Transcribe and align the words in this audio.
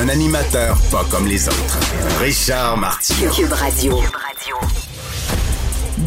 Un 0.00 0.08
animateur 0.08 0.80
pas 0.92 1.04
comme 1.10 1.26
les 1.26 1.48
autres. 1.48 1.78
Richard 2.20 2.76
Martineau. 2.76 3.32
Cube 3.32 3.52
Radio. 3.52 3.94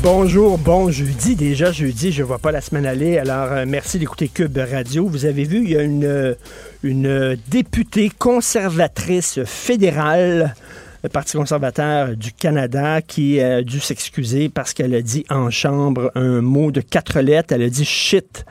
Bonjour, 0.01 0.57
bon 0.57 0.89
jeudi. 0.91 1.35
Déjà 1.35 1.73
jeudi, 1.73 2.13
je 2.13 2.23
vois 2.23 2.39
pas 2.39 2.53
la 2.53 2.61
semaine 2.61 2.85
aller. 2.85 3.17
Alors, 3.17 3.51
euh, 3.51 3.65
merci 3.67 3.99
d'écouter 3.99 4.29
Cube 4.29 4.57
Radio. 4.57 5.07
Vous 5.07 5.25
avez 5.25 5.43
vu, 5.43 5.57
il 5.63 5.71
y 5.71 5.75
a 5.75 5.81
une, 5.81 6.05
euh, 6.05 6.35
une 6.83 7.37
députée 7.49 8.09
conservatrice 8.17 9.43
fédérale, 9.43 10.55
le 11.03 11.09
Parti 11.09 11.35
conservateur 11.35 12.15
du 12.15 12.31
Canada, 12.31 13.01
qui 13.01 13.41
a 13.41 13.61
dû 13.61 13.81
s'excuser 13.81 14.47
parce 14.47 14.73
qu'elle 14.73 14.95
a 14.95 15.01
dit 15.01 15.25
en 15.29 15.49
chambre 15.49 16.13
un 16.15 16.39
mot 16.39 16.71
de 16.71 16.79
quatre 16.79 17.19
lettres. 17.19 17.53
Elle 17.53 17.63
a 17.63 17.69
dit 17.69 17.83
shit. 17.83 18.45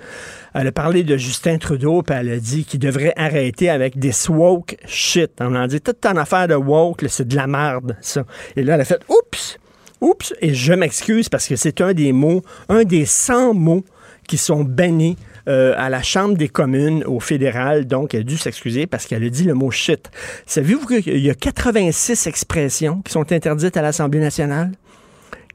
Elle 0.55 0.67
a 0.67 0.73
parlé 0.73 1.05
de 1.05 1.17
Justin 1.17 1.59
Trudeau, 1.59 2.03
puis 2.03 2.17
elle 2.19 2.31
a 2.31 2.39
dit 2.39 2.65
qu'il 2.65 2.81
devrait 2.81 3.12
arrêter 3.17 3.70
avec 3.70 3.98
des 3.98 4.12
woke 4.29 4.77
shit. 4.87 5.31
On 5.41 5.55
a 5.55 5.67
dit 5.69 5.81
toute 5.81 6.01
ton 6.01 6.17
affaire 6.17 6.48
de 6.48 6.55
woke, 6.55 7.05
c'est 7.09 7.29
de 7.29 7.37
la 7.37 7.47
merde, 7.47 7.97
ça. 8.01 8.25
Et 8.56 8.62
là, 8.62 8.75
elle 8.75 8.81
a 8.81 8.84
fait 8.84 9.01
oups, 9.09 9.59
oups, 10.01 10.34
et 10.41 10.55
je 10.55 10.73
m'excuse 10.73 11.28
parce 11.28 11.47
que 11.47 11.56
c'est 11.56 11.81
un 11.81 11.93
des 11.93 12.12
mots, 12.12 12.43
un 12.69 12.84
des 12.84 13.06
100 13.06 13.55
mots 13.55 13.84
qui 14.27 14.37
sont 14.37 14.65
bannis 14.65 15.17
euh, 15.48 15.75
à 15.77 15.89
la 15.89 16.03
Chambre 16.03 16.37
des 16.37 16.48
communes 16.48 17.03
au 17.05 17.21
fédéral. 17.21 17.87
Donc, 17.87 18.15
elle 18.15 18.21
a 18.21 18.25
dû 18.25 18.37
s'excuser 18.37 18.87
parce 18.87 19.06
qu'elle 19.06 19.25
a 19.25 19.28
dit 19.28 19.45
le 19.45 19.55
mot 19.55 19.71
shit. 19.71 20.11
Savez-vous 20.47 20.87
qu'il 20.87 21.19
y 21.19 21.31
a 21.31 21.34
86 21.34 22.27
expressions 22.27 23.03
qui 23.03 23.12
sont 23.12 23.33
interdites 23.33 23.77
à 23.77 23.83
l'Assemblée 23.83 24.21
nationale? 24.21 24.73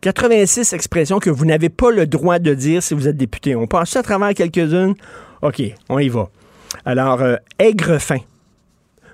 86 0.05 0.73
expressions 0.73 1.17
que 1.17 1.31
vous 1.31 1.45
n'avez 1.45 1.69
pas 1.69 1.89
le 1.89 2.05
droit 2.05 2.37
de 2.37 2.53
dire 2.53 2.83
si 2.83 2.93
vous 2.93 3.07
êtes 3.07 3.17
député. 3.17 3.55
On 3.55 3.65
passe 3.65 3.95
à 3.95 4.03
travers 4.03 4.35
quelques-unes. 4.35 4.93
OK, 5.41 5.63
on 5.89 5.97
y 5.97 6.09
va. 6.09 6.29
Alors, 6.85 7.23
euh, 7.23 7.37
aigre 7.57 7.97
fin. 7.97 8.19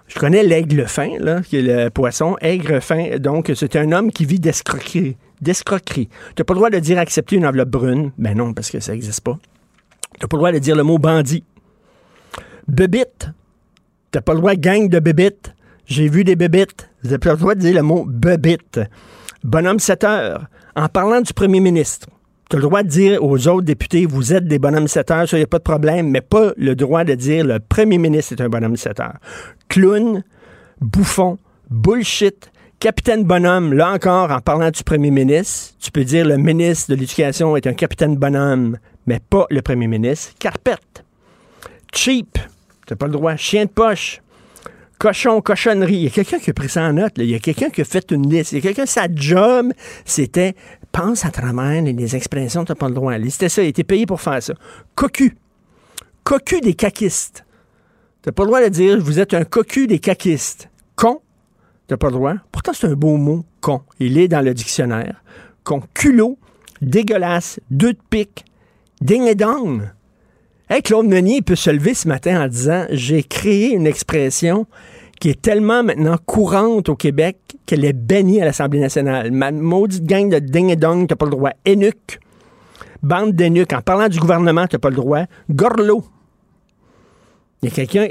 Je 0.09 0.19
connais 0.19 0.43
l'aigle 0.43 0.85
fin, 0.87 1.11
qui 1.43 1.55
est 1.55 1.61
le 1.61 1.89
poisson. 1.91 2.35
Aigre 2.41 2.81
fin, 2.81 3.17
donc, 3.19 3.49
c'est 3.55 3.77
un 3.77 3.93
homme 3.93 4.11
qui 4.11 4.25
vit 4.25 4.41
d'escroquerie. 4.41 5.15
D'escroquerie. 5.39 6.09
Tu 6.35 6.41
n'as 6.41 6.43
pas 6.43 6.53
le 6.55 6.57
droit 6.57 6.69
de 6.69 6.79
dire 6.79 6.99
accepter 6.99 7.37
une 7.37 7.45
enveloppe 7.45 7.69
brune. 7.69 8.11
Ben 8.17 8.35
non, 8.35 8.53
parce 8.53 8.69
que 8.69 8.81
ça 8.81 8.91
n'existe 8.91 9.21
pas. 9.21 9.39
Tu 10.15 10.23
n'as 10.23 10.27
pas 10.27 10.35
le 10.35 10.39
droit 10.39 10.51
de 10.51 10.59
dire 10.59 10.75
le 10.75 10.83
mot 10.83 10.97
bandit. 10.97 11.45
Bébite. 12.67 13.29
Tu 14.11 14.17
n'as 14.17 14.21
pas 14.21 14.33
le 14.33 14.39
droit 14.39 14.55
gang 14.55 14.89
de 14.89 14.99
bébites. 14.99 15.53
J'ai 15.85 16.09
vu 16.09 16.25
des 16.25 16.35
bébites. 16.35 16.89
Tu 17.01 17.11
n'as 17.11 17.17
pas 17.17 17.31
le 17.31 17.37
droit 17.37 17.55
de 17.55 17.61
dire 17.61 17.75
le 17.75 17.81
mot 17.81 18.03
bébite. 18.05 18.81
Bonhomme 19.45 19.79
7 19.79 20.03
heures. 20.03 20.47
En 20.75 20.87
parlant 20.87 21.21
du 21.21 21.33
premier 21.33 21.59
ministre, 21.59 22.07
tu 22.49 22.55
as 22.55 22.59
le 22.59 22.63
droit 22.63 22.83
de 22.83 22.87
dire 22.87 23.23
aux 23.23 23.47
autres 23.47 23.65
députés, 23.65 24.05
vous 24.05 24.33
êtes 24.33 24.47
des 24.47 24.59
bonhommes 24.59 24.87
7 24.87 25.11
heures, 25.11 25.27
ça, 25.27 25.37
il 25.37 25.41
n'y 25.41 25.45
a 25.45 25.47
pas 25.47 25.57
de 25.57 25.63
problème, 25.63 26.09
mais 26.09 26.21
pas 26.21 26.53
le 26.55 26.75
droit 26.75 27.03
de 27.03 27.13
dire 27.13 27.45
le 27.45 27.59
premier 27.59 27.97
ministre 27.97 28.33
est 28.33 28.41
un 28.41 28.49
bonhomme 28.49 28.77
7 28.77 28.99
heures. 29.01 29.17
Clown, 29.67 30.23
bouffon, 30.79 31.37
bullshit, 31.69 32.51
capitaine 32.79 33.25
bonhomme, 33.25 33.73
là 33.73 33.91
encore, 33.91 34.31
en 34.31 34.39
parlant 34.39 34.71
du 34.71 34.83
premier 34.83 35.11
ministre, 35.11 35.75
tu 35.79 35.91
peux 35.91 36.05
dire 36.05 36.25
le 36.25 36.37
ministre 36.37 36.91
de 36.91 36.95
l'Éducation 36.95 37.55
est 37.57 37.67
un 37.67 37.73
capitaine 37.73 38.15
bonhomme, 38.15 38.77
mais 39.07 39.19
pas 39.19 39.45
le 39.49 39.61
premier 39.61 39.87
ministre. 39.87 40.33
Carpette, 40.39 41.03
cheap, 41.93 42.37
tu 42.87 42.95
pas 42.95 43.07
le 43.07 43.13
droit. 43.13 43.35
Chien 43.35 43.65
de 43.65 43.69
poche, 43.69 44.21
cochon, 45.01 45.41
cochonnerie. 45.41 45.95
Il 45.95 46.03
y 46.03 46.07
a 46.07 46.09
quelqu'un 46.11 46.37
qui 46.37 46.51
a 46.51 46.53
pris 46.53 46.69
ça 46.69 46.83
en 46.83 46.93
note. 46.93 47.13
Il 47.17 47.25
y 47.25 47.33
a 47.33 47.39
quelqu'un 47.39 47.71
qui 47.71 47.81
a 47.81 47.85
fait 47.85 48.11
une 48.11 48.29
liste. 48.29 48.51
Il 48.51 48.55
y 48.55 48.57
a 48.59 48.61
quelqu'un, 48.61 48.85
sa 48.85 49.07
job, 49.11 49.73
c'était 50.05 50.53
pense 50.91 51.25
à 51.25 51.31
travers 51.31 51.81
les 51.81 52.15
expressions, 52.15 52.65
tu 52.65 52.71
n'as 52.71 52.75
pas 52.75 52.87
le 52.87 52.93
droit. 52.93 53.13
C'était 53.29 53.49
ça, 53.49 53.63
il 53.63 53.69
était 53.69 53.83
payé 53.83 54.05
pour 54.05 54.21
faire 54.21 54.43
ça. 54.43 54.53
Cocu. 54.93 55.35
Cocu 56.23 56.61
des 56.61 56.75
caquistes. 56.75 57.45
Tu 58.21 58.29
n'as 58.29 58.33
pas 58.33 58.43
le 58.43 58.47
droit 58.47 58.61
de 58.61 58.67
dire 58.67 58.99
vous 59.01 59.19
êtes 59.19 59.33
un 59.33 59.43
cocu 59.43 59.87
des 59.87 59.97
caquistes. 59.97 60.69
Con. 60.95 61.21
Tu 61.87 61.93
n'as 61.93 61.97
pas 61.97 62.07
le 62.07 62.13
droit. 62.13 62.35
Pourtant, 62.51 62.73
c'est 62.73 62.87
un 62.87 62.93
beau 62.93 63.17
mot, 63.17 63.43
con. 63.59 63.81
Il 63.99 64.19
est 64.19 64.27
dans 64.27 64.41
le 64.41 64.53
dictionnaire. 64.53 65.23
Con. 65.63 65.81
Culot. 65.95 66.37
Dégueulasse. 66.81 67.59
Deux 67.71 67.93
de 67.93 67.99
pique. 68.09 68.45
Ding 69.01 69.23
et 69.23 69.35
dong. 69.35 69.81
Hey, 70.73 70.81
Claude 70.81 71.05
Meunier 71.07 71.41
peut 71.41 71.57
se 71.57 71.69
lever 71.69 71.93
ce 71.93 72.07
matin 72.07 72.45
en 72.45 72.47
disant 72.47 72.85
J'ai 72.91 73.23
créé 73.23 73.73
une 73.73 73.85
expression 73.85 74.67
qui 75.19 75.29
est 75.29 75.41
tellement 75.41 75.83
maintenant 75.83 76.15
courante 76.25 76.87
au 76.87 76.95
Québec 76.95 77.37
qu'elle 77.65 77.83
est 77.83 77.91
bannie 77.91 78.41
à 78.41 78.45
l'Assemblée 78.45 78.79
nationale. 78.79 79.31
Ma 79.31 79.51
maudite 79.51 80.05
gang 80.05 80.29
de 80.29 80.39
ding 80.39 80.69
et 80.69 80.77
dong, 80.77 81.09
t'as 81.09 81.17
pas 81.17 81.25
le 81.25 81.31
droit. 81.31 81.49
Énuque. 81.65 82.21
Bande 83.03 83.33
d'énuques. 83.33 83.73
En 83.73 83.81
parlant 83.81 84.07
du 84.07 84.17
gouvernement, 84.17 84.65
t'as 84.65 84.77
pas 84.77 84.89
le 84.89 84.95
droit. 84.95 85.25
Gorlot. 85.49 86.05
Il 87.63 87.69
y 87.69 87.71
a 87.71 87.75
quelqu'un, 87.75 88.07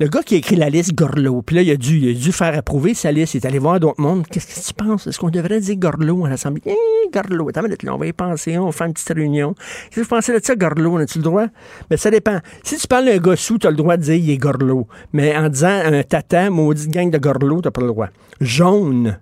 le 0.00 0.08
gars 0.08 0.24
qui 0.24 0.34
a 0.34 0.38
écrit 0.38 0.56
la 0.56 0.68
liste 0.68 0.92
Gorlot, 0.92 1.42
puis 1.42 1.54
là, 1.54 1.62
il 1.62 1.70
a, 1.70 1.76
dû, 1.76 2.10
a 2.10 2.14
dû 2.14 2.32
faire 2.32 2.58
approuver 2.58 2.94
sa 2.94 3.12
liste. 3.12 3.34
Il 3.34 3.36
est 3.36 3.46
allé 3.46 3.60
voir 3.60 3.78
d'autres 3.78 4.00
mondes. 4.00 4.26
Qu'est-ce 4.26 4.48
que 4.48 4.66
tu 4.66 4.74
penses? 4.74 5.06
Est-ce 5.06 5.20
qu'on 5.20 5.30
devrait 5.30 5.60
dire 5.60 5.76
Gorlot 5.76 6.24
à 6.24 6.30
l'Assemblée? 6.30 6.62
Eh, 6.66 7.10
Gorlot. 7.12 7.48
Attends, 7.50 7.62
là, 7.62 7.94
on 7.94 7.96
va 7.96 8.06
y 8.08 8.12
penser, 8.12 8.58
on 8.58 8.72
faire 8.72 8.88
une 8.88 8.92
petite 8.92 9.12
réunion. 9.14 9.54
Qu'est-ce 9.54 9.94
que 9.94 10.00
vous 10.00 10.08
pensez 10.08 10.32
de 10.32 10.44
ça, 10.44 10.56
Gorlot? 10.56 10.98
As-tu 10.98 11.18
le 11.18 11.24
droit? 11.24 11.46
Mais 11.90 11.96
ça 11.96 12.10
dépend. 12.10 12.40
Si 12.64 12.76
tu 12.76 12.88
parles 12.88 13.04
d'un 13.04 13.18
gars 13.18 13.36
sous, 13.36 13.56
tu 13.56 13.68
as 13.68 13.70
le 13.70 13.76
droit 13.76 13.96
de 13.96 14.02
dire 14.02 14.16
il 14.16 14.30
est 14.30 14.36
Gorlot. 14.36 14.88
Mais 15.12 15.36
en 15.36 15.48
disant 15.48 15.80
un 15.84 16.02
tata, 16.02 16.50
maudite 16.50 16.90
gang 16.90 17.08
de 17.08 17.18
Gorlot, 17.18 17.62
tu 17.62 17.70
pas 17.70 17.82
le 17.82 17.86
droit. 17.86 18.08
Jaune. 18.40 19.20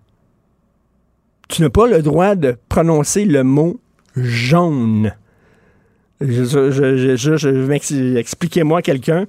Tu 1.49 1.61
n'as 1.61 1.69
pas 1.69 1.87
le 1.87 2.01
droit 2.01 2.35
de 2.35 2.57
prononcer 2.71 3.27
le 3.27 3.45
mot 3.45 3.79
jaune. 4.17 5.13
Je 6.21 8.17
expliquez-moi 8.19 8.83
quelqu'un. 8.83 9.27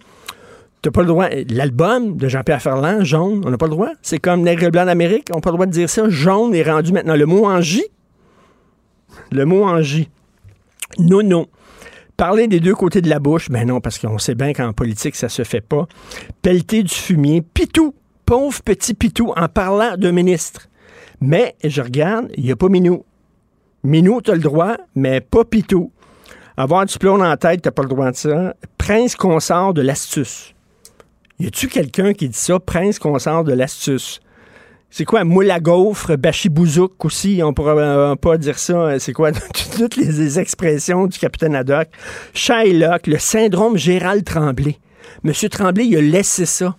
T'as 0.81 0.90
pas 0.90 1.02
le 1.02 1.08
droit. 1.08 1.28
L'album 1.50 2.18
de 2.18 2.28
Jean-Pierre 2.28 2.62
Ferland, 2.62 3.03
jaune, 3.03 3.44
on 3.46 3.52
n'a 3.52 3.58
pas 3.58 3.68
le 3.68 3.72
droit. 3.72 3.90
C'est 4.02 4.18
comme 4.18 4.42
Nègre 4.42 4.72
blanc 4.72 4.86
d'Amérique, 4.86 5.28
on 5.31 5.36
n'a 5.36 5.42
pas 5.42 5.52
le 5.52 5.58
droit 5.58 5.66
de 5.68 5.72
dire 5.72 5.90
ça. 5.90 6.09
Jaune 6.09 6.56
est 6.56 6.64
rendu 6.64 6.92
maintenant. 6.92 7.16
Le 7.16 7.25
mot 7.25 7.46
en 7.46 7.62
J. 7.62 7.84
Le 9.31 9.46
mot 9.46 9.64
en 9.64 9.81
J. 9.81 10.09
Non, 10.97 11.22
non. 11.24 11.47
Parler 12.18 12.47
des 12.47 12.59
deux 12.59 12.75
côtés 12.75 13.02
de 13.02 13.09
la 13.09 13.19
bouche, 13.19 13.50
ben 13.50 13.68
non, 13.68 13.80
parce 13.80 14.00
qu'on 14.00 14.18
sait 14.18 14.36
bien 14.36 14.53
qu'en 14.53 14.74
politique, 14.74 15.16
ça 15.16 15.30
se 15.30 15.44
fait 15.44 15.62
pas. 15.62 15.88
Pelleter 16.42 16.84
du 16.84 16.94
fumier. 16.94 17.42
Pitou, 17.42 17.94
pauvre 18.25 18.62
petit 18.63 18.94
Pitou, 18.94 19.34
en 19.36 19.48
parlant 19.48 19.98
d'un 19.98 20.12
ministre. 20.12 20.68
Mais, 21.19 21.56
je 21.63 21.81
regarde, 21.81 22.27
il 22.38 22.44
n'y 22.45 22.51
a 22.51 22.56
pas 22.56 22.69
Minou. 22.69 23.06
Minou, 23.84 24.22
tu 24.22 24.31
as 24.31 24.36
le 24.36 24.42
droit, 24.42 24.77
mais 24.95 25.22
pas 25.22 25.45
Pitou. 25.45 25.92
Avoir 26.57 26.86
du 26.86 26.98
plomb 26.98 27.18
la 27.18 27.38
tête, 27.38 27.62
t'as 27.62 27.72
pas 27.72 27.84
le 27.84 27.89
droit 27.89 28.12
de 28.12 28.16
ça. 28.16 28.56
Prince 28.77 29.16
consort 29.16 29.74
de 29.74 29.81
l'astuce. 29.81 30.54
Y 31.41 31.47
a-tu 31.47 31.69
quelqu'un 31.69 32.13
qui 32.13 32.29
dit 32.29 32.38
ça, 32.38 32.59
prince 32.59 32.99
consort 32.99 33.43
de 33.43 33.53
l'astuce? 33.53 34.19
C'est 34.91 35.05
quoi, 35.05 35.23
moule 35.23 35.49
à 35.49 35.59
gaufre, 35.59 36.15
bachibouzouk 36.15 37.03
aussi, 37.03 37.41
on 37.43 37.51
pourra 37.51 37.71
euh, 37.71 38.15
pas 38.15 38.38
dire 38.38 38.59
ça. 38.59 38.99
C'est 38.99 39.11
quoi, 39.11 39.31
toutes 39.75 39.95
les 39.95 40.38
expressions 40.38 41.07
du 41.07 41.17
capitaine 41.17 41.55
Haddock? 41.55 41.88
Shylock, 42.35 43.07
le 43.07 43.17
syndrome 43.17 43.75
Gérald 43.75 44.23
Tremblay. 44.23 44.77
Monsieur 45.23 45.49
Tremblay, 45.49 45.88
il 45.88 45.97
a 45.97 46.01
laissé 46.01 46.45
ça 46.45 46.75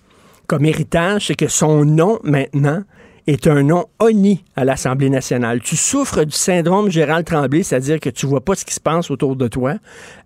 comme 0.46 0.64
héritage, 0.64 1.26
c'est 1.26 1.34
que 1.34 1.48
son 1.48 1.84
nom, 1.84 2.20
maintenant, 2.22 2.84
est 3.26 3.48
un 3.48 3.64
nom 3.64 3.86
honni 3.98 4.44
à 4.54 4.64
l'Assemblée 4.64 5.10
nationale. 5.10 5.60
Tu 5.60 5.74
souffres 5.74 6.22
du 6.22 6.36
syndrome 6.36 6.88
Gérald 6.88 7.26
Tremblay, 7.26 7.64
c'est-à-dire 7.64 7.98
que 7.98 8.10
tu 8.10 8.26
vois 8.26 8.44
pas 8.44 8.54
ce 8.54 8.64
qui 8.64 8.74
se 8.74 8.80
passe 8.80 9.10
autour 9.10 9.34
de 9.34 9.48
toi, 9.48 9.74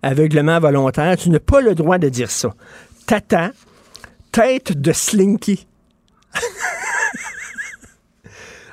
aveuglement 0.03 0.59
volontaire. 0.59 1.17
Tu 1.17 1.31
n'as 1.31 1.39
pas 1.39 1.59
le 1.59 1.73
droit 1.73 1.97
de 1.97 2.09
dire 2.09 2.29
ça. 2.29 2.53
Tata, 3.07 3.51
tête 4.37 4.79
de 4.79 4.93
Slinky. 4.93 5.67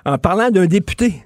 en 0.05 0.19
parlant 0.19 0.51
d'un 0.51 0.67
député 0.67 1.25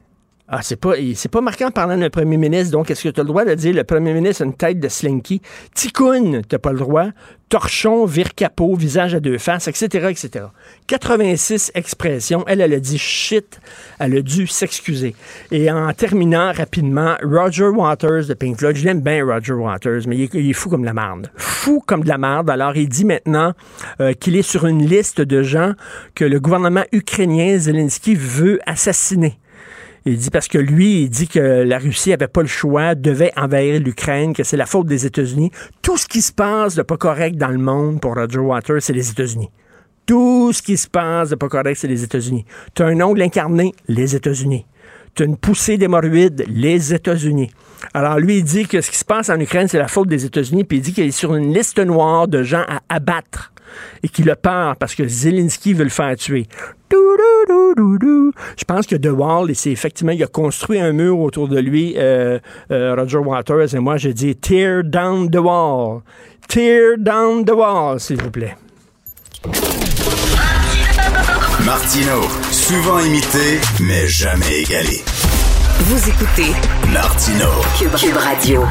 ah, 0.50 0.62
c'est 0.62 0.77
pas, 0.77 0.95
c'est 1.15 1.31
pas 1.31 1.43
marquant 1.43 1.67
en 1.67 1.71
parlant 1.71 1.99
d'un 1.99 2.09
premier 2.09 2.39
ministre. 2.39 2.73
Donc, 2.73 2.91
est-ce 2.91 3.03
que 3.03 3.11
tu 3.11 3.21
as 3.21 3.23
le 3.23 3.29
droit 3.29 3.45
de 3.45 3.53
dire 3.53 3.75
le 3.75 3.85
premier 3.85 4.15
ministre 4.15 4.43
a 4.43 4.47
une 4.47 4.55
tête 4.55 4.81
de 4.81 4.89
slinky? 4.89 5.43
Ticoun, 5.75 6.41
t'as 6.49 6.59
pas 6.59 6.73
le 6.73 6.79
droit. 6.79 7.09
Torchon, 7.50 8.06
vire 8.06 8.35
capot, 8.35 8.75
visage 8.75 9.15
à 9.15 9.21
deux 9.21 9.37
faces, 9.37 9.69
etc., 9.69 10.09
etc. 10.09 10.47
86 10.87 11.73
expressions. 11.75 12.45
Elle, 12.47 12.62
elle 12.62 12.73
a 12.73 12.81
dit 12.81 12.97
shit. 12.97 13.61
Elle 13.99 14.17
a 14.17 14.23
dû 14.23 14.47
s'excuser. 14.47 15.15
Et 15.50 15.71
en 15.71 15.93
terminant 15.93 16.50
rapidement, 16.53 17.17
Roger 17.23 17.69
Waters 17.69 18.25
de 18.27 18.33
Pink 18.33 18.59
Floyd. 18.59 18.77
Je 18.77 18.87
l'aime 18.87 19.03
bien, 19.03 19.23
Roger 19.27 19.53
Waters, 19.53 20.03
mais 20.06 20.17
il 20.17 20.50
est, 20.50 20.53
fou 20.55 20.71
comme 20.71 20.81
de 20.81 20.87
la 20.87 20.95
merde. 20.95 21.31
Fou 21.37 21.83
comme 21.87 22.05
de 22.05 22.09
la 22.09 22.19
merde. 22.19 22.49
Alors, 22.49 22.75
il 22.75 22.89
dit 22.89 23.05
maintenant 23.05 23.53
euh, 24.00 24.15
qu'il 24.15 24.35
est 24.35 24.43
sur 24.43 24.67
une 24.67 24.87
liste 24.87 25.21
de 25.21 25.43
gens 25.43 25.75
que 26.15 26.25
le 26.25 26.41
gouvernement 26.41 26.85
ukrainien, 26.93 27.59
Zelensky, 27.59 28.15
veut 28.15 28.61
assassiner. 28.65 29.39
Il 30.09 30.17
dit 30.17 30.31
parce 30.31 30.49
que 30.49 30.57
lui, 30.57 31.03
il 31.03 31.11
dit 31.11 31.29
que 31.29 31.39
la 31.39 31.79
Russie 31.79 32.15
avait 32.15 32.29
pas 32.29 32.41
le 32.41 32.49
choix, 32.49 32.95
devait 32.95 33.31
envahir 33.37 33.79
l'Ukraine, 33.79 34.33
que 34.33 34.43
c'est 34.43 34.57
la 34.57 34.65
faute 34.65 34.87
des 34.87 35.05
États-Unis. 35.05 35.51
Tout 35.83 35.99
ce 35.99 36.09
qui 36.09 36.23
se 36.23 36.33
passe 36.33 36.75
de 36.77 36.83
pas 36.83 36.97
correct 36.97 37.37
dans 37.37 37.49
le 37.49 37.59
monde 37.59 38.01
pour 38.01 38.15
Roger 38.15 38.39
Waters, 38.39 38.81
c'est 38.81 38.95
les 38.95 39.11
États-Unis. 39.11 39.51
Tout 40.07 40.55
ce 40.55 40.63
qui 40.63 40.79
se 40.79 40.89
passe 40.89 41.29
de 41.29 41.35
pas 41.35 41.51
correct, 41.51 41.77
c'est 41.79 41.89
les 41.89 42.03
États-Unis. 42.05 42.47
Tu 42.75 42.83
as 42.83 42.87
un 42.87 42.99
ongle 43.03 43.21
incarné, 43.21 43.75
les 43.87 44.17
États-Unis. 44.17 44.65
Tu 45.15 45.25
as 45.25 45.27
une 45.27 45.37
poussée 45.37 45.77
d'hémorroïdes, 45.77 46.43
les 46.49 46.95
États-Unis. 46.95 47.51
Alors 47.93 48.19
lui, 48.19 48.39
il 48.39 48.45
dit 48.45 48.67
que 48.67 48.81
ce 48.81 48.91
qui 48.91 48.97
se 48.97 49.05
passe 49.05 49.29
en 49.29 49.39
Ukraine, 49.39 49.69
c'est 49.69 49.77
la 49.77 49.89
faute 49.89 50.09
des 50.09 50.25
États-Unis, 50.25 50.65
puis 50.65 50.79
il 50.79 50.81
dit 50.81 50.95
qu'il 50.95 51.05
est 51.05 51.11
sur 51.11 51.35
une 51.35 51.53
liste 51.53 51.81
noire 51.81 52.29
de 52.29 52.43
gens 52.43 52.65
à 52.67 52.81
abattre 52.89 53.53
et 54.03 54.09
qu'il 54.09 54.26
le 54.26 54.35
peur 54.35 54.76
parce 54.76 54.94
que 54.94 55.06
Zelensky 55.06 55.75
veut 55.75 55.85
le 55.85 55.91
faire 55.91 56.17
tuer. 56.17 56.47
Je 58.56 58.65
pense 58.67 58.87
que 58.87 58.97
The 58.97 59.11
Wall, 59.11 59.55
c'est 59.55 59.70
effectivement, 59.70 60.12
il 60.12 60.23
a 60.23 60.26
construit 60.26 60.81
un 60.81 60.93
mur 60.93 61.19
autour 61.20 61.49
de 61.49 61.59
lui, 61.59 61.94
euh, 61.97 62.38
euh, 62.70 62.94
Roger 62.94 63.19
Waters, 63.19 63.75
et 63.75 63.79
moi, 63.79 63.97
je 63.97 64.11
dis 64.11 64.37
Tear 64.37 64.85
down 64.85 65.31
the 65.31 65.38
wall. 65.38 66.03
Tear 66.49 66.97
down 66.99 67.44
the 67.44 67.53
wall, 67.53 68.00
s'il 68.00 68.20
vous 68.23 68.31
plaît. 68.31 68.56
Martino, 71.64 72.23
souvent 72.50 73.00
imité, 73.00 73.61
mais 73.81 74.06
jamais 74.06 74.62
égalé. 74.62 75.03
Vous 75.81 76.09
écoutez 76.09 76.53
Martino, 76.93 77.47
Cube 77.79 78.17
Radio 78.17 78.62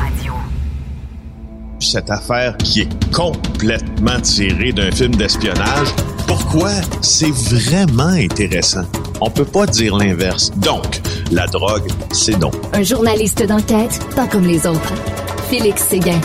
cette 1.80 2.10
affaire 2.10 2.58
qui 2.58 2.82
est 2.82 3.12
complètement 3.14 4.20
tirée 4.22 4.72
d'un 4.72 4.92
film 4.92 5.16
d'espionnage. 5.16 5.88
Pourquoi? 6.28 6.72
C'est 7.02 7.32
vraiment 7.32 8.08
intéressant? 8.08 8.86
On 9.22 9.30
peut 9.30 9.46
pas 9.46 9.66
dire 9.66 9.98
l'inverse. 9.98 10.52
Donc, 10.58 11.02
la 11.32 11.48
drogue, 11.48 11.88
c'est 12.12 12.38
non. 12.38 12.52
Un 12.74 12.84
journaliste 12.84 13.46
d'enquête, 13.46 14.00
pas 14.16 14.28
comme 14.28 14.46
les 14.46 14.68
autres. 14.68 14.94
Félix 15.50 15.84
Séguin. 15.84 16.20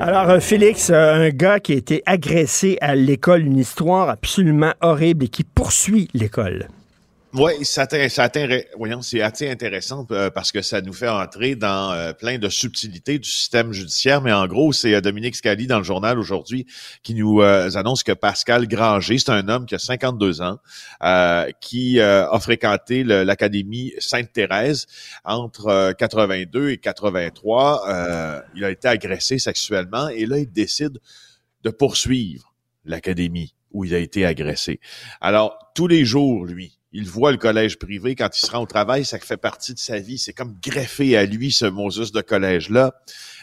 Alors, 0.00 0.30
euh, 0.30 0.40
Félix, 0.40 0.90
euh, 0.90 1.26
un 1.26 1.28
gars 1.28 1.60
qui 1.60 1.72
a 1.72 1.76
été 1.76 2.02
agressé 2.06 2.76
à 2.80 2.96
l'école, 2.96 3.42
une 3.42 3.58
histoire 3.58 4.08
absolument 4.08 4.72
horrible 4.80 5.26
et 5.26 5.28
qui 5.28 5.44
poursuit 5.44 6.08
l'école. 6.12 6.66
Oui, 7.34 7.64
ça, 7.64 7.86
ça 8.10 8.30
voyons, 8.76 9.00
c'est 9.00 9.22
assez 9.22 9.48
intéressant 9.48 10.06
euh, 10.10 10.28
parce 10.28 10.52
que 10.52 10.60
ça 10.60 10.82
nous 10.82 10.92
fait 10.92 11.08
entrer 11.08 11.54
dans 11.54 11.90
euh, 11.90 12.12
plein 12.12 12.36
de 12.36 12.50
subtilités 12.50 13.18
du 13.18 13.28
système 13.28 13.72
judiciaire. 13.72 14.20
Mais 14.20 14.32
en 14.34 14.46
gros, 14.46 14.74
c'est 14.74 14.94
euh, 14.94 15.00
Dominique 15.00 15.36
Scali 15.36 15.66
dans 15.66 15.78
le 15.78 15.84
journal 15.84 16.18
aujourd'hui 16.18 16.66
qui 17.02 17.14
nous 17.14 17.40
annonce 17.40 18.02
que 18.02 18.12
Pascal 18.12 18.68
Granger, 18.68 19.16
c'est 19.16 19.30
un 19.30 19.48
homme 19.48 19.64
qui 19.64 19.74
a 19.74 19.78
52 19.78 20.42
ans, 20.42 20.58
qui 21.60 22.00
a 22.00 22.38
fréquenté 22.38 23.02
l'Académie 23.02 23.94
Sainte-Thérèse 23.98 24.86
entre 25.24 25.94
82 25.98 26.70
et 26.70 26.78
83. 26.78 28.42
il 28.54 28.64
a 28.64 28.70
été 28.70 28.88
agressé 28.88 29.38
sexuellement 29.38 30.08
et 30.08 30.26
là, 30.26 30.38
il 30.38 30.52
décide 30.52 30.98
de 31.62 31.70
poursuivre 31.70 32.54
l'Académie 32.84 33.54
où 33.72 33.84
il 33.84 33.94
a 33.94 33.98
été 33.98 34.26
agressé. 34.26 34.80
Alors, 35.20 35.72
tous 35.74 35.86
les 35.86 36.04
jours, 36.04 36.44
lui, 36.44 36.78
il 36.92 37.08
voit 37.08 37.32
le 37.32 37.38
collège 37.38 37.78
privé 37.78 38.14
quand 38.14 38.28
il 38.36 38.46
se 38.46 38.50
rend 38.50 38.62
au 38.62 38.66
travail, 38.66 39.04
ça 39.04 39.18
fait 39.18 39.36
partie 39.36 39.74
de 39.74 39.78
sa 39.78 39.98
vie. 39.98 40.18
C'est 40.18 40.32
comme 40.32 40.56
greffé 40.62 41.16
à 41.16 41.24
lui, 41.24 41.50
ce 41.50 41.64
Moses 41.64 42.12
de 42.12 42.20
collège-là. 42.20 42.92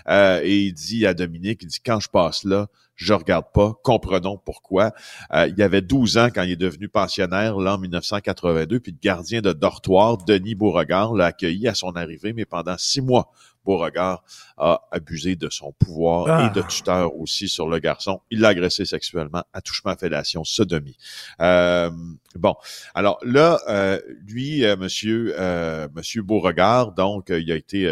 Euh, 0.08 0.42
et 0.44 0.58
il 0.60 0.74
dit 0.74 1.06
à 1.06 1.14
Dominique, 1.14 1.60
il 1.64 1.68
dit, 1.68 1.80
quand 1.84 2.00
je 2.00 2.10
passe 2.10 2.44
là, 2.44 2.68
je 2.96 3.14
regarde 3.14 3.46
pas, 3.54 3.74
comprenons 3.84 4.38
pourquoi. 4.38 4.92
Euh, 5.34 5.48
il 5.48 5.62
avait 5.64 5.82
12 5.82 6.18
ans 6.18 6.30
quand 6.34 6.44
il 6.44 6.52
est 6.52 6.58
devenu 6.58 6.90
pensionnaire, 6.90 7.58
là, 7.58 7.76
en 7.76 7.78
1982, 7.78 8.80
puis 8.82 8.92
le 8.92 8.98
gardien 9.02 9.42
de 9.42 9.54
dortoir, 9.54 10.18
Denis 10.18 10.56
Beauregard, 10.56 11.14
l'a 11.14 11.28
accueilli 11.28 11.68
à 11.70 11.74
son 11.74 11.96
arrivée, 11.96 12.34
mais 12.34 12.46
pendant 12.46 12.78
six 12.78 13.02
mois, 13.02 13.32
Beauregard 13.66 14.24
a 14.58 14.82
abusé 14.92 15.36
de 15.36 15.50
son 15.50 15.74
pouvoir 15.74 16.46
et 16.46 16.54
de 16.54 16.62
ah. 16.62 16.68
tuteur 16.68 17.16
aussi 17.16 17.48
sur 17.48 17.68
le 17.70 17.80
garçon. 17.80 18.22
Il 18.32 18.40
l'a 18.40 18.50
agressé 18.50 18.86
sexuellement, 18.86 19.44
attouchement 19.54 19.92
à 19.92 19.96
fellation, 19.96 20.44
sodomie. 20.44 20.98
Euh, 21.42 21.90
bon, 22.36 22.56
alors 22.94 23.20
là, 23.24 23.60
euh, 23.68 24.00
lui, 24.28 24.66
euh, 24.66 24.76
monsieur, 24.78 25.36
euh, 25.38 25.88
monsieur 25.96 26.22
Beauregard, 26.22 26.94
donc, 26.94 27.30
il 27.30 27.52
a 27.52 27.56
été 27.56 27.90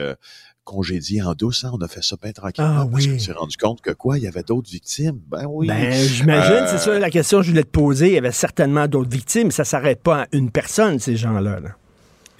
congédié 0.64 1.22
en 1.22 1.34
douce. 1.34 1.64
Hein? 1.64 1.72
On 1.74 1.82
a 1.82 1.88
fait 1.88 2.04
ça 2.04 2.18
bien 2.22 2.34
tranquillement 2.34 2.84
ah, 2.84 2.88
parce 2.92 3.08
qu'on 3.08 3.20
s'est 3.20 3.32
rendu 3.32 3.56
compte 3.58 3.82
que 3.82 3.92
quoi, 3.92 4.18
il 4.18 4.24
y 4.24 4.28
avait 4.28 4.44
d'autres 4.44 4.70
victimes? 4.70 5.20
Ben 5.28 5.46
oui. 5.48 5.68
Ben, 5.68 5.94
j'imagine, 5.94 6.66
c'est 6.68 6.78
ça 6.78 7.00
la 7.00 7.10
question 7.10 7.40
que 7.40 7.46
je 7.46 7.52
voulais 7.52 7.64
te 7.64 7.70
poser. 7.70 8.08
Il 8.08 8.14
y 8.14 8.18
avait 8.18 8.32
certainement 8.32 8.88
d'autres 8.88 9.10
victimes. 9.10 9.52
Ça 9.52 9.64
s'arrête 9.64 10.04
pas 10.04 10.24
à 10.24 10.28
une 10.34 10.52
personne, 10.52 11.00
ces 11.00 11.16
gens-là. 11.16 11.60
Là. 11.62 11.70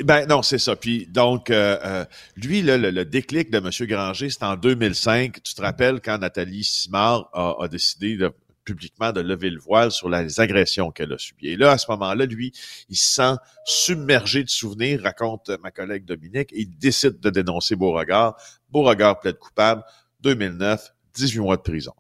Ben 0.04 0.28
non, 0.28 0.44
c'est 0.44 0.60
ça. 0.60 0.76
Puis 0.76 1.08
donc, 1.08 1.50
euh, 1.50 1.78
euh, 1.84 2.06
lui, 2.36 2.62
là, 2.62 2.78
le, 2.78 3.06
déclic 3.06 3.50
de 3.50 3.58
M. 3.58 3.70
Granger, 3.88 4.30
c'est 4.30 4.44
en 4.44 4.56
2005. 4.56 5.42
Tu 5.42 5.54
te 5.56 5.62
rappelles 5.62 6.02
quand 6.02 6.20
Nathalie 6.20 6.64
Simard 6.64 7.30
a, 7.34 7.68
décidé 7.68 8.18
publiquement 8.64 9.12
de 9.12 9.22
lever 9.22 9.50
le 9.50 9.60
voile 9.60 9.92
sur 9.92 10.10
les 10.10 10.40
agressions 10.40 10.92
qu'elle 10.92 11.14
a 11.14 11.18
subies. 11.18 11.50
Et 11.50 11.56
là, 11.56 11.72
à 11.72 11.78
ce 11.78 11.90
moment-là, 11.92 12.26
lui, 12.26 12.52
il 12.90 12.98
se 12.98 13.16
sent 13.16 13.36
submergé 13.66 14.44
de 14.44 14.50
souvenirs, 14.50 15.02
raconte 15.02 15.50
ma 15.64 15.72
collègue 15.72 16.06
Dominique, 16.06 16.52
et 16.54 16.62
il 16.62 16.78
décide 16.78 17.20
de 17.20 17.30
dénoncer 17.30 17.76
Beauregard. 17.76 18.36
Beauregard 18.70 19.20
plaide 19.20 19.40
coupable. 19.40 19.84
2009, 20.22 20.94
18 21.18 21.40
mois 21.40 21.58
de 21.58 21.62
prison. 21.62 21.94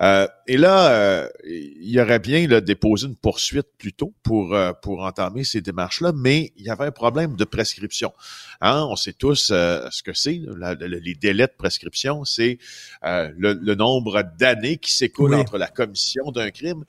Euh, 0.00 0.26
et 0.46 0.56
là, 0.56 0.90
euh, 0.90 1.28
il 1.44 1.98
aurait 2.00 2.18
bien 2.18 2.46
là, 2.46 2.60
déposé 2.60 3.06
une 3.06 3.16
poursuite 3.16 3.68
plus 3.78 3.92
tôt 3.92 4.12
pour, 4.22 4.54
euh, 4.54 4.72
pour 4.72 5.02
entamer 5.02 5.44
ces 5.44 5.60
démarches-là, 5.60 6.12
mais 6.14 6.52
il 6.56 6.66
y 6.66 6.70
avait 6.70 6.86
un 6.86 6.90
problème 6.90 7.36
de 7.36 7.44
prescription. 7.44 8.12
Hein? 8.60 8.86
On 8.90 8.96
sait 8.96 9.12
tous 9.12 9.46
ce 9.46 10.02
que 10.02 10.12
c'est, 10.12 10.40
les 10.80 11.14
délais 11.14 11.46
de 11.46 11.54
prescription, 11.56 12.24
c'est 12.24 12.58
le, 13.02 13.74
nombre 13.74 14.22
d'années 14.38 14.76
qui 14.76 14.92
s'écoulent 14.92 15.34
entre 15.34 15.58
la 15.58 15.66
commission 15.68 16.30
d'un 16.30 16.50
crime 16.50 16.84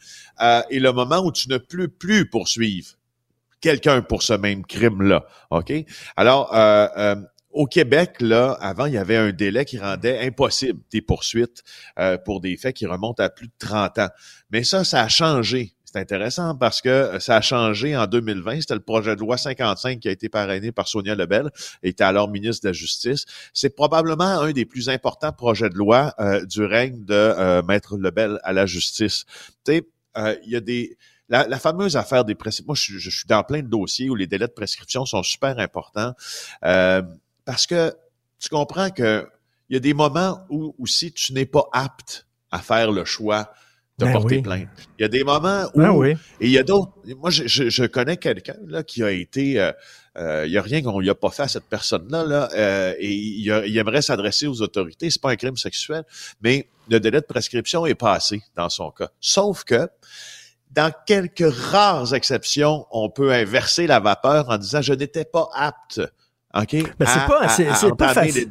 et 0.70 0.80
le 0.80 0.92
moment 0.92 1.20
où 1.26 1.32
tu 1.32 1.50
ne 1.50 1.58
peux 1.58 1.88
plus 1.88 2.30
poursuivre 2.30 2.90
quelqu'un 3.60 4.02
pour 4.02 4.22
ce 4.22 4.34
même 4.34 4.64
crime-là. 4.66 5.26
OK? 5.50 5.74
Alors, 6.16 6.54
au 7.56 7.68
Québec, 7.68 8.18
là, 8.20 8.58
avant, 8.60 8.86
il 8.86 8.94
y 8.94 8.98
avait 8.98 9.16
un 9.16 9.32
délai 9.32 9.64
qui 9.64 9.80
rendait 9.80 10.20
impossible 10.28 10.82
des 10.92 11.02
poursuites 11.02 11.64
euh, 11.98 12.18
pour 12.18 12.42
des 12.42 12.58
faits 12.58 12.76
qui 12.76 12.86
remontent 12.86 13.24
à 13.24 13.30
plus 13.30 13.48
de 13.48 13.54
30 13.60 13.98
ans. 14.00 14.10
Mais 14.52 14.66
ça, 14.66 14.84
ça 14.84 15.02
a 15.02 15.08
changé. 15.08 15.74
C'est 15.86 15.98
intéressant 15.98 16.58
parce 16.58 16.82
que 16.82 16.90
euh, 16.90 17.20
ça 17.22 17.38
a 17.38 17.42
changé 17.42 17.96
en 17.96 18.08
2020. 18.08 18.60
C'était 18.60 18.74
le 18.74 18.82
projet 18.82 19.16
de 19.16 19.22
loi 19.22 19.38
55 19.38 20.02
qui 20.02 20.10
a 20.10 20.12
été 20.12 20.28
parrainé 20.28 20.74
par 20.74 20.90
Sonia 20.90 21.16
Lebel, 21.16 21.50
était 21.82 22.04
alors 22.04 22.30
ministre 22.30 22.64
de 22.64 22.70
la 22.70 22.74
Justice. 22.74 23.24
C'est 23.54 23.74
probablement 23.74 24.42
un 24.42 24.52
des 24.52 24.66
plus 24.66 24.90
importants 24.90 25.32
projets 25.32 25.70
de 25.70 25.76
loi 25.76 26.14
euh, 26.20 26.46
du 26.46 26.66
règne 26.66 27.06
de 27.06 27.62
Maître 27.66 27.98
Lebel 27.98 28.38
à 28.44 28.52
la 28.52 28.66
justice. 28.66 29.24
Tu 29.64 29.78
sais, 29.78 29.84
il 30.44 30.52
y 30.52 30.58
a 30.58 30.62
des... 30.62 30.98
La, 31.30 31.58
fameuse 31.58 31.96
affaire 31.96 32.24
des 32.24 32.36
prescriptions, 32.36 32.68
moi 32.68 33.00
je, 33.00 33.10
suis 33.10 33.28
dans 33.28 33.44
plein 33.44 33.64
de 33.64 33.68
dossiers 33.68 34.12
où 34.12 34.16
les 34.16 34.28
délais 34.28 34.46
de 34.46 34.54
prescription 34.54 35.06
sont 35.06 35.24
super 35.24 35.58
importants. 35.58 36.14
Parce 37.46 37.68
que 37.68 37.94
tu 38.40 38.50
comprends 38.50 38.90
que 38.90 39.28
il 39.70 39.74
y 39.74 39.78
a 39.78 39.80
des 39.80 39.94
moments 39.94 40.46
où 40.50 40.76
aussi 40.80 41.12
tu 41.12 41.34
n'es 41.34 41.46
pas 41.46 41.68
apte 41.72 42.28
à 42.52 42.60
faire 42.60 42.92
le 42.92 43.06
choix 43.06 43.52
de 43.98 44.06
ben 44.06 44.12
porter 44.12 44.42
plainte. 44.42 44.68
Il 45.00 45.04
y 45.04 45.06
a 45.06 45.08
des 45.08 45.24
moments 45.24 45.66
où 45.74 45.80
ben 45.80 46.18
et 46.40 46.46
il 46.46 46.52
y 46.52 46.58
a 46.58 46.64
d'autres. 46.64 46.92
Moi, 47.18 47.30
je, 47.30 47.70
je, 47.70 47.86
connais 47.86 48.18
quelqu'un 48.18 48.58
là 48.68 48.84
qui 48.84 49.04
a 49.04 49.12
été. 49.12 49.60
Euh, 49.60 49.72
euh, 50.18 50.44
il 50.46 50.52
y 50.52 50.58
a 50.58 50.62
rien 50.62 50.82
qu'on 50.82 51.00
lui 51.00 51.10
a 51.10 51.16
pas 51.16 51.30
fait 51.30 51.44
à 51.44 51.48
cette 51.48 51.66
personne-là 51.66 52.24
là, 52.24 52.50
euh, 52.54 52.94
et 53.00 53.14
il, 53.14 53.64
il 53.68 53.78
aimerait 53.78 54.02
s'adresser 54.02 54.48
aux 54.48 54.62
autorités. 54.62 55.10
C'est 55.10 55.22
pas 55.22 55.32
un 55.32 55.36
crime 55.36 55.58
sexuel, 55.58 56.04
mais 56.42 56.70
le 56.90 57.00
délai 57.00 57.20
de 57.20 57.26
prescription 57.26 57.86
est 57.86 57.96
passé 57.96 58.42
dans 58.56 58.70
son 58.70 58.92
cas. 58.92 59.10
Sauf 59.20 59.64
que 59.64 59.90
dans 60.72 60.94
quelques 61.06 61.54
rares 61.54 62.14
exceptions, 62.14 62.86
on 62.92 63.10
peut 63.10 63.32
inverser 63.34 63.88
la 63.88 64.00
vapeur 64.00 64.50
en 64.50 64.58
disant 64.58 64.82
je 64.82 64.94
n'étais 64.94 65.26
pas 65.26 65.50
apte 65.54 66.02
OK? 66.56 66.72
Ben, 67.00 67.06
c'est 67.06 67.28
pas- 67.28 67.48
c'est- 67.50 67.74
facile. 68.14 68.48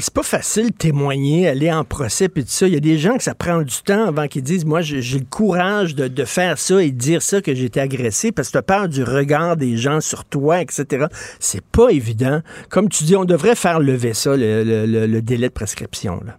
C'est 0.00 0.14
pas 0.14 0.22
facile 0.22 0.66
de 0.70 0.72
témoigner, 0.76 1.48
aller 1.48 1.72
en 1.72 1.84
procès 1.84 2.28
puis 2.28 2.44
tout 2.44 2.50
ça. 2.50 2.66
Il 2.68 2.74
y 2.74 2.76
a 2.76 2.80
des 2.80 2.96
gens 2.98 3.16
que 3.16 3.22
ça 3.24 3.34
prend 3.34 3.62
du 3.62 3.74
temps 3.84 4.06
avant 4.06 4.28
qu'ils 4.28 4.42
disent 4.42 4.64
Moi, 4.64 4.80
j'ai 4.82 5.00
le 5.18 5.24
courage 5.28 5.94
de, 5.94 6.06
de 6.08 6.24
faire 6.24 6.58
ça 6.58 6.82
et 6.82 6.90
de 6.92 6.96
dire 6.98 7.22
ça 7.22 7.40
que 7.40 7.54
j'ai 7.54 7.64
été 7.64 7.80
agressé 7.80 8.30
parce 8.32 8.50
que 8.50 8.58
tu 8.58 8.64
peur 8.64 8.88
du 8.88 9.02
regard 9.02 9.56
des 9.56 9.76
gens 9.76 10.00
sur 10.00 10.24
toi, 10.24 10.60
etc. 10.60 11.06
C'est 11.40 11.64
pas 11.64 11.88
évident. 11.90 12.40
Comme 12.68 12.88
tu 12.88 13.04
dis, 13.04 13.16
on 13.16 13.24
devrait 13.24 13.56
faire 13.56 13.80
lever 13.80 14.14
ça, 14.14 14.36
le, 14.36 14.62
le- 14.64 14.86
le- 14.86 15.06
le 15.06 15.22
délai 15.22 15.48
de 15.48 15.52
prescription. 15.52 16.20
Là. 16.24 16.36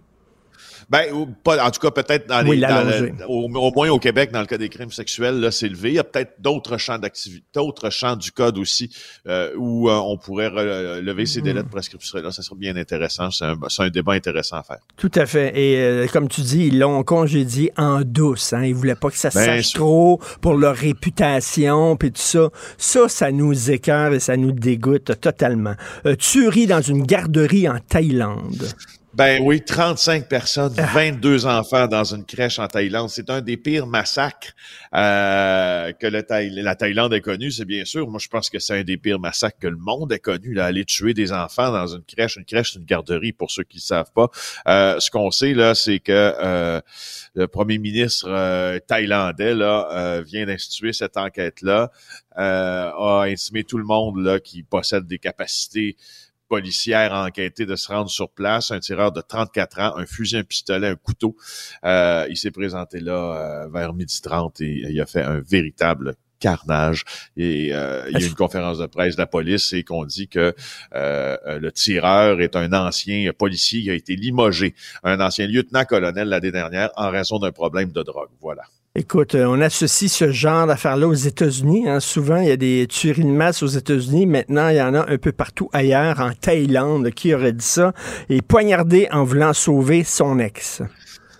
Ben, 0.92 1.10
ou 1.12 1.26
pas, 1.26 1.64
en 1.66 1.70
tout 1.70 1.80
cas, 1.80 1.90
peut-être 1.90 2.28
dans 2.28 2.42
les, 2.42 2.50
Oui, 2.50 2.60
dans 2.60 2.68
l'allonger. 2.68 3.14
le- 3.18 3.26
au, 3.26 3.44
au 3.46 3.72
moins 3.72 3.88
au 3.88 3.98
Québec, 3.98 4.30
dans 4.30 4.40
le 4.40 4.46
cas 4.46 4.58
des 4.58 4.68
crimes 4.68 4.90
sexuels, 4.92 5.40
là, 5.40 5.50
c'est 5.50 5.68
levé. 5.68 5.88
Il 5.88 5.94
y 5.94 5.98
a 5.98 6.04
peut-être 6.04 6.34
d'autres 6.38 6.76
champs 6.76 6.98
d'activité, 6.98 7.42
d'autres 7.54 7.88
champs 7.88 8.14
du 8.14 8.30
code 8.30 8.58
aussi, 8.58 8.94
euh, 9.26 9.50
où 9.56 9.88
euh, 9.88 9.94
on 9.94 10.18
pourrait 10.18 10.48
re- 10.50 11.00
lever 11.00 11.24
ces 11.24 11.40
délais 11.40 11.62
de 11.62 11.68
prescription. 11.68 12.18
Là, 12.20 12.30
ça 12.30 12.42
serait 12.42 12.56
bien 12.58 12.76
intéressant. 12.76 13.30
C'est 13.30 13.82
un, 13.82 13.88
débat 13.88 14.12
intéressant 14.12 14.56
à 14.58 14.62
faire. 14.62 14.80
Tout 14.98 15.10
à 15.14 15.24
fait. 15.24 15.58
Et 15.58 15.78
euh, 15.80 16.06
comme 16.12 16.28
tu 16.28 16.42
dis, 16.42 16.66
ils 16.66 16.78
l'ont 16.78 17.02
congédié 17.04 17.72
en 17.78 18.02
douce. 18.02 18.52
Hein. 18.52 18.64
Ils 18.64 18.74
voulaient 18.74 18.94
pas 18.94 19.08
que 19.08 19.16
ça 19.16 19.30
se 19.30 19.38
Ben, 19.38 19.46
sache 19.46 19.68
sûr. 19.68 19.78
trop 19.80 20.20
pour 20.42 20.54
leur 20.54 20.76
réputation, 20.76 21.96
puis 21.96 22.12
tout 22.12 22.20
ça. 22.20 22.50
Ça, 22.76 23.08
ça 23.08 23.32
nous 23.32 23.70
écœure 23.70 24.12
et 24.12 24.20
ça 24.20 24.36
nous 24.36 24.52
dégoûte 24.52 25.18
totalement. 25.20 25.74
Euh, 26.04 26.16
tuerie 26.16 26.66
dans 26.66 26.82
une 26.82 27.04
garderie 27.04 27.66
en 27.68 27.78
Thaïlande. 27.78 28.68
Ben 29.14 29.42
oui, 29.42 29.60
35 29.62 30.26
personnes, 30.26 30.72
Ah. 30.78 30.86
22 30.94 31.44
enfants 31.44 31.86
dans 31.86 32.02
une 32.14 32.24
crèche 32.24 32.58
en 32.58 32.66
Thaïlande. 32.66 33.10
C'est 33.10 33.28
un 33.28 33.42
des 33.42 33.58
pires 33.58 33.86
massacres 33.86 34.52
euh, 34.94 35.92
que 35.92 36.06
le 36.06 36.22
Thaï- 36.22 36.48
la 36.62 36.74
Thaïlande 36.76 37.12
ait 37.12 37.20
connu, 37.20 37.50
c'est 37.50 37.66
bien 37.66 37.84
sûr. 37.84 38.08
Moi, 38.08 38.18
je 38.22 38.28
pense 38.28 38.48
que 38.48 38.58
c'est 38.58 38.78
un 38.80 38.84
des 38.84 38.96
pires 38.96 39.20
massacres 39.20 39.58
que 39.60 39.66
le 39.68 39.76
monde 39.76 40.10
ait 40.12 40.18
connu, 40.18 40.54
là, 40.54 40.64
aller 40.64 40.86
tuer 40.86 41.12
des 41.12 41.30
enfants 41.30 41.70
dans 41.70 41.88
une 41.88 42.02
crèche. 42.04 42.36
Une 42.36 42.46
crèche, 42.46 42.72
c'est 42.72 42.78
une 42.78 42.86
garderie, 42.86 43.32
pour 43.32 43.50
ceux 43.50 43.64
qui 43.64 43.76
ne 43.78 43.82
savent 43.82 44.12
pas. 44.14 44.30
Euh, 44.66 44.98
ce 44.98 45.10
qu'on 45.10 45.30
sait, 45.30 45.52
là, 45.52 45.74
c'est 45.74 45.98
que 45.98 46.10
euh, 46.12 46.80
le 47.34 47.48
premier 47.48 47.76
ministre 47.76 48.78
thaïlandais 48.86 49.54
là, 49.54 50.22
vient 50.22 50.46
d'instituer 50.46 50.94
cette 50.94 51.18
enquête-là, 51.18 51.90
euh, 52.38 52.90
a 52.90 53.24
intimé 53.28 53.62
tout 53.62 53.76
le 53.76 53.84
monde 53.84 54.16
là, 54.24 54.40
qui 54.40 54.62
possède 54.62 55.06
des 55.06 55.18
capacités 55.18 55.96
policière 56.52 57.14
a 57.14 57.24
enquêté 57.24 57.64
de 57.64 57.76
se 57.76 57.88
rendre 57.88 58.10
sur 58.10 58.28
place, 58.28 58.72
un 58.72 58.78
tireur 58.78 59.10
de 59.10 59.22
34 59.22 59.80
ans, 59.80 59.96
un 59.96 60.04
fusil, 60.04 60.36
un 60.36 60.44
pistolet, 60.44 60.88
un 60.88 60.96
couteau. 60.96 61.34
Euh, 61.82 62.26
il 62.28 62.36
s'est 62.36 62.50
présenté 62.50 63.00
là 63.00 63.14
euh, 63.64 63.68
vers 63.68 63.94
midi 63.94 64.20
30 64.20 64.60
et 64.60 64.84
il 64.90 65.00
a 65.00 65.06
fait 65.06 65.22
un 65.22 65.40
véritable 65.40 66.14
carnage. 66.40 67.04
Et 67.38 67.72
euh, 67.72 68.04
il 68.10 68.18
y 68.18 68.22
a 68.22 68.26
eu 68.26 68.28
une 68.28 68.34
conférence 68.34 68.76
de 68.76 68.84
presse 68.84 69.16
de 69.16 69.22
la 69.22 69.26
police 69.26 69.72
et 69.72 69.82
qu'on 69.82 70.04
dit 70.04 70.28
que 70.28 70.54
euh, 70.94 71.58
le 71.58 71.72
tireur 71.72 72.42
est 72.42 72.54
un 72.54 72.70
ancien 72.74 73.32
policier 73.32 73.80
qui 73.80 73.90
a 73.90 73.94
été 73.94 74.14
limogé, 74.14 74.74
un 75.04 75.20
ancien 75.20 75.46
lieutenant-colonel 75.46 76.28
l'année 76.28 76.52
dernière 76.52 76.90
en 76.96 77.08
raison 77.08 77.38
d'un 77.38 77.52
problème 77.52 77.92
de 77.92 78.02
drogue. 78.02 78.28
Voilà. 78.42 78.64
Écoute, 78.94 79.34
euh, 79.34 79.46
on 79.46 79.58
associe 79.62 80.12
ce 80.12 80.32
genre 80.32 80.66
d'affaires-là 80.66 81.08
aux 81.08 81.14
États-Unis. 81.14 81.88
hein. 81.88 81.98
Souvent, 81.98 82.36
il 82.36 82.48
y 82.48 82.50
a 82.50 82.58
des 82.58 82.86
tueries 82.86 83.24
de 83.24 83.30
masse 83.30 83.62
aux 83.62 83.66
États-Unis. 83.66 84.26
Maintenant, 84.26 84.68
il 84.68 84.76
y 84.76 84.82
en 84.82 84.92
a 84.92 85.10
un 85.10 85.16
peu 85.16 85.32
partout 85.32 85.70
ailleurs, 85.72 86.20
en 86.20 86.32
Thaïlande. 86.38 87.10
Qui 87.12 87.32
aurait 87.32 87.54
dit 87.54 87.64
ça? 87.64 87.94
Et 88.28 88.42
poignardé 88.42 89.08
en 89.10 89.24
voulant 89.24 89.54
sauver 89.54 90.04
son 90.04 90.38
ex. 90.38 90.82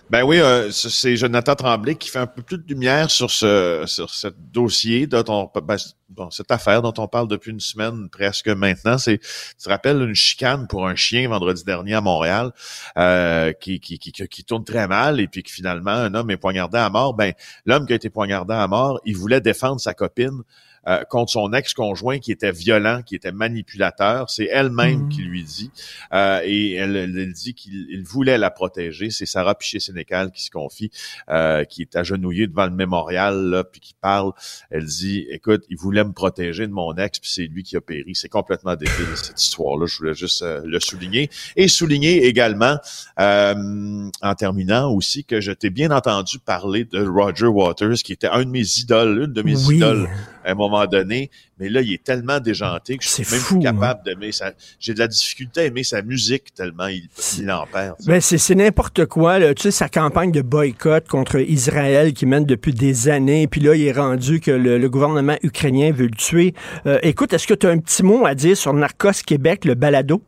Ben 0.09 0.21
oui, 0.23 0.39
euh, 0.39 0.69
c'est 0.71 1.15
Jonathan 1.15 1.55
Tremblay 1.55 1.95
qui 1.95 2.09
fait 2.09 2.19
un 2.19 2.27
peu 2.27 2.43
plus 2.43 2.57
de 2.59 2.67
lumière 2.67 3.09
sur 3.09 3.31
ce 3.31 3.83
sur 3.87 4.09
ce 4.11 4.27
dossier 4.51 5.07
dont 5.07 5.23
on 5.27 5.61
ben, 5.61 5.77
bon, 6.09 6.29
cette 6.29 6.51
affaire 6.51 6.81
dont 6.83 6.93
on 6.97 7.07
parle 7.07 7.27
depuis 7.27 7.49
une 7.51 7.59
semaine 7.59 8.09
presque 8.09 8.47
maintenant. 8.49 8.97
C'est 8.99 9.17
tu 9.19 9.63
te 9.63 9.69
rappelles 9.69 10.01
une 10.01 10.13
chicane 10.13 10.67
pour 10.67 10.87
un 10.87 10.95
chien 10.95 11.27
vendredi 11.29 11.63
dernier 11.63 11.95
à 11.95 12.01
Montréal 12.01 12.51
euh, 12.97 13.53
qui, 13.53 13.79
qui, 13.79 13.97
qui, 13.97 14.11
qui- 14.11 14.27
qui 14.27 14.43
tourne 14.43 14.65
très 14.65 14.87
mal 14.87 15.19
et 15.19 15.27
puis 15.27 15.41
que 15.41 15.49
finalement 15.49 15.91
un 15.91 16.13
homme 16.13 16.29
est 16.29 16.37
poignardé 16.37 16.77
à 16.77 16.89
mort. 16.91 17.15
Ben 17.15 17.33
l'homme 17.65 17.87
qui 17.87 17.93
a 17.93 17.95
été 17.95 18.09
poignardé 18.11 18.53
à 18.53 18.67
mort, 18.67 18.99
il 19.05 19.15
voulait 19.17 19.41
défendre 19.41 19.79
sa 19.79 19.93
copine. 19.95 20.43
Euh, 20.87 21.03
contre 21.09 21.31
son 21.31 21.53
ex-conjoint 21.53 22.19
qui 22.19 22.31
était 22.31 22.51
violent, 22.51 23.01
qui 23.05 23.15
était 23.15 23.31
manipulateur. 23.31 24.29
C'est 24.29 24.45
elle-même 24.51 25.03
Mhm. 25.03 25.09
qui 25.09 25.21
lui 25.21 25.43
dit. 25.43 25.71
Euh, 26.13 26.41
et 26.43 26.73
elle, 26.73 26.95
elle- 26.95 27.33
dit 27.33 27.53
qu'il 27.53 27.87
il 27.89 28.03
voulait 28.03 28.37
la 28.37 28.51
protéger. 28.51 29.09
C'est 29.09 29.25
Sarah 29.25 29.55
Piché-Sénécal 29.55 30.31
qui 30.31 30.43
se 30.43 30.51
confie, 30.51 30.91
euh, 31.29 31.63
qui 31.63 31.81
est 31.81 31.95
agenouillée 31.95 32.47
devant 32.47 32.65
le 32.65 32.71
mémorial, 32.71 33.35
là, 33.49 33.63
puis 33.63 33.79
qui 33.79 33.93
parle. 33.99 34.31
Elle 34.69 34.85
dit, 34.85 35.25
écoute, 35.29 35.63
il 35.69 35.77
voulait 35.77 36.03
me 36.03 36.11
protéger 36.11 36.67
de 36.67 36.71
mon 36.73 36.93
ex, 36.95 37.19
puis 37.19 37.29
c'est 37.31 37.47
lui 37.47 37.63
qui 37.63 37.75
a 37.77 37.81
péri. 37.81 38.13
C'est 38.13 38.29
complètement 38.29 38.75
débile, 38.75 39.07
cette 39.15 39.41
histoire-là. 39.41 39.85
Je 39.87 39.97
voulais 39.97 40.13
juste 40.13 40.41
euh, 40.41 40.61
le 40.65 40.79
souligner. 40.79 41.29
Et 41.55 41.67
souligner 41.67 42.25
également, 42.25 42.77
euh, 43.19 44.09
en 44.21 44.35
terminant 44.35 44.91
aussi, 44.91 45.23
que 45.23 45.41
je 45.41 45.51
t'ai 45.51 45.69
bien 45.69 45.91
entendu 45.91 46.39
parler 46.39 46.85
de 46.85 47.05
Roger 47.05 47.47
Waters, 47.47 47.95
qui 48.03 48.13
était 48.13 48.27
un 48.27 48.43
de 48.43 48.49
mes 48.49 48.65
idoles, 48.79 49.23
une 49.25 49.33
de 49.33 49.41
mes 49.41 49.55
Oui. 49.67 49.77
idoles 49.77 50.09
à 50.43 50.51
un 50.51 50.55
moment 50.55 50.85
donné. 50.85 51.29
Mais 51.59 51.69
là, 51.69 51.81
il 51.81 51.93
est 51.93 52.03
tellement 52.03 52.39
déjanté 52.39 52.97
que 52.97 53.03
je 53.03 53.09
suis 53.09 53.23
même 53.31 53.39
fou, 53.39 53.59
plus 53.59 53.67
hein. 53.67 53.73
capable 53.73 54.03
d'aimer 54.03 54.31
sa... 54.31 54.53
J'ai 54.79 54.93
de 54.93 54.99
la 54.99 55.07
difficulté 55.07 55.61
à 55.61 55.63
aimer 55.65 55.83
sa 55.83 56.01
musique 56.01 56.53
tellement 56.53 56.87
il, 56.87 57.07
il 57.39 57.51
en 57.51 57.65
perd. 57.65 57.95
Ben, 58.05 58.19
c'est 58.19 58.37
c'est 58.37 58.55
n'importe 58.55 59.05
quoi. 59.05 59.39
Là. 59.39 59.53
Tu 59.53 59.63
sais, 59.63 59.71
sa 59.71 59.89
campagne 59.89 60.31
de 60.31 60.41
boycott 60.41 61.07
contre 61.07 61.39
Israël 61.39 62.13
qui 62.13 62.25
mène 62.25 62.45
depuis 62.45 62.73
des 62.73 63.09
années, 63.09 63.47
puis 63.47 63.61
là, 63.61 63.75
il 63.75 63.83
est 63.83 63.91
rendu 63.91 64.39
que 64.39 64.51
le, 64.51 64.77
le 64.77 64.89
gouvernement 64.89 65.37
ukrainien 65.43 65.91
veut 65.91 66.07
le 66.07 66.15
tuer. 66.15 66.53
Euh, 66.85 66.99
écoute, 67.03 67.33
est-ce 67.33 67.47
que 67.47 67.53
tu 67.53 67.67
as 67.67 67.69
un 67.69 67.79
petit 67.79 68.03
mot 68.03 68.25
à 68.25 68.35
dire 68.35 68.57
sur 68.57 68.73
Narcos 68.73 69.23
Québec, 69.25 69.65
le 69.65 69.75
balado? 69.75 70.21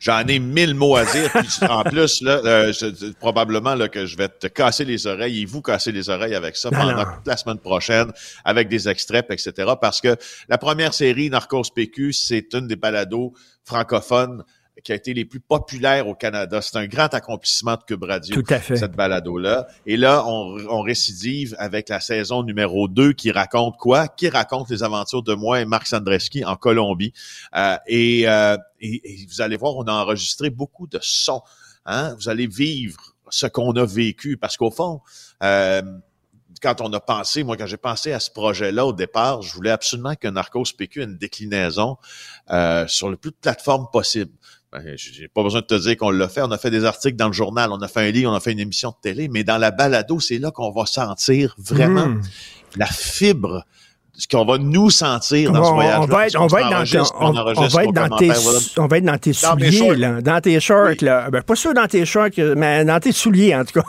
J'en 0.00 0.26
ai 0.26 0.38
mille 0.38 0.74
mots 0.74 0.96
à 0.96 1.04
dire. 1.04 1.30
Puis, 1.30 1.48
en 1.68 1.84
plus, 1.84 2.22
là, 2.22 2.40
euh, 2.44 2.72
je- 2.72 3.12
probablement 3.12 3.74
là, 3.74 3.88
que 3.88 4.06
je 4.06 4.16
vais 4.16 4.28
te 4.30 4.46
casser 4.46 4.84
les 4.84 5.06
oreilles 5.06 5.42
et 5.42 5.44
vous 5.44 5.60
casser 5.62 5.92
les 5.92 6.08
oreilles 6.08 6.34
avec 6.34 6.56
ça 6.56 6.70
Non, 6.70 6.78
pendant 6.78 6.96
non. 6.96 7.04
toute 7.04 7.26
la 7.26 7.36
semaine 7.36 7.58
prochaine, 7.58 8.10
avec 8.44 8.68
des 8.68 8.88
extraits, 8.88 9.26
etc. 9.30 9.72
Parce 9.80 10.00
que 10.00 10.16
la 10.48 10.56
première 10.58 10.94
série, 10.94 11.28
Narcos 11.30 11.64
PQ, 11.74 12.12
c'est 12.14 12.48
une 12.54 12.66
des 12.66 12.76
balados 12.76 13.34
francophones 13.64 14.42
qui 14.82 14.92
a 14.92 14.94
été 14.94 15.14
les 15.14 15.24
plus 15.24 15.40
populaires 15.40 16.08
au 16.08 16.14
Canada. 16.14 16.60
C'est 16.62 16.76
un 16.76 16.86
grand 16.86 17.12
accomplissement 17.14 17.76
de 17.76 17.82
Cube 17.82 18.02
Radio 18.04 18.34
Tout 18.34 18.52
à 18.52 18.58
fait. 18.58 18.76
cette 18.76 18.92
balado-là. 18.92 19.66
Et 19.86 19.96
là, 19.96 20.24
on, 20.26 20.58
on 20.68 20.80
récidive 20.82 21.54
avec 21.58 21.88
la 21.88 22.00
saison 22.00 22.42
numéro 22.42 22.88
2 22.88 23.12
qui 23.12 23.30
raconte 23.30 23.76
quoi? 23.76 24.08
Qui 24.08 24.28
raconte 24.28 24.70
les 24.70 24.82
aventures 24.82 25.22
de 25.22 25.34
moi 25.34 25.60
et 25.60 25.64
Marc 25.64 25.86
Sandreski 25.86 26.44
en 26.44 26.56
Colombie. 26.56 27.12
Euh, 27.56 27.76
et, 27.86 28.28
euh, 28.28 28.56
et, 28.80 29.00
et 29.04 29.26
vous 29.26 29.40
allez 29.40 29.56
voir, 29.56 29.76
on 29.76 29.84
a 29.84 29.92
enregistré 29.92 30.50
beaucoup 30.50 30.86
de 30.86 30.98
sons. 31.02 31.42
Hein? 31.86 32.14
Vous 32.16 32.28
allez 32.28 32.46
vivre 32.46 33.14
ce 33.30 33.46
qu'on 33.46 33.72
a 33.72 33.84
vécu. 33.84 34.36
Parce 34.36 34.56
qu'au 34.56 34.70
fond, 34.70 35.00
euh, 35.42 35.82
quand 36.62 36.80
on 36.80 36.92
a 36.92 37.00
pensé, 37.00 37.42
moi, 37.42 37.56
quand 37.56 37.66
j'ai 37.66 37.76
pensé 37.76 38.12
à 38.12 38.20
ce 38.20 38.30
projet-là 38.30 38.86
au 38.86 38.92
départ, 38.92 39.42
je 39.42 39.54
voulais 39.54 39.70
absolument 39.70 40.14
que 40.14 40.28
Narcos 40.28 40.64
PQ 40.76 41.00
ait 41.00 41.04
une 41.04 41.16
déclinaison 41.16 41.96
euh, 42.50 42.86
sur 42.86 43.08
le 43.08 43.16
plus 43.16 43.30
de 43.30 43.36
plateformes 43.40 43.86
possible. 43.92 44.32
Ben, 44.72 44.94
j'ai 44.96 45.26
pas 45.26 45.42
besoin 45.42 45.62
de 45.62 45.66
te 45.66 45.74
dire 45.74 45.96
qu'on 45.96 46.10
l'a 46.10 46.28
fait. 46.28 46.42
On 46.42 46.50
a 46.52 46.58
fait 46.58 46.70
des 46.70 46.84
articles 46.84 47.16
dans 47.16 47.26
le 47.26 47.32
journal, 47.32 47.72
on 47.72 47.80
a 47.82 47.88
fait 47.88 48.06
un 48.06 48.10
livre, 48.12 48.30
on 48.30 48.34
a 48.34 48.40
fait 48.40 48.52
une 48.52 48.60
émission 48.60 48.90
de 48.90 48.96
télé, 49.02 49.28
mais 49.28 49.42
dans 49.42 49.58
la 49.58 49.72
balado, 49.72 50.20
c'est 50.20 50.38
là 50.38 50.52
qu'on 50.52 50.70
va 50.70 50.86
sentir 50.86 51.54
vraiment 51.58 52.06
Mm. 52.06 52.22
la 52.76 52.86
fibre, 52.86 53.64
ce 54.20 54.28
qu'on 54.28 54.44
va 54.44 54.58
nous 54.58 54.90
sentir 54.90 55.50
dans 55.50 55.64
ce 55.64 55.70
on, 55.70 55.74
voyage. 55.74 55.98
on 55.98 56.06
va 56.06 56.26
être, 56.26 56.40
on 56.40 56.46
va 56.46 56.60
être 56.60 56.70
dans, 56.70 56.84
tes- 56.84 56.98
on, 57.18 57.28
on 57.28 57.32
va 57.32 57.84
être 57.84 57.92
dans 57.94 58.08
tes, 58.16 58.30
on 58.76 58.86
va 58.86 58.98
être 58.98 59.04
dans 59.04 59.18
tes 59.18 59.32
Dans 59.42 59.56
mes 59.56 59.72
souliers, 59.72 59.96
là, 59.96 60.20
dans 60.20 60.40
tes 60.40 60.60
shorts. 60.60 60.88
Oui. 60.90 60.96
Là. 61.00 61.30
Ben, 61.30 61.42
pas 61.42 61.56
sûr 61.56 61.72
dans 61.72 61.86
tes 61.86 62.04
shorts, 62.04 62.28
mais 62.56 62.84
dans 62.84 63.00
tes 63.00 63.12
souliers, 63.12 63.54
en 63.54 63.64
tout 63.64 63.80
cas. 63.80 63.86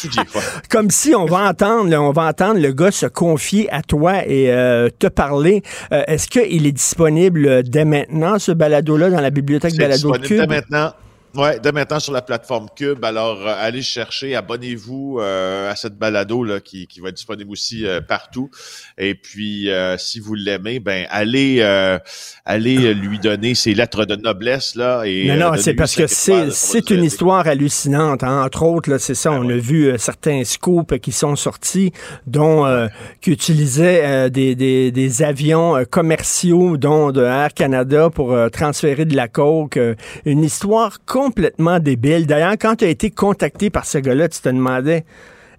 Comme 0.70 0.90
si 0.90 1.14
on 1.14 1.26
va 1.26 1.48
entendre, 1.48 1.88
là, 1.88 2.02
on 2.02 2.10
va 2.10 2.24
entendre 2.24 2.58
le 2.60 2.72
gars 2.72 2.90
se 2.90 3.06
confier 3.06 3.72
à 3.72 3.82
toi 3.82 4.26
et 4.26 4.50
euh, 4.50 4.88
te 4.98 5.06
parler. 5.06 5.62
Euh, 5.92 6.02
Est-ce 6.08 6.28
qu'il 6.28 6.66
est 6.66 6.72
disponible 6.72 7.62
dès 7.62 7.84
maintenant, 7.84 8.38
ce 8.38 8.50
balado-là, 8.52 9.10
dans 9.10 9.20
la 9.20 9.30
bibliothèque 9.30 9.76
Balado 9.76 9.94
disponible 10.16 10.28
dès 10.28 10.36
Cube? 10.40 10.48
maintenant. 10.50 10.92
Ouais, 11.36 11.58
dès 11.58 11.72
maintenant 11.72 11.98
sur 11.98 12.12
la 12.12 12.22
plateforme 12.22 12.68
Cube. 12.76 13.04
Alors, 13.04 13.40
euh, 13.44 13.54
allez 13.58 13.82
chercher, 13.82 14.36
abonnez-vous 14.36 15.18
euh, 15.20 15.68
à 15.70 15.74
cette 15.74 15.94
balado 15.98 16.44
là 16.44 16.60
qui, 16.60 16.86
qui 16.86 17.00
va 17.00 17.08
être 17.08 17.16
disponible 17.16 17.50
aussi 17.50 17.84
euh, 17.84 18.00
partout. 18.00 18.50
Et 18.98 19.16
puis, 19.16 19.68
euh, 19.68 19.98
si 19.98 20.20
vous 20.20 20.34
l'aimez, 20.34 20.78
ben 20.78 21.06
allez, 21.10 21.58
euh, 21.60 21.98
allez 22.44 22.86
euh, 22.86 22.92
lui 22.94 23.18
donner 23.18 23.56
ses 23.56 23.74
lettres 23.74 24.04
de 24.04 24.14
noblesse 24.14 24.76
là. 24.76 25.02
Et 25.06 25.26
Non, 25.26 25.50
non, 25.50 25.56
c'est 25.58 25.74
parce 25.74 25.96
que 25.96 26.06
c'est, 26.06 26.52
c'est 26.52 26.90
une 26.90 27.02
histoire 27.02 27.46
hallucinante. 27.48 28.22
hein. 28.22 28.44
Entre 28.44 28.62
autres, 28.62 28.88
là, 28.90 29.00
c'est 29.00 29.14
ça, 29.16 29.30
Ben 29.30 29.38
on 29.38 29.46
ouais. 29.46 29.54
a 29.54 29.56
vu 29.56 29.86
euh, 29.88 29.98
certains 29.98 30.44
scoops 30.44 31.00
qui 31.00 31.10
sont 31.10 31.34
sortis, 31.34 31.92
dont 32.28 32.64
euh, 32.64 32.86
qui 33.20 33.32
utilisaient 33.32 34.02
euh, 34.04 34.28
des, 34.28 34.54
des, 34.54 34.92
des 34.92 35.22
avions 35.24 35.84
commerciaux, 35.90 36.76
dont 36.76 37.10
de 37.10 37.24
Air 37.24 37.54
Canada, 37.54 38.08
pour 38.08 38.32
euh, 38.32 38.48
transférer 38.50 39.04
de 39.04 39.16
la 39.16 39.26
coke. 39.26 39.78
une 40.24 40.44
histoire 40.44 41.04
complètement 41.24 41.78
débile. 41.78 42.26
D'ailleurs, 42.26 42.54
quand 42.60 42.76
tu 42.76 42.84
as 42.84 42.88
été 42.88 43.10
contacté 43.10 43.70
par 43.70 43.84
ce 43.86 43.98
gars-là, 43.98 44.28
tu 44.28 44.40
te 44.40 44.48
demandais... 44.48 45.04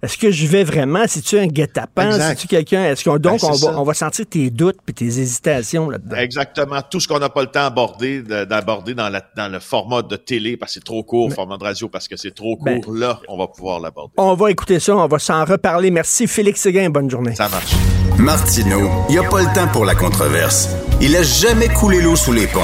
Est-ce 0.02 0.18
que 0.18 0.30
je 0.30 0.46
vais 0.46 0.62
vraiment? 0.62 1.04
C'est-tu 1.08 1.38
un 1.38 1.46
guet-apens? 1.46 2.10
Exact. 2.10 2.28
C'est-tu 2.28 2.46
quelqu'un? 2.48 2.84
Est-ce 2.84 3.02
qu'on, 3.02 3.16
donc, 3.16 3.40
Ben, 3.40 3.48
on, 3.50 3.54
va, 3.56 3.80
on 3.80 3.82
va 3.82 3.94
sentir 3.94 4.26
tes 4.26 4.50
doutes 4.50 4.76
puis 4.84 4.94
tes 4.94 5.06
hésitations 5.06 5.88
là-dedans? 5.88 6.16
Exactement. 6.16 6.80
Tout 6.88 7.00
ce 7.00 7.08
qu'on 7.08 7.18
n'a 7.18 7.30
pas 7.30 7.40
le 7.40 7.46
temps 7.46 7.62
d'aborder, 7.64 8.20
de- 8.20 8.44
d'aborder 8.44 8.94
dans, 8.94 9.10
dans 9.36 9.50
le 9.50 9.58
format 9.58 10.02
de 10.02 10.16
télé, 10.16 10.58
parce 10.58 10.72
que 10.72 10.80
c'est 10.80 10.84
trop 10.84 11.02
court, 11.02 11.32
format 11.32 11.56
de 11.56 11.64
radio, 11.64 11.88
parce 11.88 12.08
que 12.08 12.16
c'est 12.16 12.34
trop 12.34 12.58
Ben- 12.60 12.82
court, 12.82 12.92
là, 12.94 13.20
on 13.26 13.38
va 13.38 13.46
pouvoir 13.46 13.80
l'aborder. 13.80 14.12
On 14.18 14.34
va 14.34 14.50
écouter 14.50 14.78
ça, 14.80 14.94
on 14.94 15.08
va 15.08 15.18
s'en 15.18 15.44
reparler. 15.46 15.90
Merci, 15.90 16.26
Félix 16.26 16.60
Séguin. 16.60 16.90
Bonne 16.90 17.10
journée. 17.10 17.34
Ça 17.34 17.48
marche. 17.48 17.72
Martineau, 18.18 18.90
il 19.08 19.12
n'y 19.12 19.18
a 19.18 19.28
pas 19.28 19.40
le 19.40 19.52
temps 19.54 19.68
pour 19.72 19.86
la 19.86 19.94
controverse. 19.94 20.68
Il 21.00 21.16
a 21.16 21.22
jamais 21.22 21.68
coulé 21.68 22.02
l'eau 22.02 22.16
sous 22.16 22.32
les 22.34 22.46
ponts. 22.46 22.60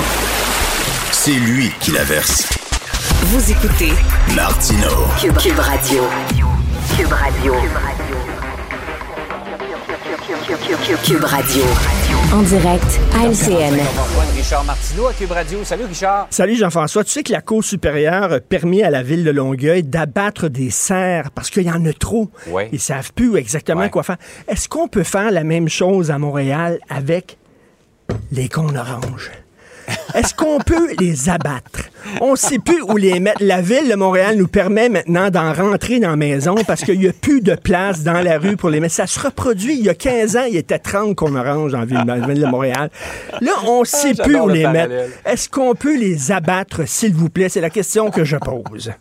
C'est 1.10 1.32
lui 1.32 1.70
qui 1.80 1.92
la 1.92 2.04
verse. 2.04 2.46
Vous 3.32 3.50
écoutez 3.50 3.92
Martineau. 4.36 5.06
Cube, 5.18 5.36
Cube 5.38 5.58
Radio. 5.58 6.02
Cube 6.98 7.12
Radio. 7.12 7.54
Cube 11.04 11.24
Radio. 11.24 11.62
En 12.34 12.42
direct 12.42 13.00
à 13.14 13.24
LCN. 13.26 13.78
Richard 14.36 14.64
Martineau 14.64 15.06
à 15.06 15.12
Cube 15.14 15.30
Radio. 15.32 15.64
Salut 15.64 15.84
Richard. 15.86 16.26
Salut 16.28 16.56
Jean-François. 16.56 17.04
Tu 17.04 17.10
sais 17.12 17.22
que 17.22 17.32
la 17.32 17.40
Cour 17.40 17.64
supérieure 17.64 18.32
a 18.32 18.40
permis 18.40 18.82
à 18.82 18.90
la 18.90 19.02
ville 19.02 19.24
de 19.24 19.30
Longueuil 19.30 19.82
d'abattre 19.82 20.48
des 20.48 20.68
cerfs 20.70 21.30
parce 21.30 21.48
qu'il 21.48 21.62
y 21.64 21.70
en 21.70 21.84
a 21.86 21.92
trop. 21.94 22.30
Ouais. 22.48 22.68
Ils 22.72 22.80
savent 22.80 23.12
plus 23.14 23.36
exactement 23.36 23.80
Ouais. 23.80 23.90
quoi 23.90 24.02
faire. 24.02 24.18
Est-ce 24.48 24.68
qu'on 24.68 24.88
peut 24.88 25.04
faire 25.04 25.30
la 25.30 25.44
même 25.44 25.68
chose 25.68 26.10
à 26.10 26.18
Montréal 26.18 26.78
avec 26.90 27.38
les 28.30 28.48
cônes 28.50 28.76
oranges? 28.76 29.30
Est-ce 30.14 30.34
qu'on 30.34 30.58
peut 30.58 30.88
les 30.98 31.28
abattre? 31.28 31.88
On 32.20 32.32
ne 32.32 32.36
sait 32.36 32.58
plus 32.58 32.82
où 32.82 32.96
les 32.96 33.18
mettre. 33.20 33.42
La 33.42 33.60
ville 33.62 33.88
de 33.88 33.94
Montréal 33.94 34.36
nous 34.36 34.48
permet 34.48 34.88
maintenant 34.88 35.30
d'en 35.30 35.52
rentrer 35.52 36.00
dans 36.00 36.10
la 36.10 36.16
maison 36.16 36.54
parce 36.66 36.82
qu'il 36.82 36.98
n'y 36.98 37.08
a 37.08 37.12
plus 37.12 37.40
de 37.40 37.54
place 37.54 38.02
dans 38.02 38.20
la 38.20 38.38
rue 38.38 38.56
pour 38.56 38.70
les 38.70 38.80
mettre. 38.80 38.94
Ça 38.94 39.06
se 39.06 39.18
reproduit. 39.20 39.74
Il 39.78 39.84
y 39.84 39.88
a 39.88 39.94
15 39.94 40.36
ans, 40.36 40.44
il 40.46 40.54
y 40.54 40.58
était 40.58 40.78
30 40.78 41.14
cônes 41.14 41.36
oranges 41.36 41.72
dans 41.72 41.80
la 41.80 41.84
ville, 41.86 42.04
dans 42.04 42.14
la 42.16 42.26
ville 42.26 42.40
de 42.42 42.46
Montréal. 42.46 42.90
Là, 43.40 43.52
on 43.66 43.80
ne 43.80 43.84
sait 43.86 44.14
plus 44.14 44.38
où 44.38 44.48
le 44.48 44.54
les 44.54 44.66
mettre. 44.66 44.94
Est-ce 45.24 45.48
qu'on 45.48 45.74
peut 45.74 45.96
les 45.98 46.30
abattre, 46.32 46.86
s'il 46.86 47.14
vous 47.14 47.30
plaît? 47.30 47.48
C'est 47.48 47.60
la 47.60 47.70
question 47.70 48.10
que 48.10 48.24
je 48.24 48.36
pose. 48.36 48.92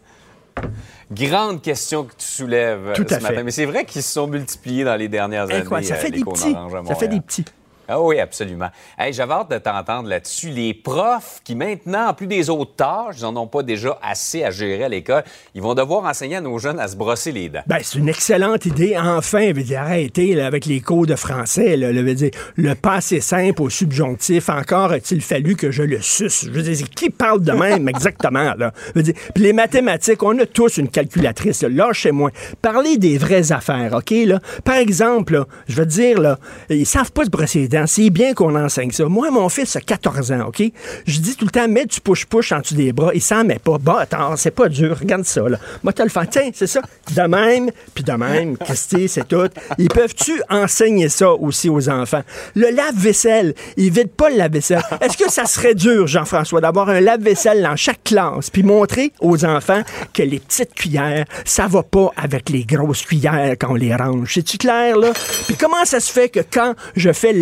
Grande 1.12 1.62
question 1.62 2.06
que 2.06 2.14
tu 2.18 2.26
soulèves 2.26 2.88
euh, 2.88 2.94
Tout 2.94 3.06
ce 3.08 3.16
à 3.16 3.18
fait. 3.20 3.24
matin. 3.24 3.44
Mais 3.44 3.52
c'est 3.52 3.66
vrai 3.66 3.84
qu'ils 3.84 4.02
se 4.02 4.14
sont 4.14 4.28
multipliés 4.28 4.86
dans 4.86 4.96
les 4.96 5.10
dernières 5.10 5.44
années. 5.44 5.56
Incroyable. 5.56 5.88
Ça 5.88 5.96
euh, 5.96 5.98
fait 5.98 6.12
des 6.12 6.24
petits. 6.24 6.56
Ça 6.88 6.96
fait 6.96 7.08
des 7.10 7.20
petits. 7.20 7.46
Ah 7.93 8.00
oui, 8.00 8.19
absolument. 8.19 8.69
Hey, 8.98 9.12
J'avais 9.12 9.33
hâte 9.33 9.51
de 9.51 9.57
t'entendre 9.57 10.07
là-dessus. 10.07 10.50
Les 10.50 10.74
profs 10.74 11.41
qui 11.43 11.55
maintenant, 11.55 12.07
en 12.07 12.13
plus 12.13 12.25
des 12.25 12.50
autres 12.50 12.74
tâches, 12.77 13.15
ils 13.17 13.24
n'en 13.24 13.36
ont 13.36 13.48
pas 13.48 13.63
déjà 13.63 14.00
assez 14.01 14.45
à 14.45 14.50
gérer 14.50 14.86
à 14.86 14.88
l'école, 14.88 15.24
ils 15.53 15.62
vont 15.62 15.74
devoir 15.75 16.05
enseigner 16.05 16.38
à 16.38 16.41
nos 16.41 16.57
jeunes 16.57 16.79
à 16.79 16.88
se 16.88 16.95
brosser 16.95 17.33
les 17.33 17.50
dents. 17.50 17.63
Ben, 17.67 17.79
c'est 17.81 18.00
une 18.00 18.07
excellente 18.07 18.65
idée. 18.65 18.95
Enfin, 18.98 19.50
je 19.50 19.55
veux 19.55 19.63
dire, 19.63 19.81
arrêtez 19.81 20.36
là, 20.36 20.48
avec 20.48 20.67
les 20.67 20.79
cours 20.79 21.05
de 21.05 21.17
français. 21.17 21.75
Là, 21.75 21.91
je 21.91 22.00
veux 22.00 22.13
dire, 22.13 22.31
le 22.55 22.75
passé 22.75 23.19
simple 23.19 23.62
au 23.62 23.69
subjonctif, 23.69 24.48
encore 24.48 24.93
a-t-il 24.93 25.21
fallu 25.21 25.57
que 25.57 25.69
je 25.69 25.83
le 25.83 26.00
suce? 26.00 26.45
Je 26.45 26.51
veux 26.51 26.62
dire, 26.62 26.89
qui 26.95 27.10
parle 27.10 27.41
de 27.41 27.51
même 27.51 27.89
exactement? 27.89 28.53
Là? 28.55 28.71
Je 28.88 28.91
veux 28.95 29.03
dire, 29.03 29.15
puis 29.36 29.43
les 29.43 29.53
mathématiques, 29.53 30.24
on 30.24 30.39
a 30.39 30.45
tous 30.45 30.77
une 30.77 30.88
calculatrice. 30.88 31.63
Là, 31.63 31.69
Lâchez-moi. 31.69 32.31
Parlez 32.62 32.98
des 32.98 33.17
vraies 33.17 33.51
affaires, 33.51 33.95
OK? 33.95 34.12
Là? 34.12 34.39
Par 34.63 34.75
exemple, 34.75 35.33
là, 35.33 35.45
je 35.67 35.75
veux 35.75 35.86
dire, 35.86 36.21
là, 36.21 36.39
ils 36.69 36.86
savent 36.86 37.12
pas 37.12 37.25
se 37.25 37.29
brosser 37.29 37.60
les 37.60 37.67
dents. 37.67 37.81
C'est 37.88 38.10
bien 38.10 38.34
qu'on 38.34 38.56
enseigne 38.56 38.92
ça. 38.92 39.06
Moi, 39.06 39.32
mon 39.32 39.50
fils 39.50 39.76
a 39.76 39.82
14 39.82 40.32
ans, 40.32 40.48
OK? 40.48 40.64
Je 41.06 41.20
dis 41.20 41.36
tout 41.36 41.46
le 41.46 41.52
temps, 41.52 41.68
mets 41.68 41.86
du 41.86 42.00
push-push 42.00 42.52
en 42.52 42.60
dessous 42.60 42.76
des 42.76 42.94
bras. 42.94 43.12
Il 43.14 43.22
s'en 43.22 43.44
met 43.44 43.60
pas. 43.60 43.78
Bah, 43.80 44.00
attends, 44.02 44.36
c'est 44.36 44.52
pas 44.52 44.70
dur. 44.70 44.98
Regarde 45.00 45.26
ça, 45.26 45.48
là. 45.48 45.58
Moi, 45.84 45.94
t'as 45.94 46.04
le 46.04 46.10
faire. 46.10 46.30
Tiens, 46.30 46.50
c'est 46.54 46.68
ça. 46.68 46.82
De 47.16 47.22
même, 47.22 47.72
puis 47.94 48.04
de 48.04 48.14
même. 48.14 48.58
Que 48.58 48.76
c'est 48.76 49.28
tout? 49.28 49.50
Ils 49.78 49.90
peuvent-tu 49.90 50.42
enseigner 50.50 51.10
ça 51.10 51.32
aussi 51.32 51.70
aux 51.70 51.90
enfants? 51.90 52.24
Le 52.56 52.70
lave-vaisselle, 52.70 53.54
ils 53.78 53.92
vident 53.92 54.12
pas 54.16 54.30
le 54.30 54.38
lave-vaisselle. 54.38 54.82
Est-ce 55.02 55.18
que 55.18 55.32
ça 55.32 55.46
serait 55.46 55.76
dur, 55.76 56.08
Jean-François, 56.08 56.62
d'avoir 56.62 56.90
un 56.90 57.02
lave-vaisselle 57.02 57.62
dans 57.62 57.76
chaque 57.76 58.04
classe, 58.04 58.50
puis 58.50 58.64
montrer 58.64 59.12
aux 59.20 59.46
enfants 59.46 59.82
que 60.14 60.24
les 60.24 60.40
petites 60.40 60.74
cuillères, 60.74 61.26
ça 61.46 61.68
va 61.68 61.84
pas 61.84 62.12
avec 62.16 62.50
les 62.50 62.64
grosses 62.64 63.04
cuillères 63.04 63.56
quand 63.60 63.72
on 63.72 63.76
les 63.76 63.96
range? 63.96 64.34
C'est-tu 64.34 64.58
clair, 64.58 64.98
là? 64.98 65.12
Puis 65.48 65.56
comment 65.56 65.86
ça 65.86 66.00
se 66.00 66.12
fait 66.12 66.30
que 66.30 66.40
quand 66.40 66.76
je 66.96 67.12
fais 67.12 67.34
le 67.34 67.42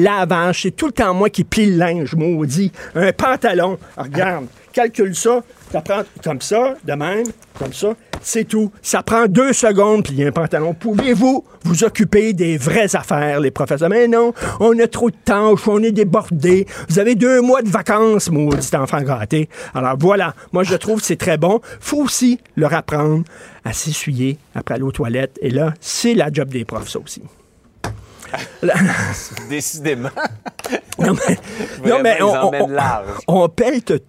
c'est 0.53 0.71
tout 0.71 0.87
le 0.87 0.91
temps 0.91 1.13
moi 1.13 1.29
qui 1.29 1.43
plie 1.43 1.67
le 1.67 1.77
linge, 1.77 2.15
maudit? 2.15 2.71
Un 2.95 3.11
pantalon, 3.11 3.77
regarde, 3.97 4.45
calcule 4.73 5.15
ça, 5.15 5.41
ça 5.71 5.81
prend 5.81 6.01
comme 6.23 6.41
ça, 6.41 6.75
de 6.83 6.93
même, 6.93 7.25
comme 7.57 7.73
ça, 7.73 7.95
c'est 8.21 8.43
tout. 8.43 8.71
Ça 8.81 9.03
prend 9.03 9.27
deux 9.27 9.53
secondes, 9.53 10.03
plier 10.03 10.27
un 10.27 10.31
pantalon. 10.31 10.73
Pouviez-vous 10.73 11.45
vous 11.63 11.83
occuper 11.83 12.33
des 12.33 12.57
vraies 12.57 12.95
affaires, 12.95 13.39
les 13.39 13.51
professeurs? 13.51 13.89
Mais 13.89 14.07
non, 14.07 14.33
on 14.59 14.77
a 14.79 14.87
trop 14.87 15.09
de 15.09 15.15
temps, 15.23 15.55
on 15.67 15.83
est 15.83 15.91
débordés. 15.91 16.65
Vous 16.89 16.99
avez 16.99 17.15
deux 17.15 17.41
mois 17.41 17.61
de 17.61 17.69
vacances, 17.69 18.29
maudit 18.29 18.75
enfant 18.75 19.01
gâté. 19.01 19.49
Alors 19.73 19.95
voilà, 19.97 20.33
moi 20.51 20.63
je 20.63 20.75
trouve 20.75 20.99
que 20.99 21.05
c'est 21.05 21.15
très 21.15 21.37
bon. 21.37 21.61
faut 21.79 22.03
aussi 22.03 22.39
leur 22.55 22.73
apprendre 22.73 23.23
à 23.63 23.73
s'essuyer 23.73 24.37
après 24.55 24.75
aller 24.75 24.83
aux. 24.83 24.93
Et 25.41 25.49
là, 25.49 25.73
c'est 25.79 26.13
la 26.13 26.31
job 26.31 26.49
des 26.49 26.65
profs, 26.65 26.89
ça 26.89 26.99
aussi. 26.99 27.21
Décidément. 29.49 30.09
Non, 30.99 31.13
mais, 32.03 32.19
non, 32.19 32.51
on, 33.27 33.45
on- 33.47 33.49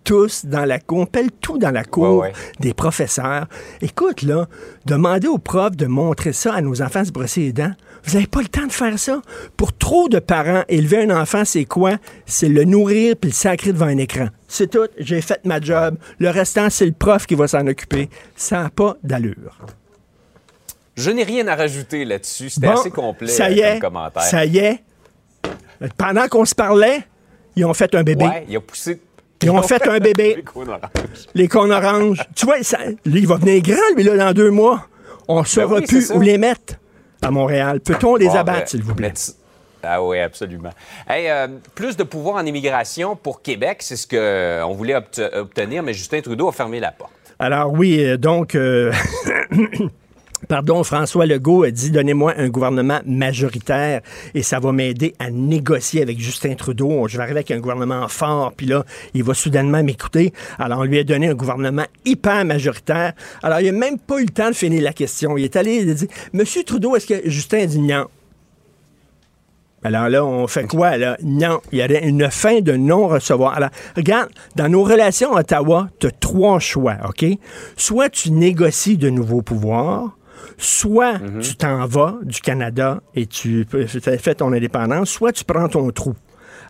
tous 0.05 0.45
dans 0.47 0.65
la 0.65 0.79
cour, 0.79 0.99
on 0.99 1.07
pèle 1.07 1.31
tout 1.41 1.59
dans 1.59 1.71
la 1.71 1.85
cour 1.85 2.19
Ouais, 2.19 2.29
ouais. 2.29 2.33
des 2.59 2.75
professeurs. 2.75 3.47
Écoute, 3.81 4.23
là, 4.23 4.47
demandez 4.87 5.29
aux 5.29 5.39
profs 5.39 5.77
de 5.77 5.87
montrer 5.87 6.33
ça 6.33 6.55
à 6.55 6.61
nos 6.61 6.83
enfants 6.83 7.05
se 7.05 7.13
brosser 7.13 7.41
les 7.41 7.53
dents. 7.53 7.73
Vous 8.05 8.15
n'avez 8.15 8.27
pas 8.27 8.41
le 8.41 8.49
temps 8.49 8.67
de 8.67 8.73
faire 8.73 8.99
ça. 8.99 9.21
Pour 9.57 9.73
trop 9.77 10.09
de 10.09 10.19
parents, 10.19 10.65
élever 10.69 11.05
un 11.05 11.21
enfant, 11.21 11.45
c'est 11.45 11.65
quoi? 11.67 11.97
C'est 12.27 12.49
le 12.49 12.65
nourrir 12.65 13.15
puis 13.21 13.31
le 13.31 13.35
sacrer 13.35 13.73
devant 13.73 13.87
un 13.87 13.99
écran. 13.99 14.29
C'est 14.49 14.71
tout. 14.71 14.89
J'ai 14.99 15.21
fait 15.21 15.41
ma 15.45 15.61
job. 15.61 15.97
Le 16.19 16.29
restant, 16.31 16.69
c'est 16.71 16.87
le 16.87 16.93
prof 16.93 17.27
qui 17.27 17.35
va 17.35 17.47
s'en 17.47 17.67
occuper. 17.67 18.09
Ça 18.37 18.63
n'a 18.65 18.71
pas 18.71 18.97
d'allure. 19.03 19.57
Je 21.01 21.11
n'ai 21.11 21.23
rien 21.25 21.47
à 21.49 21.57
rajouter 21.57 22.05
là-dessus. 22.05 22.51
C'était 22.51 22.67
Bon, 22.69 22.79
assez 22.81 22.91
complet 22.91 23.29
ça 23.29 23.47
euh, 23.47 23.51
y 23.51 23.61
est, 23.61 23.73
comme 23.81 23.93
commentaire. 23.93 24.23
Ça 24.23 24.45
y 24.45 24.59
est. 24.59 24.83
Pendant 25.97 26.29
qu'on 26.29 26.45
se 26.45 26.55
parlait, 26.55 27.01
ils 27.57 27.65
ont 27.65 27.75
fait 27.75 27.95
un 27.95 28.03
bébé. 28.03 28.25
Ouais, 28.27 28.45
il 28.49 28.57
a 28.57 28.61
poussé. 28.61 29.01
Ils 29.43 29.51
ont 29.51 29.63
fait 29.63 29.87
un 29.89 29.99
bébé. 29.99 30.35
Les 30.37 30.43
cônes 30.43 30.69
oranges. 30.69 30.91
Les 31.35 31.49
cônes 31.49 31.73
oranges. 31.73 32.23
Tu 32.37 32.45
vois, 32.45 32.63
ça, 32.63 32.79
lui, 33.07 33.21
il 33.21 33.27
va 33.27 33.37
venir 33.37 33.63
grand, 33.63 33.95
lui, 33.97 34.03
là, 34.05 34.17
dans 34.17 34.33
deux 34.33 34.51
mois. 34.51 34.87
On 35.29 35.41
ne 35.41 35.47
saura 35.47 35.77
Ben 35.77 35.81
oui, 35.81 35.87
plus 35.87 36.11
où 36.13 36.21
les 36.21 36.37
mettre 36.37 36.75
à 37.23 37.31
Montréal. 37.31 37.81
Peut-on 37.81 38.17
les 38.17 38.27
Bon, 38.27 38.35
abattre, 38.35 38.59
ben, 38.61 38.67
s'il 38.67 38.83
vous 38.83 38.95
plaît? 38.95 39.13
Ah 39.83 40.03
oui, 40.05 40.19
absolument. 40.21 40.71
Hey, 41.09 41.31
euh, 41.31 41.49
plus 41.75 41.97
de 41.97 42.03
pouvoir 42.03 42.37
en 42.37 42.45
immigration 42.45 43.17
pour 43.17 43.41
Québec, 43.41 43.79
c'est 43.81 43.97
ce 43.97 44.07
qu'on 44.07 44.75
voulait 44.75 44.95
obte- 44.95 45.35
obtenir, 45.35 45.83
mais 45.83 45.95
Justin 45.95 46.21
Trudeau 46.21 46.49
a 46.49 46.53
fermé 46.53 46.81
la 46.81 46.93
porte. 46.93 47.13
Alors 47.39 47.73
oui, 47.73 48.05
euh, 48.05 48.19
donc, 48.19 48.55
euh, 48.55 48.93
pardon, 50.51 50.83
François 50.83 51.27
Legault 51.27 51.63
a 51.63 51.71
dit, 51.71 51.93
donnez-moi 51.93 52.35
un 52.37 52.49
gouvernement 52.49 52.99
majoritaire 53.07 54.01
et 54.35 54.43
ça 54.43 54.59
va 54.59 54.73
m'aider 54.73 55.15
à 55.21 55.31
négocier 55.31 56.03
avec 56.03 56.19
Justin 56.19 56.55
Trudeau. 56.55 57.07
Je 57.07 57.19
vais 57.19 57.23
arriver 57.23 57.39
avec 57.39 57.53
un 57.53 57.61
gouvernement 57.61 58.09
fort, 58.09 58.53
puis 58.57 58.67
là, 58.67 58.85
il 59.15 59.23
va 59.23 59.33
soudainement 59.33 59.85
m'écouter. 59.85 60.33
Alors, 60.59 60.81
on 60.81 60.83
lui 60.83 60.99
a 60.99 61.05
donné 61.05 61.29
un 61.29 61.35
gouvernement 61.35 61.85
hyper 62.05 62.45
majoritaire. 62.45 63.13
Alors, 63.45 63.61
il 63.61 63.67
n'a 63.67 63.79
même 63.79 64.01
pas 64.01 64.19
eu 64.19 64.25
le 64.25 64.31
temps 64.31 64.49
de 64.49 64.57
finir 64.57 64.83
la 64.83 64.93
question. 64.93 65.39
Il 65.39 65.45
est 65.45 65.55
allé, 65.55 65.83
il 65.83 65.91
a 65.91 65.95
dit, 65.95 66.09
Monsieur 66.33 66.65
Trudeau, 66.65 66.97
est-ce 66.97 67.07
que 67.07 67.31
Justin 67.31 67.59
a 67.61 67.67
dit 67.67 67.79
non? 67.79 68.07
Alors 69.85 70.09
là, 70.09 70.25
on 70.25 70.49
fait 70.49 70.67
quoi, 70.67 70.97
là? 70.97 71.17
Non, 71.23 71.61
il 71.71 71.79
y 71.79 71.85
aurait 71.85 72.07
une 72.07 72.29
fin 72.29 72.61
de 72.61 72.73
non-recevoir. 72.73 73.55
Alors, 73.55 73.71
regarde, 73.97 74.31
dans 74.57 74.69
nos 74.69 74.83
relations 74.83 75.37
à 75.37 75.41
Ottawa, 75.41 75.89
tu 76.01 76.09
as 76.09 76.11
trois 76.11 76.59
choix, 76.59 76.97
OK? 77.09 77.25
Soit 77.77 78.11
tu 78.11 78.33
négocies 78.33 78.99
de 78.99 79.09
nouveaux 79.09 79.43
pouvoirs, 79.43 80.19
soit 80.63 81.15
tu 81.41 81.57
t'en 81.57 81.87
vas 81.87 82.17
du 82.23 82.41
Canada 82.41 83.01
et 83.15 83.27
tu 83.27 83.67
fais 84.21 84.35
ton 84.35 84.53
indépendance, 84.53 85.11
soit 85.11 85.33
tu 85.33 85.45
prends 85.45 85.69
ton 85.69 85.91
trou. 85.91 86.15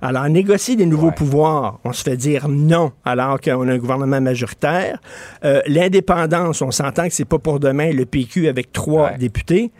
Alors, 0.03 0.27
négocier 0.31 0.77
des 0.77 0.87
nouveaux 0.87 1.09
Ouais. 1.09 1.15
pouvoirs, 1.15 1.79
on 1.85 1.93
se 1.93 2.03
fait 2.03 2.17
dire 2.17 2.49
non 2.49 2.93
alors 3.05 3.39
qu'on 3.39 3.69
a 3.69 3.73
un 3.73 3.77
gouvernement 3.79 4.21
majoritaire. 4.21 4.99
Euh, 5.45 5.61
L'indépendance, 5.67 6.63
on 6.63 6.71
s'entend 6.71 7.07
que 7.07 7.13
c'est 7.13 7.27
pas 7.27 7.39
pour 7.39 7.61
demain 7.61 7.93
le 7.93 8.07
PQ 8.07 8.49
avec 8.49 8.73
trois 8.73 9.11
Ouais. 9.11 9.19
députés. 9.19 9.73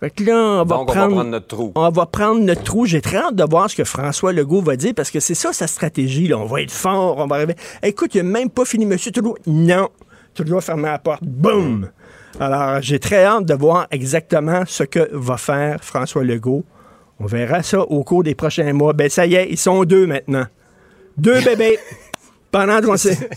Fait 0.00 0.10
que 0.10 0.24
là, 0.24 0.34
on 0.34 0.64
va 0.64 0.76
Donc, 0.76 0.80
on 0.80 0.84
va 0.86 0.92
prendre, 0.92 1.14
prendre 1.14 1.30
notre 1.30 1.46
trou. 1.46 1.72
On 1.76 1.88
va 1.90 2.06
prendre 2.06 2.40
notre 2.40 2.62
trou. 2.64 2.86
J'ai 2.86 3.00
très 3.02 3.18
hâte 3.18 3.36
de 3.36 3.44
voir 3.48 3.70
ce 3.70 3.76
que 3.76 3.84
François 3.84 4.32
Legault 4.32 4.62
va 4.62 4.74
dire 4.74 4.92
parce 4.96 5.10
que 5.10 5.20
c'est 5.20 5.34
ça 5.34 5.52
sa 5.52 5.66
stratégie. 5.68 6.26
Là. 6.26 6.38
On 6.38 6.46
va 6.46 6.62
être 6.62 6.72
fort, 6.72 7.18
on 7.18 7.26
va 7.26 7.36
arriver. 7.36 7.54
Écoute, 7.82 8.14
il 8.14 8.22
n'a 8.22 8.28
même 8.28 8.48
pas 8.50 8.64
fini, 8.64 8.86
Monsieur 8.86 9.12
Trudeau. 9.12 9.36
Non. 9.46 9.88
Trudeau 10.34 10.56
a 10.56 10.60
fermé 10.62 10.84
la 10.84 10.98
porte. 10.98 11.22
Boum! 11.22 11.90
Alors, 12.38 12.80
j'ai 12.80 12.98
très 12.98 13.24
hâte 13.24 13.44
de 13.46 13.54
voir 13.54 13.86
exactement 13.90 14.62
ce 14.66 14.84
que 14.84 15.08
va 15.12 15.36
faire 15.36 15.82
François 15.82 16.22
Legault. 16.24 16.64
On 17.18 17.26
verra 17.26 17.62
ça 17.62 17.80
au 17.80 18.02
cours 18.04 18.22
des 18.22 18.34
prochains 18.34 18.72
mois. 18.72 18.92
Ben, 18.92 19.10
ça 19.10 19.26
y 19.26 19.34
est, 19.34 19.48
ils 19.50 19.58
sont 19.58 19.84
deux 19.84 20.06
maintenant. 20.06 20.46
Deux 21.16 21.40
bébés. 21.44 21.78
Pendant 22.50 22.80
qu'on 22.80 22.96
s'est. 22.96 23.28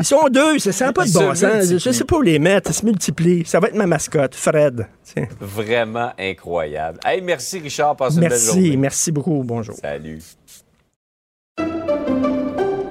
Ils 0.00 0.04
sont 0.04 0.28
deux, 0.30 0.58
ça 0.58 0.70
sent 0.72 0.92
pas 0.92 1.06
de 1.06 1.12
bon 1.12 1.34
se 1.34 1.40
sens. 1.40 1.78
Je 1.82 1.90
sais 1.90 2.04
pas 2.04 2.16
où 2.18 2.22
les 2.22 2.38
mettre, 2.38 2.70
ils 2.70 2.74
se 2.74 2.84
multiplient. 2.84 3.44
Ça 3.46 3.58
va 3.58 3.68
être 3.68 3.74
ma 3.74 3.86
mascotte, 3.86 4.34
Fred. 4.34 4.86
Tiens. 5.02 5.26
Vraiment 5.40 6.12
incroyable. 6.18 6.98
Hey, 7.04 7.22
merci 7.22 7.58
Richard, 7.60 7.96
passe 7.96 8.14
une 8.14 8.20
belle 8.20 8.30
Merci, 8.30 8.46
journée. 8.46 8.76
merci 8.76 9.12
beaucoup. 9.12 9.42
Bonjour. 9.44 9.74
Salut. 9.76 10.20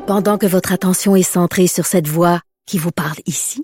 Pendant 0.07 0.37
que 0.37 0.45
votre 0.45 0.71
attention 0.73 1.15
est 1.15 1.23
centrée 1.23 1.67
sur 1.67 1.85
cette 1.85 2.07
voix 2.07 2.41
qui 2.65 2.77
vous 2.77 2.91
parle 2.91 3.17
ici, 3.25 3.63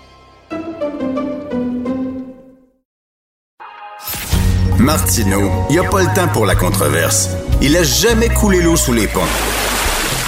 Martineau, 4.81 5.51
il 5.69 5.73
n'y 5.73 5.85
a 5.85 5.87
pas 5.87 6.01
le 6.01 6.07
temps 6.15 6.27
pour 6.33 6.47
la 6.47 6.55
controverse. 6.55 7.29
Il 7.61 7.77
a 7.77 7.83
jamais 7.83 8.29
coulé 8.29 8.63
l'eau 8.63 8.75
sous 8.75 8.93
les 8.93 9.05
ponts. 9.05 9.21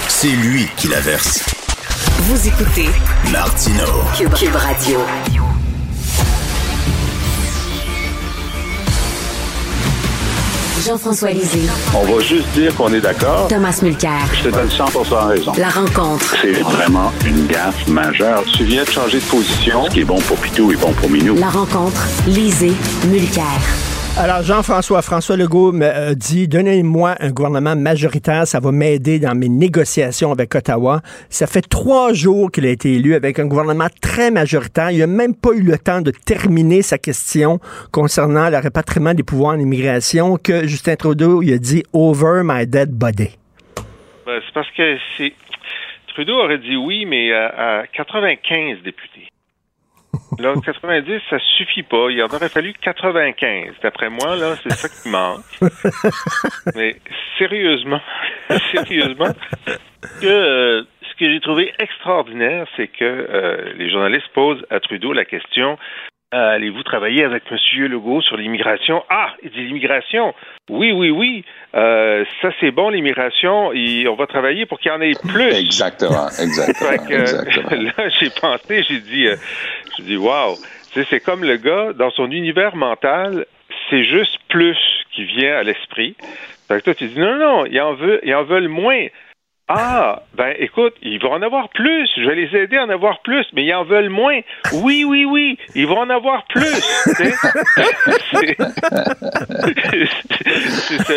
C'est 0.08 0.28
lui 0.28 0.68
qui 0.78 0.88
la 0.90 1.00
verse. 1.00 1.44
Vous 2.20 2.48
écoutez 2.48 2.88
Martineau. 3.32 4.04
Cube, 4.16 4.32
Cube 4.36 4.56
Radio. 4.56 5.00
Jean-François 10.86 11.32
Lisée. 11.32 11.68
On 11.96 12.06
va 12.06 12.20
juste 12.22 12.48
dire 12.54 12.76
qu'on 12.76 12.94
est 12.94 13.02
d'accord. 13.02 13.48
Thomas 13.48 13.80
Mulcair. 13.82 14.22
Je 14.36 14.50
te 14.50 14.50
donne 14.50 14.68
100% 14.68 15.28
raison. 15.30 15.52
La 15.58 15.70
rencontre. 15.70 16.36
C'est 16.44 16.62
vraiment 16.62 17.12
une 17.26 17.48
gaffe 17.48 17.88
majeure. 17.88 18.44
Tu 18.56 18.66
viens 18.66 18.84
de 18.84 18.90
changer 18.90 19.20
de 19.20 19.26
position. 19.26 19.86
Ce 19.86 19.90
qui 19.90 20.02
est 20.02 20.06
bon 20.06 20.20
pour 20.22 20.38
Pitou 20.38 20.72
est 20.72 20.78
bon 20.78 20.94
pour 20.94 21.10
Minou. 21.10 21.38
La 21.38 21.50
rencontre. 21.50 22.08
Lisée. 22.28 22.74
Mulcair. 23.08 23.44
Alors, 24.16 24.44
Jean-François, 24.44 25.02
François 25.02 25.36
Legault 25.36 25.72
me 25.72 25.86
euh, 25.86 26.14
dit 26.14 26.48
Donnez-moi 26.48 27.16
un 27.20 27.32
gouvernement 27.32 27.76
majoritaire, 27.76 28.46
ça 28.46 28.60
va 28.60 28.72
m'aider 28.72 29.18
dans 29.18 29.34
mes 29.34 29.50
négociations 29.50 30.32
avec 30.32 30.54
Ottawa. 30.54 31.02
Ça 31.32 31.48
fait 31.48 31.68
trois 31.68 32.14
jours 32.14 32.52
qu'il 32.52 32.68
a 32.68 32.70
été 32.70 32.94
élu 32.94 33.16
avec 33.16 33.40
un 33.40 33.48
gouvernement 33.48 33.88
très 34.04 34.30
majoritaire. 34.30 34.92
Il 34.92 35.00
n'a 35.00 35.08
même 35.08 35.36
pas 35.36 35.50
eu 35.54 35.64
le 35.64 35.80
temps 35.80 36.02
de 36.02 36.12
terminer 36.12 36.84
sa 36.84 37.00
question 37.00 37.58
concernant 37.92 38.52
le 38.52 38.58
rapatriement 38.58 39.16
des 39.16 39.24
pouvoirs 39.24 39.56
en 39.56 39.60
immigration 39.60 40.38
que 40.38 40.68
Justin 40.68 40.96
Trudeau 40.96 41.42
il 41.42 41.52
a 41.52 41.58
dit 41.58 41.82
Over 41.92 42.44
my 42.44 42.68
dead 42.68 42.92
body. 42.92 43.36
Ben, 44.28 44.40
c'est 44.46 44.54
parce 44.54 44.70
que 44.78 44.96
c'est 45.18 45.34
Trudeau 46.14 46.36
aurait 46.36 46.60
dit 46.60 46.76
oui, 46.76 47.08
mais 47.08 47.34
à 47.34 47.86
95 47.92 48.84
députés. 48.84 49.33
Là, 50.40 50.54
90, 50.64 51.22
ça 51.30 51.38
suffit 51.58 51.84
pas. 51.84 52.10
Il 52.10 52.22
en 52.24 52.28
aurait 52.28 52.50
fallu 52.50 52.74
95. 52.74 53.74
D'après 53.82 54.10
moi, 54.10 54.36
là, 54.36 54.56
c'est 54.62 54.72
ça 54.72 54.90
qui 54.90 55.10
manque. 55.10 55.44
Mais 56.76 56.96
sérieusement, 57.38 58.02
sérieusement, 58.72 59.34
que, 60.22 60.26
euh, 60.26 60.84
ce 61.02 61.16
que 61.18 61.32
j'ai 61.32 61.40
trouvé 61.40 61.74
extraordinaire, 61.80 62.68
c'est 62.76 62.88
que 62.88 63.04
euh, 63.04 63.74
les 63.78 63.90
journalistes 63.90 64.30
posent 64.34 64.66
à 64.70 64.80
Trudeau 64.80 65.14
la 65.14 65.26
question 65.26 65.78
allez-vous 66.34 66.84
travailler 66.84 67.24
avec 67.24 67.44
M. 67.52 67.58
Legault 67.88 68.22
sur 68.22 68.38
l'immigration? 68.38 69.04
Ah, 69.10 69.34
il 69.44 69.52
dit 69.52 69.64
l'immigration. 69.64 70.34
Oui, 70.70 70.92
oui, 70.92 71.10
oui. 71.10 71.46
Euh, 71.76 72.26
ça, 72.42 72.50
c'est 72.60 72.72
bon, 72.72 72.90
l'immigration. 72.90 73.68
On 73.68 74.16
va 74.16 74.28
travailler 74.28 74.66
pour 74.66 74.80
qu'il 74.80 74.92
y 74.92 74.96
en 74.96 75.02
ait 75.02 75.14
plus. 75.28 75.54
Exactement, 75.64 76.28
exactement. 76.40 76.90
Fait 76.90 76.98
que, 76.98 77.14
exactement. 77.14 77.82
là, 77.98 78.10
j'ai 78.20 78.30
pensé, 78.30 78.84
j'ai 78.84 79.00
dit, 79.00 79.28
euh, 79.28 79.36
j'ai 79.98 80.04
dit, 80.04 80.18
wow. 80.18 80.56
C'est 81.10 81.20
comme 81.22 81.44
le 81.44 81.58
gars, 81.58 81.92
dans 81.94 82.12
son 82.12 82.30
univers 82.30 82.76
mental, 82.76 83.46
c'est 83.90 84.04
juste 84.04 84.38
plus 84.48 84.78
qui 85.12 85.26
vient 85.26 85.56
à 85.56 85.64
l'esprit. 85.64 86.16
Fait 86.68 86.80
que 86.80 86.84
toi, 86.84 86.94
tu 86.94 87.08
dis, 87.08 87.20
non, 87.20 87.36
non, 87.38 87.66
ils 87.66 87.82
en 87.82 87.94
veulent, 87.94 88.20
ils 88.24 88.36
en 88.36 88.44
veulent 88.44 88.68
moins. 88.68 89.08
Ah, 89.76 90.22
ben 90.36 90.54
écoute, 90.60 90.94
ils 91.02 91.20
vont 91.20 91.32
en 91.34 91.42
avoir 91.42 91.70
plus. 91.70 92.08
Je 92.16 92.28
vais 92.28 92.36
les 92.36 92.56
aider 92.56 92.78
à 92.78 92.84
en 92.84 92.90
avoir 92.90 93.22
plus, 93.22 93.46
mais 93.54 93.66
ils 93.66 93.74
en 93.74 93.84
veulent 93.84 94.10
moins. 94.10 94.40
Oui, 94.74 95.04
oui, 95.04 95.26
oui, 95.26 95.58
ils 95.74 95.88
vont 95.88 96.00
en 96.00 96.10
avoir 96.12 96.46
plus. 96.46 96.64
C'est 97.06 97.34
ce, 101.00 101.14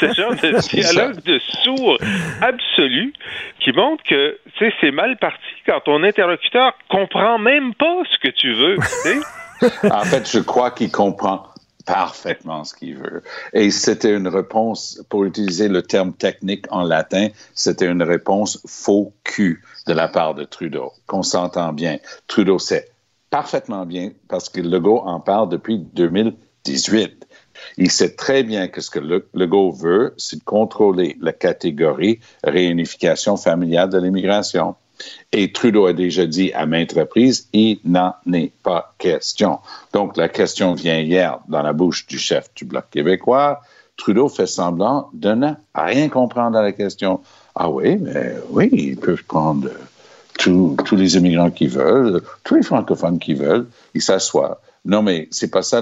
ce 0.00 0.12
genre 0.14 0.34
de 0.34 0.58
dialogue 0.68 1.22
de 1.22 1.38
sourd 1.62 1.98
absolu 2.40 3.12
qui 3.60 3.72
montre 3.72 4.02
que 4.04 4.38
c'est 4.80 4.90
mal 4.90 5.16
parti 5.18 5.38
quand 5.66 5.80
ton 5.80 6.02
interlocuteur 6.02 6.72
comprend 6.88 7.38
même 7.38 7.74
pas 7.74 8.02
ce 8.10 8.18
que 8.18 8.32
tu 8.34 8.52
veux. 8.52 8.76
en 9.90 10.04
fait, 10.04 10.28
je 10.30 10.40
crois 10.40 10.70
qu'il 10.72 10.90
comprend 10.90 11.51
parfaitement 11.84 12.64
ce 12.64 12.74
qu'il 12.74 12.96
veut. 12.96 13.22
Et 13.52 13.70
c'était 13.70 14.14
une 14.14 14.28
réponse, 14.28 15.02
pour 15.08 15.24
utiliser 15.24 15.68
le 15.68 15.82
terme 15.82 16.12
technique 16.12 16.66
en 16.70 16.82
latin, 16.82 17.28
c'était 17.54 17.86
une 17.86 18.02
réponse 18.02 18.60
faux 18.66 19.12
cul 19.24 19.62
de 19.86 19.92
la 19.92 20.08
part 20.08 20.34
de 20.34 20.44
Trudeau, 20.44 20.92
qu'on 21.06 21.22
s'entend 21.22 21.72
bien. 21.72 21.98
Trudeau 22.26 22.58
sait 22.58 22.88
parfaitement 23.30 23.86
bien, 23.86 24.10
parce 24.28 24.48
que 24.48 24.60
Legault 24.60 25.00
en 25.06 25.18
parle 25.18 25.48
depuis 25.48 25.78
2018. 25.78 27.26
Il 27.78 27.90
sait 27.90 28.14
très 28.14 28.42
bien 28.42 28.68
que 28.68 28.80
ce 28.80 28.90
que 28.90 28.98
le, 28.98 29.28
Legault 29.34 29.72
veut, 29.72 30.14
c'est 30.18 30.38
de 30.38 30.44
contrôler 30.44 31.16
la 31.20 31.32
catégorie 31.32 32.20
réunification 32.44 33.36
familiale 33.36 33.90
de 33.90 33.98
l'immigration. 33.98 34.74
Et 35.32 35.52
Trudeau 35.52 35.86
a 35.86 35.92
déjà 35.92 36.26
dit 36.26 36.52
à 36.52 36.66
maintes 36.66 36.92
reprises, 36.92 37.48
il 37.52 37.80
n'en 37.84 38.14
est 38.32 38.52
pas 38.62 38.94
question. 38.98 39.58
Donc, 39.92 40.16
la 40.16 40.28
question 40.28 40.74
vient 40.74 40.98
hier 40.98 41.38
dans 41.48 41.62
la 41.62 41.72
bouche 41.72 42.06
du 42.06 42.18
chef 42.18 42.52
du 42.54 42.64
Bloc 42.64 42.84
québécois. 42.90 43.60
Trudeau 43.96 44.28
fait 44.28 44.46
semblant 44.46 45.10
de 45.12 45.32
ne 45.32 45.50
rien 45.74 46.08
comprendre 46.08 46.58
à 46.58 46.62
la 46.62 46.72
question. 46.72 47.20
Ah 47.54 47.68
oui, 47.68 47.96
mais 47.96 48.34
oui, 48.50 48.68
ils 48.72 48.96
peuvent 48.96 49.24
prendre 49.24 49.68
tous, 50.38 50.96
les 50.96 51.16
immigrants 51.16 51.50
qui 51.50 51.66
veulent, 51.66 52.22
tous 52.44 52.56
les 52.56 52.62
francophones 52.62 53.18
qui 53.18 53.34
veulent, 53.34 53.66
ils 53.94 54.02
s'assoient. 54.02 54.60
Non, 54.84 55.02
mais 55.02 55.28
c'est 55.30 55.50
pas 55.50 55.62
ça. 55.62 55.80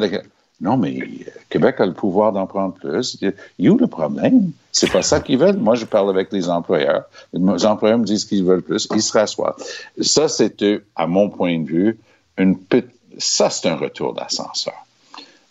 Non, 0.60 0.76
mais 0.76 0.98
euh, 1.00 1.30
Québec 1.48 1.76
a 1.80 1.86
le 1.86 1.94
pouvoir 1.94 2.32
d'en 2.32 2.46
prendre 2.46 2.74
plus. 2.74 3.16
Il 3.22 3.32
y 3.58 3.68
a 3.68 3.70
où 3.72 3.78
le 3.78 3.86
problème? 3.86 4.50
C'est 4.72 4.92
pas 4.92 5.02
ça 5.02 5.20
qu'ils 5.20 5.38
veulent. 5.38 5.56
Moi, 5.56 5.74
je 5.74 5.86
parle 5.86 6.10
avec 6.10 6.30
les 6.32 6.48
employeurs. 6.50 7.04
Les 7.32 7.64
employeurs 7.66 7.98
me 7.98 8.04
disent 8.04 8.24
qu'ils 8.26 8.44
veulent 8.44 8.62
plus. 8.62 8.86
Ils 8.94 9.02
se 9.02 9.12
rassoient. 9.12 9.56
Ça, 10.00 10.28
c'était, 10.28 10.82
à 10.96 11.06
mon 11.06 11.30
point 11.30 11.58
de 11.60 11.66
vue, 11.66 11.98
une 12.36 12.58
petite... 12.58 12.90
Ça, 13.18 13.48
c'est 13.50 13.68
un 13.68 13.76
retour 13.76 14.12
d'ascenseur. 14.14 14.74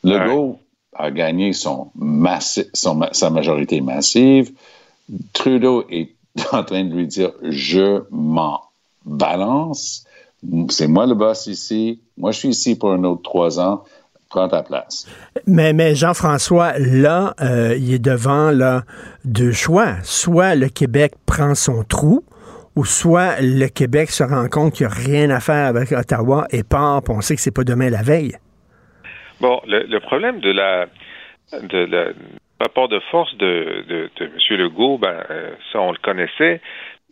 Legault 0.04 0.60
a 0.93 1.12
gagné 1.12 1.54
son 1.54 1.91
massi- 1.98 2.69
son 2.74 2.95
ma- 2.95 3.13
sa 3.13 3.30
majorité 3.30 3.82
massive. 3.82 4.52
Trudeau 5.34 5.86
est 5.89 6.13
en 6.52 6.63
train 6.63 6.84
de 6.86 6.93
lui 6.93 7.08
dire 7.08 7.32
je 7.41 8.04
m'en 8.12 8.62
balance. 9.06 10.06
C'est 10.69 10.88
moi 10.88 11.06
le 11.06 11.15
boss 11.15 11.48
ici. 11.48 12.00
Moi, 12.17 12.32
je 12.32 12.39
suis 12.39 12.50
ici 12.50 12.76
pour 12.76 12.91
un 12.93 13.04
autre 13.04 13.24
trois 13.24 13.60
ans. 13.60 13.84
Prends 14.29 14.47
ta 14.47 14.61
place. 14.61 15.07
Mais, 15.47 15.73
mais 15.73 15.95
Jean-François, 15.95 16.73
là, 16.77 17.33
euh, 17.41 17.75
il 17.75 17.93
est 17.93 18.03
devant 18.03 18.51
là, 18.51 18.83
deux 19.25 19.51
choix. 19.51 19.95
Soit 20.03 20.53
le 20.53 20.69
Québec 20.69 21.13
prend 21.25 21.55
son 21.55 21.83
trou, 21.83 22.23
ou 22.75 22.85
soit 22.85 23.41
le 23.41 23.67
Québec 23.67 24.09
se 24.09 24.23
rend 24.23 24.47
compte 24.47 24.73
qu'il 24.73 24.85
n'y 24.85 24.93
a 24.93 24.95
rien 24.95 25.29
à 25.31 25.39
faire 25.39 25.65
avec 25.65 25.91
Ottawa 25.91 26.45
et 26.51 26.63
part, 26.63 27.01
puis 27.03 27.13
on 27.17 27.21
sait 27.21 27.35
que 27.35 27.41
c'est 27.41 27.53
pas 27.53 27.63
demain 27.63 27.89
la 27.89 28.03
veille. 28.03 28.35
Bon, 29.41 29.61
le, 29.67 29.83
le 29.83 29.99
problème 29.99 30.39
de 30.41 30.51
la 30.51 30.85
de 31.51 31.79
la 31.85 32.13
rapport 32.59 32.89
de 32.89 32.99
force 33.11 33.35
de, 33.37 33.83
de, 33.87 34.09
de 34.17 34.25
M. 34.25 34.59
Legault, 34.59 34.97
ben, 34.97 35.23
euh, 35.29 35.51
ça 35.71 35.79
on 35.79 35.91
le 35.91 35.97
connaissait. 35.97 36.61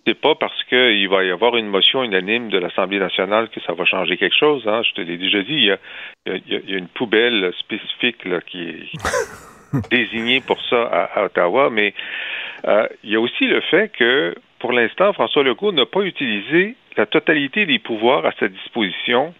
C'est 0.08 0.20
pas 0.20 0.36
parce 0.36 0.64
qu'il 0.70 1.10
va 1.10 1.26
y 1.26 1.32
avoir 1.32 1.58
une 1.58 1.68
motion 1.68 2.02
unanime 2.02 2.48
de 2.48 2.58
l'Assemblée 2.58 2.98
nationale 2.98 3.50
que 3.50 3.60
ça 3.60 3.74
va 3.74 3.84
changer 3.84 4.16
quelque 4.16 4.38
chose. 4.38 4.66
Hein. 4.66 4.82
Je 4.84 4.94
te 4.94 5.02
l'ai 5.02 5.18
déjà 5.18 5.42
dit, 5.42 5.54
il 5.54 5.66
y, 5.66 5.72
a, 5.72 5.78
il, 6.26 6.70
y 6.70 6.78
une 6.78 6.88
poubelle 6.88 7.52
spécifique 7.60 8.24
là, 8.24 8.40
qui 8.40 8.70
est 8.70 9.90
désignée 9.92 10.40
pour 10.40 10.64
ça 10.70 10.82
à, 10.84 11.20
à 11.20 11.26
Ottawa, 11.26 11.70
mais 11.70 11.94
euh, 12.66 12.88
il 13.04 13.12
y 13.12 13.16
a 13.18 13.20
aussi 13.20 13.48
le 13.48 13.60
fait 13.60 13.90
que, 13.90 14.34
pour 14.60 14.72
l'instant, 14.72 15.12
François 15.12 15.44
Legault 15.44 15.74
n'a 15.74 15.86
pas 15.86 16.04
utilisé 16.04 16.78
la 16.96 17.06
totalité 17.06 17.66
des 17.66 17.80
pouvoirs 17.80 18.26
à 18.26 18.32
sa 18.40 18.48
disposition 18.48 19.34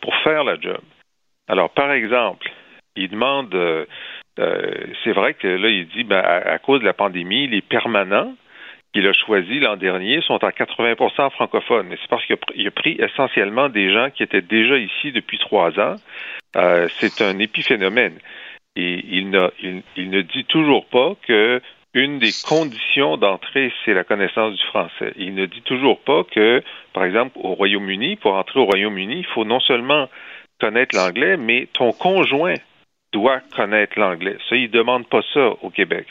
pour 0.00 0.16
faire 0.24 0.42
la 0.42 0.58
job. 0.58 0.80
Alors, 1.48 1.68
par 1.68 1.92
exemple, 1.92 2.50
il 2.96 3.10
demande, 3.10 3.54
euh, 3.54 3.84
euh, 4.38 4.72
c'est 5.04 5.12
vrai 5.12 5.34
que 5.34 5.48
là, 5.48 5.68
il 5.68 5.86
dit, 5.88 6.04
ben, 6.04 6.16
à, 6.16 6.52
à, 6.52 6.58
cause 6.58 6.80
de 6.80 6.86
la 6.86 6.94
pandémie, 6.94 7.46
les 7.46 7.60
permanents 7.60 8.32
qu'il 8.92 9.06
a 9.06 9.12
choisis 9.12 9.60
l'an 9.60 9.76
dernier 9.76 10.20
sont 10.22 10.42
à 10.44 10.50
80% 10.50 11.30
francophones. 11.30 11.86
Mais 11.88 11.96
c'est 12.00 12.08
parce 12.08 12.24
qu'il 12.26 12.66
a 12.66 12.70
pris 12.70 12.96
essentiellement 12.98 13.68
des 13.68 13.92
gens 13.92 14.10
qui 14.10 14.22
étaient 14.22 14.42
déjà 14.42 14.76
ici 14.76 15.12
depuis 15.12 15.38
trois 15.38 15.78
ans. 15.78 15.96
Euh, 16.56 16.88
c'est 16.98 17.22
un 17.22 17.38
épiphénomène. 17.38 18.18
Et 18.76 19.04
il, 19.10 19.38
il 19.96 20.10
ne 20.10 20.22
dit 20.22 20.44
toujours 20.44 20.86
pas 20.86 21.14
que 21.26 21.60
une 21.94 22.18
des 22.18 22.30
conditions 22.48 23.18
d'entrée, 23.18 23.70
c'est 23.84 23.92
la 23.92 24.04
connaissance 24.04 24.54
du 24.54 24.64
français. 24.64 25.12
Il 25.16 25.34
ne 25.34 25.44
dit 25.44 25.60
toujours 25.62 26.00
pas 26.00 26.24
que, 26.24 26.62
par 26.94 27.04
exemple, 27.04 27.32
au 27.36 27.54
Royaume-Uni, 27.54 28.16
pour 28.16 28.34
entrer 28.34 28.60
au 28.60 28.64
Royaume-Uni, 28.64 29.18
il 29.18 29.26
faut 29.26 29.44
non 29.44 29.60
seulement 29.60 30.08
connaître 30.58 30.96
l'anglais, 30.96 31.36
mais 31.36 31.68
ton 31.74 31.92
conjoint 31.92 32.54
doit 33.12 33.40
connaître 33.54 33.98
l'anglais. 33.98 34.36
Ça, 34.48 34.56
il 34.56 34.62
ne 34.62 34.68
demande 34.68 35.06
pas 35.06 35.22
ça 35.34 35.50
au 35.62 35.70
Québec. 35.70 36.06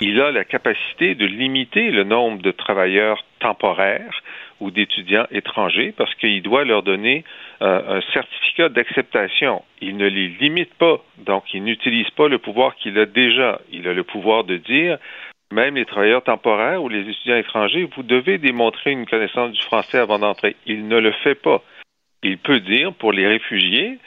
Il 0.00 0.20
a 0.20 0.30
la 0.30 0.44
capacité 0.44 1.14
de 1.14 1.26
limiter 1.26 1.90
le 1.90 2.04
nombre 2.04 2.40
de 2.40 2.50
travailleurs 2.50 3.22
temporaires 3.40 4.22
ou 4.60 4.70
d'étudiants 4.70 5.26
étrangers 5.30 5.92
parce 5.96 6.14
qu'il 6.14 6.42
doit 6.42 6.64
leur 6.64 6.82
donner 6.82 7.24
euh, 7.62 7.98
un 7.98 8.12
certificat 8.12 8.68
d'acceptation. 8.68 9.62
Il 9.80 9.96
ne 9.96 10.06
les 10.06 10.28
limite 10.28 10.72
pas, 10.74 11.02
donc 11.18 11.44
il 11.52 11.64
n'utilise 11.64 12.10
pas 12.10 12.28
le 12.28 12.38
pouvoir 12.38 12.76
qu'il 12.76 12.98
a 12.98 13.06
déjà. 13.06 13.60
Il 13.72 13.88
a 13.88 13.92
le 13.92 14.04
pouvoir 14.04 14.44
de 14.44 14.56
dire, 14.56 14.98
même 15.52 15.74
les 15.74 15.84
travailleurs 15.84 16.22
temporaires 16.22 16.82
ou 16.82 16.88
les 16.88 17.00
étudiants 17.00 17.36
étrangers, 17.36 17.88
vous 17.96 18.02
devez 18.02 18.38
démontrer 18.38 18.92
une 18.92 19.06
connaissance 19.06 19.52
du 19.52 19.62
français 19.62 19.98
avant 19.98 20.18
d'entrer. 20.18 20.56
Il 20.66 20.88
ne 20.88 20.98
le 20.98 21.12
fait 21.12 21.34
pas. 21.34 21.62
Il 22.22 22.38
peut 22.38 22.60
dire, 22.60 22.92
pour 22.94 23.12
les 23.12 23.26
réfugiés, 23.26 23.98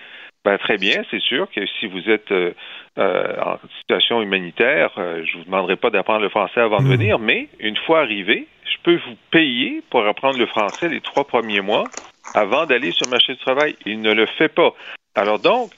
ben, 0.45 0.57
très 0.57 0.77
bien, 0.77 1.03
c'est 1.09 1.21
sûr 1.21 1.47
que 1.49 1.65
si 1.79 1.87
vous 1.87 2.09
êtes 2.09 2.31
euh, 2.31 2.51
euh, 2.97 3.35
en 3.41 3.57
situation 3.79 4.21
humanitaire, 4.21 4.91
euh, 4.97 5.23
je 5.25 5.37
vous 5.37 5.45
demanderai 5.45 5.77
pas 5.77 5.89
d'apprendre 5.89 6.21
le 6.21 6.29
français 6.29 6.59
avant 6.59 6.79
de 6.79 6.87
venir, 6.87 7.17
mais 7.17 7.47
une 7.59 7.77
fois 7.77 8.01
arrivé, 8.01 8.47
je 8.65 8.75
peux 8.83 8.95
vous 9.07 9.15
payer 9.31 9.81
pour 9.89 10.05
apprendre 10.05 10.37
le 10.37 10.45
français 10.45 10.89
les 10.89 10.99
trois 10.99 11.25
premiers 11.25 11.61
mois 11.61 11.85
avant 12.33 12.65
d'aller 12.65 12.91
sur 12.91 13.05
le 13.05 13.11
marché 13.11 13.33
du 13.33 13.39
travail. 13.39 13.75
Il 13.85 14.01
ne 14.01 14.13
le 14.13 14.25
fait 14.25 14.49
pas. 14.49 14.73
Alors 15.15 15.39
donc, 15.39 15.71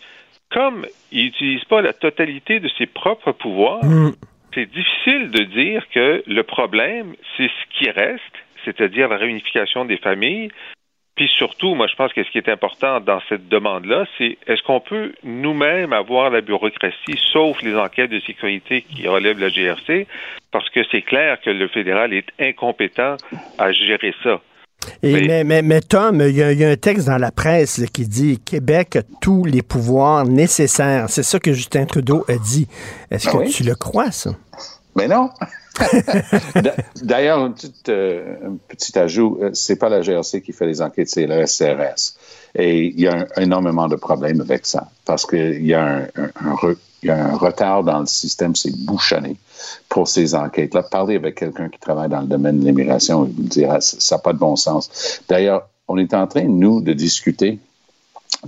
comme 0.49 0.87
il 1.11 1.25
n'utilise 1.25 1.63
pas 1.65 1.81
la 1.81 1.93
totalité 1.93 2.59
de 2.59 2.69
ses 2.69 2.87
propres 2.87 3.33
pouvoirs, 3.33 3.81
c'est 4.55 4.65
difficile 4.65 5.29
de 5.29 5.43
dire 5.43 5.87
que 5.93 6.23
le 6.25 6.43
problème, 6.43 7.13
c'est 7.37 7.49
ce 7.49 7.77
qui 7.77 7.89
reste, 7.91 8.21
c'est-à-dire 8.63 9.09
la 9.09 9.17
réunification 9.17 9.85
des 9.85 9.97
familles, 9.97 10.49
puis 11.15 11.29
surtout, 11.37 11.75
moi, 11.75 11.87
je 11.87 11.95
pense 11.95 12.11
que 12.11 12.23
ce 12.23 12.29
qui 12.29 12.37
est 12.37 12.49
important 12.49 12.99
dans 12.99 13.21
cette 13.29 13.47
demande-là, 13.47 14.05
c'est 14.17 14.37
est-ce 14.47 14.61
qu'on 14.63 14.81
peut 14.81 15.13
nous-mêmes 15.23 15.93
avoir 15.93 16.29
la 16.29 16.41
bureaucratie, 16.41 17.17
sauf 17.31 17.61
les 17.61 17.75
enquêtes 17.75 18.11
de 18.11 18.19
sécurité 18.19 18.81
qui 18.81 19.07
relèvent 19.07 19.39
la 19.39 19.49
GRC, 19.49 20.07
parce 20.51 20.69
que 20.69 20.81
c'est 20.91 21.03
clair 21.03 21.39
que 21.41 21.49
le 21.49 21.67
fédéral 21.69 22.13
est 22.13 22.27
incompétent 22.39 23.15
à 23.57 23.71
gérer 23.71 24.13
ça. 24.23 24.41
Et 25.01 25.25
mais, 25.25 25.43
mais, 25.43 25.61
mais, 25.61 25.81
Tom, 25.81 26.21
il 26.21 26.35
y, 26.35 26.43
a, 26.43 26.51
il 26.51 26.59
y, 26.59 26.65
a 26.65 26.69
un 26.69 26.75
texte 26.75 27.07
dans 27.07 27.17
la 27.17 27.31
presse 27.31 27.79
là, 27.79 27.87
qui 27.87 28.07
dit 28.07 28.39
Québec 28.43 28.97
a 28.97 29.01
tous 29.21 29.45
les 29.45 29.61
pouvoirs 29.61 30.25
nécessaires. 30.25 31.05
C'est 31.09 31.23
ça 31.23 31.39
que 31.39 31.53
Justin 31.53 31.85
Trudeau 31.85 32.23
a 32.27 32.35
dit. 32.37 32.67
Est-ce 33.09 33.27
que 33.27 33.37
Ah 33.37 33.39
oui? 33.39 33.49
tu 33.49 33.63
le 33.63 33.75
crois, 33.75 34.11
ça? 34.11 34.31
Mais 34.95 35.07
non. 35.07 35.29
D'ailleurs, 37.01 37.39
un 37.39 37.51
petit, 37.51 37.73
euh, 37.89 38.35
un 38.47 38.55
petit 38.67 38.97
ajout, 38.97 39.39
euh, 39.41 39.49
c'est 39.53 39.75
pas 39.75 39.89
la 39.89 40.01
GRC 40.01 40.41
qui 40.41 40.53
fait 40.53 40.65
les 40.65 40.81
enquêtes, 40.81 41.09
c'est 41.09 41.27
le 41.27 41.45
SRS. 41.45 42.15
Et 42.55 42.85
il 42.85 42.99
y 43.01 43.07
a 43.07 43.27
énormément 43.37 43.87
de 43.87 43.95
problèmes 43.97 44.39
avec 44.41 44.65
ça, 44.65 44.87
parce 45.05 45.25
qu'il 45.25 45.65
y, 45.65 45.73
a 45.73 45.83
un, 45.85 46.01
un- 46.15 46.75
y 47.03 47.09
a 47.09 47.25
un 47.25 47.35
retard 47.35 47.83
dans 47.83 47.99
le 47.99 48.05
système, 48.05 48.55
c'est 48.55 48.73
bouchonné 48.85 49.35
pour 49.89 50.07
ces 50.07 50.33
enquêtes-là. 50.33 50.83
Parler 50.83 51.15
avec 51.17 51.35
quelqu'un 51.35 51.67
qui 51.67 51.79
travaille 51.79 52.09
dans 52.09 52.21
le 52.21 52.27
domaine 52.27 52.59
de 52.61 52.65
l'immigration, 52.65 53.25
il 53.25 53.33
vous 53.35 53.43
dira, 53.49 53.81
ça 53.81 54.15
n'a 54.15 54.21
pas 54.21 54.31
de 54.31 54.37
bon 54.37 54.55
sens. 54.55 55.19
D'ailleurs, 55.27 55.67
on 55.89 55.97
est 55.97 56.13
en 56.13 56.25
train, 56.27 56.43
nous, 56.43 56.79
de 56.81 56.93
discuter 56.93 57.59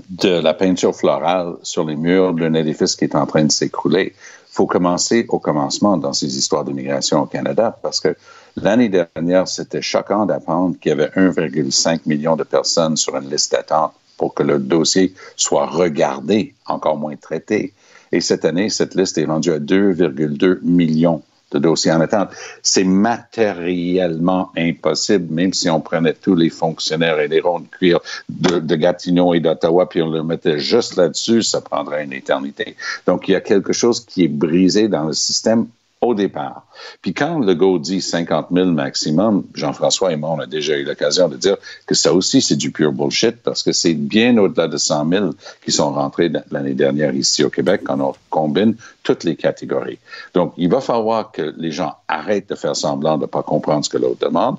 de 0.10 0.30
la 0.40 0.54
peinture 0.54 0.96
florale 0.96 1.56
sur 1.64 1.84
les 1.86 1.96
murs 1.96 2.34
d'un 2.34 2.54
édifice 2.54 2.96
qui 2.96 3.04
est 3.06 3.16
en 3.16 3.26
train 3.26 3.44
de 3.44 3.52
s'écrouler. 3.52 4.14
Faut 4.58 4.66
commencer 4.66 5.28
au 5.30 5.38
commencement 5.38 5.98
dans 5.98 6.14
ces 6.14 6.36
histoires 6.36 6.64
d'immigration 6.66 7.22
au 7.22 7.26
Canada 7.28 7.78
parce 7.84 8.00
que 8.00 8.16
l'année 8.56 8.90
dernière, 8.90 9.48
c'était 9.48 9.84
choquant 9.84 10.26
d'apprendre 10.26 10.76
qu'il 10.80 10.90
y 10.90 10.94
avait 10.94 11.10
1,5 11.10 12.00
million 12.08 12.36
de 12.36 12.44
personnes 12.44 12.98
sur 12.98 13.16
une 13.16 13.30
liste 13.30 13.52
d'attente 13.52 13.94
pour 14.18 14.34
que 14.34 14.42
le 14.42 14.58
dossier 14.58 15.14
soit 15.36 15.68
regardé, 15.68 16.56
encore 16.66 16.98
moins 16.98 17.16
traité. 17.18 17.76
Et 18.12 18.20
cette 18.20 18.46
année, 18.46 18.72
cette 18.72 18.96
liste 18.96 19.20
est 19.20 19.26
rendue 19.26 19.52
à 19.52 19.60
2,2 19.60 20.58
millions 20.64 21.22
de 21.52 21.60
dossiers 21.60 21.92
en 21.92 22.02
attente. 22.02 22.30
C'est 22.62 22.84
matériellement 22.84 24.52
impossible, 24.58 25.34
même 25.34 25.54
si 25.54 25.70
on 25.70 25.80
prenait 25.80 26.14
tous 26.14 26.36
les 26.36 26.50
fonctionnaires 26.50 27.20
et 27.20 27.28
les 27.28 27.40
ronds 27.40 27.62
de 27.62 27.68
cuir 27.68 28.00
de, 28.30 28.60
de 28.60 28.76
Gatineau 28.76 29.34
et 29.34 29.40
d'Ottawa, 29.40 29.88
puis 29.88 30.02
on 30.02 30.10
le 30.10 30.24
mettait 30.24 30.60
juste 30.60 30.96
là-dessus, 30.98 31.44
ça 31.44 31.62
prendrait 31.62 32.04
une 32.04 32.14
éternité. 32.14 32.76
Donc, 33.06 33.28
il 33.28 33.32
y 33.32 33.36
a 33.36 33.42
quelque 33.42 33.74
chose 33.74 34.06
qui 34.06 34.26
est 34.26 34.30
brisé 34.30 34.88
dans 34.88 35.06
le 35.06 35.14
système 35.14 35.68
au 36.08 36.16
départ. 36.16 36.66
Puis 37.02 37.14
quand 37.14 37.40
Legault 37.40 37.80
dit 37.80 38.02
50 38.02 38.48
000 38.52 38.68
maximum, 38.68 39.44
Jean-François 39.54 40.14
et 40.14 40.16
moi, 40.16 40.32
on 40.32 40.40
a 40.40 40.46
déjà 40.46 40.78
eu 40.78 40.84
l'occasion 40.84 41.28
de 41.28 41.38
dire 41.38 41.58
que 41.86 41.96
ça 41.96 42.14
aussi, 42.14 42.42
c'est 42.42 42.56
du 42.56 42.72
pure 42.72 42.92
bullshit 42.92 43.38
parce 43.44 43.64
que 43.64 43.72
c'est 43.72 43.94
bien 43.94 44.38
au-delà 44.38 44.68
de 44.68 44.78
100 44.78 45.10
000 45.10 45.30
qui 45.64 45.72
sont 45.72 45.92
rentrés 45.92 46.32
l'année 46.52 46.74
dernière 46.74 47.14
ici 47.14 47.44
au 47.44 47.50
Québec 47.50 47.82
quand 47.84 48.00
on 48.00 48.14
combine 48.30 48.76
toutes 49.04 49.24
les 49.24 49.36
catégories. 49.36 50.00
Donc, 50.34 50.54
il 50.58 50.70
va 50.70 50.82
falloir 50.82 51.32
que 51.32 51.54
les 51.58 51.72
gens 51.72 51.96
arrêtent 52.08 52.50
de 52.50 52.56
faire 52.56 52.76
semblant 52.76 53.18
de 53.18 53.22
ne 53.22 53.28
pas 53.28 53.44
comprendre 53.44 53.86
ce 53.86 53.90
que 53.90 53.98
l'autre 53.98 54.26
demande, 54.26 54.58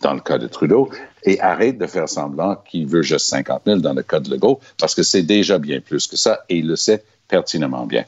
dans 0.00 0.14
le 0.14 0.20
cas 0.20 0.38
de 0.38 0.46
Trudeau, 0.46 0.88
et 1.24 1.40
arrêtent 1.40 1.78
de 1.78 1.86
faire 1.86 2.08
semblant 2.08 2.56
qu'il 2.68 2.86
veut 2.86 3.02
juste 3.02 3.26
50 3.26 3.62
000 3.66 3.78
dans 3.80 3.92
le 3.92 4.02
cas 4.02 4.20
de 4.20 4.30
Legault, 4.30 4.60
parce 4.78 4.94
que 4.94 5.02
c'est 5.02 5.22
déjà 5.22 5.58
bien 5.58 5.80
plus 5.80 6.06
que 6.06 6.16
ça, 6.16 6.40
et 6.48 6.58
il 6.58 6.68
le 6.68 6.76
sait 6.76 7.02
pertinemment 7.30 7.86
bien. 7.86 8.04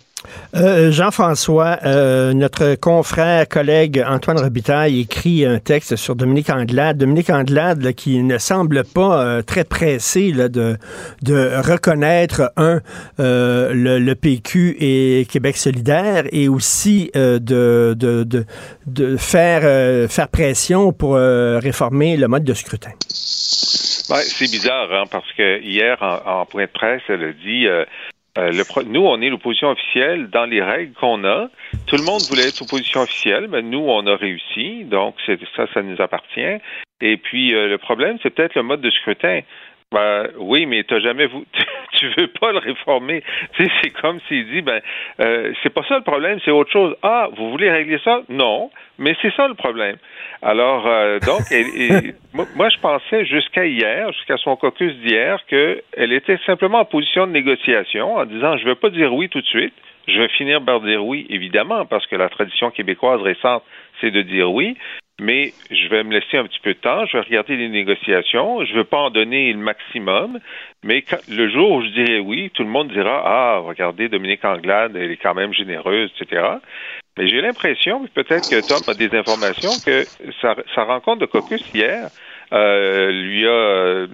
Euh, 0.54 0.92
Jean-François, 0.92 1.78
euh, 1.84 2.32
notre 2.32 2.74
confrère, 2.76 3.48
collègue 3.48 4.04
Antoine 4.06 4.38
Robitaille 4.38 5.00
écrit 5.00 5.44
un 5.44 5.58
texte 5.58 5.96
sur 5.96 6.14
Dominique 6.14 6.50
Anglade. 6.50 6.98
Dominique 6.98 7.30
Anglade 7.30 7.82
là, 7.82 7.92
qui 7.92 8.22
ne 8.22 8.38
semble 8.38 8.84
pas 8.84 9.24
euh, 9.24 9.42
très 9.42 9.64
pressé 9.64 10.30
là, 10.30 10.48
de, 10.48 10.76
de 11.22 11.60
reconnaître, 11.68 12.52
un, 12.56 12.80
euh, 13.18 13.72
le, 13.74 13.98
le, 13.98 14.14
PQ 14.14 14.76
et 14.78 15.26
Québec 15.28 15.56
solidaire 15.56 16.24
et 16.30 16.48
aussi 16.48 17.10
euh, 17.16 17.38
de, 17.38 17.94
de, 17.98 18.22
de, 18.22 18.44
de, 18.86 19.16
faire, 19.16 19.62
euh, 19.64 20.06
faire 20.06 20.28
pression 20.28 20.92
pour 20.92 21.14
réformer 21.16 22.16
le 22.16 22.28
mode 22.28 22.44
de 22.44 22.54
scrutin. 22.54 22.92
Ouais, 24.10 24.22
c'est 24.22 24.50
bizarre, 24.50 24.92
hein, 24.92 25.04
parce 25.10 25.30
que 25.32 25.60
hier, 25.62 25.96
en, 26.00 26.40
en, 26.40 26.46
point 26.46 26.64
de 26.64 26.70
presse, 26.70 27.02
elle 27.08 27.22
a 27.22 27.32
dit 27.32 27.66
euh, 27.66 27.84
le 28.36 28.64
pro... 28.64 28.82
nous, 28.82 29.04
on 29.04 29.20
est 29.20 29.28
l'opposition 29.28 29.70
officielle 29.70 30.28
dans 30.30 30.46
les 30.46 30.62
règles 30.62 30.94
qu'on 30.94 31.24
a. 31.24 31.48
Tout 31.86 31.96
le 31.96 32.04
monde 32.04 32.22
voulait 32.30 32.48
être 32.48 32.62
opposition 32.62 33.00
officielle, 33.00 33.48
mais 33.48 33.62
nous, 33.62 33.84
on 33.86 34.06
a 34.06 34.16
réussi. 34.16 34.84
Donc, 34.84 35.16
ça, 35.26 35.66
ça 35.72 35.82
nous 35.82 36.00
appartient. 36.00 36.58
Et 37.00 37.16
puis, 37.16 37.54
euh, 37.54 37.68
le 37.68 37.78
problème, 37.78 38.18
c'est 38.22 38.30
peut-être 38.30 38.54
le 38.54 38.62
mode 38.62 38.80
de 38.80 38.90
scrutin. 38.90 39.40
Ben, 39.92 40.28
oui, 40.38 40.64
mais 40.64 40.84
t'as 40.84 41.00
jamais 41.00 41.26
vous, 41.26 41.44
tu 41.92 42.08
veux 42.16 42.28
pas 42.28 42.52
le 42.52 42.58
réformer. 42.58 43.22
Tu 43.54 43.64
sais, 43.64 43.70
c'est 43.82 43.90
comme 43.90 44.20
s'il 44.26 44.48
dit, 44.50 44.62
ben, 44.62 44.80
euh, 45.20 45.52
c'est 45.62 45.72
pas 45.72 45.82
ça 45.86 45.96
le 45.96 46.02
problème, 46.02 46.38
c'est 46.44 46.50
autre 46.50 46.70
chose. 46.70 46.96
Ah, 47.02 47.28
vous 47.36 47.50
voulez 47.50 47.70
régler 47.70 48.00
ça? 48.02 48.22
Non, 48.30 48.70
mais 48.98 49.14
c'est 49.20 49.32
ça 49.34 49.46
le 49.48 49.54
problème. 49.54 49.96
Alors, 50.40 50.86
euh, 50.86 51.18
donc, 51.20 51.42
moi, 52.56 52.68
je 52.70 52.78
pensais 52.78 53.26
jusqu'à 53.26 53.66
hier, 53.66 54.10
jusqu'à 54.12 54.38
son 54.38 54.56
caucus 54.56 54.94
d'hier, 54.96 55.38
qu'elle 55.46 56.12
était 56.12 56.38
simplement 56.46 56.80
en 56.80 56.84
position 56.86 57.26
de 57.26 57.32
négociation, 57.32 58.16
en 58.16 58.24
disant, 58.24 58.56
je 58.56 58.64
veux 58.64 58.74
pas 58.74 58.88
dire 58.88 59.12
oui 59.12 59.28
tout 59.28 59.40
de 59.40 59.46
suite. 59.46 59.74
Je 60.08 60.18
vais 60.18 60.28
finir 60.30 60.64
par 60.64 60.80
dire 60.80 61.04
oui, 61.04 61.26
évidemment, 61.30 61.84
parce 61.84 62.06
que 62.06 62.16
la 62.16 62.28
tradition 62.28 62.70
québécoise 62.70 63.20
récente, 63.20 63.62
c'est 64.00 64.10
de 64.10 64.22
dire 64.22 64.50
oui 64.50 64.76
mais 65.20 65.52
je 65.70 65.88
vais 65.88 66.02
me 66.04 66.12
laisser 66.12 66.36
un 66.36 66.44
petit 66.44 66.60
peu 66.60 66.74
de 66.74 66.78
temps, 66.78 67.06
je 67.06 67.16
vais 67.16 67.24
regarder 67.24 67.56
les 67.56 67.68
négociations, 67.68 68.64
je 68.64 68.72
ne 68.72 68.78
veux 68.78 68.84
pas 68.84 68.98
en 68.98 69.10
donner 69.10 69.52
le 69.52 69.58
maximum, 69.58 70.38
mais 70.82 71.02
quand, 71.02 71.18
le 71.28 71.48
jour 71.50 71.70
où 71.70 71.82
je 71.82 71.88
dirai 71.88 72.20
oui, 72.20 72.50
tout 72.54 72.62
le 72.62 72.68
monde 72.68 72.88
dira 72.88 73.22
Ah, 73.24 73.58
regardez, 73.58 74.08
Dominique 74.08 74.44
Anglade, 74.44 74.96
elle 74.96 75.10
est 75.10 75.16
quand 75.16 75.34
même 75.34 75.52
généreuse, 75.52 76.10
etc. 76.20 76.42
Mais 77.18 77.28
j'ai 77.28 77.40
l'impression, 77.40 78.06
peut-être 78.14 78.48
que 78.48 78.66
Tom 78.66 78.80
a 78.86 78.94
des 78.94 79.14
informations, 79.16 79.70
que 79.84 80.04
sa, 80.40 80.84
rencontre 80.84 81.20
de 81.20 81.26
caucus 81.26 81.62
hier 81.74 82.08
euh, 82.52 83.10
lui 83.10 83.46
a 83.46 84.06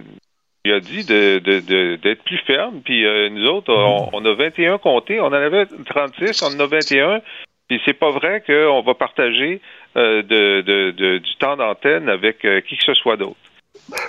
lui 0.64 0.72
a 0.72 0.80
dit 0.80 1.04
de, 1.04 1.96
d'être 1.96 2.22
plus 2.24 2.38
ferme. 2.38 2.80
Puis 2.84 3.06
euh, 3.06 3.28
nous 3.30 3.46
autres, 3.46 3.72
on, 3.72 4.11
on, 4.12 4.24
a 4.24 4.34
21 4.34 4.78
comptés, 4.78 5.20
on 5.20 5.26
en 5.26 5.32
avait 5.32 5.66
36, 5.66 6.42
on 6.42 6.56
en 6.56 6.61
a 6.61 6.66
21. 6.66 7.20
Puis 7.68 7.81
c'est 7.85 7.98
pas 7.98 8.11
vrai 8.11 8.42
qu'on 8.46 8.83
va 8.83 8.94
partager 8.94 9.61
euh, 9.96 10.22
de, 10.22 10.62
de, 10.62 10.90
de, 10.90 11.18
du 11.18 11.37
temps 11.37 11.57
d'antenne 11.57 12.09
avec 12.09 12.44
euh, 12.44 12.61
qui 12.61 12.76
que 12.76 12.85
ce 12.85 12.94
soit 12.94 13.16
d'autre. 13.16 13.37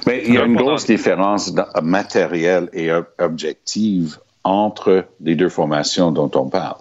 Mais 0.08 0.24
il 0.26 0.34
y 0.34 0.38
a 0.38 0.46
une 0.46 0.56
grosse 0.56 0.86
différence 0.86 1.54
matérielle 1.82 2.70
et 2.74 2.90
objective 3.20 4.18
entre 4.44 5.06
les 5.22 5.36
deux 5.36 5.50
formations 5.50 6.12
dont 6.12 6.32
on 6.36 6.50
parle. 6.50 6.78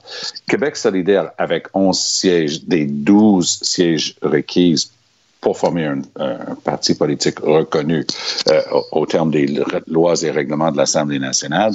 Québec 0.49 0.77
solidaire, 0.77 1.31
avec 1.39 1.67
11 1.75 1.99
sièges 1.99 2.65
des 2.65 2.87
12 2.87 3.61
sièges 3.63 4.15
requises 4.23 4.93
pour 5.41 5.59
former 5.59 5.85
un, 5.85 6.03
un 6.17 6.55
parti 6.65 6.95
politique 6.95 7.41
reconnu 7.41 8.07
euh, 8.49 8.61
au, 8.73 9.01
au, 9.01 9.07
terme 9.07 9.31
des 9.31 9.47
lois 9.87 10.15
et 10.23 10.31
règlements 10.31 10.73
de 10.73 10.77
l'Assemblée 10.77 11.19
nationale, 11.19 11.73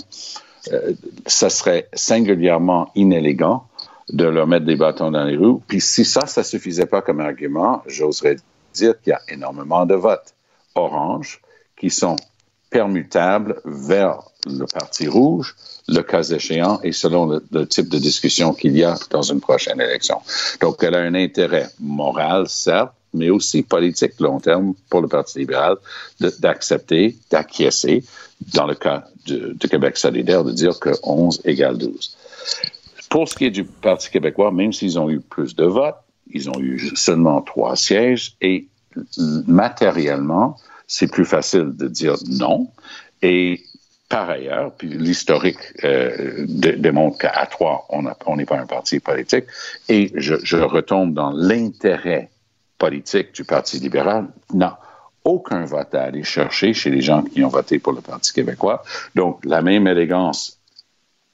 euh, 0.71 0.93
ça 1.25 1.49
serait 1.49 1.87
singulièrement 1.93 2.89
inélégant 2.95 3.65
de 4.13 4.25
leur 4.25 4.47
mettre 4.47 4.65
des 4.65 4.75
bâtons 4.75 5.11
dans 5.11 5.23
les 5.23 5.35
roues. 5.35 5.61
Puis 5.67 5.81
si 5.81 6.05
ça, 6.05 6.25
ça 6.27 6.43
suffisait 6.43 6.85
pas 6.85 7.01
comme 7.01 7.19
argument, 7.19 7.83
j'oserais 7.87 8.37
dire 8.73 8.93
qu'il 9.01 9.11
y 9.11 9.13
a 9.13 9.21
énormément 9.27 9.85
de 9.85 9.95
votes 9.95 10.33
orange 10.75 11.41
qui 11.77 11.89
sont 11.89 12.15
permutables 12.69 13.59
vers 13.65 14.19
le 14.45 14.65
Parti 14.65 15.07
rouge, 15.07 15.55
le 15.87 16.01
cas 16.01 16.23
échéant, 16.23 16.79
et 16.83 16.91
selon 16.91 17.41
le, 17.51 17.67
type 17.67 17.89
de 17.89 17.99
discussion 17.99 18.53
qu'il 18.53 18.75
y 18.77 18.83
a 18.83 18.95
dans 19.09 19.21
une 19.21 19.41
prochaine 19.41 19.79
élection. 19.79 20.21
Donc, 20.61 20.83
elle 20.83 20.95
a 20.95 20.99
un 20.99 21.15
intérêt 21.15 21.69
moral, 21.79 22.47
certes, 22.47 22.93
mais 23.13 23.29
aussi 23.29 23.61
politique 23.61 24.19
long 24.19 24.39
terme 24.39 24.73
pour 24.89 25.01
le 25.01 25.07
Parti 25.07 25.39
libéral 25.39 25.75
d'accepter, 26.39 27.15
d'acquiescer, 27.29 28.03
dans 28.53 28.65
le 28.65 28.75
cas 28.75 29.05
de 29.27 29.67
Québec 29.67 29.97
solidaire, 29.97 30.43
de 30.43 30.51
dire 30.51 30.79
que 30.79 30.89
11 31.03 31.41
égale 31.45 31.77
12. 31.77 32.17
Pour 33.13 33.29
ce 33.29 33.35
qui 33.35 33.45
est 33.45 33.51
du 33.51 33.63
Parti 33.63 34.09
québécois, 34.09 34.51
même 34.51 34.73
s'ils 34.73 34.97
ont 34.97 35.07
eu 35.07 35.19
plus 35.19 35.55
de 35.55 35.65
votes, 35.65 36.01
ils 36.31 36.49
ont 36.49 36.59
eu 36.59 36.79
seulement 36.95 37.43
trois 37.43 37.75
sièges 37.75 38.35
et 38.41 38.67
matériellement, 39.45 40.57
c'est 40.87 41.11
plus 41.11 41.23
facile 41.35 41.77
de 41.77 41.87
dire 41.87 42.15
non. 42.27 42.69
Et 43.21 43.61
par 44.09 44.31
ailleurs, 44.31 44.73
puis 44.75 44.87
l'historique 44.89 45.59
euh, 45.83 46.45
dé- 46.47 46.77
démontre 46.85 47.19
qu'à 47.19 47.45
trois, 47.45 47.85
on 47.91 48.35
n'est 48.35 48.45
pas 48.45 48.57
un 48.57 48.65
parti 48.65 48.99
politique. 48.99 49.45
Et 49.89 50.11
je, 50.15 50.33
je 50.43 50.57
retombe 50.57 51.13
dans 51.13 51.31
l'intérêt 51.31 52.31
politique 52.79 53.31
du 53.35 53.43
Parti 53.43 53.77
libéral. 53.77 54.25
Non. 54.55 54.73
Aucun 55.23 55.65
vote 55.65 55.93
à 55.93 56.01
aller 56.01 56.23
chercher 56.23 56.73
chez 56.73 56.89
les 56.89 57.01
gens 57.01 57.21
qui 57.21 57.43
ont 57.43 57.49
voté 57.49 57.77
pour 57.77 57.93
le 57.93 58.01
Parti 58.01 58.33
québécois. 58.33 58.81
Donc, 59.13 59.45
la 59.45 59.61
même 59.61 59.85
élégance 59.85 60.59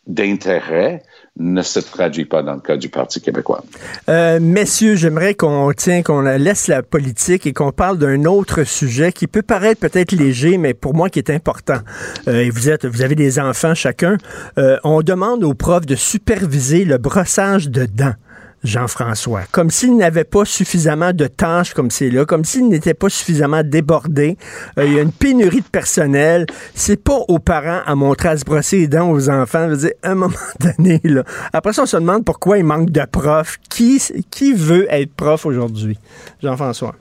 d'intérêt 0.07 1.03
ne 1.37 1.61
se 1.61 1.79
traduit 1.79 2.25
pas 2.25 2.43
dans 2.43 2.53
le 2.53 2.59
cas 2.59 2.77
du 2.77 2.89
Parti 2.89 3.21
québécois. 3.21 3.63
Euh, 4.09 4.39
messieurs, 4.41 4.95
j'aimerais 4.95 5.35
qu'on 5.35 5.71
tient, 5.73 6.03
qu'on 6.03 6.21
laisse 6.21 6.67
la 6.67 6.83
politique 6.83 7.45
et 7.45 7.53
qu'on 7.53 7.71
parle 7.71 7.97
d'un 7.97 8.25
autre 8.25 8.63
sujet 8.63 9.11
qui 9.11 9.27
peut 9.27 9.41
paraître 9.41 9.79
peut-être 9.79 10.11
léger, 10.11 10.57
mais 10.57 10.73
pour 10.73 10.93
moi 10.93 11.09
qui 11.09 11.19
est 11.19 11.29
important. 11.29 11.79
Euh, 12.27 12.41
et 12.41 12.49
vous 12.49 12.69
êtes, 12.69 12.85
vous 12.85 13.01
avez 13.01 13.15
des 13.15 13.39
enfants 13.39 13.73
chacun. 13.73 14.17
Euh, 14.57 14.77
on 14.83 15.01
demande 15.01 15.43
aux 15.43 15.53
profs 15.53 15.85
de 15.85 15.95
superviser 15.95 16.85
le 16.85 16.97
brossage 16.97 17.69
de 17.69 17.85
dents. 17.85 18.15
Jean-François, 18.63 19.43
comme 19.51 19.69
s'il 19.69 19.95
n'avait 19.95 20.23
pas 20.23 20.45
suffisamment 20.45 21.13
de 21.13 21.27
tâches 21.27 21.73
comme 21.73 21.89
c'est 21.89 22.09
là, 22.09 22.25
comme 22.25 22.43
s'il 22.43 22.67
n'était 22.67 22.93
pas 22.93 23.09
suffisamment 23.09 23.63
débordé. 23.63 24.37
Euh, 24.77 24.85
il 24.85 24.93
y 24.93 24.99
a 24.99 25.01
une 25.01 25.11
pénurie 25.11 25.61
de 25.61 25.67
personnel. 25.67 26.45
C'est 26.73 27.01
pas 27.03 27.17
aux 27.27 27.39
parents 27.39 27.81
à 27.85 27.95
montrer 27.95 28.29
à 28.29 28.37
se 28.37 28.45
brosser 28.45 28.79
les 28.79 28.87
dents 28.87 29.09
aux 29.09 29.29
enfants. 29.29 29.65
Je 29.69 29.73
veux 29.73 29.77
dire, 29.77 29.91
un 30.03 30.15
moment 30.15 30.33
donné, 30.59 30.99
là. 31.03 31.23
Après 31.53 31.73
ça, 31.73 31.83
on 31.83 31.85
se 31.85 31.97
demande 31.97 32.25
pourquoi 32.25 32.57
il 32.57 32.65
manque 32.65 32.89
de 32.89 33.05
profs. 33.05 33.57
Qui, 33.69 34.01
qui 34.31 34.53
veut 34.53 34.87
être 34.89 35.15
prof 35.15 35.45
aujourd'hui? 35.45 35.97
Jean-François. 36.41 36.95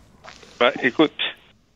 Ben, 0.60 0.70
écoute, 0.82 1.12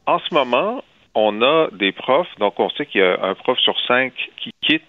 en 0.07 0.19
ce 0.19 0.35
moment, 0.35 0.83
on 1.15 1.43
a 1.43 1.69
des 1.73 1.93
profs, 1.93 2.29
donc 2.39 2.55
on 2.59 2.71
sait 2.71 2.87
qu'il 2.87 3.01
y 3.01 3.05
a 3.05 3.23
un 3.23 3.35
prof 3.35 3.59
sur 3.59 3.75
cinq 3.87 4.13
qui 4.43 4.51
quitte 4.63 4.83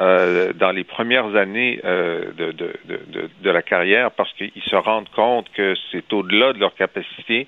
euh, 0.00 0.52
dans 0.54 0.72
les 0.72 0.84
premières 0.84 1.36
années 1.36 1.80
euh, 1.84 2.32
de, 2.32 2.52
de, 2.52 2.72
de, 2.86 3.30
de, 3.42 3.50
la 3.50 3.62
carrière 3.62 4.10
parce 4.12 4.32
qu'ils 4.32 4.62
se 4.62 4.76
rendent 4.76 5.10
compte 5.10 5.46
que 5.52 5.74
c'est 5.92 6.12
au-delà 6.12 6.52
de 6.52 6.58
leur 6.58 6.74
capacité. 6.74 7.46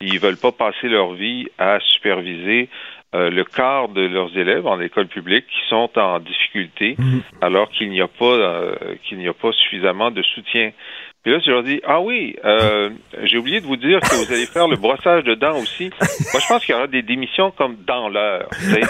Ils 0.00 0.18
veulent 0.18 0.36
pas 0.36 0.52
passer 0.52 0.88
leur 0.88 1.12
vie 1.12 1.46
à 1.58 1.78
superviser 1.80 2.68
euh, 3.14 3.30
le 3.30 3.44
quart 3.44 3.88
de 3.88 4.00
leurs 4.00 4.36
élèves 4.36 4.66
en 4.66 4.80
école 4.80 5.06
publique 5.06 5.46
qui 5.46 5.68
sont 5.68 5.90
en 5.96 6.18
difficulté 6.18 6.96
alors 7.40 7.68
qu'il 7.68 7.90
n'y 7.90 8.00
a 8.00 8.08
pas 8.08 8.24
euh, 8.24 8.74
qu'il 9.04 9.18
n'y 9.18 9.28
a 9.28 9.34
pas 9.34 9.52
suffisamment 9.52 10.10
de 10.10 10.22
soutien. 10.22 10.72
Puis 11.22 11.30
là, 11.32 11.38
je 11.46 11.50
leur 11.52 11.62
dis, 11.62 11.80
ah 11.86 12.00
oui, 12.00 12.34
euh, 12.44 12.90
j'ai 13.22 13.38
oublié 13.38 13.60
de 13.60 13.66
vous 13.66 13.76
dire 13.76 14.00
que 14.00 14.12
vous 14.16 14.32
allez 14.32 14.44
faire 14.46 14.66
le 14.66 14.74
brossage 14.76 15.22
de 15.22 15.36
dents 15.36 15.56
aussi. 15.56 15.88
Moi, 16.32 16.40
je 16.42 16.48
pense 16.48 16.64
qu'il 16.64 16.74
y 16.74 16.78
aura 16.78 16.88
des 16.88 17.02
démissions 17.02 17.52
comme 17.56 17.76
dans 17.86 18.08
l'heure. 18.08 18.48
tu 18.58 18.72
sais, 18.72 18.80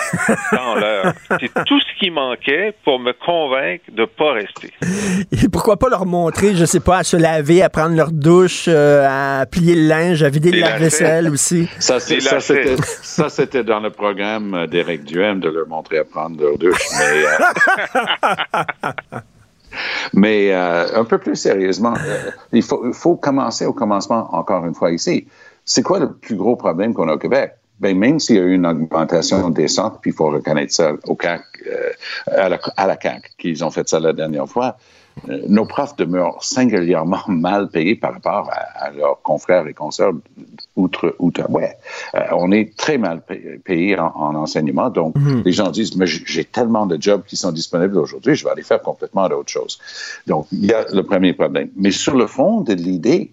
Dans 0.52 0.74
l'heure. 0.74 1.12
C'est 1.28 1.52
tout 1.66 1.78
ce 1.78 1.98
qui 2.00 2.10
manquait 2.10 2.74
pour 2.84 2.98
me 3.00 3.12
convaincre 3.12 3.84
de 3.92 4.06
pas 4.06 4.32
rester. 4.32 4.72
Et 5.30 5.48
pourquoi 5.50 5.76
pas 5.78 5.90
leur 5.90 6.06
montrer, 6.06 6.54
je 6.56 6.64
sais 6.64 6.80
pas, 6.80 6.98
à 6.98 7.04
se 7.04 7.18
laver, 7.18 7.62
à 7.62 7.68
prendre 7.68 7.94
leur 7.94 8.10
douche, 8.10 8.64
euh, 8.66 9.06
à 9.06 9.44
plier 9.44 9.74
le 9.74 9.86
linge, 9.88 10.22
à 10.22 10.30
vider 10.30 10.52
la 10.52 10.78
vaisselle 10.78 11.28
aussi? 11.28 11.68
Ça, 11.80 12.00
c'est- 12.00 12.20
ça, 12.20 12.40
c'était, 12.40 12.76
ça, 13.02 13.28
c'était 13.28 13.62
dans 13.62 13.80
le 13.80 13.90
programme 13.90 14.66
d'Éric 14.68 15.04
Duhem 15.04 15.38
de 15.40 15.50
leur 15.50 15.68
montrer 15.68 15.98
à 15.98 16.04
prendre 16.04 16.40
leur 16.42 16.56
douche. 16.56 16.80
Mais, 16.98 17.24
euh, 19.12 19.18
mais 20.12 20.52
euh, 20.52 20.86
un 20.94 21.04
peu 21.04 21.18
plus 21.18 21.36
sérieusement, 21.36 21.94
euh, 22.06 22.30
il, 22.52 22.62
faut, 22.62 22.92
faut 22.92 23.16
commencer 23.16 23.66
au 23.66 23.72
commencement, 23.72 24.28
encore 24.34 24.64
une 24.64 24.74
fois, 24.74 24.90
ici. 24.92 25.26
C'est 25.64 25.82
quoi 25.82 25.98
le 25.98 26.12
plus 26.12 26.36
gros 26.36 26.56
problème 26.56 26.94
qu'on 26.94 27.08
a 27.08 27.14
au 27.14 27.18
Québec? 27.18 27.52
Ben, 27.80 27.98
même 27.98 28.20
s'il 28.20 28.36
y 28.36 28.38
a 28.38 28.42
eu 28.42 28.54
une 28.54 28.66
augmentation 28.66 29.50
décente, 29.50 29.98
puis 30.00 30.12
il 30.12 30.14
faut 30.14 30.28
reconnaître 30.28 30.72
ça 30.72 30.92
au 31.06 31.16
CAC, 31.16 31.42
euh, 31.66 31.90
à, 32.26 32.48
la, 32.48 32.58
à 32.76 32.86
la 32.86 32.96
CAC, 32.96 33.32
qu'ils 33.38 33.64
ont 33.64 33.70
fait 33.70 33.88
ça 33.88 33.98
la 33.98 34.12
dernière 34.12 34.48
fois, 34.48 34.76
nos 35.48 35.64
profs 35.66 35.96
demeurent 35.96 36.42
singulièrement 36.42 37.20
mal 37.28 37.68
payés 37.68 37.94
par 37.96 38.12
rapport 38.14 38.48
à, 38.50 38.86
à 38.86 38.90
leurs 38.90 39.20
confrères 39.22 39.66
et 39.66 39.74
consoeurs 39.74 40.12
outre 40.76 41.14
outre-ouest. 41.18 41.76
Euh, 42.14 42.20
on 42.32 42.50
est 42.50 42.76
très 42.76 42.98
mal 42.98 43.20
payé, 43.22 43.58
payé 43.64 43.98
en, 43.98 44.12
en 44.14 44.34
enseignement, 44.34 44.90
donc 44.90 45.14
Mhm. 45.16 45.42
les 45.44 45.52
gens 45.52 45.70
disent 45.70 45.96
mais 45.96 46.06
j'ai 46.06 46.44
tellement 46.44 46.86
de 46.86 46.96
jobs 47.00 47.22
qui 47.24 47.36
sont 47.36 47.52
disponibles 47.52 47.98
aujourd'hui, 47.98 48.34
je 48.34 48.44
vais 48.44 48.50
aller 48.50 48.62
faire 48.62 48.82
complètement 48.82 49.28
d'autres 49.28 49.50
choses. 49.50 49.78
Donc 50.26 50.46
il 50.52 50.64
y 50.66 50.72
a 50.72 50.84
le 50.92 51.02
premier 51.02 51.32
problème. 51.34 51.68
Mais 51.76 51.90
sur 51.90 52.16
le 52.16 52.26
fond 52.26 52.62
de 52.62 52.72
l'idée 52.72 53.32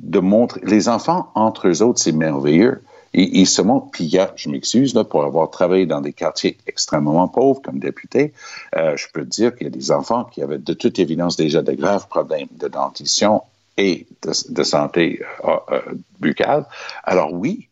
de 0.00 0.20
montrer 0.20 0.60
les 0.64 0.88
enfants 0.88 1.30
entre 1.34 1.68
eux 1.68 1.82
autres, 1.82 1.98
c'est 1.98 2.12
merveilleux. 2.12 2.82
Ils 3.14 3.46
se 3.46 3.62
il 4.00 4.06
y 4.06 4.18
a, 4.18 4.32
je 4.36 4.50
m'excuse 4.50 4.92
pour 5.08 5.24
avoir 5.24 5.50
travaillé 5.50 5.86
dans 5.86 6.00
des 6.00 6.12
quartiers 6.12 6.58
extrêmement 6.66 7.28
pauvres 7.28 7.60
comme 7.62 7.78
député, 7.78 8.32
euh, 8.76 8.96
je 8.96 9.06
peux 9.12 9.22
te 9.22 9.30
dire 9.30 9.56
qu'il 9.56 9.66
y 9.66 9.70
a 9.70 9.72
des 9.72 9.90
enfants 9.90 10.24
qui 10.24 10.42
avaient 10.42 10.58
de 10.58 10.74
toute 10.74 10.98
évidence 10.98 11.36
déjà 11.36 11.62
de 11.62 11.72
graves 11.72 12.08
problèmes 12.08 12.48
de 12.52 12.68
dentition 12.68 13.42
et 13.76 14.06
de, 14.22 14.62
santé 14.62 15.22
euh, 15.44 15.56
euh, 15.70 15.80
buccale. 16.20 16.66
Alors 17.04 17.32
oui, 17.32 17.68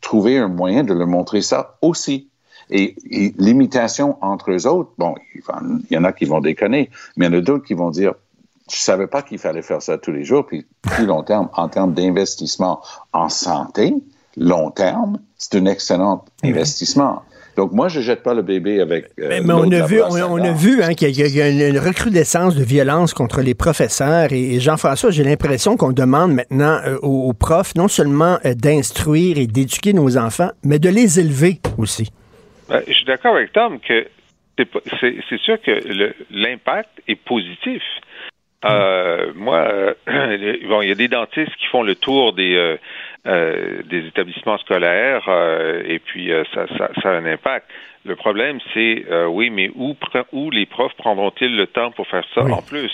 trouver 0.00 0.38
un 0.38 0.48
moyen 0.48 0.84
de 0.84 0.94
leur 0.94 1.06
montrer 1.06 1.42
ça 1.42 1.76
aussi. 1.82 2.28
Et, 2.70 2.94
l'imitation 3.38 4.16
entre 4.20 4.52
eux 4.52 4.66
autres, 4.66 4.92
bon, 4.96 5.14
il 5.34 5.42
il 5.90 5.94
y 5.94 5.98
en 5.98 6.04
a 6.04 6.12
qui 6.12 6.24
vont 6.24 6.40
déconner, 6.40 6.90
mais 7.16 7.26
il 7.26 7.32
y 7.32 7.36
en 7.36 7.38
a 7.38 7.42
d'autres 7.42 7.64
qui 7.64 7.74
vont 7.74 7.90
dire, 7.90 8.14
je 8.70 8.76
savais 8.76 9.08
pas 9.08 9.22
qu'il 9.22 9.38
fallait 9.38 9.62
faire 9.62 9.82
ça 9.82 9.98
tous 9.98 10.12
les 10.12 10.24
jours, 10.24 10.46
puis 10.46 10.66
plus 10.82 11.06
long 11.06 11.22
terme, 11.22 11.48
en 11.54 11.68
termes 11.68 11.92
d'investissement 11.92 12.80
en 13.12 13.28
santé, 13.28 13.94
long 14.36 14.70
terme, 14.70 15.18
c'est 15.36 15.56
un 15.56 15.66
excellent 15.66 16.24
investissement. 16.44 17.22
Donc 17.56 17.72
moi, 17.72 17.88
je 17.88 18.00
jette 18.00 18.22
pas 18.22 18.32
le 18.32 18.42
bébé 18.42 18.80
avec. 18.80 19.06
euh, 19.18 19.26
Mais, 19.28 19.40
mais 19.40 19.52
on 19.52 19.70
a 19.72 19.84
vu, 19.84 20.00
on, 20.02 20.36
a 20.42 20.52
vu 20.52 20.82
hein, 20.82 20.94
qu'il 20.94 21.10
y 21.10 21.22
a, 21.22 21.26
il 21.26 21.34
y 21.36 21.42
a 21.42 21.48
une, 21.48 21.60
une 21.74 21.78
recrudescence 21.78 22.54
de 22.56 22.62
violence 22.62 23.12
contre 23.12 23.42
les 23.42 23.54
professeurs. 23.54 24.32
Et, 24.32 24.54
et 24.54 24.60
Jean-François, 24.60 25.10
j'ai 25.10 25.24
l'impression 25.24 25.76
qu'on 25.76 25.92
demande 25.92 26.32
maintenant 26.32 26.78
euh, 26.86 26.96
aux, 27.02 27.28
aux 27.28 27.32
profs 27.32 27.74
non 27.74 27.88
seulement 27.88 28.38
euh, 28.46 28.54
d'instruire 28.54 29.36
et 29.36 29.46
d'éduquer 29.46 29.92
nos 29.92 30.16
enfants, 30.16 30.50
mais 30.64 30.78
de 30.78 30.88
les 30.88 31.18
élever 31.18 31.60
aussi. 31.76 32.10
Ben, 32.68 32.82
je 32.86 32.92
suis 32.92 33.04
d'accord 33.04 33.34
avec 33.34 33.52
Tom 33.52 33.78
que 33.80 34.06
c'est 34.56 34.64
pas- 34.66 34.80
c'est 35.00 35.16
c'est 35.28 35.40
sûr 35.40 35.60
que 35.60 35.72
le- 35.72 36.14
l'impact 36.30 36.90
est 37.08 37.16
positif. 37.16 37.82
Euh, 38.64 39.32
moi, 39.34 39.56
euh, 39.72 39.94
bon, 40.68 40.80
il 40.82 40.88
y 40.88 40.92
a 40.92 40.94
des 40.94 41.08
dentistes 41.08 41.54
qui 41.58 41.66
font 41.72 41.82
le 41.82 41.94
tour 41.94 42.32
des 42.34 42.76
euh, 43.26 43.82
des 43.84 44.06
établissements 44.06 44.58
scolaires 44.58 45.24
euh, 45.28 45.82
et 45.86 45.98
puis 45.98 46.32
euh, 46.32 46.42
ça, 46.54 46.66
ça, 46.78 46.90
ça 47.02 47.10
a 47.10 47.12
un 47.12 47.26
impact. 47.26 47.66
Le 48.06 48.16
problème, 48.16 48.58
c'est 48.72 49.04
euh, 49.10 49.26
oui, 49.26 49.50
mais 49.50 49.70
où 49.74 49.94
où 50.32 50.50
les 50.50 50.64
profs 50.64 50.94
prendront-ils 50.94 51.54
le 51.54 51.66
temps 51.66 51.90
pour 51.90 52.06
faire 52.06 52.24
ça 52.34 52.42
en 52.42 52.62
plus? 52.62 52.90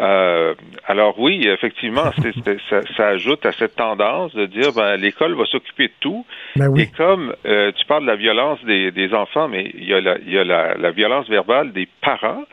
Euh, 0.00 0.54
alors 0.86 1.18
oui, 1.18 1.48
effectivement, 1.48 2.12
c'est- 2.22 2.34
c'est- 2.44 2.60
ça, 2.68 2.82
ça 2.96 3.08
ajoute 3.08 3.44
à 3.46 3.52
cette 3.52 3.74
tendance 3.74 4.34
de 4.34 4.44
dire 4.46 4.72
ben 4.72 4.96
l'école 4.96 5.34
va 5.34 5.44
s'occuper 5.46 5.88
de 5.88 5.92
tout. 6.00 6.24
Ben 6.56 6.68
oui. 6.68 6.82
Et 6.82 6.86
comme 6.96 7.34
euh, 7.46 7.72
tu 7.72 7.84
parles 7.86 8.02
de 8.02 8.10
la 8.10 8.16
violence 8.16 8.62
des, 8.64 8.90
des 8.92 9.12
enfants, 9.14 9.48
mais 9.48 9.70
il 9.74 9.88
y 9.88 9.94
a, 9.94 10.00
la, 10.00 10.18
il 10.18 10.30
y 10.32 10.38
a 10.38 10.44
la, 10.44 10.74
la 10.74 10.90
violence 10.90 11.28
verbale 11.28 11.72
des 11.72 11.88
parents 12.02 12.44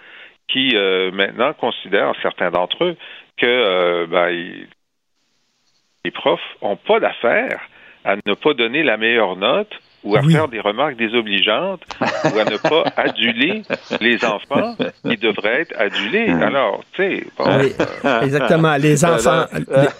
qui 0.47 0.71
euh, 0.75 1.11
maintenant 1.11 1.53
considèrent, 1.53 2.13
certains 2.21 2.51
d'entre 2.51 2.83
eux, 2.83 2.95
que 3.37 3.45
euh, 3.45 4.07
ben, 4.07 4.65
les 6.05 6.11
profs 6.11 6.39
ont 6.61 6.75
pas 6.75 6.99
d'affaire 6.99 7.59
à 8.05 8.15
ne 8.15 8.33
pas 8.35 8.53
donner 8.53 8.83
la 8.83 8.95
meilleure 8.97 9.35
note 9.35 9.71
ou 10.03 10.15
à 10.15 10.21
faire 10.21 10.47
des 10.47 10.59
remarques 10.59 10.97
désobligeantes 10.97 11.81
ou 11.99 12.37
à 12.37 12.45
ne 12.45 12.57
pas 12.57 12.83
aduler 12.95 13.63
les 13.99 14.23
enfants 14.23 14.75
qui 15.03 15.17
devraient 15.17 15.61
être 15.61 15.73
adulés. 15.79 16.29
Alors, 16.29 16.83
tu 16.93 17.01
sais, 17.01 17.23
bon, 17.35 17.45
Oui, 17.57 17.73
euh, 18.05 18.21
exactement. 18.21 18.75
Les 18.75 19.03
enfants, 19.03 19.45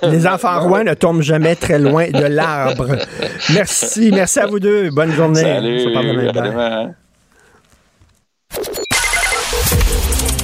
les, 0.04 0.10
les 0.12 0.28
enfants 0.28 0.60
rois 0.60 0.84
ne 0.84 0.94
tombent 0.94 1.24
jamais 1.24 1.56
très 1.56 1.80
loin 1.80 2.08
de 2.12 2.26
l'arbre. 2.26 2.86
Merci, 3.56 4.12
merci 4.14 4.40
à 4.40 4.46
vous 4.46 4.60
deux. 4.60 4.92
Bonne 4.92 5.12
journée. 5.12 5.42
Salut, 5.42 6.32
demain. 6.32 6.92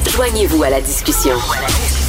Joignez-vous 0.09 0.64
à 0.64 0.72
la 0.72 0.82
discussion. 0.82 1.36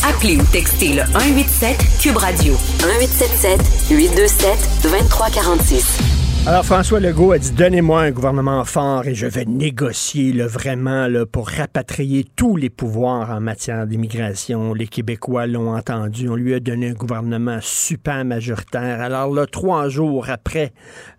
Appelez 0.04 0.36
ou 0.36 0.42
textez 0.50 0.94
le 0.94 1.02
187 1.12 1.76
Cube 2.00 2.16
Radio 2.16 2.54
1877 2.82 3.60
827 3.88 4.82
2346. 4.82 6.00
Alors, 6.44 6.64
François 6.64 6.98
Legault 6.98 7.30
a 7.30 7.38
dit 7.38 7.52
Donnez-moi 7.52 8.00
un 8.00 8.10
gouvernement 8.10 8.64
fort 8.64 9.06
et 9.06 9.14
je 9.14 9.28
vais 9.28 9.44
négocier 9.44 10.32
là, 10.32 10.48
vraiment 10.48 11.06
là, 11.06 11.24
pour 11.24 11.48
rapatrier 11.48 12.26
tous 12.34 12.56
les 12.56 12.68
pouvoirs 12.68 13.30
en 13.30 13.40
matière 13.40 13.86
d'immigration. 13.86 14.74
Les 14.74 14.88
Québécois 14.88 15.46
l'ont 15.46 15.72
entendu. 15.72 16.28
On 16.28 16.34
lui 16.34 16.52
a 16.54 16.58
donné 16.58 16.88
un 16.88 16.94
gouvernement 16.94 17.58
super 17.60 18.24
majoritaire. 18.24 19.00
Alors, 19.00 19.32
là, 19.32 19.46
trois 19.46 19.88
jours 19.88 20.30
après 20.30 20.72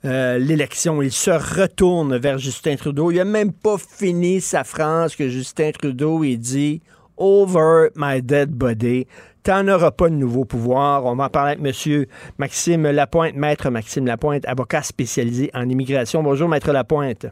euh, 0.03 0.37
l'élection, 0.39 1.01
il 1.01 1.13
se 1.13 1.31
retourne 1.31 2.17
vers 2.17 2.37
Justin 2.37 2.75
Trudeau. 2.75 3.11
Il 3.11 3.15
n'a 3.15 3.23
même 3.23 3.53
pas 3.53 3.77
fini 3.77 4.41
sa 4.41 4.65
phrase 4.65 5.15
que 5.15 5.29
Justin 5.29 5.71
Trudeau 5.71 6.25
ait 6.25 6.35
dit 6.35 6.81
Over 7.17 7.89
my 7.95 8.21
dead 8.21 8.51
body. 8.51 9.07
T'en 9.43 9.67
auras 9.67 9.91
pas 9.91 10.09
de 10.09 10.15
nouveau 10.15 10.45
pouvoir. 10.45 11.05
On 11.05 11.15
va 11.15 11.25
en 11.25 11.29
parler 11.29 11.57
avec 11.59 11.85
M. 11.87 12.05
Maxime 12.37 12.89
Lapointe, 12.89 13.35
maître 13.35 13.69
Maxime 13.69 14.05
Lapointe, 14.05 14.47
avocat 14.47 14.81
spécialisé 14.81 15.49
en 15.53 15.67
immigration. 15.67 16.23
Bonjour, 16.23 16.47
maître 16.47 16.71
Lapointe. 16.71 17.27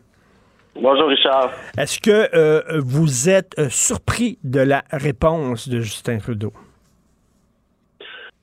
Bonjour, 0.76 1.08
Richard. 1.08 1.52
Est-ce 1.78 2.00
que 2.00 2.36
euh, 2.36 2.80
vous 2.80 3.30
êtes 3.30 3.58
euh, 3.60 3.70
surpris 3.70 4.38
de 4.44 4.62
la 4.62 4.84
réponse 4.92 5.68
de 5.70 5.80
Justin 5.80 6.18
Trudeau? 6.18 6.54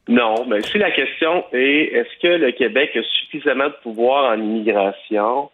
Non, 0.08 0.46
mais 0.46 0.62
si 0.62 0.78
la 0.78 0.90
question 0.90 1.44
est 1.52 1.92
est-ce 1.92 2.22
que 2.22 2.28
le 2.28 2.52
Québec 2.52 2.90
a 2.96 3.02
suffisamment 3.02 3.68
de 3.68 3.74
pouvoir 3.82 4.32
en 4.32 4.40
immigration? 4.40 5.50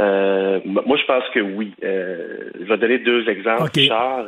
Euh, 0.00 0.60
moi, 0.64 0.96
je 0.96 1.04
pense 1.06 1.24
que 1.32 1.40
oui. 1.40 1.72
je 1.82 2.64
vais 2.64 2.78
donner 2.78 2.98
deux 2.98 3.28
exemples, 3.28 3.70
Richard. 3.74 4.26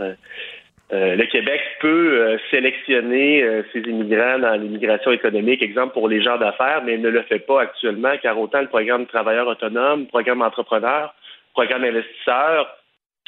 Euh, 0.92 1.14
le 1.14 1.24
Québec 1.26 1.60
peut 1.80 2.18
euh, 2.18 2.38
sélectionner 2.50 3.44
euh, 3.44 3.62
ses 3.72 3.80
immigrants 3.80 4.40
dans 4.40 4.54
l'immigration 4.60 5.12
économique, 5.12 5.62
exemple 5.62 5.92
pour 5.92 6.08
les 6.08 6.20
gens 6.20 6.36
d'affaires, 6.36 6.82
mais 6.84 6.94
il 6.94 7.00
ne 7.00 7.10
le 7.10 7.22
fait 7.22 7.38
pas 7.38 7.62
actuellement, 7.62 8.12
car 8.20 8.38
autant 8.40 8.60
le 8.60 8.66
programme 8.66 9.06
travailleurs 9.06 9.46
autonomes, 9.46 10.06
programme 10.06 10.42
entrepreneur, 10.42 11.14
programme 11.54 11.84
investisseur 11.84 12.76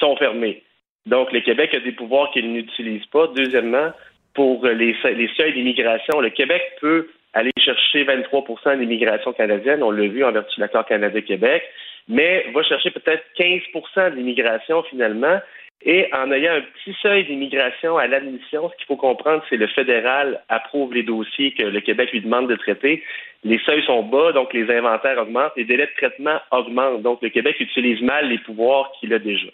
sont 0.01 0.17
fermés. 0.17 0.65
Donc, 1.07 1.33
le 1.33 1.41
Québec 1.41 1.73
a 1.75 1.81
des 1.81 1.93
pouvoirs 1.93 2.33
qu'il 2.33 2.53
n'utilise 2.53 3.07
pas. 3.07 3.29
Deuxièmement, 3.29 3.93
pour 4.35 4.67
les, 4.67 4.97
les 5.05 5.31
seuils 5.37 5.53
d'immigration, 5.53 6.21
le 6.21 6.31
Québec 6.31 6.63
peut 6.81 7.09
aller 7.33 7.53
chercher 7.59 8.05
23% 8.05 8.79
d'immigration 8.79 9.33
canadienne, 9.33 9.83
on 9.83 9.91
l'a 9.91 10.09
vu 10.09 10.25
en 10.25 10.33
vertu 10.33 10.57
de 10.57 10.63
l'accord 10.63 10.85
Canada-Québec, 10.85 11.63
mais 12.09 12.45
va 12.53 12.63
chercher 12.63 12.91
peut-être 12.91 13.25
15% 13.39 14.15
d'immigration 14.15 14.83
finalement, 14.85 15.39
et 15.85 16.09
en 16.13 16.31
ayant 16.31 16.55
un 16.55 16.61
petit 16.61 16.97
seuil 17.03 17.25
d'immigration 17.27 17.99
à 17.99 18.07
l'admission, 18.07 18.71
ce 18.71 18.77
qu'il 18.77 18.87
faut 18.87 18.97
comprendre, 18.97 19.43
c'est 19.51 19.57
le 19.57 19.67
fédéral 19.67 20.43
approuve 20.49 20.95
les 20.95 21.03
dossiers 21.03 21.53
que 21.53 21.65
le 21.65 21.81
Québec 21.81 22.11
lui 22.13 22.21
demande 22.21 22.49
de 22.49 22.55
traiter. 22.57 23.03
Les 23.45 23.59
seuils 23.67 23.85
sont 23.85 24.05
bas, 24.05 24.33
donc 24.33 24.53
les 24.53 24.71
inventaires 24.71 25.19
augmentent, 25.19 25.53
les 25.57 25.65
délais 25.65 25.87
de 25.87 25.93
traitement 25.97 26.39
augmentent. 26.53 27.03
Donc 27.03 27.21
le 27.23 27.31
Québec 27.31 27.57
utilise 27.59 28.01
mal 28.03 28.29
les 28.29 28.39
pouvoirs 28.39 28.93
qu'il 29.01 29.13
a 29.13 29.19
déjà. 29.19 29.49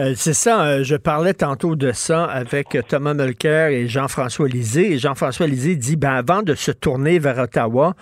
Euh, 0.00 0.14
c'est 0.16 0.32
ça, 0.32 0.64
euh, 0.64 0.84
je 0.84 0.96
parlais 0.96 1.34
tantôt 1.34 1.76
de 1.76 1.92
ça 1.92 2.24
avec 2.24 2.68
Thomas 2.88 3.12
Mulcair 3.12 3.68
et 3.68 3.86
Jean-François 3.88 4.48
Lisée. 4.48 4.92
Et 4.92 4.98
Jean-François 4.98 5.46
Lisée 5.46 5.76
dit, 5.76 5.96
ben, 5.96 6.12
avant 6.12 6.42
de 6.42 6.54
se 6.54 6.70
tourner 6.70 7.18
vers 7.18 7.38
Ottawa, 7.38 7.92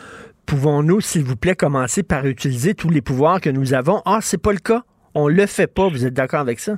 pouvons-nous, 0.47 1.01
s'il 1.01 1.25
vous 1.25 1.37
plaît, 1.37 1.57
commencer 1.57 2.05
par 2.05 2.27
utiliser 2.27 2.75
tous 2.75 2.91
les 2.91 3.03
pouvoirs 3.03 3.41
que 3.41 3.51
nous 3.51 3.75
avons? 3.75 4.03
Ah, 4.07 4.21
c'est 4.21 4.41
pas 4.41 4.53
le 4.53 4.61
cas. 4.61 4.83
On 5.17 5.27
le 5.27 5.47
fait 5.47 5.67
pas. 5.67 5.89
Vous 5.89 6.07
êtes 6.07 6.15
d'accord 6.15 6.41
avec 6.41 6.61
ça? 6.61 6.77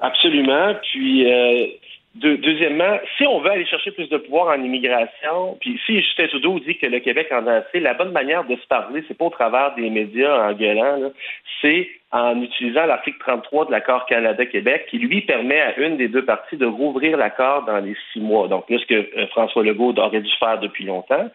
Absolument. 0.00 0.74
Puis, 0.82 1.30
euh, 1.30 1.66
deuxièmement, 2.14 2.98
si 3.16 3.26
on 3.26 3.40
veut 3.40 3.50
aller 3.50 3.66
chercher 3.66 3.92
plus 3.92 4.08
de 4.08 4.16
pouvoir 4.16 4.56
en 4.56 4.62
immigration, 4.62 5.56
puis 5.60 5.78
si 5.86 6.00
Justin 6.00 6.26
Trudeau 6.28 6.58
dit 6.60 6.76
que 6.76 6.86
le 6.86 7.00
Québec 7.00 7.28
en 7.30 7.46
a 7.46 7.56
assez, 7.56 7.80
la 7.80 7.94
bonne 7.94 8.12
manière 8.12 8.44
de 8.44 8.56
se 8.56 8.66
parler, 8.66 9.04
c'est 9.06 9.16
pas 9.16 9.26
au 9.26 9.30
travers 9.30 9.74
des 9.74 9.88
médias 9.90 10.48
en 10.48 10.52
gueulant, 10.54 11.12
c'est 11.60 11.88
en 12.12 12.40
utilisant 12.42 12.86
l'article 12.86 13.18
33 13.20 13.66
de 13.66 13.70
l'accord 13.70 14.06
Canada-Québec 14.06 14.86
qui, 14.90 14.98
lui, 14.98 15.20
permet 15.20 15.60
à 15.60 15.78
une 15.78 15.96
des 15.96 16.08
deux 16.08 16.24
parties 16.24 16.56
de 16.56 16.66
rouvrir 16.66 17.16
l'accord 17.16 17.64
dans 17.64 17.78
les 17.78 17.94
six 18.12 18.20
mois. 18.20 18.48
Donc, 18.48 18.68
là, 18.68 18.78
ce 18.78 18.86
que 18.86 18.94
euh, 18.94 19.26
François 19.28 19.62
Legault 19.62 19.94
aurait 19.96 20.20
dû 20.20 20.32
faire 20.40 20.58
depuis 20.58 20.84
longtemps, 20.84 21.30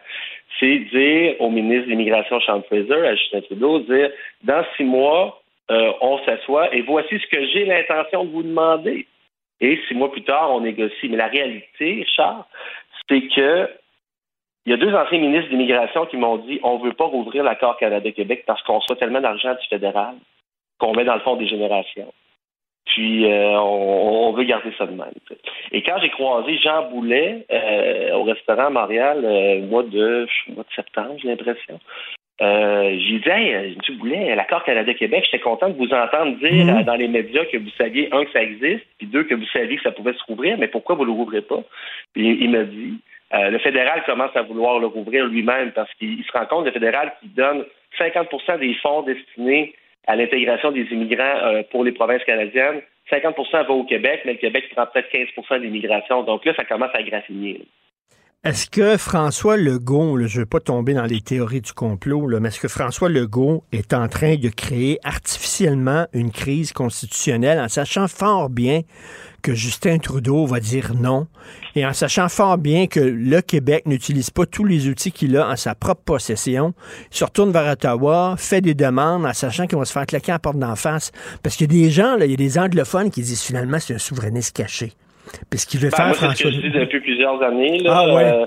c'est 0.60 0.78
dire 0.92 1.36
au 1.40 1.50
ministre 1.50 1.86
de 1.86 1.90
l'Immigration, 1.90 2.40
Sean 2.40 2.62
Fraser, 2.62 3.06
à 3.06 3.14
Justin 3.14 3.40
Trudeau, 3.42 3.78
dire, 3.80 4.10
dans 4.44 4.64
six 4.76 4.84
mois, 4.84 5.40
euh, 5.70 5.92
on 6.00 6.18
s'assoit 6.24 6.74
et 6.74 6.82
voici 6.82 7.18
ce 7.18 7.26
que 7.26 7.44
j'ai 7.46 7.64
l'intention 7.64 8.24
de 8.24 8.30
vous 8.30 8.42
demander. 8.42 9.06
Et 9.60 9.80
six 9.88 9.94
mois 9.94 10.12
plus 10.12 10.22
tard, 10.22 10.52
on 10.52 10.60
négocie. 10.60 11.08
Mais 11.08 11.16
la 11.16 11.28
réalité, 11.28 12.04
Charles, 12.14 12.44
c'est 13.08 13.22
que 13.28 13.68
il 14.64 14.70
y 14.70 14.74
a 14.74 14.76
deux 14.76 14.94
anciens 14.94 15.18
ministres 15.18 15.48
d'immigration 15.50 16.06
qui 16.06 16.16
m'ont 16.16 16.38
dit 16.38 16.60
on 16.62 16.78
ne 16.78 16.84
veut 16.84 16.92
pas 16.92 17.06
rouvrir 17.06 17.44
l'accord 17.44 17.76
Canada-Québec 17.78 18.44
parce 18.46 18.62
qu'on 18.62 18.78
reçoit 18.78 18.96
tellement 18.96 19.20
d'argent 19.20 19.54
du 19.54 19.66
fédéral 19.68 20.16
qu'on 20.78 20.92
met 20.92 21.04
dans 21.04 21.14
le 21.14 21.20
fond 21.20 21.36
des 21.36 21.46
générations. 21.46 22.12
Puis 22.86 23.30
euh, 23.30 23.58
on, 23.58 24.32
veut 24.32 24.44
garder 24.44 24.72
ça 24.76 24.86
de 24.86 24.92
même. 24.92 25.12
Et 25.72 25.82
quand 25.82 25.98
j'ai 26.00 26.10
croisé 26.10 26.58
Jean 26.58 26.88
Boulet 26.90 27.46
euh, 27.50 28.14
au 28.14 28.24
restaurant 28.24 28.66
à 28.66 28.70
Montréal 28.70 29.24
au 29.24 29.66
mois 29.66 29.82
de, 29.82 30.26
mois 30.48 30.64
de 30.64 30.74
septembre, 30.74 31.14
j'ai 31.18 31.28
l'impression, 31.28 31.80
euh, 32.42 32.98
j'ai 32.98 33.18
dit, 33.18 33.28
hey, 33.28 33.76
M. 33.88 33.96
Boulet, 33.98 34.34
l'accord 34.34 34.62
Canada-Québec, 34.64 35.24
j'étais 35.24 35.42
content 35.42 35.70
de 35.70 35.76
vous 35.76 35.92
entendre 35.92 36.36
dire 36.38 36.66
mhm. 36.66 36.80
euh, 36.80 36.82
dans 36.82 36.96
les 36.96 37.08
médias 37.08 37.44
que 37.46 37.56
vous 37.56 37.70
saviez, 37.78 38.08
un, 38.12 38.24
que 38.24 38.32
ça 38.32 38.42
existe, 38.42 38.84
puis 38.98 39.06
deux, 39.06 39.24
que 39.24 39.34
vous 39.34 39.46
saviez 39.46 39.76
que 39.76 39.82
ça 39.82 39.92
pouvait 39.92 40.12
se 40.12 40.24
rouvrir, 40.24 40.58
mais 40.58 40.68
pourquoi 40.68 40.96
vous 40.96 41.02
ne 41.02 41.08
le 41.08 41.12
rouvrez 41.12 41.42
pas? 41.42 41.62
Puis 42.12 42.38
il 42.40 42.50
m'a 42.50 42.64
dit, 42.64 43.00
euh, 43.34 43.50
le 43.50 43.58
fédéral 43.58 44.02
commence 44.04 44.36
à 44.36 44.42
vouloir 44.42 44.78
le 44.78 44.86
rouvrir 44.86 45.26
lui-même 45.26 45.72
parce 45.72 45.92
qu'il 45.94 46.22
se 46.24 46.32
rend 46.32 46.46
compte, 46.46 46.66
le 46.66 46.72
fédéral, 46.72 47.12
qui 47.20 47.28
donne 47.28 47.64
50% 47.98 48.58
des 48.58 48.74
fonds 48.74 49.02
destinés 49.02 49.74
à 50.06 50.14
l'intégration 50.14 50.70
des 50.70 50.86
immigrants 50.92 51.38
euh, 51.42 51.62
pour 51.70 51.84
les 51.84 51.92
provinces 51.92 52.24
canadiennes. 52.24 52.82
50% 53.10 53.66
va 53.66 53.70
au 53.70 53.84
Québec, 53.84 54.22
mais 54.24 54.32
le 54.32 54.38
Québec 54.38 54.68
prend 54.74 54.86
peut-être 54.86 55.10
15% 55.12 55.60
d'immigration. 55.60 56.22
Donc 56.22 56.44
là, 56.44 56.52
ça 56.54 56.64
commence 56.64 56.94
à 56.94 57.02
graffiner. 57.02 57.60
Est-ce 58.46 58.70
que 58.70 58.96
François 58.96 59.56
Legault, 59.56 60.18
je 60.28 60.36
ne 60.36 60.42
veux 60.42 60.46
pas 60.46 60.60
tomber 60.60 60.94
dans 60.94 61.02
les 61.02 61.20
théories 61.20 61.62
du 61.62 61.72
complot, 61.72 62.28
mais 62.38 62.46
est-ce 62.46 62.60
que 62.60 62.68
François 62.68 63.08
Legault 63.08 63.64
est 63.72 63.92
en 63.92 64.06
train 64.06 64.36
de 64.36 64.48
créer 64.50 65.00
artificiellement 65.02 66.06
une 66.12 66.30
crise 66.30 66.72
constitutionnelle 66.72 67.58
en 67.58 67.68
sachant 67.68 68.06
fort 68.06 68.48
bien 68.48 68.82
que 69.42 69.52
Justin 69.52 69.98
Trudeau 69.98 70.46
va 70.46 70.60
dire 70.60 70.94
non 70.94 71.26
et 71.74 71.84
en 71.84 71.92
sachant 71.92 72.28
fort 72.28 72.56
bien 72.56 72.86
que 72.86 73.00
le 73.00 73.40
Québec 73.40 73.82
n'utilise 73.84 74.30
pas 74.30 74.46
tous 74.46 74.64
les 74.64 74.86
outils 74.86 75.10
qu'il 75.10 75.36
a 75.36 75.48
en 75.48 75.56
sa 75.56 75.74
propre 75.74 76.02
possession, 76.04 76.72
il 77.10 77.16
se 77.16 77.24
retourne 77.24 77.50
vers 77.50 77.72
Ottawa, 77.72 78.36
fait 78.38 78.60
des 78.60 78.74
demandes 78.74 79.26
en 79.26 79.32
sachant 79.32 79.66
qu'il 79.66 79.76
va 79.76 79.84
se 79.84 79.92
faire 79.92 80.06
claquer 80.06 80.30
à 80.30 80.34
la 80.36 80.38
porte 80.38 80.60
d'en 80.60 80.76
face? 80.76 81.10
Parce 81.42 81.56
qu'il 81.56 81.72
y 81.74 81.80
a 81.80 81.82
des 81.82 81.90
gens, 81.90 82.16
il 82.20 82.30
y 82.30 82.34
a 82.34 82.36
des 82.36 82.58
anglophones 82.60 83.10
qui 83.10 83.22
disent 83.22 83.42
finalement 83.42 83.80
c'est 83.80 83.96
un 83.96 83.98
souverainiste 83.98 84.56
caché. 84.56 84.92
Puis 85.50 85.60
ce 85.60 85.66
qu'il 85.66 85.80
veut 85.80 85.90
ben, 85.90 86.12
faire, 86.12 86.14
C'est 86.14 86.36
ce 86.36 86.42
que 86.42 86.50
je 86.50 86.60
dis 86.60 86.70
depuis 86.70 87.00
plusieurs 87.00 87.42
années. 87.42 87.82
Ah, 87.86 88.06
euh, 88.06 88.46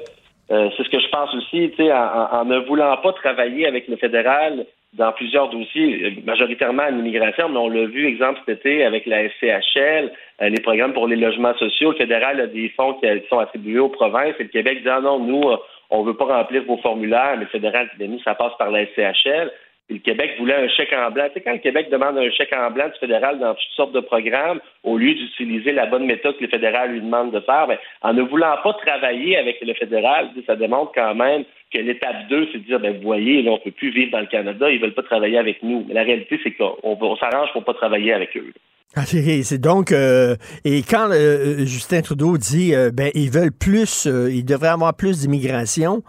euh, 0.51 0.69
c'est 0.75 0.83
ce 0.83 0.89
que 0.89 0.99
je 0.99 1.09
pense 1.09 1.33
aussi, 1.35 1.71
en, 1.91 2.39
en, 2.39 2.45
ne 2.45 2.59
voulant 2.59 2.95
pas 2.97 3.13
travailler 3.13 3.67
avec 3.67 3.87
le 3.87 3.97
fédéral 3.97 4.65
dans 4.93 5.11
plusieurs 5.11 5.49
dossiers, 5.49 6.05
euh, 6.05 6.21
majoritairement 6.25 6.83
en 6.83 6.97
immigration, 6.97 7.49
mais 7.49 7.57
on 7.57 7.69
l'a 7.69 7.85
vu, 7.85 8.07
exemple, 8.07 8.39
cet 8.45 8.59
été 8.59 8.83
avec 8.83 9.05
la 9.05 9.29
SCHL, 9.29 10.11
les 10.41 10.61
programmes 10.61 10.93
pour 10.93 11.07
les 11.07 11.15
logements 11.15 11.55
sociaux. 11.57 11.91
Le 11.91 11.97
fédéral 11.97 12.39
a 12.41 12.47
des 12.47 12.69
fonds 12.69 12.93
qui, 12.93 13.07
sont 13.29 13.39
attribués 13.39 13.79
aux 13.79 13.89
provinces 13.89 14.35
et 14.39 14.43
le 14.43 14.49
Québec 14.49 14.81
dit 14.81 14.89
ah 14.89 15.01
non, 15.01 15.19
nous, 15.19 15.43
on 15.91 16.01
ne 16.01 16.07
veut 16.07 16.17
pas 16.17 16.25
remplir 16.25 16.63
vos 16.63 16.77
formulaires, 16.77 17.35
mais 17.35 17.43
le 17.43 17.49
fédéral 17.49 17.89
dit 17.91 18.07
ben, 18.07 18.17
ça 18.23 18.33
passe 18.35 18.53
par 18.57 18.71
la 18.71 18.85
SCHL 18.85 19.51
le 19.89 19.99
Québec 19.99 20.35
voulait 20.37 20.55
un 20.55 20.67
chèque 20.69 20.93
en 20.93 21.09
blanc. 21.11 21.25
Tu 21.27 21.33
sais, 21.35 21.41
quand 21.41 21.53
le 21.53 21.59
Québec 21.59 21.89
demande 21.91 22.17
un 22.17 22.29
chèque 22.29 22.53
en 22.53 22.69
blanc 22.71 22.87
du 22.87 22.99
fédéral 22.99 23.39
dans 23.39 23.53
toutes 23.53 23.75
sortes 23.75 23.91
de 23.91 23.99
programmes, 23.99 24.59
au 24.83 24.97
lieu 24.97 25.13
d'utiliser 25.13 25.71
la 25.71 25.87
bonne 25.87 26.05
méthode 26.05 26.37
que 26.37 26.43
le 26.43 26.49
fédéral 26.49 26.91
lui 26.91 27.01
demande 27.01 27.31
de 27.31 27.39
faire, 27.39 27.67
ben, 27.67 27.77
en 28.01 28.13
ne 28.13 28.21
voulant 28.21 28.55
pas 28.63 28.73
travailler 28.85 29.37
avec 29.37 29.59
le 29.61 29.73
fédéral, 29.73 30.29
ça 30.45 30.55
démontre 30.55 30.91
quand 30.93 31.15
même 31.15 31.43
que 31.73 31.79
l'étape 31.79 32.27
2, 32.29 32.49
c'est 32.51 32.59
de 32.59 32.63
dire, 32.65 32.79
ben, 32.79 32.95
vous 32.95 33.03
voyez, 33.03 33.41
là, 33.41 33.51
on 33.51 33.57
peut 33.57 33.71
plus 33.71 33.89
vivre 33.89 34.11
dans 34.11 34.19
le 34.19 34.27
Canada, 34.27 34.69
ils 34.69 34.79
veulent 34.79 34.93
pas 34.93 35.03
travailler 35.03 35.37
avec 35.37 35.63
nous. 35.63 35.85
Mais 35.87 35.93
la 35.93 36.03
réalité, 36.03 36.39
c'est 36.43 36.51
qu'on 36.51 36.77
on, 36.83 37.15
s'arrange 37.17 37.51
pour 37.53 37.63
pas 37.63 37.73
travailler 37.73 38.13
avec 38.13 38.35
eux. 38.37 38.53
Ah, 38.95 39.05
c'est 39.05 39.59
donc 39.59 39.91
euh, 39.91 40.35
et 40.65 40.81
quand 40.81 41.11
euh, 41.11 41.59
Justin 41.59 42.01
Trudeau 42.01 42.39
dit 42.39 42.73
euh, 42.73 42.89
ben 42.91 43.11
ils 43.13 43.29
veulent 43.29 43.51
plus, 43.51 44.05
ils 44.07 44.43
devraient 44.43 44.69
avoir 44.69 44.95
plus 44.95 45.19
d'immigration, 45.19 46.01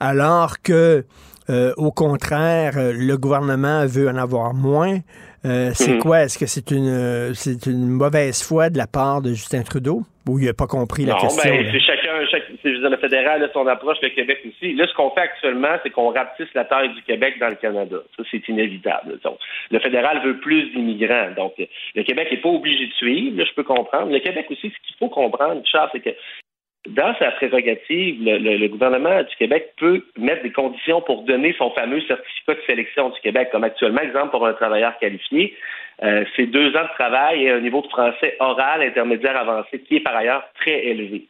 alors 0.00 0.62
que 0.62 1.04
euh, 1.50 1.72
au 1.76 1.90
contraire, 1.90 2.74
euh, 2.76 2.92
le 2.94 3.16
gouvernement 3.16 3.84
veut 3.86 4.08
en 4.08 4.16
avoir 4.16 4.54
moins. 4.54 4.98
Euh, 5.44 5.70
c'est 5.74 5.94
mhm. 5.94 5.98
quoi? 5.98 6.22
Est-ce 6.22 6.38
que 6.38 6.46
c'est 6.46 6.70
une, 6.70 7.34
c'est 7.34 7.66
une 7.66 7.88
mauvaise 7.88 8.42
foi 8.42 8.70
de 8.70 8.78
la 8.78 8.86
part 8.86 9.22
de 9.22 9.30
Justin 9.30 9.62
Trudeau? 9.62 10.02
Ou 10.28 10.38
il 10.38 10.46
n'a 10.46 10.52
pas 10.52 10.68
compris 10.68 11.04
la 11.04 11.14
non, 11.14 11.18
question? 11.18 11.50
Ben, 11.50 11.66
c'est 11.72 11.80
chacun, 11.80 12.24
chaque, 12.30 12.44
c'est, 12.62 12.70
je 12.70 12.74
veux 12.76 12.80
dire, 12.80 12.90
le 12.90 12.96
fédéral 12.96 13.42
a 13.42 13.52
son 13.52 13.66
approche, 13.66 13.98
le 14.02 14.10
Québec 14.10 14.38
aussi. 14.46 14.72
Là, 14.74 14.86
ce 14.86 14.94
qu'on 14.94 15.10
fait 15.10 15.22
actuellement, 15.22 15.76
c'est 15.82 15.90
qu'on 15.90 16.10
rapetisse 16.10 16.46
la 16.54 16.64
taille 16.64 16.94
du 16.94 17.02
Québec 17.02 17.40
dans 17.40 17.48
le 17.48 17.56
Canada. 17.56 17.96
Ça, 18.16 18.22
c'est 18.30 18.46
inévitable. 18.48 19.18
Donc, 19.24 19.38
le 19.72 19.80
fédéral 19.80 20.22
veut 20.24 20.38
plus 20.38 20.70
d'immigrants. 20.70 21.32
Donc, 21.36 21.54
le 21.58 22.02
Québec 22.04 22.28
n'est 22.30 22.40
pas 22.40 22.50
obligé 22.50 22.86
de 22.86 22.92
suivre, 22.92 23.36
là, 23.36 23.44
je 23.44 23.54
peux 23.54 23.64
comprendre. 23.64 24.12
Le 24.12 24.20
Québec 24.20 24.46
aussi, 24.48 24.70
ce 24.70 24.86
qu'il 24.86 24.96
faut 25.00 25.08
comprendre, 25.08 25.60
Charles, 25.64 25.88
c'est 25.90 26.00
que 26.00 26.10
dans 26.88 27.14
sa 27.18 27.30
prérogative, 27.32 28.18
le, 28.24 28.66
gouvernement 28.66 29.22
du 29.22 29.36
Québec 29.36 29.72
peut 29.76 30.04
mettre 30.18 30.42
des 30.42 30.50
conditions 30.50 31.00
pour 31.00 31.22
donner 31.22 31.54
son 31.56 31.70
fameux 31.70 32.00
certificat 32.02 32.54
de 32.54 32.60
sélection 32.66 33.10
du 33.10 33.20
Québec. 33.20 33.50
Comme 33.52 33.64
actuellement, 33.64 34.00
exemple, 34.00 34.30
pour 34.30 34.46
un 34.46 34.52
travailleur 34.54 34.98
qualifié, 34.98 35.54
euh, 36.02 36.24
c'est 36.34 36.46
deux 36.46 36.74
ans 36.76 36.82
de 36.82 36.94
travail 36.98 37.44
et 37.44 37.50
un 37.50 37.60
niveau 37.60 37.82
de 37.82 37.88
français 37.88 38.36
oral 38.40 38.82
intermédiaire 38.82 39.36
avancé 39.36 39.78
qui 39.80 39.96
est 39.96 40.00
par 40.00 40.16
ailleurs 40.16 40.44
très 40.60 40.86
élevé. 40.86 41.26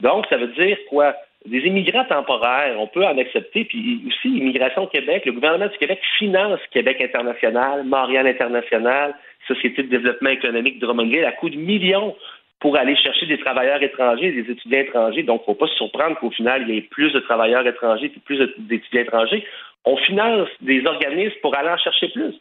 Donc, 0.00 0.26
ça 0.28 0.36
veut 0.36 0.48
dire 0.48 0.78
quoi? 0.88 1.16
Des 1.46 1.58
immigrants 1.58 2.04
temporaires, 2.04 2.76
on 2.78 2.86
peut 2.86 3.04
en 3.04 3.18
accepter, 3.18 3.64
puis 3.64 4.04
aussi 4.06 4.28
Immigration 4.28 4.86
Québec, 4.86 5.24
le 5.26 5.32
gouvernement 5.32 5.66
du 5.66 5.78
Québec 5.78 6.00
finance 6.18 6.60
Québec 6.70 7.00
International, 7.00 7.82
Montréal 7.82 8.28
International, 8.28 9.16
Société 9.48 9.82
de 9.82 9.88
développement 9.88 10.30
économique 10.30 10.78
de 10.78 10.86
Drummondville 10.86 11.24
à 11.24 11.32
coût 11.32 11.50
de 11.50 11.56
millions 11.56 12.14
pour 12.62 12.76
aller 12.76 12.94
chercher 12.94 13.26
des 13.26 13.38
travailleurs 13.38 13.82
étrangers, 13.82 14.30
des 14.30 14.48
étudiants 14.48 14.78
étrangers. 14.78 15.24
Donc, 15.24 15.40
il 15.40 15.50
ne 15.50 15.54
faut 15.54 15.58
pas 15.58 15.66
se 15.66 15.74
surprendre 15.74 16.16
qu'au 16.20 16.30
final, 16.30 16.62
il 16.62 16.72
y 16.72 16.78
ait 16.78 16.82
plus 16.82 17.12
de 17.12 17.18
travailleurs 17.18 17.66
étrangers 17.66 18.08
puis 18.08 18.20
plus 18.20 18.38
d'étudiants 18.56 19.00
étrangers. 19.00 19.44
On 19.84 19.96
finance 19.96 20.48
des 20.60 20.86
organismes 20.86 21.34
pour 21.42 21.56
aller 21.56 21.70
en 21.70 21.76
chercher 21.76 22.08
plus. 22.10 22.32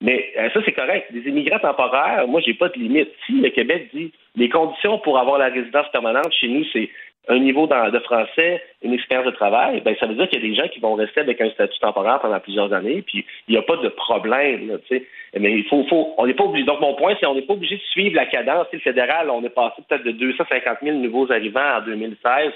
Mais 0.00 0.32
euh, 0.38 0.50
ça, 0.52 0.60
c'est 0.64 0.72
correct. 0.72 1.12
Des 1.12 1.20
immigrants 1.20 1.60
temporaires, 1.60 2.26
moi, 2.26 2.40
j'ai 2.44 2.54
pas 2.54 2.68
de 2.68 2.80
limite. 2.80 3.10
Si 3.26 3.40
le 3.40 3.50
Québec 3.50 3.90
dit 3.94 4.10
les 4.34 4.48
conditions 4.48 4.98
pour 4.98 5.20
avoir 5.20 5.38
la 5.38 5.50
résidence 5.50 5.88
permanente 5.92 6.32
chez 6.32 6.48
nous, 6.48 6.64
c'est 6.72 6.90
un 7.28 7.38
niveau 7.38 7.66
de 7.66 7.98
français, 8.00 8.62
une 8.82 8.94
expérience 8.94 9.26
de 9.26 9.36
travail, 9.36 9.80
ben 9.82 9.94
ça 10.00 10.06
veut 10.06 10.14
dire 10.14 10.28
qu'il 10.28 10.42
y 10.42 10.44
a 10.44 10.48
des 10.48 10.54
gens 10.54 10.68
qui 10.68 10.80
vont 10.80 10.94
rester 10.94 11.20
avec 11.20 11.40
un 11.40 11.50
statut 11.50 11.78
temporaire 11.78 12.18
pendant 12.20 12.40
plusieurs 12.40 12.72
années, 12.72 13.02
puis 13.02 13.24
il 13.46 13.52
n'y 13.52 13.58
a 13.58 13.62
pas 13.62 13.76
de 13.76 13.88
problème, 13.88 14.68
là. 14.68 14.98
Mais 15.38 15.52
il 15.52 15.64
faut, 15.64 15.84
faut, 15.84 16.14
on 16.18 16.26
n'est 16.26 16.34
pas 16.34 16.44
obligé. 16.44 16.66
Donc 16.66 16.80
mon 16.80 16.94
point, 16.94 17.14
c'est 17.20 17.26
qu'on 17.26 17.34
n'est 17.34 17.42
pas 17.42 17.52
obligé 17.52 17.76
de 17.76 17.82
suivre 17.92 18.16
la 18.16 18.26
cadence. 18.26 18.66
Le 18.72 18.80
fédéral, 18.80 19.30
on 19.30 19.44
est 19.44 19.50
passé 19.50 19.82
peut-être 19.88 20.04
de 20.04 20.12
250 20.12 20.78
000 20.82 20.96
nouveaux 20.96 21.30
arrivants 21.30 21.78
en 21.78 21.82
2016 21.82 22.52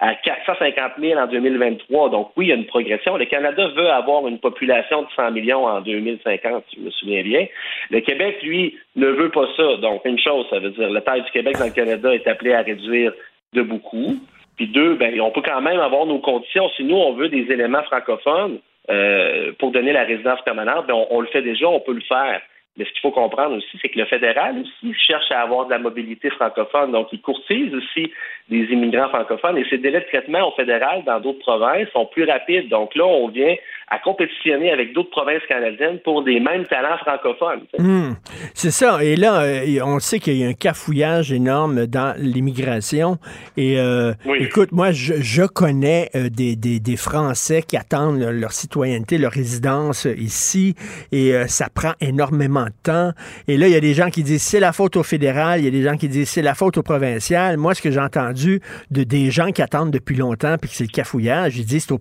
à 0.00 0.14
450 0.14 0.92
000 1.00 1.18
en 1.18 1.26
2023. 1.26 2.10
Donc 2.10 2.30
oui, 2.36 2.46
il 2.46 2.48
y 2.48 2.52
a 2.52 2.54
une 2.54 2.66
progression. 2.66 3.16
Le 3.16 3.24
Canada 3.24 3.68
veut 3.76 3.88
avoir 3.88 4.26
une 4.28 4.38
population 4.38 5.02
de 5.02 5.08
100 5.16 5.32
millions 5.32 5.66
en 5.66 5.80
2050, 5.80 6.64
si 6.70 6.76
je 6.76 6.82
me 6.82 6.90
souviens 6.90 7.22
bien. 7.22 7.46
Le 7.90 8.00
Québec, 8.00 8.38
lui, 8.42 8.76
ne 8.94 9.08
veut 9.08 9.30
pas 9.30 9.46
ça. 9.56 9.76
Donc 9.78 10.04
une 10.04 10.18
chose, 10.18 10.46
ça 10.50 10.60
veut 10.60 10.70
dire 10.70 10.90
la 10.90 11.00
taille 11.00 11.22
du 11.22 11.30
Québec 11.30 11.56
dans 11.58 11.66
le 11.66 11.72
Canada 11.72 12.14
est 12.14 12.26
appelée 12.26 12.54
à 12.54 12.62
réduire 12.62 13.12
de 13.52 13.62
beaucoup. 13.62 14.16
Puis 14.56 14.66
deux, 14.66 14.94
ben, 14.96 15.20
on 15.20 15.30
peut 15.30 15.42
quand 15.42 15.60
même 15.60 15.80
avoir 15.80 16.06
nos 16.06 16.18
conditions. 16.18 16.68
Si 16.76 16.84
nous, 16.84 16.96
on 16.96 17.14
veut 17.14 17.28
des 17.28 17.50
éléments 17.52 17.82
francophones 17.84 18.58
euh, 18.90 19.52
pour 19.58 19.70
donner 19.70 19.92
la 19.92 20.04
résidence 20.04 20.40
permanente, 20.42 20.86
ben, 20.86 20.94
on, 20.94 21.06
on 21.10 21.20
le 21.20 21.28
fait 21.28 21.42
déjà, 21.42 21.68
on 21.68 21.80
peut 21.80 21.94
le 21.94 22.00
faire. 22.00 22.40
Mais 22.78 22.84
ce 22.84 22.90
qu'il 22.92 23.00
faut 23.00 23.10
comprendre 23.10 23.56
aussi, 23.56 23.78
c'est 23.82 23.88
que 23.88 23.98
le 23.98 24.04
fédéral 24.04 24.56
aussi 24.60 24.94
cherche 24.94 25.30
à 25.32 25.42
avoir 25.42 25.66
de 25.66 25.70
la 25.70 25.80
mobilité 25.80 26.30
francophone. 26.30 26.92
Donc, 26.92 27.08
il 27.12 27.20
courtise 27.20 27.74
aussi 27.74 28.12
des 28.48 28.64
immigrants 28.66 29.08
francophones 29.08 29.58
et 29.58 29.66
ces 29.68 29.78
délais 29.78 30.00
de 30.00 30.06
traitement 30.06 30.48
au 30.48 30.52
fédéral 30.52 31.02
dans 31.04 31.18
d'autres 31.18 31.40
provinces 31.40 31.88
sont 31.92 32.06
plus 32.06 32.24
rapides. 32.24 32.68
Donc 32.68 32.94
là, 32.94 33.04
on 33.04 33.28
vient 33.28 33.56
à 33.90 33.98
compétitionner 33.98 34.70
avec 34.70 34.92
d'autres 34.92 35.10
provinces 35.10 35.42
canadiennes 35.48 35.98
pour 36.04 36.22
des 36.22 36.40
mêmes 36.40 36.66
talents 36.66 36.98
francophones. 36.98 37.62
Hmm, 37.78 38.12
c'est 38.54 38.70
ça. 38.70 39.02
Et 39.02 39.16
là, 39.16 39.42
euh, 39.42 39.80
on 39.84 39.98
sait 39.98 40.18
qu'il 40.18 40.36
y 40.36 40.44
a 40.44 40.48
un 40.48 40.52
cafouillage 40.52 41.32
énorme 41.32 41.86
dans 41.86 42.14
l'immigration. 42.18 43.18
Et 43.56 43.78
euh, 43.78 44.12
écoute, 44.38 44.72
moi, 44.72 44.92
je, 44.92 45.14
je 45.20 45.42
connais 45.42 46.10
euh, 46.14 46.28
des, 46.28 46.56
des, 46.56 46.80
des 46.80 46.96
Français 46.96 47.62
qui 47.62 47.76
attendent 47.76 48.18
leur, 48.18 48.32
leur 48.32 48.52
citoyenneté, 48.52 49.18
leur 49.18 49.32
résidence 49.32 50.06
euh, 50.06 50.14
ici, 50.16 50.74
et 51.12 51.32
ça 51.46 51.68
prend 51.72 51.92
énormément 52.00 52.64
de 52.64 52.72
temps. 52.82 53.12
Et 53.46 53.56
là, 53.56 53.68
il 53.68 53.72
y 53.72 53.76
a 53.76 53.80
des 53.80 53.94
gens 53.94 54.10
qui 54.10 54.22
disent 54.22 54.42
c'est 54.42 54.60
la 54.60 54.72
faute 54.72 54.96
au 54.96 55.02
fédéral, 55.02 55.60
il 55.60 55.64
y 55.64 55.68
a 55.68 55.70
des 55.70 55.82
gens 55.82 55.96
qui 55.96 56.08
disent 56.08 56.28
c'est 56.28 56.42
la 56.42 56.54
faute 56.54 56.76
au 56.76 56.82
provincial. 56.82 57.56
Moi, 57.56 57.74
ce 57.74 57.82
que 57.82 57.90
j'ai 57.90 58.00
entendu 58.00 58.60
de 58.90 59.04
des 59.04 59.30
gens 59.30 59.50
qui 59.50 59.62
attendent 59.62 59.90
depuis 59.90 60.16
longtemps 60.16 60.56
puis 60.60 60.70
que 60.70 60.76
c'est 60.76 60.84
le 60.84 60.90
cafouillage, 60.92 61.56
ils 61.56 61.64
disent 61.64 61.86
c'est 61.88 61.92
au, 61.92 62.00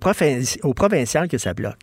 au 0.70 0.74
provincial 0.74 1.28
que 1.28 1.38
ça 1.38 1.54
bloque. 1.54 1.77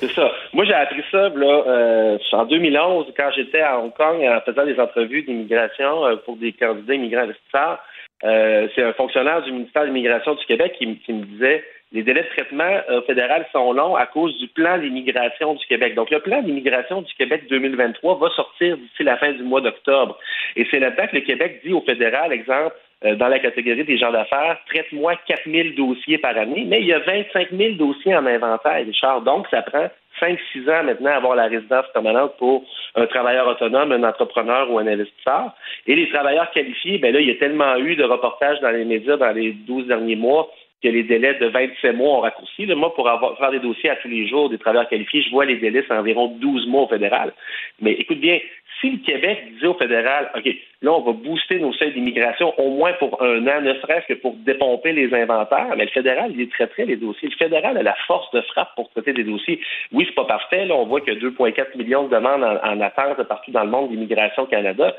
C'est 0.00 0.10
ça. 0.12 0.32
Moi, 0.54 0.64
j'ai 0.64 0.72
appris 0.72 1.02
ça 1.10 1.28
là, 1.28 1.64
euh, 1.66 2.18
en 2.32 2.44
2011 2.46 3.12
quand 3.16 3.30
j'étais 3.36 3.60
à 3.60 3.78
Hong 3.78 3.92
Kong 3.92 4.24
en 4.24 4.40
faisant 4.40 4.64
des 4.64 4.80
entrevues 4.80 5.22
d'immigration 5.22 6.06
euh, 6.06 6.16
pour 6.16 6.36
des 6.36 6.52
candidats 6.52 6.94
immigrants 6.94 7.22
investisseurs. 7.22 7.78
Euh, 8.24 8.68
c'est 8.74 8.82
un 8.82 8.92
fonctionnaire 8.92 9.42
du 9.42 9.52
ministère 9.52 9.82
de 9.82 9.88
l'Immigration 9.88 10.34
du 10.34 10.44
Québec 10.44 10.74
qui, 10.78 10.86
me 10.86 11.24
disait 11.24 11.64
les 11.92 12.02
délais 12.02 12.22
de 12.22 12.28
traitement 12.28 12.80
euh, 12.88 13.02
fédéral 13.02 13.46
sont 13.52 13.72
longs 13.72 13.96
à 13.96 14.06
cause 14.06 14.36
du 14.38 14.48
plan 14.48 14.78
d'immigration 14.78 15.54
du 15.54 15.66
Québec. 15.66 15.94
Donc, 15.94 16.10
le 16.10 16.20
plan 16.20 16.42
d'immigration 16.42 17.02
du 17.02 17.12
Québec 17.14 17.44
2023 17.48 18.18
va 18.18 18.30
sortir 18.30 18.76
d'ici 18.76 19.02
la 19.02 19.16
fin 19.16 19.32
du 19.32 19.42
mois 19.42 19.60
d'octobre. 19.60 20.18
Et 20.56 20.66
c'est 20.70 20.78
là-dedans 20.78 21.06
que 21.08 21.16
le 21.16 21.22
Québec 21.22 21.60
dit 21.64 21.72
au 21.72 21.80
fédéral, 21.80 22.32
exemple, 22.32 22.74
dans 23.02 23.28
la 23.28 23.38
catégorie 23.38 23.84
des 23.84 23.96
gens 23.96 24.12
d'affaires, 24.12 24.58
traite-moi 24.66 25.14
4000 25.26 25.74
dossiers 25.74 26.18
par 26.18 26.36
année, 26.36 26.64
mais 26.66 26.80
il 26.80 26.86
y 26.86 26.92
a 26.92 26.98
25 26.98 27.48
000 27.50 27.74
dossiers 27.74 28.14
en 28.14 28.26
inventaire, 28.26 28.84
Richard. 28.84 29.22
Donc, 29.22 29.46
ça 29.50 29.62
prend 29.62 29.88
5-6 30.20 30.70
ans 30.70 30.84
maintenant 30.84 31.10
à 31.10 31.16
avoir 31.16 31.34
la 31.34 31.46
résidence 31.46 31.86
permanente 31.92 32.36
pour 32.38 32.64
un 32.94 33.06
travailleur 33.06 33.48
autonome, 33.48 33.92
un 33.92 34.04
entrepreneur 34.04 34.70
ou 34.70 34.78
un 34.78 34.86
investisseur. 34.86 35.54
Et 35.86 35.94
les 35.94 36.08
travailleurs 36.10 36.50
qualifiés, 36.50 36.98
ben 36.98 37.12
là, 37.12 37.20
il 37.20 37.28
y 37.28 37.30
a 37.30 37.36
tellement 37.36 37.76
eu 37.76 37.96
de 37.96 38.04
reportages 38.04 38.60
dans 38.60 38.70
les 38.70 38.84
médias 38.84 39.16
dans 39.16 39.32
les 39.32 39.52
12 39.52 39.86
derniers 39.86 40.16
mois 40.16 40.50
que 40.82 40.88
les 40.88 41.02
délais 41.02 41.34
de 41.34 41.46
27 41.46 41.94
mois 41.94 42.18
ont 42.18 42.20
raccourci. 42.20 42.66
Moi, 42.66 42.94
pour 42.94 43.08
avoir, 43.08 43.36
faire 43.36 43.50
des 43.50 43.58
dossiers 43.58 43.90
à 43.90 43.96
tous 43.96 44.08
les 44.08 44.26
jours 44.26 44.48
des 44.48 44.58
travailleurs 44.58 44.88
qualifiés, 44.88 45.22
je 45.22 45.30
vois 45.30 45.44
les 45.44 45.56
délais, 45.56 45.84
c'est 45.86 45.94
environ 45.94 46.28
12 46.40 46.66
mois 46.68 46.82
au 46.82 46.88
fédéral. 46.88 47.32
Mais 47.80 47.92
écoute 47.92 48.18
bien, 48.18 48.38
si 48.80 48.90
le 48.90 48.98
Québec 48.98 49.44
disait 49.54 49.66
au 49.66 49.74
fédéral, 49.74 50.30
OK, 50.36 50.46
là, 50.82 50.92
on 50.92 51.02
va 51.02 51.12
booster 51.12 51.58
nos 51.58 51.72
seuils 51.74 51.92
d'immigration 51.92 52.58
au 52.58 52.70
moins 52.70 52.92
pour 52.94 53.22
un 53.22 53.46
an, 53.46 53.60
ne 53.60 53.74
serait-ce 53.74 54.06
que 54.12 54.18
pour 54.18 54.34
dépomper 54.36 54.92
les 54.92 55.12
inventaires, 55.14 55.74
mais 55.76 55.84
le 55.84 55.90
fédéral, 55.90 56.32
il 56.34 56.48
traiterait 56.48 56.86
les 56.86 56.96
dossiers. 56.96 57.28
Le 57.28 57.36
fédéral 57.36 57.76
a 57.76 57.82
la 57.82 57.96
force 58.06 58.30
de 58.32 58.40
frappe 58.42 58.74
pour 58.76 58.90
traiter 58.90 59.12
des 59.12 59.24
dossiers. 59.24 59.60
Oui, 59.92 60.04
c'est 60.08 60.14
pas 60.14 60.24
parfait. 60.24 60.64
Là, 60.64 60.74
on 60.74 60.86
voit 60.86 61.00
a 61.00 61.12
2,4 61.12 61.76
millions 61.76 62.04
de 62.04 62.14
demandes 62.14 62.42
en, 62.42 62.56
en 62.56 62.80
attente 62.80 63.22
partout 63.24 63.50
dans 63.50 63.64
le 63.64 63.70
monde 63.70 63.90
d'immigration 63.90 64.44
au 64.44 64.46
Canada. 64.46 64.94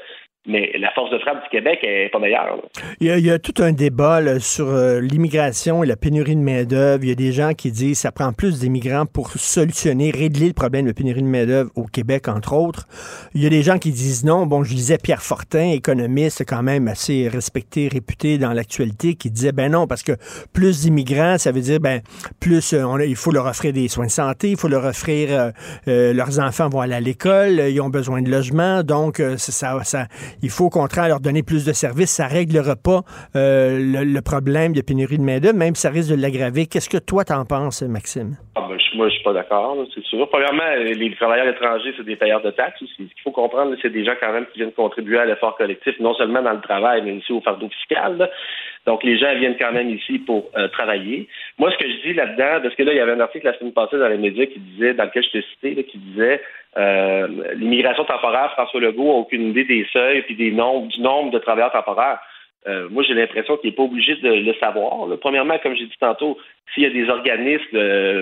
Mais 0.47 0.71
la 0.79 0.89
force 0.93 1.11
de 1.11 1.19
frappe 1.19 1.43
du 1.43 1.49
Québec 1.49 1.79
est 1.83 2.09
pas 2.11 2.17
meilleure. 2.17 2.57
Il 2.99 3.07
y, 3.07 3.29
a, 3.29 3.37
tout 3.37 3.53
un 3.61 3.73
débat 3.73 4.39
sur 4.39 4.69
euh, 4.69 4.99
l'immigration 4.99 5.83
et 5.83 5.87
la 5.87 5.95
pénurie 5.95 6.35
de 6.35 6.41
main-d'œuvre. 6.41 7.03
Il 7.03 7.09
y 7.09 7.11
a 7.11 7.15
des 7.15 7.31
gens 7.31 7.53
qui 7.53 7.71
disent 7.71 7.97
que 7.97 8.01
ça 8.01 8.11
prend 8.11 8.33
plus 8.33 8.59
d'immigrants 8.59 9.05
pour 9.05 9.29
solutionner, 9.33 10.09
régler 10.09 10.47
le 10.47 10.53
problème 10.53 10.87
de 10.87 10.93
pénurie 10.93 11.21
de 11.21 11.27
main-d'œuvre 11.27 11.69
au 11.75 11.83
Québec, 11.83 12.27
entre 12.27 12.53
autres. 12.53 12.87
Il 13.35 13.43
y 13.43 13.45
a 13.45 13.49
des 13.49 13.61
gens 13.61 13.77
qui 13.77 13.91
disent 13.91 14.25
non. 14.25 14.47
Bon, 14.47 14.63
je 14.63 14.73
disais 14.73 14.97
Pierre 14.97 15.21
Fortin, 15.21 15.73
économiste 15.73 16.43
quand 16.47 16.63
même 16.63 16.87
assez 16.87 17.27
respecté, 17.27 17.87
réputé 17.87 18.39
dans 18.39 18.53
l'actualité, 18.53 19.13
qui 19.13 19.29
disait 19.29 19.51
ben 19.51 19.71
non, 19.71 19.85
parce 19.85 20.01
que 20.01 20.13
plus 20.53 20.81
d'immigrants, 20.81 21.37
ça 21.37 21.51
veut 21.51 21.61
dire 21.61 21.79
ben 21.79 22.01
plus 22.39 22.73
euh, 22.73 22.83
on 22.83 22.97
il 22.97 23.15
faut 23.15 23.31
leur 23.31 23.45
offrir 23.45 23.73
des 23.73 23.87
soins 23.87 24.07
de 24.07 24.11
santé, 24.11 24.49
il 24.49 24.57
faut 24.57 24.67
leur 24.67 24.85
offrir 24.85 25.51
euh, 25.87 26.13
leurs 26.13 26.39
enfants 26.39 26.67
vont 26.67 26.81
aller 26.81 26.95
à 26.95 26.99
l'école, 26.99 27.61
ils 27.69 27.79
ont 27.79 27.89
besoin 27.89 28.23
de 28.23 28.29
logement, 28.29 28.81
donc 28.81 29.21
ça, 29.37 29.83
ça- 29.83 30.07
il 30.41 30.49
faut 30.49 30.65
au 30.65 30.69
contraire 30.69 31.07
leur 31.07 31.19
donner 31.19 31.43
plus 31.43 31.65
de 31.65 31.73
services. 31.73 32.11
Ça 32.11 32.27
réglera 32.27 32.75
pas 32.75 33.01
euh, 33.35 33.77
le, 33.79 34.21
problème 34.21 34.73
de 34.73 34.81
pénurie 34.81 35.17
de 35.17 35.23
main-d'œuvre, 35.23 35.57
même 35.57 35.75
ça 35.75 35.89
risque 35.89 36.11
de 36.11 36.21
l'aggraver. 36.21 36.65
Qu'est-ce 36.67 36.89
que 36.89 36.97
toi 36.97 37.23
t'en 37.23 37.45
penses, 37.45 37.81
Maxime? 37.81 38.37
Ah 38.55 38.65
ben, 38.69 38.77
moi, 38.95 39.07
je 39.09 39.15
suis 39.15 39.23
pas 39.23 39.33
d'accord, 39.33 39.77
c'est 39.93 40.03
sûr. 40.03 40.29
Premièrement, 40.29 40.75
les 40.83 41.15
travailleurs 41.15 41.47
étrangers, 41.47 41.93
c'est 41.97 42.05
des 42.05 42.15
payeurs 42.15 42.41
de 42.41 42.51
taxes 42.51 42.81
aussi. 42.81 43.07
Ce 43.09 43.13
qu'il 43.13 43.23
faut 43.23 43.31
comprendre, 43.31 43.75
c'est 43.81 43.89
des 43.89 44.05
gens 44.05 44.13
quand 44.19 44.31
même 44.31 44.45
qui 44.47 44.59
viennent 44.59 44.71
contribuer 44.71 45.19
à 45.19 45.25
l'effort 45.25 45.57
collectif, 45.57 45.99
non 45.99 46.13
seulement 46.15 46.41
dans 46.41 46.53
le 46.53 46.61
travail, 46.61 47.01
mais 47.03 47.13
aussi 47.13 47.31
au 47.31 47.41
fardeau 47.41 47.69
fiscal. 47.69 48.29
Donc, 48.85 49.03
les 49.03 49.17
gens 49.17 49.33
viennent 49.35 49.57
quand 49.59 49.71
même 49.71 49.89
ici 49.89 50.19
pour 50.19 50.49
euh, 50.57 50.67
travailler. 50.69 51.27
Moi, 51.59 51.71
ce 51.71 51.77
que 51.77 51.89
je 51.89 52.09
dis 52.09 52.13
là-dedans, 52.13 52.61
parce 52.61 52.75
que 52.75 52.83
là, 52.83 52.93
il 52.93 52.97
y 52.97 52.99
avait 52.99 53.13
un 53.13 53.19
article 53.19 53.45
la 53.45 53.57
semaine 53.57 53.73
passée 53.73 53.97
dans 53.97 54.09
les 54.09 54.17
médias 54.17 54.45
qui 54.47 54.59
disait, 54.59 54.93
dans 54.93 55.05
lequel 55.05 55.23
je 55.23 55.31
t'ai 55.31 55.45
cité, 55.53 55.83
qui 55.83 55.97
disait 55.97 56.41
euh, 56.77 57.27
l'immigration 57.55 58.05
temporaire, 58.05 58.51
François 58.53 58.79
Legault 58.79 59.11
a 59.11 59.15
aucune 59.15 59.49
idée 59.49 59.65
des 59.65 59.85
seuils 59.91 60.21
puis 60.23 60.35
des 60.35 60.51
nombres, 60.51 60.87
du 60.87 61.01
nombre 61.01 61.31
de 61.31 61.39
travailleurs 61.39 61.71
temporaires. 61.71 62.19
Euh, 62.67 62.87
moi, 62.89 63.03
j'ai 63.03 63.13
l'impression 63.13 63.57
qu'il 63.57 63.71
n'est 63.71 63.75
pas 63.75 63.83
obligé 63.83 64.15
de 64.15 64.29
le 64.29 64.53
savoir. 64.55 65.07
là. 65.07 65.17
Premièrement, 65.17 65.57
comme 65.59 65.75
j'ai 65.75 65.85
dit 65.85 65.97
tantôt, 65.99 66.37
s'il 66.73 66.83
y 66.83 66.85
a 66.85 66.89
des 66.89 67.09
organismes 67.09 67.75
euh, 67.75 68.21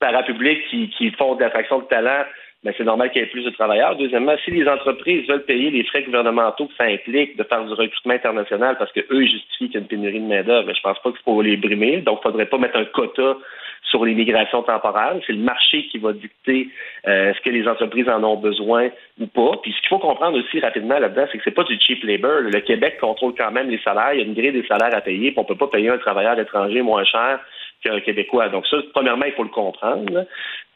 parapublics 0.00 0.66
qui, 0.68 0.90
qui 0.90 1.10
font 1.12 1.36
de 1.36 1.40
l'attraction 1.40 1.78
de 1.78 1.84
talent 1.84 2.24
ben, 2.64 2.74
c'est 2.76 2.84
normal 2.84 3.12
qu'il 3.12 3.22
y 3.22 3.24
ait 3.24 3.28
plus 3.28 3.44
de 3.44 3.50
travailleurs. 3.50 3.96
Deuxièmement, 3.96 4.34
si 4.44 4.50
les 4.50 4.66
entreprises 4.66 5.28
veulent 5.28 5.44
payer 5.44 5.70
les 5.70 5.84
frais 5.84 6.02
gouvernementaux 6.02 6.66
que 6.66 6.74
ça 6.76 6.84
implique 6.84 7.36
de 7.36 7.44
faire 7.44 7.64
du 7.64 7.72
recrutement 7.72 8.14
international 8.14 8.76
parce 8.78 8.90
que 8.90 9.00
eux 9.12 9.22
justifient 9.22 9.66
qu'il 9.66 9.74
y 9.74 9.76
a 9.76 9.80
une 9.80 9.86
pénurie 9.86 10.18
de 10.18 10.26
main-d'œuvre, 10.26 10.66
ben, 10.66 10.74
je 10.74 10.80
pense 10.80 10.98
pas 10.98 11.10
qu'il 11.10 11.20
faut 11.24 11.40
les 11.40 11.56
brimer. 11.56 11.98
Donc, 11.98 12.18
il 12.20 12.22
faudrait 12.24 12.46
pas 12.46 12.58
mettre 12.58 12.76
un 12.76 12.84
quota 12.86 13.36
sur 13.82 14.04
l'immigration 14.04 14.62
temporaire. 14.62 15.14
C'est 15.26 15.32
le 15.32 15.40
marché 15.40 15.86
qui 15.88 15.98
va 15.98 16.12
dicter 16.12 16.68
euh, 17.06 17.32
ce 17.34 17.40
que 17.40 17.50
les 17.50 17.66
entreprises 17.66 18.08
en 18.08 18.22
ont 18.24 18.36
besoin 18.36 18.88
ou 19.20 19.26
pas. 19.26 19.58
Puis 19.62 19.72
ce 19.72 19.80
qu'il 19.80 19.88
faut 19.88 19.98
comprendre 19.98 20.38
aussi 20.38 20.60
rapidement 20.60 20.98
là-dedans, 20.98 21.26
c'est 21.30 21.38
que 21.38 21.44
c'est 21.44 21.54
pas 21.54 21.64
du 21.64 21.78
cheap 21.80 22.04
labor. 22.04 22.40
Le 22.40 22.60
Québec 22.60 22.98
contrôle 23.00 23.34
quand 23.36 23.50
même 23.50 23.70
les 23.70 23.80
salaires. 23.80 24.12
Il 24.14 24.20
y 24.20 24.22
a 24.22 24.26
une 24.26 24.34
grille 24.34 24.52
des 24.52 24.66
salaires 24.66 24.94
à 24.94 25.00
payer. 25.00 25.30
Puis 25.30 25.38
on 25.38 25.44
peut 25.44 25.56
pas 25.56 25.68
payer 25.68 25.88
un 25.88 25.98
travailleur 25.98 26.38
étranger 26.38 26.82
moins 26.82 27.04
cher 27.04 27.40
qu'un 27.82 28.00
Québécois. 28.00 28.48
Donc 28.48 28.66
ça, 28.66 28.78
premièrement, 28.92 29.26
il 29.26 29.32
faut 29.32 29.44
le 29.44 29.50
comprendre. 29.50 30.26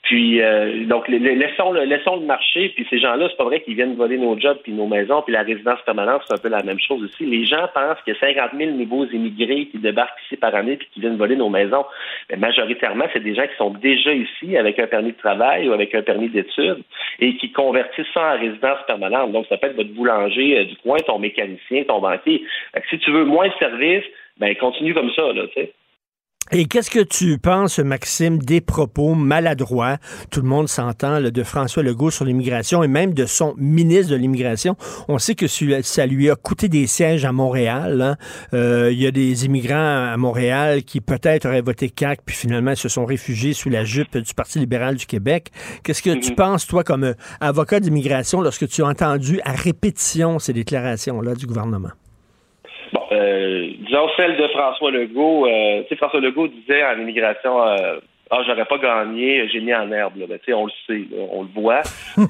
Puis 0.03 0.43
euh, 0.43 0.85
donc 0.87 1.07
laissons 1.07 1.71
le 1.71 1.85
laissons 1.85 2.17
le 2.17 2.27
marché. 2.27 2.71
Puis 2.71 2.85
ces 2.91 2.99
gens-là, 2.99 3.29
c'est 3.31 3.37
pas 3.37 3.45
vrai 3.45 3.61
qu'ils 3.61 3.77
viennent 3.77 3.95
voler 3.95 4.19
nos 4.19 4.39
jobs 4.39 4.59
puis 4.63 4.73
nos 4.73 4.89
maisons 4.89 5.23
puis 5.23 5.33
la 5.33 5.43
résidence 5.43 5.81
permanente, 5.87 6.23
c'est 6.27 6.35
un 6.35 6.43
peu 6.43 6.49
la 6.49 6.63
même 6.65 6.81
chose 6.81 7.05
aussi. 7.05 7.25
Les 7.25 7.45
gens 7.45 7.69
pensent 7.73 7.99
qu'il 8.05 8.15
y 8.15 8.17
a 8.17 8.21
50 8.21 8.51
000 8.59 8.73
nouveaux 8.73 9.07
immigrés 9.07 9.67
qui 9.67 9.79
débarquent 9.79 10.21
ici 10.27 10.37
par 10.37 10.55
année 10.57 10.77
puis 10.77 10.89
qui 10.93 11.01
viennent 11.01 11.17
voler 11.17 11.37
nos 11.37 11.49
maisons. 11.49 11.85
Mais 12.31 12.37
majoritairement, 12.37 13.05
c'est 13.13 13.23
des 13.23 13.37
gens 13.37 13.47
qui 13.47 13.57
sont 13.57 13.71
déjà 13.71 14.13
ici 14.13 14.57
avec 14.57 14.81
un 14.81 14.89
permis 14.89 15.13
de 15.13 15.19
travail 15.19 15.69
ou 15.69 15.73
avec 15.73 15.95
un 15.95 16.03
permis 16.03 16.29
d'études 16.29 16.83
et 17.21 17.37
qui 17.37 17.53
convertissent 17.53 18.13
ça 18.13 18.35
en 18.35 18.41
résidence 18.41 18.79
permanente. 18.89 19.31
Donc 19.31 19.47
ça 19.49 19.57
peut 19.57 19.69
être 19.69 19.77
votre 19.77 19.95
boulanger 19.95 20.59
euh, 20.59 20.65
du 20.65 20.77
coin, 20.79 20.99
ton 20.99 21.21
mécanicien, 21.21 21.85
ton 21.85 22.01
banquier. 22.01 22.43
si 22.91 22.99
tu 22.99 23.13
veux 23.13 23.25
moins 23.25 23.47
de 23.47 23.55
services, 23.61 24.05
ben 24.39 24.53
continue 24.57 24.95
comme 24.95 25.13
ça 25.13 25.33
là. 25.33 25.45
Et 26.51 26.67
qu'est-ce 26.67 26.91
que 26.91 27.01
tu 27.01 27.39
penses, 27.39 27.79
Maxime, 27.79 28.39
des 28.39 28.61
propos 28.61 29.15
maladroits, 29.15 29.97
tout 30.31 30.43
le 30.43 30.49
monde 30.49 30.69
s'entend, 30.69 31.21
de 31.21 31.43
François 31.45 31.83
Legault 31.83 32.11
sur 32.11 32.25
l'immigration 32.25 32.83
et 32.83 32.89
même 32.89 33.15
de 33.15 33.25
son 33.25 33.55
ministre 33.57 34.11
de 34.13 34.17
l'immigration? 34.17 34.77
On 35.09 35.19
sait 35.19 35.35
que 35.35 35.47
ça 35.47 36.07
lui 36.07 36.31
a 36.31 36.37
coûté 36.37 36.69
des 36.69 36.87
sièges 36.87 37.25
à 37.25 37.33
Montréal. 37.33 38.03
Hein. 38.03 38.17
Euh, 38.53 38.91
il 38.93 39.01
y 39.01 39.07
a 39.07 39.11
des 39.11 39.47
immigrants 39.47 40.13
à 40.13 40.17
Montréal 40.19 40.83
qui 40.83 41.01
peut-être 41.01 41.47
auraient 41.47 41.63
voté 41.63 41.89
CAC, 41.89 42.21
puis 42.27 42.37
finalement 42.37 42.75
se 42.75 42.89
sont 42.89 43.07
réfugiés 43.07 43.55
sous 43.55 43.71
la 43.71 43.85
jupe 43.85 44.19
du 44.19 44.35
Parti 44.35 44.59
libéral 44.59 44.97
du 44.97 45.07
Québec. 45.07 45.51
Qu'est-ce 45.85 46.03
que 46.03 46.11
tu 46.11 46.33
mm-hmm. 46.33 46.35
penses, 46.35 46.67
toi, 46.67 46.85
comme 46.85 47.15
avocat 47.41 47.81
d'immigration, 47.81 48.43
lorsque 48.43 48.69
tu 48.69 48.83
as 48.83 48.87
entendu 48.87 49.41
à 49.45 49.53
répétition 49.53 50.39
ces 50.39 50.53
déclarations-là 50.53 51.35
du 51.35 51.47
gouvernement? 51.47 51.93
Euh, 53.33 53.71
disons 53.79 54.09
celle 54.17 54.37
de 54.37 54.47
François 54.49 54.91
Legault. 54.91 55.47
Euh, 55.47 55.83
tu 55.83 55.89
sais, 55.89 55.97
François 55.97 56.21
Legault 56.21 56.49
disait 56.49 56.85
en 56.85 56.99
immigration, 56.99 57.63
euh, 57.63 57.99
ah, 58.31 58.41
j'aurais 58.47 58.65
pas 58.65 58.79
gagné, 58.79 59.49
j'ai 59.49 59.61
mis 59.61 59.75
en 59.75 59.91
herbe. 59.93 60.17
Là. 60.17 60.27
Ben, 60.29 60.39
on 60.55 60.67
le 60.67 60.73
sait, 60.87 61.05
on 61.31 61.43
le 61.43 61.49
voit, 61.55 61.83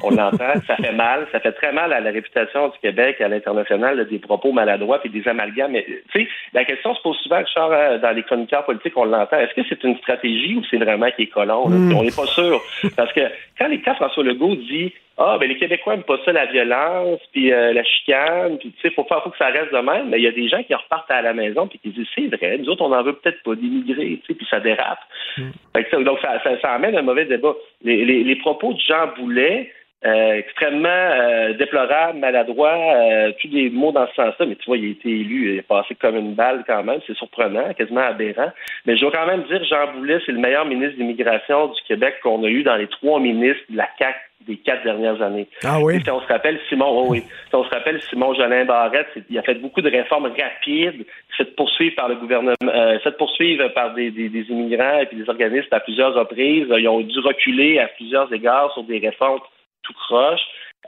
on 0.03 0.11
l'entend, 0.15 0.55
ça 0.67 0.77
fait 0.77 0.93
mal, 0.93 1.27
ça 1.33 1.41
fait 1.41 1.53
très 1.53 1.73
mal 1.73 1.93
à 1.93 2.01
la 2.01 2.11
réputation 2.11 2.69
du 2.69 2.79
Québec 2.81 3.21
à 3.21 3.29
l'international 3.29 4.07
des 4.09 4.19
propos 4.19 4.53
maladroits 4.53 5.01
et 5.05 5.09
des 5.09 5.27
amalgames. 5.29 5.73
Mais, 5.73 5.87
tu 6.13 6.23
sais, 6.23 6.29
la 6.53 6.65
question 6.65 6.95
se 6.95 7.03
pose 7.03 7.17
souvent, 7.19 7.39
Richard, 7.39 8.01
dans 8.01 8.11
les 8.15 8.23
chroniqueurs 8.23 8.65
politiques, 8.65 8.97
on 8.97 9.05
l'entend. 9.05 9.39
Est-ce 9.39 9.55
que 9.55 9.67
c'est 9.69 9.83
une 9.85 9.97
stratégie 9.99 10.57
ou 10.57 10.63
c'est 10.71 10.79
vraiment 10.79 11.11
qui 11.17 11.23
est 11.23 11.27
colon? 11.27 11.69
Hmm. 11.69 11.95
On 11.97 12.03
n'est 12.03 12.11
pas 12.11 12.27
sûr. 12.27 12.61
Parce 12.97 13.13
que 13.13 13.21
quand, 13.59 13.69
les, 13.69 13.81
quand 13.81 13.95
François 13.95 14.25
Legault 14.25 14.57
dit 14.57 14.93
ah, 15.25 15.39
ben 15.39 15.49
les 15.49 15.57
Québécois 15.57 15.95
n'aiment 15.95 16.05
pas 16.05 16.19
ça, 16.25 16.33
la 16.33 16.47
violence, 16.47 17.21
puis 17.33 17.53
euh, 17.53 17.73
la 17.73 17.85
chicane, 17.85 18.59
puis 18.59 18.73
tu 18.73 18.81
sais, 18.81 18.95
faut 18.95 19.05
faire, 19.05 19.23
faut 19.23 19.31
que 19.31 19.39
ça 19.39 19.47
reste 19.47 19.73
de 19.73 19.79
même. 19.79 20.09
Mais 20.09 20.19
il 20.19 20.25
y 20.25 20.29
a 20.29 20.33
des 20.33 20.49
gens 20.49 20.63
qui 20.63 20.75
repartent 20.75 21.11
à 21.11 21.23
la 21.23 21.33
maison 21.33 21.67
puis 21.67 21.79
qui 21.79 21.91
disent 21.91 22.07
c'est 22.15 22.35
vrai, 22.35 22.59
nous 22.59 22.69
autres 22.69 22.83
on 22.83 22.93
en 22.93 23.03
veut 23.03 23.15
peut-être 23.15 23.43
pas 23.43 23.55
d'immigrés, 23.55 24.21
tu 24.25 24.27
sais, 24.27 24.35
puis 24.35 24.47
ça 24.51 24.61
dérape. 24.61 25.01
Mm. 25.39 26.05
donc 26.05 26.19
ça, 26.21 26.41
ça, 26.61 26.73
amène 26.73 26.97
un 26.97 27.03
mauvais 27.03 27.25
débat. 27.25 27.55
Les, 27.83 28.05
les, 28.05 28.25
les 28.25 28.37
propos 28.37 28.73
de 28.73 28.81
Jean 28.81 29.09
Boulet, 29.17 29.71
euh, 30.05 30.35
extrêmement 30.35 30.89
euh, 30.89 31.53
déplorable, 31.55 32.19
maladroit, 32.19 32.75
euh, 32.75 33.33
tous 33.41 33.49
les 33.49 33.71
mots 33.71 33.93
dans 33.93 34.07
ce 34.09 34.15
sens-là, 34.15 34.47
mais 34.47 34.57
tu 34.57 34.67
vois, 34.67 34.77
il 34.77 34.87
a 34.87 34.91
été 34.91 35.09
élu, 35.09 35.53
il 35.53 35.59
est 35.59 35.63
passé 35.63 35.95
comme 35.95 36.17
une 36.17 36.35
balle 36.35 36.65
quand 36.67 36.83
même, 36.83 37.01
c'est 37.07 37.17
surprenant, 37.17 37.73
quasiment 37.75 38.01
aberrant. 38.01 38.51
Mais 38.85 38.97
je 38.97 39.03
dois 39.03 39.13
quand 39.13 39.27
même 39.27 39.45
dire, 39.45 39.63
Jean 39.65 39.93
Boulet, 39.93 40.19
c'est 40.27 40.33
le 40.33 40.41
meilleur 40.41 40.65
ministre 40.65 40.97
d'immigration 40.97 41.69
du 41.69 41.81
Québec 41.87 42.17
qu'on 42.23 42.43
a 42.43 42.49
eu 42.49 42.65
dans 42.65 42.77
les 42.77 42.89
trois 42.89 43.21
ministres 43.21 43.63
de 43.71 43.77
la 43.77 43.87
CAC 43.99 44.17
des 44.47 44.57
quatre 44.57 44.83
dernières 44.83 45.23
années. 45.23 45.47
Ah 45.63 45.79
oui? 45.81 46.01
si 46.03 46.11
on 46.11 46.21
se 46.21 46.27
rappelle 46.27 46.59
Simon, 46.69 46.87
oh 46.89 47.07
oui, 47.09 47.21
si 47.21 47.55
on 47.55 47.63
se 47.63 47.71
rappelle 47.71 48.03
Simon 48.03 48.35
Jolin 48.35 48.65
Barrette, 48.65 49.07
il 49.31 49.39
a 49.39 49.43
fait 49.43 49.55
beaucoup 49.55 49.83
de 49.83 49.89
réformes 49.89 50.27
rapides, 50.27 51.07
fait 51.37 51.55
poursuivre 51.55 51.95
par 51.95 52.09
le 52.09 52.17
gouvernement, 52.17 52.57
euh, 52.65 52.99
fait 52.99 53.17
poursuivre 53.17 53.69
par 53.69 53.95
des, 53.95 54.11
des, 54.11 54.29
des 54.29 54.43
immigrants 54.51 54.99
et 54.99 55.07
puis 55.07 55.17
des 55.17 55.29
organismes 55.29 55.69
à 55.71 55.79
plusieurs 55.79 56.15
reprises. 56.15 56.67
Ils 56.77 56.89
ont 56.89 57.01
dû 57.01 57.21
reculer 57.21 57.79
à 57.79 57.87
plusieurs 57.87 58.33
égards 58.33 58.73
sur 58.73 58.83
des 58.83 58.99
réformes 58.99 59.39
tout 59.83 59.95
croche. 59.95 60.41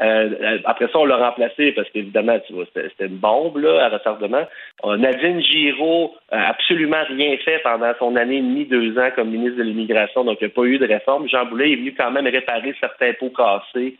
Euh, 0.03 0.59
après 0.65 0.87
ça, 0.89 0.99
on 0.99 1.05
l'a 1.05 1.17
remplacé 1.17 1.71
parce 1.73 1.89
qu'évidemment, 1.91 2.39
tu 2.47 2.53
vois, 2.53 2.65
c'était 2.75 3.07
une 3.07 3.19
bombe 3.19 3.59
là, 3.59 3.85
à 3.85 3.89
retardement. 3.91 4.45
Euh, 4.85 4.97
Nadine 4.97 5.41
Giraud 5.41 6.15
a 6.33 6.49
absolument 6.49 7.05
rien 7.09 7.37
fait 7.45 7.61
pendant 7.63 7.93
son 8.01 8.17
année 8.17 8.39
et 8.39 8.43
demie, 8.43 8.65
deux 8.65 8.99
ans 8.99 9.11
comme 9.15 9.31
ministre 9.31 9.59
de 9.59 9.63
l'Immigration, 9.63 10.25
donc 10.25 10.39
il 10.41 10.47
n'y 10.47 10.53
a 10.53 10.55
pas 10.55 10.65
eu 10.65 10.79
de 10.79 10.87
réforme. 10.87 11.29
Jean 11.29 11.45
Boulet 11.47 11.73
est 11.73 11.77
venu 11.77 11.95
quand 11.95 12.11
même 12.11 12.27
réparer 12.27 12.75
certains 12.81 13.13
pots 13.13 13.31
cassés 13.31 13.97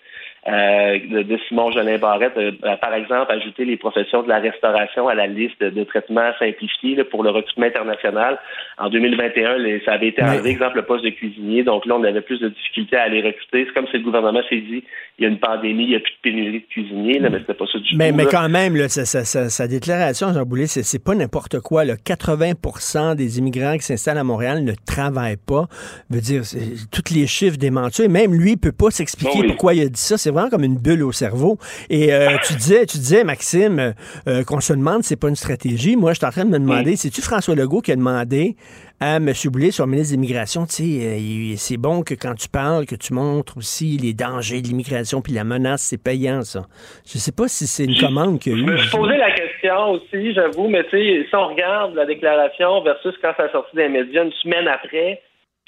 euh, 0.47 0.99
de, 1.09 1.39
Simon 1.49 1.71
Jolin 1.73 1.97
Barrette, 1.97 2.37
euh, 2.37 2.53
par 2.81 2.93
exemple, 2.93 3.33
ajouter 3.33 3.65
les 3.65 3.79
professions 3.79 4.23
de 4.23 4.29
la 4.29 4.41
restauration 4.41 5.09
à 5.09 5.15
la 5.15 5.27
liste 5.27 5.63
de, 5.63 5.85
traitements 5.85 6.33
simplifiés 6.39 7.03
pour 7.05 7.23
le 7.23 7.31
recrutement 7.31 7.67
international. 7.67 8.39
En 8.77 8.91
2021, 8.91 9.57
les, 9.59 9.81
ça 9.85 9.93
avait 9.93 10.09
été 10.09 10.23
enlevé, 10.23 10.51
exemple, 10.51 10.77
le 10.77 10.83
poste 10.83 11.05
de 11.05 11.11
cuisinier. 11.11 11.63
Donc 11.63 11.87
là, 11.87 11.97
on 11.97 12.05
avait 12.05 12.21
plus 12.21 12.41
de 12.41 12.49
difficultés 12.49 12.97
à 12.97 13.09
les 13.09 13.23
recruter. 13.23 13.65
C'est 13.67 13.73
comme 13.73 13.87
si 13.87 13.97
le 13.97 14.03
gouvernement 14.03 14.43
s'est 14.51 14.61
dit, 14.61 14.85
il 15.19 15.23
y 15.23 15.27
a 15.27 15.31
une 15.31 15.39
pandémie, 15.39 15.85
il 15.85 15.91
n'y 15.91 15.97
a 15.97 16.01
plus 16.01 16.13
de 16.13 16.21
pénurie 16.23 16.61
de 16.61 16.67
cuisiniers, 16.67 17.21
là, 17.21 17.31
mais 17.31 17.39
c'était 17.39 17.55
pas 17.55 17.67
ça 17.73 17.79
du 17.79 17.97
mais, 17.97 18.11
tout. 18.11 18.17
Mais 18.17 18.27
quand 18.27 18.49
même, 18.49 18.77
là, 18.77 18.89
sa, 18.89 19.05
sa, 19.07 19.25
sa, 19.25 19.69
déclaration, 19.69 20.33
Jean 20.35 20.45
Boulet, 20.45 20.67
c'est 20.67 21.03
pas 21.03 21.15
n'importe 21.15 21.61
quoi. 21.61 21.85
Là. 21.85 21.95
80% 21.95 23.15
des 23.15 23.39
immigrants 23.39 23.77
qui 23.77 23.85
s'installent 23.85 24.19
à 24.19 24.25
Montréal 24.25 24.63
ne 24.65 24.73
travaillent 24.87 25.37
pas. 25.37 25.67
Veut 26.11 26.21
dire, 26.21 26.43
tous 26.91 27.15
les 27.15 27.27
chiffres 27.27 27.57
démentis. 27.57 28.03
Et 28.03 28.09
même 28.09 28.35
lui, 28.35 28.53
il 28.53 28.59
peut 28.59 28.73
pas 28.73 28.91
s'expliquer 28.91 29.47
pourquoi 29.47 29.73
il 29.73 29.83
a 29.83 29.89
dit 29.89 30.01
ça. 30.01 30.19
C'est 30.19 30.34
vraiment 30.35 30.51
comme 30.51 30.65
une 30.65 30.77
bulle 30.77 31.03
au 31.03 31.13
cerveau. 31.13 31.59
Et 31.89 32.13
euh, 32.13 32.37
tu 32.47 32.55
disais, 32.55 32.87
tu 32.87 32.99
disais, 32.99 33.25
Maxime, 33.25 33.95
euh, 34.29 34.45
qu'on 34.45 34.61
se 34.61 34.73
demande, 34.73 35.03
c'est 35.03 35.19
pas 35.19 35.29
une 35.29 35.37
stratégie. 35.37 35.97
Moi, 35.97 36.13
je 36.13 36.19
suis 36.19 36.27
en 36.27 36.31
train 36.31 36.45
de 36.45 36.51
me 36.51 36.59
demander, 36.59 36.97
c'est-tu 36.97 37.23
François 37.23 37.55
Legault 37.55 37.81
qui 37.81 37.93
a 37.93 37.97
demandé 37.97 38.57
à 39.01 39.17
M. 39.17 39.33
Boulay, 39.47 39.71
son 39.71 39.87
ministre 39.87 40.15
de 40.15 40.21
l'Immigration, 40.21 40.67
tu 40.67 40.73
sais, 40.73 41.01
euh, 41.03 41.55
c'est 41.57 41.77
bon 41.77 42.03
que 42.03 42.15
quand 42.15 42.35
tu 42.35 42.49
parles, 42.49 42.87
que 42.87 42.95
tu 42.95 43.13
montres 43.13 43.59
aussi 43.59 43.99
les 43.99 44.15
dangers 44.15 44.63
de 44.63 44.69
l'immigration 44.69 45.21
puis 45.21 45.33
la 45.33 45.45
menace, 45.45 45.83
c'est 45.83 46.03
payant, 46.03 46.43
ça. 46.43 46.63
Je 47.05 47.19
sais 47.19 47.33
pas 47.33 47.49
si 47.49 47.67
c'est 47.67 47.85
une 47.85 47.99
commande 47.99 48.39
qu'il 48.39 48.53
y 48.53 48.55
a 48.55 48.59
eu. 48.59 48.67
Je 48.67 48.73
me 48.73 48.77
suis 48.79 48.97
posé 48.97 49.17
la 49.17 49.31
question 49.33 49.91
aussi, 49.91 50.33
j'avoue, 50.33 50.69
mais 50.69 50.85
tu 50.85 50.91
sais, 50.91 51.27
si 51.29 51.35
on 51.35 51.49
regarde 51.49 51.95
la 51.95 52.07
déclaration 52.07 52.83
versus 52.83 53.15
quand 53.21 53.33
ça 53.37 53.45
a 53.45 53.49
sorti 53.51 53.77
des 53.77 53.89
médias 53.89 54.25
une 54.25 54.33
semaine 54.33 54.69
après, 54.69 55.21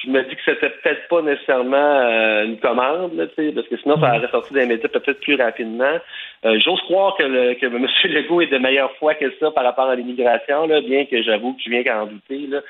je 0.04 0.10
me 0.10 0.22
dis 0.24 0.36
que 0.36 0.42
c'était 0.44 0.68
peut-être 0.68 1.08
pas 1.08 1.22
nécessairement 1.22 1.76
euh, 1.76 2.44
une 2.44 2.58
commande, 2.58 3.14
là, 3.14 3.24
parce 3.54 3.68
que 3.68 3.76
sinon, 3.78 3.98
ça 3.98 4.16
aurait 4.16 4.28
sorti 4.30 4.52
des 4.52 4.66
médias 4.66 4.88
peut-être 4.88 5.20
plus 5.20 5.36
rapidement. 5.36 5.94
Euh, 6.44 6.60
j'ose 6.62 6.80
croire 6.82 7.16
que, 7.16 7.22
le, 7.22 7.54
que 7.54 7.66
M. 7.66 7.86
Legault 8.04 8.42
est 8.42 8.52
de 8.52 8.58
meilleure 8.58 8.92
foi 8.96 9.14
que 9.14 9.32
ça 9.40 9.50
par 9.50 9.64
rapport 9.64 9.88
à 9.88 9.94
l'immigration, 9.94 10.66
bien 10.66 11.06
que 11.06 11.22
j'avoue 11.22 11.54
que 11.54 11.62
je 11.64 11.70
viens 11.70 11.82
qu'à 11.82 12.02
en 12.02 12.06
douter. 12.06 12.46
Là. 12.46 12.60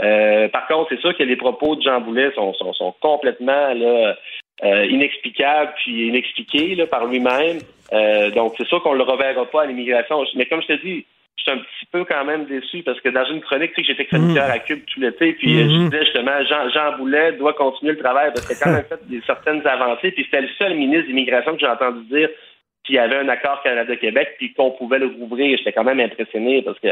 Euh, 0.00 0.48
par 0.48 0.66
contre, 0.66 0.88
c'est 0.90 1.00
sûr 1.00 1.16
que 1.16 1.22
les 1.22 1.36
propos 1.36 1.76
de 1.76 1.82
Jean 1.82 2.00
Boulet 2.00 2.32
sont, 2.34 2.52
sont, 2.54 2.72
sont 2.72 2.94
complètement 3.00 3.72
là, 3.74 4.16
inexplicables 4.62 5.74
puis 5.76 6.08
inexpliqués 6.08 6.74
là, 6.74 6.86
par 6.88 7.06
lui-même. 7.06 7.58
donc, 8.34 8.54
c'est 8.58 8.66
sûr 8.66 8.82
qu'on 8.82 8.94
le 8.94 9.04
reverra 9.04 9.46
pas 9.46 9.62
à 9.62 9.66
l'immigration. 9.66 10.24
Mais 10.34 10.46
comme 10.46 10.62
je 10.62 10.74
te 10.74 10.84
dis, 10.84 11.06
je 11.36 11.42
suis 11.42 11.50
un 11.50 11.58
petit 11.58 11.86
peu 11.90 12.04
quand 12.04 12.24
même 12.24 12.44
déçu 12.44 12.82
parce 12.82 13.00
que 13.00 13.08
dans 13.08 13.24
une 13.24 13.40
chronique, 13.40 13.72
tu 13.74 13.82
sais, 13.82 13.88
j'étais 13.88 14.04
chroniqueur 14.04 14.48
mm. 14.48 14.50
à 14.50 14.58
Cube 14.60 14.84
tout 14.86 15.00
l'été, 15.00 15.32
puis 15.32 15.58
euh, 15.58 15.64
je 15.64 15.68
mm-hmm. 15.68 15.90
disais 15.90 16.04
justement, 16.04 16.44
Jean, 16.44 16.68
Jean 16.70 16.96
Boulet 16.96 17.32
doit 17.32 17.54
continuer 17.54 17.92
le 17.92 17.98
travail 17.98 18.30
parce 18.34 18.46
qu'il 18.46 18.56
a 18.56 18.60
quand 18.60 18.72
même 18.72 18.84
fait 18.88 19.08
des, 19.08 19.20
certaines 19.26 19.66
avancées, 19.66 20.12
puis 20.12 20.24
c'était 20.24 20.42
le 20.42 20.48
seul 20.58 20.74
ministre 20.74 21.06
d'immigration 21.06 21.54
que 21.54 21.60
j'ai 21.60 21.66
entendu 21.66 22.04
dire 22.04 22.28
qu'il 22.84 22.96
y 22.96 22.98
avait 22.98 23.16
un 23.16 23.28
accord 23.28 23.62
Canada-Québec, 23.62 24.34
puis 24.38 24.52
qu'on 24.54 24.72
pouvait 24.72 24.98
le 24.98 25.06
rouvrir. 25.06 25.56
J'étais 25.56 25.72
quand 25.72 25.84
même 25.84 26.00
impressionné 26.00 26.62
parce 26.62 26.78
que 26.80 26.88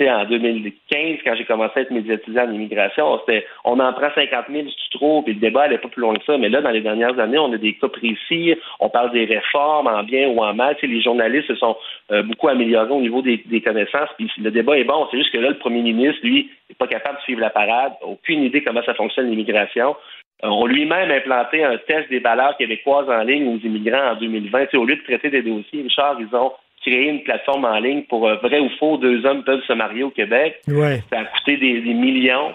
en 0.00 0.24
2015, 0.24 1.18
quand 1.24 1.34
j'ai 1.36 1.44
commencé 1.44 1.72
à 1.76 1.80
être 1.82 1.90
médiatisé 1.90 2.38
en 2.40 2.50
immigration, 2.52 3.20
on 3.64 3.78
en 3.78 3.92
prend 3.92 4.08
50 4.14 4.46
000, 4.50 4.66
c'est 4.68 4.98
trop, 4.98 5.22
puis 5.22 5.34
le 5.34 5.40
débat 5.40 5.62
n'allait 5.62 5.78
pas 5.78 5.88
plus 5.88 6.00
loin 6.00 6.14
que 6.16 6.24
ça. 6.24 6.36
Mais 6.36 6.48
là, 6.48 6.60
dans 6.60 6.70
les 6.70 6.80
dernières 6.80 7.18
années, 7.18 7.38
on 7.38 7.52
a 7.52 7.58
des 7.58 7.74
cas 7.74 7.88
précis, 7.88 8.54
on 8.80 8.88
parle 8.88 9.12
des 9.12 9.24
réformes 9.24 9.86
en 9.86 10.02
bien 10.02 10.28
ou 10.28 10.42
en 10.42 10.52
mal. 10.54 10.76
les 10.82 11.02
journalistes 11.02 11.48
se 11.48 11.56
sont 11.56 11.76
euh, 12.10 12.22
beaucoup 12.22 12.48
améliorés 12.48 12.90
au 12.90 13.00
niveau 13.00 13.22
des, 13.22 13.38
connaissances, 13.64 14.10
puis 14.16 14.30
le 14.38 14.50
débat 14.50 14.76
est 14.78 14.84
bon. 14.84 15.06
C'est 15.10 15.18
juste 15.18 15.32
que 15.32 15.38
là, 15.38 15.50
le 15.50 15.58
premier 15.58 15.82
ministre, 15.82 16.20
lui, 16.24 16.50
n'est 16.68 16.76
pas 16.76 16.88
capable 16.88 17.18
de 17.18 17.22
suivre 17.22 17.40
la 17.40 17.50
parade, 17.50 17.92
aucune 18.02 18.42
idée 18.42 18.62
comment 18.62 18.82
ça 18.84 18.94
fonctionne 18.94 19.30
l'immigration. 19.30 19.94
Euh, 20.42 20.48
on 20.48 20.66
lui-même 20.66 21.10
implanté 21.10 21.62
un 21.62 21.78
test 21.78 22.10
des 22.10 22.18
valeurs 22.18 22.56
québécoises 22.56 23.08
en 23.08 23.22
ligne 23.22 23.48
aux 23.48 23.58
immigrants 23.64 24.12
en 24.12 24.16
2020. 24.16 24.74
au 24.74 24.84
lieu 24.84 24.96
de 24.96 25.02
traiter 25.02 25.30
des 25.30 25.42
dossiers, 25.42 25.82
Richard, 25.82 26.16
ils 26.18 26.34
ont 26.34 26.52
créer 26.84 27.08
une 27.08 27.22
plateforme 27.22 27.64
en 27.64 27.78
ligne 27.78 28.02
pour 28.08 28.28
euh, 28.28 28.36
vrai 28.36 28.60
ou 28.60 28.68
faux, 28.78 28.96
deux 28.98 29.24
hommes 29.24 29.42
peuvent 29.44 29.62
se 29.66 29.72
marier 29.72 30.02
au 30.04 30.10
Québec. 30.10 30.60
Ouais. 30.68 31.02
Ça 31.12 31.20
a 31.20 31.24
coûté 31.24 31.56
des, 31.56 31.80
millions. 31.94 32.52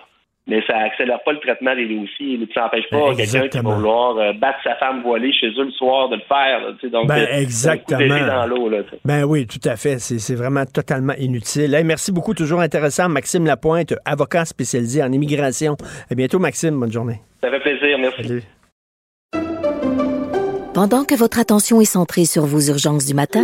mais 0.48 0.62
ça 0.68 0.78
accélère 0.78 1.20
pas 1.24 1.32
le 1.34 1.40
traitement 1.40 1.76
des 1.76 1.86
dossiers. 1.88 2.40
Ça 2.54 2.62
n'empêche 2.62 2.90
pas 2.90 3.10
Ben, 3.10 3.16
quelqu'un 3.16 3.48
qui 3.48 3.58
va 3.60 3.74
vouloir 3.76 4.18
euh, 4.18 4.34
battre 4.34 4.60
sa 4.64 4.76
femme 4.76 5.02
voilée 5.02 5.32
chez 5.34 5.48
eux 5.48 5.64
le 5.66 5.72
soir 5.72 6.10
de 6.10 6.16
le 6.16 6.22
faire. 6.28 6.60
là, 6.62 6.72
tu 6.80 6.88
sais. 6.88 6.90
donc, 6.92 7.08
Ben, 7.08 7.20
euh, 7.20 7.40
exactement. 7.42 8.26
dans 8.28 8.46
l'eau. 8.46 8.70
Ben 9.06 9.24
oui, 9.24 9.48
tout 9.48 9.68
à 9.68 9.76
fait. 9.76 10.00
C'est 10.00 10.36
vraiment 10.36 10.66
totalement 10.66 11.14
inutile. 11.20 11.74
Hey, 11.74 11.84
merci 11.84 12.12
beaucoup, 12.12 12.34
toujours 12.34 12.62
intéressant. 12.62 13.10
Maxime 13.10 13.46
Lapointe, 13.46 13.94
avocat 14.06 14.46
spécialisé 14.46 15.04
en 15.04 15.12
immigration. 15.12 15.76
À 16.12 16.16
bientôt, 16.16 16.40
Maxime. 16.40 16.80
Bonne 16.80 16.92
journée. 16.92 17.22
Ça 17.42 17.50
fait 17.50 17.60
plaisir, 17.60 17.98
merci. 18.00 18.24
Salut. 18.24 18.44
Pendant 20.74 21.04
que 21.04 21.16
votre 21.16 21.40
attention 21.40 21.82
est 21.82 21.86
centrée 21.86 22.26
sur 22.26 22.46
vos 22.46 22.62
urgences 22.62 23.06
du 23.06 23.14
matin, 23.14 23.44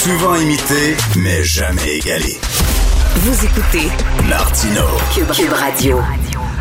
souvent 0.00 0.34
imité, 0.34 0.96
mais 1.18 1.44
jamais 1.44 1.98
égalé. 1.98 2.38
Vous 3.16 3.44
écoutez 3.44 3.86
Martino. 4.30 4.80
Cube, 5.14 5.30
Cube 5.30 5.52
Radio. 5.52 5.98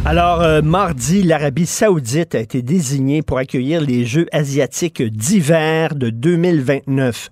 Alors, 0.03 0.41
euh, 0.41 0.61
mardi, 0.61 1.23
l'Arabie 1.23 1.65
saoudite 1.65 2.35
a 2.35 2.39
été 2.39 2.61
désignée 2.61 3.21
pour 3.21 3.37
accueillir 3.37 3.79
les 3.79 4.05
Jeux 4.05 4.25
asiatiques 4.33 5.01
d'hiver 5.01 5.95
de 5.95 6.09
2029. 6.09 7.29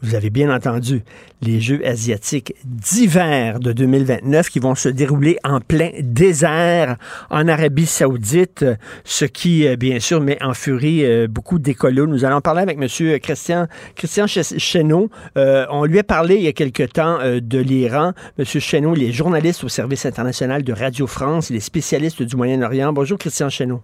Vous 0.00 0.14
avez 0.14 0.30
bien 0.30 0.54
entendu, 0.54 1.02
les 1.42 1.60
Jeux 1.60 1.84
asiatiques 1.84 2.54
d'hiver 2.64 3.58
de 3.58 3.72
2029 3.72 4.48
qui 4.48 4.60
vont 4.60 4.76
se 4.76 4.88
dérouler 4.88 5.38
en 5.42 5.60
plein 5.60 5.90
désert 6.00 6.96
en 7.30 7.48
Arabie 7.48 7.84
saoudite, 7.86 8.64
ce 9.02 9.24
qui, 9.24 9.66
euh, 9.66 9.74
bien 9.74 9.98
sûr, 9.98 10.20
met 10.20 10.40
en 10.40 10.54
furie 10.54 11.04
euh, 11.04 11.26
beaucoup 11.28 11.58
d'écolos. 11.58 12.06
Nous 12.06 12.24
allons 12.24 12.40
parler 12.40 12.62
avec 12.62 12.78
M. 12.80 13.18
Christian, 13.18 13.66
Christian 13.96 14.28
Ch- 14.28 14.56
Chesneau. 14.58 15.10
Euh, 15.36 15.66
on 15.70 15.84
lui 15.84 15.98
a 15.98 16.04
parlé 16.04 16.36
il 16.36 16.42
y 16.42 16.48
a 16.48 16.52
quelque 16.52 16.84
temps 16.84 17.18
de 17.24 17.58
l'Iran. 17.58 18.12
M. 18.38 18.44
Chesneau, 18.44 18.94
il 18.94 19.02
est 19.02 19.12
journaliste 19.12 19.64
au 19.64 19.68
service 19.68 20.06
international 20.06 20.62
de 20.62 20.72
Radio 20.72 21.08
France. 21.08 21.50
Il 21.50 21.56
est 21.56 21.60
spécialiste 21.60 22.22
du 22.22 22.36
Moyen-Orient. 22.36 22.92
Bonjour, 22.92 23.18
Christian 23.18 23.48
Chesneau. 23.48 23.82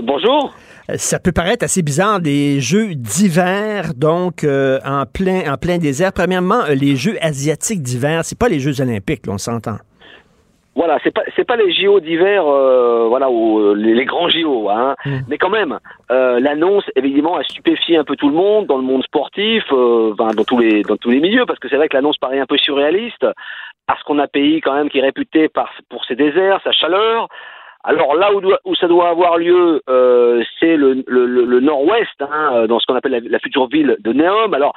Bonjour. 0.00 0.54
Euh, 0.90 0.94
Ça 0.96 1.18
peut 1.18 1.32
paraître 1.32 1.64
assez 1.64 1.82
bizarre, 1.82 2.20
des 2.20 2.60
jeux 2.60 2.94
d'hiver, 2.94 3.94
donc 3.96 4.44
euh, 4.44 4.78
en 4.84 5.04
plein 5.06 5.52
en 5.52 5.56
plein 5.56 5.78
désert. 5.78 6.12
Premièrement, 6.12 6.62
euh, 6.68 6.74
les 6.74 6.96
jeux 6.96 7.16
asiatiques 7.20 7.82
d'hiver, 7.82 8.24
c'est 8.24 8.38
pas 8.38 8.48
les 8.48 8.60
Jeux 8.60 8.80
olympiques, 8.80 9.26
là, 9.26 9.34
on 9.34 9.38
s'entend. 9.38 9.76
Voilà, 10.74 10.98
c'est 11.04 11.12
pas 11.12 11.20
c'est 11.36 11.44
pas 11.44 11.56
les 11.56 11.70
JO 11.70 12.00
d'hiver, 12.00 12.46
euh, 12.46 13.06
voilà, 13.06 13.30
ou 13.30 13.74
les, 13.74 13.94
les 13.94 14.06
grands 14.06 14.30
JO, 14.30 14.70
hein. 14.70 14.96
Mais 15.28 15.36
quand 15.36 15.50
même, 15.50 15.78
euh, 16.10 16.40
l'annonce 16.40 16.84
évidemment 16.96 17.36
a 17.36 17.44
stupéfié 17.44 17.98
un 17.98 18.04
peu 18.04 18.16
tout 18.16 18.30
le 18.30 18.34
monde 18.34 18.68
dans 18.68 18.78
le 18.78 18.82
monde 18.82 19.02
sportif, 19.02 19.64
euh, 19.70 20.14
dans 20.14 20.44
tous 20.44 20.58
les 20.58 20.82
dans 20.82 20.96
tous 20.96 21.10
les 21.10 21.20
milieux, 21.20 21.44
parce 21.44 21.58
que 21.58 21.68
c'est 21.68 21.76
vrai 21.76 21.88
que 21.88 21.94
l'annonce 21.96 22.16
paraît 22.16 22.40
un 22.40 22.46
peu 22.46 22.56
surréaliste, 22.56 23.26
parce 23.86 24.02
qu'on 24.04 24.18
a 24.18 24.22
un 24.24 24.28
pays 24.28 24.62
quand 24.62 24.72
même 24.72 24.88
qui 24.88 24.98
est 24.98 25.02
réputé 25.02 25.50
par 25.50 25.68
pour 25.90 26.06
ses 26.06 26.16
déserts, 26.16 26.60
sa 26.64 26.72
chaleur. 26.72 27.28
Alors 27.84 28.14
là 28.14 28.32
où, 28.34 28.40
doit- 28.40 28.60
où 28.64 28.74
ça 28.76 28.86
doit 28.88 29.08
avoir 29.08 29.38
lieu, 29.38 29.80
euh, 29.90 30.42
c'est 30.60 30.76
le, 30.76 31.02
le, 31.06 31.26
le- 31.26 31.60
nord-ouest, 31.60 32.20
hein, 32.20 32.50
euh, 32.54 32.66
dans 32.66 32.78
ce 32.78 32.86
qu'on 32.86 32.94
appelle 32.94 33.12
la, 33.12 33.20
la 33.20 33.38
future 33.40 33.66
ville 33.68 33.96
de 34.00 34.12
Neom. 34.12 34.54
Alors 34.54 34.72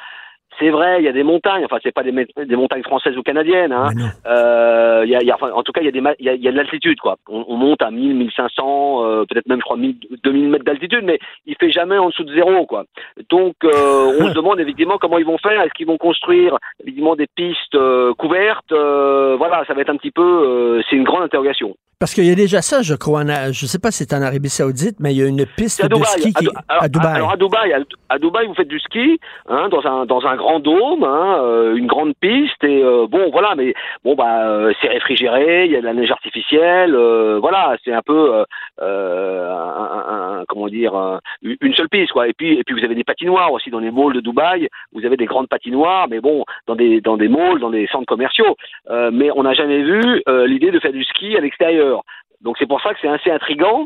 c'est 0.58 0.70
vrai, 0.70 1.00
il 1.00 1.04
y 1.04 1.10
a 1.10 1.12
des 1.12 1.24
montagnes. 1.24 1.66
Enfin, 1.66 1.78
c'est 1.84 1.92
pas 1.92 2.02
des, 2.04 2.14
des 2.14 2.56
montagnes 2.56 2.84
françaises 2.84 3.18
ou 3.18 3.24
canadiennes. 3.24 3.74
Hein. 3.74 3.90
Euh, 4.26 5.04
y 5.06 5.14
a, 5.14 5.22
y 5.22 5.30
a- 5.30 5.36
enfin, 5.36 5.52
en 5.52 5.64
tout 5.64 5.74
cas, 5.74 5.82
il 5.82 5.86
y 5.86 5.90
a 5.90 5.92
des, 5.92 6.02
y 6.24 6.30
a, 6.30 6.34
y 6.36 6.48
a 6.48 6.52
de 6.52 6.56
l'altitude, 6.56 6.98
quoi. 7.02 7.18
On, 7.30 7.44
on 7.50 7.58
monte 7.58 7.82
à 7.82 7.92
1000, 7.92 8.16
1500, 8.16 9.04
euh, 9.04 9.26
peut-être 9.30 9.48
même, 9.48 9.60
je 9.60 9.66
crois, 9.66 9.76
1000, 9.76 9.98
2000 10.24 10.48
mètres 10.50 10.64
d'altitude, 10.64 11.04
mais 11.04 11.20
il 11.46 11.56
fait 11.60 11.72
jamais 11.72 11.98
en 11.98 12.08
dessous 12.08 12.24
de 12.24 12.34
zéro, 12.34 12.66
quoi. 12.66 12.86
Donc, 13.30 13.56
euh, 13.66 14.14
on 14.22 14.30
se 14.30 14.34
demande 14.40 14.60
évidemment 14.62 14.98
comment 14.98 15.18
ils 15.18 15.26
vont 15.26 15.38
faire. 15.38 15.62
Est-ce 15.62 15.74
qu'ils 15.74 15.88
vont 15.88 15.98
construire 15.98 16.58
évidemment 16.86 17.16
des 17.18 17.28
pistes 17.36 17.76
euh, 17.76 18.14
couvertes 18.14 18.72
Euh, 18.72 19.36
Voilà, 19.38 19.64
ça 19.68 19.74
va 19.74 19.82
être 19.82 19.90
un 19.90 19.98
petit 19.98 20.12
peu. 20.12 20.22
euh, 20.24 20.82
c'est 20.90 20.96
une 20.96 21.04
grande 21.04 21.24
interrogation. 21.24 21.76
Parce 22.00 22.14
qu'il 22.14 22.26
y 22.26 22.32
a 22.32 22.36
déjà 22.36 22.62
ça, 22.62 22.82
je 22.82 22.94
crois. 22.94 23.22
en 23.22 23.52
je 23.52 23.66
sais 23.66 23.80
pas 23.80 23.92
si 23.92 24.04
c'est 24.04 24.14
en 24.14 24.22
Arabie 24.22 24.50
Saoudite, 24.50 24.98
mais 25.00 25.14
il 25.14 25.18
y 25.18 25.24
a 25.24 25.28
une 25.28 25.46
piste 25.46 25.86
de 25.88 25.96
ski 26.04 26.34
qui 26.34 26.48
alors, 26.68 26.84
à 26.84 26.88
Dubaï. 26.90 27.16
alors, 27.16 27.32
à 27.32 27.38
Dubaï, 27.38 27.74
à, 28.10 28.20
Dubaï, 28.20 28.48
vous 28.48 28.54
faites 28.54 28.68
du 28.68 28.80
ski 28.80 29.20
hein, 29.48 29.70
dans 29.70 29.86
un 29.88 30.06
dans 30.06 30.26
un 30.26 30.36
grand 30.36 30.60
dôme, 30.60 31.04
hein, 31.04 31.38
euh, 31.42 31.76
une 31.76 31.88
grande 31.88 32.14
piste 32.20 32.62
et 32.64 32.84
euh, 32.84 33.08
bon 33.08 33.30
voilà, 33.32 33.56
mais 33.56 33.74
bon 34.04 34.16
bah 34.16 34.48
euh, 34.48 34.74
c'est 34.82 34.90
réfrigéré, 34.90 35.66
il 35.66 35.72
y 35.72 35.76
a 35.78 35.80
de 35.82 35.86
la 35.86 35.94
neige 35.94 36.12
artificielle, 36.12 36.94
euh, 36.96 37.40
voilà, 37.40 37.76
c'est 37.86 37.94
un 37.94 38.02
peu 38.02 38.44
euh, 38.82 39.50
un- 39.52 39.56
un- 39.56 40.40
un- 40.40 40.44
comment 40.48 40.68
dire 40.68 40.96
un- 40.96 41.20
une 41.44 41.74
seule 41.76 41.90
piste 41.90 42.12
quoi. 42.12 42.28
Et 42.28 42.34
puis 42.34 42.60
et 42.60 42.64
puis 42.66 42.78
vous 42.78 42.84
avez 42.86 42.96
des 42.96 43.04
patinoires 43.04 43.52
aussi 43.54 43.70
dans 43.70 43.80
les 43.80 43.92
malls 43.92 44.14
de 44.14 44.20
Dubaï, 44.22 44.68
vous 44.94 45.06
avez 45.06 45.18
des 45.18 45.26
grandes 45.26 45.48
patinoires, 45.48 46.08
mais 46.10 46.20
bon 46.20 46.44
dans 46.68 46.76
des 46.76 47.00
dans 47.02 47.18
des 47.18 47.28
malls, 47.30 47.60
dans 47.60 47.70
des 47.70 47.88
centres 47.88 48.06
commerciaux, 48.06 48.56
mais 49.14 49.30
on 49.36 49.44
n'a 49.44 49.54
jamais 49.54 49.82
vu 49.82 50.02
l'idée 50.46 50.72
de 50.72 50.80
faire 50.80 50.92
du 50.92 51.04
ski 51.06 51.38
à 51.38 51.40
l'extérieur. 51.40 51.85
Donc 52.42 52.56
c'est 52.60 52.68
pour 52.68 52.82
ça 52.82 52.94
que 52.94 53.00
c'est 53.02 53.08
assez 53.10 53.32
intrigant. 53.32 53.86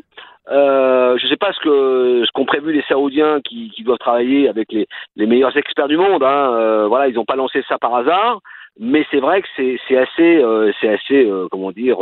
Euh, 0.51 1.15
je 1.19 1.25
ne 1.25 1.29
sais 1.29 1.37
pas 1.37 1.53
ce 1.53 1.59
que 1.59 2.23
ce 2.25 2.31
qu'ont 2.33 2.45
prévu 2.45 2.73
les 2.73 2.81
Saoudiens 2.89 3.39
qui, 3.47 3.69
qui 3.75 3.83
doivent 3.83 3.99
travailler 3.99 4.49
avec 4.49 4.71
les, 4.71 4.87
les 5.15 5.27
meilleurs 5.27 5.55
experts 5.55 5.87
du 5.87 5.97
monde. 5.97 6.23
Hein. 6.23 6.53
Euh, 6.53 6.87
voilà, 6.87 7.07
ils 7.07 7.13
n'ont 7.15 7.25
pas 7.25 7.35
lancé 7.35 7.61
ça 7.69 7.77
par 7.77 7.93
hasard, 7.95 8.39
mais 8.79 9.05
c'est 9.11 9.19
vrai 9.19 9.43
que 9.43 9.47
c'est 9.57 9.97
assez 9.97 10.37
euh, 10.41 10.71
c'est 10.81 10.89
assez 10.89 11.23
euh, 11.29 11.47
comment 11.51 11.71
dire 11.71 11.97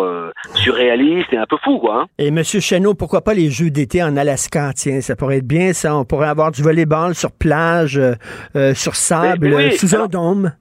surréaliste 0.56 1.34
et 1.34 1.38
un 1.38 1.46
peu 1.46 1.58
fou 1.64 1.78
quoi. 1.80 2.02
hein. 2.04 2.06
Et 2.18 2.28
M. 2.28 2.42
Chesneau, 2.44 2.94
pourquoi 2.94 3.22
pas 3.22 3.34
les 3.34 3.50
Jeux 3.50 3.70
d'été 3.70 4.02
en 4.02 4.16
Alaska? 4.16 4.72
Tiens, 4.76 5.02
ça 5.02 5.16
pourrait 5.18 5.38
être 5.40 5.48
bien, 5.48 5.74
ça. 5.74 5.96
On 5.98 6.06
pourrait 6.06 6.30
avoir 6.30 6.52
du 6.52 6.62
volleyball 6.64 7.16
sur 7.16 7.32
plage, 7.38 8.00
sur 8.74 8.96
sable, 8.96 9.40
Mais- 9.42 9.50
mais 9.50 9.56
oui, 9.56 9.72
sous 9.74 9.94
un 9.96 10.08
dôme. 10.08 10.54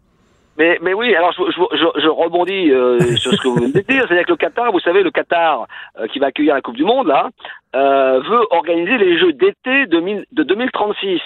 Mais, 0.58 0.78
mais 0.80 0.94
oui, 0.94 1.14
alors 1.14 1.32
je, 1.32 1.42
je, 1.50 2.00
je, 2.00 2.08
rebondis 2.08 2.70
euh, 2.70 2.98
sur 3.16 3.32
ce 3.32 3.40
que 3.40 3.48
vous 3.48 3.56
venez 3.56 3.72
de 3.72 3.80
dire, 3.80 4.04
c'est-à-dire 4.06 4.26
que 4.26 4.32
le 4.32 4.36
Qatar, 4.36 4.72
vous 4.72 4.80
savez, 4.80 5.02
le 5.02 5.10
Qatar 5.10 5.66
euh, 5.98 6.06
qui 6.06 6.18
va 6.18 6.26
accueillir 6.28 6.54
la 6.54 6.62
Coupe 6.62 6.76
du 6.76 6.84
Monde 6.84 7.08
là, 7.08 7.30
euh, 7.76 8.20
veut 8.20 8.46
organiser 8.50 8.96
les 8.96 9.18
Jeux 9.18 9.32
d'été 9.32 9.86
2000 9.86 10.24
de 10.32 10.42
2036. 10.42 11.20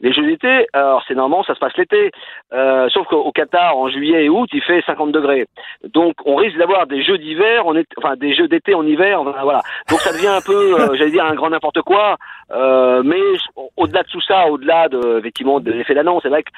Les 0.00 0.12
Jeux 0.12 0.24
d'été, 0.24 0.66
alors 0.72 1.02
c'est 1.06 1.14
normalement 1.14 1.44
ça 1.44 1.54
se 1.54 1.60
passe 1.60 1.76
l'été, 1.76 2.10
euh, 2.52 2.88
sauf 2.88 3.06
qu'au 3.06 3.30
Qatar 3.32 3.76
en 3.76 3.88
juillet 3.88 4.24
et 4.24 4.28
août 4.30 4.48
il 4.52 4.62
fait 4.62 4.82
50 4.86 5.12
degrés, 5.12 5.46
donc 5.92 6.14
on 6.24 6.36
risque 6.36 6.56
d'avoir 6.56 6.86
des 6.86 7.02
Jeux 7.02 7.18
d'hiver, 7.18 7.64
enfin 7.98 8.16
des 8.16 8.34
Jeux 8.34 8.48
d'été 8.48 8.74
en 8.74 8.86
hiver, 8.86 9.22
voilà. 9.42 9.62
Donc 9.90 10.00
ça 10.00 10.12
devient 10.12 10.28
un 10.28 10.40
peu, 10.40 10.80
euh, 10.80 10.94
j'allais 10.94 11.10
dire 11.10 11.24
un 11.24 11.34
grand 11.34 11.50
n'importe 11.50 11.82
quoi, 11.82 12.16
euh, 12.52 13.02
mais 13.04 13.20
au-delà 13.76 14.02
de 14.02 14.08
tout 14.08 14.22
ça, 14.22 14.46
au-delà 14.48 14.88
de 14.88 15.18
effectivement 15.18 15.60
de 15.60 15.70
l'effet 15.70 15.94
d'annonce, 15.94 16.22
c'est 16.22 16.30
vrai 16.30 16.42
que 16.42 16.50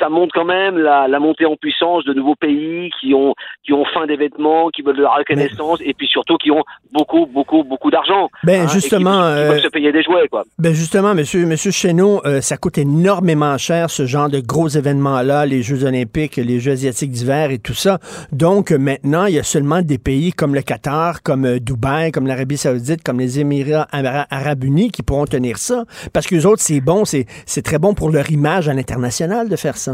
ça 0.00 0.08
montre 0.08 0.32
quand 0.34 0.44
même 0.44 0.76
la, 0.78 1.06
la 1.06 1.20
montée 1.20 1.46
en 1.46 1.54
puissance 1.54 2.04
de 2.04 2.12
nouveaux 2.12 2.34
pays 2.34 2.90
qui 3.00 3.14
ont 3.14 3.34
qui 3.64 3.72
ont 3.72 3.84
faim 3.94 4.06
des 4.08 4.16
vêtements, 4.16 4.70
qui 4.70 4.82
veulent 4.82 4.96
de 4.96 5.02
la 5.02 5.10
reconnaissance 5.14 5.78
et 5.84 5.94
puis 5.94 6.08
surtout 6.08 6.36
qui 6.38 6.50
ont 6.50 6.64
beaucoup 6.92 7.26
beaucoup 7.26 7.62
beaucoup 7.62 7.90
d'argent. 7.90 8.28
Ben, 8.44 8.62
hein, 8.62 8.64
et 8.64 8.66
qui- 8.66 8.72
justement, 8.72 9.20
qui, 9.20 9.38
euh, 9.38 9.58
se 9.60 9.68
payer 9.68 9.92
des 9.92 10.02
jouets 10.02 10.26
quoi. 10.28 10.42
Ben 10.58 10.72
justement, 10.74 11.14
monsieur, 11.14 11.46
monsieur 11.46 11.70
Chesneau, 11.70 12.20
euh, 12.26 12.40
ça 12.40 12.56
coûte 12.56 12.78
énormément 12.78 13.56
cher 13.58 13.90
ce 13.90 14.06
genre 14.06 14.28
de 14.28 14.40
gros 14.40 14.68
événements-là, 14.68 15.46
les 15.46 15.62
Jeux 15.62 15.84
olympiques, 15.84 16.36
les 16.36 16.58
Jeux 16.58 16.72
asiatiques 16.72 17.10
d'hiver 17.12 17.50
et 17.50 17.58
tout 17.58 17.74
ça. 17.74 17.98
Donc 18.32 18.70
maintenant, 18.72 19.26
il 19.26 19.34
y 19.34 19.38
a 19.38 19.42
seulement 19.42 19.82
des 19.82 19.98
pays 19.98 20.32
comme 20.32 20.54
le 20.54 20.62
Qatar, 20.62 21.22
comme 21.22 21.44
euh, 21.44 21.58
Dubaï, 21.60 22.10
comme 22.10 22.26
l'Arabie 22.26 22.56
saoudite, 22.56 23.02
comme 23.04 23.18
les 23.20 23.38
Émirats 23.40 23.86
Ara- 23.92 24.26
arabes 24.30 24.64
unis 24.64 24.90
qui 24.90 25.02
pourront 25.02 25.26
tenir 25.26 25.58
ça. 25.58 25.84
Parce 26.12 26.26
que 26.26 26.34
les 26.34 26.46
autres, 26.46 26.62
c'est 26.62 26.80
bon, 26.80 27.04
c'est 27.04 27.26
c'est 27.46 27.62
très 27.62 27.78
bon 27.78 27.92
pour 27.94 28.10
leur 28.10 28.30
image 28.30 28.68
à 28.68 28.74
l'international 28.74 29.48
de 29.48 29.56
faire 29.56 29.76
ça. 29.76 29.89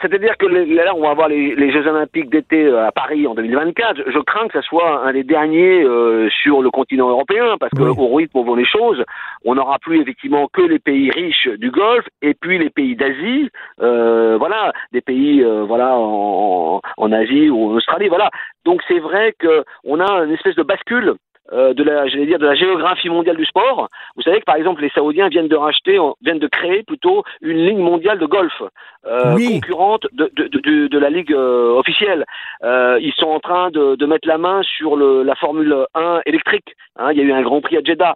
C'est-à-dire 0.00 0.36
que 0.36 0.46
les- 0.46 0.66
là, 0.74 0.94
on 0.94 1.00
va 1.02 1.10
avoir 1.10 1.28
les, 1.28 1.54
les 1.54 1.70
Jeux 1.72 1.86
Olympiques 1.86 2.30
d'été 2.30 2.64
euh, 2.64 2.86
à 2.86 2.92
Paris 2.92 3.26
en 3.26 3.34
2024. 3.34 4.02
Je, 4.06 4.10
je 4.10 4.18
crains 4.20 4.46
que 4.48 4.52
ça 4.54 4.62
soit 4.62 5.04
un 5.06 5.12
des 5.12 5.24
derniers 5.24 5.82
euh, 5.84 6.28
sur 6.42 6.62
le 6.62 6.70
continent 6.70 7.08
européen, 7.08 7.56
parce 7.58 7.70
que 7.70 7.82
au 7.98 8.14
rythme 8.14 8.38
où 8.38 8.44
vont 8.44 8.54
les 8.54 8.64
choses, 8.66 9.02
on 9.44 9.54
n'aura 9.54 9.78
plus 9.78 10.00
effectivement 10.00 10.48
que 10.52 10.62
les 10.62 10.78
pays 10.78 11.10
riches 11.10 11.48
du 11.58 11.70
Golfe 11.70 12.06
et 12.22 12.34
puis 12.34 12.58
les 12.58 12.70
pays 12.70 12.96
d'Asie, 12.96 13.50
euh, 13.82 14.36
voilà, 14.38 14.72
des 14.92 15.00
pays 15.00 15.42
euh, 15.42 15.64
voilà 15.64 15.96
en, 15.96 16.80
en 16.96 17.12
Asie 17.12 17.50
ou 17.50 17.70
en 17.70 17.74
Australie, 17.76 18.08
voilà. 18.08 18.30
Donc 18.64 18.82
c'est 18.88 18.98
vrai 18.98 19.34
que 19.38 19.64
on 19.84 20.00
a 20.00 20.24
une 20.24 20.32
espèce 20.32 20.56
de 20.56 20.62
bascule 20.62 21.14
euh, 21.52 21.74
de 21.74 21.82
la, 21.84 22.08
j'allais 22.08 22.26
dire, 22.26 22.38
de 22.38 22.46
la 22.46 22.54
géographie 22.54 23.08
mondiale 23.08 23.36
du 23.36 23.44
sport. 23.44 23.88
Vous 24.16 24.22
savez 24.22 24.40
que 24.40 24.44
par 24.44 24.56
exemple 24.56 24.82
les 24.82 24.90
Saoudiens 24.90 25.28
viennent 25.28 25.48
de 25.48 25.56
racheter, 25.56 25.98
viennent 26.22 26.40
de 26.40 26.48
créer 26.48 26.82
plutôt 26.82 27.22
une 27.40 27.64
ligne 27.64 27.78
mondiale 27.78 28.18
de 28.18 28.26
golf 28.26 28.62
euh, 29.06 29.36
concurrente 29.36 30.06
de, 30.12 30.28
de, 30.34 30.48
de, 30.48 30.88
de, 30.88 30.98
la 30.98 31.10
ligue 31.10 31.32
euh, 31.32 31.78
officielle. 31.78 32.24
Ils 32.62 33.12
sont 33.16 33.28
en 33.28 33.38
train 33.38 33.70
de, 33.70 33.94
de 33.94 34.06
mettre 34.06 34.26
la 34.26 34.38
main 34.38 34.62
sur 34.64 34.96
le, 34.96 35.22
la 35.22 35.36
Formule 35.36 35.86
1 35.94 36.22
électrique. 36.26 36.74
Hein, 36.98 37.12
il 37.12 37.18
y 37.18 37.20
a 37.20 37.24
eu 37.24 37.32
un 37.32 37.42
Grand 37.42 37.60
Prix 37.60 37.76
à 37.76 37.80
Jeddah. 37.84 38.14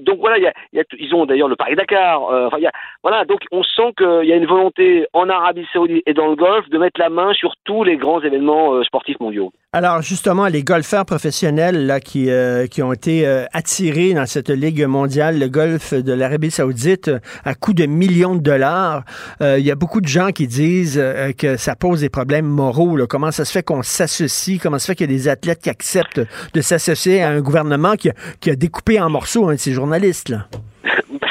Donc 0.00 0.18
voilà, 0.18 0.38
il 0.38 0.44
y 0.44 0.46
a, 0.46 0.52
il 0.72 0.78
y 0.78 0.80
a, 0.80 0.84
ils 0.98 1.14
ont 1.14 1.26
d'ailleurs 1.26 1.48
le 1.48 1.56
Paris 1.56 1.76
Dakar. 1.76 2.22
enfin, 2.22 2.56
il 2.56 2.64
y 2.64 2.66
a, 2.66 2.72
voilà, 3.02 3.24
donc 3.24 3.40
on 3.52 3.62
sent 3.62 3.92
qu'il 3.96 4.24
y 4.28 4.32
a 4.32 4.36
une 4.36 4.46
volonté 4.46 5.06
en 5.12 5.28
Arabie 5.28 5.66
Saoudite 5.72 6.02
et 6.06 6.14
dans 6.14 6.28
le 6.28 6.36
golf 6.36 6.68
de 6.68 6.78
mettre 6.78 6.98
la 6.98 7.10
main 7.10 7.32
sur 7.34 7.54
tous 7.64 7.84
les 7.84 7.96
grands 7.96 8.20
événements 8.20 8.82
sportifs 8.82 9.20
mondiaux. 9.20 9.52
Alors 9.74 10.02
justement, 10.02 10.48
les 10.48 10.64
golfeurs 10.64 11.06
professionnels 11.06 11.86
là, 11.86 12.00
qui, 12.00 12.28
qui 12.72 12.82
ont 12.82 12.92
été 12.92 13.26
euh, 13.26 13.44
attirés 13.52 14.14
dans 14.14 14.24
cette 14.24 14.48
Ligue 14.48 14.84
mondiale, 14.86 15.38
le 15.38 15.48
golf 15.48 15.92
de 15.92 16.12
l'Arabie 16.12 16.50
saoudite, 16.50 17.08
euh, 17.08 17.18
à 17.44 17.54
coût 17.54 17.74
de 17.74 17.84
millions 17.84 18.34
de 18.34 18.40
dollars, 18.40 19.04
il 19.40 19.58
y 19.58 19.70
a 19.70 19.74
beaucoup 19.74 20.00
de 20.00 20.08
gens 20.08 20.30
qui 20.30 20.46
disent 20.46 21.02
que 21.36 21.56
ça 21.56 21.76
pose 21.76 22.00
des 22.00 22.08
problèmes 22.08 22.46
moraux. 22.46 22.96
Comment 23.08 23.30
ça 23.30 23.44
se 23.44 23.52
fait 23.52 23.62
qu'on 23.62 23.82
s'associe? 23.82 24.58
Comment 24.60 24.78
ça 24.78 24.86
se 24.86 24.92
fait 24.92 24.96
qu'il 24.96 25.10
y 25.10 25.14
a 25.14 25.16
des 25.16 25.28
athlètes 25.28 25.60
qui 25.60 25.70
acceptent 25.70 26.20
de 26.54 26.60
s'associer 26.60 27.22
à 27.22 27.30
un 27.30 27.40
gouvernement 27.40 27.94
qui 27.96 28.10
a, 28.10 28.56
découpé 28.56 29.00
en 29.00 29.10
morceaux 29.10 29.48
un 29.48 29.54
de 29.54 29.58
ces 29.58 29.72
journalistes? 29.72 30.28
Là? 30.28 30.48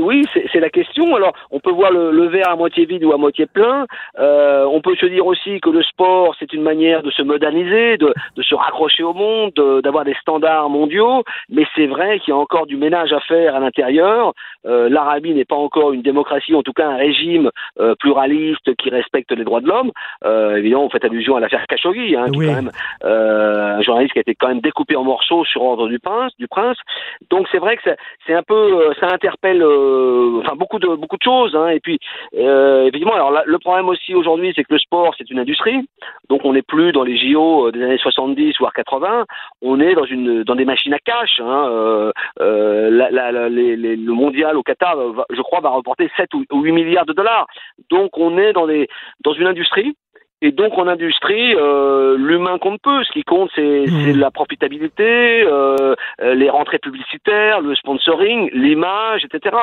oui, 0.00 0.24
c'est 0.52 0.60
la 0.60 0.70
question. 0.70 1.14
Alors, 1.14 1.32
on 1.50 1.60
peut 1.60 1.72
voir 1.72 1.90
le, 1.92 2.26
verre 2.28 2.50
à 2.50 2.56
moitié 2.56 2.84
vide 2.84 3.04
ou 3.04 3.12
à 3.12 3.16
moitié 3.16 3.46
plein. 3.46 3.86
Euh, 4.18 4.64
on 4.70 4.80
peut 4.80 4.96
se 4.96 5.06
dire 5.06 5.26
aussi 5.26 5.60
que 5.60 5.70
le 5.70 5.82
sport, 5.82 6.34
c'est 6.38 6.52
une 6.52 6.62
manière 6.62 7.02
de 7.02 7.10
se 7.10 7.22
moderniser, 7.22 7.96
de, 7.96 8.14
de 8.36 8.42
se 8.42 8.54
raccrocher 8.54 9.02
au 9.02 9.14
monde, 9.14 9.52
d'avoir 9.82 10.04
des 10.04 10.14
standards 10.20 10.70
mondiaux. 10.70 11.24
Mais 11.48 11.64
c'est 11.74 11.86
vrai 11.86 12.18
qu'il 12.20 12.32
y 12.32 12.36
a 12.36 12.40
encore 12.40 12.66
du 12.66 12.76
ménage 12.76 13.12
à 13.12 13.20
faire 13.20 13.54
à 13.54 13.60
l'intérieur. 13.60 14.32
Euh, 14.66 14.88
L'Arabie 14.88 15.34
n'est 15.34 15.44
pas 15.44 15.56
encore 15.56 15.92
une 15.92 16.02
démocratie, 16.02 16.54
en 16.54 16.62
tout 16.62 16.72
cas 16.72 16.88
un 16.88 16.96
régime 16.96 17.50
euh, 17.78 17.94
pluraliste 17.98 18.74
qui 18.76 18.90
respecte 18.90 19.32
les 19.32 19.44
droits 19.44 19.60
de 19.60 19.68
l'homme. 19.68 19.90
Euh, 20.24 20.56
évidemment, 20.56 20.84
on 20.84 20.90
fait 20.90 21.04
allusion 21.04 21.36
à 21.36 21.40
l'affaire 21.40 21.66
Khashoggi, 21.66 22.16
hein, 22.16 22.26
qui 22.30 22.42
est 22.42 22.46
quand 22.46 22.54
même 22.54 22.70
euh, 23.04 23.78
un 23.78 23.82
journaliste 23.82 24.12
qui 24.12 24.18
a 24.18 24.22
été 24.22 24.34
quand 24.34 24.48
même 24.48 24.60
découpé 24.60 24.96
en 24.96 25.04
morceaux 25.04 25.44
sur 25.44 25.62
ordre 25.62 25.88
du 25.88 25.98
prince. 25.98 26.32
Du 26.38 26.48
prince. 26.48 26.76
Donc 27.30 27.46
c'est 27.50 27.58
vrai 27.58 27.76
que 27.76 27.82
c'est 28.26 28.34
un 28.34 28.42
peu, 28.42 28.92
ça 29.00 29.06
interpelle 29.12 29.64
euh, 29.90 30.40
enfin 30.40 30.56
beaucoup 30.56 30.78
de 30.78 30.88
beaucoup 30.96 31.16
de 31.16 31.22
choses. 31.22 31.54
Hein. 31.54 31.68
Et 31.68 31.80
puis 31.80 31.98
euh, 32.36 32.86
évidemment, 32.86 33.14
alors 33.14 33.32
le 33.44 33.58
problème 33.58 33.88
aussi 33.88 34.14
aujourd'hui, 34.14 34.52
c'est 34.54 34.64
que 34.64 34.74
le 34.74 34.78
sport 34.78 35.14
c'est 35.18 35.30
une 35.30 35.38
industrie, 35.38 35.88
donc 36.28 36.44
on 36.44 36.52
n'est 36.52 36.62
plus 36.62 36.92
dans 36.92 37.02
les 37.02 37.16
JO 37.16 37.68
euh, 37.68 37.72
des 37.72 37.82
années 37.82 37.98
70 37.98 38.54
voire 38.58 38.72
80, 38.72 39.26
on 39.62 39.80
est 39.80 39.94
dans 39.94 40.04
une 40.04 40.44
dans 40.44 40.54
des 40.54 40.64
machines 40.64 40.94
à 40.94 40.98
cash. 40.98 41.40
Hein. 41.40 42.12
Les, 43.50 43.96
le 43.96 44.12
mondial 44.12 44.56
au 44.56 44.62
Qatar, 44.62 44.96
je 45.30 45.42
crois, 45.42 45.60
va 45.60 45.70
reporter 45.70 46.08
7 46.16 46.28
ou 46.34 46.62
8 46.62 46.72
milliards 46.72 47.06
de 47.06 47.12
dollars. 47.12 47.46
Donc 47.90 48.16
on 48.16 48.38
est 48.38 48.52
dans 48.52 48.66
des 48.66 48.88
dans 49.24 49.32
une 49.32 49.46
industrie 49.46 49.94
et 50.42 50.52
donc 50.52 50.76
en 50.78 50.86
industrie, 50.86 51.54
euh, 51.54 52.16
l'humain 52.16 52.58
compte 52.58 52.80
peu. 52.82 53.04
Ce 53.04 53.12
qui 53.12 53.24
compte, 53.24 53.50
c'est 53.54 53.84
mmh. 53.86 54.18
la 54.18 54.30
profitabilité, 54.30 55.42
euh, 55.44 55.94
euh, 56.22 56.34
les 56.34 56.48
rentrées 56.48 56.78
publicitaires, 56.78 57.60
le 57.60 57.74
sponsoring, 57.74 58.50
l'image, 58.52 59.24
etc. 59.24 59.56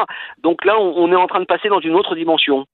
Donc 0.43 0.65
là, 0.65 0.79
on, 0.79 0.93
on, 0.97 1.11
est 1.11 1.15
en 1.15 1.27
train 1.27 1.39
de 1.39 1.45
passer 1.45 1.69
dans 1.69 1.79
une 1.79 1.95
autre 1.95 2.15
dimension. 2.15 2.65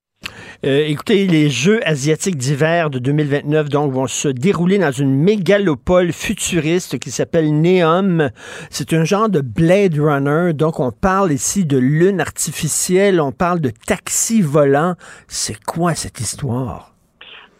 Euh, 0.65 0.85
écoutez, 0.87 1.27
les 1.27 1.49
Jeux 1.49 1.79
asiatiques 1.85 2.37
d'hiver 2.37 2.89
de 2.89 2.99
2029 2.99 3.69
donc 3.69 3.91
vont 3.91 4.07
se 4.07 4.29
dérouler 4.29 4.77
dans 4.77 4.91
une 4.91 5.13
mégalopole 5.13 6.13
futuriste 6.13 6.99
qui 6.99 7.11
s'appelle 7.11 7.51
Neom. 7.53 8.29
C'est 8.69 8.93
un 8.93 9.03
genre 9.03 9.29
de 9.29 9.41
Blade 9.41 9.99
Runner. 9.99 10.53
Donc 10.53 10.79
on 10.79 10.91
parle 10.91 11.31
ici 11.31 11.65
de 11.65 11.77
lune 11.77 12.21
artificielle, 12.21 13.19
on 13.19 13.31
parle 13.31 13.59
de 13.59 13.71
taxi 13.87 14.41
volant. 14.41 14.95
C'est 15.27 15.61
quoi 15.65 15.95
cette 15.95 16.19
histoire? 16.19 16.92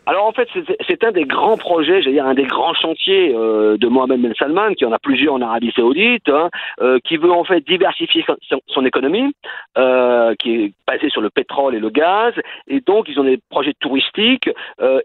Alors 0.06 0.26
en 0.26 0.34
fait, 0.34 0.50
c'est 0.86 1.04
un 1.06 1.14
des 1.14 1.24
grands 1.24 1.56
projets, 1.56 2.02
j'allais 2.02 2.16
dire 2.16 2.26
un 2.26 2.34
des 2.34 2.44
grands 2.44 2.74
chantiers 2.74 3.34
euh, 3.34 3.78
de 3.78 3.88
Mohamed 3.88 4.22
Ben 4.22 4.34
Salman, 4.38 4.74
qui 4.74 4.84
en 4.84 4.92
a 4.92 5.00
plusieurs 5.00 5.36
en 5.36 5.42
Arabie 5.42 5.72
Saoudite, 5.74 6.28
hein, 6.28 6.50
euh, 6.82 7.00
qui 7.06 7.16
veut 7.16 7.32
en 7.32 7.46
fait 7.46 7.62
diversifier 7.62 8.26
son, 8.50 8.60
son 8.68 8.86
économie, 8.86 9.34
euh, 9.78 10.36
qui 10.36 10.56
est 10.56 10.74
basée 10.86 11.10
sur 11.10 11.22
le 11.22 11.30
pétrole 11.30 11.76
et 11.76 11.80
le 11.80 11.90
gaz, 11.90 12.34
et 12.68 12.82
donc 12.82 13.08
ils 13.08 13.18
ont 13.18 13.24
des 13.24 13.40
projets 13.50 13.74
touristiques 13.80 14.50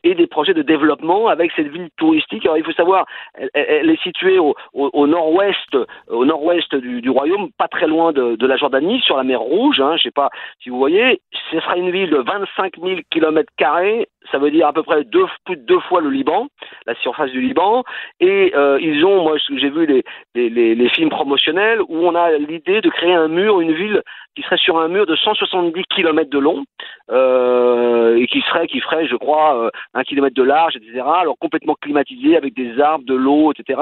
et 0.03 0.15
des 0.15 0.27
projets 0.27 0.55
de 0.55 0.63
développement 0.63 1.29
avec 1.29 1.53
cette 1.55 1.69
ville 1.69 1.91
touristique. 1.97 2.45
Alors 2.45 2.59
il 2.59 2.65
faut 2.65 2.73
savoir, 2.73 3.07
elle, 3.55 3.91
est 3.91 4.03
située 4.03 4.39
au, 4.39 4.57
au, 4.75 4.91
au 4.93 5.07
nord-ouest, 5.07 5.77
au 6.09 6.25
nord-ouest 6.25 6.75
du, 6.75 7.01
du, 7.01 7.11
royaume, 7.11 7.51
pas 7.57 7.69
très 7.69 7.87
loin 7.87 8.13
de, 8.13 8.35
de, 8.35 8.47
la 8.47 8.57
Jordanie, 8.57 9.01
sur 9.03 9.17
la 9.17 9.23
mer 9.23 9.41
Rouge. 9.41 9.81
Hein, 9.81 9.97
je 9.97 10.03
sais 10.03 10.11
pas 10.11 10.31
si 10.61 10.71
vous 10.71 10.79
voyez, 10.79 11.21
ce 11.51 11.61
sera 11.61 11.77
une 11.77 11.91
ville 11.91 12.11
de 12.11 12.19
25 12.19 12.75
000 12.83 13.01
kilomètres 13.11 13.53
carrés 13.57 14.09
ça 14.31 14.39
veut 14.39 14.51
dire 14.51 14.67
à 14.67 14.73
peu 14.73 14.83
près 14.83 15.05
deux, 15.05 15.27
plus 15.45 15.57
de 15.57 15.63
deux 15.63 15.81
fois 15.81 16.01
le 16.01 16.11
Liban, 16.11 16.49
la 16.87 16.95
surface 16.97 17.31
du 17.31 17.41
Liban. 17.41 17.85
Et 18.21 18.53
euh, 18.55 18.79
ils 18.81 19.05
ont, 19.05 19.23
moi 19.23 19.37
j'ai 19.49 19.71
vu 19.71 19.87
les, 19.87 20.05
les, 20.35 20.75
les, 20.75 20.89
films 20.89 21.11
promotionnels 21.11 21.81
où 21.83 22.07
on 22.07 22.15
a 22.15 22.33
l'idée 22.33 22.81
de 22.81 22.89
créer 22.91 23.15
un 23.15 23.29
mur, 23.29 23.61
une 23.61 23.73
ville 23.73 24.03
qui 24.35 24.43
serait 24.43 24.57
sur 24.57 24.79
un 24.79 24.89
mur 24.89 25.07
de 25.07 25.17
170 25.17 25.83
km 25.85 26.31
de 26.31 26.39
long 26.39 26.65
euh, 27.11 28.17
et 28.17 28.27
qui 28.27 28.41
serait, 28.43 28.67
qui 28.67 28.81
ferait, 28.81 29.07
je 29.07 29.17
crois, 29.17 29.65
euh, 29.65 29.71
un 29.95 30.05
kilomètre 30.05 30.37
de 30.37 30.43
large, 30.43 30.77
etc. 30.77 31.03
Alors 31.21 31.37
complètement 31.39 31.75
climatisé 31.81 32.37
avec 32.37 32.55
des 32.55 32.81
arbres, 32.81 33.05
de 33.05 33.15
l'eau, 33.15 33.53
etc. 33.53 33.81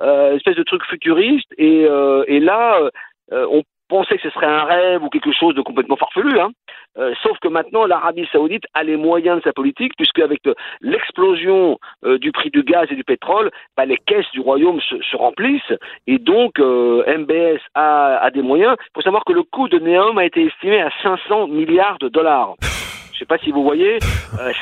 Euh, 0.00 0.36
espèce 0.36 0.56
de 0.56 0.62
truc 0.62 0.82
futuriste. 0.84 1.48
Et, 1.58 1.86
euh, 1.88 2.24
et 2.26 2.40
là, 2.40 2.90
euh, 3.32 3.46
on 3.50 3.62
pensait 3.88 4.16
que 4.16 4.22
ce 4.22 4.30
serait 4.30 4.46
un 4.46 4.64
rêve 4.64 5.02
ou 5.02 5.08
quelque 5.08 5.32
chose 5.32 5.54
de 5.54 5.62
complètement 5.62 5.96
farfelu. 5.96 6.38
Hein. 6.40 6.50
Euh, 6.98 7.12
sauf 7.22 7.38
que 7.40 7.48
maintenant, 7.48 7.86
l'Arabie 7.86 8.28
saoudite 8.30 8.64
a 8.74 8.84
les 8.84 8.96
moyens 8.96 9.38
de 9.38 9.42
sa 9.42 9.52
politique, 9.52 9.92
puisque 9.96 10.20
avec 10.20 10.40
l'explosion 10.80 11.78
euh, 12.04 12.18
du 12.18 12.32
prix 12.32 12.50
du 12.50 12.62
gaz 12.62 12.86
et 12.90 12.94
du 12.94 13.04
pétrole, 13.04 13.50
bah, 13.76 13.84
les 13.84 13.96
caisses 13.96 14.30
du 14.32 14.40
royaume 14.40 14.80
se, 14.80 15.00
se 15.02 15.16
remplissent, 15.16 15.74
et 16.06 16.18
donc 16.18 16.58
euh, 16.60 17.04
MBS 17.06 17.60
a, 17.74 18.18
a, 18.18 18.30
des 18.30 18.42
moyens. 18.42 18.76
Il 18.78 18.90
faut 18.94 19.02
savoir 19.02 19.24
que 19.24 19.32
le 19.32 19.42
coût 19.42 19.68
de 19.68 19.78
Neom 19.78 20.18
a 20.18 20.24
été 20.24 20.44
estimé 20.44 20.80
à 20.80 20.90
500 21.02 21.48
milliards 21.48 21.98
de 21.98 22.08
dollars. 22.08 22.54
Je 23.12 23.20
sais 23.20 23.26
pas 23.26 23.38
si 23.38 23.52
vous 23.52 23.62
voyez, 23.62 24.00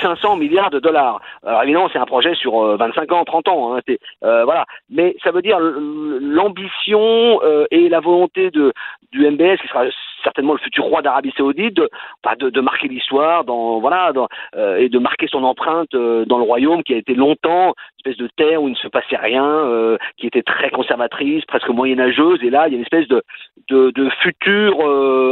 500 0.03 0.37
milliards 0.37 0.69
de 0.69 0.79
dollars. 0.79 1.23
Alors 1.43 1.63
évidemment, 1.63 1.89
c'est 1.91 1.99
un 1.99 2.05
projet 2.05 2.35
sur 2.35 2.77
25 2.77 3.11
ans, 3.13 3.25
30 3.25 3.49
ans, 3.49 3.75
hein, 3.75 3.81
euh, 4.25 4.45
voilà. 4.45 4.67
Mais 4.91 5.17
ça 5.25 5.31
veut 5.31 5.41
dire 5.41 5.59
l'ambition 5.59 7.41
et 7.71 7.89
la 7.89 8.01
volonté 8.01 8.51
de 8.51 8.75
du 9.11 9.31
MBS, 9.31 9.59
qui 9.61 9.69
sera 9.69 9.85
certainement 10.23 10.53
le 10.53 10.59
futur 10.59 10.85
roi 10.85 11.03
d'Arabie 11.03 11.33
Saoudite, 11.37 11.77
de, 11.77 12.61
marquer 12.61 12.89
l'histoire, 12.89 13.45
dans 13.45 13.81
voilà, 13.81 14.13
euh, 14.57 14.77
et 14.77 14.89
de 14.89 14.99
marquer 14.99 15.27
son 15.29 15.45
empreinte 15.45 15.95
euh, 15.95 16.25
dans 16.25 16.39
le 16.39 16.45
royaume 16.45 16.83
qui 16.83 16.95
a 16.95 16.97
été 16.97 17.15
longtemps 17.15 17.75
une 18.05 18.11
espèce 18.11 18.25
de 18.25 18.31
terre 18.37 18.63
où 18.63 18.69
il 18.69 18.73
ne 18.73 18.77
se 18.77 18.89
passait 18.89 19.17
rien, 19.17 19.45
euh, 19.45 19.97
qui 20.17 20.27
était 20.27 20.43
très 20.43 20.71
conservatrice, 20.71 21.45
presque 21.45 21.69
moyenâgeuse, 21.69 22.41
et 22.43 22.51
là 22.51 22.67
il 22.67 22.73
y 22.73 22.75
a 22.75 22.79
une 22.79 22.85
espèce 22.85 23.09
de 23.09 23.23
de, 23.69 24.11
futur 24.23 24.75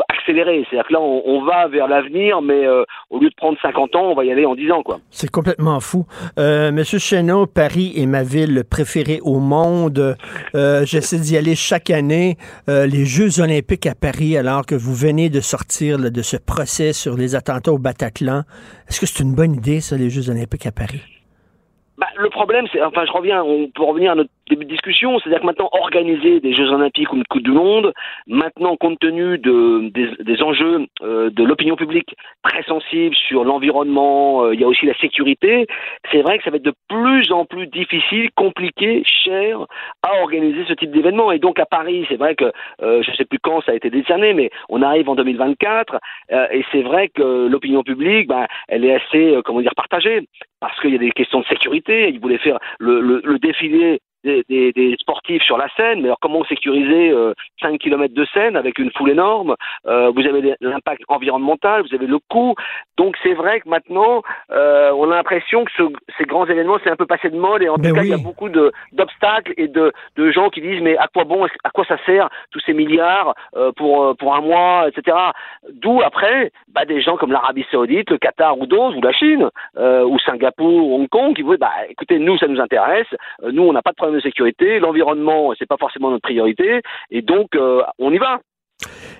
accéléré, 0.09 0.65
c'est-à-dire 0.71 0.89
que 0.89 0.93
là 0.95 1.01
on, 1.01 1.45
va 1.45 1.69
vers 1.69 1.89
l'avenir, 1.89 2.41
mais 2.41 2.67
au 3.11 3.19
lieu 3.19 3.29
de 3.29 3.35
prendre 3.35 3.59
50 3.61 3.95
ans, 3.97 4.05
on 4.05 4.15
va 4.15 4.25
y 4.25 4.33
aller 4.33 4.47
en 4.47 4.55
10 4.55 4.73
ans 4.73 4.83
quoi. 4.83 4.99
C'est 5.11 5.31
complètement 5.31 5.79
fou. 5.81 6.07
Monsieur 6.39 6.99
Cheneau, 6.99 7.47
Paris 7.47 7.93
est 7.97 8.07
ma 8.07 8.23
ville 8.23 8.63
préférée 8.71 9.19
au 9.23 9.41
monde. 9.41 10.17
J'essaie 10.55 11.19
d'y 11.19 11.37
aller 11.37 11.55
chaque 11.55 11.91
année. 11.91 12.37
les 12.67 13.05
Jeux 13.05 13.41
Olympiques 13.41 13.87
à 13.87 13.95
Paris, 13.95 14.39
alors 14.39 14.65
que 14.65 14.77
vous 14.81 14.95
venez 14.95 15.29
de 15.29 15.41
sortir 15.41 15.99
de 15.99 16.23
ce 16.23 16.37
procès 16.37 16.93
sur 16.93 17.17
les 17.17 17.35
attentats 17.35 17.73
au 17.73 17.79
Bataclan. 17.79 18.45
Est-ce 18.89 18.99
que 19.01 19.07
c'est 19.07 19.21
une 19.21 19.35
bonne 19.35 19.55
idée, 19.55 19.81
ça, 19.81 19.97
les 19.97 20.11
Jeux 20.11 20.31
olympiques 20.31 20.67
à 20.67 20.73
Paris? 20.73 21.03
Bah, 22.01 22.07
le 22.17 22.31
problème, 22.31 22.67
c'est, 22.73 22.83
enfin, 22.83 23.05
je 23.05 23.13
reviens, 23.13 23.45
on 23.45 23.69
peut 23.69 23.83
revenir 23.83 24.13
à 24.13 24.15
notre 24.15 24.31
début 24.49 24.65
de 24.65 24.71
discussion, 24.71 25.19
c'est-à-dire 25.19 25.41
que 25.41 25.47
maintenant, 25.47 25.69
organiser 25.73 26.41
des 26.41 26.55
Jeux 26.55 26.71
Olympiques 26.71 27.13
ou 27.13 27.17
une 27.17 27.27
Coupe 27.27 27.43
du 27.43 27.51
Monde, 27.51 27.93
maintenant, 28.27 28.75
compte 28.77 28.99
tenu 29.01 29.37
de, 29.37 29.91
des, 29.91 30.09
des 30.25 30.43
enjeux 30.43 30.87
euh, 31.03 31.29
de 31.29 31.45
l'opinion 31.45 31.77
publique 31.77 32.17
très 32.43 32.63
sensible 32.63 33.15
sur 33.15 33.45
l'environnement, 33.45 34.45
euh, 34.45 34.55
il 34.55 34.61
y 34.61 34.65
a 34.65 34.67
aussi 34.67 34.87
la 34.87 34.95
sécurité, 34.95 35.67
c'est 36.11 36.23
vrai 36.23 36.39
que 36.39 36.45
ça 36.45 36.51
va 36.51 36.57
être 36.57 36.63
de 36.63 36.73
plus 36.89 37.33
en 37.33 37.45
plus 37.45 37.67
difficile, 37.67 38.31
compliqué, 38.35 39.03
cher 39.05 39.67
à 40.03 40.23
organiser 40.23 40.65
ce 40.69 40.73
type 40.73 40.93
d'événement. 40.93 41.33
Et 41.33 41.39
donc, 41.39 41.61
à 41.61 41.67
Paris, 41.67 42.07
c'est 42.09 42.17
vrai 42.17 42.35
que, 42.35 42.51
euh, 42.81 43.03
je 43.03 43.11
ne 43.11 43.17
sais 43.17 43.27
plus 43.27 43.41
quand 43.43 43.61
ça 43.61 43.73
a 43.73 43.75
été 43.75 43.91
décerné, 43.91 44.33
mais 44.33 44.49
on 44.71 44.81
arrive 44.81 45.11
en 45.11 45.17
2024, 45.17 45.99
euh, 46.33 46.47
et 46.51 46.65
c'est 46.73 46.83
vrai 46.83 47.09
que 47.09 47.47
l'opinion 47.47 47.83
publique, 47.83 48.27
bah, 48.27 48.47
elle 48.69 48.87
est 48.87 48.95
assez, 48.95 49.37
comment 49.45 49.61
dire, 49.61 49.75
partagée, 49.77 50.27
parce 50.61 50.79
qu'il 50.81 50.91
y 50.91 50.95
a 50.95 50.99
des 50.99 51.11
questions 51.11 51.41
de 51.41 51.47
sécurité, 51.47 52.11
il 52.11 52.21
voulait 52.21 52.39
faire 52.39 52.59
le, 52.79 53.01
le, 53.01 53.21
le 53.25 53.39
défilé 53.39 54.01
des, 54.25 54.45
des, 54.49 54.73
des 54.73 54.97
sportifs 54.99 55.43
sur 55.43 55.57
la 55.57 55.69
scène, 55.77 56.01
mais 56.01 56.07
alors 56.07 56.19
comment 56.21 56.45
sécuriser 56.45 57.11
euh, 57.11 57.35
5 57.61 57.79
km 57.79 58.15
de 58.15 58.25
scène 58.33 58.57
avec 58.57 58.79
une 58.79 58.91
foule 58.93 59.11
énorme 59.11 59.57
euh, 59.87 60.11
Vous 60.15 60.27
avez 60.27 60.55
l'impact 60.61 61.03
environnemental, 61.09 61.83
vous 61.83 61.95
avez 61.95 62.07
le 62.07 62.19
coût. 62.19 62.55
Donc 62.97 63.17
c'est 63.23 63.35
vrai 63.35 63.61
que 63.61 63.69
maintenant, 63.69 64.23
euh, 64.51 64.91
on 64.93 65.11
a 65.11 65.17
l'impression 65.17 65.65
que 65.65 65.71
ce, 65.77 65.83
ces 66.19 66.25
grands 66.25 66.47
événements, 66.47 66.79
c'est 66.83 66.91
un 66.91 66.97
peu 66.97 67.07
passé 67.07 67.31
de 67.31 67.37
mode 67.37 67.63
et 67.63 67.69
en 67.69 67.77
Ben 67.77 67.91
tout 67.91 67.95
cas, 67.95 68.01
oui. 68.03 68.09
il 68.09 68.11
y 68.11 68.15
a 68.15 68.19
beaucoup 68.19 68.49
d'obstacles 68.49 69.55
et 69.57 69.69
de, 69.69 69.93
de 70.17 70.31
gens 70.31 70.51
qui 70.51 70.61
disent 70.61 70.83
mais 70.83 70.97
à 70.97 71.07
quoi 71.09 71.25
bon, 71.25 71.47
à 71.65 71.71
quoi 71.71 71.85
ça 71.87 71.97
sert 72.05 72.29
tous 72.51 72.61
ces 72.67 72.75
milliards 72.75 73.35
euh, 73.57 73.73
pour, 73.73 74.05
euh, 74.05 74.15
pour 74.15 74.35
un 74.35 74.41
mois, 74.41 74.89
etc. 74.89 75.17
D'où 75.73 76.03
après, 76.03 76.53
bah, 76.69 76.85
des 76.85 77.01
gens 77.01 77.17
comme 77.17 77.33
l'Arabie 77.33 77.67
Saoudite, 77.71 78.11
le 78.11 78.19
Qatar 78.19 78.59
ou 78.59 78.67
d'autres, 78.67 78.97
ou 78.97 79.01
la 79.01 79.13
Chine, 79.13 79.49
euh, 79.77 80.05
ou 80.05 80.19
Singapour, 80.19 80.89
ou 80.89 80.97
Hong 80.97 81.09
Kong, 81.09 81.35
qui 81.35 81.43
vont 81.43 81.57
bah, 81.59 81.73
écoutez, 81.89 82.19
nous, 82.19 82.39
ça 82.39 82.47
nous 82.47 82.61
intéresse, 82.61 83.09
nous, 83.43 83.63
on 83.63 83.73
n'a 83.73 83.83
pas 83.83 83.91
de 83.91 83.97
problème 83.97 84.10
de 84.13 84.21
sécurité, 84.21 84.79
l'environnement, 84.79 85.53
c'est 85.59 85.69
pas 85.69 85.77
forcément 85.79 86.11
notre 86.11 86.23
priorité, 86.23 86.83
et 87.11 87.23
donc, 87.23 87.55
euh, 87.55 87.83
on 87.99 88.13
y 88.13 88.19
va. 88.19 88.41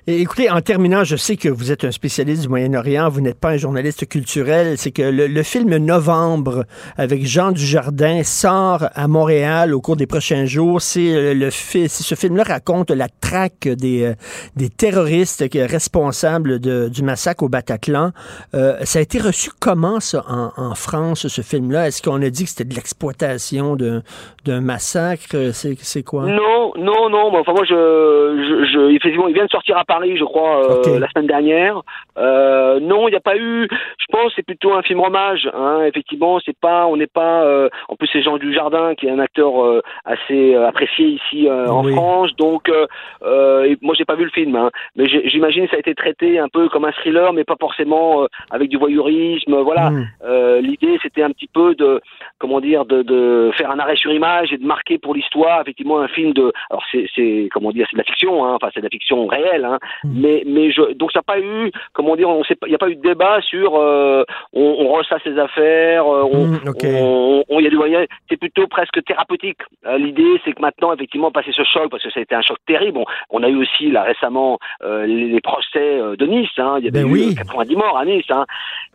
Écoutez, 0.07 0.51
en 0.51 0.61
terminant, 0.63 1.05
je 1.05 1.15
sais 1.15 1.37
que 1.37 1.49
vous 1.49 1.71
êtes 1.71 1.85
un 1.85 1.91
spécialiste 1.91 2.43
du 2.43 2.49
Moyen-Orient, 2.49 3.11
vous 3.11 3.21
n'êtes 3.21 3.39
pas 3.39 3.51
un 3.51 3.57
journaliste 3.59 4.09
culturel. 4.09 4.79
C'est 4.79 4.91
que 4.91 5.03
le, 5.03 5.43
film 5.43 5.77
Novembre 5.77 6.65
avec 6.97 7.27
Jean 7.27 7.53
Dujardin 7.53 8.23
sort 8.23 8.87
à 8.95 9.09
Montréal 9.09 9.75
au 9.75 9.81
cours 9.81 9.97
des 9.97 10.07
prochains 10.07 10.47
jours. 10.47 10.81
C'est 10.81 11.15
euh, 11.15 11.35
le 11.35 11.51
ce 11.51 12.15
film-là 12.15 12.45
raconte 12.45 12.91
la 12.91 13.09
traque 13.09 13.69
des, 13.69 14.05
euh, 14.05 14.69
terroristes 14.77 15.45
responsables 15.55 16.59
du 16.61 17.03
massacre 17.03 17.43
au 17.43 17.49
Bataclan. 17.49 18.13
Euh, 18.55 18.79
ça 18.85 19.01
a 19.01 19.03
été 19.03 19.19
reçu 19.19 19.51
comment 19.61 20.01
ça 20.01 20.25
en, 20.29 20.75
France, 20.75 21.29
ce 21.29 21.43
film-là? 21.43 21.89
Est-ce 21.89 22.03
qu'on 22.03 22.23
a 22.23 22.31
dit 22.31 22.45
que 22.45 22.51
c'était 22.51 22.65
de 22.65 22.75
l'exploitation 22.75 23.77
d'un 23.77 24.61
massacre? 24.61 25.37
C'est 25.53 26.03
quoi? 26.03 26.25
Non, 26.27 26.73
non, 26.79 27.11
non. 27.11 27.31
enfin, 27.35 27.53
moi, 27.53 27.65
je, 27.65 27.75
je, 27.75 28.73
je- 28.73 28.97
effectivement, 28.97 29.29
de 29.51 29.55
sortir 29.57 29.77
à 29.77 29.85
Paris, 29.85 30.17
je 30.17 30.25
crois, 30.25 30.65
euh, 30.65 30.99
la 30.99 31.09
semaine 31.11 31.27
dernière. 31.27 31.83
Euh, 32.17 32.79
non, 32.81 33.09
il 33.09 33.11
n'y 33.11 33.17
a 33.17 33.21
pas 33.21 33.37
eu. 33.37 33.69
Je 33.71 34.07
pense 34.13 34.33
c'est 34.37 34.45
plutôt 34.45 34.73
un 34.75 34.83
film 34.83 35.01
hommage. 35.01 35.49
Hein, 35.55 35.83
effectivement, 35.87 36.39
c'est 36.45 36.57
pas, 36.59 36.87
on 36.87 36.97
n'est 36.97 37.07
pas. 37.07 37.43
euh, 37.45 37.69
en 37.89 37.97
plus, 37.97 38.09
c'est 38.13 38.23
Jean 38.23 38.39
Dujardin 38.39 38.95
qui 38.95 39.07
est 39.07 39.11
un 39.11 39.19
acteur 39.19 39.63
euh, 39.63 39.83
assez 40.05 40.55
euh, 40.55 40.69
apprécié 40.69 41.07
ici 41.07 41.49
euh, 41.49 41.67
en 41.67 41.85
Oui. 41.85 41.93
France. 41.93 42.31
Donc, 42.37 42.69
et 42.71 43.77
moi, 43.83 43.95
j'ai 43.97 44.05
pas 44.05 44.15
vu 44.15 44.25
le 44.25 44.31
film, 44.31 44.55
hein, 44.57 44.71
mais 44.97 45.07
j'imagine 45.07 45.65
que 45.65 45.71
ça 45.71 45.77
a 45.77 45.81
été 45.81 45.95
traité 45.95 46.39
un 46.39 46.49
peu 46.49 46.69
comme 46.69 46.85
un 46.85 46.93
thriller, 46.93 47.33
mais 47.33 47.45
pas 47.45 47.57
forcément 47.61 48.23
euh, 48.23 48.27
avec 48.51 48.69
du 48.69 48.77
voyeurisme. 48.77 49.57
Voilà. 49.63 49.91
Euh, 50.25 50.61
L'idée, 50.61 50.99
c'était 51.03 51.23
un 51.23 51.31
petit 51.31 51.49
peu 51.53 51.75
de, 51.75 52.01
comment 52.39 52.61
dire, 52.61 52.85
de, 52.85 53.03
de 53.03 53.51
faire 53.57 53.71
un 53.71 53.79
arrêt 53.79 53.97
sur 53.97 54.13
image 54.13 54.53
et 54.53 54.59
de 54.59 54.67
marquer 54.67 54.99
pour 54.99 55.15
l'histoire, 55.15 55.61
effectivement, 55.63 55.99
un 56.01 56.09
film 56.09 56.33
de. 56.33 56.53
Alors, 56.71 56.83
c'est, 56.93 57.49
comment 57.53 57.73
dire, 57.73 57.87
c'est 57.91 57.97
de 57.97 58.03
la 58.03 58.05
fiction, 58.05 58.45
hein, 58.45 58.55
enfin, 58.55 58.69
c'est 58.73 58.81
de 58.81 58.87
la 58.87 58.91
fiction 58.91 59.27
hein, 59.65 59.79
mais, 60.05 60.43
mais 60.47 60.71
je, 60.71 60.93
donc 60.95 61.13
ça 61.13 61.21
n'a 61.21 61.23
pas 61.23 61.41
eu, 61.41 61.71
comment 61.93 62.17
dire, 62.17 62.29
il 62.31 62.69
n'y 62.69 62.75
a 62.75 62.79
pas 62.79 62.89
eu 62.89 62.97
de 62.97 63.03
débat 63.03 63.41
sur, 63.43 63.77
euh, 63.77 64.25
on, 64.53 64.77
on 64.81 64.89
ressasse 64.93 65.23
ses 65.25 65.39
affaires, 65.39 66.07
euh, 66.07 66.23
on, 66.33 66.55
ok. 66.69 66.85
on, 66.85 67.45
on- 67.49 67.59
il 67.61 67.65
y 67.65 67.67
a 67.67 67.71
du 67.71 67.77
moyen, 67.77 68.05
c'est 68.29 68.37
plutôt 68.39 68.67
presque 68.67 69.03
thérapeutique. 69.05 69.59
Euh, 69.87 69.99
L'idée, 69.99 70.41
c'est 70.45 70.53
que 70.53 70.61
maintenant, 70.63 70.93
effectivement, 70.95 71.31
passer 71.31 71.53
ce 71.53 71.63
choc, 71.65 71.91
parce 71.91 72.03
que 72.03 72.11
ça 72.11 72.21
a 72.21 72.23
été 72.23 72.35
un 72.35 72.41
choc 72.43 72.57
terrible. 72.67 73.01
On, 73.31 73.43
a 73.43 73.49
eu 73.49 73.57
aussi 73.61 73.91
là 73.91 74.03
récemment 74.03 74.59
euh, 74.83 75.07
les, 75.07 75.29
les 75.29 75.41
procès 75.41 76.01
de 76.19 76.27
Nice. 76.27 76.49
Hein, 76.59 76.77
il 76.79 76.85
y 76.85 76.89
avait 76.89 77.03
Ben 77.03 77.09
eu 77.09 77.13
oui. 77.13 77.29
euh, 77.33 77.35
90 77.39 77.77
morts 77.77 77.99
à 77.99 78.05
Nice. 78.05 78.25
Hein. 78.31 78.47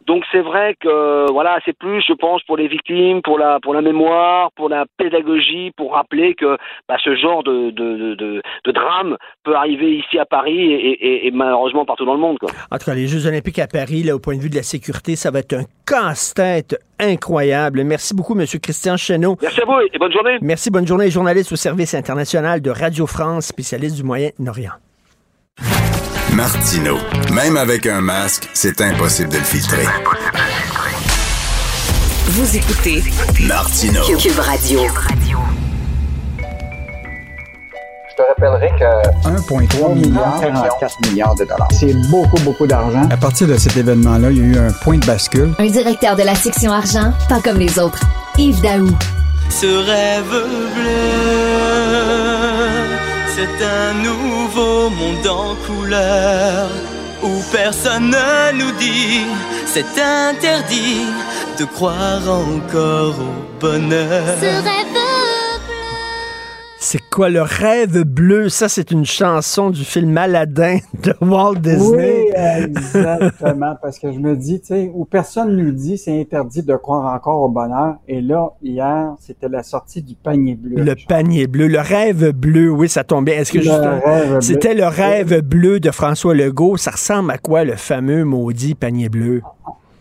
Donc 0.08 0.24
c'est 0.32 0.42
vrai 0.42 0.76
que 0.80 1.32
voilà, 1.32 1.58
c'est 1.66 1.78
plus, 1.78 2.04
je 2.08 2.14
pense, 2.14 2.44
pour 2.44 2.58
les 2.58 2.68
victimes, 2.68 3.22
pour 3.22 3.40
la 3.40 3.60
pour 3.60 3.74
la 3.74 3.82
mémoire, 3.82 4.52
pour 4.56 4.70
la 4.70 4.86
pédagogie, 4.98 5.72
pour 5.78 5.94
rappeler 5.94 6.36
que 6.36 6.58
bah, 6.88 6.98
ce 7.04 7.16
genre 7.16 7.44
de, 7.44 7.72
de, 7.72 7.98
de, 7.98 8.16
de, 8.16 8.42
de 8.66 8.72
drame 8.72 9.18
peut 9.44 9.56
arriver 9.56 9.96
ici 9.96 10.20
à 10.20 10.26
Paris 10.26 10.35
et, 10.48 10.52
et, 10.54 11.28
et 11.28 11.32
malheureusement 11.32 11.86
partout 11.86 12.06
dans 12.06 12.14
le 12.14 12.20
monde. 12.20 12.38
Quoi. 12.40 12.50
En 12.72 12.78
tout 12.78 12.86
cas, 12.86 12.94
les 12.94 13.08
Jeux 13.08 13.26
olympiques 13.28 13.60
à 13.60 13.68
Paris, 13.68 14.04
là, 14.04 14.16
au 14.16 14.20
point 14.20 14.36
de 14.36 14.42
vue 14.42 14.50
de 14.50 14.56
la 14.56 14.64
sécurité, 14.64 15.16
ça 15.16 15.32
va 15.32 15.40
être 15.40 15.54
un 15.54 15.66
casse-tête 15.86 16.78
incroyable. 17.00 17.84
Merci 17.84 18.14
beaucoup, 18.14 18.40
M. 18.40 18.46
Christian 18.62 18.98
Cheneau. 18.98 19.38
Merci 19.42 19.62
à 19.62 19.66
vous 19.66 19.80
et 19.94 19.98
bonne 19.98 20.12
journée. 20.12 20.38
Merci, 20.42 20.70
bonne 20.70 20.88
journée. 20.88 21.10
Journaliste 21.10 21.52
au 21.52 21.56
service 21.56 21.94
international 21.94 22.62
de 22.62 22.70
Radio 22.70 23.08
France, 23.08 23.48
spécialiste 23.48 23.96
du 23.96 24.04
Moyen-Orient. 24.04 24.74
Martino. 26.34 26.98
Même 27.34 27.56
avec 27.56 27.86
un 27.86 28.02
masque, 28.02 28.50
c'est 28.54 28.82
impossible 28.82 29.30
de 29.30 29.38
le 29.38 29.44
filtrer. 29.44 29.86
Vous 32.28 32.58
écoutez 32.58 33.02
Martino. 33.48 34.02
Cube 34.18 34.40
Radio. 34.40 34.82
Je 38.18 38.24
te 38.24 38.28
rappellerai 38.30 38.72
que 38.80 39.28
1,3 39.28 39.94
milliard, 39.94 40.40
44 40.40 41.10
milliards 41.10 41.36
de 41.36 41.44
dollars. 41.44 41.68
C'est 41.72 41.94
beaucoup, 42.10 42.40
beaucoup 42.44 42.66
d'argent. 42.66 43.02
À 43.12 43.18
partir 43.18 43.46
de 43.46 43.58
cet 43.58 43.76
événement-là, 43.76 44.32
il 44.32 44.38
y 44.38 44.42
a 44.42 44.44
eu 44.44 44.58
un 44.58 44.72
point 44.72 44.98
de 44.98 45.06
bascule. 45.06 45.54
Un 45.60 45.68
directeur 45.68 46.16
de 46.16 46.24
la 46.24 46.34
section 46.36 46.72
argent, 46.72 47.12
pas 47.28 47.42
comme 47.42 47.58
les 47.58 47.78
autres. 47.78 48.00
Yves 48.38 48.62
Daou. 48.62 48.88
Ce 49.50 49.66
rêve 49.66 50.30
bleu, 50.76 51.26
c'est 53.36 53.66
un 53.66 53.94
nouveau 54.02 54.90
monde 54.92 55.28
en 55.28 55.56
couleur 55.68 56.70
où 57.22 57.42
personne 57.52 58.12
ne 58.12 58.52
nous 58.58 58.72
dit 58.78 59.26
c'est 59.66 59.84
interdit 60.00 61.06
de 61.60 61.66
croire 61.66 62.22
encore 62.30 63.16
au 63.20 63.60
bonheur. 63.60 64.36
C'est 66.88 67.02
quoi 67.10 67.32
le 67.32 67.42
rêve 67.42 68.04
bleu? 68.04 68.48
Ça, 68.48 68.70
c'est 68.70 68.92
une 68.92 69.06
chanson 69.06 69.72
du 69.72 69.84
film 69.84 70.16
Aladdin 70.16 70.78
de 71.04 71.16
Walt 71.20 71.56
Disney. 71.56 72.28
Oui, 72.28 72.64
exactement. 72.64 73.76
parce 73.82 73.98
que 73.98 74.12
je 74.12 74.20
me 74.20 74.36
dis, 74.36 74.62
tu 74.62 74.68
sais, 74.68 74.92
où 74.94 75.04
personne 75.04 75.58
nous 75.58 75.72
dit 75.72 75.98
c'est 75.98 76.22
interdit 76.22 76.62
de 76.62 76.76
croire 76.76 77.12
encore 77.12 77.42
au 77.42 77.50
bonheur. 77.50 77.96
Et 78.08 78.22
là, 78.22 78.52
hier, 78.62 79.16
c'était 79.20 79.50
la 79.50 79.64
sortie 79.64 80.04
du 80.04 80.14
panier 80.14 80.54
bleu. 80.54 80.84
Le 80.84 80.94
panier 81.08 81.48
bleu, 81.48 81.66
le 81.66 81.80
rêve 81.80 82.30
bleu, 82.30 82.70
oui, 82.70 82.88
ça 82.88 83.04
tombe 83.04 83.26
bien. 83.26 83.40
Est-ce 83.40 83.52
que 83.52 84.42
c'était 84.42 84.76
le 84.76 84.86
rêve 84.86 85.42
bleu 85.42 85.80
de 85.80 85.90
François 85.90 86.36
Legault? 86.36 86.78
Ça 86.78 86.92
ressemble 86.92 87.32
à 87.32 87.40
quoi 87.40 87.64
le 87.64 87.78
fameux 87.78 88.26
maudit 88.26 88.76
panier 88.76 89.10
bleu? 89.10 89.42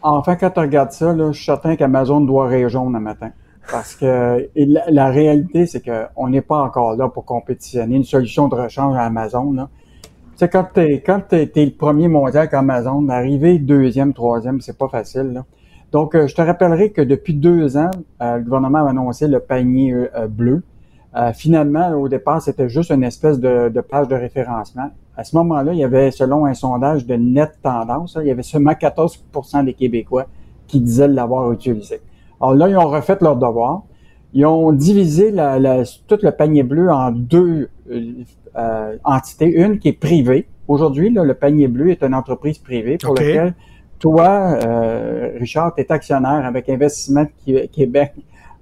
Enfin, 0.03 0.37
quand 0.37 0.51
tu 0.51 0.61
regardes 0.61 0.93
ça, 0.93 1.14
là, 1.14 1.32
je 1.32 1.37
suis 1.39 1.47
certain 1.47 1.76
qu'Amazon 1.76 2.20
doit 2.20 2.68
jaune 2.68 2.95
un 2.95 3.01
matin. 3.01 3.30
Parce 3.71 3.95
que 3.95 4.49
la, 4.57 5.11
réalité, 5.11 5.67
c'est 5.67 5.83
qu'on 5.83 6.29
n'est 6.29 6.43
pas 6.43 6.62
encore 6.62 6.97
là 6.97 7.09
pour 7.09 7.25
compétitionner 7.25 7.97
une 7.97 8.05
solution 8.05 8.49
de 8.49 8.55
rechange 8.55 8.97
à 8.97 9.03
Amazon. 9.03 9.53
Là. 9.53 9.69
Tu 10.03 10.11
sais, 10.37 10.49
quand 10.49 10.67
t'es 10.75 11.03
quand 11.05 11.21
t'es, 11.29 11.51
le 11.55 11.71
premier 11.71 12.09
mondial 12.09 12.49
qu'Amazon, 12.49 13.09
arriver 13.09 13.59
deuxième, 13.59 14.12
troisième, 14.12 14.61
c'est 14.61 14.77
pas 14.77 14.89
facile. 14.89 15.33
Là. 15.33 15.45
Donc, 15.95 16.17
euh, 16.17 16.27
je 16.27 16.35
te 16.35 16.43
rappellerai 16.43 16.91
que 16.91 17.01
depuis 17.01 17.35
deux 17.35 17.77
ans, 17.77 17.93
euh, 18.21 18.39
le 18.39 18.43
gouvernement 18.43 18.85
a 18.85 18.91
annoncé 18.91 19.29
le 19.29 19.39
panier 19.39 19.93
euh, 19.93 20.27
bleu. 20.27 20.62
Finalement, 21.33 21.93
au 21.93 22.09
départ, 22.09 22.43
c'était 22.43 22.69
juste 22.69 22.91
une 22.91 23.05
espèce 23.05 23.39
de, 23.39 23.69
de 23.69 23.81
page 23.81 24.09
de 24.09 24.17
référencement. 24.17 24.91
À 25.17 25.23
ce 25.23 25.37
moment-là, 25.37 25.73
il 25.73 25.79
y 25.79 25.85
avait, 25.85 26.11
selon 26.11 26.45
un 26.45 26.55
sondage 26.55 27.07
de 27.07 27.15
net 27.15 27.53
tendance, 27.62 28.17
là, 28.17 28.25
il 28.25 28.27
y 28.27 28.33
avait 28.33 28.43
seulement 28.43 28.73
14% 28.73 29.65
des 29.65 29.75
Québécois 29.75 30.27
qui 30.67 30.81
disaient 30.81 31.07
l'avoir 31.07 31.53
utilisé. 31.53 32.01
Alors 32.41 32.55
là, 32.55 32.68
ils 32.68 32.76
ont 32.76 32.89
refait 32.89 33.16
leur 33.20 33.37
devoir. 33.37 33.82
Ils 34.32 34.47
ont 34.47 34.72
divisé 34.72 35.30
la, 35.30 35.59
la, 35.59 35.85
tout 36.09 36.18
le 36.22 36.30
panier 36.32 36.64
bleu 36.64 36.91
en 36.91 37.11
deux 37.12 37.68
euh, 37.91 38.97
entités. 39.05 39.47
Une 39.47 39.78
qui 39.78 39.89
est 39.89 39.93
privée. 39.93 40.49
Aujourd'hui, 40.66 41.11
le 41.11 41.35
panier 41.35 41.68
bleu 41.68 41.91
est 41.91 42.03
une 42.03 42.14
entreprise 42.14 42.59
privée 42.59 42.99
pour 42.99 43.12
Okay. 43.12 43.35
laquelle 43.35 43.55
toi, 43.99 44.59
euh, 44.66 45.37
Richard, 45.39 45.74
tu 45.74 45.82
es 45.82 45.93
actionnaire 45.93 46.45
avec 46.45 46.68
Investissement 46.68 47.26
Québec 47.72 48.12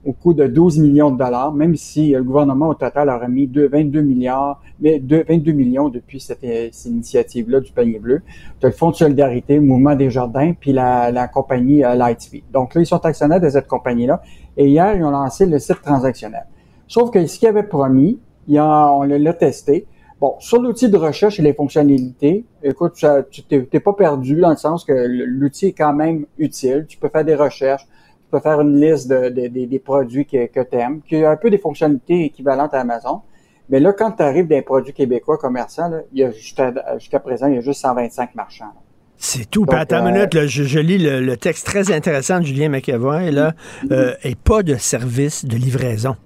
au 0.05 0.13
coût 0.13 0.35
de 0.35 0.47
12 0.47 0.79
millions 0.79 1.11
de 1.11 1.19
dollars, 1.19 1.53
même 1.53 1.77
si 1.77 2.11
le 2.11 2.23
gouvernement 2.25 2.69
au 2.69 2.75
total 2.75 3.09
a 3.09 3.19
remis 3.19 3.47
2, 3.47 3.69
22 3.69 4.01
milliards, 4.03 4.61
mais 4.81 4.99
2, 4.99 5.25
22 5.29 5.53
millions 5.53 5.89
depuis 5.89 6.21
cette, 6.21 6.41
cette 6.41 6.87
initiative-là 6.87 7.61
du 7.61 7.71
panier 7.71 7.99
bleu. 7.99 8.23
Tu 8.61 8.67
le 8.67 8.73
Fonds 8.73 8.91
de 8.91 8.97
solidarité, 8.97 9.61
Mouvement 9.61 9.95
des 9.95 10.11
Jardins, 10.11 10.55
puis 10.59 10.73
la, 10.73 11.13
la 11.13 11.29
compagnie 11.29 11.85
euh, 11.85 11.95
Lightspeed. 11.95 12.45
Donc 12.53 12.75
là, 12.75 12.81
ils 12.81 12.87
sont 12.87 13.05
actionnaires 13.05 13.41
de 13.41 13.49
cette 13.49 13.69
compagnie-là. 13.69 14.23
Et 14.57 14.67
hier, 14.67 14.97
ils 14.97 15.05
ont 15.05 15.11
lancé 15.11 15.47
le 15.47 15.59
site 15.59 15.83
transactionnel. 15.83 16.47
Sauf 16.89 17.11
que 17.11 17.25
ce 17.27 17.39
qu'ils 17.39 17.49
avaient 17.49 17.63
promis, 17.63 18.19
il 18.49 18.59
a, 18.59 18.93
on 18.93 19.03
l'a 19.03 19.33
testé. 19.35 19.87
Bon, 20.21 20.35
sur 20.39 20.61
l'outil 20.61 20.89
de 20.89 20.97
recherche 20.97 21.41
et 21.41 21.43
les 21.43 21.53
fonctionnalités, 21.53 22.45
écoute, 22.63 23.05
tu 23.31 23.43
t'es 23.43 23.81
pas 23.81 23.93
perdu 23.93 24.41
dans 24.41 24.51
le 24.51 24.57
sens 24.57 24.85
que 24.85 24.93
l'outil 24.93 25.69
est 25.69 25.73
quand 25.73 25.93
même 25.93 26.27
utile. 26.39 26.87
Tu 26.89 26.99
peux 26.99 27.09
faire 27.09 27.25
des 27.25 27.35
recherches, 27.35 27.87
peux 28.33 28.41
faire 28.41 28.61
une 28.61 28.81
liste 28.81 29.09
de, 29.09 29.29
de- 29.29 29.49
de- 29.49 29.65
des 29.67 29.79
produits 29.79 30.27
que, 30.27 30.47
que 30.47 30.61
tu 30.61 30.77
aimes, 30.77 31.01
qui 31.07 31.23
a 31.25 31.31
un 31.31 31.37
peu 31.37 31.51
des 31.51 31.59
fonctionnalités 31.59 32.25
équivalentes 32.25 32.75
à 32.75 32.81
Amazon. 32.81 33.21
Mais 33.69 33.79
là, 33.81 33.93
quand 33.93 34.11
tu 34.13 34.23
arrives 34.23 34.49
des 34.49 34.61
produits 34.63 34.93
québécois 34.93 35.39
commerçants, 35.39 35.89
là, 35.89 35.99
il 36.13 36.19
y 36.21 36.25
a 36.25 36.31
jusqu'à 36.33 36.73
jusqu'à 36.99 37.21
présent, 37.21 37.47
il 37.47 37.55
y 37.55 37.59
a 37.59 37.61
juste 37.61 37.81
125 37.81 38.35
marchands. 38.35 38.65
là. 38.67 38.81
C'est 39.17 39.49
tout. 39.49 39.65
Donc, 39.67 39.75
attends 39.79 40.01
une 40.01 40.09
euh, 40.09 40.13
minute, 40.19 40.35
là, 40.35 40.47
je, 40.47 40.65
je 40.65 40.81
lis 40.81 40.99
le, 40.99 41.21
le 41.21 41.37
texte 41.37 41.65
très 41.65 41.93
intéressant 41.93 42.41
de 42.41 42.45
Julien 42.45 42.69
McEvoy, 42.69 43.31
là, 43.31 43.53
euh, 43.93 44.15
et 44.25 44.35
pas 44.35 44.65
de 44.65 44.75
service 44.75 45.45
de 45.45 45.57
livraison. 45.57 46.17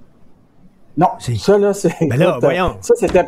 Non, 0.97 1.09
ça 1.19 1.59
là, 1.59 1.75
c'est. 1.75 1.93
Ben 2.01 2.17
là, 2.19 2.39
voyons. 2.41 2.79
Ça, 2.81 2.95
c'était 2.97 3.23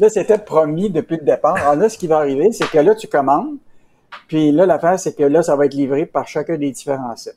là, 0.00 0.08
c'était 0.08 0.38
promis 0.38 0.90
depuis 0.90 1.16
le 1.18 1.24
départ. 1.24 1.54
Alors 1.56 1.76
là, 1.76 1.88
ce 1.88 1.96
qui 1.96 2.08
va 2.08 2.16
arriver, 2.18 2.50
c'est 2.50 2.68
que 2.68 2.78
là, 2.78 2.96
tu 2.96 3.06
commandes, 3.06 3.56
puis 4.26 4.50
là, 4.50 4.66
l'affaire, 4.66 4.98
c'est 4.98 5.14
que 5.16 5.22
là, 5.22 5.42
ça 5.42 5.54
va 5.54 5.66
être 5.66 5.74
livré 5.74 6.06
par 6.06 6.26
chacun 6.26 6.56
des 6.58 6.72
différents 6.72 7.14
sites. 7.14 7.36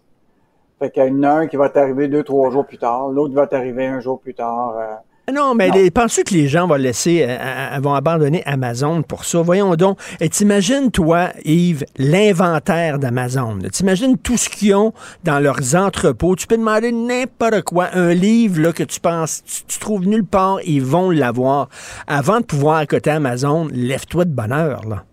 Fait 0.80 0.92
qu'il 0.92 1.04
y 1.04 1.10
en 1.10 1.24
a 1.24 1.30
un 1.30 1.48
qui 1.48 1.56
va 1.56 1.70
t'arriver 1.70 2.08
deux, 2.08 2.24
trois 2.24 2.52
jours 2.52 2.66
plus 2.66 2.78
tard, 2.78 3.10
l'autre 3.10 3.34
va 3.34 3.48
t'arriver 3.48 3.88
un 3.88 4.00
jour 4.00 4.20
plus 4.20 4.36
tard. 4.36 4.76
Euh. 4.78 4.94
Non, 5.34 5.56
mais 5.56 5.92
penses-tu 5.92 6.24
que 6.24 6.34
les 6.34 6.48
gens 6.48 6.68
vont 6.68 6.76
laisser, 6.76 7.24
euh, 7.24 7.36
euh, 7.38 7.80
vont 7.82 7.94
abandonner 7.94 8.44
Amazon 8.46 9.02
pour 9.02 9.26
ça? 9.26 9.42
Voyons 9.42 9.76
donc. 9.76 10.00
Et 10.22 10.30
t'imagines, 10.30 10.90
toi, 10.90 11.32
Yves, 11.44 11.84
l'inventaire 11.98 12.98
d'Amazon. 12.98 13.60
T'imagines 13.70 14.18
tout 14.18 14.38
ce 14.38 14.48
qu'ils 14.48 14.74
ont 14.74 14.94
dans 15.26 15.40
leurs 15.40 15.76
entrepôts. 15.76 16.38
Tu 16.38 16.48
peux 16.48 16.56
demander 16.56 16.94
n'importe 16.94 17.64
quoi. 17.64 17.90
Un 17.94 18.14
livre 18.14 18.62
là, 18.62 18.72
que 18.72 18.84
tu 18.84 19.02
penses, 19.02 19.44
tu, 19.68 19.80
trouves 19.80 20.08
nulle 20.08 20.26
part, 20.26 20.60
ils 20.64 20.82
vont 20.82 21.10
l'avoir. 21.10 21.68
Avant 22.08 22.40
de 22.40 22.46
pouvoir 22.46 22.78
accoter 22.78 23.10
Amazon, 23.10 23.68
lève-toi 23.74 24.24
de 24.24 24.32
bonheur, 24.32 24.88
là. 24.88 25.04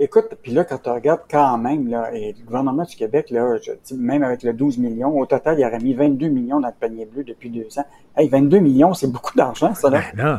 Écoute, 0.00 0.34
puis 0.42 0.52
là, 0.52 0.64
quand 0.64 0.78
tu 0.78 0.90
regardes 0.90 1.22
quand 1.30 1.56
même, 1.56 1.88
là, 1.88 2.12
et 2.12 2.34
le 2.38 2.44
gouvernement 2.44 2.82
du 2.82 2.96
Québec, 2.96 3.30
là, 3.30 3.56
je, 3.62 3.94
même 3.94 4.22
avec 4.22 4.42
le 4.42 4.52
12 4.52 4.78
millions, 4.78 5.16
au 5.18 5.26
total, 5.26 5.58
il 5.58 5.64
aurait 5.64 5.78
mis 5.78 5.94
22 5.94 6.28
millions 6.28 6.60
dans 6.60 6.68
le 6.68 6.74
panier 6.78 7.06
bleu 7.06 7.22
depuis 7.22 7.50
deux 7.50 7.78
ans. 7.78 7.84
Hey, 8.16 8.28
22 8.28 8.58
millions, 8.58 8.94
c'est 8.94 9.10
beaucoup 9.10 9.36
d'argent, 9.36 9.74
ça, 9.74 9.90
là. 9.90 10.00
Ben 10.16 10.24
non. 10.24 10.38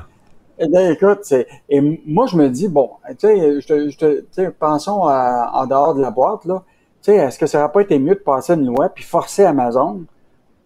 Eh 0.57 0.67
bien, 0.69 0.91
écoute, 0.91 1.19
c'est, 1.23 1.47
et 1.69 1.81
moi, 2.05 2.27
je 2.27 2.37
me 2.37 2.49
dis, 2.49 2.69
bon, 2.69 2.91
tu 3.09 3.15
sais, 3.19 3.59
je, 3.59 3.89
je, 4.37 4.49
pensons 4.49 5.01
en 5.01 5.67
dehors 5.67 5.95
de 5.95 6.01
la 6.01 6.11
boîte, 6.11 6.45
là. 6.45 6.63
Tu 7.01 7.11
sais, 7.11 7.17
est-ce 7.17 7.37
que 7.37 7.45
ça 7.45 7.59
n'aurait 7.59 7.71
pas 7.71 7.81
été 7.81 7.99
mieux 7.99 8.15
de 8.15 8.19
passer 8.19 8.53
une 8.53 8.65
loi 8.65 8.89
puis 8.89 9.03
forcer 9.03 9.43
Amazon 9.43 10.05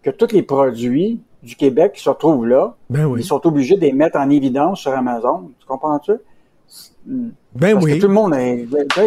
que 0.02 0.10
tous 0.10 0.32
les 0.32 0.42
produits 0.42 1.20
du 1.42 1.56
Québec 1.56 1.92
qui 1.94 2.02
se 2.02 2.08
retrouvent 2.08 2.46
là, 2.46 2.74
ben 2.88 3.04
oui. 3.06 3.20
ils 3.20 3.24
sont 3.24 3.46
obligés 3.46 3.76
de 3.76 3.82
les 3.82 3.92
mettre 3.92 4.18
en 4.18 4.30
évidence 4.30 4.80
sur 4.80 4.92
Amazon? 4.92 5.50
Tu 5.58 5.66
comprends-tu? 5.66 6.12
Ben 7.06 7.32
Parce 7.72 7.84
oui. 7.84 7.94
Que 7.94 8.00
tout 8.00 8.08
le 8.08 8.14
monde, 8.14 8.34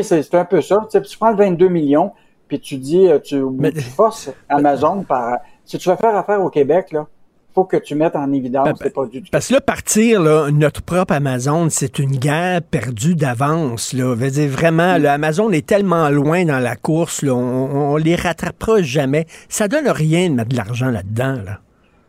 c'est 0.03 0.35
un 0.35 0.45
peu 0.45 0.61
ça. 0.61 0.85
Tu, 0.91 0.97
sais, 0.97 1.01
tu 1.01 1.17
prends 1.17 1.31
le 1.31 1.37
22 1.37 1.67
millions, 1.67 2.11
puis 2.47 2.59
tu 2.59 2.77
dis, 2.77 3.07
euh, 3.07 3.19
tu, 3.19 3.41
tu 3.73 3.81
forces 3.81 4.31
Amazon 4.49 5.03
par. 5.03 5.37
Si 5.65 5.77
tu 5.77 5.89
veux 5.89 5.95
faire 5.95 6.15
affaire 6.15 6.41
au 6.41 6.49
Québec, 6.49 6.91
là, 6.91 7.07
faut 7.53 7.65
que 7.65 7.77
tu 7.77 7.95
mettes 7.95 8.15
en 8.15 8.31
évidence 8.33 8.79
ben, 8.79 8.91
produits 8.91 9.21
du 9.21 9.29
Parce 9.29 9.47
que 9.47 9.53
là, 9.53 9.61
partir, 9.61 10.21
là, 10.21 10.49
notre 10.51 10.81
propre 10.81 11.13
Amazon, 11.13 11.67
c'est 11.69 11.99
une 11.99 12.17
guerre 12.17 12.61
perdue 12.61 13.15
d'avance. 13.15 13.93
Là. 13.93 14.15
Veux 14.15 14.31
dire, 14.31 14.49
vraiment, 14.49 14.97
le 14.97 15.07
Amazon 15.07 15.51
est 15.51 15.65
tellement 15.65 16.09
loin 16.09 16.45
dans 16.45 16.59
la 16.59 16.75
course, 16.75 17.21
là, 17.21 17.33
on, 17.33 17.93
on 17.93 17.97
les 17.97 18.15
rattrapera 18.15 18.81
jamais. 18.81 19.25
Ça 19.49 19.67
donne 19.67 19.87
rien 19.87 20.29
de 20.29 20.35
mettre 20.35 20.49
de 20.49 20.57
l'argent 20.57 20.89
là-dedans. 20.89 21.37
Là. 21.45 21.59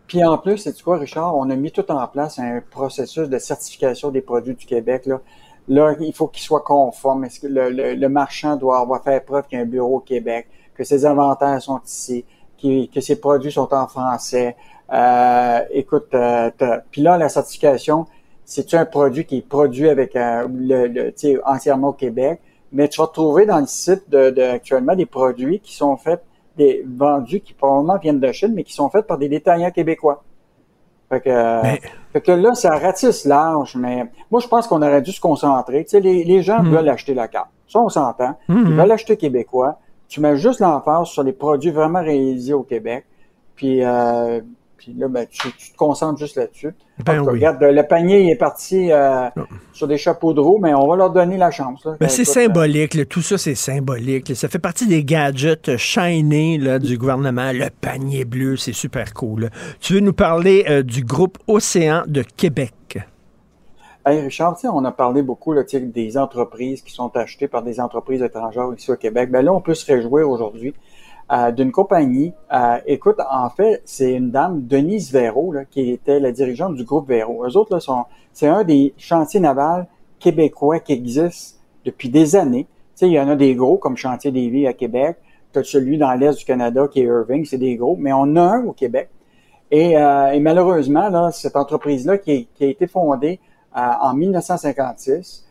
Puis 0.06 0.24
en 0.24 0.38
plus, 0.38 0.58
c'est 0.58 0.80
quoi, 0.82 0.98
Richard, 0.98 1.36
on 1.36 1.48
a 1.50 1.56
mis 1.56 1.72
tout 1.72 1.90
en 1.90 2.06
place 2.06 2.38
un 2.38 2.60
processus 2.70 3.28
de 3.28 3.38
certification 3.38 4.10
des 4.10 4.20
produits 4.20 4.54
du 4.54 4.66
Québec. 4.66 5.06
Là. 5.06 5.20
Là, 5.68 5.94
il 6.00 6.12
faut 6.12 6.28
qu'il 6.28 6.42
soit 6.42 6.60
conforme. 6.60 7.24
Est-ce 7.24 7.40
que 7.40 7.46
le, 7.48 8.08
marchand 8.08 8.56
doit 8.56 8.80
avoir 8.80 9.02
fait 9.02 9.24
preuve 9.24 9.46
qu'il 9.46 9.58
y 9.58 9.60
a 9.60 9.64
un 9.64 9.68
bureau 9.68 9.96
au 9.96 10.00
Québec, 10.00 10.46
que 10.74 10.84
ses 10.84 11.06
inventaires 11.06 11.60
sont 11.62 11.80
ici, 11.84 12.24
que 12.60 13.00
ses 13.00 13.16
produits 13.16 13.52
sont 13.52 13.72
en 13.72 13.86
français? 13.86 14.56
Euh, 14.92 15.60
écoute, 15.70 16.08
euh, 16.14 16.50
puis 16.90 17.00
là, 17.00 17.16
la 17.16 17.28
certification, 17.28 18.06
c'est 18.44 18.74
un 18.74 18.84
produit 18.84 19.24
qui 19.24 19.38
est 19.38 19.48
produit 19.48 19.88
avec 19.88 20.14
euh, 20.16 20.46
le, 20.52 20.86
le 20.86 21.40
entièrement 21.46 21.88
au 21.88 21.92
Québec, 21.94 22.40
mais 22.72 22.88
tu 22.88 23.00
vas 23.00 23.06
trouver 23.06 23.46
dans 23.46 23.60
le 23.60 23.66
site 23.66 24.10
de, 24.10 24.42
actuellement 24.42 24.94
des 24.94 25.06
produits 25.06 25.60
qui 25.60 25.74
sont 25.74 25.96
faits, 25.96 26.22
des 26.56 26.84
vendus 26.86 27.40
qui 27.40 27.54
probablement 27.54 27.96
viennent 27.96 28.20
de 28.20 28.32
Chine, 28.32 28.52
mais 28.54 28.64
qui 28.64 28.74
sont 28.74 28.90
faits 28.90 29.06
par 29.06 29.16
des 29.16 29.28
détaillants 29.28 29.70
québécois. 29.70 30.22
Fait 31.08 31.20
que, 31.20 31.30
que 32.20 32.32
là, 32.32 32.54
ça 32.54 32.78
ratisse 32.78 33.24
large, 33.24 33.76
mais 33.76 34.10
moi, 34.30 34.40
je 34.40 34.46
pense 34.46 34.66
qu'on 34.66 34.82
aurait 34.82 35.02
dû 35.02 35.12
se 35.12 35.20
concentrer. 35.20 35.84
Tu 35.84 35.90
sais, 35.90 36.00
les, 36.00 36.24
les 36.24 36.42
gens 36.42 36.62
hmm. 36.62 36.68
veulent 36.68 36.88
acheter 36.88 37.14
la 37.14 37.28
carte. 37.28 37.50
Ça, 37.68 37.80
on 37.80 37.88
s'entend. 37.88 38.36
Ils 38.48 38.54
hmm. 38.54 38.76
veulent 38.76 38.92
acheter 38.92 39.16
québécois. 39.16 39.78
Tu 40.08 40.20
mets 40.20 40.36
juste 40.36 40.60
l'emphase 40.60 41.08
sur 41.08 41.22
les 41.22 41.32
produits 41.32 41.70
vraiment 41.70 42.00
réalisés 42.00 42.52
au 42.52 42.62
Québec. 42.62 43.04
Puis, 43.56 43.84
euh, 43.84 44.40
puis 44.84 44.94
là, 44.98 45.08
ben, 45.08 45.26
tu, 45.30 45.50
te 45.50 45.76
concentres 45.76 46.18
juste 46.18 46.36
là-dessus. 46.36 46.74
Ben 47.04 47.20
regarde, 47.22 47.62
le 47.62 47.82
panier 47.82 48.30
est 48.30 48.36
parti 48.36 48.92
euh, 48.92 49.28
sur 49.72 49.88
des 49.88 49.96
chapeaux 49.96 50.34
de 50.34 50.40
roue, 50.40 50.58
mais 50.58 50.74
on 50.74 50.86
va 50.86 50.96
leur 50.96 51.10
donner 51.10 51.38
la 51.38 51.50
chance. 51.50 51.86
Ben, 51.98 52.08
c'est 52.08 52.24
symbolique. 52.24 53.08
tout 53.08 53.22
ça, 53.22 53.38
c'est 53.38 53.54
symbolique. 53.54 54.36
Ça 54.36 54.48
fait 54.48 54.58
partie 54.58 54.86
des 54.86 55.02
gadgets 55.02 55.76
shiny 55.76 56.58
là, 56.58 56.78
du 56.78 56.98
gouvernement. 56.98 57.50
Le 57.52 57.70
panier 57.70 58.24
bleu, 58.24 58.56
c'est 58.56 58.74
super 58.74 59.14
cool. 59.14 59.50
Tu 59.80 59.94
veux 59.94 60.00
nous 60.00 60.12
parler 60.12 60.64
euh, 60.68 60.82
du 60.82 61.02
groupe 61.02 61.38
Océan 61.46 62.04
de 62.06 62.22
Québec? 62.22 62.72
Hey 64.06 64.20
Richard, 64.20 64.58
on 64.64 64.84
a 64.84 64.92
parlé 64.92 65.22
beaucoup 65.22 65.54
là, 65.54 65.62
des 65.72 66.18
entreprises 66.18 66.82
qui 66.82 66.92
sont 66.92 67.16
achetées 67.16 67.48
par 67.48 67.62
des 67.62 67.80
entreprises 67.80 68.20
étrangères 68.20 68.68
ici 68.76 68.92
au 68.92 68.96
Québec. 68.96 69.30
Ben 69.30 69.42
là, 69.42 69.50
on 69.54 69.62
peut 69.62 69.72
se 69.72 69.90
réjouir 69.90 70.28
aujourd'hui 70.28 70.74
euh, 71.32 71.50
d'une 71.52 71.72
compagnie. 71.72 72.34
Euh, 72.52 72.76
écoute, 72.84 73.16
en 73.30 73.48
fait, 73.48 73.80
c'est 73.86 74.12
une 74.12 74.30
dame, 74.30 74.66
Denise 74.66 75.10
Véro, 75.10 75.52
là, 75.52 75.64
qui 75.64 75.90
était 75.90 76.20
la 76.20 76.32
dirigeante 76.32 76.74
du 76.74 76.84
groupe 76.84 77.08
Véro. 77.08 77.46
Eux 77.46 77.56
autres, 77.56 77.72
là, 77.72 77.80
sont, 77.80 78.04
c'est 78.34 78.46
un 78.46 78.62
des 78.62 78.92
chantiers 78.98 79.40
navals 79.40 79.86
québécois 80.18 80.80
qui 80.80 80.92
existent 80.92 81.58
depuis 81.86 82.10
des 82.10 82.36
années. 82.36 82.66
Tu 82.68 82.90
sais, 82.96 83.06
il 83.08 83.12
y 83.14 83.20
en 83.20 83.28
a 83.30 83.36
des 83.36 83.54
gros, 83.54 83.78
comme 83.78 83.96
Chantier 83.96 84.32
des 84.32 84.50
Vies 84.50 84.66
à 84.66 84.74
Québec. 84.74 85.16
Tu 85.54 85.60
as 85.60 85.64
celui 85.64 85.96
dans 85.96 86.12
l'Est 86.12 86.38
du 86.38 86.44
Canada 86.44 86.88
qui 86.92 87.00
est 87.00 87.04
Irving, 87.04 87.46
c'est 87.46 87.56
des 87.56 87.76
gros, 87.76 87.96
mais 87.98 88.12
on 88.12 88.36
a 88.36 88.42
un 88.42 88.66
au 88.66 88.72
Québec. 88.72 89.08
Et, 89.70 89.96
euh, 89.96 90.30
et 90.30 90.40
malheureusement, 90.40 91.08
là, 91.08 91.30
cette 91.32 91.56
entreprise-là 91.56 92.18
qui, 92.18 92.48
qui, 92.54 92.64
a 92.64 92.68
été 92.68 92.86
fondée 92.86 93.40
en 93.74 94.12
1956, 94.12 95.46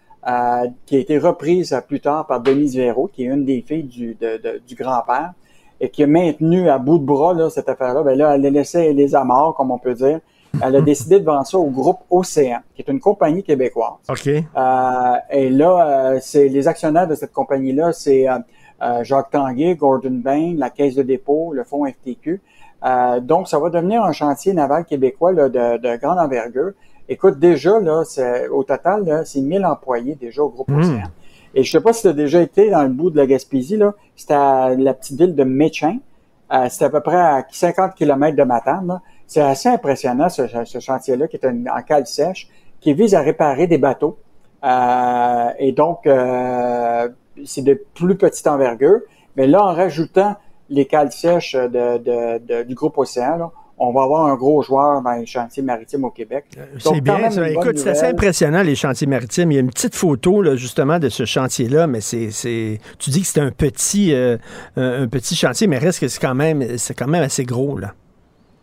qui 0.86 0.96
a 0.96 1.00
été 1.00 1.18
reprise 1.18 1.76
plus 1.88 2.00
tard 2.00 2.28
par 2.28 2.42
Denise 2.42 2.78
Véro, 2.78 3.08
qui 3.08 3.24
est 3.24 3.28
une 3.28 3.44
des 3.44 3.62
filles 3.62 3.84
du, 3.84 4.16
du 4.68 4.76
grand-père, 4.76 5.34
et 5.84 5.90
qui 5.90 6.02
a 6.02 6.08
maintenu 6.08 6.70
à 6.70 6.78
bout 6.78 6.98
de 6.98 7.04
bras 7.04 7.34
là, 7.34 7.50
cette 7.50 7.68
affaire-là, 7.68 8.04
ben 8.04 8.18
là, 8.18 8.36
elle 8.36 8.46
a 8.46 8.50
laissé 8.50 8.94
les 8.94 9.16
amarres, 9.16 9.54
comme 9.54 9.70
on 9.70 9.78
peut 9.78 9.94
dire. 9.94 10.22
Elle 10.64 10.78
a 10.78 10.82
décidé 10.94 11.20
de 11.20 11.26
vendre 11.26 11.46
ça 11.46 11.58
au 11.58 11.70
groupe 11.70 11.98
Océan, 12.10 12.60
qui 12.74 12.84
est 12.84 12.90
une 12.90 13.02
compagnie 13.02 13.44
québécoise. 13.44 13.96
OK. 14.08 14.28
Euh, 14.28 15.16
et 15.30 15.50
là, 15.50 16.14
euh, 16.14 16.20
c'est 16.22 16.48
les 16.48 16.70
actionnaires 16.70 17.06
de 17.06 17.16
cette 17.16 17.34
compagnie-là, 17.34 17.92
c'est 17.92 18.30
euh, 18.30 19.04
Jacques 19.04 19.32
Tanguay, 19.32 19.76
Gordon 19.76 20.22
Bain, 20.24 20.54
la 20.56 20.70
Caisse 20.70 20.96
de 20.96 21.04
dépôt, 21.04 21.52
le 21.52 21.66
fonds 21.66 21.86
FTQ. 21.86 22.40
donc, 23.22 23.50
ça 23.50 23.60
va 23.60 23.70
devenir 23.70 24.06
un 24.06 24.14
chantier 24.14 24.54
naval 24.54 24.86
québécois 24.86 25.34
là, 25.34 25.50
de, 25.50 25.78
de, 25.80 25.98
grande 25.98 26.18
envergure. 26.18 26.72
Écoute, 27.10 27.40
déjà, 27.40 27.78
là, 27.82 28.04
au 28.54 28.64
total, 28.64 29.24
c'est 29.26 29.42
1000 29.42 29.66
employés 29.66 30.16
déjà 30.16 30.44
au 30.44 30.50
groupe 30.50 30.70
hmm. 30.70 30.80
Océan. 30.80 31.08
Et 31.56 31.64
je 31.64 31.72
sais 31.72 31.82
pas 31.82 31.94
si 31.94 32.02
tu 32.02 32.08
as 32.08 32.14
déjà 32.14 32.42
été 32.42 32.70
dans 32.70 32.84
le 32.84 32.90
bout 32.90 33.10
de 33.10 33.18
la 33.18 33.28
Gaspésie, 33.28 33.78
là. 33.78 33.94
C'était 34.16 34.34
à 34.34 34.74
la 34.76 34.94
petite 34.94 35.20
ville 35.20 35.36
de 35.36 35.44
Méchin. 35.44 35.98
Euh, 36.52 36.68
c'était 36.70 36.86
à 36.86 36.90
peu 36.90 37.02
près 37.02 37.18
à 37.18 37.46
50 37.50 37.96
km 37.96 38.36
de 38.36 38.44
Matane. 38.44 39.02
C'est 39.28 39.42
assez 39.42 39.70
impressionnant, 39.70 40.30
ce, 40.30 40.48
chantier-là, 40.80 41.28
qui 41.28 41.38
est 41.38 41.46
en 41.46 41.82
cale 41.82 42.06
sèche, 42.06 42.50
qui 42.80 42.94
vise 42.94 43.16
à 43.16 43.22
réparer 43.22 43.68
des 43.68 43.78
bateaux. 43.78 44.18
Euh, 44.64 45.50
et 45.60 45.72
donc, 45.72 46.06
euh, 46.06 47.10
c'est 47.46 47.64
de 47.64 47.82
plus 47.94 48.16
petite 48.16 48.48
envergure. 48.48 49.00
Mais 49.36 49.48
là, 49.48 49.64
en 49.64 49.74
rajoutant 49.74 50.36
les 50.70 50.86
cales 50.86 51.12
sèches 51.12 51.56
de, 51.56 52.64
du 52.64 52.76
groupe 52.76 52.98
Océan, 52.98 53.38
là, 53.38 53.52
on 53.84 53.92
va 53.92 54.04
avoir 54.04 54.26
un 54.26 54.36
gros 54.36 54.62
joueur 54.62 55.02
dans 55.02 55.12
les 55.12 55.26
chantiers 55.26 55.62
maritimes 55.62 56.06
au 56.06 56.10
Québec. 56.10 56.46
Euh, 56.58 56.66
c'est 56.80 57.02
bien. 57.02 57.30
Ça. 57.30 57.50
Écoute, 57.50 57.78
c'est 57.78 57.90
assez 57.90 58.06
impressionnant, 58.06 58.64
les 58.64 58.76
chantiers 58.76 59.08
maritimes. 59.08 59.52
Il 59.52 59.56
y 59.56 59.58
a 59.58 59.62
une 59.62 59.70
petite 59.70 59.96
photo, 59.96 60.42
là, 60.42 60.56
justement, 60.56 61.00
de 61.00 61.10
ce 61.10 61.26
chantier-là, 61.26 61.88
mais 61.88 62.00
c'est, 62.02 62.30
tu 62.98 63.10
dis 63.10 63.22
que 63.22 63.28
c'est 63.28 63.42
un 63.42 63.52
petit, 63.52 64.14
euh, 64.14 64.38
un 64.78 65.08
petit 65.08 65.36
chantier, 65.36 65.68
mais 65.68 65.78
reste 65.78 66.00
que 66.00 66.08
c'est 66.08 66.22
quand 66.22 66.36
même, 66.36 66.78
c'est 66.78 66.94
quand 66.94 67.08
même 67.08 67.24
assez 67.24 67.44
gros, 67.44 67.78
là. 67.78 67.94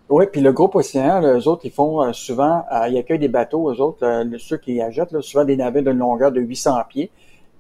Oui, 0.09 0.25
puis 0.33 0.41
le 0.41 0.53
groupe 0.53 0.75
Océan, 0.75 1.23
eux 1.23 1.47
autres, 1.47 1.65
ils 1.65 1.71
font 1.71 2.03
euh, 2.03 2.13
souvent, 2.13 2.65
ils 2.89 2.99
accueillent 2.99 3.21
des 3.21 3.29
bateaux, 3.29 3.71
eux 3.71 3.81
autres, 3.81 4.25
ceux 4.39 4.57
qui 4.57 4.75
y 4.75 4.83
achètent, 4.83 5.13
là, 5.13 5.21
souvent 5.23 5.45
des 5.45 5.57
navires 5.57 5.85
d'une 5.85 5.99
longueur 5.99 6.33
de 6.33 6.41
800 6.41 6.73
pieds. 6.89 7.11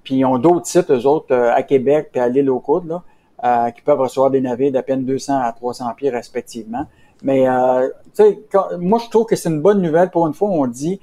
Puis 0.02 0.16
ils 0.16 0.24
ont 0.24 0.38
d'autres 0.38 0.66
sites, 0.66 0.90
eux 0.90 1.06
autres, 1.06 1.34
à 1.34 1.62
Québec 1.62 2.08
puis 2.11 2.20
à 2.20 2.28
l'île 2.28 2.48
aux 2.48 2.58
Coudes, 2.58 2.88
là, 2.88 3.70
qui 3.70 3.82
peuvent 3.82 4.00
recevoir 4.00 4.30
des 4.30 4.40
navires 4.40 4.72
d'à 4.72 4.82
peine 4.82 5.04
200 5.04 5.38
à 5.38 5.52
300 5.52 5.92
pieds 5.96 6.11
respectivement. 6.11 6.86
Mais 7.22 7.48
euh, 7.48 7.88
sais, 8.12 8.40
moi 8.78 8.98
je 9.02 9.10
trouve 9.10 9.26
que 9.26 9.36
c'est 9.36 9.48
une 9.48 9.60
bonne 9.60 9.82
nouvelle. 9.82 10.10
Pour 10.10 10.26
une 10.26 10.34
fois, 10.34 10.48
on 10.48 10.66
dit, 10.66 11.00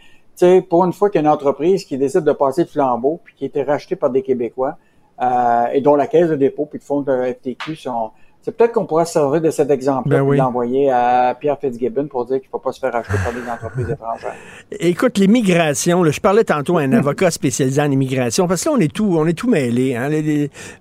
pour 0.69 0.85
une 0.85 0.93
fois 0.93 1.09
qu'il 1.09 1.21
y 1.21 1.25
a 1.25 1.27
une 1.27 1.33
entreprise 1.33 1.83
qui 1.85 1.97
décide 1.97 2.23
de 2.23 2.31
passer 2.31 2.63
le 2.63 2.67
flambeau, 2.67 3.19
puis 3.23 3.35
qui 3.35 3.43
a 3.45 3.47
été 3.47 3.63
rachetée 3.63 3.95
par 3.95 4.09
des 4.09 4.21
Québécois, 4.21 4.77
euh, 5.21 5.65
et 5.73 5.81
dont 5.81 5.95
la 5.95 6.07
caisse 6.07 6.29
de 6.29 6.35
dépôt 6.35 6.65
puis 6.65 6.79
le 6.79 6.85
fonds 6.85 7.01
de 7.01 7.33
FTQ 7.33 7.75
sont, 7.75 8.11
c'est 8.47 8.55
peut-être 8.55 8.71
qu'on 8.71 8.85
pourrait 8.85 9.03
se 9.03 9.11
servir 9.11 9.41
de 9.41 9.49
cet 9.49 9.69
exemple-là 9.69 10.19
Ben 10.19 10.23
oui. 10.23 10.37
l'envoyer 10.37 10.89
à 10.89 11.35
Pierre 11.37 11.59
Fitzgibbon 11.59 12.07
pour 12.07 12.23
dire 12.23 12.37
qu'il 12.37 12.47
ne 12.47 12.51
faut 12.51 12.59
pas 12.59 12.71
se 12.71 12.79
faire 12.79 12.95
acheter 12.95 13.17
par 13.21 13.33
des 13.33 13.41
entreprises 13.41 13.89
étrangères. 13.89 14.35
Écoute, 14.79 15.17
l'immigration, 15.17 16.05
je 16.09 16.21
parlais 16.21 16.45
tantôt 16.45 16.77
à 16.77 16.83
un 16.83 16.93
avocat 16.93 17.29
spécialisé 17.29 17.81
en 17.81 17.91
immigration, 17.91 18.47
parce 18.47 18.63
que 18.63 18.69
là, 18.69 18.75
on 18.77 18.79
est 18.79 18.93
tout, 18.93 19.17
on 19.17 19.27
est 19.27 19.33
tout 19.33 19.49
mêlé. 19.49 19.97
Hein, 19.97 20.09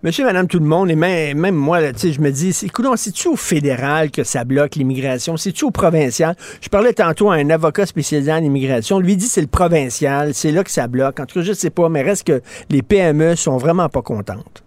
monsieur, 0.05 0.25
madame, 0.25 0.47
tout 0.47 0.61
le 0.61 0.64
monde, 0.64 0.93
et 0.93 0.95
même, 0.95 1.37
même 1.39 1.57
moi, 1.57 1.81
là, 1.81 1.91
je 2.01 2.21
me 2.21 2.31
dis, 2.31 2.57
écoute, 2.62 2.87
c'est-tu 2.95 3.27
au 3.27 3.37
fédéral 3.37 4.13
que 4.13 4.22
ça 4.22 4.45
bloque 4.45 4.76
l'immigration? 4.76 5.37
C'est-tu 5.37 5.64
au 5.64 5.72
provincial? 5.72 6.37
Je 6.61 6.68
parlais 6.68 6.93
tantôt 6.93 7.33
à 7.33 7.34
un 7.34 7.51
avocat 7.51 7.84
spécialisé 7.84 8.33
en 8.33 8.45
immigration. 8.45 9.01
Lui 9.01 9.17
dit 9.17 9.26
c'est 9.26 9.41
le 9.41 9.49
provincial, 9.49 10.34
c'est 10.34 10.53
là 10.53 10.63
que 10.63 10.71
ça 10.71 10.87
bloque. 10.87 11.18
En 11.18 11.26
tout 11.26 11.41
cas, 11.41 11.45
je 11.45 11.53
sais 11.53 11.71
pas, 11.71 11.88
mais 11.88 12.03
reste 12.03 12.29
que 12.29 12.43
les 12.71 12.83
PME 12.83 13.34
sont 13.34 13.57
vraiment 13.57 13.88
pas 13.88 14.03
contentes. 14.03 14.66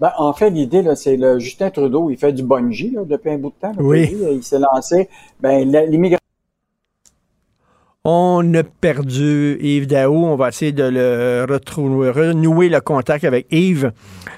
Ben, 0.00 0.12
en 0.16 0.32
fait, 0.32 0.48
l'idée, 0.48 0.80
là, 0.80 0.96
c'est 0.96 1.16
le 1.16 1.38
Justin 1.38 1.68
Trudeau, 1.68 2.08
il 2.10 2.16
fait 2.16 2.32
du 2.32 2.42
bungee 2.42 2.90
là, 2.94 3.02
depuis 3.04 3.30
un 3.30 3.38
bout 3.38 3.50
de 3.50 3.60
temps. 3.60 3.72
là, 3.76 3.82
Oui. 3.82 4.16
Il 4.32 4.42
s'est 4.42 4.58
lancé. 4.58 5.10
Ben, 5.40 5.70
l'immigration. 5.70 6.16
On 8.02 8.54
a 8.54 8.62
perdu 8.62 9.58
Yves 9.60 9.86
Daou. 9.86 10.24
On 10.24 10.34
va 10.36 10.48
essayer 10.48 10.72
de 10.72 10.84
le 10.84 11.44
retrouver, 11.46 12.08
renouer 12.08 12.70
le 12.70 12.80
contact 12.80 13.24
avec 13.24 13.46
Yves. 13.50 13.92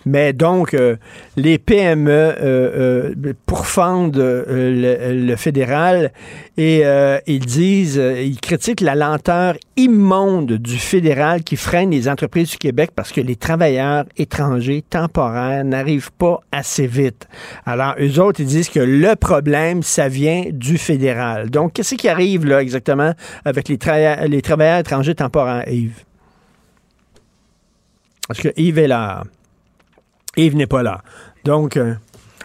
Mais 0.05 0.33
donc, 0.33 0.75
euh, 0.75 0.97
les 1.37 1.59
PME 1.59 2.11
euh, 2.11 2.35
euh, 2.43 3.33
pourfendent 3.47 4.17
le, 4.17 5.13
le 5.13 5.37
fédéral 5.37 6.11
et 6.59 6.83
euh, 6.85 7.19
ils 7.27 7.45
disent, 7.45 7.99
euh, 7.99 8.21
ils 8.21 8.39
critiquent 8.39 8.83
la 8.83 8.95
lenteur 8.95 9.57
immonde 9.77 10.53
du 10.53 10.77
fédéral 10.77 11.43
qui 11.45 11.57
freine 11.57 11.91
les 11.91 12.09
entreprises 12.09 12.51
du 12.51 12.59
Québec 12.59 12.91
parce 12.95 13.11
que 13.11 13.23
les 13.23 13.37
travailleurs 13.37 14.05
étrangers 14.19 14.83
temporaires 14.83 15.65
n'arrivent 15.65 16.13
pas 16.13 16.41
assez 16.53 16.87
vite. 16.87 17.27
Alors, 17.65 17.95
eux 17.99 18.21
autres, 18.21 18.41
ils 18.41 18.47
disent 18.47 18.69
que 18.69 18.81
le 18.81 19.17
problème, 19.17 19.83
ça 19.83 20.09
vient 20.09 20.45
du 20.51 20.77
fédéral. 20.77 21.49
Donc, 21.49 21.73
qu'est-ce 21.73 21.95
qui 21.95 22.09
arrive 22.09 22.45
là 22.45 22.61
exactement 22.61 23.13
avec 23.47 23.69
les, 23.69 23.79
les 24.29 24.43
travailleurs 24.43 24.81
étrangers 24.81 25.15
temporaires, 25.15 25.67
Yves? 25.69 26.05
Parce 28.29 28.41
que 28.41 28.49
Yves 28.57 28.79
est 28.79 28.89
là. 28.89 29.25
Yves 30.37 30.57
n'est 30.57 30.67
pas 30.67 30.83
là. 30.83 31.03
Donc, 31.45 31.77
euh, 31.77 31.95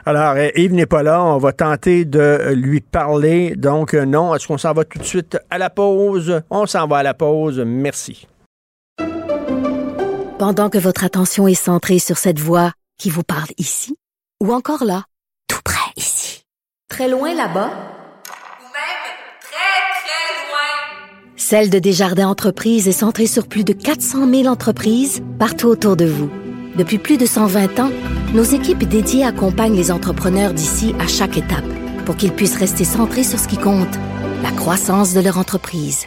alors, 0.07 0.35
euh, 0.37 0.47
Yves 0.55 0.73
n'est 0.73 0.85
pas 0.85 1.03
là. 1.03 1.21
On 1.21 1.37
va 1.37 1.51
tenter 1.51 2.05
de 2.05 2.17
euh, 2.17 2.55
lui 2.55 2.79
parler. 2.79 3.57
Donc, 3.57 3.93
euh, 3.93 4.05
non, 4.05 4.33
est-ce 4.33 4.47
qu'on 4.47 4.57
s'en 4.57 4.71
va 4.71 4.85
tout 4.85 4.99
de 4.99 5.03
suite 5.03 5.37
à 5.49 5.57
la 5.57 5.69
pause? 5.69 6.43
On 6.49 6.65
s'en 6.65 6.87
va 6.87 6.99
à 6.99 7.03
la 7.03 7.13
pause. 7.13 7.59
Merci. 7.59 8.25
Pendant 10.39 10.69
que 10.69 10.77
votre 10.77 11.03
attention 11.03 11.45
est 11.49 11.55
centrée 11.55 11.99
sur 11.99 12.17
cette 12.17 12.39
voix 12.39 12.71
qui 12.97 13.09
vous 13.09 13.23
parle 13.23 13.49
ici, 13.57 13.97
ou 14.41 14.53
encore 14.53 14.85
là, 14.85 15.03
tout 15.49 15.59
près 15.65 15.91
ici, 15.97 16.43
très 16.89 17.09
loin 17.09 17.33
là-bas, 17.35 17.69
Celle 21.35 21.69
de 21.69 21.79
Desjardins 21.79 22.27
Entreprises 22.27 22.87
est 22.87 22.91
centrée 22.93 23.27
sur 23.27 23.47
plus 23.47 23.63
de 23.63 23.71
400 23.71 24.29
000 24.29 24.47
entreprises 24.47 25.21
partout 25.37 25.67
autour 25.67 25.95
de 25.95 26.05
vous. 26.05 26.29
Depuis 26.77 26.99
plus 26.99 27.17
de 27.17 27.25
120 27.25 27.79
ans, 27.79 27.89
nos 28.35 28.43
équipes 28.43 28.83
dédiées 28.83 29.25
accompagnent 29.25 29.75
les 29.75 29.89
entrepreneurs 29.89 30.53
d'ici 30.53 30.93
à 30.99 31.07
chaque 31.07 31.35
étape 31.35 31.65
pour 32.05 32.15
qu'ils 32.15 32.31
puissent 32.31 32.55
rester 32.55 32.83
centrés 32.83 33.23
sur 33.23 33.39
ce 33.39 33.47
qui 33.47 33.57
compte, 33.57 33.95
la 34.43 34.51
croissance 34.51 35.15
de 35.15 35.19
leur 35.19 35.39
entreprise. 35.39 36.05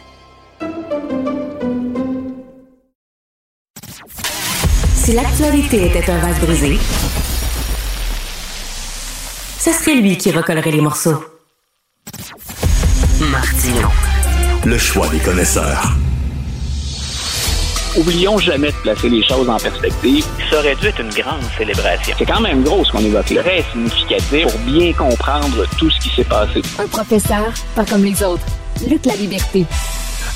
Si 4.95 5.11
l'actualité 5.11 5.87
était 5.87 6.09
un 6.09 6.19
vase 6.19 6.39
brisé, 6.39 6.79
ce 9.59 9.73
serait 9.73 9.95
lui 9.95 10.17
qui 10.17 10.31
recollerait 10.31 10.71
les 10.71 10.81
morceaux. 10.81 11.21
Martino. 13.29 13.89
Le 14.63 14.77
choix 14.77 15.09
des 15.09 15.19
connaisseurs. 15.19 15.97
Oublions 17.97 18.37
jamais 18.37 18.71
de 18.71 18.77
placer 18.77 19.09
les 19.09 19.21
choses 19.21 19.49
en 19.49 19.57
perspective. 19.57 20.25
Ça 20.49 20.59
aurait 20.59 20.75
dû 20.75 20.87
être 20.87 21.01
une 21.01 21.09
grande 21.09 21.43
célébration. 21.57 22.15
C'est 22.17 22.25
quand 22.25 22.39
même 22.39 22.63
gros 22.63 22.85
ce 22.85 22.91
qu'on 22.91 23.03
évoque 23.03 23.29
là. 23.31 23.43
Très 23.43 23.63
significatif 23.73 24.43
pour 24.43 24.59
bien 24.59 24.93
comprendre 24.93 25.65
tout 25.77 25.89
ce 25.89 25.99
qui 25.99 26.15
s'est 26.15 26.23
passé. 26.23 26.61
Un 26.79 26.87
professeur, 26.87 27.51
pas 27.75 27.83
comme 27.83 28.05
les 28.05 28.23
autres. 28.23 28.45
Lutte 28.87 29.05
la 29.05 29.15
liberté. 29.15 29.65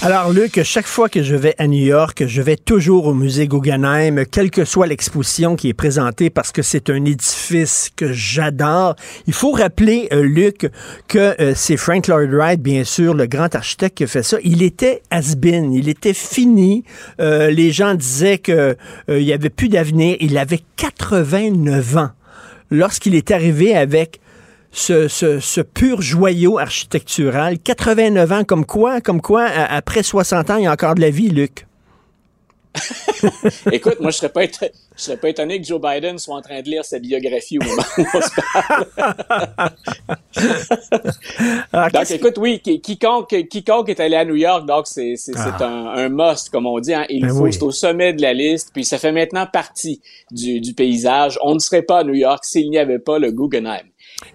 Alors, 0.01 0.31
Luc, 0.31 0.61
chaque 0.63 0.85
fois 0.85 1.09
que 1.09 1.23
je 1.23 1.35
vais 1.35 1.55
à 1.57 1.65
New 1.65 1.83
York, 1.83 2.25
je 2.27 2.41
vais 2.41 2.57
toujours 2.57 3.07
au 3.07 3.13
musée 3.13 3.47
Guggenheim, 3.47 4.25
quelle 4.29 4.51
que 4.51 4.63
soit 4.63 4.85
l'exposition 4.85 5.55
qui 5.55 5.69
est 5.69 5.73
présentée, 5.73 6.29
parce 6.29 6.51
que 6.51 6.61
c'est 6.61 6.91
un 6.91 7.05
édifice 7.05 7.89
que 7.95 8.13
j'adore. 8.13 8.95
Il 9.25 9.33
faut 9.33 9.51
rappeler, 9.51 10.07
euh, 10.11 10.21
Luc, 10.21 10.69
que 11.07 11.41
euh, 11.41 11.53
c'est 11.55 11.77
Frank 11.77 12.07
Lloyd 12.07 12.31
Wright, 12.31 12.61
bien 12.61 12.83
sûr, 12.83 13.15
le 13.15 13.25
grand 13.25 13.55
architecte 13.55 13.97
qui 13.97 14.03
a 14.03 14.07
fait 14.07 14.21
ça. 14.21 14.37
Il 14.43 14.61
était 14.61 15.01
has-been, 15.09 15.73
il 15.73 15.89
était 15.89 16.13
fini. 16.13 16.83
Euh, 17.19 17.49
les 17.49 17.71
gens 17.71 17.95
disaient 17.95 18.37
que 18.37 18.51
euh, 19.09 19.19
il 19.19 19.23
y 19.23 19.33
avait 19.33 19.49
plus 19.49 19.69
d'avenir. 19.69 20.17
Il 20.19 20.37
avait 20.37 20.61
89 20.77 21.97
ans 21.97 22.09
lorsqu'il 22.69 23.15
est 23.15 23.31
arrivé 23.31 23.75
avec 23.75 24.19
ce, 24.77 25.07
ce, 25.07 25.39
ce 25.39 25.61
pur 25.61 26.01
joyau 26.01 26.59
architectural. 26.59 27.57
89 27.59 28.31
ans, 28.33 28.43
comme 28.43 28.65
quoi, 28.65 28.99
comme 28.99 29.21
quoi, 29.21 29.45
après 29.45 30.03
60 30.03 30.49
ans, 30.49 30.57
il 30.57 30.63
y 30.65 30.67
a 30.67 30.71
encore 30.73 30.95
de 30.95 31.01
la 31.01 31.09
vie, 31.09 31.29
Luc? 31.29 31.65
Écoute, 33.71 34.01
moi, 34.01 34.11
je 34.11 34.17
serais 34.17 34.27
pas 34.27 34.43
éton- 34.43 34.69
je 34.97 35.01
serais 35.01 35.15
pas 35.15 35.29
étonné 35.29 35.61
que 35.61 35.65
Joe 35.65 35.79
Biden 35.79 36.17
soit 36.19 36.35
en 36.35 36.41
train 36.41 36.61
de 36.61 36.67
lire 36.69 36.83
sa 36.83 36.99
biographie 36.99 37.57
au 37.57 37.63
moment 37.63 37.81
où 37.97 38.01
on 38.13 38.21
se 38.21 38.29
parle. 38.51 39.71
donc, 41.93 42.11
écoute, 42.11 42.37
oui, 42.37 42.59
qui- 42.59 42.81
quiconque, 42.81 43.47
quiconque 43.49 43.87
est 43.89 43.99
allé 44.01 44.17
à 44.17 44.25
New 44.25 44.35
York, 44.35 44.65
donc 44.65 44.87
c'est 44.87 45.15
c'est- 45.15 45.31
c'est 45.31 45.39
Ah. 45.61 45.65
un, 45.65 45.87
un 46.05 46.09
must, 46.09 46.49
comme 46.49 46.65
on 46.65 46.77
dit. 46.79 46.93
Hein. 46.93 47.05
Il 47.09 47.21
Ben 47.21 47.29
faut, 47.29 47.43
oui. 47.43 47.53
c'est 47.53 47.63
au 47.63 47.71
sommet 47.71 48.11
de 48.11 48.21
la 48.21 48.33
liste, 48.33 48.71
puis 48.73 48.83
ça 48.83 48.97
fait 48.97 49.13
maintenant 49.13 49.45
partie 49.47 50.01
du, 50.31 50.59
du 50.59 50.73
paysage. 50.73 51.39
On 51.41 51.53
ne 51.53 51.59
serait 51.59 51.83
pas 51.83 51.99
à 51.99 52.03
New 52.03 52.13
York 52.13 52.43
s'il 52.43 52.69
n'y 52.69 52.77
avait 52.77 52.99
pas 52.99 53.19
le 53.19 53.31
Guggenheim. 53.31 53.85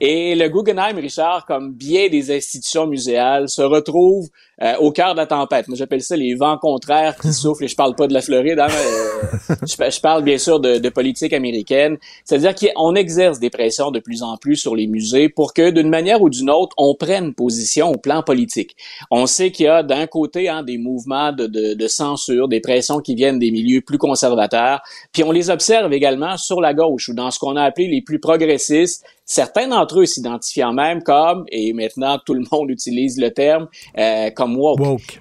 Et 0.00 0.34
le 0.34 0.48
Guggenheim, 0.48 0.96
Richard, 0.96 1.46
comme 1.46 1.72
bien 1.72 2.08
des 2.08 2.34
institutions 2.34 2.86
muséales, 2.86 3.48
se 3.48 3.62
retrouve 3.62 4.28
euh, 4.62 4.74
au 4.78 4.92
cœur 4.92 5.14
de 5.14 5.18
la 5.18 5.26
tempête. 5.26 5.68
Moi, 5.68 5.76
j'appelle 5.76 6.02
ça 6.02 6.16
les 6.16 6.34
vents 6.34 6.58
contraires 6.58 7.16
qui 7.16 7.32
soufflent. 7.32 7.64
Et 7.64 7.68
je 7.68 7.76
parle 7.76 7.94
pas 7.94 8.06
de 8.06 8.12
la 8.12 8.20
Floride, 8.20 8.58
hein, 8.58 8.68
euh, 8.68 9.54
je, 9.62 9.90
je 9.90 10.00
parle 10.00 10.22
bien 10.22 10.36
sûr 10.36 10.60
de, 10.60 10.78
de 10.78 10.88
politique 10.90 11.32
américaine. 11.32 11.96
C'est-à-dire 12.24 12.54
qu'on 12.54 12.94
exerce 12.94 13.38
des 13.38 13.48
pressions 13.48 13.90
de 13.90 14.00
plus 14.00 14.22
en 14.22 14.36
plus 14.36 14.56
sur 14.56 14.76
les 14.76 14.86
musées 14.86 15.28
pour 15.30 15.54
que, 15.54 15.70
d'une 15.70 15.88
manière 15.88 16.20
ou 16.20 16.28
d'une 16.28 16.50
autre, 16.50 16.74
on 16.76 16.94
prenne 16.94 17.32
position 17.32 17.90
au 17.90 17.96
plan 17.96 18.22
politique. 18.22 18.76
On 19.10 19.26
sait 19.26 19.50
qu'il 19.50 19.66
y 19.66 19.68
a 19.68 19.82
d'un 19.82 20.06
côté 20.06 20.48
hein, 20.48 20.62
des 20.62 20.76
mouvements 20.76 21.32
de, 21.32 21.46
de, 21.46 21.74
de 21.74 21.88
censure, 21.88 22.48
des 22.48 22.60
pressions 22.60 23.00
qui 23.00 23.14
viennent 23.14 23.38
des 23.38 23.50
milieux 23.50 23.80
plus 23.80 23.98
conservateurs, 23.98 24.80
puis 25.12 25.24
on 25.24 25.32
les 25.32 25.48
observe 25.50 25.92
également 25.92 26.36
sur 26.36 26.60
la 26.60 26.74
gauche 26.74 27.08
ou 27.08 27.14
dans 27.14 27.30
ce 27.30 27.38
qu'on 27.38 27.56
a 27.56 27.62
appelé 27.62 27.88
les 27.88 28.02
plus 28.02 28.20
progressistes, 28.20 29.04
certains 29.30 29.68
d'entre 29.68 30.00
eux 30.00 30.06
s'identifiant 30.06 30.72
même 30.72 31.02
comme, 31.02 31.44
et 31.52 31.72
maintenant 31.72 32.18
tout 32.26 32.34
le 32.34 32.44
monde 32.50 32.68
utilise 32.70 33.14
le 33.20 33.30
terme, 33.30 33.68
euh, 33.96 34.30
comme 34.30 34.56
woke. 34.56 34.78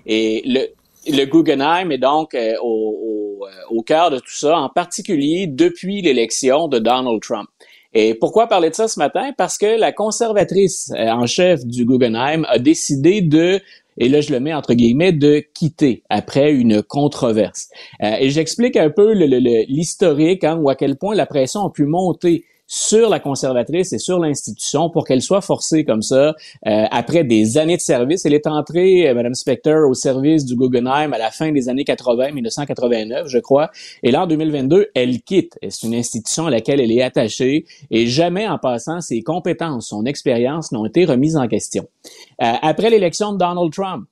Et 0.08 0.42
le, 0.46 0.62
le 1.20 1.26
Guggenheim 1.26 1.92
est 1.92 2.00
donc 2.00 2.34
euh, 2.34 2.54
au, 2.62 3.40
au, 3.40 3.46
euh, 3.46 3.78
au 3.78 3.82
cœur 3.84 4.10
de 4.10 4.18
tout 4.18 4.38
ça, 4.46 4.58
en 4.58 4.70
particulier 4.70 5.46
depuis 5.48 6.02
l'élection 6.02 6.68
de 6.68 6.80
Donald 6.80 7.22
Trump. 7.22 7.48
Et 7.94 8.14
pourquoi 8.14 8.48
parler 8.48 8.70
de 8.70 8.76
ça 8.76 8.88
ce 8.88 9.00
matin? 9.00 9.32
Parce 9.38 9.58
que 9.58 9.80
la 9.80 9.92
conservatrice 9.92 10.92
euh, 10.96 11.10
en 11.10 11.26
chef 11.28 11.66
du 11.66 11.86
Guggenheim 11.86 12.46
a 12.50 12.58
décidé 12.60 13.22
de 13.22 13.62
et 14.02 14.08
là 14.10 14.22
je 14.22 14.32
le 14.32 14.40
mets 14.40 14.54
entre 14.54 14.74
guillemets, 14.74 15.12
de 15.12 15.44
quitter 15.54 16.04
après 16.10 16.52
une 16.54 16.82
controverse. 16.82 17.70
Euh, 18.02 18.16
et 18.20 18.30
j'explique 18.30 18.78
un 18.78 18.90
peu 18.90 19.14
le- 19.14 19.28
le- 19.28 19.40
le- 19.40 19.66
l'historique, 19.68 20.44
hein, 20.44 20.58
ou 20.62 20.70
à 20.70 20.76
quel 20.76 20.96
point 20.96 21.16
la 21.16 21.26
pression 21.26 21.62
a 21.68 21.70
pu 21.70 21.86
monter 21.86 22.46
sur 22.70 23.10
la 23.10 23.20
conservatrice 23.20 23.92
et 23.94 23.98
sur 23.98 24.20
l'institution 24.20 24.92
pour 24.92 25.04
qu'elle 25.04 25.24
soit 25.24 25.42
forcée 25.42 25.84
comme 25.84 26.04
ça 26.04 26.36
euh, 26.68 26.86
après 26.92 27.24
des 27.24 27.58
années 27.58 27.76
de 27.76 27.82
service. 27.82 28.26
Elle 28.26 28.36
est 28.36 28.46
entrée, 28.46 29.10
euh, 29.10 29.16
Madame 29.16 29.34
Specter, 29.34 29.80
au 29.90 29.96
service 29.96 30.46
du 30.46 30.56
Guggenheim 30.56 31.12
à 31.12 31.18
la 31.18 31.32
fin 31.32 31.52
des 31.52 31.68
années 31.68 31.84
80, 31.84 32.32
1989, 32.32 33.28
je 33.28 33.40
crois. 33.40 33.72
Et 34.04 34.12
là, 34.12 34.24
en 34.24 34.28
2022, 34.28 34.92
elle 34.94 35.22
quitte. 35.22 35.58
C'est 35.68 35.88
une 35.88 35.96
institution 35.96 36.46
à 36.46 36.52
laquelle 36.52 36.80
elle 36.80 36.92
est 36.92 37.02
attachée 37.02 37.66
et 37.90 38.06
jamais 38.06 38.48
en 38.48 38.60
passant, 38.60 39.02
ses 39.02 39.24
compétences, 39.24 39.88
son 39.88 40.06
expérience 40.06 40.72
n'ont 40.72 40.86
été 40.86 41.06
remises 41.06 41.38
en 41.38 41.48
question. 41.48 41.88
Euh, 42.44 42.54
après 42.62 42.92
l'élection 42.92 43.34
de 43.34 43.40
Donald 43.40 43.74
Trump, 43.74 44.06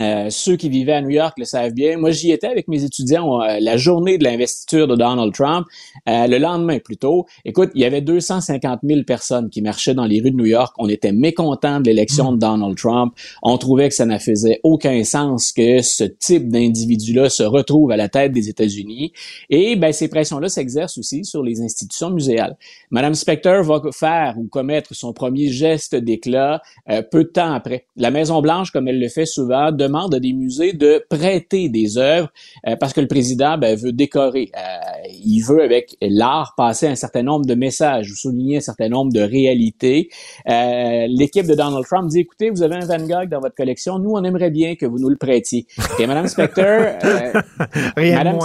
Euh, 0.00 0.30
ceux 0.30 0.56
qui 0.56 0.68
vivaient 0.68 0.94
à 0.94 1.02
New 1.02 1.10
York 1.10 1.38
le 1.38 1.44
savent 1.44 1.72
bien. 1.72 1.98
Moi, 1.98 2.10
j'y 2.10 2.30
étais 2.30 2.46
avec 2.46 2.68
mes 2.68 2.84
étudiants 2.84 3.42
euh, 3.42 3.58
la 3.60 3.76
journée 3.76 4.16
de 4.16 4.24
l'investiture 4.24 4.88
de 4.88 4.96
Donald 4.96 5.32
Trump, 5.34 5.66
euh, 6.08 6.26
le 6.26 6.38
lendemain 6.38 6.78
plutôt. 6.78 7.26
Écoute, 7.44 7.70
il 7.74 7.82
y 7.82 7.84
avait 7.84 8.00
250 8.00 8.80
000 8.82 9.02
personnes 9.02 9.50
qui 9.50 9.60
marchaient 9.60 9.94
dans 9.94 10.06
les 10.06 10.20
rues 10.20 10.30
de 10.30 10.36
New 10.36 10.46
York. 10.46 10.74
On 10.78 10.88
était 10.88 11.12
mécontents 11.12 11.80
de 11.80 11.86
l'élection 11.86 12.32
de 12.32 12.38
Donald 12.38 12.76
Trump. 12.76 13.14
On 13.42 13.58
trouvait 13.58 13.88
que 13.88 13.94
ça 13.94 14.06
ne 14.06 14.18
faisait 14.18 14.60
aucun 14.62 15.04
sens 15.04 15.52
que 15.52 15.82
ce 15.82 16.04
type 16.04 16.48
d'individu-là 16.48 17.28
se 17.28 17.42
retrouve 17.42 17.90
à 17.90 17.96
la 17.96 18.08
tête 18.08 18.32
des 18.32 18.48
États-Unis. 18.48 19.12
Et 19.50 19.76
ben, 19.76 19.92
ces 19.92 20.08
pressions-là 20.08 20.48
s'exercent 20.48 20.96
aussi 20.96 21.24
sur 21.24 21.42
les 21.42 21.60
institutions 21.60 22.10
muséales. 22.10 22.56
Madame 22.90 23.14
Specter 23.14 23.60
va 23.62 23.80
faire 23.92 24.34
ou 24.38 24.46
commettre 24.48 24.94
son 24.94 25.12
premier 25.12 25.48
geste 25.48 25.94
d'éclat 25.94 26.62
peu 27.10 27.24
de 27.24 27.28
temps 27.28 27.52
après. 27.52 27.86
La 27.96 28.10
Maison-Blanche, 28.10 28.70
comme 28.70 28.88
elle 28.88 29.00
le 29.00 29.08
fait 29.08 29.26
souvent, 29.26 29.72
demande 29.90 30.14
à 30.14 30.20
des 30.20 30.32
musées 30.32 30.72
de 30.72 31.04
prêter 31.08 31.68
des 31.68 31.98
œuvres 31.98 32.28
euh, 32.66 32.76
parce 32.76 32.92
que 32.92 33.00
le 33.00 33.08
président 33.08 33.58
ben, 33.58 33.76
veut 33.76 33.92
décorer. 33.92 34.50
Euh, 34.56 35.08
il 35.22 35.40
veut, 35.42 35.62
avec 35.62 35.96
l'art, 36.00 36.54
passer 36.56 36.86
un 36.86 36.94
certain 36.94 37.22
nombre 37.22 37.46
de 37.46 37.54
messages 37.54 38.10
ou 38.10 38.14
souligner 38.14 38.58
un 38.58 38.60
certain 38.60 38.88
nombre 38.88 39.12
de 39.12 39.20
réalités. 39.20 40.08
Euh, 40.48 41.06
l'équipe 41.08 41.46
de 41.46 41.54
Donald 41.54 41.84
Trump 41.84 42.08
dit, 42.08 42.20
écoutez, 42.20 42.50
vous 42.50 42.62
avez 42.62 42.76
un 42.76 42.86
Van 42.86 43.04
Gogh 43.04 43.28
dans 43.28 43.40
votre 43.40 43.54
collection, 43.54 43.98
nous, 43.98 44.12
on 44.12 44.24
aimerait 44.24 44.50
bien 44.50 44.76
que 44.76 44.86
vous 44.86 44.98
nous 44.98 45.10
le 45.10 45.16
prêtiez. 45.16 45.66
Et 45.98 46.06
Madame 46.06 46.28
Specter... 46.28 46.98
Madame 47.96 48.38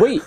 oui, 0.00 0.20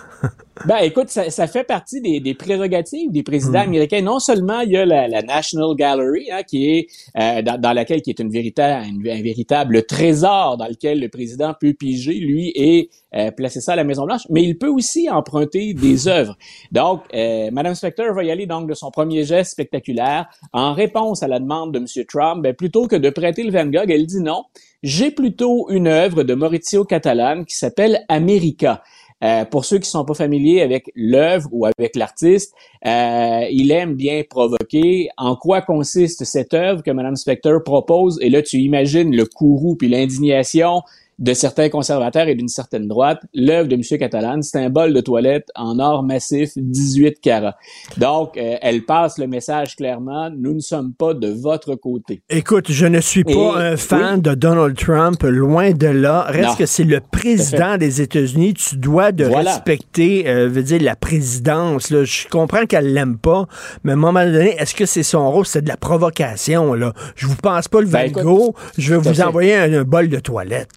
ben, 0.66 0.76
écoute, 0.78 1.08
ça, 1.08 1.30
ça 1.30 1.48
fait 1.48 1.64
partie 1.64 2.00
des, 2.00 2.20
des, 2.20 2.34
prérogatives 2.34 3.10
des 3.10 3.24
présidents 3.24 3.64
mm. 3.64 3.68
américains. 3.68 4.02
Non 4.02 4.20
seulement 4.20 4.60
il 4.60 4.70
y 4.70 4.76
a 4.76 4.86
la, 4.86 5.08
la 5.08 5.22
National 5.22 5.74
Gallery, 5.74 6.30
hein, 6.30 6.42
qui 6.44 6.70
est 6.70 6.86
euh, 7.18 7.42
dans, 7.42 7.60
dans, 7.60 7.72
laquelle 7.72 8.02
qui 8.02 8.10
est 8.10 8.20
une 8.20 8.30
véritable, 8.30 8.86
un 9.08 9.22
véritable 9.22 9.84
trésor 9.84 10.56
dans 10.56 10.68
lequel 10.68 11.00
le 11.00 11.08
président 11.08 11.54
peut 11.58 11.74
piger, 11.74 12.14
lui, 12.14 12.52
et 12.54 12.88
euh, 13.16 13.32
placer 13.32 13.60
ça 13.60 13.72
à 13.72 13.76
la 13.76 13.84
Maison 13.84 14.06
Blanche, 14.06 14.22
mais 14.30 14.42
il 14.42 14.56
peut 14.56 14.68
aussi 14.68 15.10
emprunter 15.10 15.74
des 15.74 16.08
œuvres. 16.08 16.36
Donc, 16.70 17.02
euh, 17.14 17.50
Madame 17.50 17.74
Specter 17.74 18.06
va 18.14 18.22
y 18.22 18.30
aller 18.30 18.46
donc 18.46 18.68
de 18.68 18.74
son 18.74 18.90
premier 18.90 19.24
geste 19.24 19.52
spectaculaire 19.52 20.26
en 20.52 20.72
réponse 20.72 21.22
à 21.24 21.28
la 21.28 21.40
demande 21.40 21.74
de 21.74 21.78
M. 21.78 21.86
Trump. 22.06 22.42
Ben, 22.42 22.54
plutôt 22.54 22.86
que 22.86 22.96
de 22.96 23.10
prêter 23.10 23.42
le 23.42 23.50
Van 23.50 23.66
Gogh, 23.66 23.90
elle 23.90 24.06
dit 24.06 24.20
non. 24.20 24.44
J'ai 24.84 25.10
plutôt 25.10 25.70
une 25.70 25.86
œuvre 25.86 26.24
de 26.24 26.34
Maurizio 26.34 26.84
Catalan 26.84 27.44
qui 27.44 27.56
s'appelle 27.56 28.04
America. 28.08 28.82
Euh, 29.24 29.44
pour 29.46 29.64
ceux 29.64 29.78
qui 29.78 29.88
sont 29.88 30.04
pas 30.04 30.14
familiers 30.14 30.60
avec 30.60 30.90
l'œuvre 30.94 31.48
ou 31.50 31.64
avec 31.64 31.96
l'artiste, 31.96 32.54
euh, 32.86 33.46
il 33.50 33.70
aime 33.72 33.94
bien 33.94 34.22
provoquer. 34.28 35.08
En 35.16 35.34
quoi 35.34 35.62
consiste 35.62 36.24
cette 36.24 36.52
œuvre 36.52 36.82
que 36.82 36.90
Mme 36.90 37.16
Specter 37.16 37.56
propose? 37.64 38.18
Et 38.20 38.28
là, 38.28 38.42
tu 38.42 38.58
imagines 38.58 39.14
le 39.14 39.24
courroux 39.24 39.76
puis 39.76 39.88
l'indignation 39.88 40.82
de 41.18 41.34
certains 41.34 41.68
conservateurs 41.68 42.28
et 42.28 42.34
d'une 42.34 42.48
certaine 42.48 42.88
droite, 42.88 43.20
l'œuvre 43.34 43.68
de 43.68 43.74
M. 43.74 43.82
Catalan, 43.98 44.42
c'est 44.42 44.58
un 44.58 44.70
bol 44.70 44.92
de 44.92 45.00
toilette 45.00 45.48
en 45.54 45.78
or 45.78 46.02
massif 46.02 46.50
18 46.56 47.20
carats. 47.20 47.56
Donc, 47.98 48.36
euh, 48.36 48.56
elle 48.60 48.84
passe 48.84 49.18
le 49.18 49.26
message 49.26 49.76
clairement, 49.76 50.30
nous 50.30 50.54
ne 50.54 50.60
sommes 50.60 50.92
pas 50.92 51.14
de 51.14 51.28
votre 51.28 51.74
côté. 51.76 52.22
Écoute, 52.28 52.70
je 52.70 52.86
ne 52.86 53.00
suis 53.00 53.24
pas 53.24 53.56
un 53.56 53.76
fan 53.76 54.20
de 54.20 54.34
Donald 54.34 54.76
Trump, 54.76 55.22
loin 55.22 55.72
de 55.72 55.86
là. 55.86 56.22
Reste 56.28 56.58
que 56.58 56.66
c'est 56.66 56.84
le 56.84 57.00
président 57.00 57.76
des 57.76 58.00
États-Unis, 58.00 58.54
tu 58.54 58.76
dois 58.76 59.12
de 59.12 59.24
respecter, 59.24 60.28
euh, 60.28 60.48
veut 60.48 60.62
dire, 60.62 60.82
la 60.82 60.96
présidence. 60.96 61.90
Là. 61.90 62.04
Je 62.04 62.28
comprends 62.28 62.66
qu'elle 62.66 62.92
l'aime 62.92 63.18
pas, 63.18 63.46
mais 63.82 63.92
à 63.92 63.94
un 63.94 63.98
moment 63.98 64.24
donné, 64.24 64.56
est-ce 64.58 64.74
que 64.74 64.86
c'est 64.86 65.02
son 65.02 65.30
rôle? 65.30 65.46
C'est 65.46 65.62
de 65.62 65.68
la 65.68 65.76
provocation, 65.76 66.74
là. 66.74 66.92
Je 67.16 67.26
vous 67.26 67.36
pense 67.36 67.68
pas 67.68 67.80
le 67.80 67.86
ben, 67.86 68.12
je 68.78 68.94
vais 68.94 68.98
vous 68.98 69.20
envoyer 69.20 69.54
un, 69.54 69.72
un, 69.72 69.84
bol 69.84 70.08
de 70.08 70.18
toilette. 70.18 70.68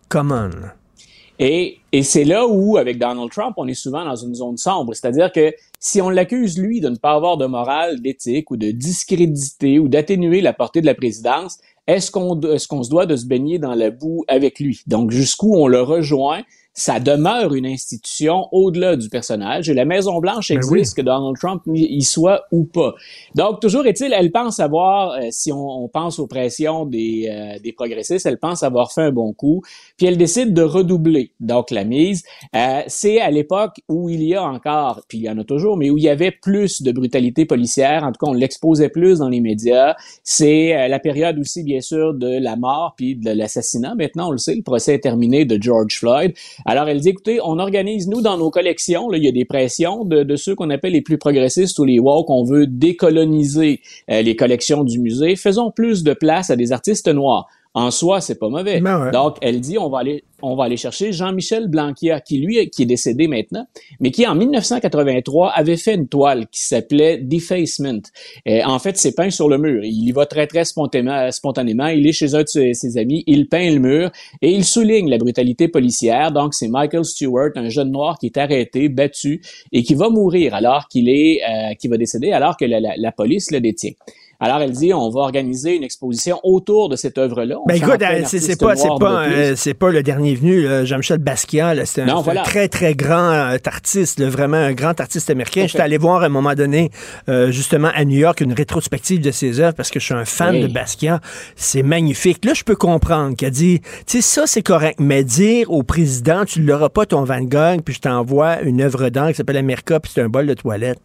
Et, 1.39 1.79
c'est 2.01 2.23
là 2.23 2.47
où, 2.47 2.77
avec 2.77 2.97
Donald 2.97 3.29
Trump, 3.31 3.53
on 3.57 3.67
est 3.67 3.75
souvent 3.75 4.03
dans 4.03 4.15
une 4.15 4.33
zone 4.33 4.57
sombre. 4.57 4.93
C'est-à-dire 4.93 5.31
que 5.31 5.53
si 5.79 6.01
on 6.01 6.09
l'accuse, 6.09 6.57
lui, 6.57 6.79
de 6.81 6.89
ne 6.89 6.95
pas 6.95 7.13
avoir 7.13 7.37
de 7.37 7.45
morale, 7.45 8.01
d'éthique 8.01 8.49
ou 8.49 8.57
de 8.57 8.71
discréditer 8.71 9.77
ou 9.79 9.87
d'atténuer 9.87 10.41
la 10.41 10.53
portée 10.53 10.81
de 10.81 10.87
la 10.87 10.95
présidence, 10.95 11.59
est-ce 11.85 12.11
qu'on 12.11 12.39
est 12.41 12.67
qu'on 12.67 12.83
se 12.83 12.89
doit 12.89 13.05
de 13.05 13.15
se 13.15 13.25
baigner 13.25 13.59
dans 13.59 13.75
la 13.75 13.91
boue 13.91 14.25
avec 14.27 14.59
lui? 14.59 14.81
Donc, 14.87 15.11
jusqu'où 15.11 15.55
on 15.55 15.67
le 15.67 15.81
rejoint 15.81 16.43
ça 16.77 16.99
demeure 16.99 17.55
une 17.55 17.65
institution 17.65 18.47
au-delà 18.51 18.95
du 18.95 19.09
personnage 19.09 19.67
et 19.67 19.73
la 19.73 19.83
Maison 19.83 20.19
Blanche 20.19 20.49
ben 20.49 20.57
existe 20.57 20.95
que 20.95 21.01
Donald 21.01 21.35
Trump 21.35 21.63
y 21.73 22.03
soit 22.03 22.43
ou 22.51 22.65
pas. 22.65 22.93
Donc 23.33 23.59
toujours 23.61 23.87
est-il, 23.87 24.13
elle 24.13 24.31
pense 24.31 24.59
avoir, 24.59 25.13
euh, 25.13 25.21
si 25.31 25.51
on, 25.51 25.85
on, 25.85 25.87
pense 25.87 26.19
aux 26.19 26.27
pressions 26.27 26.85
des, 26.85 27.29
euh, 27.31 27.59
des 27.63 27.73
progressistes, 27.73 28.27
elle 28.27 28.37
pense 28.37 28.61
avoir 28.61 28.93
fait 28.93 29.01
un 29.01 29.11
bon 29.11 29.33
coup, 29.33 29.63
puis 29.97 30.05
elle 30.05 30.17
décide 30.17 30.53
de 30.53 30.61
redoubler 30.61 31.31
donc 31.39 31.71
la 31.71 31.83
mise. 31.83 32.23
Euh, 32.55 32.83
c'est 32.85 33.19
à 33.21 33.31
l'époque 33.31 33.81
où 33.89 34.09
il 34.09 34.21
y 34.21 34.35
a 34.35 34.43
encore, 34.43 35.01
puis 35.07 35.17
il 35.17 35.23
y 35.23 35.29
en 35.31 35.39
a 35.39 35.43
toujours, 35.43 35.77
mais 35.77 35.89
où 35.89 35.97
il 35.97 36.03
y 36.03 36.09
avait 36.09 36.31
plus 36.31 36.83
de 36.83 36.91
brutalité 36.91 37.45
policière. 37.45 38.03
En 38.03 38.11
tout 38.11 38.23
cas, 38.23 38.29
on 38.29 38.35
l'exposait 38.35 38.89
plus 38.89 39.17
dans 39.17 39.29
les 39.29 39.41
médias. 39.41 39.95
C'est 40.23 40.87
la 40.87 40.99
période 40.99 41.39
aussi 41.39 41.63
bien 41.63 41.81
sûr 41.81 42.13
de 42.13 42.39
la 42.39 42.55
mort 42.55 42.93
puis 42.95 43.15
de 43.15 43.31
l'assassinat. 43.31 43.95
Maintenant, 43.95 44.29
on 44.29 44.31
le 44.31 44.37
sait, 44.37 44.53
le 44.53 44.61
procès 44.61 44.93
est 44.93 44.99
terminé 44.99 45.43
de 45.45 45.59
George 45.59 45.97
Floyd. 45.97 46.33
Alors, 46.69 46.89
elle 46.89 46.99
dit, 46.99 47.09
écoutez, 47.09 47.39
on 47.41 47.59
organise, 47.59 48.09
nous, 48.09 48.21
dans 48.21 48.37
nos 48.37 48.51
collections, 48.51 49.09
là, 49.09 49.17
il 49.17 49.23
y 49.23 49.27
a 49.29 49.31
des 49.31 49.45
pressions 49.45 50.03
de, 50.03 50.23
de 50.23 50.35
ceux 50.35 50.53
qu'on 50.53 50.69
appelle 50.69 50.91
les 50.91 51.01
plus 51.01 51.17
progressistes 51.17 51.79
ou 51.79 51.85
les 51.85 51.97
woke. 51.97 52.29
On 52.29 52.43
veut 52.43 52.67
décoloniser 52.67 53.79
euh, 54.11 54.21
les 54.21 54.35
collections 54.35 54.83
du 54.83 54.99
musée. 54.99 55.37
Faisons 55.37 55.71
plus 55.71 56.03
de 56.03 56.11
place 56.11 56.49
à 56.49 56.57
des 56.57 56.73
artistes 56.73 57.07
noirs. 57.07 57.47
En 57.77 57.91
soi, 57.91 58.21
c'est 58.21 58.39
pas 58.39 58.49
mauvais. 58.49 58.81
Ben 58.81 59.11
Donc, 59.11 59.37
elle 59.39 59.61
dit, 59.61 59.77
on 59.77 59.87
va 59.87 59.99
aller, 59.99 60.23
on 60.41 60.55
va 60.55 60.63
aller 60.63 60.77
chercher 60.77 61.13
Jean-Michel 61.13 61.67
Blanquia, 61.67 62.19
qui 62.21 62.39
lui, 62.39 62.71
qui 62.71 62.81
est 62.81 62.87
décédé 62.87 63.27
maintenant, 63.27 63.67
mais 63.99 64.09
qui 64.09 64.25
en 64.25 64.33
1983 64.33 65.51
avait 65.51 65.77
fait 65.77 65.93
une 65.93 66.07
toile 66.07 66.47
qui 66.47 66.59
s'appelait 66.59 67.19
Defacement. 67.19 68.01
Et 68.47 68.63
en 68.63 68.79
fait, 68.79 68.97
c'est 68.97 69.13
peint 69.13 69.29
sur 69.29 69.47
le 69.47 69.59
mur. 69.59 69.83
Il 69.83 70.09
y 70.09 70.11
va 70.11 70.25
très 70.25 70.47
très 70.47 70.65
spontanément. 70.65 71.31
spontanément. 71.31 71.85
Il 71.85 72.07
est 72.07 72.13
chez 72.13 72.33
un 72.33 72.41
de 72.41 72.47
ses, 72.47 72.97
amis, 72.97 73.23
il 73.27 73.47
peint 73.47 73.69
le 73.69 73.77
mur 73.77 74.11
et 74.41 74.49
il 74.49 74.65
souligne 74.65 75.07
la 75.07 75.19
brutalité 75.19 75.67
policière. 75.67 76.31
Donc, 76.31 76.55
c'est 76.55 76.69
Michael 76.69 77.05
Stewart, 77.05 77.51
un 77.57 77.69
jeune 77.69 77.91
noir 77.91 78.17
qui 78.17 78.25
est 78.25 78.37
arrêté, 78.37 78.89
battu 78.89 79.39
et 79.71 79.83
qui 79.83 79.93
va 79.93 80.09
mourir 80.09 80.55
alors 80.55 80.87
qu'il 80.87 81.09
est, 81.09 81.41
euh, 81.43 81.75
qui 81.75 81.89
va 81.89 81.97
décéder 81.97 82.31
alors 82.31 82.57
que 82.57 82.65
la, 82.65 82.79
la, 82.79 82.97
la 82.97 83.11
police 83.11 83.51
le 83.51 83.59
détient. 83.59 83.91
Alors, 84.39 84.61
elle 84.61 84.71
dit, 84.71 84.93
on 84.93 85.09
va 85.09 85.21
organiser 85.21 85.75
une 85.75 85.83
exposition 85.83 86.39
autour 86.43 86.89
de 86.89 86.95
cette 86.95 87.17
œuvre-là. 87.17 87.57
Ben 87.67 87.75
écoute, 87.75 88.03
c'est 88.25 88.59
pas, 88.59 88.75
c'est 88.75 88.87
pas, 88.99 89.25
euh, 89.25 89.53
c'est 89.55 89.73
pas 89.73 89.89
le 89.89 90.03
dernier 90.03 90.35
venu, 90.35 90.85
Jean-Michel 90.85 91.17
Basquiat. 91.17 91.85
C'est 91.85 92.03
un, 92.03 92.23
très, 92.43 92.67
très 92.67 92.93
grand 92.93 93.31
euh, 93.31 93.57
artiste, 93.65 94.23
vraiment 94.23 94.57
un 94.57 94.73
grand 94.73 94.99
artiste 94.99 95.29
américain. 95.29 95.65
J'étais 95.67 95.81
allé 95.81 95.97
voir 95.97 96.21
à 96.21 96.27
un 96.27 96.29
moment 96.29 96.53
donné, 96.53 96.91
euh, 97.29 97.51
justement, 97.51 97.89
à 97.95 98.05
New 98.05 98.17
York, 98.17 98.41
une 98.41 98.53
rétrospective 98.53 99.21
de 99.21 99.31
ses 99.31 99.59
œuvres 99.59 99.73
parce 99.73 99.89
que 99.89 99.99
je 99.99 100.05
suis 100.05 100.13
un 100.13 100.25
fan 100.25 100.61
de 100.61 100.67
Basquiat. 100.67 101.19
C'est 101.55 101.83
magnifique. 101.83 102.45
Là, 102.45 102.53
je 102.53 102.63
peux 102.63 102.75
comprendre 102.75 103.35
qu'il 103.35 103.47
a 103.47 103.51
dit, 103.51 103.81
tu 104.05 104.17
sais, 104.17 104.21
ça, 104.21 104.45
c'est 104.45 104.61
correct, 104.61 104.99
mais 104.99 105.23
dire 105.23 105.71
au 105.71 105.83
président, 105.83 106.45
tu 106.45 106.61
l'auras 106.61 106.89
pas 106.89 107.05
ton 107.05 107.23
Van 107.23 107.41
Gogh, 107.41 107.81
puis 107.83 107.95
je 107.95 108.01
t'envoie 108.01 108.61
une 108.61 108.81
œuvre 108.81 109.09
d'art 109.09 109.29
qui 109.29 109.35
s'appelle 109.35 109.57
America, 109.57 109.99
puis 109.99 110.11
c'est 110.13 110.21
un 110.21 110.29
bol 110.29 110.45
de 110.45 110.53
toilette. 110.53 110.99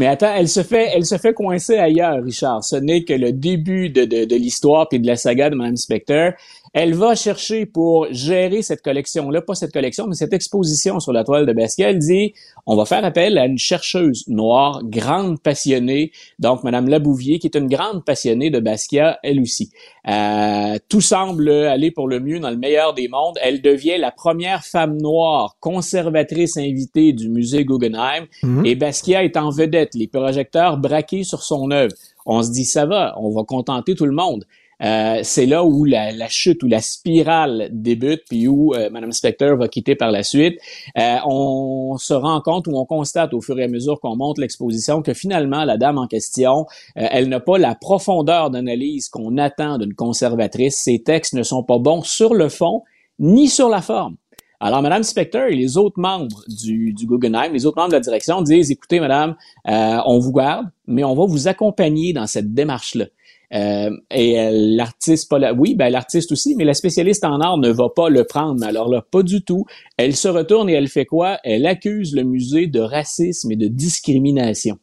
Mais 0.00 0.06
attends, 0.06 0.32
elle 0.34 0.48
se 0.48 0.62
fait, 0.62 0.88
elle 0.94 1.04
se 1.04 1.18
fait 1.18 1.34
coincer 1.34 1.76
ailleurs, 1.76 2.24
Richard. 2.24 2.64
Ce 2.64 2.74
n'est 2.74 3.04
que 3.04 3.12
le 3.12 3.32
début 3.32 3.90
de, 3.90 4.06
de, 4.06 4.24
de 4.24 4.34
l'histoire 4.34 4.88
puis 4.88 4.98
de 4.98 5.06
la 5.06 5.14
saga 5.14 5.50
de 5.50 5.54
Mme 5.54 5.76
Specter. 5.76 6.30
Elle 6.72 6.94
va 6.94 7.16
chercher 7.16 7.66
pour 7.66 8.06
gérer 8.12 8.62
cette 8.62 8.82
collection-là, 8.82 9.42
pas 9.42 9.54
cette 9.54 9.72
collection, 9.72 10.06
mais 10.06 10.14
cette 10.14 10.32
exposition 10.32 11.00
sur 11.00 11.12
la 11.12 11.24
toile 11.24 11.44
de 11.44 11.52
Basquiat. 11.52 11.90
Elle 11.90 11.98
dit, 11.98 12.32
on 12.64 12.76
va 12.76 12.84
faire 12.84 13.04
appel 13.04 13.38
à 13.38 13.46
une 13.46 13.58
chercheuse 13.58 14.24
noire, 14.28 14.80
grande 14.84 15.40
passionnée, 15.40 16.12
donc 16.38 16.62
Madame 16.62 16.88
Labouvier, 16.88 17.40
qui 17.40 17.48
est 17.48 17.56
une 17.56 17.66
grande 17.66 18.04
passionnée 18.04 18.50
de 18.50 18.60
Basquiat, 18.60 19.18
elle 19.24 19.40
aussi. 19.40 19.72
Euh, 20.08 20.78
tout 20.88 21.00
semble 21.00 21.50
aller 21.50 21.90
pour 21.90 22.06
le 22.06 22.20
mieux 22.20 22.38
dans 22.38 22.50
le 22.50 22.56
meilleur 22.56 22.94
des 22.94 23.08
mondes. 23.08 23.36
Elle 23.42 23.62
devient 23.62 23.98
la 23.98 24.12
première 24.12 24.64
femme 24.64 24.96
noire 24.96 25.56
conservatrice 25.60 26.56
invitée 26.56 27.12
du 27.12 27.28
musée 27.28 27.64
Guggenheim, 27.64 28.26
mhm. 28.44 28.64
et 28.64 28.76
Basquiat 28.76 29.24
est 29.24 29.36
en 29.36 29.50
vedette, 29.50 29.94
les 29.94 30.06
projecteurs 30.06 30.78
braqués 30.78 31.24
sur 31.24 31.42
son 31.42 31.72
œuvre. 31.72 31.94
On 32.26 32.42
se 32.42 32.52
dit, 32.52 32.64
ça 32.64 32.86
va, 32.86 33.16
on 33.18 33.30
va 33.30 33.42
contenter 33.42 33.96
tout 33.96 34.06
le 34.06 34.12
monde. 34.12 34.44
Euh, 34.82 35.20
c'est 35.22 35.46
là 35.46 35.64
où 35.64 35.84
la, 35.84 36.12
la, 36.12 36.28
chute 36.28 36.62
ou 36.62 36.68
la 36.68 36.80
spirale 36.80 37.68
débute, 37.70 38.22
puis 38.28 38.48
où 38.48 38.74
euh, 38.74 38.88
Mme 38.90 39.12
Specter 39.12 39.54
va 39.58 39.68
quitter 39.68 39.94
par 39.94 40.10
la 40.10 40.22
suite. 40.22 40.58
Euh, 40.98 41.16
on 41.26 41.96
se 41.98 42.14
rend 42.14 42.40
compte 42.40 42.66
ou 42.66 42.72
on 42.76 42.86
constate 42.86 43.34
au 43.34 43.40
fur 43.40 43.58
et 43.58 43.64
à 43.64 43.68
mesure 43.68 44.00
qu'on 44.00 44.16
monte 44.16 44.38
l'exposition 44.38 45.02
que 45.02 45.12
finalement, 45.12 45.64
la 45.64 45.76
dame 45.76 45.98
en 45.98 46.06
question, 46.06 46.66
euh, 46.96 47.06
elle 47.10 47.28
n'a 47.28 47.40
pas 47.40 47.58
la 47.58 47.74
profondeur 47.74 48.50
d'analyse 48.50 49.08
qu'on 49.08 49.36
attend 49.36 49.78
d'une 49.78 49.94
conservatrice. 49.94 50.78
Ses 50.78 51.02
textes 51.02 51.34
ne 51.34 51.42
sont 51.42 51.62
pas 51.62 51.78
bons 51.78 52.02
sur 52.02 52.34
le 52.34 52.48
fond 52.48 52.82
ni 53.18 53.48
sur 53.48 53.68
la 53.68 53.82
forme. 53.82 54.16
Alors, 54.62 54.82
Mme 54.82 55.02
Specter 55.02 55.46
et 55.50 55.56
les 55.56 55.78
autres 55.78 55.98
membres 55.98 56.42
du, 56.46 56.92
du 56.92 57.06
Guggenheim, 57.06 57.52
les 57.52 57.64
autres 57.64 57.78
membres 57.78 57.90
de 57.90 57.96
la 57.96 58.00
direction 58.00 58.42
disent, 58.42 58.70
écoutez, 58.70 59.00
Madame, 59.00 59.34
on 59.64 60.18
vous 60.18 60.32
garde, 60.32 60.66
mais 60.86 61.02
on 61.02 61.14
va 61.14 61.24
vous 61.24 61.48
accompagner 61.48 62.12
dans 62.12 62.26
cette 62.26 62.52
démarche-là. 62.52 63.06
Euh, 63.52 63.90
et 64.10 64.38
euh, 64.38 64.50
l'artiste, 64.52 65.28
pas 65.28 65.38
la, 65.38 65.52
oui, 65.52 65.74
ben 65.74 65.90
l'artiste 65.90 66.32
aussi, 66.32 66.54
mais 66.56 66.64
la 66.64 66.74
spécialiste 66.74 67.24
en 67.24 67.40
art 67.40 67.58
ne 67.58 67.70
va 67.70 67.88
pas 67.88 68.08
le 68.08 68.24
prendre. 68.24 68.64
Alors 68.64 68.88
là, 68.88 69.02
pas 69.10 69.22
du 69.22 69.42
tout. 69.42 69.66
Elle 69.96 70.14
se 70.14 70.28
retourne 70.28 70.70
et 70.70 70.74
elle 70.74 70.88
fait 70.88 71.06
quoi? 71.06 71.38
Elle 71.42 71.66
accuse 71.66 72.14
le 72.14 72.22
musée 72.22 72.66
de 72.66 72.80
racisme 72.80 73.50
et 73.50 73.56
de 73.56 73.66
discrimination. 73.66 74.78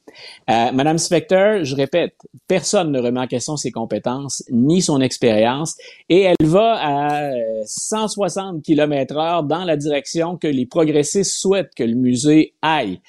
Euh, 0.50 0.72
Madame 0.72 0.98
Specter, 0.98 1.60
je 1.64 1.76
répète, 1.76 2.16
personne 2.48 2.92
ne 2.92 3.00
remet 3.00 3.20
en 3.20 3.28
question 3.28 3.56
ses 3.56 3.72
compétences 3.72 4.44
ni 4.50 4.82
son 4.82 5.00
expérience, 5.00 5.76
et 6.10 6.22
elle 6.22 6.48
va 6.48 6.78
à 6.80 7.32
160 7.66 8.64
km/h 8.64 9.46
dans 9.46 9.64
la 9.64 9.78
direction 9.78 10.38
que 10.38 10.48
les 10.48 10.66
progressistes 10.66 11.34
souhaitent 11.34 11.76
que 11.76 11.84
le 11.84 11.96
musée 11.96 12.54
aille. 12.62 13.00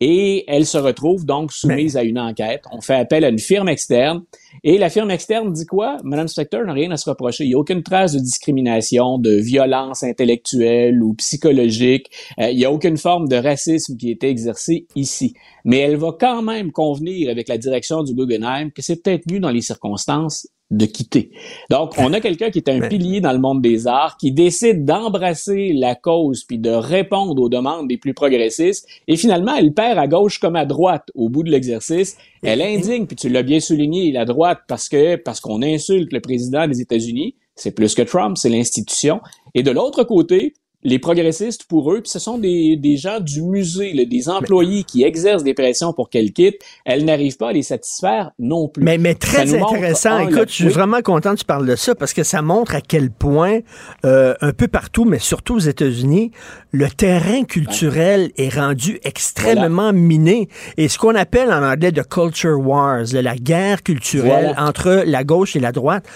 Et 0.00 0.44
elle 0.46 0.66
se 0.66 0.76
retrouve 0.76 1.24
donc 1.24 1.52
soumise 1.52 1.96
à 1.96 2.02
une 2.02 2.18
enquête. 2.18 2.64
On 2.70 2.82
fait 2.82 2.96
appel 2.96 3.24
à 3.24 3.30
une 3.30 3.38
firme 3.38 3.68
externe. 3.68 4.24
Et 4.62 4.76
la 4.76 4.90
firme 4.90 5.10
externe 5.10 5.52
dit 5.52 5.64
quoi? 5.64 5.96
Madame 6.04 6.28
Spector 6.28 6.64
n'a 6.64 6.74
rien 6.74 6.90
à 6.90 6.98
se 6.98 7.08
reprocher. 7.08 7.44
Il 7.44 7.48
n'y 7.48 7.54
a 7.54 7.58
aucune 7.58 7.82
trace 7.82 8.12
de 8.12 8.18
discrimination, 8.18 9.18
de 9.18 9.34
violence 9.34 10.02
intellectuelle 10.02 11.02
ou 11.02 11.14
psychologique. 11.14 12.10
Euh, 12.38 12.50
il 12.50 12.58
n'y 12.58 12.64
a 12.64 12.72
aucune 12.72 12.98
forme 12.98 13.28
de 13.28 13.36
racisme 13.36 13.96
qui 13.96 14.08
a 14.08 14.12
été 14.12 14.28
exercée 14.28 14.86
ici. 14.94 15.34
Mais 15.64 15.78
elle 15.78 15.96
va 15.96 16.12
quand 16.18 16.42
même 16.42 16.72
convenir 16.72 17.30
avec 17.30 17.48
la 17.48 17.56
direction 17.56 18.02
du 18.02 18.14
Guggenheim 18.14 18.70
que 18.72 18.82
c'est 18.82 19.02
peut-être 19.02 19.30
mieux 19.30 19.40
dans 19.40 19.50
les 19.50 19.62
circonstances 19.62 20.46
de 20.70 20.84
quitter. 20.86 21.30
Donc, 21.70 21.92
on 21.98 22.12
a 22.12 22.20
quelqu'un 22.20 22.50
qui 22.50 22.58
est 22.58 22.68
un 22.68 22.80
pilier 22.88 23.20
dans 23.20 23.32
le 23.32 23.38
monde 23.38 23.62
des 23.62 23.86
arts, 23.86 24.16
qui 24.16 24.32
décide 24.32 24.84
d'embrasser 24.84 25.72
la 25.72 25.94
cause 25.94 26.44
puis 26.44 26.58
de 26.58 26.70
répondre 26.70 27.40
aux 27.40 27.48
demandes 27.48 27.88
des 27.88 27.98
plus 27.98 28.14
progressistes. 28.14 28.88
Et 29.06 29.16
finalement, 29.16 29.54
elle 29.54 29.72
perd 29.72 29.98
à 29.98 30.06
gauche 30.06 30.38
comme 30.38 30.56
à 30.56 30.64
droite 30.64 31.10
au 31.14 31.28
bout 31.28 31.44
de 31.44 31.50
l'exercice. 31.50 32.16
Elle 32.42 32.62
indigne, 32.62 33.06
puis 33.06 33.16
tu 33.16 33.28
l'as 33.28 33.42
bien 33.42 33.60
souligné, 33.60 34.10
la 34.12 34.24
droite 34.24 34.60
parce 34.66 34.88
que 34.88 35.16
parce 35.16 35.40
qu'on 35.40 35.62
insulte 35.62 36.12
le 36.12 36.20
président 36.20 36.66
des 36.66 36.80
États-Unis. 36.80 37.36
C'est 37.54 37.70
plus 37.70 37.94
que 37.94 38.02
Trump, 38.02 38.36
c'est 38.36 38.50
l'institution. 38.50 39.20
Et 39.54 39.62
de 39.62 39.70
l'autre 39.70 40.04
côté, 40.04 40.52
les 40.86 41.00
progressistes, 41.00 41.64
pour 41.64 41.92
eux, 41.92 42.00
puis 42.00 42.10
ce 42.10 42.20
sont 42.20 42.38
des, 42.38 42.76
des 42.76 42.96
gens 42.96 43.18
du 43.18 43.42
musée, 43.42 44.06
des 44.06 44.28
employés 44.28 44.84
qui 44.84 45.02
exercent 45.02 45.42
des 45.42 45.52
pressions 45.52 45.92
pour 45.92 46.10
qu'elle 46.10 46.32
quitte, 46.32 46.62
elles 46.84 47.04
n'arrivent 47.04 47.36
pas 47.36 47.48
à 47.48 47.52
les 47.52 47.64
satisfaire 47.64 48.30
non 48.38 48.68
plus. 48.68 48.84
Mais, 48.84 48.96
mais 48.96 49.16
très 49.16 49.52
intéressant. 49.52 50.20
Écoute, 50.20 50.48
je 50.48 50.54
suis 50.54 50.68
vraiment 50.68 51.02
content 51.02 51.34
que 51.34 51.40
tu 51.40 51.44
parles 51.44 51.66
de 51.66 51.74
ça 51.74 51.96
parce 51.96 52.12
que 52.12 52.22
ça 52.22 52.40
montre 52.40 52.76
à 52.76 52.80
quel 52.80 53.10
point, 53.10 53.58
euh, 54.04 54.34
un 54.40 54.52
peu 54.52 54.68
partout, 54.68 55.04
mais 55.04 55.18
surtout 55.18 55.56
aux 55.56 55.58
États-Unis, 55.58 56.30
le 56.70 56.88
terrain 56.88 57.42
culturel 57.42 58.30
est 58.36 58.54
rendu 58.54 59.00
extrêmement 59.02 59.92
miné. 59.92 60.48
Et 60.76 60.86
ce 60.86 60.98
qu'on 60.98 61.16
appelle 61.16 61.50
en 61.50 61.64
anglais 61.64 61.90
de 61.90 62.02
culture 62.02 62.60
wars, 62.60 63.06
la 63.12 63.34
guerre 63.34 63.82
culturelle 63.82 64.54
entre 64.56 65.02
la 65.04 65.24
gauche 65.24 65.56
et 65.56 65.60
la 65.60 65.72
droite, 65.72 66.06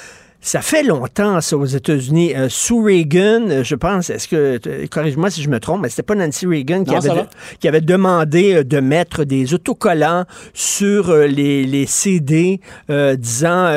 ça 0.40 0.62
fait 0.62 0.82
longtemps, 0.82 1.40
ça, 1.40 1.56
aux 1.56 1.66
États-Unis. 1.66 2.34
Euh, 2.34 2.48
sous 2.48 2.82
Reagan, 2.82 3.48
euh, 3.50 3.62
je 3.62 3.74
pense, 3.74 4.08
est-ce 4.08 4.26
que, 4.26 4.58
euh, 4.66 4.86
corrige-moi 4.90 5.30
si 5.30 5.42
je 5.42 5.50
me 5.50 5.60
trompe, 5.60 5.82
mais 5.82 5.90
c'était 5.90 6.02
pas 6.02 6.14
Nancy 6.14 6.46
Reagan 6.46 6.84
qui, 6.84 6.94
avait, 6.94 7.26
qui 7.60 7.68
avait 7.68 7.82
demandé 7.82 8.64
de 8.64 8.80
mettre 8.80 9.24
des 9.24 9.52
autocollants 9.52 10.24
sur 10.54 11.14
les, 11.14 11.64
les 11.64 11.86
CD 11.86 12.60
disant, 12.88 13.72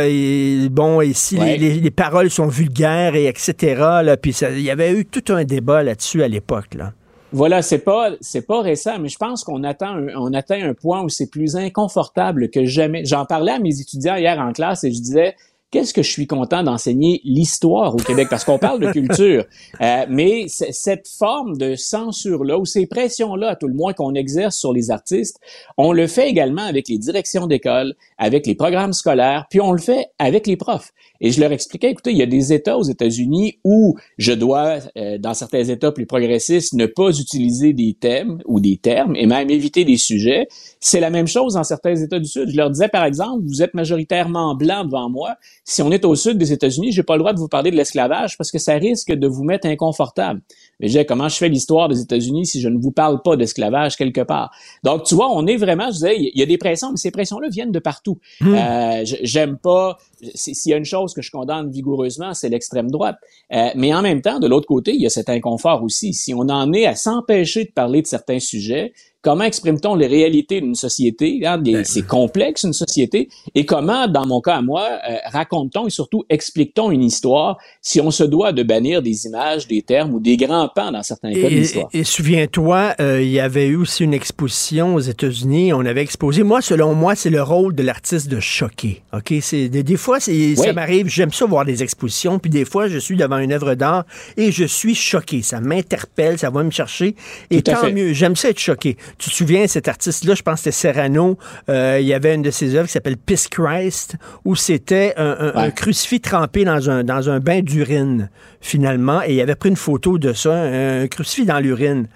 bon, 0.72 1.02
ici, 1.02 1.38
les, 1.38 1.57
les, 1.57 1.91
paroles 1.91 2.30
sont 2.30 2.48
vulgaires 2.48 3.15
et 3.15 3.27
etc. 3.27 3.76
Là, 4.03 4.18
puis 4.18 4.31
il 4.31 4.61
y 4.61 4.72
avait 4.72 4.94
eu 4.94 5.06
tout 5.06 5.34
un 5.34 5.44
débat 5.44 5.84
là-dessus 5.84 6.23
à 6.23 6.27
l'époque. 6.27 6.76
Là. 6.76 6.94
Voilà, 7.34 7.64
c'est 7.64 7.80
pas 7.80 8.11
c'est 8.22 8.45
pas 8.45 8.61
récent, 8.61 8.99
mais 8.99 9.10
je 9.10 9.18
pense 9.18 9.44
qu'on 9.44 9.64
attend 9.64 9.98
on 10.15 10.34
atteint 10.34 10.61
un 10.61 10.76
point 10.76 11.02
où 11.02 11.10
c'est 11.10 11.30
plus 11.30 11.56
inconfortable 11.56 12.49
que 12.49 12.65
jamais. 12.65 13.06
J'en 13.06 13.26
parlais 13.26 13.53
à 13.53 13.60
mes 13.60 13.81
étudiants 13.81 14.15
hier 14.15 14.40
en 14.40 14.53
classe 14.53 14.84
et 14.84 14.91
je 14.91 14.99
disais 14.99 15.35
qu'est-ce 15.74 15.91
que 15.91 16.04
je 16.04 16.12
suis 16.12 16.28
content 16.28 16.62
d'enseigner 16.62 17.20
l'histoire 17.24 17.95
au 17.95 17.98
Québec? 17.98 18.28
Parce 18.30 18.45
qu'on 18.45 18.60
parle 18.60 18.80
de 18.80 18.91
culture. 18.91 19.45
Euh, 19.82 20.06
mais 20.08 20.45
cette 20.48 21.08
forme 21.08 21.58
de 21.58 21.76
censure-là 21.76 22.60
ou 22.60 22.66
ces 22.66 22.86
pressions-là, 22.86 23.50
à 23.50 23.56
tout 23.56 23.68
le 23.68 23.74
moins 23.74 23.94
qu'on 23.94 24.14
exerce 24.14 24.56
sur 24.58 24.72
les 24.72 24.91
artistes, 24.91 25.40
on 25.78 25.91
le 25.91 26.06
fait 26.06 26.30
également 26.30 26.62
avec 26.62 26.88
les 26.90 26.98
directions 26.98 27.48
d'école, 27.48 27.95
avec 28.18 28.45
les 28.45 28.56
programmes 28.56 28.94
scolaires, 28.94 29.45
puis 29.50 29.60
on 29.62 29.72
le 29.72 29.80
fait 29.80 30.10
avec 30.20 30.48
les 30.48 30.58
profs. 30.58 30.91
Et 31.22 31.32
je 31.32 31.40
leur 31.40 31.52
expliquais, 31.52 31.90
écoutez, 31.90 32.12
il 32.12 32.18
y 32.18 32.22
a 32.22 32.28
des 32.28 32.52
États 32.52 32.78
aux 32.78 32.84
États-Unis 32.84 33.60
où 33.64 33.95
je 34.18 34.34
dois, 34.34 34.80
euh, 34.98 35.18
dans 35.18 35.34
certains 35.34 35.64
États 35.64 35.91
plus 35.91 36.06
progressistes, 36.06 36.74
ne 36.74 36.86
pas 36.86 37.18
utiliser 37.18 37.72
des 37.72 37.94
thèmes 37.94 38.40
ou 38.45 38.60
des 38.60 38.78
termes 38.78 39.16
et 39.16 39.26
même 39.26 39.50
éviter 39.50 39.86
des 39.86 39.98
sujets. 39.98 40.48
C'est 40.82 41.00
la 41.00 41.10
même 41.10 41.28
chose 41.28 41.54
dans 41.54 41.64
certains 41.64 41.95
États 41.95 42.20
du 42.20 42.28
Sud. 42.28 42.50
Je 42.50 42.58
leur 42.58 42.70
disais, 42.70 42.90
par 42.90 43.06
exemple, 43.06 43.44
vous 43.45 43.64
êtes 43.64 43.74
majoritairement 43.74 44.54
blanc 44.56 44.84
devant 44.84 45.10
moi. 45.10 45.38
Si 45.65 45.81
on 45.81 45.91
est 45.91 46.03
au 46.03 46.14
sud 46.15 46.38
des 46.38 46.52
États-Unis, 46.52 46.91
j'ai 46.91 47.03
pas 47.03 47.15
le 47.15 47.19
droit 47.19 47.31
de 47.31 47.40
vous 47.40 47.48
parler 47.48 47.72
de 47.72 47.77
l'esclavage 47.77 48.38
parce 48.38 48.52
que 48.52 48.60
ça 48.60 48.73
risque 48.73 49.14
de 49.14 49.27
vous 49.27 49.44
mettre 49.44 49.65
inconfortable. 49.65 50.41
Mais 50.80 50.88
disais, 50.88 51.06
comment 51.06 51.30
je 51.30 51.38
fais 51.38 51.48
l'histoire 51.48 51.88
des 51.88 52.02
États-Unis 52.02 52.45
si 52.45 52.60
je 52.60 52.68
ne 52.68 52.77
vous 52.77 52.91
parle 52.91 53.22
pas 53.22 53.38
d'esclavage 53.38 53.95
quelque 53.95 54.22
part? 54.22 54.52
Donc, 54.84 55.03
tu 55.03 55.15
vois, 55.15 55.30
on 55.31 55.48
est 55.48 55.56
vraiment, 55.56 55.88
je 55.88 55.94
disais, 55.94 56.15
il 56.18 56.38
y 56.38 56.41
a 56.41 56.45
des 56.45 56.57
pressions, 56.57 56.91
mais 56.91 56.98
ces 56.98 57.11
pressions-là 57.11 57.48
viennent 57.49 57.72
de 57.72 57.80
partout. 57.80 58.19
Hmm. 58.41 58.56
Euh, 58.56 59.02
j'aime 59.03 59.57
pas, 59.57 59.98
s'il 60.35 60.72
y 60.72 60.73
a 60.73 60.77
une 60.77 60.85
chose 60.85 61.14
que 61.14 61.22
je 61.22 61.31
condamne 61.31 61.72
vigoureusement, 61.72 62.34
c'est 62.34 62.49
l'extrême 62.49 62.91
droite. 62.91 63.15
Euh, 63.53 63.69
mais 63.76 63.94
en 63.94 64.02
même 64.02 64.22
temps, 64.22 64.40
de 64.40 64.48
l'autre 64.48 64.68
côté, 64.68 64.94
il 64.94 65.02
y 65.02 65.06
a 65.06 65.10
cet 65.10 65.30
inconfort 65.30 65.81
aussi. 65.81 66.14
Si 66.14 66.34
on 66.34 66.49
en 66.49 66.73
est 66.73 66.85
à 66.85 66.95
s'empêcher 66.95 67.64
de 67.64 67.72
parler 67.72 68.02
de 68.02 68.07
certains 68.07 68.40
sujets, 68.40 68.91
comment 69.24 69.45
exprime-t-on 69.45 69.95
les 69.95 70.06
réalités 70.06 70.62
d'une 70.62 70.76
société? 70.76 71.41
Hein, 71.45 71.58
ben, 71.58 71.84
c'est 71.86 72.06
complexe 72.06 72.64
une 72.64 72.74
société. 72.74 73.30
Et 73.56 73.66
comment, 73.66 74.08
dans 74.08 74.28
mon 74.28 74.41
cas 74.41 74.58
à 74.58 74.62
moi, 74.62 74.88
euh, 75.10 75.16
raconte-t-on 75.32 75.88
et 75.88 75.90
surtout 75.90 76.26
explique-t-on 76.30 76.91
une 76.91 77.02
histoire 77.02 77.58
si 77.82 78.02
on 78.02 78.12
se 78.12 78.24
doit 78.24 78.52
de 78.52 78.64
bannir 78.64 79.02
des 79.02 79.26
images, 79.26 79.68
des 79.68 79.82
termes 79.82 80.14
ou 80.14 80.20
des 80.20 80.38
grands 80.38 80.68
pans 80.68 80.91
dans 80.91 81.04
certains 81.04 81.34
cas 81.34 81.50
de 81.50 81.56
l'histoire? 81.56 81.90
Et, 81.94 82.04
souviens-toi, 82.04 82.95
euh, 83.00 83.22
il 83.22 83.30
y 83.30 83.40
avait 83.40 83.68
eu 83.68 83.78
aussi 83.78 84.04
une 84.04 84.14
exposition 84.14 84.95
aux 84.95 85.00
États-Unis. 85.00 85.74
On 85.74 85.86
avait 85.86 86.02
exposé. 86.02 86.44
Moi, 86.44 86.62
selon 86.62 86.94
moi, 86.94 87.16
c'est 87.16 87.30
le 87.30 87.41
rôle 87.41 87.74
de 87.74 87.84
l'artiste 87.84 88.28
de 88.28 88.41
choquer. 88.41 89.02
Ok, 89.14 89.34
c'est 89.41 89.70
des, 89.70 89.98
fois, 89.98 90.20
ça 90.20 90.32
m'arrive. 90.74 91.08
J'aime 91.08 91.32
ça 91.32 91.45
voir 91.45 91.64
des 91.64 91.82
expositions. 91.82 92.40
Puis 92.40 92.52
des 92.52 92.66
fois, 92.66 92.90
je 92.90 92.98
suis 92.98 93.16
devant 93.16 93.38
une 93.38 93.54
œuvre 93.54 93.76
d'art 93.76 94.06
et 94.36 94.52
je 94.52 94.66
suis 94.66 94.95
choqué. 94.95 95.41
Ça 95.41 95.62
m'interpelle, 95.62 96.38
ça 96.38 96.50
va 96.50 96.62
me 96.64 96.72
chercher. 96.72 97.16
Et 97.50 97.62
tant 97.62 97.90
mieux. 97.90 98.12
J'aime 98.12 98.36
ça 98.36 98.50
être 98.50 98.60
choqué. 98.60 98.98
Tu 99.18 99.30
te 99.30 99.35
souviens, 99.35 99.68
cet 99.68 99.88
artiste-là, 99.88 100.35
je 100.35 100.41
pense 100.41 100.56
que 100.56 100.72
c'était 100.72 100.94
Serrano, 100.94 101.38
euh, 101.69 101.99
il 101.99 102.07
y 102.07 102.14
avait 102.14 102.35
une 102.35 102.41
de 102.41 102.52
ses 102.52 102.76
œuvres 102.76 102.88
qui 102.88 102.94
s'appelle 102.94 103.18
Piss 103.18 103.48
Christ, 103.48 104.18
où 104.45 104.56
c'était 104.56 105.14
un, 105.18 105.72
crucifix 105.72 106.19
trempé 106.19 106.65
dans 106.65 106.90
un, 106.90 107.03
dans 107.03 107.30
un 107.30 107.40
bain 107.40 107.61
d'urine, 107.61 108.30
finalement, 108.61 109.22
et 109.26 109.35
il 109.35 109.41
avait 109.41 109.56
pris 109.56 109.69
une 109.69 109.76
photo 109.76 110.18
de 110.18 110.34
ça, 110.34 110.53
un, 110.53 111.07
crucifix 111.07 111.45
dans 111.45 111.60
l'urine. 111.60 112.07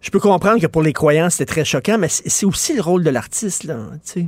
Je 0.00 0.10
peux 0.10 0.20
comprendre 0.20 0.60
que 0.60 0.66
pour 0.66 0.82
les 0.82 0.92
croyants, 0.92 1.30
c'était 1.30 1.46
très 1.46 1.64
choquant, 1.64 1.96
mais 1.98 2.08
c'est 2.08 2.46
aussi 2.46 2.74
le 2.74 2.82
rôle 2.82 3.02
de 3.04 3.10
l'artiste, 3.10 3.64
là, 3.64 3.76
tu 4.04 4.12
sais. 4.20 4.26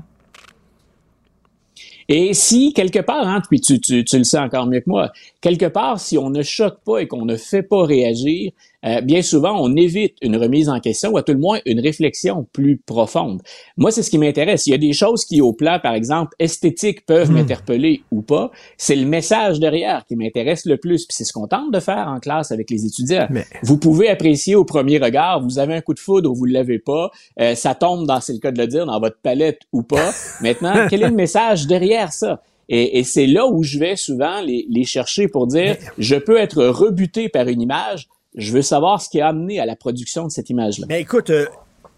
Et 2.09 2.35
si, 2.35 2.73
quelque 2.73 3.01
part, 3.01 3.27
hein, 3.27 3.43
puis 3.49 3.61
tu, 3.61 3.81
tu, 3.81 4.05
tu, 4.05 4.19
le 4.19 4.25
sais 4.25 4.39
encore 4.39 4.67
mieux 4.67 4.81
que 4.81 4.89
moi, 4.89 5.11
quelque 5.41 5.67
part, 5.67 5.99
si 5.99 6.17
on 6.17 6.31
ne 6.31 6.43
choque 6.43 6.79
pas 6.85 6.99
et 6.99 7.09
qu'on 7.09 7.25
ne 7.25 7.37
fait 7.37 7.65
pas 7.65 7.85
réagir, 7.85 8.53
euh, 8.87 9.01
bien 9.01 9.23
souvent, 9.23 9.59
on 9.61 9.75
évite 9.77 10.17
une 10.23 10.37
remise 10.37 10.69
en 10.69 10.81
question 10.81 11.11
ou 11.11 11.19
à 11.19 11.23
tout 11.23 11.33
le 11.33 11.39
moins 11.39 11.59
une 11.67 11.81
réflexion 11.81 12.47
plus 12.53 12.77
profonde. 12.79 13.43
Moi, 13.77 13.91
c'est 13.91 14.03
ce 14.03 14.11
qui 14.11 14.19
m'intéresse. 14.19 14.67
Il 14.67 14.71
y 14.71 14.75
a 14.75 14.79
des 14.79 14.93
choses 14.93 15.25
qui, 15.25 15.41
au 15.41 15.53
plan, 15.53 15.79
par 15.83 15.95
exemple, 15.95 16.35
esthétique, 16.39 17.05
peuvent 17.05 17.31
hmm. 17.31 17.35
m'interpeller 17.35 18.03
ou 18.11 18.23
pas. 18.23 18.51
C'est 18.77 18.97
le 18.97 19.07
message 19.07 19.59
derrière 19.59 20.05
qui 20.07 20.17
m'intéresse 20.17 20.67
le 20.67 20.77
plus. 20.77 21.07
Puis 21.07 21.17
c'est 21.17 21.25
ce 21.25 21.33
qu'on 21.33 21.49
tente 21.49 21.73
de 21.73 21.81
faire 21.81 22.09
en 22.09 22.21
classe 22.21 22.53
avec 22.53 22.71
les 22.71 22.87
étudiants. 22.87 23.29
Vous 23.63 23.79
pouvez 23.79 24.09
apprécier 24.09 24.55
au 24.55 24.65
premier 24.65 24.99
regard, 24.99 25.43
vous 25.43 25.59
avez 25.59 25.75
un 25.75 25.81
coup 25.81 25.95
de 25.95 25.99
foudre 25.99 26.31
ou 26.31 26.35
vous 26.35 26.47
ne 26.47 26.53
l'avez 26.53 26.79
pas. 26.79 27.11
Euh, 27.41 27.55
ça 27.55 27.75
tombe, 27.75 28.07
dans, 28.07 28.21
c'est 28.21 28.33
le 28.33 28.39
cas 28.39 28.53
de 28.53 28.59
le 28.59 28.67
dire, 28.67 28.87
dans 28.87 29.01
votre 29.01 29.19
palette 29.21 29.61
ou 29.73 29.83
pas. 29.83 30.13
Maintenant, 30.41 30.87
quel 30.89 31.03
est 31.03 31.09
le 31.09 31.15
message 31.15 31.67
derrière 31.67 32.13
ça? 32.13 32.43
Et, 32.69 32.99
et 32.99 33.05
c'est 33.05 33.27
là 33.27 33.47
où 33.47 33.63
je 33.63 33.79
vais 33.79 33.97
souvent 33.97 34.41
les, 34.41 34.67
les 34.69 34.85
chercher 34.85 35.29
pour 35.29 35.47
dire, 35.47 35.77
je 35.99 36.17
peux 36.17 36.37
être 36.37 36.65
rebuté 36.65 37.29
par 37.29 37.47
une 37.47 37.61
image, 37.61 38.09
je 38.37 38.53
veux 38.53 38.63
savoir 38.63 39.01
ce 39.01 39.09
qui 39.09 39.21
a 39.21 39.29
amené 39.29 39.59
à 39.61 39.67
la 39.67 39.77
production 39.77 40.25
de 40.25 40.31
cette 40.31 40.51
image-là. 40.51 40.87
Mais 40.89 41.01
écoute, 41.01 41.31
euh, 41.31 41.47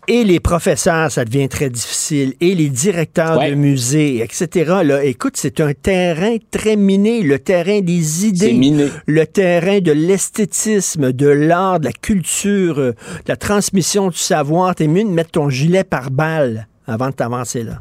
et 0.09 0.24
les 0.24 0.40
professeurs, 0.40 1.10
ça 1.10 1.27
devient 1.27 1.48
très 1.48 1.69
difficile, 1.69 2.32
et 2.40 2.55
les 2.55 2.70
directeurs 2.70 3.39
de 3.44 3.55
musées, 3.55 4.23
etc. 4.23 4.81
Là, 4.82 5.05
écoute, 5.05 5.35
c'est 5.36 5.60
un 5.60 5.74
terrain 5.74 6.36
très 6.51 6.77
miné, 6.77 7.20
le 7.20 7.39
terrain 7.39 7.81
des 7.81 8.27
idées, 8.27 8.90
le 9.06 9.27
terrain 9.27 9.81
de 9.81 9.93
l'esthétisme, 9.93 11.12
de 11.12 11.28
l'art, 11.28 11.81
de 11.81 11.85
la 11.85 11.93
culture, 11.93 12.78
euh, 12.78 12.93
de 12.93 13.28
la 13.28 13.36
transmission 13.36 14.09
du 14.09 14.16
savoir. 14.16 14.74
T'es 14.74 14.89
mieux 14.89 15.05
de 15.05 15.10
mettre 15.10 15.32
ton 15.32 15.51
gilet 15.51 15.85
par 15.85 16.10
balle 16.10 16.69
avant 16.86 17.09
de 17.09 17.15
t'avancer 17.15 17.62
là. 17.62 17.81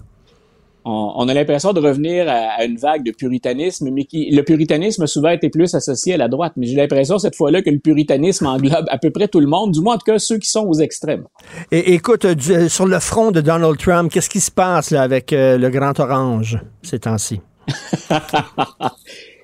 On, 0.88 1.14
on 1.15 1.27
a 1.27 1.34
l'impression 1.34 1.73
de 1.73 1.80
revenir 1.80 2.30
à, 2.30 2.59
à, 2.59 2.64
une 2.65 2.77
vague 2.77 3.03
de 3.03 3.11
puritanisme, 3.11 3.89
mais 3.91 4.05
qui 4.05 4.30
le 4.31 4.41
puritanisme 4.43 5.03
a 5.03 5.07
souvent 5.07 5.30
été 5.30 5.49
plus 5.49 5.76
associé 5.76 6.14
à 6.14 6.18
la 6.18 6.27
droite. 6.27 6.53
Mais 6.55 6.65
j'ai 6.65 6.76
l'impression 6.76 7.19
cette 7.19 7.35
fois-là 7.35 7.61
que 7.61 7.69
le 7.69 7.80
puritanisme 7.80 8.45
englobe 8.45 8.85
à 8.89 8.97
peu 8.97 9.09
près 9.09 9.27
tout 9.27 9.39
le 9.39 9.47
monde, 9.47 9.72
du 9.72 9.81
moins 9.81 9.95
en 9.95 9.97
tout 9.97 10.11
cas 10.11 10.19
ceux 10.19 10.38
qui 10.38 10.49
sont 10.49 10.65
aux 10.65 10.80
extrêmes. 10.80 11.26
Et 11.72 11.93
écoute, 11.93 12.26
euh, 12.26 12.35
du, 12.35 12.53
euh, 12.53 12.69
sur 12.69 12.85
le 12.85 12.99
front 12.99 13.31
de 13.31 13.41
Donald 13.41 13.77
Trump, 13.77 14.11
qu'est-ce 14.11 14.30
qui 14.30 14.39
se 14.39 14.51
passe 14.51 14.91
là, 14.91 15.01
avec 15.01 15.34
euh, 15.34 15.57
le 15.57 15.69
Grand 15.69 15.99
Orange 15.99 16.59
ces 16.81 16.99
temps-ci? 16.99 17.41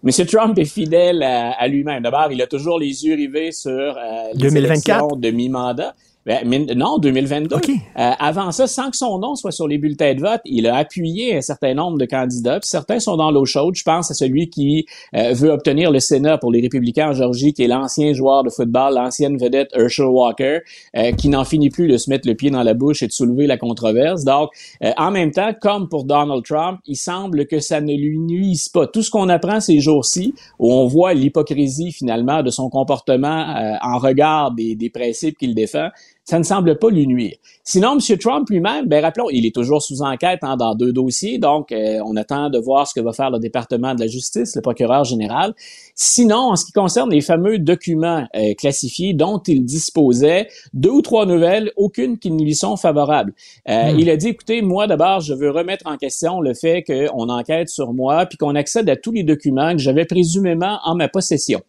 M. 0.05 0.25
Trump 0.25 0.57
est 0.57 0.65
fidèle 0.65 1.23
à, 1.23 1.51
à 1.51 1.67
lui-même. 1.67 2.03
D'abord, 2.03 2.27
il 2.31 2.41
a 2.41 2.47
toujours 2.47 2.77
les 2.77 3.05
yeux 3.05 3.15
rivés 3.15 3.51
sur 3.53 3.71
euh, 3.71 3.93
les 4.33 4.49
2024? 4.49 4.65
élections 4.65 5.15
de 5.15 5.29
mi-mandat. 5.29 5.95
Ben, 6.25 6.47
non, 6.75 6.99
2022. 6.99 7.55
Euh, 7.55 7.59
avant 7.95 8.51
ça, 8.51 8.65
sans 8.65 8.89
que 8.89 8.95
son 8.95 9.19
nom 9.19 9.35
soit 9.35 9.51
sur 9.51 9.67
les 9.67 9.77
bulletins 9.77 10.13
de 10.13 10.21
vote, 10.21 10.39
il 10.45 10.67
a 10.67 10.77
appuyé 10.77 11.35
un 11.35 11.41
certain 11.41 11.73
nombre 11.73 11.97
de 11.97 12.05
candidats. 12.05 12.59
Puis 12.59 12.69
certains 12.69 12.99
sont 12.99 13.17
dans 13.17 13.29
l'eau 13.29 13.45
chaude. 13.45 13.75
Je 13.75 13.83
pense 13.83 14.09
à 14.09 14.13
celui 14.13 14.49
qui 14.49 14.85
euh, 15.15 15.33
veut 15.33 15.49
obtenir 15.49 15.91
le 15.91 15.99
Sénat 15.99 16.37
pour 16.37 16.51
les 16.51 16.61
républicains 16.61 17.09
en 17.09 17.13
Georgie, 17.13 17.53
qui 17.53 17.63
est 17.63 17.67
l'ancien 17.67 18.13
joueur 18.13 18.43
de 18.43 18.49
football, 18.49 18.95
l'ancienne 18.95 19.37
vedette 19.37 19.69
Herschel 19.73 20.05
Walker, 20.05 20.59
euh, 20.95 21.11
qui 21.11 21.27
n'en 21.29 21.43
finit 21.43 21.69
plus 21.69 21.87
de 21.87 21.97
se 21.97 22.09
mettre 22.09 22.27
le 22.27 22.35
pied 22.35 22.49
dans 22.49 22.63
la 22.63 22.73
bouche 22.73 23.03
et 23.03 23.07
de 23.07 23.11
soulever 23.11 23.45
la 23.45 23.57
controverse. 23.57 24.23
Donc, 24.23 24.49
euh, 24.83 24.91
en 24.97 25.11
même 25.11 25.31
temps, 25.31 25.51
comme 25.59 25.89
pour 25.89 26.05
Donald 26.05 26.43
Trump, 26.45 26.79
il 26.87 26.95
semble 26.95 27.47
que 27.47 27.59
ça 27.59 27.81
ne 27.81 27.93
lui 27.93 28.17
nuise 28.17 28.69
pas. 28.69 28.87
Tout 28.87 29.03
ce 29.03 29.11
qu'on 29.11 29.29
apprend 29.29 29.59
ces 29.59 29.79
jours-ci, 29.79 30.33
où 30.59 30.71
on 30.71 30.87
voit 30.87 31.13
l'hypocrisie 31.13 31.91
finalement 31.91 32.43
de 32.43 32.49
son 32.49 32.69
comportement 32.69 33.55
euh, 33.57 33.75
en 33.81 33.97
regard 33.97 34.51
des, 34.51 34.75
des 34.75 34.89
principes 34.89 35.37
qu'il 35.37 35.53
défend, 35.53 35.89
ça 36.25 36.39
ne 36.39 36.43
semble 36.43 36.77
pas 36.79 36.89
lui 36.89 37.07
nuire. 37.07 37.35
Sinon, 37.63 37.97
M. 37.97 38.17
Trump 38.17 38.49
lui-même, 38.49 38.87
ben 38.87 39.01
rappelons, 39.01 39.29
il 39.29 39.45
est 39.45 39.55
toujours 39.55 39.81
sous 39.81 40.01
enquête 40.01 40.39
hein, 40.41 40.57
dans 40.57 40.75
deux 40.75 40.91
dossiers, 40.91 41.37
donc 41.37 41.71
euh, 41.71 41.99
on 42.05 42.15
attend 42.17 42.49
de 42.49 42.59
voir 42.59 42.87
ce 42.87 42.93
que 42.93 42.99
va 42.99 43.13
faire 43.13 43.29
le 43.29 43.39
département 43.39 43.95
de 43.95 44.01
la 44.01 44.07
justice, 44.07 44.55
le 44.55 44.61
procureur 44.61 45.03
général. 45.03 45.53
Sinon, 45.95 46.51
en 46.51 46.55
ce 46.55 46.65
qui 46.65 46.71
concerne 46.71 47.11
les 47.11 47.21
fameux 47.21 47.59
documents 47.59 48.27
euh, 48.35 48.53
classifiés 48.55 49.13
dont 49.13 49.39
il 49.47 49.63
disposait, 49.63 50.47
deux 50.73 50.89
ou 50.89 51.01
trois 51.01 51.25
nouvelles, 51.25 51.71
aucune 51.77 52.17
qui 52.17 52.31
ne 52.31 52.43
lui 52.43 52.55
sont 52.55 52.75
favorables. 52.75 53.33
Euh, 53.69 53.93
Hmm. 53.93 53.99
Il 53.99 54.09
a 54.09 54.17
dit, 54.17 54.29
écoutez, 54.29 54.61
moi 54.61 54.87
d'abord, 54.87 55.19
je 55.19 55.33
veux 55.33 55.51
remettre 55.51 55.87
en 55.87 55.97
question 55.97 56.41
le 56.41 56.53
fait 56.53 56.83
qu'on 56.83 57.29
enquête 57.29 57.69
sur 57.69 57.93
moi, 57.93 58.25
puis 58.25 58.37
qu'on 58.37 58.55
accède 58.55 58.89
à 58.89 58.95
tous 58.95 59.11
les 59.11 59.23
documents 59.23 59.73
que 59.73 59.79
j'avais 59.79 60.05
présumément 60.05 60.79
en 60.83 60.95
ma 60.95 61.07
possession. 61.07 61.61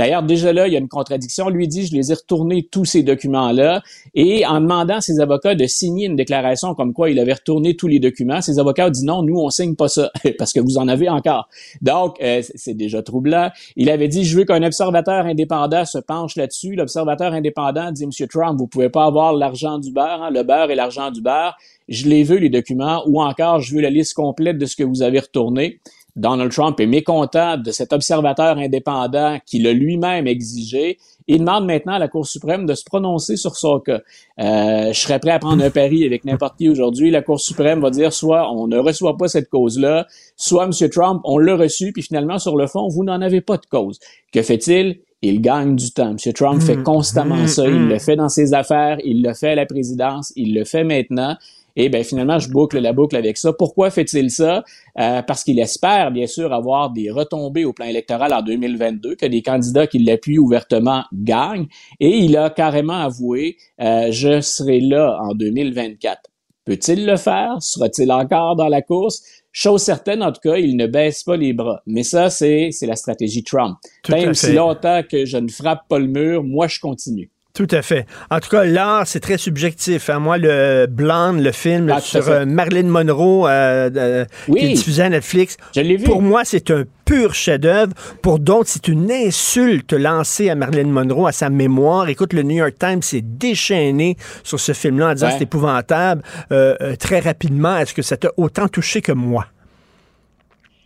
D'ailleurs, 0.00 0.22
déjà 0.22 0.54
là, 0.54 0.66
il 0.66 0.72
y 0.72 0.76
a 0.76 0.78
une 0.78 0.88
contradiction. 0.88 1.50
Lui 1.50 1.68
dit, 1.68 1.84
je 1.84 1.92
les 1.92 2.10
ai 2.10 2.14
retournés, 2.14 2.62
tous 2.62 2.86
ces 2.86 3.02
documents-là, 3.02 3.82
et 4.14 4.46
en 4.46 4.62
demandant 4.62 4.94
à 4.94 5.00
ses 5.02 5.20
avocats 5.20 5.54
de 5.54 5.66
signer 5.66 6.06
une 6.06 6.16
déclaration 6.16 6.74
comme 6.74 6.94
quoi 6.94 7.10
il 7.10 7.18
avait 7.18 7.34
retourné 7.34 7.76
tous 7.76 7.86
les 7.86 7.98
documents, 7.98 8.40
ses 8.40 8.58
avocats 8.58 8.86
ont 8.86 8.90
dit 8.90 9.04
non, 9.04 9.22
nous, 9.22 9.38
on 9.38 9.50
signe 9.50 9.74
pas 9.76 9.88
ça, 9.88 10.10
parce 10.38 10.54
que 10.54 10.60
vous 10.60 10.78
en 10.78 10.88
avez 10.88 11.10
encore. 11.10 11.50
Donc, 11.82 12.16
euh, 12.22 12.40
c'est- 12.54 12.72
déjà 12.72 13.02
troublant. 13.02 13.50
Il 13.76 13.90
avait 13.90 14.08
dit, 14.08 14.24
je 14.24 14.38
veux 14.38 14.44
qu'un 14.46 14.62
observateur 14.62 15.26
indépendant 15.26 15.84
se 15.84 15.98
penche 15.98 16.34
là-dessus. 16.36 16.76
L'observateur 16.76 17.34
indépendant 17.34 17.92
dit, 17.92 18.06
Monsieur 18.06 18.26
Trump, 18.26 18.58
vous 18.58 18.68
pouvez 18.68 18.88
pas 18.88 19.04
avoir 19.04 19.34
l'argent 19.34 19.78
du 19.78 19.92
beurre, 19.92 20.22
hein, 20.22 20.30
le 20.30 20.42
beurre 20.44 20.70
et 20.70 20.76
l'argent 20.76 21.10
du 21.10 21.20
beurre. 21.20 21.58
Je 21.88 22.08
les 22.08 22.22
veux, 22.24 22.38
les 22.38 22.48
documents, 22.48 23.02
ou 23.06 23.20
encore, 23.20 23.60
je 23.60 23.74
veux 23.74 23.82
la 23.82 23.90
liste 23.90 24.14
complète 24.14 24.56
de 24.56 24.64
ce 24.64 24.76
que 24.76 24.84
vous 24.84 25.02
avez 25.02 25.18
retourné. 25.18 25.80
Donald 26.20 26.52
Trump 26.52 26.78
est 26.80 26.86
mécontent 26.86 27.56
de 27.56 27.70
cet 27.70 27.92
observateur 27.92 28.58
indépendant 28.58 29.38
qu'il 29.46 29.66
a 29.66 29.72
lui-même 29.72 30.26
exigé. 30.26 30.98
Il 31.26 31.38
demande 31.38 31.64
maintenant 31.64 31.94
à 31.94 31.98
la 31.98 32.08
Cour 32.08 32.26
suprême 32.26 32.66
de 32.66 32.74
se 32.74 32.84
prononcer 32.84 33.36
sur 33.36 33.56
son 33.56 33.80
cas. 33.80 34.00
Euh, 34.38 34.92
je 34.92 35.00
serais 35.00 35.18
prêt 35.18 35.30
à 35.30 35.38
prendre 35.38 35.64
un 35.64 35.70
pari 35.70 36.04
avec 36.04 36.24
n'importe 36.24 36.58
qui 36.58 36.68
aujourd'hui. 36.68 37.10
La 37.10 37.22
Cour 37.22 37.40
suprême 37.40 37.80
va 37.80 37.90
dire 37.90 38.12
soit 38.12 38.52
on 38.52 38.66
ne 38.66 38.76
reçoit 38.76 39.16
pas 39.16 39.28
cette 39.28 39.48
cause-là, 39.48 40.06
soit 40.36 40.64
M. 40.64 40.88
Trump, 40.90 41.22
on 41.24 41.38
l'a 41.38 41.56
reçu, 41.56 41.92
puis 41.92 42.02
finalement, 42.02 42.38
sur 42.38 42.56
le 42.56 42.66
fond, 42.66 42.88
vous 42.88 43.04
n'en 43.04 43.22
avez 43.22 43.40
pas 43.40 43.56
de 43.56 43.66
cause. 43.66 43.98
Que 44.32 44.42
fait-il? 44.42 44.98
Il 45.22 45.40
gagne 45.40 45.76
du 45.76 45.90
temps. 45.90 46.10
M. 46.10 46.32
Trump 46.34 46.60
fait 46.60 46.82
constamment 46.82 47.46
ça. 47.46 47.66
Il 47.66 47.88
le 47.88 47.98
fait 47.98 48.16
dans 48.16 48.28
ses 48.28 48.52
affaires, 48.52 48.98
il 49.04 49.22
le 49.22 49.32
fait 49.32 49.50
à 49.50 49.54
la 49.54 49.66
présidence, 49.66 50.32
il 50.36 50.54
le 50.54 50.64
fait 50.64 50.84
maintenant. 50.84 51.36
Et 51.82 51.88
ben 51.88 52.04
finalement, 52.04 52.38
je 52.38 52.50
boucle 52.50 52.78
la 52.78 52.92
boucle 52.92 53.16
avec 53.16 53.38
ça. 53.38 53.54
Pourquoi 53.54 53.88
fait-il 53.90 54.30
ça? 54.30 54.64
Euh, 54.98 55.22
parce 55.22 55.44
qu'il 55.44 55.58
espère, 55.58 56.10
bien 56.10 56.26
sûr, 56.26 56.52
avoir 56.52 56.90
des 56.90 57.10
retombées 57.10 57.64
au 57.64 57.72
plan 57.72 57.86
électoral 57.86 58.34
en 58.34 58.42
2022, 58.42 59.14
que 59.14 59.24
des 59.24 59.40
candidats 59.40 59.86
qui 59.86 59.98
l'appuient 59.98 60.38
ouvertement 60.38 61.04
gagnent. 61.14 61.68
Et 61.98 62.18
il 62.18 62.36
a 62.36 62.50
carrément 62.50 63.00
avoué, 63.00 63.56
euh, 63.80 64.08
je 64.10 64.42
serai 64.42 64.80
là 64.80 65.18
en 65.22 65.32
2024. 65.32 66.20
Peut-il 66.66 67.06
le 67.06 67.16
faire? 67.16 67.56
Sera-t-il 67.60 68.12
encore 68.12 68.56
dans 68.56 68.68
la 68.68 68.82
course? 68.82 69.22
Chose 69.50 69.82
certaine, 69.82 70.22
en 70.22 70.32
tout 70.32 70.40
cas, 70.42 70.56
il 70.56 70.76
ne 70.76 70.86
baisse 70.86 71.24
pas 71.24 71.38
les 71.38 71.54
bras. 71.54 71.80
Mais 71.86 72.02
ça, 72.02 72.28
c'est 72.28 72.70
la 72.82 72.94
stratégie 72.94 73.42
Trump. 73.42 73.78
Tout 74.02 74.12
Même 74.12 74.34
si 74.34 74.52
longtemps 74.52 75.00
que 75.02 75.24
je 75.24 75.38
ne 75.38 75.48
frappe 75.48 75.88
pas 75.88 75.98
le 75.98 76.08
mur, 76.08 76.44
moi, 76.44 76.68
je 76.68 76.78
continue. 76.78 77.30
Tout 77.52 77.66
à 77.72 77.82
fait. 77.82 78.06
En 78.30 78.38
tout 78.38 78.48
cas, 78.48 78.64
l'art, 78.64 79.08
c'est 79.08 79.18
très 79.18 79.36
subjectif. 79.36 80.08
hein. 80.08 80.20
Moi, 80.20 80.38
le 80.38 80.86
Blonde, 80.88 81.40
le 81.40 81.50
film 81.50 81.90
Ah, 81.92 82.00
sur 82.00 82.28
euh, 82.28 82.46
Marilyn 82.46 82.84
Monroe 82.88 83.48
euh, 83.48 83.90
euh, 83.96 84.24
Oui. 84.48 84.60
qui 84.60 84.66
est 84.66 84.74
diffusé 84.74 85.02
à 85.02 85.08
Netflix, 85.08 85.56
vu. 85.74 85.98
pour 86.04 86.22
moi, 86.22 86.42
c'est 86.44 86.70
un 86.70 86.84
pur 87.04 87.34
chef-d'œuvre. 87.34 87.92
Pour 88.22 88.38
d'autres, 88.38 88.68
c'est 88.68 88.86
une 88.86 89.10
insulte 89.10 89.92
lancée 89.92 90.48
à 90.48 90.54
Marilyn 90.54 90.90
Monroe, 90.90 91.26
à 91.26 91.32
sa 91.32 91.50
mémoire. 91.50 92.08
Écoute, 92.08 92.34
le 92.34 92.42
New 92.44 92.56
York 92.56 92.74
Times 92.78 93.02
s'est 93.02 93.20
déchaîné 93.24 94.16
sur 94.44 94.60
ce 94.60 94.72
film-là 94.72 95.08
en 95.08 95.14
disant 95.14 95.26
Ouais. 95.26 95.32
c'est 95.36 95.42
épouvantable. 95.42 96.22
Euh, 96.52 96.94
très 97.00 97.18
rapidement, 97.18 97.76
est-ce 97.78 97.94
que 97.94 98.02
ça 98.02 98.16
t'a 98.16 98.30
autant 98.36 98.68
touché 98.68 99.02
que 99.02 99.10
moi? 99.12 99.46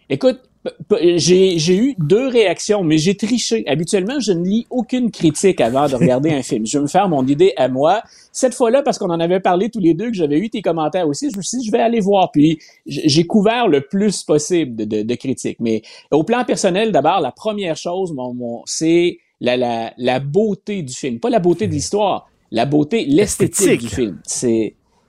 Écoute, 0.09 0.41
j'ai 1.17 1.77
eu 1.77 1.95
deux 1.99 2.29
réactions, 2.29 2.83
mais 2.83 2.99
j'ai 2.99 3.17
triché. 3.17 3.65
Habituellement, 3.69 4.19
je 4.21 4.33
ne 4.33 4.45
lis 4.45 4.67
aucune 4.71 5.11
critique 5.11 5.61
avant 5.61 5.89
de 5.89 5.95
regarder 5.95 6.31
un 6.31 6.43
film. 6.43 6.67
Je 6.67 6.79
vais 6.79 6.83
me 6.83 6.89
faire 6.89 7.09
mon 7.09 7.27
idée 7.27 7.53
à 7.57 7.69
moi. 7.69 8.03
Cette 8.33 8.55
fois-là, 8.55 8.83
parce 8.83 8.99
qu'on 8.99 9.11
en 9.11 9.21
avait 9.21 9.41
parlé 9.41 9.71
tous 9.71 9.81
les 9.81 9.95
deux, 9.95 10.09
que 10.11 10.17
j'avais 10.17 10.39
eu 10.39 10.51
tes 10.51 10.63
commentaires 10.63 11.07
aussi, 11.07 11.31
je 11.31 11.37
me 11.37 11.43
suis 11.43 11.59
dit, 11.59 11.67
je 11.67 11.71
vais 11.73 11.81
aller 11.81 12.01
voir. 12.01 12.31
Puis 12.33 12.59
j'ai 12.87 13.25
couvert 13.27 13.69
le 13.69 13.83
plus 13.83 14.23
possible 14.23 14.75
de, 14.77 14.85
de- 14.85 15.03
de 15.03 15.15
critiques. 15.15 15.59
Mais 15.61 15.83
au 16.11 16.25
plan 16.25 16.45
personnel, 16.45 16.93
d'abord, 16.93 17.21
la 17.21 17.33
première 17.33 17.77
chose, 17.77 18.13
mon, 18.13 18.33
mon- 18.35 18.63
c'est 18.67 19.19
la, 19.41 19.57
la, 19.57 19.93
la 19.99 20.21
beauté 20.21 20.83
du 20.83 20.95
film. 20.95 21.21
Pas 21.21 21.31
la 21.31 21.41
beauté 21.41 21.67
de 21.67 21.73
l'histoire, 21.73 22.29
la 22.51 22.67
beauté, 22.67 23.05
l'esthétique 23.05 23.81
du 23.81 23.89
film. 23.89 24.19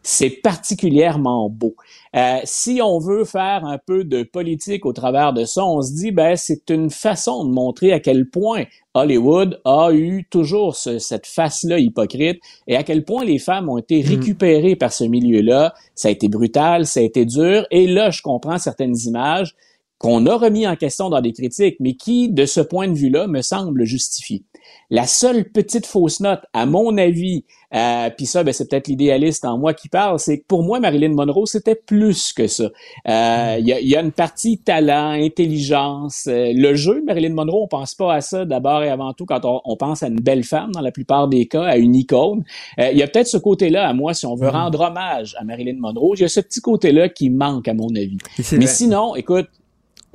C'est 0.07 0.29
particulièrement 0.29 1.49
beau. 1.49 1.75
Euh, 2.15 2.39
si 2.45 2.79
on 2.81 2.97
veut 2.99 3.25
faire 3.25 3.65
un 3.65 3.77
peu 3.77 4.05
de 4.05 4.23
politique 4.23 4.85
au 4.85 4.93
travers 4.93 5.33
de 5.33 5.43
ça, 5.43 5.65
on 5.65 5.81
se 5.81 5.91
dit 5.93 6.11
ben 6.11 6.35
c'est 6.37 6.69
une 6.69 6.89
façon 6.89 7.43
de 7.43 7.51
montrer 7.51 7.91
à 7.91 7.99
quel 7.99 8.29
point 8.29 8.63
Hollywood 8.93 9.59
a 9.65 9.89
eu 9.91 10.25
toujours 10.29 10.75
ce- 10.77 10.97
cette 10.99 11.25
face-là 11.27 11.77
hypocrite 11.79 12.39
et 12.67 12.77
à 12.77 12.83
quel 12.83 13.03
point 13.03 13.25
les 13.25 13.37
femmes 13.37 13.67
ont 13.69 13.77
été 13.77 14.01
récupérées 14.01 14.77
par 14.77 14.93
ce 14.93 15.03
milieu-là. 15.03 15.73
Ça 15.93 16.07
a 16.07 16.11
été 16.11 16.29
brutal, 16.29 16.85
ça 16.85 17.01
a 17.01 17.03
été 17.03 17.25
dur 17.25 17.67
et 17.69 17.85
là 17.85 18.11
je 18.11 18.21
comprends 18.21 18.59
certaines 18.59 18.97
images 19.05 19.53
qu'on 19.97 20.25
a 20.25 20.35
remis 20.35 20.67
en 20.67 20.75
question 20.75 21.09
dans 21.09 21.21
des 21.21 21.31
critiques, 21.33 21.77
mais 21.79 21.95
qui, 21.95 22.29
de 22.29 22.45
ce 22.45 22.59
point 22.59 22.87
de 22.89 22.93
vue-là, 22.93 23.27
me 23.27 23.41
semblent 23.41 23.85
justifiées. 23.85 24.43
La 24.89 25.07
seule 25.07 25.45
petite 25.45 25.85
fausse 25.85 26.19
note, 26.19 26.41
à 26.53 26.65
mon 26.65 26.97
avis, 26.97 27.43
euh, 27.73 28.09
puis 28.15 28.25
ça, 28.25 28.43
ben, 28.43 28.53
c'est 28.53 28.69
peut-être 28.69 28.87
l'idéaliste 28.87 29.43
en 29.43 29.57
moi 29.57 29.73
qui 29.73 29.89
parle, 29.89 30.19
c'est 30.19 30.39
que 30.39 30.45
pour 30.47 30.63
moi, 30.63 30.79
Marilyn 30.79 31.13
Monroe, 31.13 31.45
c'était 31.45 31.75
plus 31.75 32.31
que 32.33 32.47
ça. 32.47 32.65
Euh, 33.07 33.55
Il 33.59 33.67
y, 33.67 33.73
a, 33.73 33.81
y 33.81 33.95
a 33.95 34.01
une 34.01 34.11
partie 34.11 34.59
talent, 34.59 35.09
intelligence. 35.11 36.27
euh, 36.27 36.51
le 36.55 36.75
jeu 36.75 37.01
de 37.01 37.05
Marilyn 37.05 37.33
Monroe, 37.33 37.63
on 37.63 37.67
pense 37.67 37.95
pas 37.95 38.13
à 38.13 38.21
ça 38.21 38.45
d'abord 38.45 38.83
et 38.83 38.89
avant 38.89 39.13
tout 39.13 39.25
quand 39.25 39.43
on, 39.45 39.61
on 39.65 39.75
pense 39.75 40.03
à 40.03 40.07
une 40.07 40.19
belle 40.19 40.43
femme, 40.43 40.71
dans 40.71 40.81
la 40.81 40.91
plupart 40.91 41.27
des 41.27 41.47
cas, 41.47 41.63
à 41.63 41.77
une 41.77 41.95
icône. 41.95 42.43
Euh, 42.79 42.89
Il 42.91 42.97
y 42.97 43.03
a 43.03 43.07
peut-être 43.07 43.27
ce 43.27 43.37
côté-là, 43.37 43.87
à 43.87 43.93
moi, 43.93 44.13
si 44.13 44.25
on 44.25 44.35
veut 44.35 44.49
rendre 44.49 44.79
hommage 44.81 45.35
à 45.39 45.43
Marilyn 45.43 45.77
Monroe, 45.79 46.13
il 46.15 46.21
y 46.21 46.25
a 46.25 46.29
ce 46.29 46.39
petit 46.39 46.61
côté-là 46.61 47.09
qui 47.09 47.29
manque, 47.29 47.67
à 47.67 47.73
mon 47.73 47.89
avis. 47.95 48.17
Mais 48.53 48.65
vrai. 48.65 48.67
sinon, 48.67 49.15
écoute, 49.15 49.47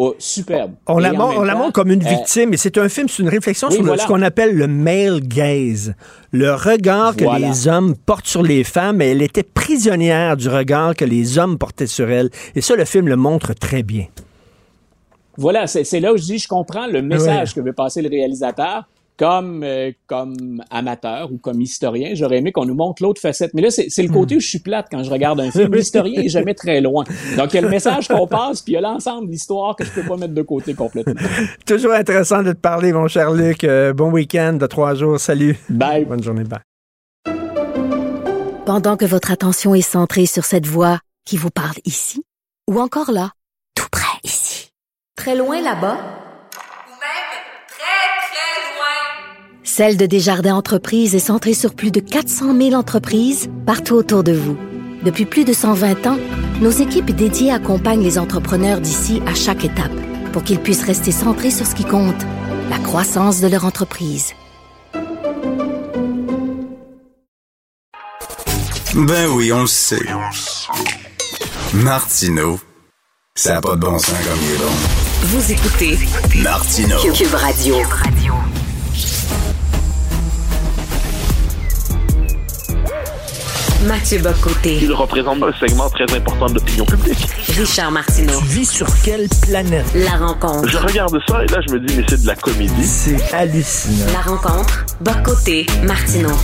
oh, 0.02 0.14
superbe. 0.18 0.72
On 0.86 0.98
la, 0.98 1.12
mon- 1.12 1.36
on 1.40 1.44
montre 1.56 1.72
comme 1.72 1.90
une 1.90 2.05
euh, 2.06 2.09
victime, 2.10 2.52
et 2.55 2.56
c'est 2.56 2.77
un 2.78 2.89
film, 2.89 3.09
c'est 3.09 3.22
une 3.22 3.28
réflexion 3.28 3.68
oui, 3.68 3.74
sur 3.77 3.85
le- 3.85 3.98
ce 3.98 4.06
qu'on 4.06 4.22
appelle 4.22 4.55
le 4.55 4.66
male 4.66 5.20
gaze, 5.20 5.94
le 6.32 6.52
regard 6.55 7.14
que 7.16 7.24
Voilà. 7.24 7.48
les 7.48 7.68
hommes 7.68 7.94
portent 7.97 8.27
sur 8.27 8.43
les 8.43 8.64
femmes, 8.64 9.01
et 9.02 9.10
elle 9.12 9.22
était 9.22 9.43
prisonnière 9.43 10.36
du 10.36 10.48
regard 10.48 10.94
que 10.97 11.05
les 11.05 11.39
hommes 11.39 11.59
portaient 11.59 11.86
sur 11.86 12.09
elle. 12.10 12.31
Et 12.55 12.60
ça, 12.60 12.74
le 12.77 12.85
film 12.85 13.09
le 13.09 13.16
montre 13.16 13.52
très 13.55 13.82
bien. 13.82 14.06
Voilà, 15.36 15.66
c'est 15.66 15.85
c'est 15.85 16.01
là 16.01 16.12
où 16.12 16.16
je 16.16 16.24
dis, 16.24 16.39
je 16.39 16.48
comprends 16.48 16.86
le 16.86 17.02
message 17.02 17.55
que 17.55 17.60
veut 17.60 17.72
passer 17.72 18.02
le 18.02 18.09
réalisateur. 18.09 18.85
Comme, 19.20 19.62
euh, 19.62 19.92
comme 20.06 20.64
amateur 20.70 21.30
ou 21.30 21.36
comme 21.36 21.60
historien, 21.60 22.12
j'aurais 22.14 22.38
aimé 22.38 22.52
qu'on 22.52 22.64
nous 22.64 22.74
montre 22.74 23.02
l'autre 23.02 23.20
facette. 23.20 23.52
Mais 23.52 23.60
là, 23.60 23.68
c'est 23.70 24.02
le 24.02 24.09
côté 24.09 24.36
où 24.36 24.40
je 24.40 24.48
suis 24.48 24.60
plate 24.60 24.86
quand 24.90 25.02
je 25.02 25.10
regarde 25.10 25.38
un 25.40 25.51
film. 25.51 25.70
L'historien 25.74 26.22
est 26.22 26.30
jamais 26.30 26.55
très 26.55 26.80
loin. 26.80 27.05
Donc, 27.36 27.52
il 27.52 27.56
y 27.56 27.59
a 27.59 27.60
le 27.60 27.68
message 27.68 28.09
qu'on 28.09 28.26
passe, 28.26 28.62
puis 28.62 28.72
il 28.72 28.76
y 28.76 28.78
a 28.78 28.80
l'ensemble 28.80 29.26
de 29.26 29.32
l'histoire 29.32 29.76
que 29.76 29.84
je 29.84 29.90
peux 29.90 30.02
pas 30.02 30.16
mettre 30.16 30.32
de 30.32 30.42
côté 30.42 30.72
complètement. 30.72 31.20
Toujours 31.66 31.92
intéressant 31.92 32.42
de 32.42 32.52
te 32.52 32.59
parler, 32.59 32.92
mon 32.94 33.09
cher 33.09 33.30
Luc. 33.32 33.62
Euh, 33.64 33.92
bon 33.92 34.10
week-end 34.10 34.55
de 34.55 34.66
trois 34.66 34.94
jours. 34.94 35.20
Salut. 35.20 35.59
Bye. 35.68 36.06
Bonne 36.06 36.22
journée. 36.22 36.44
Bye. 36.44 36.60
Pendant 38.64 38.97
que 38.97 39.05
votre 39.05 39.32
attention 39.32 39.74
est 39.74 39.82
centrée 39.82 40.26
sur 40.26 40.44
cette 40.44 40.66
voix 40.66 41.01
qui 41.26 41.36
vous 41.36 41.51
parle 41.51 41.76
ici, 41.84 42.22
Ou 42.70 42.80
encore 42.80 43.10
là, 43.10 43.32
tout 43.74 43.88
près 43.90 44.18
ici. 44.22 44.70
Très 45.16 45.34
loin 45.34 45.60
là-bas. 45.60 45.97
Ou 45.97 46.94
même 47.01 47.30
très, 47.68 48.06
très 48.30 48.55
loin. 48.70 49.59
Celle 49.72 49.97
de 49.97 50.05
Desjardins 50.05 50.56
Entreprises 50.56 51.14
est 51.14 51.20
centrée 51.20 51.55
sur 51.55 51.74
plus 51.74 51.92
de 51.92 52.01
400 52.01 52.56
000 52.56 52.72
entreprises 52.72 53.48
partout 53.66 53.94
autour 53.94 54.24
de 54.24 54.32
vous. 54.32 54.59
Depuis 55.05 55.26
plus 55.26 55.44
de 55.44 55.52
120 55.52 56.09
ans, 56.09 56.18
nos 56.60 56.72
équipes 56.72 57.12
dédiées 57.12 57.52
accompagnent 57.52 58.02
les 58.02 58.18
entrepreneurs 58.18 58.80
d'ici 58.80 59.22
à 59.28 59.34
chaque 59.34 59.64
étape 59.64 59.92
pour 60.32 60.42
qu'ils 60.42 60.59
puissent 60.59 60.82
rester 60.82 61.12
centrés 61.12 61.52
sur 61.52 61.68
ce 61.68 61.76
qui 61.76 61.84
compte, 61.84 62.20
la 62.68 62.78
croissance 62.78 63.40
de 63.40 63.47
leur 63.47 63.64
entreprise. 63.64 64.32
Ben 68.97 69.28
oui, 69.28 69.52
on 69.52 69.60
le 69.60 69.66
sait. 69.68 70.05
Martineau, 71.74 72.59
ça 73.36 73.55
n'a 73.55 73.60
pas 73.60 73.76
de 73.76 73.80
bon 73.80 74.01
sens 74.01 74.18
comme 74.18 74.40
il 74.42 74.52
est 74.52 74.59
bon. 74.59 74.72
Vous 75.26 75.52
écoutez 75.52 75.97
Martineau. 76.42 76.98
Cube 77.14 77.34
Radio. 77.34 77.76
Mathieu 83.86 84.19
Bocoté. 84.20 84.78
Il 84.82 84.93
représente 84.93 85.43
un 85.43 85.52
segment 85.52 85.89
très 85.89 86.05
important 86.15 86.47
de 86.47 86.55
l'opinion 86.55 86.85
publique. 86.85 87.27
Richard 87.48 87.90
Martineau. 87.90 88.39
Tu 88.40 88.44
vis 88.44 88.70
sur 88.70 88.86
quelle 89.02 89.27
planète? 89.40 89.86
La 89.94 90.19
rencontre. 90.19 90.69
Je 90.69 90.77
regarde 90.77 91.19
ça 91.27 91.43
et 91.43 91.47
là, 91.47 91.61
je 91.66 91.73
me 91.73 91.81
dis, 91.81 91.97
mais 91.97 92.05
c'est 92.07 92.20
de 92.20 92.27
la 92.27 92.35
comédie. 92.36 92.85
C'est 92.85 93.32
hallucinant. 93.35 94.12
La 94.12 94.20
rencontre. 94.20 94.85
Bocoté. 95.01 95.66
Martineau. 95.82 96.36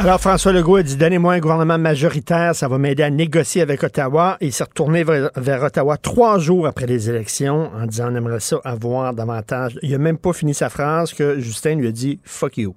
Alors, 0.00 0.20
François 0.20 0.52
Legault 0.52 0.76
a 0.76 0.82
dit 0.82 0.96
Donnez-moi 0.96 1.34
un 1.34 1.38
gouvernement 1.38 1.78
majoritaire, 1.78 2.56
ça 2.56 2.66
va 2.66 2.78
m'aider 2.78 3.04
à 3.04 3.10
négocier 3.10 3.62
avec 3.62 3.84
Ottawa. 3.84 4.36
Il 4.40 4.52
s'est 4.52 4.64
retourné 4.64 5.04
vers, 5.04 5.30
vers 5.36 5.62
Ottawa 5.62 5.96
trois 5.96 6.40
jours 6.40 6.66
après 6.66 6.86
les 6.86 7.08
élections 7.08 7.70
en 7.72 7.86
disant 7.86 8.08
On 8.10 8.16
aimerait 8.16 8.40
ça 8.40 8.56
avoir 8.64 9.14
davantage. 9.14 9.78
Il 9.82 9.92
n'a 9.92 9.98
même 9.98 10.18
pas 10.18 10.32
fini 10.32 10.52
sa 10.54 10.68
phrase 10.70 11.12
que 11.12 11.38
Justin 11.38 11.76
lui 11.76 11.86
a 11.86 11.92
dit 11.92 12.18
Fuck 12.24 12.58
you. 12.58 12.74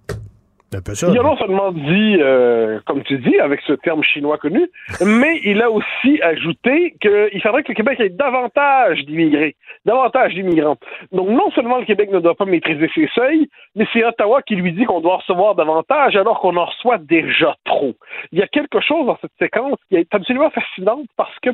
C'est 0.69 0.77
un 0.77 0.81
peu 0.81 0.95
ça. 0.95 1.07
Il 1.10 1.18
a 1.18 1.23
non 1.23 1.38
seulement 1.38 1.72
dit, 1.72 2.18
euh, 2.19 2.80
comme 2.85 3.03
tu 3.03 3.18
dis, 3.19 3.39
avec 3.39 3.61
ce 3.61 3.73
terme 3.73 4.03
chinois 4.03 4.38
connu, 4.38 4.69
mais 5.06 5.39
il 5.45 5.61
a 5.61 5.72
aussi 5.72 6.22
ajouté 6.22 6.95
qu'il 6.99 7.41
faudrait 7.41 7.64
que 7.64 7.72
le 7.72 7.76
Québec 7.76 7.99
ait 8.02 8.10
davantage 8.10 9.06
d'immigrés, 9.06 9.56
davantage 9.85 10.34
d'immigrants. 10.34 10.77
Donc 11.14 11.30
non 11.30 11.49
seulement 11.52 11.77
le 11.77 11.85
Québec 11.85 12.11
ne 12.11 12.19
doit 12.19 12.35
pas 12.35 12.45
maîtriser 12.45 12.89
ses 12.94 13.07
seuils, 13.15 13.48
mais 13.76 13.88
c'est 13.94 14.03
Ottawa 14.03 14.41
qui 14.41 14.56
lui 14.56 14.73
dit 14.73 14.84
qu'on 14.84 14.99
doit 14.99 15.18
recevoir 15.18 15.56
davantage 15.56 16.15
alors 16.18 16.41
qu'on 16.41 16.57
en 16.57 16.65
reçoit 16.65 16.98
déjà 16.98 17.56
trop. 17.64 17.95
Il 18.34 18.39
y 18.39 18.41
a 18.41 18.48
quelque 18.48 18.81
chose 18.81 19.06
dans 19.06 19.18
cette 19.22 19.31
séquence 19.39 19.77
qui 19.88 19.95
est 19.95 20.14
absolument 20.14 20.49
fascinante 20.49 21.07
parce 21.15 21.38
que 21.41 21.49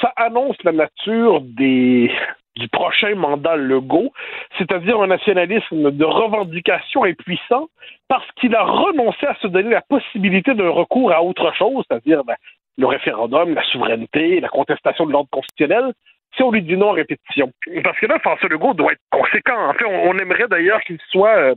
ça 0.00 0.12
annonce 0.16 0.56
la 0.64 0.72
nature 0.72 1.40
des 1.40 2.10
du 2.58 2.68
prochain 2.68 3.14
mandat 3.14 3.56
Legault, 3.56 4.12
c'est-à-dire 4.58 5.00
un 5.00 5.06
nationalisme 5.06 5.90
de 5.90 6.04
revendication 6.04 7.04
impuissant 7.04 7.68
parce 8.08 8.26
qu'il 8.32 8.54
a 8.54 8.64
renoncé 8.64 9.26
à 9.26 9.34
se 9.36 9.46
donner 9.46 9.70
la 9.70 9.82
possibilité 9.82 10.54
d'un 10.54 10.70
recours 10.70 11.12
à 11.12 11.22
autre 11.22 11.54
chose, 11.54 11.84
c'est-à-dire 11.88 12.24
ben, 12.24 12.36
le 12.76 12.86
référendum, 12.86 13.54
la 13.54 13.64
souveraineté, 13.64 14.40
la 14.40 14.48
contestation 14.48 15.06
de 15.06 15.12
l'ordre 15.12 15.30
constitutionnel, 15.30 15.92
si 16.36 16.42
on 16.42 16.50
lui 16.50 16.62
dit 16.62 16.76
non 16.76 16.90
à 16.90 16.94
répétition. 16.94 17.50
Parce 17.82 17.98
que 17.98 18.06
là, 18.06 18.18
François 18.18 18.48
Legault 18.48 18.74
doit 18.74 18.92
être 18.92 19.00
conséquent. 19.10 19.68
En 19.68 19.72
fait, 19.74 19.84
on, 19.84 20.10
on 20.10 20.18
aimerait 20.18 20.48
d'ailleurs 20.48 20.80
qu'il 20.82 20.98
soit 21.10 21.36
euh, 21.36 21.54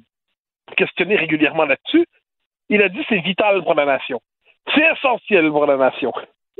questionné 0.78 1.16
régulièrement 1.16 1.66
là-dessus. 1.66 2.06
Il 2.70 2.82
a 2.82 2.90
dit 2.90 3.04
c'est 3.10 3.20
vital 3.20 3.64
pour 3.64 3.76
la 3.76 3.86
nation. 3.86 4.22
C'est 4.74 4.86
essentiel 4.94 5.50
pour 5.50 5.66
la 5.66 5.78
nation. 5.78 6.14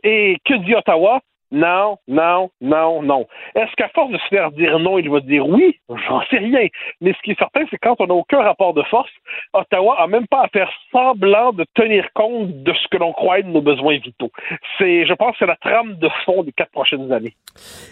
Et 0.04 0.38
que 0.46 0.56
dit 0.56 0.76
Ottawa? 0.76 1.22
Non, 1.52 1.98
non, 2.08 2.50
non, 2.62 3.04
non. 3.04 3.28
Est-ce 3.56 3.72
qu'à 3.76 3.90
force 3.90 4.12
de 4.12 4.18
se 4.18 4.28
faire 4.30 4.52
dire 4.52 4.80
non, 4.80 4.98
il 4.98 5.10
va 5.10 5.20
dire 5.20 5.48
oui? 5.48 5.80
J'en 5.90 6.22
sais 6.30 6.38
rien. 6.38 6.68
Mais 7.02 7.14
ce 7.14 7.22
qui 7.24 7.32
est 7.32 7.40
certain, 7.40 7.62
c'est 7.70 7.78
que 7.78 7.88
quand 7.88 7.98
on 8.00 8.08
n'a 8.08 8.14
aucun 8.14 8.42
rapport 8.42 8.74
de 8.74 8.84
force, 8.84 9.12
Ottawa 9.54 10.00
a 10.00 10.08
même 10.08 10.28
pas 10.28 10.44
à 10.44 10.48
faire 10.48 10.70
semblant 10.92 11.52
de 11.52 11.66
tenir 11.74 12.06
compte 12.14 12.64
de 12.64 12.74
ce 12.74 12.88
que 12.90 12.98
l'on 12.98 13.12
croit 13.12 13.40
être 13.40 13.48
nos 13.48 13.62
besoins 13.62 13.98
vitaux. 13.98 14.32
C'est, 14.78 15.06
je 15.06 15.14
pense, 15.14 15.36
c'est 15.40 15.46
la 15.46 15.58
trame 15.58 15.96
de 15.96 16.10
fond 16.26 16.44
des 16.44 16.54
quatre 16.54 16.72
prochaines 16.72 17.12
années. 17.12 17.36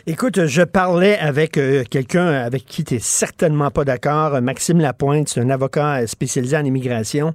Écoute, 0.07 0.45
je 0.45 0.61
parlais 0.61 1.17
avec 1.17 1.57
euh, 1.57 1.83
quelqu'un 1.89 2.27
avec 2.27 2.63
qui 2.63 2.83
tu 2.83 2.93
n'es 2.93 2.99
certainement 2.99 3.71
pas 3.71 3.83
d'accord, 3.83 4.41
Maxime 4.41 4.79
Lapointe, 4.79 5.27
c'est 5.27 5.41
un 5.41 5.49
avocat 5.49 6.07
spécialisé 6.07 6.55
en 6.55 6.63
immigration. 6.63 7.33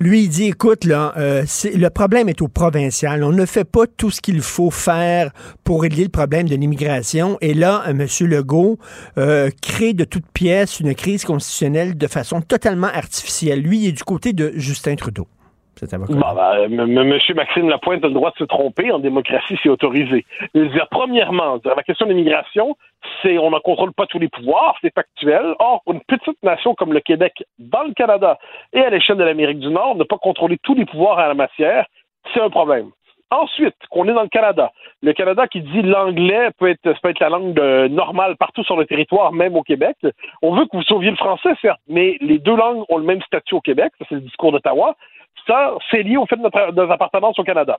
Lui, 0.00 0.24
il 0.24 0.28
dit, 0.28 0.46
écoute, 0.46 0.84
là, 0.84 1.12
euh, 1.16 1.44
le 1.72 1.88
problème 1.88 2.28
est 2.28 2.42
au 2.42 2.48
provincial. 2.48 3.22
On 3.22 3.30
ne 3.30 3.46
fait 3.46 3.64
pas 3.64 3.86
tout 3.86 4.10
ce 4.10 4.20
qu'il 4.20 4.40
faut 4.42 4.70
faire 4.72 5.30
pour 5.62 5.82
régler 5.82 6.02
le 6.02 6.08
problème 6.08 6.48
de 6.48 6.56
l'immigration. 6.56 7.38
Et 7.40 7.54
là, 7.54 7.84
euh, 7.86 7.90
M. 7.90 8.06
Legault 8.28 8.78
euh, 9.18 9.50
crée 9.62 9.92
de 9.92 10.04
toutes 10.04 10.26
pièces 10.32 10.80
une 10.80 10.94
crise 10.94 11.24
constitutionnelle 11.24 11.96
de 11.96 12.06
façon 12.08 12.40
totalement 12.40 12.88
artificielle. 12.88 13.60
Lui, 13.60 13.84
il 13.84 13.88
est 13.88 13.92
du 13.92 14.04
côté 14.04 14.32
de 14.32 14.52
Justin 14.56 14.96
Trudeau. 14.96 15.28
Ben, 16.68 16.78
m- 16.80 17.04
Monsieur 17.04 17.34
Maxime 17.34 17.68
Lapointe 17.68 18.04
a 18.04 18.08
le 18.08 18.14
droit 18.14 18.30
de 18.30 18.36
se 18.36 18.44
tromper. 18.44 18.90
En 18.92 18.98
démocratie, 18.98 19.58
c'est 19.62 19.68
autorisé. 19.68 20.24
Dire, 20.54 20.86
premièrement, 20.90 21.58
la 21.64 21.82
question 21.82 22.06
de 22.06 22.12
l'immigration, 22.12 22.76
c'est 23.22 23.38
on 23.38 23.50
ne 23.50 23.58
contrôle 23.58 23.92
pas 23.92 24.06
tous 24.06 24.18
les 24.18 24.28
pouvoirs, 24.28 24.76
c'est 24.80 24.94
factuel. 24.94 25.54
Or, 25.58 25.82
une 25.86 26.00
petite 26.00 26.42
nation 26.42 26.74
comme 26.74 26.92
le 26.92 27.00
Québec, 27.00 27.44
dans 27.58 27.82
le 27.82 27.92
Canada 27.92 28.38
et 28.72 28.80
à 28.80 28.90
l'échelle 28.90 29.16
de 29.16 29.24
l'Amérique 29.24 29.58
du 29.60 29.68
Nord, 29.68 29.96
ne 29.96 30.04
pas 30.04 30.18
contrôler 30.18 30.58
tous 30.62 30.74
les 30.74 30.84
pouvoirs 30.86 31.18
en 31.18 31.28
la 31.28 31.34
matière, 31.34 31.86
c'est 32.32 32.40
un 32.40 32.50
problème. 32.50 32.90
Ensuite, 33.30 33.74
qu'on 33.90 34.06
est 34.06 34.12
dans 34.12 34.22
le 34.22 34.28
Canada. 34.28 34.70
Le 35.02 35.12
Canada 35.12 35.48
qui 35.48 35.60
dit 35.60 35.82
l'anglais 35.82 36.50
peut 36.56 36.68
être, 36.68 36.88
la 37.20 37.28
langue 37.30 37.52
de- 37.54 37.88
normale 37.88 38.36
partout 38.36 38.62
sur 38.62 38.76
le 38.76 38.86
territoire, 38.86 39.32
même 39.32 39.56
au 39.56 39.62
Québec. 39.62 39.96
On 40.40 40.54
veut 40.54 40.66
que 40.66 40.76
vous 40.76 40.82
sauviez 40.84 41.10
le 41.10 41.16
français, 41.16 41.48
certes, 41.60 41.80
mais 41.88 42.16
les 42.20 42.38
deux 42.38 42.54
langues 42.54 42.84
ont 42.88 42.98
le 42.98 43.02
même 43.04 43.20
statut 43.22 43.54
au 43.56 43.60
Québec. 43.60 43.92
Ça, 43.98 44.04
c'est 44.08 44.14
le 44.16 44.20
discours 44.20 44.52
d'Ottawa. 44.52 44.94
Ça, 45.46 45.74
c'est 45.90 46.02
lié 46.02 46.16
au 46.16 46.26
fait 46.26 46.36
de 46.36 46.42
notre, 46.42 46.72
de 46.72 46.80
notre 46.80 46.92
appartenance 46.92 47.38
au 47.38 47.44
Canada. 47.44 47.78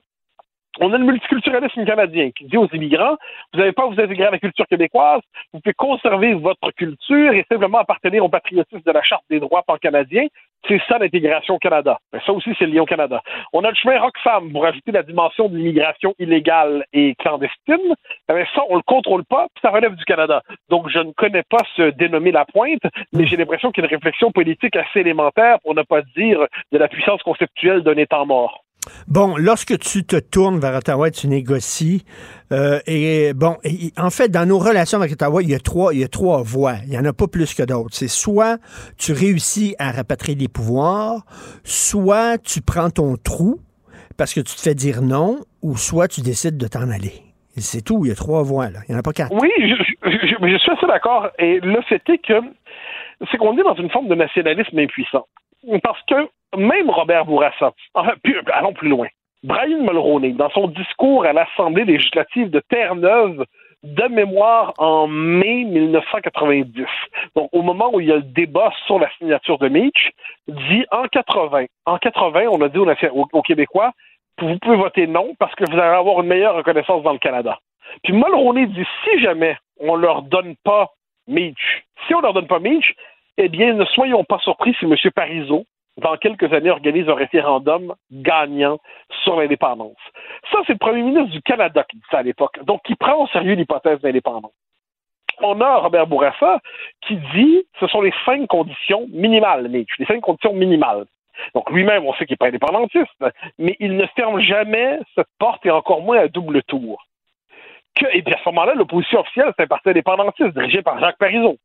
On 0.78 0.92
a 0.92 0.98
le 0.98 1.04
multiculturalisme 1.04 1.84
canadien 1.86 2.30
qui 2.30 2.44
dit 2.44 2.56
aux 2.58 2.68
immigrants, 2.68 3.16
vous 3.52 3.60
n'avez 3.60 3.72
pas 3.72 3.84
à 3.84 3.86
vous 3.86 4.00
intégrer 4.00 4.26
à 4.26 4.30
la 4.30 4.38
culture 4.38 4.66
québécoise, 4.66 5.22
vous 5.52 5.60
pouvez 5.60 5.74
conserver 5.74 6.34
votre 6.34 6.70
culture 6.72 7.32
et 7.32 7.46
simplement 7.50 7.78
appartenir 7.78 8.24
au 8.24 8.28
patriotisme 8.28 8.82
de 8.84 8.92
la 8.92 9.02
Charte 9.02 9.24
des 9.30 9.40
droits 9.40 9.62
pan-canadiens. 9.62 10.26
C'est 10.68 10.80
ça 10.88 10.98
l'intégration 10.98 11.54
au 11.54 11.58
Canada. 11.58 11.98
Ça 12.26 12.32
aussi, 12.32 12.50
c'est 12.58 12.66
lié 12.66 12.80
au 12.80 12.86
Canada. 12.86 13.22
On 13.52 13.62
a 13.64 13.70
le 13.70 13.74
chemin 13.74 14.00
Roxham 14.00 14.52
pour 14.52 14.66
ajouter 14.66 14.92
la 14.92 15.02
dimension 15.02 15.48
de 15.48 15.56
l'immigration 15.56 16.14
illégale 16.18 16.84
et 16.92 17.14
clandestine. 17.14 17.94
Mais 18.28 18.46
ça, 18.54 18.62
on 18.68 18.76
le 18.76 18.82
contrôle 18.82 19.24
pas, 19.24 19.46
puis 19.54 19.62
ça 19.62 19.70
relève 19.70 19.94
du 19.94 20.04
Canada. 20.04 20.42
Donc, 20.68 20.88
je 20.88 20.98
ne 20.98 21.12
connais 21.12 21.44
pas 21.48 21.62
ce 21.76 21.90
dénommé 21.90 22.32
la 22.32 22.44
pointe, 22.44 22.82
mais 23.12 23.26
j'ai 23.26 23.36
l'impression 23.36 23.70
qu'il 23.70 23.84
y 23.84 23.86
a 23.86 23.88
une 23.88 23.94
réflexion 23.94 24.32
politique 24.32 24.76
assez 24.76 25.00
élémentaire 25.00 25.58
pour 25.60 25.74
ne 25.74 25.82
pas 25.82 26.02
dire 26.16 26.46
de 26.72 26.78
la 26.78 26.88
puissance 26.88 27.22
conceptuelle 27.22 27.82
d'un 27.82 27.96
État 27.96 28.24
mort. 28.24 28.65
Bon, 29.08 29.36
lorsque 29.36 29.78
tu 29.78 30.04
te 30.04 30.16
tournes 30.16 30.58
vers 30.58 30.76
Ottawa 30.76 31.10
tu 31.10 31.28
négocies, 31.28 32.04
euh, 32.52 32.80
et 32.86 33.32
bon, 33.34 33.56
en 33.96 34.10
fait, 34.10 34.28
dans 34.28 34.46
nos 34.46 34.58
relations 34.58 34.98
avec 34.98 35.12
Ottawa, 35.12 35.42
il 35.42 35.50
y 35.50 35.54
a 35.54 35.58
trois, 35.58 35.94
il 35.94 36.00
y 36.00 36.04
a 36.04 36.08
trois 36.08 36.42
voies. 36.42 36.76
Il 36.86 36.92
y 36.92 36.98
en 36.98 37.04
a 37.04 37.12
pas 37.12 37.26
plus 37.26 37.54
que 37.54 37.62
d'autres. 37.62 37.94
C'est 37.94 38.08
soit 38.08 38.58
tu 38.98 39.12
réussis 39.12 39.74
à 39.78 39.90
rapatrier 39.90 40.36
des 40.36 40.48
pouvoirs, 40.48 41.24
soit 41.64 42.38
tu 42.38 42.62
prends 42.62 42.90
ton 42.90 43.16
trou 43.16 43.60
parce 44.16 44.32
que 44.32 44.40
tu 44.40 44.54
te 44.54 44.60
fais 44.60 44.74
dire 44.74 45.02
non, 45.02 45.40
ou 45.62 45.76
soit 45.76 46.08
tu 46.08 46.20
décides 46.20 46.56
de 46.56 46.68
t'en 46.68 46.90
aller. 46.90 47.12
C'est 47.58 47.82
tout. 47.82 48.04
Il 48.04 48.08
y 48.08 48.12
a 48.12 48.14
trois 48.14 48.42
voies 48.42 48.70
là. 48.70 48.80
Il 48.88 48.92
n'y 48.92 48.96
en 48.96 49.00
a 49.00 49.02
pas 49.02 49.12
quatre. 49.12 49.32
Oui, 49.32 49.50
je 49.58 50.58
suis 50.58 50.70
assez 50.70 50.86
d'accord. 50.86 51.28
Et 51.38 51.60
le 51.60 51.80
fait 51.82 52.02
est 52.08 52.18
que 52.18 52.34
c'est 53.30 53.38
qu'on 53.38 53.56
est 53.58 53.62
dans 53.62 53.74
une 53.74 53.90
forme 53.90 54.08
de 54.08 54.14
nationalisme 54.14 54.78
impuissant. 54.78 55.26
Parce 55.82 56.00
que 56.08 56.14
même 56.56 56.90
Robert 56.90 57.24
Bourassa, 57.24 57.72
enfin, 57.94 58.14
plus- 58.22 58.40
allons 58.52 58.72
plus 58.72 58.88
loin, 58.88 59.06
Brian 59.42 59.80
Mulroney, 59.82 60.32
dans 60.32 60.50
son 60.50 60.68
discours 60.68 61.24
à 61.24 61.32
l'Assemblée 61.32 61.84
législative 61.84 62.50
de 62.50 62.60
Terre-Neuve, 62.68 63.44
de 63.82 64.04
mémoire 64.08 64.72
en 64.78 65.06
mai 65.06 65.64
1990, 65.64 66.86
donc 67.36 67.48
au 67.52 67.62
moment 67.62 67.90
où 67.92 68.00
il 68.00 68.08
y 68.08 68.12
a 68.12 68.16
le 68.16 68.22
débat 68.22 68.72
sur 68.86 68.98
la 68.98 69.08
signature 69.18 69.58
de 69.58 69.68
Mitch, 69.68 70.10
dit 70.48 70.84
en 70.90 71.04
80, 71.04 71.66
en 71.84 71.98
80, 71.98 72.46
on 72.50 72.60
a 72.62 72.68
dit 72.68 72.78
aux, 72.78 73.42
Québécois, 73.42 73.92
vous 74.40 74.58
pouvez 74.58 74.76
voter 74.76 75.06
non 75.06 75.34
parce 75.38 75.54
que 75.54 75.64
vous 75.70 75.78
allez 75.78 75.96
avoir 75.96 76.20
une 76.20 76.28
meilleure 76.28 76.56
reconnaissance 76.56 77.02
dans 77.02 77.12
le 77.12 77.18
Canada. 77.18 77.58
Puis 78.02 78.12
Mulroney 78.12 78.66
dit 78.66 78.84
si 79.04 79.20
jamais 79.20 79.56
on 79.78 79.94
leur 79.94 80.22
donne 80.22 80.56
pas 80.64 80.90
Mitch, 81.28 81.84
si 82.06 82.14
on 82.14 82.20
leur 82.20 82.32
donne 82.32 82.48
pas 82.48 82.58
Mitch, 82.58 82.94
eh 83.38 83.48
bien, 83.48 83.74
ne 83.74 83.84
soyons 83.84 84.24
pas 84.24 84.38
surpris 84.38 84.74
si 84.78 84.84
M. 84.86 84.94
Parizeau, 85.14 85.64
dans 85.96 86.16
quelques 86.16 86.52
années, 86.52 86.70
organise 86.70 87.08
un 87.08 87.14
référendum 87.14 87.94
gagnant 88.10 88.78
sur 89.24 89.36
l'indépendance. 89.36 89.96
Ça, 90.52 90.58
c'est 90.66 90.74
le 90.74 90.78
premier 90.78 91.02
ministre 91.02 91.30
du 91.30 91.42
Canada 91.42 91.84
qui 91.88 91.96
dit 91.96 92.02
ça 92.10 92.18
à 92.18 92.22
l'époque, 92.22 92.62
donc 92.64 92.82
qui 92.82 92.94
prend 92.94 93.22
au 93.22 93.26
sérieux 93.28 93.54
l'hypothèse 93.54 94.00
d'indépendance. 94.00 94.52
On 95.40 95.60
a 95.60 95.76
Robert 95.76 96.06
Bourassa 96.06 96.60
qui 97.02 97.16
dit 97.34 97.64
ce 97.78 97.86
sont 97.88 98.00
les 98.00 98.12
cinq 98.24 98.46
conditions 98.46 99.06
minimales, 99.10 99.68
Mitch, 99.68 99.90
les 99.98 100.06
cinq 100.06 100.20
conditions 100.20 100.54
minimales. 100.54 101.04
Donc 101.54 101.70
lui-même, 101.70 102.06
on 102.06 102.14
sait 102.14 102.24
qu'il 102.24 102.34
n'est 102.34 102.38
pas 102.38 102.48
indépendantiste, 102.48 103.24
mais 103.58 103.76
il 103.78 103.96
ne 103.96 104.06
ferme 104.16 104.40
jamais 104.40 104.98
cette 105.14 105.28
porte 105.38 105.64
et 105.66 105.70
encore 105.70 106.00
moins 106.00 106.18
à 106.18 106.28
double 106.28 106.62
tour. 106.62 107.04
Et 108.12 108.22
puis 108.22 108.34
à 108.34 108.38
ce 108.38 108.48
moment-là, 108.48 108.74
l'opposition 108.74 109.20
officielle, 109.20 109.52
c'est 109.56 109.64
un 109.64 109.66
parti 109.66 109.90
indépendantiste 109.90 110.52
dirigé 110.52 110.82
par 110.82 110.98
Jacques 110.98 111.18
Parizeau. 111.18 111.56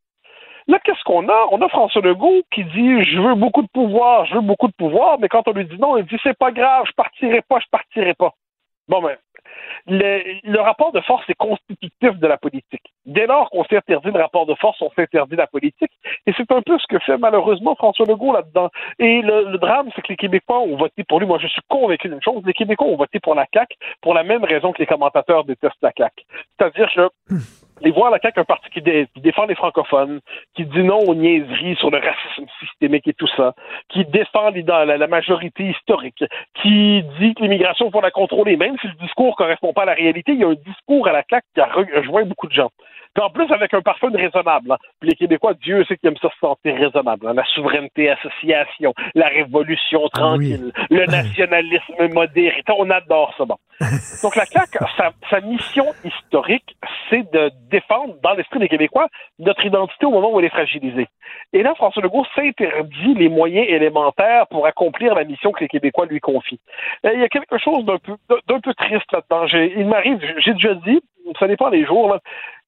Là, 0.72 0.80
qu'est-ce 0.86 1.04
qu'on 1.04 1.28
a? 1.28 1.48
On 1.52 1.62
a 1.62 1.68
François 1.68 2.02
Legault 2.02 2.44
qui 2.50 2.64
dit 2.64 3.04
Je 3.04 3.20
veux 3.20 3.36
beaucoup 3.36 3.62
de 3.62 3.68
pouvoir, 3.68 4.26
je 4.28 4.36
veux 4.36 4.42
beaucoup 4.42 4.70
de 4.70 4.74
pouvoir, 4.74 5.20
mais 5.20 5.28
quand 5.28 5.46
on 5.50 5.52
lui 5.52 5.66
dit 5.66 5.78
non, 5.78 5.98
il 5.98 6.06
dit 6.06 6.16
C'est 6.24 6.38
pas 6.38 6.52
grave, 6.52 6.86
je 6.88 6.94
partirai 6.94 7.42
pas, 7.42 7.60
je 7.60 7.68
partirai 7.70 8.14
pas. 8.14 8.32
Bon, 8.88 9.02
ben, 9.02 9.18
le, 9.88 10.60
rapport 10.62 10.94
de 10.94 11.02
force 11.02 11.30
est 11.30 11.34
constitutif 11.34 12.18
de 12.18 12.26
la 12.26 12.38
politique. 12.38 12.84
Dès 13.06 13.28
lors 13.28 13.50
qu'on 13.50 13.66
s'est 13.66 13.76
interdit 13.76 14.12
le 14.12 14.22
rapport 14.22 14.46
de 14.46 14.56
force, 14.56 14.82
on 14.82 14.90
s'interdit 14.92 15.36
la 15.36 15.48
politique. 15.48 15.92
Et 16.26 16.32
c'est 16.38 16.50
un 16.54 16.62
peu 16.62 16.80
ce 16.80 16.88
que 16.88 17.00
fait 17.00 17.18
malheureusement 17.18 17.76
François 17.76 18.06
Legault 18.06 18.32
là-dedans. 18.32 18.70
Et 18.98 19.22
le, 19.22 19.52
le 19.52 19.58
drame, 19.58 19.90
c'est 19.94 20.02
que 20.02 20.08
les 20.08 20.18
Québécois 20.18 20.62
ont 20.62 20.78
voté 20.78 21.04
pour 21.04 21.20
lui. 21.20 21.28
Moi, 21.28 21.40
je 21.42 21.48
suis 21.48 21.62
convaincu 21.68 22.08
d'une 22.08 22.24
chose. 22.24 22.44
Les 22.46 22.54
Québécois 22.54 22.88
ont 22.88 22.96
voté 22.96 23.20
pour 23.20 23.36
la 23.36 23.46
CAQ 23.54 23.76
pour 24.02 24.14
la 24.14 24.24
même 24.24 24.46
raison 24.46 24.72
que 24.72 24.80
les 24.80 24.88
commentateurs 24.88 25.44
détestent 25.44 25.82
la 25.82 25.92
CAQ. 25.98 26.24
C'est-à-dire 26.58 26.90
que 26.96 27.36
les 27.84 27.92
voir 27.92 28.12
la 28.12 28.20
CAQ, 28.20 28.40
un 28.40 28.46
parti 28.46 28.70
qui, 28.70 28.82
dé- 28.82 29.08
qui 29.14 29.22
défend 29.22 29.46
les 29.46 29.56
francophones, 29.56 30.20
qui 30.56 30.66
dit 30.66 30.84
non 30.84 31.00
aux 31.00 31.16
niaiseries 31.16 31.76
sur 31.76 31.90
le 31.92 31.98
racisme 31.98 32.46
systémique 32.60 33.08
et 33.08 33.14
tout 33.14 33.28
ça, 33.36 33.54
qui 33.90 34.06
défend 34.06 34.50
la, 34.52 35.08
majorité 35.08 35.64
historique, 35.70 36.24
qui 36.62 37.04
dit 37.20 37.34
que 37.36 37.42
l'immigration, 37.44 37.92
faut 37.92 38.02
la 38.02 38.12
contrôler, 38.12 38.58
même 38.58 38.78
si 38.80 38.88
le 38.88 38.94
discours 39.02 39.36
correspond 39.36 39.74
pas 39.74 39.84
à 39.84 39.86
la 39.86 39.94
réalité, 39.94 40.34
il 40.34 40.40
y 40.40 40.44
a 40.44 40.48
un 40.48 40.54
discours 40.54 41.08
à 41.08 41.12
la 41.12 41.24
CAQ 41.30 41.46
qui 41.54 41.62
a 41.62 41.68
re- 41.68 41.98
rejoint 41.98 42.24
beaucoup 42.24 42.48
de 42.48 42.54
gens. 42.54 42.70
Puis 43.14 43.24
en 43.24 43.30
plus, 43.30 43.52
avec 43.52 43.74
un 43.74 43.82
parfum 43.82 44.10
de 44.10 44.18
raisonnable. 44.18 44.72
hein. 44.72 44.78
Puis 45.00 45.10
les 45.10 45.16
Québécois, 45.16 45.54
Dieu 45.56 45.84
sait 45.86 45.98
qu'ils 45.98 46.10
aiment 46.10 46.18
ça 46.22 46.30
se 46.30 46.38
sentir 46.40 46.76
raisonnable. 46.76 47.28
hein. 47.28 47.34
La 47.34 47.44
souveraineté, 47.46 48.10
association, 48.10 48.94
la 49.16 49.28
révolution 49.28 50.08
tranquille, 50.10 50.72
le 50.90 51.06
nationalisme 51.12 52.08
modéré. 52.14 52.64
On 52.78 52.90
adore 52.90 53.34
ça. 53.38 53.46
Bon. 53.46 53.58
Donc 54.24 54.36
la 54.36 54.46
CAQ, 54.46 54.78
sa, 54.98 55.12
sa 55.30 55.42
mission 55.42 55.86
historique, 56.04 56.76
c'est 57.10 57.30
de 57.34 57.52
défendre 57.70 58.16
dans 58.24 58.34
l'esprit 58.34 58.60
des 58.60 58.70
Québécois 58.70 59.08
notre 59.40 59.66
identité 59.66 60.06
au 60.06 60.12
moment 60.12 60.32
où 60.32 60.40
elle 60.40 60.46
est 60.46 60.50
fragilisée. 60.50 61.08
Et 61.54 61.64
là, 61.64 61.74
François 61.76 62.02
Legault 62.04 62.26
s'interdit 62.36 63.14
les 63.16 63.30
moyens 63.30 63.68
élémentaires 63.68 64.48
pour 64.48 64.66
accomplir 64.68 65.16
la 65.16 65.24
mission 65.24 65.52
que 65.52 65.62
les 65.62 65.68
Québécois 65.68 66.06
lui 66.06 66.20
confient. 66.20 66.60
Et 67.04 67.10
il 67.14 67.20
y 67.20 67.24
a 67.24 67.30
quelque 67.30 67.58
chose 67.58 67.84
d'un 67.86 67.98
peu, 67.98 68.16
peu 68.28 68.74
triste 68.74 69.12
là-dedans. 69.12 69.46
Il 69.78 69.88
m'arrive, 69.88 70.20
j'ai 70.38 70.54
déjà 70.54 70.76
dit, 70.76 71.02
ça 71.40 71.48
dépend 71.48 71.70
des 71.70 71.86
jours, 71.86 72.10
là, 72.10 72.20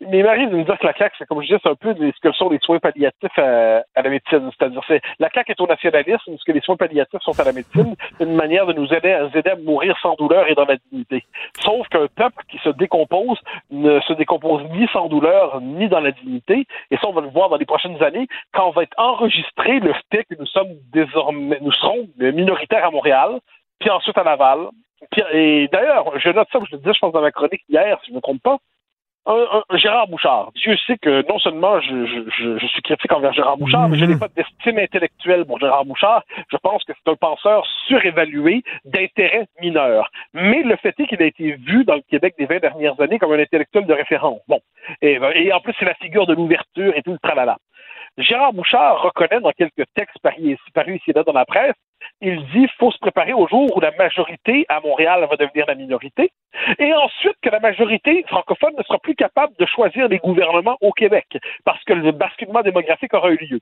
mais 0.02 0.20
il 0.20 0.24
m'arrive 0.24 0.50
de 0.50 0.58
me 0.58 0.64
dire 0.64 0.78
que 0.78 0.86
la 0.86 0.94
CAQ, 0.94 1.16
c'est 1.18 1.26
comme 1.26 1.42
je 1.42 1.48
disais, 1.48 1.60
c'est 1.64 1.70
un 1.70 1.76
peu 1.76 1.96
ce 1.96 2.20
que 2.22 2.32
sont 2.34 2.50
les 2.50 2.60
soins 2.60 2.80
palliatifs 2.80 3.38
à, 3.38 3.84
à 3.96 4.02
la 4.02 4.10
médecine. 4.10 4.50
C'est-à-dire, 4.58 4.82
c'est 4.88 5.02
la 5.20 5.30
CAQ 5.30 5.52
est 5.52 5.62
au 5.62 5.68
nationalisme, 5.68 6.36
ce 6.38 6.44
que 6.46 6.52
les 6.52 6.62
soins 6.62 6.76
palliatifs 6.76 7.22
sont 7.22 7.40
à 7.40 7.44
la 7.44 7.54
médecine. 7.54 7.96
C'est 8.18 8.26
une 8.26 8.36
manière 8.36 8.66
de 8.66 8.74
nous 8.74 8.94
aider 8.94 9.12
à, 9.12 9.24
nous 9.24 9.38
aider 9.38 9.50
à 9.50 9.56
mourir 9.56 9.98
sans 10.02 10.16
douleur 10.16 10.50
et 10.50 10.56
dans 10.56 10.66
la 10.66 10.76
dignité. 10.92 11.24
Sauf 11.62 11.88
qu'un 11.90 12.08
peuple 12.08 12.44
qui 12.50 12.58
se 12.60 12.70
décompose 12.70 13.40
ne 13.72 14.00
se 14.02 14.14
décompose 14.14 14.64
ni 14.72 14.88
sans 14.92 15.08
douleur 15.08 15.62
ni 15.62 15.88
dans 15.88 16.00
la 16.00 16.12
dignité. 16.12 16.66
Et 16.92 16.98
ça, 16.98 17.08
on 17.08 17.14
va 17.14 17.22
le 17.22 17.30
voir 17.30 17.50
dans 17.50 17.58
les 17.58 17.66
prochaines 17.66 18.02
années 18.04 18.28
quand 18.54 18.68
on 18.68 18.72
va 18.72 18.84
être 18.84 18.98
enregistré 18.98 19.80
le 19.80 19.94
fait 20.12 20.24
que 20.26 20.36
nous 20.38 20.48
sommes 20.48 20.74
désormais, 20.92 21.60
nous 21.62 21.72
serons 21.72 22.08
minoritaires 22.20 22.86
à 22.86 22.92
Montréal, 22.92 23.40
puis 23.80 23.90
ensuite 23.90 24.18
à 24.18 24.24
Laval. 24.24 24.68
Et 25.34 25.68
d'ailleurs, 25.72 26.18
je 26.20 26.30
note 26.30 26.48
ça, 26.52 26.60
je 26.70 26.72
le 26.76 26.78
disais, 26.80 26.94
je 26.94 27.00
pense, 27.00 27.14
dans 27.14 27.22
ma 27.22 27.32
chronique 27.32 27.64
hier, 27.70 27.98
si 28.02 28.08
je 28.08 28.12
ne 28.12 28.18
me 28.18 28.22
trompe 28.22 28.42
pas. 28.42 28.58
Un, 29.26 29.64
un- 29.70 29.78
Gérard 29.78 30.10
Bouchard. 30.10 30.52
Dieu 30.54 30.76
sait 30.86 30.98
que 30.98 31.26
non 31.30 31.40
seulement 31.40 31.80
je, 31.80 32.06
je, 32.06 32.30
je, 32.30 32.58
je 32.58 32.68
suis 32.68 32.82
critique 32.82 33.14
envers 33.14 33.32
Gérard 33.32 33.56
Bouchard, 33.58 33.88
mais 33.88 33.98
je 33.98 34.04
n'ai 34.04 34.18
pas 34.20 34.28
d'estime 34.28 34.78
intellectuelle 34.80 35.46
pour 35.46 35.60
Gérard 35.60 35.86
Bouchard. 35.86 36.24
Je 36.52 36.58
pense 36.58 36.84
que 36.84 36.92
c'est 36.94 37.10
un 37.10 37.16
penseur 37.16 37.66
surévalué 37.88 38.64
d'intérêt 38.84 39.46
mineur. 39.62 40.12
Mais 40.34 40.62
le 40.64 40.76
fait 40.76 40.94
est 41.00 41.08
qu'il 41.08 41.22
a 41.22 41.26
été 41.26 41.54
vu 41.54 41.86
dans 41.86 41.96
le 41.96 42.02
Québec 42.10 42.36
des 42.38 42.46
20 42.48 42.60
dernières 42.60 43.00
années 43.00 43.18
comme 43.18 43.32
un 43.32 43.40
intellectuel 43.40 43.86
de 43.86 43.94
référence. 43.94 44.42
Bon. 44.50 44.60
Et, 45.02 45.18
et 45.36 45.54
en 45.54 45.62
plus, 45.62 45.74
c'est 45.80 45.86
la 45.86 45.94
figure 45.96 46.26
de 46.28 46.34
l'ouverture 46.34 46.92
et 46.94 47.02
tout 47.02 47.14
le 47.14 47.20
tralala. 47.20 47.56
Gérard 48.18 48.52
Bouchard 48.52 49.02
reconnaît 49.04 49.40
dans 49.40 49.52
quelques 49.52 49.86
textes 49.96 50.20
parus 50.22 50.38
ici, 50.60 50.72
parus 50.74 50.98
ici 50.98 51.12
et 51.12 51.14
là 51.14 51.24
dans 51.24 51.32
la 51.34 51.46
presse, 51.46 51.74
il 52.22 52.38
dit 52.48 52.52
qu'il 52.52 52.70
faut 52.80 52.92
se 52.92 53.00
préparer 53.00 53.34
au 53.34 53.48
jour 53.48 53.76
où 53.76 53.80
la 53.80 53.92
majorité 53.92 54.66
à 54.70 54.80
Montréal 54.80 55.28
va 55.30 55.36
devenir 55.36 55.66
la 55.68 55.76
minorité, 55.76 56.32
et 56.80 56.94
ensuite 56.94 57.36
que 57.42 57.50
la 57.50 57.60
majorité 57.60 58.24
francophone 58.28 58.74
ne 58.78 58.84
sera 58.84 59.00
plus 59.00 59.16
capable 59.16 59.54
de 59.58 59.66
choisir 59.66 60.08
les 60.08 60.20
gouvernements 60.20 60.78
au 60.82 60.92
Québec, 60.92 61.38
parce 61.66 61.84
que 61.84 61.94
le 61.94 62.12
basculement 62.12 62.62
démographique 62.62 63.14
aura 63.14 63.32
eu 63.32 63.38
lieu. 63.38 63.60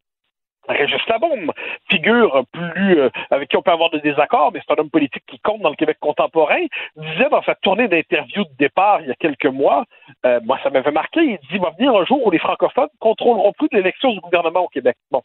Régis 0.68 1.02
Labaume, 1.08 1.52
figure 1.90 2.44
plus 2.52 3.00
euh, 3.00 3.10
avec 3.32 3.50
qui 3.50 3.58
on 3.58 3.62
peut 3.62 3.72
avoir 3.72 3.90
des 3.90 4.00
désaccords, 4.00 4.52
mais 4.54 4.62
c'est 4.66 4.74
un 4.74 4.82
homme 4.82 4.90
politique 4.90 5.24
qui 5.28 5.40
compte 5.40 5.62
dans 5.62 5.70
le 5.70 5.76
Québec 5.76 5.98
contemporain, 6.00 6.64
disait 6.96 7.30
dans 7.30 7.42
sa 7.44 7.56
tournée 7.56 7.88
d'interview 7.88 8.44
de 8.44 8.56
départ 8.60 9.02
il 9.02 9.08
y 9.08 9.12
a 9.12 9.16
quelques 9.16 9.46
mois, 9.46 9.86
euh, 10.26 10.40
moi 10.44 10.60
ça 10.64 10.70
m'avait 10.70 10.92
marqué, 10.92 11.22
il 11.22 11.40
dit 11.50 11.58
va 11.58 11.72
venir 11.72 11.96
un 11.96 12.06
jour 12.06 12.26
où 12.26 12.32
les 12.32 12.40
francophones 12.40 12.90
contrôleront 13.00 13.54
plus 13.54 13.70
l'élection 13.72 14.12
du 14.12 14.20
gouvernement 14.20 14.62
au 14.62 14.68
Québec. 14.68 14.96
Bon. 15.10 15.24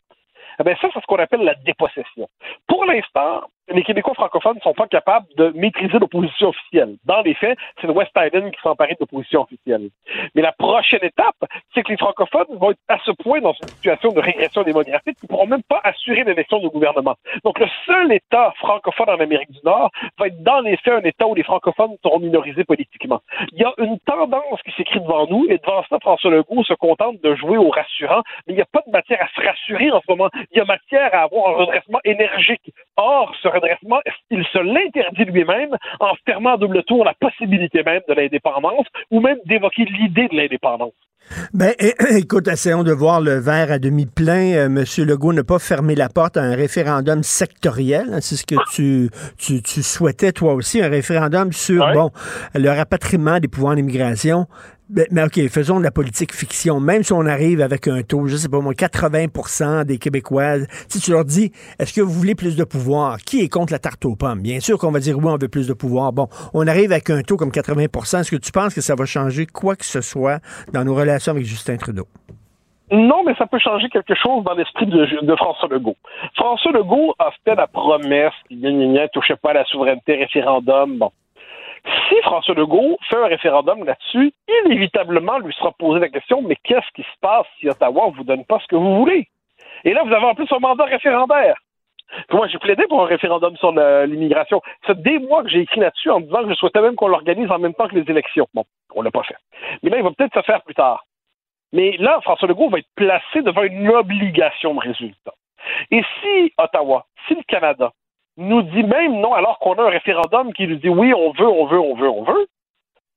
Eh 0.58 0.64
bien, 0.64 0.76
ça, 0.80 0.88
c'est 0.92 1.00
ce 1.00 1.06
qu'on 1.06 1.16
appelle 1.16 1.42
la 1.42 1.54
dépossession. 1.54 2.28
Pour 2.66 2.84
l'instant, 2.84 3.44
les 3.68 3.82
Québécois 3.82 4.14
francophones 4.14 4.56
ne 4.56 4.60
sont 4.60 4.74
pas 4.74 4.86
capables 4.86 5.26
de 5.36 5.52
maîtriser 5.54 5.98
l'opposition 5.98 6.48
officielle. 6.48 6.96
Dans 7.04 7.22
les 7.22 7.34
faits, 7.34 7.58
c'est 7.80 7.86
le 7.86 7.92
West 7.92 8.12
Island 8.16 8.50
qui 8.52 8.60
s'emparait 8.62 8.94
de 8.94 9.00
l'opposition 9.00 9.42
officielle. 9.42 9.88
Mais 10.34 10.42
la 10.42 10.52
prochaine 10.52 11.02
étape, 11.02 11.36
c'est 11.74 11.82
que 11.82 11.90
les 11.90 11.98
francophones 11.98 12.46
vont 12.50 12.70
être 12.70 12.80
à 12.88 12.98
ce 13.04 13.10
point 13.10 13.40
dans 13.40 13.52
une 13.52 13.68
situation 13.68 14.12
de 14.12 14.20
régression 14.20 14.62
démographique 14.62 15.18
qu'ils 15.18 15.24
ne 15.24 15.28
pourront 15.28 15.46
même 15.46 15.62
pas 15.64 15.80
assurer 15.84 16.24
l'élection 16.24 16.58
du 16.58 16.68
gouvernement. 16.68 17.16
Donc, 17.44 17.58
le 17.58 17.66
seul 17.84 18.12
État 18.12 18.52
francophone 18.58 19.10
en 19.10 19.20
Amérique 19.20 19.50
du 19.50 19.60
Nord 19.64 19.90
va 20.18 20.28
être 20.28 20.42
dans 20.42 20.60
les 20.60 20.76
faits 20.78 20.94
un 20.94 21.08
État 21.08 21.26
où 21.26 21.34
les 21.34 21.42
francophones 21.42 21.96
seront 22.02 22.20
minorisés 22.20 22.64
politiquement. 22.64 23.20
Il 23.52 23.58
y 23.58 23.64
a 23.64 23.72
une 23.78 23.98
tendance 24.00 24.62
qui 24.64 24.72
s'écrit 24.72 25.00
devant 25.00 25.26
nous, 25.26 25.46
et 25.48 25.58
devant 25.58 25.82
ça, 25.88 25.98
François 26.00 26.30
Legault 26.30 26.64
se 26.64 26.74
contente 26.74 27.20
de 27.22 27.34
jouer 27.34 27.56
au 27.56 27.70
rassurant, 27.70 28.22
mais 28.46 28.54
il 28.54 28.56
n'y 28.56 28.62
a 28.62 28.66
pas 28.66 28.82
de 28.86 28.90
matière 28.90 29.22
à 29.22 29.28
se 29.28 29.46
rassurer 29.46 29.90
en 29.90 30.00
ce 30.00 30.10
moment. 30.10 30.28
Il 30.52 30.58
y 30.58 30.60
a 30.60 30.64
matière 30.64 31.14
à 31.14 31.22
avoir 31.22 31.48
un 31.48 31.54
redressement 31.64 32.00
énergique. 32.04 32.72
Or, 32.96 33.34
redressement, 33.56 34.00
il 34.30 34.44
se 34.52 34.58
l'interdit 34.58 35.24
lui-même 35.24 35.70
en 36.00 36.12
fermant 36.24 36.54
à 36.54 36.56
double 36.56 36.82
tour 36.84 37.04
la 37.04 37.14
possibilité 37.14 37.82
même 37.82 38.02
de 38.08 38.14
l'indépendance 38.14 38.86
ou 39.10 39.20
même 39.20 39.38
d'évoquer 39.46 39.84
l'idée 39.84 40.28
de 40.28 40.36
l'indépendance. 40.36 40.92
Ben, 41.52 41.72
écoute, 42.10 42.46
essayons 42.46 42.84
de 42.84 42.92
voir 42.92 43.20
le 43.20 43.38
verre 43.40 43.72
à 43.72 43.78
demi 43.78 44.06
plein. 44.06 44.54
Euh, 44.54 44.68
Monsieur 44.68 45.04
Legault 45.04 45.32
n'a 45.32 45.42
pas 45.42 45.58
fermé 45.58 45.94
la 45.94 46.08
porte 46.08 46.36
à 46.36 46.42
un 46.42 46.54
référendum 46.54 47.22
sectoriel. 47.22 48.06
hein, 48.12 48.20
C'est 48.20 48.36
ce 48.36 48.46
que 48.46 48.54
tu, 48.72 49.10
tu, 49.36 49.60
tu 49.62 49.82
souhaitais 49.82 50.32
toi 50.32 50.54
aussi, 50.54 50.80
un 50.82 50.88
référendum 50.88 51.52
sur 51.52 51.84
bon 51.92 52.10
le 52.54 52.68
rapatriement 52.68 53.40
des 53.40 53.48
pouvoirs 53.48 53.74
d'immigration. 53.74 54.46
Ben, 54.88 55.04
mais 55.10 55.24
OK, 55.24 55.48
faisons 55.48 55.78
de 55.80 55.84
la 55.84 55.90
politique 55.90 56.32
fiction. 56.32 56.78
Même 56.78 57.02
si 57.02 57.12
on 57.12 57.26
arrive 57.26 57.60
avec 57.60 57.88
un 57.88 58.02
taux, 58.02 58.28
je 58.28 58.36
sais 58.36 58.48
pas 58.48 58.60
moi, 58.60 58.72
80% 58.72 59.84
des 59.84 59.98
Québécois, 59.98 60.58
si 60.88 61.00
tu 61.00 61.10
leur 61.10 61.24
dis, 61.24 61.50
est-ce 61.80 61.92
que 61.92 62.00
vous 62.00 62.12
voulez 62.12 62.36
plus 62.36 62.54
de 62.54 62.62
pouvoir? 62.62 63.18
Qui 63.18 63.40
est 63.40 63.48
contre 63.48 63.72
la 63.72 63.80
tarte 63.80 64.04
aux 64.04 64.14
pommes? 64.14 64.42
Bien 64.42 64.60
sûr 64.60 64.78
qu'on 64.78 64.92
va 64.92 65.00
dire 65.00 65.18
oui, 65.18 65.24
on 65.26 65.38
veut 65.38 65.48
plus 65.48 65.66
de 65.66 65.72
pouvoir. 65.72 66.12
Bon, 66.12 66.28
on 66.54 66.68
arrive 66.68 66.92
avec 66.92 67.10
un 67.10 67.22
taux 67.22 67.36
comme 67.36 67.50
80% 67.50 68.20
Est-ce 68.20 68.30
que 68.30 68.36
tu 68.36 68.52
penses 68.52 68.74
que 68.74 68.80
ça 68.80 68.94
va 68.94 69.06
changer 69.06 69.46
quoi 69.46 69.74
que 69.74 69.84
ce 69.84 70.00
soit 70.00 70.38
dans 70.72 70.84
nos 70.84 70.94
relations 70.94 71.32
avec 71.32 71.44
Justin 71.44 71.78
Trudeau? 71.78 72.06
Non, 72.92 73.24
mais 73.24 73.34
ça 73.34 73.46
peut 73.46 73.58
changer 73.58 73.88
quelque 73.88 74.14
chose 74.14 74.44
dans 74.44 74.54
l'esprit 74.54 74.86
de, 74.86 75.26
de 75.26 75.36
François 75.36 75.68
Legault. 75.68 75.96
François 76.36 76.70
Legault 76.70 77.12
a 77.18 77.30
fait 77.44 77.56
la 77.56 77.66
promesse 77.66 78.32
qu'il 78.46 78.60
ne 78.60 79.06
touchait 79.08 79.34
pas 79.34 79.50
à 79.50 79.54
la 79.54 79.64
souveraineté 79.64 80.14
référendum. 80.14 80.96
Bon. 80.98 81.10
Si 82.08 82.20
François 82.22 82.54
Legault 82.54 82.98
fait 83.08 83.16
un 83.16 83.26
référendum 83.26 83.84
là-dessus, 83.84 84.32
inévitablement 84.64 85.38
lui 85.38 85.52
sera 85.54 85.72
posé 85.72 86.00
la 86.00 86.08
question 86.08 86.42
mais 86.42 86.56
qu'est-ce 86.56 86.90
qui 86.94 87.02
se 87.02 87.18
passe 87.20 87.46
si 87.58 87.68
Ottawa 87.68 88.08
ne 88.08 88.16
vous 88.16 88.24
donne 88.24 88.44
pas 88.44 88.58
ce 88.60 88.66
que 88.66 88.76
vous 88.76 88.96
voulez? 88.96 89.28
Et 89.84 89.92
là, 89.92 90.02
vous 90.04 90.12
avez 90.12 90.26
en 90.26 90.34
plus 90.34 90.50
un 90.50 90.58
mandat 90.58 90.84
référendaire. 90.84 91.56
Moi, 92.32 92.46
j'ai 92.48 92.58
plaidé 92.58 92.84
pour 92.88 93.02
un 93.02 93.06
référendum 93.06 93.56
sur 93.56 93.72
l'immigration. 93.72 94.62
C'est 94.86 95.00
des 95.02 95.18
mois 95.18 95.42
que 95.42 95.48
j'ai 95.48 95.60
écrit 95.60 95.80
là-dessus 95.80 96.10
en 96.10 96.20
disant 96.20 96.44
que 96.44 96.50
je 96.50 96.54
souhaitais 96.54 96.80
même 96.80 96.94
qu'on 96.94 97.08
l'organise 97.08 97.50
en 97.50 97.58
même 97.58 97.74
temps 97.74 97.88
que 97.88 97.96
les 97.96 98.08
élections. 98.10 98.46
Bon, 98.54 98.64
on 98.94 99.02
l'a 99.02 99.10
pas 99.10 99.24
fait. 99.24 99.36
Mais 99.82 99.90
là, 99.90 99.98
il 99.98 100.02
va 100.02 100.10
peut-être 100.10 100.34
se 100.34 100.42
faire 100.42 100.62
plus 100.62 100.74
tard. 100.74 101.04
Mais 101.72 101.96
là, 101.98 102.20
François 102.22 102.48
Legault 102.48 102.70
va 102.70 102.78
être 102.78 102.88
placé 102.94 103.42
devant 103.42 103.62
une 103.62 103.88
obligation 103.90 104.74
de 104.74 104.80
résultat. 104.80 105.34
Et 105.90 106.02
si 106.20 106.52
Ottawa, 106.58 107.04
si 107.26 107.34
le 107.34 107.42
Canada 107.42 107.92
nous 108.36 108.62
dit 108.62 108.82
même 108.82 109.20
non 109.20 109.32
alors 109.34 109.58
qu'on 109.58 109.74
a 109.74 109.82
un 109.82 109.90
référendum 109.90 110.52
qui 110.52 110.66
nous 110.66 110.76
dit 110.76 110.88
oui, 110.88 111.12
on 111.14 111.32
veut, 111.32 111.48
on 111.48 111.66
veut, 111.66 111.80
on 111.80 111.94
veut, 111.94 112.10
on 112.10 112.22
veut, 112.22 112.46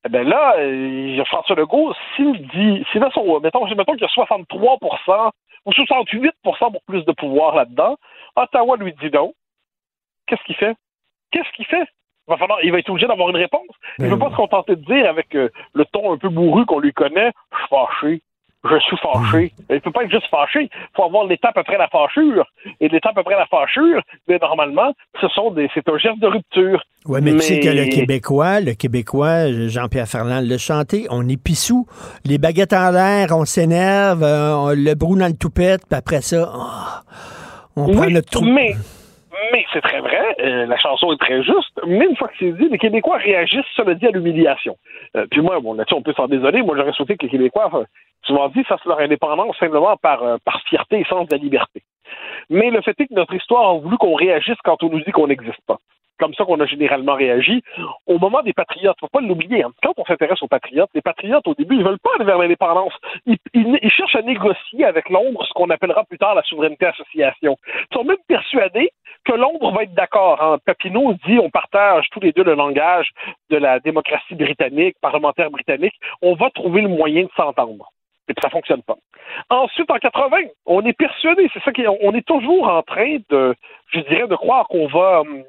eh 0.05 0.09
bien 0.09 0.23
là, 0.23 0.55
euh, 0.57 1.23
François 1.25 1.55
Legault, 1.55 1.93
s'il 2.15 2.47
dit, 2.47 2.85
s'il 2.91 3.03
a 3.03 3.11
son, 3.11 3.39
mettons, 3.41 3.65
mettons 3.75 3.93
qu'il 3.93 4.01
y 4.01 4.05
a 4.05 4.07
63% 4.07 5.31
ou 5.65 5.71
68% 5.71 6.31
pour 6.71 6.81
plus 6.83 7.03
de 7.03 7.11
pouvoir 7.11 7.55
là-dedans, 7.55 7.97
Ottawa 8.35 8.77
lui 8.77 8.93
dit 8.93 9.09
non. 9.11 9.33
Qu'est-ce 10.27 10.43
qu'il 10.43 10.55
fait? 10.55 10.75
Qu'est-ce 11.31 11.51
qu'il 11.55 11.65
fait? 11.65 11.87
Il 12.27 12.31
va, 12.31 12.37
falloir, 12.37 12.63
il 12.63 12.71
va 12.71 12.79
être 12.79 12.89
obligé 12.89 13.07
d'avoir 13.07 13.29
une 13.29 13.37
réponse. 13.37 13.67
Il 13.97 14.05
ne 14.05 14.09
Ben 14.09 14.15
peut 14.15 14.25
pas 14.25 14.31
se 14.31 14.35
contenter 14.35 14.75
de 14.75 14.85
dire 14.85 15.09
avec 15.09 15.35
euh, 15.35 15.49
le 15.73 15.83
ton 15.85 16.13
un 16.13 16.17
peu 16.17 16.29
bourru 16.29 16.65
qu'on 16.65 16.79
lui 16.79 16.93
connaît, 16.93 17.31
je 17.51 17.57
suis 17.57 17.67
fâché. 17.69 18.21
Je 18.65 18.79
suis 18.79 18.97
fâché. 18.97 19.53
Il 19.69 19.75
ne 19.75 19.79
peut 19.79 19.91
pas 19.91 20.03
être 20.03 20.11
juste 20.11 20.27
fâché. 20.29 20.63
Il 20.63 20.95
faut 20.95 21.03
avoir 21.03 21.25
l'étape 21.25 21.57
après 21.57 21.77
la 21.77 21.87
fâchure. 21.87 22.45
Et 22.81 22.89
l'étape 22.89 23.17
après 23.17 23.35
la 23.35 23.45
fâchure, 23.45 24.01
mais 24.27 24.37
normalement, 24.37 24.93
ce 25.21 25.27
sont 25.29 25.51
des, 25.51 25.69
c'est 25.73 25.87
un 25.87 25.97
geste 25.97 26.19
de 26.19 26.27
rupture. 26.27 26.83
Oui, 27.05 27.19
mais, 27.21 27.31
tu 27.31 27.39
sais 27.39 27.59
que 27.59 27.69
le 27.69 27.85
Québécois, 27.85 28.59
le 28.59 28.73
Québécois, 28.73 29.51
Jean-Pierre 29.67 30.07
Ferland 30.07 30.41
l'a 30.41 30.57
chanté, 30.57 31.07
on 31.09 31.27
est 31.29 31.41
pissou. 31.41 31.87
Les 32.25 32.37
baguettes 32.37 32.73
en 32.73 32.91
l'air, 32.91 33.29
on 33.31 33.45
s'énerve, 33.45 34.23
euh, 34.23 34.55
on 34.55 34.69
le 34.69 34.93
brou 34.95 35.17
dans 35.17 35.27
le 35.27 35.37
toupette, 35.37 35.83
puis 35.89 35.97
après 35.97 36.21
ça, 36.21 36.51
oh, 36.53 36.61
on 37.77 37.93
prend 37.93 38.09
notre 38.09 38.29
trou. 38.29 38.45
Mais, 38.45 38.75
mais 39.51 39.65
c'est 39.73 39.81
très 39.81 39.99
vrai, 39.99 40.35
euh, 40.39 40.65
la 40.65 40.77
chanson 40.77 41.11
est 41.13 41.19
très 41.19 41.43
juste, 41.43 41.79
mais 41.85 42.05
une 42.05 42.15
fois 42.15 42.27
que 42.27 42.35
c'est 42.39 42.51
dit, 42.51 42.69
les 42.69 42.77
Québécois 42.77 43.17
réagissent, 43.17 43.65
cela 43.75 43.93
dit, 43.93 44.07
à 44.07 44.11
l'humiliation. 44.11 44.77
Euh, 45.15 45.25
puis 45.29 45.41
moi, 45.41 45.59
bon, 45.59 45.73
là-dessus, 45.73 45.95
on 45.95 46.01
peut 46.01 46.13
s'en 46.13 46.27
désoler. 46.27 46.61
Moi, 46.61 46.75
j'aurais 46.77 46.93
souhaité 46.93 47.17
que 47.17 47.25
les 47.25 47.31
Québécois, 47.31 47.69
souvent 48.23 48.49
dit, 48.49 48.63
fassent 48.63 48.85
leur 48.85 48.99
indépendance 48.99 49.57
simplement 49.57 49.95
par, 49.97 50.39
par 50.45 50.61
fierté 50.63 50.99
et 50.99 51.03
sens 51.05 51.27
de 51.27 51.35
la 51.35 51.41
liberté. 51.41 51.83
Mais 52.49 52.69
le 52.69 52.81
fait 52.81 52.99
est 52.99 53.07
que 53.07 53.13
notre 53.13 53.33
histoire 53.33 53.69
a 53.69 53.77
voulu 53.77 53.97
qu'on 53.97 54.15
réagisse 54.15 54.57
quand 54.63 54.81
on 54.83 54.89
nous 54.89 55.01
dit 55.01 55.11
qu'on 55.11 55.27
n'existe 55.27 55.61
pas 55.67 55.77
comme 56.19 56.33
ça 56.33 56.45
qu'on 56.45 56.59
a 56.59 56.65
généralement 56.65 57.15
réagi. 57.15 57.63
Au 58.05 58.19
moment 58.19 58.41
des 58.41 58.53
patriotes, 58.53 58.97
faut 58.99 59.07
pas 59.07 59.21
l'oublier, 59.21 59.63
hein. 59.63 59.71
quand 59.81 59.93
on 59.97 60.05
s'intéresse 60.05 60.41
aux 60.43 60.47
patriotes, 60.47 60.89
les 60.93 61.01
patriotes, 61.01 61.47
au 61.47 61.55
début, 61.55 61.75
ils 61.75 61.83
veulent 61.83 61.99
pas 61.99 62.11
aller 62.15 62.25
vers 62.25 62.37
l'indépendance. 62.37 62.93
Ils, 63.25 63.37
ils, 63.53 63.91
cherchent 63.91 64.15
à 64.15 64.21
négocier 64.21 64.85
avec 64.85 65.09
Londres 65.09 65.45
ce 65.47 65.53
qu'on 65.53 65.69
appellera 65.69 66.03
plus 66.03 66.17
tard 66.17 66.35
la 66.35 66.43
souveraineté 66.43 66.85
association. 66.85 67.57
Ils 67.91 67.95
sont 67.95 68.03
même 68.03 68.17
persuadés 68.27 68.91
que 69.25 69.33
Londres 69.33 69.71
va 69.71 69.83
être 69.83 69.93
d'accord. 69.93 70.41
Hein. 70.41 70.57
Papineau 70.65 71.13
dit 71.25 71.39
on 71.39 71.49
partage 71.49 72.07
tous 72.11 72.19
les 72.19 72.31
deux 72.31 72.43
le 72.43 72.55
langage 72.55 73.09
de 73.49 73.57
la 73.57 73.79
démocratie 73.79 74.35
britannique, 74.35 74.95
parlementaire 75.01 75.49
britannique. 75.49 75.95
On 76.21 76.35
va 76.35 76.49
trouver 76.49 76.81
le 76.81 76.89
moyen 76.89 77.23
de 77.23 77.31
s'entendre. 77.35 77.89
Et 78.27 78.33
puis 78.33 78.43
ça 78.43 78.49
fonctionne 78.49 78.83
pas. 78.83 78.95
Ensuite, 79.49 79.89
en 79.89 79.97
80, 79.97 80.37
on 80.65 80.85
est 80.85 80.93
persuadé, 80.93 81.49
c'est 81.53 81.63
ça 81.63 81.71
qu'on 81.71 82.13
est 82.13 82.25
toujours 82.27 82.67
en 82.67 82.83
train 82.83 83.17
de, 83.29 83.55
je 83.87 83.99
dirais, 84.01 84.27
de 84.27 84.35
croire 84.35 84.67
qu'on 84.67 84.87
va 84.87 85.21
hum, 85.21 85.43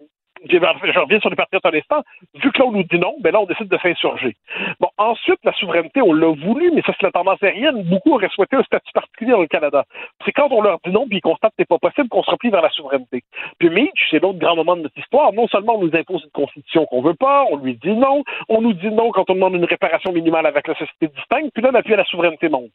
je 0.48 0.98
reviens 0.98 1.20
sur 1.20 1.30
les 1.30 1.36
patriotes 1.36 1.66
un 1.66 1.74
instant, 1.74 2.02
vu 2.34 2.50
que 2.50 2.58
là 2.58 2.66
on 2.66 2.72
nous 2.72 2.82
dit 2.84 2.98
non, 2.98 3.14
ben 3.20 3.32
là 3.32 3.40
on 3.40 3.46
décide 3.46 3.68
de 3.68 3.78
s'insurger. 3.78 4.36
Bon, 4.80 4.88
ensuite, 4.98 5.38
la 5.44 5.52
souveraineté, 5.52 6.00
on 6.02 6.12
l'a 6.12 6.34
voulu, 6.34 6.70
mais 6.72 6.82
ça 6.82 6.92
c'est 6.98 7.06
la 7.06 7.12
tendance 7.12 7.42
aérienne. 7.42 7.82
Beaucoup 7.84 8.14
auraient 8.14 8.28
souhaité 8.30 8.56
un 8.56 8.62
statut 8.62 8.92
particulier 8.92 9.32
dans 9.32 9.40
le 9.40 9.46
Canada. 9.46 9.84
C'est 10.24 10.32
quand 10.32 10.48
on 10.50 10.62
leur 10.62 10.78
dit 10.84 10.92
non, 10.92 11.06
puis 11.06 11.18
ils 11.18 11.22
constatent 11.22 11.50
que 11.50 11.56
c'est 11.60 11.68
pas 11.68 11.78
possible 11.78 12.08
qu'on 12.08 12.22
se 12.22 12.30
replie 12.30 12.50
vers 12.50 12.62
la 12.62 12.70
souveraineté. 12.70 13.22
Puis 13.58 13.70
Mitch, 13.70 14.08
c'est 14.10 14.22
l'autre 14.22 14.38
grand 14.38 14.56
moment 14.56 14.76
de 14.76 14.82
notre 14.82 14.98
histoire. 14.98 15.32
Non 15.32 15.46
seulement 15.48 15.76
on 15.76 15.84
nous 15.84 15.94
impose 15.94 16.22
une 16.24 16.30
constitution 16.30 16.86
qu'on 16.86 17.02
veut 17.02 17.14
pas, 17.14 17.44
on 17.50 17.56
lui 17.56 17.74
dit 17.74 17.92
non, 17.92 18.22
on 18.48 18.60
nous 18.60 18.72
dit 18.72 18.90
non 18.90 19.10
quand 19.10 19.28
on 19.30 19.34
demande 19.34 19.54
une 19.54 19.64
réparation 19.64 20.12
minimale 20.12 20.46
avec 20.46 20.66
la 20.68 20.74
société 20.74 21.08
distincte, 21.08 21.52
puis 21.54 21.62
là 21.62 21.70
l'appui 21.70 21.94
à 21.94 21.98
la 21.98 22.04
souveraineté 22.04 22.48
monte. 22.48 22.70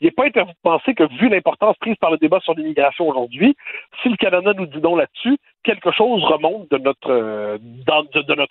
Il 0.00 0.06
n'est 0.06 0.12
pas 0.12 0.24
interdit 0.24 0.52
de 0.52 0.58
penser 0.62 0.94
que 0.94 1.04
vu 1.18 1.28
l'importance 1.28 1.76
prise 1.78 1.96
par 1.96 2.10
le 2.10 2.18
débat 2.18 2.40
sur 2.40 2.54
l'immigration 2.54 3.08
aujourd'hui, 3.08 3.56
si 4.02 4.08
le 4.08 4.16
Canada 4.16 4.52
nous 4.56 4.66
dit 4.66 4.80
non 4.80 4.96
là-dessus, 4.96 5.36
quelque 5.62 5.92
chose 5.92 6.22
remonte 6.24 6.70
de 6.70 6.78
notre 6.78 7.10
euh, 7.10 7.58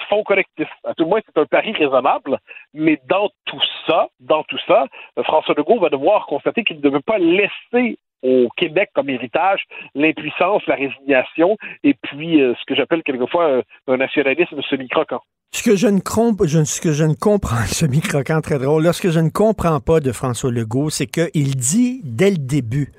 fonds 0.09 0.23
collectif. 0.23 0.67
À 0.83 0.93
tout 0.93 1.03
le 1.03 1.09
moins, 1.09 1.21
c'est 1.25 1.39
un 1.39 1.45
pari 1.45 1.71
raisonnable, 1.73 2.39
mais 2.73 2.99
dans 3.07 3.29
tout 3.45 3.61
ça, 3.87 4.07
dans 4.19 4.43
tout 4.43 4.59
ça, 4.67 4.85
euh, 5.17 5.23
François 5.23 5.55
Legault 5.57 5.79
va 5.79 5.89
devoir 5.89 6.25
constater 6.27 6.63
qu'il 6.63 6.79
ne 6.79 6.89
veut 6.89 7.01
pas 7.01 7.17
laisser 7.17 7.97
au 8.21 8.49
Québec 8.57 8.89
comme 8.93 9.09
héritage 9.09 9.63
l'impuissance, 9.95 10.65
la 10.67 10.75
résignation 10.75 11.57
et 11.83 11.93
puis 11.93 12.41
euh, 12.41 12.53
ce 12.59 12.65
que 12.65 12.75
j'appelle 12.75 13.03
quelquefois 13.03 13.61
un 13.87 13.97
nationalisme 13.97 14.61
semi-croquant. 14.63 15.21
Ce 15.51 15.63
que 15.63 15.75
je 15.75 15.87
ne 15.87 15.99
comprends, 15.99 16.45
ce 16.47 17.85
que 17.85 18.41
très 18.41 18.59
drôle, 18.59 18.83
là, 18.83 18.93
ce 18.93 19.01
que 19.01 19.09
je 19.09 19.19
ne 19.19 19.29
comprends 19.29 19.79
pas 19.79 19.99
de 19.99 20.11
François 20.11 20.51
Legault, 20.51 20.91
c'est 20.91 21.07
qu'il 21.07 21.55
dit 21.55 22.01
dès 22.03 22.29
le 22.29 22.37
début, 22.37 22.91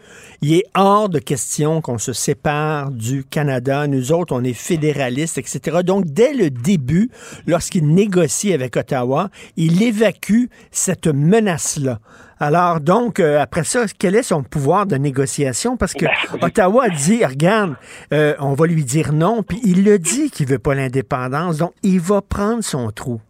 il 0.43 0.55
est 0.55 0.64
hors 0.74 1.09
de 1.09 1.20
question 1.20 1.81
qu'on 1.81 1.98
se 1.98 2.12
sépare 2.12 2.90
du 2.90 3.22
Canada. 3.22 3.86
Nous 3.86 4.10
autres, 4.10 4.35
on 4.35 4.43
est 4.43 4.52
fédéralistes, 4.52 5.39
etc. 5.39 5.78
Donc, 5.85 6.06
dès 6.06 6.35
le 6.35 6.51
début, 6.51 7.10
lorsqu'il 7.47 7.86
négocie 7.86 8.52
avec 8.52 8.77
Ottawa, 8.77 9.31
il 9.56 9.81
évacue 9.85 10.47
cette 10.72 11.06
menace-là. 11.06 12.01
Alors, 12.42 12.80
donc, 12.80 13.20
euh, 13.20 13.38
après 13.38 13.64
ça, 13.64 13.84
quel 13.98 14.14
est 14.14 14.22
son 14.22 14.42
pouvoir 14.42 14.86
de 14.86 14.96
négociation? 14.96 15.76
Parce 15.76 15.92
que 15.92 16.06
ben, 16.32 16.46
Ottawa 16.46 16.88
dit, 16.88 17.22
regarde, 17.24 17.74
euh, 18.14 18.34
on 18.40 18.54
va 18.54 18.66
lui 18.66 18.82
dire 18.82 19.12
non, 19.12 19.42
puis 19.42 19.60
il 19.62 19.84
le 19.84 19.98
dit 19.98 20.30
qu'il 20.30 20.46
veut 20.46 20.58
pas 20.58 20.74
l'indépendance, 20.74 21.58
donc 21.58 21.72
il 21.82 22.00
va 22.00 22.22
prendre 22.22 22.64
son 22.64 22.90
trou. 22.90 23.20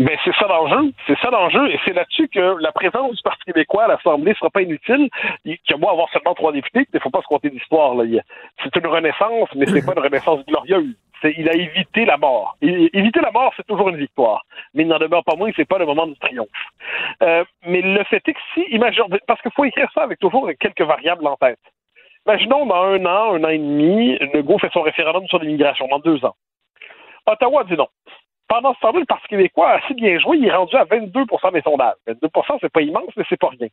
Ben, 0.00 0.16
c'est 0.24 0.34
ça 0.36 0.46
l'enjeu. 0.46 0.92
C'est 1.06 1.18
ça 1.18 1.30
l'enjeu. 1.30 1.70
Et 1.70 1.78
c'est 1.84 1.92
là-dessus 1.92 2.26
que 2.28 2.56
la 2.60 2.72
présence 2.72 3.14
du 3.14 3.22
Parti 3.22 3.44
québécois 3.44 3.84
à 3.84 3.88
l'Assemblée 3.88 4.32
sera 4.34 4.48
pas 4.48 4.62
inutile. 4.62 5.10
Il 5.44 5.52
y 5.52 5.72
a 5.72 5.90
avoir 5.90 6.08
seulement 6.10 6.34
trois 6.34 6.52
députés, 6.52 6.86
il 6.90 6.94
ne 6.96 7.00
faut 7.00 7.10
pas 7.10 7.20
se 7.20 7.26
compter 7.26 7.50
d'histoire. 7.50 7.94
C'est 8.62 8.76
une 8.76 8.86
renaissance, 8.86 9.48
mais 9.54 9.66
c'est 9.66 9.84
pas 9.84 9.92
une 9.92 10.02
renaissance 10.02 10.44
glorieuse. 10.46 10.94
Il 11.22 11.50
a 11.50 11.54
évité 11.54 12.06
la 12.06 12.16
mort. 12.16 12.56
éviter 12.62 13.20
la 13.20 13.30
mort, 13.30 13.52
c'est 13.58 13.66
toujours 13.66 13.90
une 13.90 13.98
victoire. 13.98 14.42
Mais 14.72 14.84
il 14.84 14.88
n'en 14.88 14.98
demeure 14.98 15.22
pas 15.22 15.36
moins 15.36 15.50
c'est 15.54 15.68
pas 15.68 15.76
le 15.76 15.84
moment 15.84 16.06
du 16.06 16.16
triomphe. 16.16 16.48
Euh, 17.22 17.44
mais 17.66 17.82
le 17.82 18.02
fait 18.04 18.26
est 18.26 18.32
que 18.32 18.40
si, 18.54 18.62
imaginons, 18.70 19.08
parce 19.26 19.42
qu'il 19.42 19.52
faut 19.52 19.66
écrire 19.66 19.90
ça 19.94 20.02
avec 20.02 20.18
toujours 20.18 20.48
quelques 20.58 20.80
variables 20.80 21.26
en 21.26 21.36
tête. 21.36 21.60
Imaginons 22.26 22.64
dans 22.64 22.84
un 22.84 23.04
an, 23.04 23.34
un 23.34 23.44
an 23.44 23.48
et 23.48 23.58
demi, 23.58 24.16
Legault 24.32 24.58
fait 24.58 24.72
son 24.72 24.80
référendum 24.80 25.26
sur 25.26 25.40
l'immigration, 25.40 25.88
dans 25.88 25.98
deux 25.98 26.24
ans. 26.24 26.36
Ottawa 27.26 27.64
dit 27.64 27.76
non. 27.76 27.88
Pendant 28.50 28.74
ce 28.74 28.80
temps-là, 28.80 28.98
le 28.98 29.06
Parti 29.06 29.28
québécois 29.28 29.70
a 29.70 29.76
assez 29.76 29.94
bien 29.94 30.18
joué. 30.18 30.38
Il 30.38 30.46
est 30.46 30.52
rendu 30.52 30.74
à 30.74 30.84
22% 30.84 31.52
des 31.52 31.62
sondages. 31.62 31.94
22% 32.08 32.58
c'est 32.60 32.72
pas 32.72 32.80
immense, 32.80 33.12
mais 33.16 33.22
c'est 33.28 33.38
pas 33.38 33.50
rien. 33.50 33.68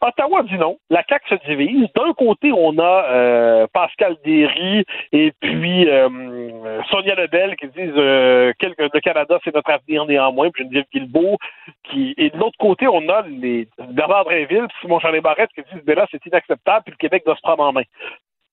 Ottawa 0.00 0.44
dit 0.44 0.56
non. 0.56 0.78
La 0.88 1.02
CAQ 1.08 1.30
se 1.30 1.48
divise. 1.48 1.88
D'un 1.96 2.12
côté, 2.12 2.52
on 2.52 2.78
a 2.78 3.04
euh, 3.10 3.66
Pascal 3.72 4.16
Derry 4.24 4.84
et 5.10 5.32
puis 5.40 5.88
euh, 5.88 6.80
Sonia 6.90 7.16
Lebel 7.16 7.56
qui 7.56 7.66
disent 7.66 7.92
euh, 7.96 8.52
le 8.62 9.00
Canada, 9.00 9.40
c'est 9.42 9.52
notre 9.52 9.70
avenir 9.70 10.06
néanmoins, 10.06 10.50
puis 10.50 10.62
Geneviève 10.62 10.84
Guilbeault. 10.92 11.38
Qui... 11.82 12.14
Et 12.16 12.30
de 12.30 12.36
l'autre 12.36 12.58
côté, 12.58 12.86
on 12.86 13.08
a 13.08 13.22
les 13.22 13.66
Bernard 13.90 14.26
Drinville 14.26 14.68
Simon 14.80 15.00
Jean 15.00 15.10
Barrette 15.22 15.50
qui 15.56 15.62
disent 15.72 15.84
ben 15.84 15.96
là, 15.96 16.06
c'est 16.12 16.24
inacceptable, 16.24 16.84
puis 16.84 16.92
le 16.92 16.98
Québec 16.98 17.24
doit 17.26 17.34
se 17.34 17.42
prendre 17.42 17.64
en 17.64 17.72
main. 17.72 17.82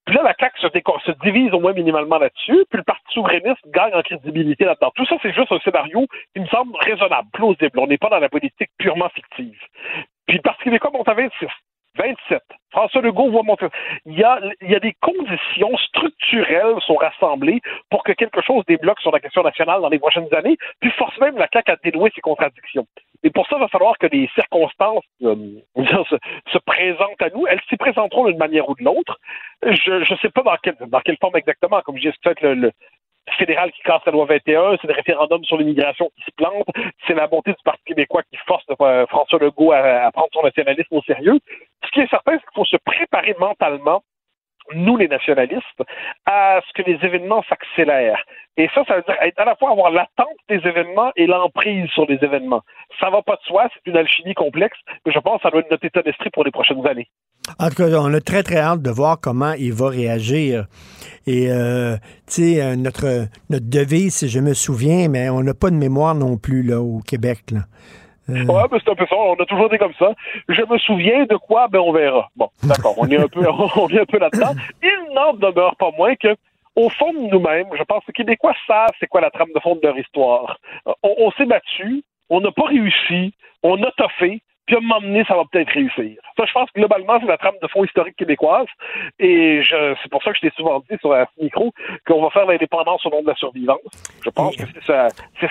Puis 0.06 0.16
là, 0.16 0.24
la 0.24 0.36
CAQ 0.40 0.60
se, 0.60 1.12
divise 1.24 1.54
au 1.54 1.60
moins 1.60 1.74
minimalement 1.74 2.18
là-dessus, 2.18 2.66
puis 2.70 2.78
le 2.78 2.84
Parti 2.84 3.04
souverainiste 3.14 3.62
gagne 3.68 3.94
en 3.94 4.02
crédibilité 4.02 4.66
là-dedans. 4.66 4.92
Tout 4.96 5.06
ça, 5.06 5.16
c'est 5.22 5.34
juste 5.34 5.52
un 5.52 5.60
scénario 5.60 6.08
qui 6.34 6.42
me 6.42 6.48
semble 6.48 6.76
raisonnable, 6.80 7.28
plausible. 7.34 7.80
On 7.80 7.88
n'est 7.88 7.98
pas 7.98 8.10
dans 8.10 8.20
la 8.20 8.30
politique 8.30 8.70
purement 8.78 9.10
fictive. 9.10 9.60
Puis 10.28 10.38
le 10.38 10.42
Parti 10.42 10.64
québécois 10.64 10.92
monte 10.92 11.08
à 11.08 11.14
26. 11.14 11.48
27. 11.98 12.42
François 12.72 13.02
Legault 13.02 13.32
va 13.32 13.44
monter. 13.44 13.68
Il 14.06 14.18
y, 14.18 14.24
a, 14.24 14.40
il 14.62 14.72
y 14.72 14.76
a 14.76 14.80
des 14.80 14.96
conditions 15.02 15.76
structurelles 15.78 16.76
sont 16.86 16.96
rassemblées 16.96 17.60
pour 17.90 18.04
que 18.04 18.14
quelque 18.14 18.42
chose 18.42 18.64
débloque 18.66 19.02
sur 19.02 19.12
la 19.12 19.20
question 19.20 19.44
nationale 19.44 19.82
dans 19.82 19.90
les 19.90 20.00
prochaines 20.00 20.34
années, 20.34 20.58
puis 20.80 20.90
force 20.92 21.18
même 21.20 21.38
la 21.38 21.48
CAQ 21.52 21.72
à 21.72 21.76
dénouer 21.84 22.12
ses 22.16 22.22
contradictions. 22.22 22.88
Et 23.24 23.30
pour 23.30 23.46
ça, 23.48 23.58
il 23.58 23.60
va 23.60 23.68
falloir 23.68 23.98
que 23.98 24.08
les 24.08 24.30
circonstances 24.34 25.04
euh, 25.24 25.36
se, 25.76 26.58
présentent 26.60 27.22
à 27.22 27.30
nous. 27.30 27.46
Elles 27.46 27.62
s'y 27.70 27.78
présenteront 27.78 28.26
d'une 28.26 28.38
manière 28.38 28.68
ou 28.70 28.76
de 28.76 28.84
l'autre. 28.84 29.20
Je 29.64 30.12
ne 30.12 30.18
sais 30.18 30.30
pas 30.30 30.42
dans, 30.42 30.56
dans 30.88 31.00
quelle 31.02 31.18
forme 31.18 31.36
exactement, 31.36 31.82
comme 31.82 31.98
le, 31.98 32.54
le, 32.54 32.72
fédéral 33.38 33.72
qui 33.72 33.82
casse 33.82 34.02
la 34.06 34.12
loi 34.12 34.26
21, 34.26 34.78
c'est 34.82 34.88
le 34.88 34.94
référendum 34.94 35.44
sur 35.44 35.58
l'immigration 35.58 36.10
qui 36.16 36.24
se 36.24 36.32
plante, 36.36 36.66
c'est 37.08 37.14
la 37.14 37.28
montée 37.28 37.52
du 37.52 37.64
Parti 37.64 37.82
québécois 37.86 38.24
qui 38.24 38.38
force 38.48 38.64
euh, 38.82 39.06
François 39.08 39.40
Legault 39.40 39.72
à, 39.72 40.12
prendre 40.12 40.30
son 40.34 40.44
nationalisme 40.44 40.96
au 40.96 41.02
sérieux. 41.02 41.40
Ce 41.86 41.92
qui 41.92 42.02
est 42.02 42.10
certain, 42.10 42.34
c'est 42.34 42.40
qu'il 42.40 42.56
faut 42.56 42.66
se 42.66 42.78
préparer 42.78 43.36
mentalement 43.40 44.04
nous 44.76 44.98
les 44.98 45.08
nationalistes, 45.08 45.84
à 46.26 46.60
ce 46.68 46.74
que 46.74 46.90
les 46.90 46.98
événements 47.06 47.44
s'accélèrent. 47.50 48.24
Et 48.58 48.70
ça, 48.76 48.84
ça 48.88 48.96
veut 48.98 49.04
dire 49.08 49.16
à 49.38 49.46
la 49.46 49.56
fois 49.56 49.72
avoir 49.72 49.92
l'attente 49.92 50.28
des 50.50 50.58
événements 50.68 51.12
et 51.16 51.26
l'emprise 51.26 51.90
sur 51.92 52.06
les 52.06 52.20
événements. 52.22 52.62
Ça 53.00 53.10
va 53.10 53.22
pas 53.22 53.36
de 53.36 53.42
soi, 53.44 53.68
c'est 53.74 53.90
une 53.90 53.98
alchimie 53.98 54.34
complexe, 54.34 54.78
mais 55.06 55.14
je 55.14 55.20
pense 55.20 55.38
que 55.38 55.44
ça 55.44 55.50
doit 55.50 55.62
être 55.62 55.72
notre 55.72 55.86
état 55.86 56.02
d'esprit 56.02 56.30
pour 56.32 56.44
les 56.44 56.52
prochaines 56.52 56.86
années. 56.86 57.08
En 57.60 57.70
tout 57.70 57.76
cas, 57.76 57.90
on 57.98 58.14
a 58.14 58.22
très, 58.22 58.44
très 58.44 58.58
hâte 58.58 58.82
de 58.82 58.90
voir 58.92 59.20
comment 59.20 59.54
il 59.54 59.74
va 59.74 59.90
réagir. 59.90 60.66
Et, 61.26 61.52
euh, 61.52 61.96
tu 62.28 62.56
sais, 62.56 62.62
euh, 62.62 62.76
notre, 62.76 63.28
notre 63.50 63.70
devise, 63.70 64.16
si 64.16 64.30
je 64.30 64.40
me 64.40 64.54
souviens, 64.54 65.08
mais 65.10 65.30
on 65.30 65.42
n'a 65.42 65.54
pas 65.54 65.70
de 65.70 65.76
mémoire 65.76 66.14
non 66.14 66.38
plus, 66.38 66.62
là, 66.62 66.82
au 66.82 67.00
Québec. 67.00 67.40
Euh... 68.30 68.46
Ouais, 68.46 68.64
mais 68.72 68.80
c'est 68.84 68.92
un 68.92 68.96
peu 68.96 69.06
ça. 69.08 69.16
On 69.16 69.36
a 69.36 69.46
toujours 69.46 69.70
dit 69.70 69.78
comme 69.78 69.94
ça. 69.98 70.14
Je 70.48 70.62
me 70.62 70.78
souviens 70.78 71.26
de 71.26 71.36
quoi, 71.36 71.68
ben 71.68 71.80
on 71.80 71.92
verra. 71.92 72.30
Bon, 72.36 72.50
d'accord. 72.64 72.96
On 72.98 73.10
est 73.10 73.18
un 73.18 73.28
peu, 73.28 73.46
on 73.76 73.88
est 73.90 74.00
un 74.00 74.06
peu 74.06 74.20
là-dedans. 74.20 74.54
Il 74.82 75.14
n'en 75.14 75.34
demeure 75.34 75.76
pas 75.76 75.92
moins 75.98 76.16
que, 76.16 76.36
au 76.76 76.90
fond 76.90 77.14
de 77.14 77.30
nous-mêmes, 77.30 77.68
je 77.78 77.84
pense 77.84 78.04
que 78.06 78.10
les 78.10 78.14
Québécois 78.14 78.54
savent 78.68 78.92
c'est 79.00 79.08
quoi 79.08 79.22
la 79.22 79.32
trame 79.32 79.50
de 79.54 79.60
fond 79.60 79.76
de 79.76 79.82
leur 79.84 79.98
histoire. 79.98 80.58
On, 81.04 81.16
on 81.18 81.32
s'est 81.32 81.46
battu, 81.46 82.04
on 82.30 82.42
n'a 82.42 82.52
pas 82.52 82.66
réussi, 82.66 83.34
on 83.64 83.82
a 83.84 83.92
toffé, 83.92 84.42
puis 84.72 84.76
à 84.76 84.80
un 84.80 84.88
moment 84.88 85.02
donné, 85.02 85.24
ça 85.28 85.36
va 85.36 85.44
peut-être 85.52 85.72
réussir. 85.74 86.16
Ça, 86.38 86.46
je 86.48 86.54
pense 86.54 86.70
que 86.72 86.80
globalement, 86.80 87.20
c'est 87.20 87.28
la 87.28 87.38
trame 87.38 87.56
de 87.62 87.68
fond 87.68 87.84
historique 87.84 88.16
québécoise, 88.16 88.68
et 89.20 89.62
je, 89.64 89.96
c'est 90.02 90.10
pour 90.10 90.24
ça 90.24 90.32
que 90.32 90.38
je 90.38 90.48
t'ai 90.48 90.54
souvent 90.56 90.80
dit 90.90 90.98
sur 91.02 91.14
un 91.14 91.26
micro 91.42 91.74
qu'on 92.08 92.22
va 92.24 92.30
faire 92.30 92.46
l'indépendance 92.46 93.06
au 93.06 93.10
nom 93.10 93.22
de 93.22 93.28
la 93.28 93.36
survivance. 93.36 93.80
Je 94.24 94.30
pense 94.30 94.56
que 94.56 94.64
c'est, 94.74 94.86
ça, 94.86 95.08
c'est, 95.40 95.50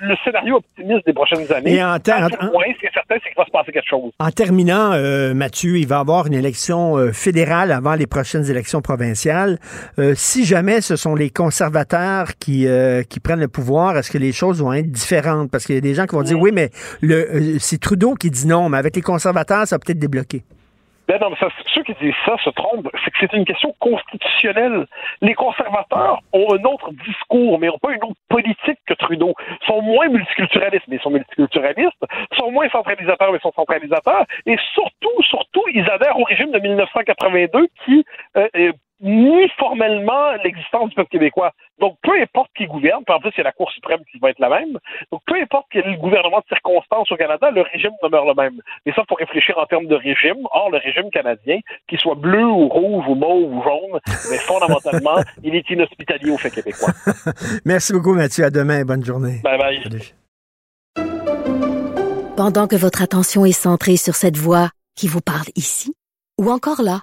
le 0.00 0.16
scénario 0.24 0.56
optimiste 0.56 1.06
des 1.06 1.12
prochaines 1.14 1.50
années. 1.52 1.74
Et 1.76 1.82
en 1.84 1.98
ter- 1.98 2.22
À 2.24 2.28
tout 2.28 2.36
en- 2.44 2.50
point, 2.50 2.64
ce 2.74 2.80
qui 2.80 2.86
est 2.86 2.92
certain, 2.92 3.14
c'est 3.22 3.28
qu'il 3.30 3.36
va 3.38 3.46
se 3.46 3.50
passer 3.50 3.72
quelque 3.72 3.88
chose. 3.88 4.12
En 4.18 4.30
terminant, 4.30 4.92
euh, 4.92 5.32
Mathieu, 5.34 5.78
il 5.78 5.86
va 5.86 5.96
y 5.96 6.00
avoir 6.00 6.26
une 6.26 6.34
élection 6.34 6.96
euh, 6.98 7.12
fédérale 7.12 7.72
avant 7.72 7.94
les 7.94 8.06
prochaines 8.06 8.50
élections 8.50 8.82
provinciales. 8.82 9.58
Euh, 9.98 10.12
si 10.14 10.44
jamais 10.44 10.80
ce 10.82 10.96
sont 10.96 11.14
les 11.14 11.30
conservateurs 11.30 12.36
qui, 12.38 12.66
euh, 12.66 13.02
qui 13.02 13.20
prennent 13.20 13.40
le 13.40 13.48
pouvoir, 13.48 13.96
est-ce 13.96 14.10
que 14.10 14.18
les 14.18 14.32
choses 14.32 14.62
vont 14.62 14.72
être 14.72 14.90
différentes? 14.90 15.50
Parce 15.50 15.64
qu'il 15.64 15.74
y 15.74 15.78
a 15.78 15.80
des 15.80 15.94
gens 15.94 16.06
qui 16.06 16.14
vont 16.16 16.22
dire, 16.22 16.38
oui, 16.40 16.50
mais 16.52 16.70
le, 17.00 17.58
c'est 17.58 17.80
Trudeau 17.80 18.14
qui 18.14 18.30
dit 18.30 18.41
non, 18.46 18.68
mais 18.68 18.78
avec 18.78 18.96
les 18.96 19.02
conservateurs, 19.02 19.66
ça 19.66 19.76
va 19.76 19.80
peut-être 19.80 19.98
débloquer. 19.98 20.42
Ben 21.08 21.18
non, 21.20 21.30
mais 21.30 21.36
ceux 21.74 21.82
qui 21.82 21.94
disent 22.00 22.14
ça 22.24 22.36
se 22.42 22.50
trompent. 22.50 22.88
C'est 23.04 23.10
que 23.10 23.16
c'est 23.20 23.32
une 23.36 23.44
question 23.44 23.74
constitutionnelle. 23.80 24.86
Les 25.20 25.34
conservateurs 25.34 26.20
ont 26.32 26.54
un 26.54 26.62
autre 26.64 26.92
discours, 27.04 27.58
mais 27.58 27.66
n'ont 27.66 27.78
pas 27.78 27.92
une 27.92 28.04
autre 28.04 28.20
politique 28.28 28.78
que 28.86 28.94
Trudeau. 28.94 29.34
Ils 29.62 29.66
sont 29.66 29.82
moins 29.82 30.08
multiculturalistes, 30.08 30.86
mais 30.88 30.96
ils 30.96 31.02
sont 31.02 31.10
multiculturalistes. 31.10 32.04
Ils 32.30 32.36
sont 32.36 32.52
moins 32.52 32.68
centralisateurs, 32.70 33.32
mais 33.32 33.38
ils 33.38 33.42
sont 33.42 33.52
centralisateurs. 33.54 34.24
Et 34.46 34.56
surtout, 34.74 35.22
surtout, 35.22 35.64
ils 35.74 35.88
adhèrent 35.90 36.18
au 36.18 36.24
régime 36.24 36.52
de 36.52 36.60
1982 36.60 37.66
qui 37.84 38.04
euh, 38.36 38.72
nie 39.02 39.48
formellement 39.58 40.32
l'existence 40.44 40.90
du 40.90 40.94
peuple 40.94 41.10
québécois. 41.10 41.52
Donc, 41.80 41.96
peu 42.02 42.12
importe 42.20 42.50
qui 42.56 42.66
gouverne, 42.66 43.02
puis 43.04 43.14
en 43.14 43.18
plus, 43.18 43.32
c'est 43.34 43.42
la 43.42 43.52
Cour 43.52 43.70
suprême 43.72 44.00
qui 44.10 44.18
va 44.18 44.30
être 44.30 44.38
la 44.38 44.48
même. 44.48 44.78
Donc, 45.10 45.22
peu 45.26 45.34
importe 45.40 45.66
quel 45.70 45.84
est 45.86 45.90
le 45.90 45.96
gouvernement 45.96 46.38
de 46.38 46.44
circonstance 46.48 47.10
au 47.10 47.16
Canada, 47.16 47.50
le 47.50 47.62
régime 47.62 47.92
demeure 48.02 48.24
le 48.24 48.34
même. 48.34 48.60
Et 48.86 48.92
ça, 48.92 49.02
faut 49.08 49.16
réfléchir 49.16 49.58
en 49.58 49.66
termes 49.66 49.86
de 49.86 49.96
régime. 49.96 50.46
Or, 50.52 50.70
le 50.70 50.78
régime 50.78 51.10
canadien, 51.10 51.58
qu'il 51.88 51.98
soit 51.98 52.14
bleu 52.14 52.46
ou 52.46 52.68
rouge 52.68 53.04
ou 53.08 53.14
mauve 53.14 53.52
ou 53.52 53.62
jaune, 53.62 54.00
mais 54.30 54.38
fondamentalement, 54.46 55.20
il 55.42 55.54
est 55.56 55.68
inhospitalier 55.68 56.30
au 56.30 56.38
fait 56.38 56.50
québécois. 56.50 56.92
Merci 57.64 57.92
beaucoup, 57.92 58.14
Mathieu. 58.14 58.44
À 58.44 58.50
demain. 58.50 58.84
Bonne 58.84 59.04
journée. 59.04 59.40
Bye 59.42 59.58
bye. 59.58 59.82
Pendant 62.36 62.66
que 62.66 62.76
votre 62.76 63.02
attention 63.02 63.44
est 63.44 63.52
centrée 63.52 63.96
sur 63.96 64.14
cette 64.14 64.36
voix 64.36 64.70
qui 64.96 65.06
vous 65.06 65.20
parle 65.20 65.46
ici, 65.54 65.92
ou 66.40 66.50
encore 66.50 66.82
là, 66.82 67.02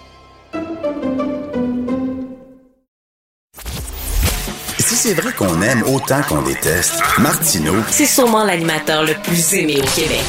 Si 4.91 4.97
c'est 4.97 5.13
vrai 5.13 5.31
qu'on 5.31 5.61
aime 5.61 5.83
autant 5.83 6.21
qu'on 6.21 6.41
déteste, 6.41 7.01
Martineau, 7.17 7.75
C'est 7.89 8.05
sûrement 8.05 8.43
l'animateur 8.43 9.05
le 9.05 9.13
plus 9.23 9.53
aimé 9.53 9.77
au 9.77 9.87
Québec. 9.95 10.25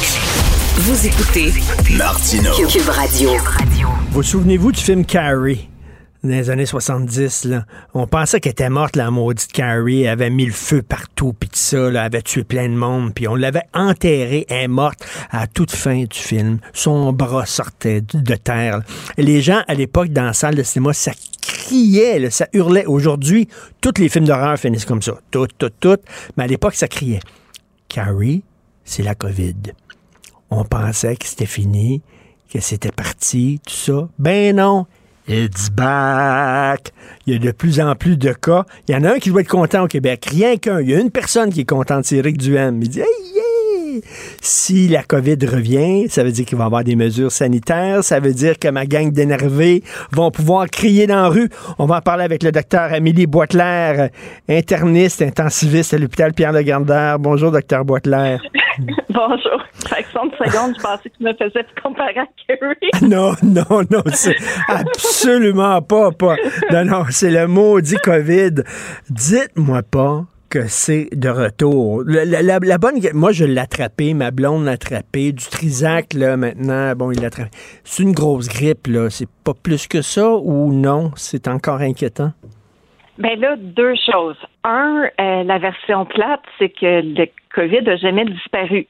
Vous 0.76 1.04
écoutez 1.04 1.52
Martineau. 1.96 2.52
Cube 2.68 2.88
Radio. 2.88 3.30
Vous 4.12 4.22
souvenez-vous 4.22 4.70
du 4.70 4.80
film 4.80 5.04
Carrie? 5.04 5.68
Dans 6.22 6.30
les 6.30 6.48
années 6.50 6.66
70, 6.66 7.46
là, 7.46 7.64
on 7.92 8.06
pensait 8.06 8.38
qu'elle 8.38 8.52
était 8.52 8.70
morte, 8.70 8.94
la 8.94 9.10
maudite 9.10 9.50
Carrie. 9.50 10.02
Elle 10.02 10.10
avait 10.10 10.30
mis 10.30 10.46
le 10.46 10.52
feu 10.52 10.80
partout, 10.80 11.32
puis 11.32 11.48
tout 11.48 11.58
ça, 11.58 11.78
là, 11.78 11.88
elle 11.88 11.96
avait 11.96 12.22
tué 12.22 12.44
plein 12.44 12.68
de 12.68 12.74
monde, 12.76 13.12
puis 13.12 13.26
on 13.26 13.34
l'avait 13.34 13.64
enterrée, 13.74 14.46
elle 14.48 14.62
est 14.62 14.68
morte 14.68 15.04
à 15.32 15.48
toute 15.48 15.72
fin 15.72 16.04
du 16.04 16.16
film. 16.16 16.58
Son 16.72 17.12
bras 17.12 17.46
sortait 17.46 18.00
de 18.00 18.34
terre. 18.36 18.82
les 19.18 19.42
gens, 19.42 19.62
à 19.66 19.74
l'époque, 19.74 20.10
dans 20.10 20.26
la 20.26 20.32
salle 20.32 20.54
de 20.54 20.62
cinéma, 20.62 20.92
ça 20.92 21.10
criait, 21.62 22.30
ça 22.30 22.48
hurlait. 22.52 22.86
Aujourd'hui, 22.86 23.48
tous 23.80 23.94
les 23.98 24.08
films 24.08 24.24
d'horreur 24.24 24.58
finissent 24.58 24.84
comme 24.84 25.02
ça. 25.02 25.14
Tout, 25.30 25.46
tout, 25.58 25.70
tout. 25.80 25.98
Mais 26.36 26.44
à 26.44 26.46
l'époque, 26.46 26.74
ça 26.74 26.88
criait. 26.88 27.20
Carrie, 27.88 28.42
c'est 28.84 29.02
la 29.02 29.14
COVID. 29.14 29.54
On 30.50 30.64
pensait 30.64 31.16
que 31.16 31.26
c'était 31.26 31.46
fini, 31.46 32.02
que 32.52 32.60
c'était 32.60 32.92
parti, 32.92 33.60
tout 33.66 33.74
ça. 33.74 34.08
Ben 34.18 34.56
non. 34.56 34.86
It's 35.28 35.70
back. 35.70 36.92
Il 37.26 37.34
y 37.34 37.36
a 37.36 37.38
de 37.38 37.52
plus 37.52 37.80
en 37.80 37.94
plus 37.94 38.16
de 38.16 38.32
cas. 38.32 38.64
Il 38.88 38.94
y 38.94 38.96
en 38.96 39.04
a 39.04 39.12
un 39.14 39.18
qui 39.20 39.30
doit 39.30 39.42
être 39.42 39.48
content 39.48 39.84
au 39.84 39.86
Québec. 39.86 40.26
Rien 40.28 40.56
qu'un. 40.56 40.80
Il 40.80 40.90
y 40.90 40.94
a 40.94 40.98
une 40.98 41.12
personne 41.12 41.52
qui 41.52 41.60
est 41.60 41.64
contente, 41.64 42.04
c'est 42.04 42.16
Eric 42.16 42.38
Duhem. 42.38 42.82
Il 42.82 42.88
dit, 42.88 43.00
hey, 43.00 43.06
yeah! 43.34 43.51
Si 44.40 44.88
la 44.88 45.02
COVID 45.02 45.38
revient, 45.46 46.08
ça 46.08 46.24
veut 46.24 46.32
dire 46.32 46.44
qu'il 46.44 46.58
va 46.58 46.64
y 46.64 46.66
avoir 46.66 46.84
des 46.84 46.96
mesures 46.96 47.32
sanitaires. 47.32 48.04
Ça 48.04 48.20
veut 48.20 48.32
dire 48.32 48.58
que 48.58 48.68
ma 48.68 48.86
gang 48.86 49.10
d'énervés 49.10 49.82
vont 50.12 50.30
pouvoir 50.30 50.68
crier 50.68 51.06
dans 51.06 51.22
la 51.22 51.28
rue. 51.28 51.48
On 51.78 51.86
va 51.86 51.96
en 51.96 52.00
parler 52.00 52.24
avec 52.24 52.42
le 52.42 52.52
docteur 52.52 52.92
Amélie 52.92 53.26
Boitler, 53.26 54.08
interniste, 54.48 55.22
intensiviste 55.22 55.94
à 55.94 55.98
l'hôpital 55.98 56.32
Pierre-Legardeur. 56.32 57.18
Bonjour, 57.18 57.50
docteur 57.50 57.84
Boitler. 57.84 58.38
Bonjour. 59.10 59.62
Fraction 59.86 60.26
de 60.26 60.32
seconde, 60.32 60.74
je 60.76 60.82
pensais 60.82 61.10
que 61.10 61.16
tu 61.16 61.24
me 61.24 61.32
faisais 61.34 61.64
te 61.64 61.80
comparer 61.82 62.18
à 62.18 62.26
Kerry. 62.46 62.90
Non, 63.02 63.32
non, 63.42 63.82
non, 63.90 64.02
c'est 64.12 64.36
absolument 64.68 65.82
pas, 65.82 66.10
pas. 66.12 66.36
Non, 66.70 66.84
non, 66.84 67.04
c'est 67.10 67.30
le 67.30 67.46
maudit 67.46 67.96
COVID. 67.96 68.62
Dites-moi 69.10 69.82
pas 69.82 70.24
c'est 70.68 71.08
de 71.12 71.28
retour. 71.28 72.02
La, 72.06 72.78
bonne, 72.78 73.00
moi, 73.14 73.32
je 73.32 73.44
l'ai 73.44 74.14
ma 74.14 74.30
blonde 74.30 74.64
l'a 74.64 74.72
du 75.32 75.44
Trisac, 75.50 76.14
là, 76.14 76.36
maintenant, 76.36 76.94
bon, 76.94 77.10
il 77.10 77.20
l'a 77.20 77.28
attrapé. 77.28 77.50
C'est 77.84 78.02
une 78.02 78.12
grosse 78.12 78.48
grippe, 78.48 78.86
là. 78.86 79.10
C'est 79.10 79.28
pas 79.44 79.54
plus 79.54 79.86
que 79.86 80.02
ça 80.02 80.30
ou 80.30 80.72
non? 80.72 81.10
C'est 81.16 81.48
encore 81.48 81.80
inquiétant? 81.80 82.32
Ben 83.18 83.38
là, 83.38 83.56
deux 83.56 83.94
choses. 84.10 84.38
Un, 84.64 85.04
euh, 85.20 85.42
la 85.44 85.58
version 85.58 86.06
plate, 86.06 86.42
c'est 86.58 86.70
que 86.70 87.02
le 87.02 87.26
COVID 87.54 87.82
n'a 87.82 87.96
jamais 87.96 88.24
disparu. 88.24 88.86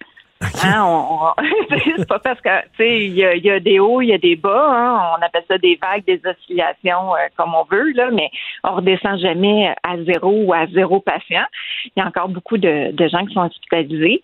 Hein, 0.64 1.34
c'est 1.96 2.08
pas 2.08 2.18
parce 2.18 2.40
que 2.40 2.62
tu 2.62 2.68
sais, 2.78 3.04
il 3.04 3.14
y 3.14 3.50
a, 3.50 3.60
des 3.60 3.78
hauts, 3.78 4.00
il 4.00 4.08
y 4.08 4.12
a 4.12 4.18
des 4.18 4.36
bas. 4.36 4.66
Hein, 4.68 5.16
on 5.18 5.22
appelle 5.22 5.44
ça 5.48 5.58
des 5.58 5.78
vagues, 5.80 6.04
des 6.04 6.20
oscillations, 6.24 7.14
euh, 7.14 7.28
comme 7.36 7.54
on 7.54 7.64
veut 7.64 7.92
là, 7.92 8.10
mais 8.12 8.30
on 8.64 8.76
redescend 8.76 9.18
jamais 9.18 9.74
à 9.82 9.96
zéro 10.04 10.30
ou 10.44 10.52
à 10.52 10.66
zéro 10.66 11.00
patient. 11.00 11.44
Il 11.84 11.92
y 12.00 12.02
a 12.02 12.06
encore 12.06 12.28
beaucoup 12.28 12.58
de, 12.58 12.92
gens 13.08 13.26
qui 13.26 13.34
sont 13.34 13.46
hospitalisés. 13.46 14.22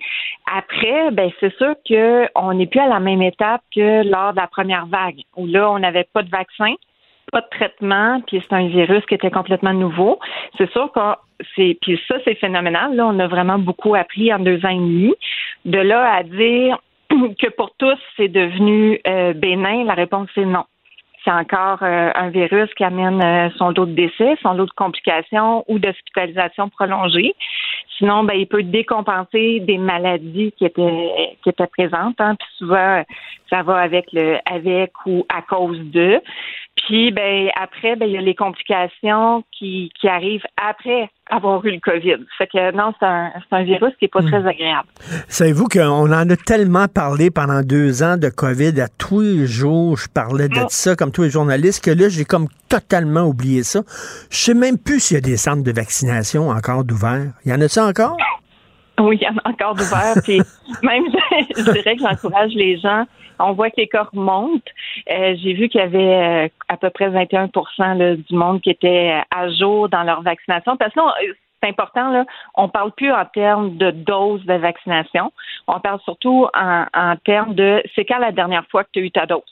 Après, 0.52 1.10
ben 1.12 1.30
c'est 1.40 1.54
sûr 1.56 1.74
que 1.88 2.28
on 2.34 2.54
n'est 2.54 2.66
plus 2.66 2.80
à 2.80 2.88
la 2.88 3.00
même 3.00 3.22
étape 3.22 3.62
que 3.74 4.08
lors 4.08 4.32
de 4.32 4.40
la 4.40 4.46
première 4.46 4.86
vague, 4.86 5.20
où 5.36 5.46
là 5.46 5.70
on 5.70 5.78
n'avait 5.78 6.08
pas 6.12 6.22
de 6.22 6.30
vaccin 6.30 6.74
pas 7.30 7.42
de 7.42 7.48
traitement, 7.50 8.22
puis 8.26 8.42
c'est 8.42 8.54
un 8.54 8.68
virus 8.68 9.04
qui 9.04 9.14
était 9.14 9.30
complètement 9.30 9.74
nouveau. 9.74 10.18
C'est 10.56 10.70
sûr 10.70 10.90
c'est 11.56 11.78
puis 11.80 12.00
ça 12.08 12.16
c'est 12.24 12.34
phénoménal. 12.36 12.94
Là, 12.94 13.06
on 13.06 13.18
a 13.18 13.26
vraiment 13.26 13.58
beaucoup 13.58 13.94
appris 13.94 14.32
en 14.32 14.38
deux 14.38 14.64
ans 14.64 14.70
et 14.70 14.76
demi. 14.76 15.14
De 15.64 15.78
là 15.78 16.14
à 16.14 16.22
dire 16.22 16.78
que 17.10 17.50
pour 17.50 17.70
tous 17.78 17.98
c'est 18.16 18.28
devenu 18.28 19.00
euh, 19.06 19.32
bénin, 19.32 19.84
la 19.84 19.94
réponse 19.94 20.28
c'est 20.34 20.44
non. 20.44 20.64
C'est 21.24 21.32
encore 21.32 21.82
euh, 21.82 22.10
un 22.14 22.30
virus 22.30 22.72
qui 22.74 22.84
amène 22.84 23.20
euh, 23.22 23.50
son 23.58 23.70
lot 23.70 23.86
de 23.86 23.92
décès, 23.92 24.36
son 24.40 24.54
lot 24.54 24.66
de 24.66 24.70
complications 24.76 25.64
ou 25.68 25.78
d'hospitalisation 25.78 26.68
prolongée. 26.68 27.34
Sinon, 27.98 28.22
ben, 28.22 28.34
il 28.34 28.46
peut 28.46 28.62
décompenser 28.62 29.58
des 29.60 29.76
maladies 29.76 30.52
qui 30.56 30.64
étaient 30.64 31.36
qui 31.42 31.48
étaient 31.48 31.66
présentes. 31.66 32.20
Hein. 32.20 32.36
Puis 32.36 32.48
souvent, 32.56 33.02
ça 33.50 33.62
va 33.62 33.78
avec 33.78 34.12
le 34.12 34.38
avec 34.50 34.92
ou 35.06 35.26
à 35.28 35.42
cause 35.42 35.80
de. 35.90 36.20
Puis 36.86 37.10
ben 37.10 37.48
après, 37.60 37.96
ben 37.96 38.06
il 38.06 38.12
y 38.12 38.18
a 38.18 38.20
les 38.20 38.34
complications 38.34 39.44
qui, 39.52 39.90
qui 40.00 40.08
arrivent 40.08 40.44
après 40.56 41.10
avoir 41.30 41.64
eu 41.64 41.72
le 41.72 41.80
COVID. 41.80 42.24
Fait 42.38 42.46
que 42.46 42.72
non, 42.74 42.92
c'est 42.98 43.06
un, 43.06 43.32
c'est 43.34 43.56
un 43.56 43.62
virus 43.64 43.92
qui 43.98 44.06
est 44.06 44.12
pas 44.12 44.22
très 44.22 44.46
agréable. 44.46 44.88
Savez-vous 45.28 45.66
qu'on 45.66 46.12
en 46.12 46.30
a 46.30 46.36
tellement 46.36 46.86
parlé 46.86 47.30
pendant 47.30 47.62
deux 47.62 48.02
ans 48.02 48.16
de 48.16 48.28
COVID, 48.28 48.80
à 48.80 48.88
tous 48.88 49.20
les 49.20 49.46
jours, 49.46 49.96
je 49.96 50.08
parlais 50.08 50.48
de 50.48 50.60
ça 50.68 50.94
comme 50.96 51.10
tous 51.10 51.24
les 51.24 51.30
journalistes, 51.30 51.84
que 51.84 51.90
là, 51.90 52.08
j'ai 52.08 52.24
comme 52.24 52.46
totalement 52.68 53.22
oublié 53.22 53.62
ça. 53.62 53.80
Je 54.30 54.36
sais 54.36 54.54
même 54.54 54.78
plus 54.78 55.00
s'il 55.00 55.16
y 55.16 55.18
a 55.18 55.20
des 55.20 55.36
centres 55.36 55.64
de 55.64 55.72
vaccination 55.72 56.48
encore 56.50 56.84
d'ouverts. 56.84 57.32
Il 57.44 57.50
y 57.50 57.54
en 57.54 57.60
a 57.60 57.68
ça 57.68 57.86
encore? 57.86 58.16
Oui, 59.00 59.18
il 59.20 59.24
y 59.24 59.28
en 59.28 59.36
a 59.38 59.50
encore 59.50 59.74
d'ouverts. 59.74 60.14
Puis 60.24 60.38
même, 60.82 61.04
je 61.56 61.72
dirais 61.72 61.96
que 61.96 62.02
j'encourage 62.02 62.52
les 62.54 62.78
gens. 62.78 63.04
On 63.38 63.52
voit 63.52 63.70
que 63.70 63.76
les 63.78 63.88
cas 63.88 64.08
remontent. 64.12 64.70
Euh, 65.10 65.34
J'ai 65.42 65.54
vu 65.54 65.68
qu'il 65.68 65.80
y 65.80 65.84
avait 65.84 66.46
euh, 66.46 66.48
à 66.68 66.76
peu 66.76 66.90
près 66.90 67.08
21 67.08 67.50
là, 67.78 68.16
du 68.16 68.34
monde 68.34 68.60
qui 68.60 68.70
était 68.70 69.12
euh, 69.12 69.20
à 69.30 69.48
jour 69.50 69.88
dans 69.88 70.02
leur 70.02 70.22
vaccination. 70.22 70.76
Parce 70.76 70.92
que 70.92 71.00
là, 71.00 71.14
c'est 71.62 71.68
important, 71.68 72.10
là, 72.10 72.24
on 72.54 72.68
parle 72.68 72.92
plus 72.92 73.12
en 73.12 73.24
termes 73.24 73.76
de 73.76 73.90
doses 73.90 74.44
de 74.44 74.54
vaccination. 74.54 75.32
On 75.66 75.80
parle 75.80 76.00
surtout 76.00 76.46
en, 76.54 76.84
en 76.94 77.16
termes 77.16 77.54
de 77.54 77.82
c'est 77.94 78.04
quand 78.04 78.18
la 78.18 78.32
dernière 78.32 78.66
fois 78.68 78.84
que 78.84 78.90
tu 78.92 79.00
as 79.00 79.02
eu 79.02 79.10
ta 79.10 79.26
dose? 79.26 79.42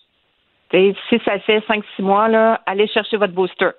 Si 0.73 1.21
ça 1.25 1.39
fait 1.41 1.61
5-6 1.61 1.83
mois, 2.01 2.29
là, 2.29 2.61
allez 2.67 2.87
chercher 2.89 3.17
votre 3.17 3.33
booster. 3.33 3.71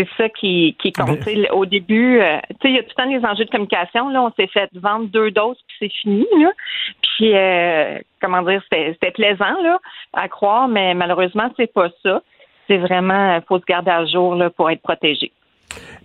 C'est 0.00 0.22
ça 0.22 0.28
qui, 0.28 0.76
qui 0.80 0.92
compte. 0.92 1.20
T'sais, 1.20 1.50
Au 1.50 1.66
début, 1.66 2.20
euh, 2.20 2.38
tu 2.48 2.56
sais, 2.62 2.68
il 2.70 2.74
y 2.76 2.78
a 2.78 2.82
tout 2.82 2.90
le 2.96 3.02
temps 3.02 3.10
les 3.10 3.24
enjeux 3.24 3.44
de 3.44 3.50
communication. 3.50 4.08
Là, 4.08 4.22
on 4.22 4.32
s'est 4.32 4.48
fait 4.48 4.70
vendre 4.74 5.06
deux 5.06 5.30
doses, 5.30 5.58
puis 5.66 5.76
c'est 5.80 6.00
fini. 6.00 6.26
Là. 6.38 6.50
Puis, 7.02 7.36
euh, 7.36 7.98
comment 8.20 8.42
dire, 8.42 8.62
c'était 8.70 9.10
plaisant 9.10 9.60
là, 9.62 9.78
à 10.14 10.28
croire, 10.28 10.68
mais 10.68 10.94
malheureusement, 10.94 11.50
c'est 11.56 11.72
pas 11.72 11.90
ça. 12.02 12.22
C'est 12.66 12.78
vraiment, 12.78 13.36
il 13.36 13.42
faut 13.46 13.58
se 13.58 13.64
garder 13.64 13.90
à 13.90 14.06
jour 14.06 14.34
là, 14.34 14.48
pour 14.48 14.70
être 14.70 14.82
protégé. 14.82 15.32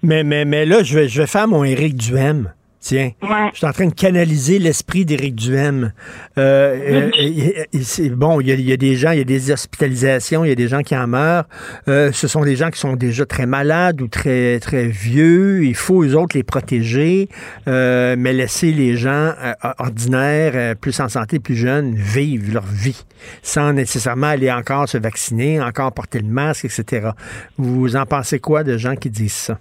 Mais, 0.02 0.24
mais, 0.24 0.46
mais 0.46 0.66
là, 0.66 0.84
je 0.84 0.98
vais, 0.98 1.08
je 1.08 1.22
vais 1.22 1.28
faire 1.28 1.48
mon 1.48 1.64
Éric 1.64 1.96
Duhem. 1.96 2.52
Tiens, 2.86 3.10
je 3.52 3.58
suis 3.58 3.66
en 3.66 3.72
train 3.72 3.88
de 3.88 3.96
canaliser 3.96 4.60
l'esprit 4.60 5.06
d'Éric 5.06 5.34
Duhem. 5.34 5.92
Euh, 6.38 7.10
euh, 7.18 7.64
c'est 7.82 8.12
bon, 8.12 8.40
il 8.42 8.48
y, 8.50 8.52
a, 8.52 8.54
il 8.54 8.62
y 8.62 8.72
a 8.74 8.78
des 8.78 8.94
gens, 8.94 9.10
il 9.10 9.18
y 9.18 9.22
a 9.22 9.24
des 9.24 9.50
hospitalisations, 9.50 10.46
il 10.46 10.50
y 10.50 10.52
a 10.52 10.56
des 10.56 10.68
gens 10.68 10.84
qui 10.84 10.96
en 10.96 11.08
meurent. 11.08 11.46
Euh, 11.88 12.12
ce 12.12 12.28
sont 12.28 12.44
des 12.44 12.56
gens 12.56 12.70
qui 12.70 12.78
sont 12.78 12.96
déjà 12.96 13.26
très 13.26 13.48
malades 13.48 14.04
ou 14.04 14.08
très 14.08 14.60
très 14.60 14.86
vieux. 14.86 15.66
Il 15.66 15.74
faut 15.74 16.04
eux 16.04 16.16
autres 16.16 16.38
les 16.38 16.44
protéger, 16.44 17.28
euh, 17.68 18.16
mais 18.20 18.34
laisser 18.34 18.72
les 18.72 18.98
gens 18.98 19.34
ordinaires, 19.80 20.76
plus 20.76 21.00
en 21.00 21.10
santé, 21.10 21.40
plus 21.40 21.56
jeunes, 21.56 21.96
vivre 21.96 22.54
leur 22.54 22.68
vie 22.68 23.04
sans 23.42 23.74
nécessairement 23.74 24.28
aller 24.28 24.52
encore 24.52 24.88
se 24.88 25.00
vacciner, 25.00 25.60
encore 25.60 25.92
porter 25.92 26.20
le 26.20 26.28
masque, 26.28 26.66
etc. 26.66 27.10
Vous 27.58 27.96
en 27.96 28.06
pensez 28.06 28.38
quoi 28.38 28.64
de 28.64 28.78
gens 28.78 28.96
qui 28.96 29.10
disent 29.10 29.34
ça? 29.34 29.58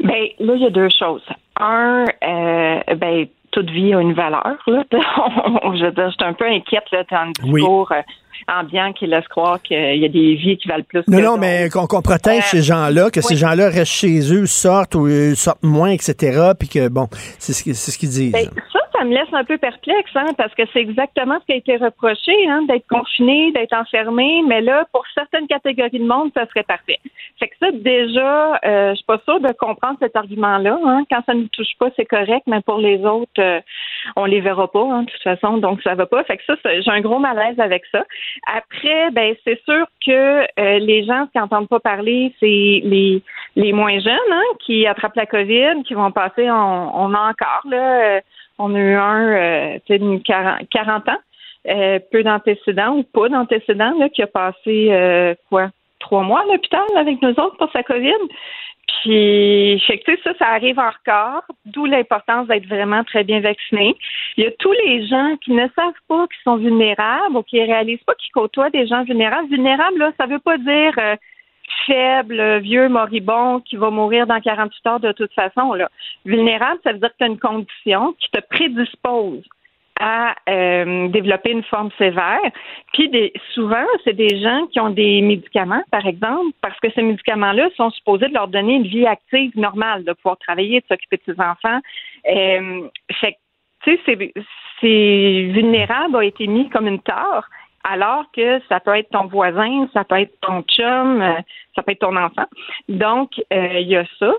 Ben 0.00 0.08
là, 0.40 0.54
il 0.56 0.62
y 0.62 0.66
a 0.66 0.70
deux 0.70 0.88
choses. 0.98 1.22
Un, 1.60 2.04
euh, 2.24 2.94
ben 2.96 3.26
toute 3.52 3.70
vie 3.70 3.94
a 3.94 4.00
une 4.00 4.12
valeur. 4.12 4.56
Là. 4.66 4.84
je 4.92 5.84
veux 5.86 5.92
dire, 5.92 6.10
je 6.10 6.14
suis 6.14 6.24
un 6.24 6.34
peu 6.34 6.44
inquiète 6.46 6.84
là, 6.92 7.04
dans 7.10 7.24
le 7.24 7.32
Oui. 7.50 7.60
discours 7.62 7.90
euh, 7.92 8.02
ambiant 8.48 8.92
qui 8.92 9.06
laisse 9.06 9.26
croire 9.28 9.60
qu'il 9.62 9.96
y 9.96 10.04
a 10.04 10.08
des 10.08 10.34
vies 10.34 10.58
qui 10.58 10.68
valent 10.68 10.84
plus 10.86 11.02
Non, 11.08 11.18
que 11.18 11.22
non, 11.24 11.36
mais 11.38 11.70
qu'on 11.70 11.86
qu'on 11.86 12.02
protège 12.02 12.44
ces 12.44 12.62
gens-là, 12.62 13.10
que 13.10 13.22
ces 13.22 13.36
gens-là 13.36 13.70
restent 13.70 13.92
chez 13.92 14.32
eux, 14.32 14.44
sortent 14.46 14.94
ou 14.94 15.06
euh, 15.06 15.34
sortent 15.34 15.62
moins, 15.62 15.88
etc. 15.90 16.50
Puis 16.58 16.68
que, 16.68 16.88
bon, 16.88 17.08
c'est 17.38 17.52
ce, 17.54 17.72
ce 17.72 17.96
qu'ils 17.98 18.10
disent. 18.10 18.32
Ben, 18.32 18.46
ça, 18.72 18.80
ça 18.98 19.04
me 19.04 19.14
laisse 19.14 19.32
un 19.32 19.44
peu 19.44 19.58
perplexe, 19.58 20.10
hein, 20.14 20.26
parce 20.36 20.54
que 20.54 20.62
c'est 20.72 20.80
exactement 20.80 21.38
ce 21.40 21.46
qui 21.46 21.52
a 21.52 21.56
été 21.56 21.76
reproché, 21.76 22.32
hein, 22.48 22.62
d'être 22.62 22.86
confiné, 22.88 23.52
d'être 23.52 23.74
enfermé, 23.74 24.42
mais 24.46 24.60
là, 24.60 24.86
pour 24.92 25.04
certaines 25.14 25.46
catégories 25.46 25.98
de 25.98 26.06
monde, 26.06 26.30
ça 26.34 26.46
serait 26.46 26.62
parfait. 26.62 26.98
Fait 27.38 27.48
que 27.48 27.54
ça, 27.60 27.70
déjà, 27.72 28.58
euh, 28.64 28.90
je 28.90 28.96
suis 28.96 29.04
pas 29.04 29.20
sûre 29.24 29.40
de 29.40 29.52
comprendre 29.52 29.98
cet 30.00 30.16
argument-là. 30.16 30.78
Hein. 30.84 31.04
Quand 31.10 31.20
ça 31.26 31.34
ne 31.34 31.42
nous 31.42 31.48
touche 31.48 31.76
pas, 31.78 31.88
c'est 31.96 32.06
correct, 32.06 32.44
mais 32.46 32.60
pour 32.62 32.78
les 32.78 33.04
autres, 33.04 33.30
euh, 33.40 33.60
on 34.16 34.24
les 34.24 34.40
verra 34.40 34.70
pas, 34.70 34.84
hein, 34.84 35.02
de 35.02 35.10
toute 35.10 35.22
façon, 35.22 35.58
donc 35.58 35.82
ça 35.82 35.94
va 35.94 36.06
pas. 36.06 36.24
Fait 36.24 36.36
que 36.36 36.44
ça, 36.46 36.54
j'ai 36.64 36.90
un 36.90 37.00
gros 37.00 37.18
malaise 37.18 37.58
avec 37.58 37.84
ça. 37.92 38.04
Après, 38.46 39.10
ben 39.10 39.34
c'est 39.44 39.62
sûr 39.64 39.86
que 40.04 40.12
euh, 40.12 40.78
les 40.78 41.04
gens 41.04 41.26
qui 41.32 41.38
n'entendent 41.38 41.68
pas 41.68 41.80
parler, 41.80 42.32
c'est 42.40 42.46
les 42.46 43.22
les 43.56 43.72
moins 43.72 43.98
jeunes 43.98 44.32
hein, 44.32 44.42
qui 44.60 44.86
attrapent 44.86 45.16
la 45.16 45.26
COVID, 45.26 45.82
qui 45.84 45.94
vont 45.94 46.12
passer, 46.12 46.50
on, 46.50 46.90
on 46.94 47.14
a 47.14 47.30
encore 47.30 47.62
là, 47.64 48.16
euh, 48.16 48.20
on 48.58 48.74
a 48.74 48.78
eu 48.78 48.94
un, 48.94 49.78
d'une 49.88 50.22
40, 50.22 50.68
40 50.70 51.08
ans, 51.08 51.18
euh, 51.68 51.98
peu 52.12 52.22
d'antécédents 52.22 52.96
ou 52.96 53.02
pas 53.02 53.28
d'antécédents, 53.28 53.92
qui 54.14 54.22
a 54.22 54.26
passé 54.26 54.88
euh, 54.90 55.34
quoi, 55.48 55.70
trois 55.98 56.22
mois 56.22 56.42
à 56.42 56.44
l'hôpital 56.44 56.84
avec 56.96 57.20
nous 57.22 57.30
autres 57.30 57.56
pour 57.56 57.70
sa 57.72 57.82
COVID. 57.82 58.12
Puis, 59.02 59.82
fait 59.86 59.98
que, 59.98 60.12
ça, 60.22 60.32
ça 60.38 60.46
arrive 60.46 60.78
encore, 60.78 61.42
d'où 61.64 61.86
l'importance 61.86 62.46
d'être 62.46 62.66
vraiment 62.66 63.02
très 63.02 63.24
bien 63.24 63.40
vacciné. 63.40 63.96
Il 64.36 64.44
y 64.44 64.46
a 64.46 64.52
tous 64.58 64.72
les 64.72 65.06
gens 65.06 65.36
qui 65.44 65.52
ne 65.52 65.66
savent 65.74 65.92
pas 66.08 66.26
qu'ils 66.28 66.42
sont 66.44 66.56
vulnérables 66.56 67.36
ou 67.36 67.42
qui 67.42 67.60
réalisent 67.62 68.04
pas 68.06 68.14
qu'ils 68.14 68.32
côtoient 68.32 68.70
des 68.70 68.86
gens 68.86 69.02
vulnérables. 69.02 69.48
Vulnérable, 69.48 69.98
là, 69.98 70.12
ça 70.18 70.26
veut 70.26 70.38
pas 70.38 70.56
dire 70.58 70.92
euh, 70.98 71.16
faible, 71.86 72.58
vieux, 72.58 72.88
moribond, 72.88 73.60
qui 73.60 73.76
va 73.76 73.90
mourir 73.90 74.26
dans 74.26 74.40
48 74.40 74.86
heures 74.86 75.00
de 75.00 75.12
toute 75.12 75.32
façon. 75.32 75.72
Là. 75.72 75.88
Vulnérable, 76.24 76.80
ça 76.84 76.92
veut 76.92 76.98
dire 76.98 77.10
que 77.10 77.16
tu 77.18 77.24
as 77.24 77.28
une 77.28 77.38
condition 77.38 78.14
qui 78.18 78.30
te 78.30 78.40
prédispose 78.40 79.42
à 79.98 80.34
euh, 80.48 81.08
développer 81.08 81.52
une 81.52 81.62
forme 81.62 81.90
sévère. 81.96 82.40
Puis 82.92 83.08
des, 83.08 83.32
souvent, 83.54 83.84
c'est 84.04 84.12
des 84.12 84.40
gens 84.42 84.66
qui 84.66 84.78
ont 84.78 84.90
des 84.90 85.22
médicaments, 85.22 85.82
par 85.90 86.06
exemple, 86.06 86.52
parce 86.60 86.78
que 86.80 86.90
ces 86.92 87.02
médicaments-là 87.02 87.70
sont 87.76 87.90
supposés 87.90 88.28
de 88.28 88.34
leur 88.34 88.48
donner 88.48 88.74
une 88.74 88.86
vie 88.86 89.06
active 89.06 89.52
normale, 89.56 90.04
de 90.04 90.12
pouvoir 90.12 90.36
travailler, 90.38 90.80
de 90.80 90.86
s'occuper 90.86 91.16
de 91.26 91.32
ses 91.32 91.40
enfants. 91.40 91.80
Euh, 92.30 92.88
fait 93.20 93.36
tu 93.84 93.94
sais, 93.94 94.00
c'est, 94.04 94.32
c'est 94.80 95.50
vulnérable 95.52 96.16
a 96.16 96.24
été 96.24 96.46
mis 96.46 96.68
comme 96.68 96.88
une 96.88 97.00
tare, 97.00 97.48
alors 97.88 98.24
que 98.32 98.60
ça 98.68 98.80
peut 98.80 98.96
être 98.96 99.10
ton 99.10 99.26
voisin, 99.26 99.88
ça 99.92 100.04
peut 100.04 100.20
être 100.20 100.34
ton 100.40 100.62
chum, 100.62 101.22
euh, 101.22 101.34
ça 101.74 101.82
peut 101.82 101.92
être 101.92 102.00
ton 102.00 102.16
enfant. 102.16 102.46
Donc, 102.88 103.30
euh, 103.52 103.78
il 103.80 103.88
y 103.88 103.96
a 103.96 104.04
ça. 104.18 104.32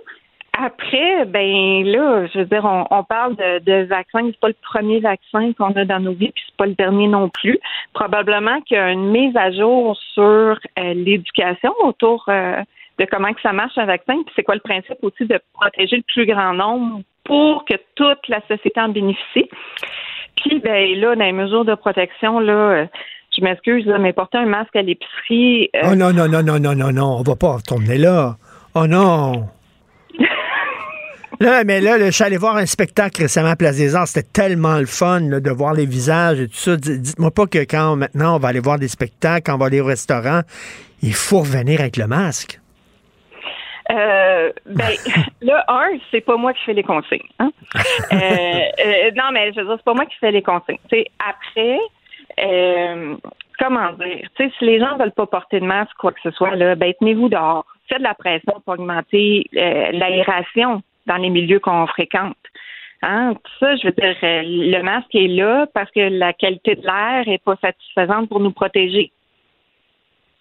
Après, 0.60 1.26
ben 1.26 1.84
là, 1.86 2.26
je 2.34 2.40
veux 2.40 2.46
dire, 2.46 2.66
on, 2.66 2.86
on 2.90 3.04
parle 3.04 3.36
de, 3.36 3.60
de 3.60 3.84
vaccin, 3.84 4.22
c'est 4.26 4.40
pas 4.40 4.48
le 4.48 4.56
premier 4.62 5.00
vaccin 5.00 5.54
qu'on 5.54 5.72
a 5.74 5.86
dans 5.86 6.00
nos 6.00 6.14
vies, 6.14 6.32
puis 6.32 6.44
c'est 6.48 6.58
pas 6.58 6.66
le 6.66 6.74
dernier 6.74 7.08
non 7.08 7.30
plus. 7.30 7.60
Probablement 7.94 8.60
qu'il 8.62 8.76
y 8.76 8.80
a 8.80 8.92
une 8.92 9.12
mise 9.12 9.38
à 9.38 9.52
jour 9.52 9.96
sur 10.14 10.24
euh, 10.24 10.94
l'éducation 10.96 11.72
autour 11.84 12.26
euh, 12.30 12.62
de 12.98 13.06
comment 13.06 13.34
que 13.34 13.42
ça 13.42 13.54
marche 13.54 13.78
un 13.78 13.86
vaccin, 13.86 14.16
puis 14.24 14.34
c'est 14.36 14.44
quoi 14.44 14.56
le 14.56 14.62
principe 14.62 14.98
aussi 15.04 15.26
de 15.26 15.40
protéger 15.54 15.98
le 15.98 16.04
plus 16.08 16.26
grand 16.26 16.54
nombre 16.54 17.02
pour 17.24 17.64
que 17.66 17.76
toute 17.94 18.28
la 18.28 18.42
société 18.48 18.82
en 18.82 18.90
bénéficie? 18.90 19.50
Puis 20.38 20.60
ben 20.60 21.00
là, 21.00 21.16
dans 21.16 21.26
les 21.26 21.34
mesures 21.34 21.66
de 21.66 21.76
protection, 21.76 22.40
là, 22.40 22.54
euh, 22.54 22.86
je 23.38 23.44
m'excuse, 23.44 23.86
mais 24.00 24.14
porter 24.14 24.38
un 24.40 24.46
masque 24.46 24.76
à 24.76 24.82
l'épicerie, 24.82 25.70
euh, 25.76 25.90
Oh 25.92 25.96
non, 25.96 26.12
non, 26.14 26.28
non, 26.28 26.44
non, 26.44 26.60
non, 26.60 26.76
non, 26.76 26.92
non, 26.92 27.18
on 27.20 27.24
va 27.24 27.36
pas 27.36 27.54
retourner 27.56 27.98
là. 27.98 28.36
Oh 28.76 28.88
non! 28.88 29.48
Là, 31.40 31.64
mais 31.64 31.82
là, 31.82 32.00
là, 32.00 32.08
je 32.08 32.12
suis 32.12 32.24
allé 32.24 32.38
voir 32.38 32.56
un 32.58 32.66
spectacle 32.66 33.22
récemment 33.22 33.50
à 33.50 33.56
Place 33.56 33.78
des 33.78 33.96
Arts. 33.96 34.08
C'était 34.08 34.28
tellement 34.28 34.78
le 34.80 34.88
fun 34.88 35.20
là, 35.20 35.40
de 35.40 35.52
voir 35.52 35.74
les 35.76 35.86
visages 35.86 36.40
et 36.40 36.48
tout 36.48 36.56
ça. 36.56 36.76
Dites-moi 36.78 37.30
pas 37.30 37.46
que 37.46 37.60
quand 37.60 37.96
maintenant 37.96 38.38
on 38.38 38.40
va 38.40 38.48
aller 38.48 38.60
voir 38.60 38.80
des 38.80 38.88
spectacles, 38.88 39.44
quand 39.46 39.54
on 39.54 39.60
va 39.60 39.68
aller 39.68 39.80
au 39.80 39.86
restaurant, 39.86 40.42
il 41.04 41.14
faut 41.14 41.42
revenir 41.42 41.80
avec 41.80 41.96
le 41.98 42.08
masque. 42.08 42.60
Euh, 43.92 44.52
ben, 44.66 44.90
là, 45.42 45.64
un, 45.68 45.90
c'est 46.10 46.22
pas 46.22 46.38
moi 46.38 46.54
qui 46.54 46.64
fais 46.66 46.74
les 46.74 46.82
consignes. 46.84 47.20
hein. 47.38 47.52
Euh, 47.76 48.16
euh, 48.16 49.12
non, 49.16 49.26
mais 49.32 49.52
je 49.54 49.60
veux 49.60 49.68
dire, 49.68 49.76
c'est 49.78 49.86
pas 49.86 49.94
moi 49.94 50.06
qui 50.08 50.18
fais 50.20 50.32
les 50.32 50.42
consignes. 50.42 50.80
Tu 50.90 50.98
sais, 50.98 51.06
après, 51.20 51.78
euh, 52.40 53.16
comment 53.60 53.92
dire, 53.94 54.28
si 54.38 54.66
les 54.66 54.80
gens 54.80 54.98
veulent 54.98 55.12
pas 55.12 55.26
porter 55.26 55.60
de 55.60 55.66
masque, 55.66 55.96
quoi 55.98 56.12
que 56.12 56.22
ce 56.22 56.32
soit, 56.32 56.56
là, 56.56 56.76
ben, 56.76 56.94
tenez-vous 57.00 57.30
dehors. 57.30 57.66
Faites 57.88 58.00
de 58.00 58.04
la 58.04 58.14
pression 58.14 58.62
pour 58.66 58.74
augmenter 58.74 59.46
euh, 59.56 59.92
l'aération 59.92 60.82
dans 61.06 61.18
les 61.18 61.30
milieux 61.30 61.60
qu'on 61.60 61.88
fréquente. 61.88 62.36
Hein, 63.02 63.36
tout 63.36 63.52
ça, 63.60 63.76
je 63.76 63.88
veux 63.88 63.94
dire, 63.94 64.16
euh, 64.24 64.42
le 64.44 64.82
masque 64.82 65.14
est 65.14 65.28
là 65.28 65.68
parce 65.74 65.90
que 65.92 66.00
la 66.00 66.34
qualité 66.34 66.76
de 66.76 66.82
l'air 66.82 67.28
est 67.28 67.44
pas 67.44 67.56
satisfaisante 67.62 68.28
pour 68.28 68.40
nous 68.40 68.52
protéger. 68.52 69.12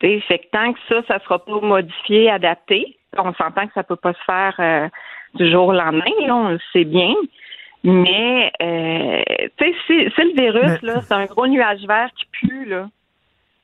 Tu 0.00 0.06
sais, 0.06 0.20
fait 0.20 0.38
que 0.38 0.46
tant 0.50 0.72
que 0.72 0.78
ça, 0.88 1.02
ça 1.06 1.18
sera 1.20 1.38
pas 1.38 1.60
modifié, 1.60 2.30
adapté, 2.30 2.96
on 3.16 3.32
s'entend 3.34 3.66
que 3.66 3.72
ça 3.74 3.82
peut 3.82 3.96
pas 3.96 4.12
se 4.12 4.24
faire 4.24 4.90
du 5.34 5.50
jour 5.50 5.68
au 5.68 5.72
lendemain, 5.72 6.04
là, 6.26 6.36
on 6.36 6.48
le 6.48 6.58
sait 6.72 6.84
bien. 6.84 7.14
Mais, 7.86 8.50
euh, 8.60 9.22
tu 9.58 9.72
sais, 9.86 10.10
si 10.10 10.22
le 10.22 10.34
virus, 10.34 10.82
là, 10.82 11.00
c'est 11.02 11.14
un 11.14 11.26
gros 11.26 11.46
nuage 11.46 11.86
vert 11.86 12.10
qui 12.16 12.26
pue, 12.32 12.64
là, 12.64 12.88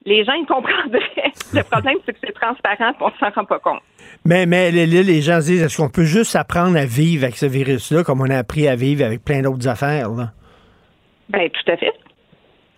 les 0.05 0.25
gens, 0.25 0.35
ils 0.35 0.47
comprendraient. 0.47 1.33
Le 1.55 1.63
problème, 1.63 1.97
c'est 2.05 2.13
que 2.13 2.19
c'est 2.25 2.33
transparent 2.33 2.91
et 2.91 2.95
on 3.01 3.11
s'en 3.19 3.31
rend 3.31 3.45
pas 3.45 3.59
compte. 3.59 3.83
Mais, 4.25 4.47
mais 4.47 4.71
là, 4.71 4.87
les 4.87 5.21
gens 5.21 5.41
se 5.41 5.47
disent, 5.47 5.63
est-ce 5.63 5.77
qu'on 5.77 5.91
peut 5.91 6.05
juste 6.05 6.37
apprendre 6.37 6.77
à 6.77 6.85
vivre 6.85 7.25
avec 7.25 7.37
ce 7.37 7.47
virus-là 7.47 8.05
comme 8.05 8.21
on 8.21 8.31
a 8.31 8.39
appris 8.39 8.69
à 8.69 8.77
vivre 8.77 9.05
avec 9.05 9.25
plein 9.25 9.43
d'autres 9.43 9.69
affaires? 9.69 10.09
Là? 10.11 10.31
Ben, 11.29 11.49
tout 11.51 11.73
à 11.73 11.77
fait. 11.77 11.93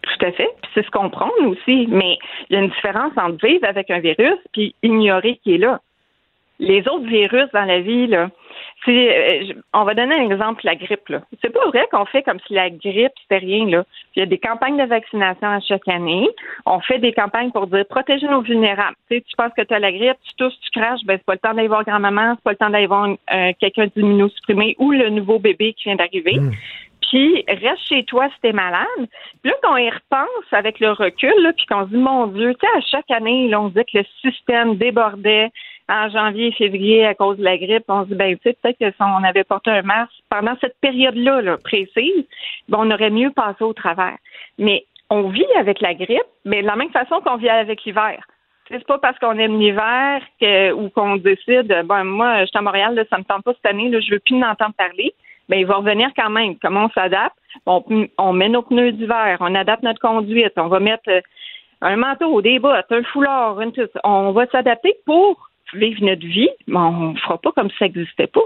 Tout 0.03 0.27
à 0.27 0.33
fait. 0.33 0.49
Puis 0.63 0.71
c'est 0.75 0.85
ce 0.85 0.91
qu'on 0.91 1.11
prend, 1.11 1.31
nous 1.43 1.51
aussi. 1.51 1.87
Mais 1.89 2.19
il 2.49 2.55
y 2.55 2.57
a 2.57 2.63
une 2.63 2.71
différence 2.71 3.13
entre 3.17 3.47
vivre 3.47 3.67
avec 3.67 3.91
un 3.91 4.01
virus 4.01 4.39
puis 4.53 4.75
ignorer 4.83 5.39
qu'il 5.43 5.55
est 5.55 5.59
là. 5.59 5.81
Les 6.59 6.81
autres 6.89 7.07
virus 7.07 7.51
dans 7.53 7.65
la 7.65 7.81
vie, 7.81 8.07
là, 8.07 8.31
euh, 8.93 9.53
on 9.73 9.85
va 9.85 9.95
donner 9.95 10.17
un 10.17 10.25
exemple, 10.25 10.63
la 10.65 10.75
grippe. 10.75 11.09
Là. 11.09 11.23
C'est 11.43 11.53
pas 11.53 11.67
vrai 11.69 11.87
qu'on 11.91 12.05
fait 12.05 12.23
comme 12.23 12.39
si 12.47 12.53
la 12.53 12.71
grippe, 12.71 13.13
c'était 13.23 13.39
rien. 13.39 13.67
Là. 13.67 13.85
Il 14.15 14.21
y 14.21 14.23
a 14.23 14.27
des 14.27 14.39
campagnes 14.39 14.77
de 14.77 14.85
vaccination 14.85 15.49
à 15.49 15.61
chaque 15.61 15.89
année. 15.89 16.29
On 16.67 16.81
fait 16.81 16.99
des 16.99 17.13
campagnes 17.13 17.51
pour 17.51 17.67
dire 17.67 17.87
protéger 17.87 18.27
nos 18.27 18.43
vulnérables. 18.43 18.97
Tu, 19.11 19.17
sais, 19.17 19.23
tu 19.23 19.37
penses 19.37 19.53
que 19.57 19.63
tu 19.63 19.75
as 19.75 19.79
la 19.79 19.93
grippe, 19.93 20.19
tu 20.25 20.35
tousses, 20.37 20.59
tu 20.61 20.79
craches, 20.79 21.05
ben 21.05 21.17
c'est 21.19 21.27
pas 21.27 21.35
le 21.35 21.39
temps 21.39 21.55
d'aller 21.55 21.69
voir 21.69 21.85
grand-maman, 21.85 22.35
c'est 22.37 22.45
pas 22.45 22.51
le 22.51 22.57
temps 22.57 22.71
d'aller 22.71 22.87
voir 22.87 23.09
euh, 23.09 23.53
quelqu'un 23.59 23.87
d'immunosupprimé 23.95 24.77
ou 24.79 24.93
le 24.93 25.09
nouveau 25.11 25.39
bébé 25.39 25.73
qui 25.75 25.85
vient 25.85 25.97
d'arriver. 25.97 26.39
Puis 27.11 27.45
reste 27.49 27.87
chez 27.89 28.05
toi 28.05 28.29
si 28.29 28.41
t'es 28.43 28.53
malade. 28.53 28.87
Puis 29.43 29.51
là, 29.51 29.55
qu'on 29.63 29.77
y 29.77 29.89
repense 29.89 30.53
avec 30.53 30.81
le 30.81 30.91
recul, 30.91 31.35
là, 31.43 31.53
puis 31.53 31.67
qu'on 31.67 31.85
se 31.85 31.91
dit, 31.91 31.97
mon 31.97 32.27
Dieu, 32.29 32.55
tu 32.55 32.61
sais, 32.61 32.77
à 32.77 32.81
chaque 32.81 33.11
année, 33.11 33.49
là, 33.49 33.61
on 33.61 33.69
dit 33.69 33.83
que 33.93 33.99
le 33.99 34.05
système 34.23 34.77
débordait 34.77 35.51
en 35.89 36.09
janvier 36.09 36.49
et 36.49 36.53
février 36.53 37.07
à 37.07 37.15
cause 37.15 37.39
de 37.39 37.45
la 37.45 37.59
grippe. 37.59 37.85
On 37.89 38.05
se 38.05 38.09
dit, 38.09 38.15
ben, 38.15 38.37
tu 38.37 38.43
sais, 38.43 38.57
peut-être 38.61 38.79
que 38.79 38.91
si 38.91 39.03
on 39.03 39.25
avait 39.25 39.45
porté 39.45 39.71
un 39.71 39.83
masque 39.83 40.13
pendant 40.31 40.57
cette 40.61 40.79
période-là, 40.81 41.43
là, 41.43 41.59
précise, 41.59 42.25
ben, 42.69 42.79
on 42.81 42.91
aurait 42.91 43.11
mieux 43.11 43.31
passé 43.31 43.63
au 43.63 43.73
travers. 43.73 44.17
Mais 44.59 44.87
on 45.11 45.29
vit 45.29 45.47
avec 45.57 45.81
la 45.81 45.95
grippe, 45.95 46.23
mais 46.45 46.63
de 46.63 46.67
la 46.67 46.77
même 46.77 46.91
façon 46.91 47.21
qu'on 47.21 47.37
vit 47.37 47.49
avec 47.49 47.85
l'hiver. 47.85 48.25
C'est 48.69 48.87
pas 48.87 48.99
parce 48.99 49.19
qu'on 49.19 49.39
aime 49.39 49.61
l'hiver 49.61 50.23
que, 50.41 50.73
ou 50.73 50.89
qu'on 50.89 51.17
décide, 51.17 51.85
ben 51.85 52.05
moi, 52.05 52.41
je 52.41 52.47
suis 52.47 52.59
à 52.59 52.63
Montréal, 52.63 52.95
là, 52.95 53.05
ça 53.11 53.19
me 53.19 53.25
tente 53.25 53.45
pas 53.45 53.53
cette 53.53 53.67
année, 53.67 53.91
là, 53.91 54.01
je 54.01 54.11
veux 54.11 54.21
plus 54.21 54.37
m'entendre 54.37 54.75
parler. 54.77 55.13
Ben, 55.51 55.59
il 55.59 55.67
va 55.67 55.77
revenir 55.77 56.09
quand 56.17 56.31
même. 56.31 56.57
Comment 56.59 56.87
on 56.87 56.91
s'adapte? 56.91 57.37
On, 57.67 57.85
on 58.17 58.33
met 58.33 58.49
nos 58.49 58.63
pneus 58.63 58.93
d'hiver, 58.93 59.37
on 59.41 59.55
adapte 59.55 59.83
notre 59.83 60.01
conduite, 60.01 60.55
on 60.57 60.69
va 60.69 60.81
mettre 60.81 61.09
euh, 61.09 61.21
un 61.83 61.97
manteau, 61.97 62.41
des 62.41 62.59
bottes, 62.59 62.91
un 62.91 63.03
foulard, 63.05 63.61
une, 63.61 63.73
on 64.03 64.33
va 64.33 64.47
s'adapter 64.47 64.97
pour 65.05 65.51
vivre 65.75 66.05
notre 66.05 66.27
vie, 66.27 66.51
mais 66.67 66.79
on 66.79 67.13
ne 67.13 67.19
fera 67.19 67.39
pas 67.39 67.53
comme 67.53 67.71
si 67.71 67.77
ça 67.79 67.87
n'existait 67.87 68.29
pas. 68.29 68.43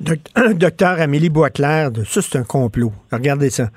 Docteur 0.54 1.00
Amélie 1.00 1.30
Boisclair, 1.30 1.90
ça 2.06 2.22
c'est 2.22 2.38
un 2.38 2.44
complot. 2.44 2.92
Regardez 3.12 3.50
ça. 3.50 3.70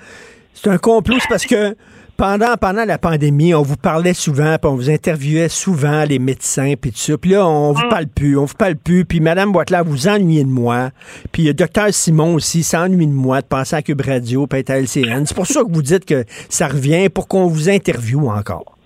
C'est 0.53 0.69
un 0.69 0.77
complot, 0.77 1.18
c'est 1.19 1.30
parce 1.30 1.45
que 1.45 1.76
pendant, 2.18 2.57
pendant 2.57 2.84
la 2.84 2.97
pandémie, 2.97 3.53
on 3.53 3.61
vous 3.61 3.77
parlait 3.77 4.15
souvent, 4.15 4.57
puis 4.59 4.69
on 4.69 4.76
vous 4.76 4.89
interviewait 4.89 5.49
souvent, 5.49 6.03
les 6.03 6.18
médecins, 6.18 6.73
puis 6.80 6.91
tout 6.91 6.97
ça. 6.97 7.18
Puis 7.18 7.31
là, 7.31 7.47
on 7.47 7.73
vous 7.73 7.85
mm. 7.85 7.89
parle 7.89 8.07
plus, 8.07 8.38
on 8.38 8.45
vous 8.45 8.55
parle 8.55 8.76
plus. 8.76 9.05
Puis 9.05 9.19
Madame 9.19 9.51
Boitler, 9.51 9.81
vous 9.85 10.07
ennuyez 10.07 10.43
de 10.43 10.49
moi. 10.49 10.89
Puis 11.31 11.43
le 11.43 11.53
docteur 11.53 11.93
Simon 11.93 12.34
aussi 12.34 12.64
s'ennuie 12.64 13.05
de 13.05 13.11
moi, 13.11 13.41
de 13.41 13.45
penser 13.45 13.76
à 13.76 13.84
Cube 13.84 14.01
Radio, 14.01 14.47
puis 14.47 14.64
à 14.68 14.80
LCN. 14.80 15.26
C'est 15.27 15.35
pour 15.35 15.45
ça 15.45 15.61
que 15.61 15.72
vous 15.72 15.84
dites 15.84 16.05
que 16.05 16.26
ça 16.49 16.68
revient 16.68 17.09
pour 17.09 17.27
qu'on 17.27 17.45
vous 17.45 17.69
interviewe 17.69 18.30
encore. 18.30 18.77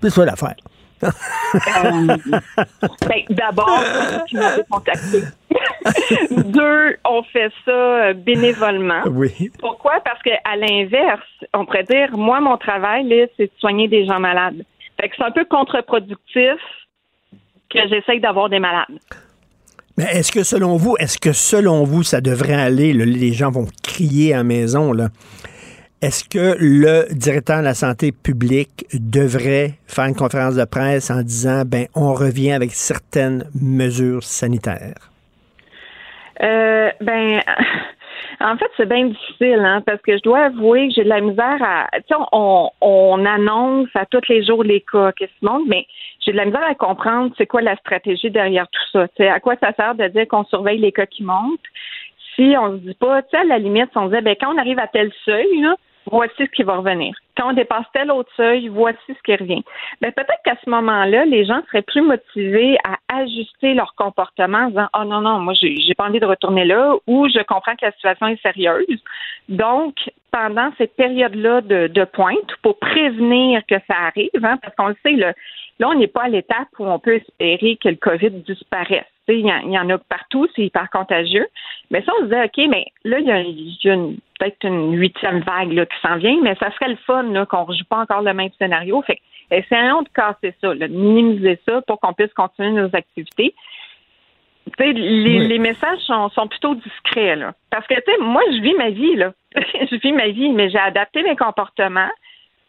C'est 0.00 0.10
ça 0.10 0.24
l'affaire. 0.24 0.54
Euh, 1.04 2.16
ben, 3.08 3.22
D'abord, 3.30 3.82
tu 4.26 4.36
m'avais 4.36 4.64
contacté. 4.70 5.22
Deux, 6.30 6.96
on 7.04 7.22
fait 7.22 7.50
ça 7.64 7.70
euh, 7.70 8.14
bénévolement. 8.14 9.02
Oui. 9.06 9.50
Pourquoi? 9.58 10.00
Parce 10.04 10.20
qu'à 10.22 10.56
l'inverse, 10.56 11.20
on 11.54 11.64
pourrait 11.64 11.84
dire, 11.84 12.16
moi, 12.16 12.40
mon 12.40 12.56
travail, 12.56 13.28
c'est 13.36 13.46
de 13.46 13.50
soigner 13.58 13.88
des 13.88 14.06
gens 14.06 14.20
malades. 14.20 14.64
Fait 15.00 15.08
que 15.08 15.14
c'est 15.16 15.24
un 15.24 15.30
peu 15.30 15.44
contre-productif 15.44 16.58
que 17.70 17.78
j'essaye 17.88 18.20
d'avoir 18.20 18.48
des 18.48 18.58
malades. 18.58 18.98
Mais 19.98 20.04
est-ce 20.04 20.30
que 20.30 20.42
selon 20.42 20.76
vous, 20.76 20.96
est-ce 20.98 21.18
que 21.18 21.32
selon 21.32 21.84
vous, 21.84 22.02
ça 22.02 22.20
devrait 22.20 22.54
aller, 22.54 22.92
les 22.92 23.32
gens 23.32 23.50
vont 23.50 23.66
crier 23.82 24.34
à 24.34 24.38
la 24.38 24.44
maison, 24.44 24.92
là? 24.92 25.08
Est-ce 26.02 26.28
que 26.28 26.56
le 26.60 27.12
directeur 27.14 27.60
de 27.60 27.64
la 27.64 27.72
santé 27.72 28.12
publique 28.12 28.84
devrait 28.92 29.78
faire 29.86 30.04
une 30.04 30.14
conférence 30.14 30.54
de 30.54 30.64
presse 30.66 31.10
en 31.10 31.22
disant, 31.22 31.62
ben, 31.64 31.86
on 31.94 32.12
revient 32.12 32.52
avec 32.52 32.72
certaines 32.72 33.44
mesures 33.58 34.22
sanitaires? 34.22 35.10
Euh, 36.42 36.90
ben, 37.00 37.40
en 38.40 38.56
fait, 38.58 38.70
c'est 38.76 38.88
bien 38.88 39.06
difficile, 39.06 39.62
hein, 39.64 39.82
parce 39.86 40.02
que 40.02 40.18
je 40.18 40.22
dois 40.22 40.40
avouer 40.44 40.88
que 40.88 40.94
j'ai 40.96 41.04
de 41.04 41.08
la 41.08 41.22
misère 41.22 41.62
à. 41.62 41.88
Tu 41.94 42.02
sais, 42.08 42.20
on, 42.32 42.68
on, 42.82 43.24
annonce 43.24 43.88
à 43.94 44.04
tous 44.04 44.20
les 44.28 44.44
jours 44.44 44.62
les 44.62 44.82
cas 44.82 45.12
qui 45.12 45.24
se 45.24 45.44
montent, 45.44 45.66
mais 45.66 45.86
j'ai 46.20 46.32
de 46.32 46.36
la 46.36 46.44
misère 46.44 46.66
à 46.68 46.74
comprendre 46.74 47.32
c'est 47.38 47.46
quoi 47.46 47.62
la 47.62 47.76
stratégie 47.76 48.30
derrière 48.30 48.68
tout 48.68 48.82
ça. 48.92 49.08
Tu 49.08 49.14
sais, 49.16 49.28
à 49.28 49.40
quoi 49.40 49.54
ça 49.62 49.72
sert 49.72 49.94
de 49.94 50.08
dire 50.08 50.28
qu'on 50.28 50.44
surveille 50.44 50.78
les 50.78 50.92
cas 50.92 51.06
qui 51.06 51.22
montent 51.22 51.60
si 52.36 52.54
on 52.58 52.72
se 52.72 52.82
dit 52.82 52.94
pas, 52.94 53.22
tu 53.22 53.30
sais, 53.30 53.38
à 53.38 53.44
la 53.44 53.58
limite, 53.58 53.90
on 53.96 54.06
disait, 54.06 54.20
ben, 54.20 54.36
quand 54.38 54.54
on 54.54 54.58
arrive 54.58 54.78
à 54.78 54.86
tel 54.86 55.10
seuil, 55.24 55.60
là, 55.60 55.74
voici 56.10 56.34
ce 56.38 56.50
qui 56.50 56.62
va 56.62 56.76
revenir. 56.76 57.14
Quand 57.36 57.50
on 57.50 57.52
dépasse 57.52 57.86
tel 57.92 58.10
autre 58.10 58.30
seuil, 58.36 58.68
voici 58.68 58.98
ce 59.08 59.22
qui 59.24 59.34
revient. 59.34 59.64
Ben, 60.00 60.12
peut-être 60.12 60.42
qu'à 60.44 60.56
ce 60.64 60.70
moment-là, 60.70 61.24
les 61.24 61.44
gens 61.44 61.60
seraient 61.66 61.82
plus 61.82 62.02
motivés 62.02 62.78
à 62.84 62.96
ajuster 63.20 63.74
leur 63.74 63.94
comportement 63.94 64.58
en 64.58 64.68
disant, 64.68 64.88
oh 64.98 65.04
non, 65.04 65.20
non, 65.20 65.40
moi, 65.40 65.54
j'ai, 65.54 65.76
j'ai 65.76 65.94
pas 65.94 66.04
envie 66.04 66.20
de 66.20 66.26
retourner 66.26 66.64
là, 66.64 66.94
ou 67.06 67.28
je 67.28 67.42
comprends 67.42 67.74
que 67.74 67.86
la 67.86 67.92
situation 67.92 68.28
est 68.28 68.40
sérieuse. 68.42 69.02
Donc, 69.48 69.94
pendant 70.30 70.70
cette 70.76 70.94
période-là 70.96 71.62
de, 71.62 72.04
pointe, 72.04 72.54
pour 72.62 72.78
prévenir 72.78 73.62
que 73.66 73.76
ça 73.88 73.94
arrive, 74.08 74.44
hein, 74.44 74.58
parce 74.62 74.74
qu'on 74.76 74.88
le 74.88 74.96
sait, 75.02 75.12
là, 75.12 75.32
là 75.78 75.88
on 75.88 75.94
n'est 75.94 76.06
pas 76.06 76.24
à 76.24 76.28
l'étape 76.28 76.68
où 76.78 76.86
on 76.86 76.98
peut 76.98 77.16
espérer 77.16 77.78
que 77.82 77.88
le 77.88 77.96
COVID 77.96 78.30
disparaisse. 78.30 79.06
Il 79.28 79.40
y, 79.40 79.78
en 79.78 79.90
a 79.90 79.98
partout, 79.98 80.46
c'est 80.54 80.62
hyper 80.62 80.88
contagieux. 80.90 81.48
Mais 81.90 82.00
ça, 82.02 82.12
on 82.20 82.26
se 82.26 82.28
dit, 82.28 82.36
OK, 82.36 82.70
mais 82.70 82.86
là, 83.02 83.18
il 83.18 83.26
y 83.26 83.90
a, 83.90 83.92
une, 83.92 84.18
peut-être 84.38 84.64
une 84.64 84.96
huitième 84.96 85.40
vague 85.40 85.72
là, 85.72 85.84
qui 85.84 85.96
s'en 86.00 86.16
vient, 86.16 86.38
mais 86.42 86.54
ça 86.60 86.70
serait 86.72 86.90
le 86.90 86.96
fun 86.96 87.24
qu'on 87.46 87.62
ne 87.62 87.66
rejoue 87.66 87.84
pas 87.90 87.98
encore 87.98 88.22
le 88.22 88.32
même 88.34 88.50
scénario. 88.56 89.02
Fait 89.02 89.18
essayons 89.50 90.02
de 90.02 90.08
casser 90.10 90.54
ça, 90.60 90.74
de 90.74 90.86
minimiser 90.86 91.58
ça 91.66 91.82
pour 91.82 92.00
qu'on 92.00 92.12
puisse 92.12 92.32
continuer 92.34 92.70
nos 92.70 92.94
activités. 92.94 93.54
Les, 94.78 94.92
les, 94.92 95.58
messages 95.58 96.00
sont, 96.00 96.28
sont, 96.30 96.48
plutôt 96.48 96.74
discrets, 96.74 97.36
là. 97.36 97.54
Parce 97.70 97.86
que, 97.86 97.94
tu 97.94 98.02
sais, 98.06 98.18
moi, 98.18 98.42
je 98.50 98.60
vis 98.60 98.74
ma 98.74 98.90
vie, 98.90 99.14
là. 99.14 99.32
je 99.54 99.96
vis 99.96 100.12
ma 100.12 100.28
vie, 100.28 100.50
mais 100.50 100.70
j'ai 100.70 100.78
adapté 100.78 101.22
mes 101.22 101.36
comportements 101.36 102.10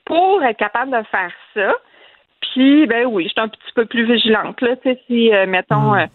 pour 0.06 0.44
être 0.44 0.58
capable 0.58 0.92
de 0.92 1.04
faire 1.08 1.32
ça. 1.56 1.74
Puis, 2.42 2.88
ben 2.88 3.06
oui, 3.06 3.24
je 3.24 3.30
suis 3.30 3.42
un 3.42 3.48
petit 3.48 3.74
peu 3.76 3.86
plus 3.86 4.06
vigilante, 4.06 4.62
là. 4.62 4.76
Si, 5.08 5.34
euh, 5.34 5.46
mettons, 5.48 5.94
mm. 5.94 6.08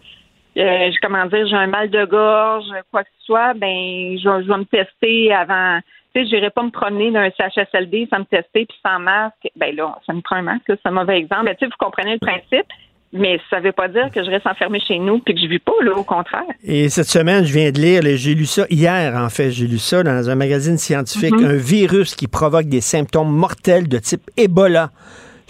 euh, 0.57 0.91
comment 1.01 1.25
dire, 1.25 1.47
j'ai 1.47 1.55
un 1.55 1.67
mal 1.67 1.89
de 1.89 2.05
gorge, 2.05 2.65
quoi 2.91 3.03
que 3.03 3.09
ce 3.19 3.25
soit, 3.25 3.53
ben, 3.53 4.17
je, 4.17 4.47
vais 4.47 4.57
me 4.57 4.65
tester 4.65 5.33
avant. 5.33 5.79
Tu 6.13 6.21
sais, 6.21 6.27
j'irai 6.27 6.49
pas 6.51 6.63
me 6.63 6.69
promener 6.69 7.11
d'un 7.11 7.29
CHSLD 7.31 8.07
sans 8.09 8.19
me 8.19 8.25
tester 8.25 8.65
puis 8.65 8.77
sans 8.85 8.99
masque. 8.99 9.49
Ben 9.55 9.75
là, 9.75 9.97
ça 10.05 10.13
me 10.13 10.21
prend 10.21 10.35
un 10.37 10.43
masque, 10.43 10.63
c'est 10.67 10.85
un 10.85 10.91
mauvais 10.91 11.17
exemple. 11.17 11.45
Mais 11.45 11.55
tu 11.55 11.65
sais, 11.65 11.65
vous 11.65 11.85
comprenez 11.85 12.13
le 12.13 12.19
principe. 12.19 12.67
Mais 13.15 13.39
ça 13.51 13.59
ne 13.59 13.65
veut 13.65 13.71
pas 13.71 13.87
dire 13.87 14.09
que 14.11 14.23
je 14.23 14.29
reste 14.31 14.47
enfermé 14.47 14.79
chez 14.79 14.97
nous 14.97 15.19
puis 15.19 15.35
que 15.35 15.39
je 15.39 15.45
vis 15.45 15.59
pas, 15.59 15.71
là, 15.81 15.91
au 15.95 16.03
contraire. 16.03 16.47
Et 16.63 16.89
cette 16.89 17.05
semaine, 17.05 17.45
je 17.45 17.53
viens 17.53 17.69
de 17.69 17.77
lire, 17.77 18.01
j'ai 18.15 18.33
lu 18.33 18.47
ça 18.47 18.65
hier, 18.71 19.15
en 19.15 19.29
fait, 19.29 19.51
j'ai 19.51 19.67
lu 19.67 19.77
ça 19.77 20.01
dans 20.01 20.31
un 20.31 20.35
magazine 20.35 20.79
scientifique, 20.79 21.35
mm-hmm. 21.35 21.45
un 21.45 21.55
virus 21.55 22.15
qui 22.15 22.27
provoque 22.27 22.65
des 22.65 22.81
symptômes 22.81 23.31
mortels 23.31 23.87
de 23.87 23.99
type 23.99 24.31
Ebola 24.35 24.89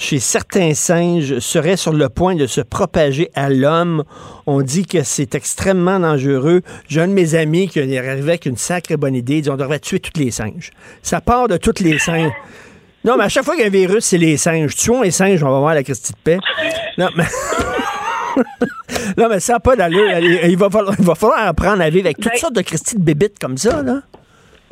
chez 0.03 0.19
certains 0.19 0.73
singes 0.73 1.39
serait 1.39 1.77
sur 1.77 1.93
le 1.93 2.09
point 2.09 2.35
de 2.35 2.45
se 2.45 2.59
propager 2.59 3.31
à 3.35 3.49
l'homme. 3.49 4.03
On 4.45 4.61
dit 4.61 4.85
que 4.85 5.01
c'est 5.01 5.33
extrêmement 5.33 5.97
dangereux. 5.97 6.61
J'ai 6.89 6.99
un 6.99 7.07
de 7.07 7.13
mes 7.13 7.35
amis 7.35 7.69
qui 7.69 7.79
est 7.79 7.97
arrivé 7.97 8.31
avec 8.31 8.45
une 8.45 8.57
sacrée 8.57 8.97
bonne 8.97 9.15
idée. 9.15 9.37
Il 9.37 9.41
dit 9.43 9.49
on 9.49 9.55
devrait 9.55 9.79
tuer 9.79 10.01
tous 10.01 10.19
les 10.19 10.29
singes. 10.29 10.71
Ça 11.01 11.21
part 11.21 11.47
de 11.47 11.55
tous 11.55 11.81
les 11.81 11.99
singes. 11.99 12.33
Non, 13.05 13.15
mais 13.17 13.23
à 13.23 13.29
chaque 13.29 13.45
fois 13.45 13.55
qu'il 13.55 13.63
y 13.63 13.65
a 13.65 13.69
un 13.69 13.71
virus, 13.71 14.03
c'est 14.03 14.17
les 14.17 14.35
singes. 14.35 14.75
Tuons 14.75 15.03
les 15.03 15.11
singes, 15.11 15.41
on 15.41 15.49
va 15.49 15.59
voir 15.59 15.73
la 15.73 15.83
Christie 15.83 16.11
de 16.11 16.17
paix. 16.21 16.39
Non, 16.97 17.07
mais. 17.15 17.25
non, 19.17 19.29
mais 19.29 19.39
ça 19.39 19.53
n'a 19.53 19.59
pas 19.61 19.77
d'allure. 19.77 20.17
Il 20.19 20.57
va, 20.57 20.69
falloir, 20.69 20.95
il 20.99 21.05
va 21.05 21.15
falloir 21.15 21.47
apprendre 21.47 21.81
à 21.81 21.89
vivre 21.89 22.07
avec 22.07 22.17
toutes 22.17 22.33
ben 22.33 22.37
sortes 22.37 22.55
de 22.55 22.61
Christie 22.61 22.97
de 22.97 23.03
bébites 23.03 23.39
comme 23.39 23.57
ça, 23.57 23.81
là. 23.81 24.01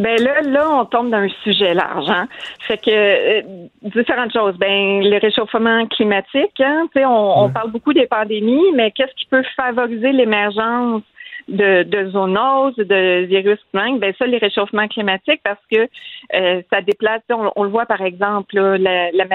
Ben 0.02 0.20
là, 0.20 0.42
là, 0.42 0.68
on 0.72 0.86
tombe 0.86 1.12
dans 1.12 1.18
un 1.18 1.30
sujet 1.44 1.76
large. 1.76 2.10
Hein? 2.10 2.28
Fait 2.68 2.78
que 2.78 2.90
euh, 2.90 3.42
différentes 3.84 4.34
choses. 4.34 4.58
Ben, 4.58 5.04
le 5.04 5.20
réchauffement 5.20 5.86
climatique, 5.88 6.60
hein, 6.60 6.88
on, 6.96 7.44
on 7.46 7.50
parle 7.50 7.72
beaucoup 7.72 7.94
des 7.94 8.08
pandémies, 8.08 8.72
mais 8.74 8.90
qu'est-ce 8.92 9.14
qui 9.16 9.28
peut 9.28 9.44
favoriser 9.56 10.12
l'émergence 10.12 11.04
de, 11.48 11.84
de 11.84 12.10
zoonoses, 12.10 12.76
de 12.78 13.26
virus 13.26 13.60
humains, 13.74 13.98
ben 13.98 14.14
ça, 14.18 14.26
les 14.26 14.38
réchauffements 14.38 14.88
climatiques, 14.88 15.42
parce 15.44 15.62
que 15.72 15.88
euh, 16.34 16.62
ça 16.72 16.82
déplace, 16.82 17.22
on, 17.30 17.64
le 17.64 17.70
voit 17.70 17.86
par 17.86 18.02
exemple, 18.02 18.60
la, 18.60 19.12
la, 19.12 19.26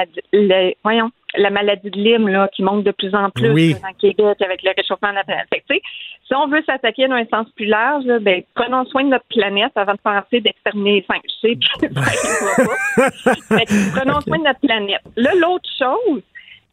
voyons, 0.82 1.10
la 1.36 1.50
maladie 1.50 1.90
de 1.90 1.98
Lyme 1.98 2.28
là, 2.28 2.48
qui 2.54 2.62
monte 2.62 2.84
de 2.84 2.92
plus 2.92 3.12
en 3.14 3.28
plus 3.30 3.74
dans 3.74 3.92
Québec 3.98 4.40
avec 4.40 4.62
le 4.62 4.70
réchauffement 4.76 5.10
de 5.10 5.16
la 5.16 5.24
planète. 5.24 5.48
si 5.68 6.34
on 6.34 6.46
veut 6.48 6.62
s'attaquer 6.66 7.08
dans 7.08 7.16
un 7.16 7.26
sens 7.26 7.46
plus 7.56 7.66
large, 7.66 8.06
ben, 8.20 8.42
prenons 8.54 8.84
soin 8.86 9.04
de 9.04 9.10
notre 9.10 9.26
planète 9.26 9.72
avant 9.76 9.92
de 9.94 9.98
penser 9.98 10.40
d'exterminer 10.40 11.00
les 11.00 11.02
5G. 11.02 11.58
prenons 13.94 14.20
soin 14.20 14.38
de 14.38 14.44
notre 14.44 14.60
planète. 14.60 15.02
Là, 15.16 15.34
l'autre 15.34 15.68
chose, 15.78 16.22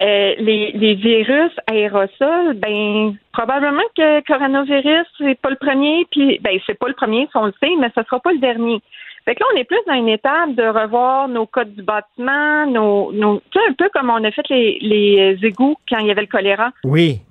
euh, 0.02 0.34
les, 0.38 0.72
les, 0.74 0.96
virus 0.96 1.52
aérosols, 1.68 2.56
ben 2.56 3.16
probablement 3.32 3.84
que 3.96 4.26
coronavirus 4.26 5.08
c'est 5.18 5.40
pas 5.40 5.50
le 5.50 5.56
premier, 5.56 6.06
puis 6.12 6.40
ben 6.42 6.60
c'est 6.66 6.78
pas 6.78 6.88
le 6.88 6.94
premier, 6.94 7.28
si 7.32 7.38
on 7.38 7.46
le 7.46 7.54
sait, 7.62 7.72
mais 7.80 7.90
ce 7.96 8.04
sera 8.04 8.20
pas 8.20 8.34
le 8.34 8.40
dernier. 8.40 8.82
Fait 9.26 9.36
que 9.36 9.40
là, 9.40 9.46
on 9.54 9.58
est 9.58 9.64
plus 9.64 9.80
dans 9.88 9.94
une 9.94 10.10
étape 10.10 10.56
de 10.56 10.64
revoir 10.64 11.28
nos 11.28 11.46
codes 11.46 11.74
du 11.74 11.82
bâtiment, 11.82 12.66
nos, 12.66 13.12
nos 13.14 13.42
tu 13.52 13.60
sais, 13.60 13.66
un 13.70 13.74
peu 13.74 13.90
comme 13.94 14.10
on 14.10 14.24
a 14.24 14.32
fait 14.32 14.48
les, 14.50 14.78
les 14.82 15.38
égouts 15.44 15.78
quand 15.88 16.00
il 16.00 16.08
y 16.08 16.12
avait 16.12 16.22
le 16.22 16.28
choléra. 16.28 16.72
Oui. 16.84 17.22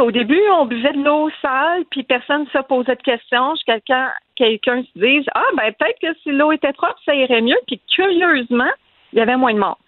au 0.00 0.10
début, 0.10 0.42
on 0.52 0.66
buvait 0.66 0.92
de 0.92 1.02
l'eau 1.02 1.30
sale, 1.40 1.84
puis 1.90 2.02
personne 2.02 2.42
ne 2.42 2.60
se 2.60 2.62
posait 2.66 2.96
de 2.96 3.02
questions 3.02 3.54
quand 3.66 4.08
quelqu'un 4.36 4.82
se 4.82 4.98
dise 4.98 5.24
Ah, 5.34 5.46
ben 5.56 5.72
peut-être 5.72 5.98
que 6.00 6.18
si 6.22 6.30
l'eau 6.30 6.52
était 6.52 6.74
propre, 6.74 7.00
ça 7.06 7.14
irait 7.14 7.40
mieux. 7.40 7.58
Puis 7.66 7.80
curieusement, 7.88 8.70
il 9.12 9.18
y 9.18 9.22
avait 9.22 9.36
moins 9.36 9.54
de 9.54 9.58
morts. 9.58 9.78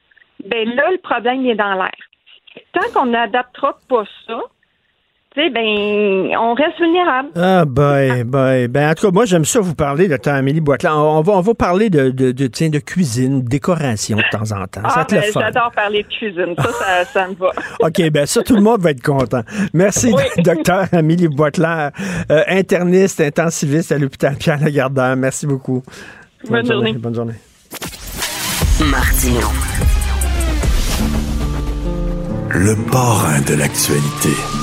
Ben 0.45 0.69
là, 0.75 0.91
le 0.91 0.99
problème 0.99 1.45
il 1.45 1.51
est 1.51 1.55
dans 1.55 1.75
l'air 1.75 1.93
tant 2.73 2.93
qu'on 2.93 3.07
n'adaptera 3.07 3.77
pas 3.89 4.05
ça, 4.27 4.41
ben, 5.37 6.37
on 6.39 6.55
reste 6.55 6.79
vulnérable. 6.79 7.29
Ah, 7.37 7.65
ben, 7.65 8.25
ben, 8.25 8.69
ben, 8.69 8.91
en 8.91 8.95
tout 8.95 9.07
cas, 9.07 9.13
moi, 9.13 9.25
j'aime 9.25 9.45
ça 9.45 9.61
vous 9.61 9.75
parler, 9.75 10.09
de 10.09 10.19
Amélie 10.29 10.61
Boitland. 10.61 11.19
On 11.19 11.23
va, 11.23 11.33
on 11.33 11.41
va 11.41 11.55
parler 11.55 11.91
de, 11.91 12.11
de, 12.11 12.33
de, 12.33 12.47
de 12.47 12.79
cuisine, 12.79 13.43
décoration 13.43 14.19
de 14.19 14.23
temps 14.31 14.53
en 14.53 14.67
temps. 14.67 14.83
Ah, 14.85 15.07
ben, 15.09 15.23
j'adore 15.33 15.73
parler 15.75 16.03
de 16.03 16.09
cuisine. 16.09 16.55
Ça, 16.59 17.05
ça, 17.13 17.29
me 17.29 17.35
va. 17.35 17.51
OK, 17.81 18.11
ben, 18.11 18.27
ça, 18.27 18.43
tout 18.43 18.55
le 18.55 18.63
monde 18.63 18.81
va 18.81 18.91
être 18.91 19.03
content. 19.03 19.43
Merci, 19.73 20.13
docteur 20.39 20.87
Amélie 20.93 21.29
Boitland, 21.29 21.91
euh, 22.31 22.43
interniste, 22.49 23.21
intensiviste 23.21 23.93
à 23.93 23.99
l'hôpital 23.99 24.37
Pierre-Lagardeur. 24.37 25.17
Merci 25.17 25.47
beaucoup. 25.47 25.83
Bonne, 26.49 26.67
journée. 26.67 26.93
Bonne 26.93 27.15
journée. 27.15 27.35
Le 32.55 32.91
parrain 32.91 33.41
de 33.41 33.55
l'actualité. 33.55 34.62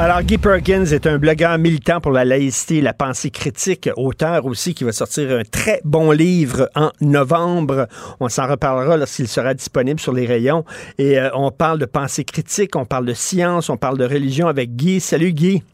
Alors, 0.00 0.22
Guy 0.22 0.38
Perkins 0.38 0.84
est 0.84 1.08
un 1.08 1.18
blogueur 1.18 1.58
militant 1.58 2.00
pour 2.00 2.12
la 2.12 2.24
laïcité 2.24 2.76
et 2.76 2.80
la 2.80 2.94
pensée 2.94 3.30
critique, 3.30 3.90
auteur 3.96 4.46
aussi 4.46 4.72
qui 4.72 4.84
va 4.84 4.92
sortir 4.92 5.36
un 5.36 5.42
très 5.42 5.80
bon 5.84 6.12
livre 6.12 6.70
en 6.76 6.92
novembre. 7.00 7.88
On 8.20 8.28
s'en 8.28 8.46
reparlera 8.46 8.96
lorsqu'il 8.96 9.26
sera 9.26 9.54
disponible 9.54 9.98
sur 9.98 10.12
les 10.12 10.24
rayons. 10.24 10.64
Et 10.98 11.18
euh, 11.18 11.30
on 11.34 11.50
parle 11.50 11.80
de 11.80 11.84
pensée 11.84 12.22
critique, 12.22 12.76
on 12.76 12.84
parle 12.84 13.06
de 13.06 13.12
science, 13.12 13.70
on 13.70 13.76
parle 13.76 13.98
de 13.98 14.04
religion 14.04 14.46
avec 14.46 14.76
Guy. 14.76 15.00
Salut 15.00 15.32
Guy. 15.32 15.64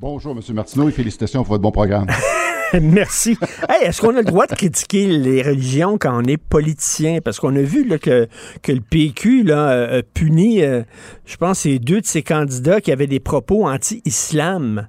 Bonjour, 0.00 0.36
M. 0.36 0.54
Martineau, 0.54 0.88
et 0.88 0.92
félicitations 0.92 1.42
pour 1.42 1.54
votre 1.54 1.62
bon 1.62 1.72
programme. 1.72 2.06
Merci. 2.80 3.36
Hey, 3.68 3.86
Est-ce 3.86 4.00
qu'on 4.00 4.14
a 4.16 4.18
le 4.20 4.24
droit 4.24 4.46
de 4.46 4.54
critiquer 4.54 5.06
les 5.06 5.42
religions 5.42 5.96
quand 5.98 6.16
on 6.22 6.24
est 6.26 6.36
politicien? 6.36 7.20
Parce 7.24 7.40
qu'on 7.40 7.54
a 7.56 7.62
vu 7.62 7.84
là, 7.86 7.98
que, 7.98 8.28
que 8.62 8.72
le 8.72 8.80
PQ 8.80 9.42
là, 9.44 9.70
euh, 9.70 9.98
a 10.00 10.02
puni, 10.02 10.62
euh, 10.62 10.82
je 11.24 11.36
pense, 11.36 11.60
c'est 11.60 11.78
deux 11.78 12.00
de 12.00 12.06
ses 12.06 12.22
candidats 12.22 12.80
qui 12.80 12.92
avaient 12.92 13.06
des 13.06 13.20
propos 13.20 13.66
anti-islam. 13.66 14.88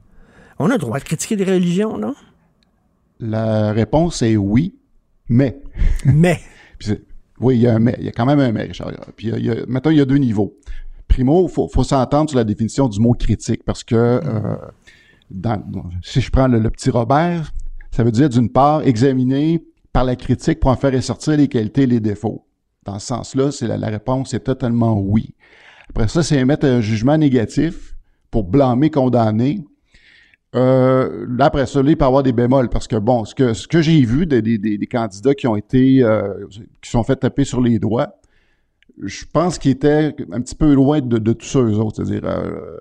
On 0.60 0.66
a 0.70 0.74
le 0.74 0.78
droit 0.80 1.00
de 1.00 1.04
critiquer 1.06 1.36
les 1.38 1.46
religions, 1.46 1.98
non? 1.98 2.16
La 3.20 3.72
réponse 3.72 4.22
est 4.22 4.36
oui, 4.38 4.76
mais. 5.28 5.62
Mais. 6.06 6.40
Oui, 7.42 7.56
il 7.56 7.62
y 7.62 7.68
a 7.68 7.76
un 7.76 7.80
mais. 7.80 7.96
Il 8.00 8.06
y 8.06 8.10
a 8.10 8.12
quand 8.12 8.26
même 8.26 8.40
un 8.40 8.52
mais, 8.52 8.64
Richard. 8.64 8.92
Puis 9.16 9.28
il 9.30 9.46
y 9.46 9.50
a- 9.50 9.66
maintenant, 9.68 9.92
il 9.92 9.98
y 9.98 10.02
a 10.02 10.06
deux 10.06 10.18
niveaux. 10.18 10.58
Primo, 11.08 11.48
il 11.48 11.52
faut, 11.52 11.70
faut 11.70 11.84
s'entendre 11.86 12.30
sur 12.30 12.38
la 12.38 12.44
définition 12.44 12.90
du 12.90 13.00
mot 13.00 13.14
critique 13.14 13.64
parce 13.66 13.84
que 13.86 13.96
euh, 13.96 14.56
dans- 15.32 15.62
si 16.04 16.20
je 16.20 16.30
prends 16.32 16.48
le, 16.50 16.60
le 16.60 16.70
petit 16.70 16.90
Robert, 16.90 17.52
ça 17.91 18.03
veut 18.03 18.11
dire 18.11 18.30
d'une 18.30 18.49
part 18.49 18.84
examiner 18.84 19.64
par 19.91 20.03
la 20.03 20.16
critique 20.16 20.60
pour 20.60 20.70
en 20.72 20.76
faire 20.76 20.94
ressortir 20.94 21.38
les 21.38 21.48
qualités 21.48 21.84
et 21.84 21.88
les 21.88 21.99
défauts. 21.99 22.45
Dans 22.86 22.99
ce 22.99 23.07
sens-là, 23.07 23.52
c'est 23.52 23.68
la, 23.68 23.88
réponse 23.88 24.34
est 24.34 24.40
totalement 24.41 24.99
oui. 24.99 25.34
Après 25.90 26.07
ça, 26.07 26.24
c'est 26.24 26.38
émettre 26.38 26.66
un 26.66 26.82
jugement 26.82 27.18
négatif 27.18 27.95
pour 28.32 28.44
blâmer, 28.44 28.90
condamner. 28.90 29.66
Euh, 30.56 31.28
après 31.40 31.66
ça, 31.66 31.82
il 31.86 31.98
peut 31.98 32.06
avoir 32.06 32.24
des 32.24 32.32
bémols 32.32 32.70
parce 32.70 32.88
que, 32.88 32.95
bon, 32.95 33.26
ce 33.26 33.36
que, 33.36 33.53
ce 33.53 33.68
que 33.68 33.82
j'ai 33.82 34.03
vu 34.06 34.26
des- 34.26 34.41
des 34.41 34.88
candidats 34.88 35.36
qui 35.36 35.48
ont 35.48 35.56
été, 35.56 36.03
euh, 36.03 36.45
qui 36.82 36.90
sont 36.90 37.03
fait 37.03 37.16
taper 37.16 37.44
sur 37.44 37.61
les 37.61 37.80
doigts, 37.80 38.19
je 39.02 39.26
pense 39.32 39.58
qu'ils 39.58 39.72
étaient 39.72 40.16
un 40.32 40.42
petit 40.42 40.56
peu 40.56 40.74
loin 40.74 41.00
de, 41.00 41.18
de 41.18 41.34
tous 41.34 41.46
ceux 41.46 41.72
eux 41.72 41.78
autres. 41.78 42.04
C'est-à-dire, 42.04 42.26
euh, 42.26 42.78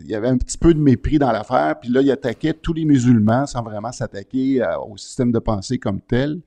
il 0.00 0.06
y 0.06 0.14
avait 0.14 0.28
un 0.28 0.38
petit 0.38 0.58
peu 0.58 0.72
de 0.72 0.78
mépris 0.78 1.18
dans 1.18 1.32
l'affaire, 1.32 1.78
puis 1.80 1.90
là, 1.90 2.02
ils 2.02 2.10
attaquaient 2.10 2.54
tous 2.54 2.72
les 2.72 2.84
musulmans 2.84 3.46
sans 3.46 3.62
vraiment 3.62 3.92
s'attaquer 3.92 4.62
euh, 4.62 4.78
au 4.78 4.96
système 4.96 5.32
de 5.32 5.38
pensée 5.38 5.78
comme 5.78 6.00
tel. 6.00 6.40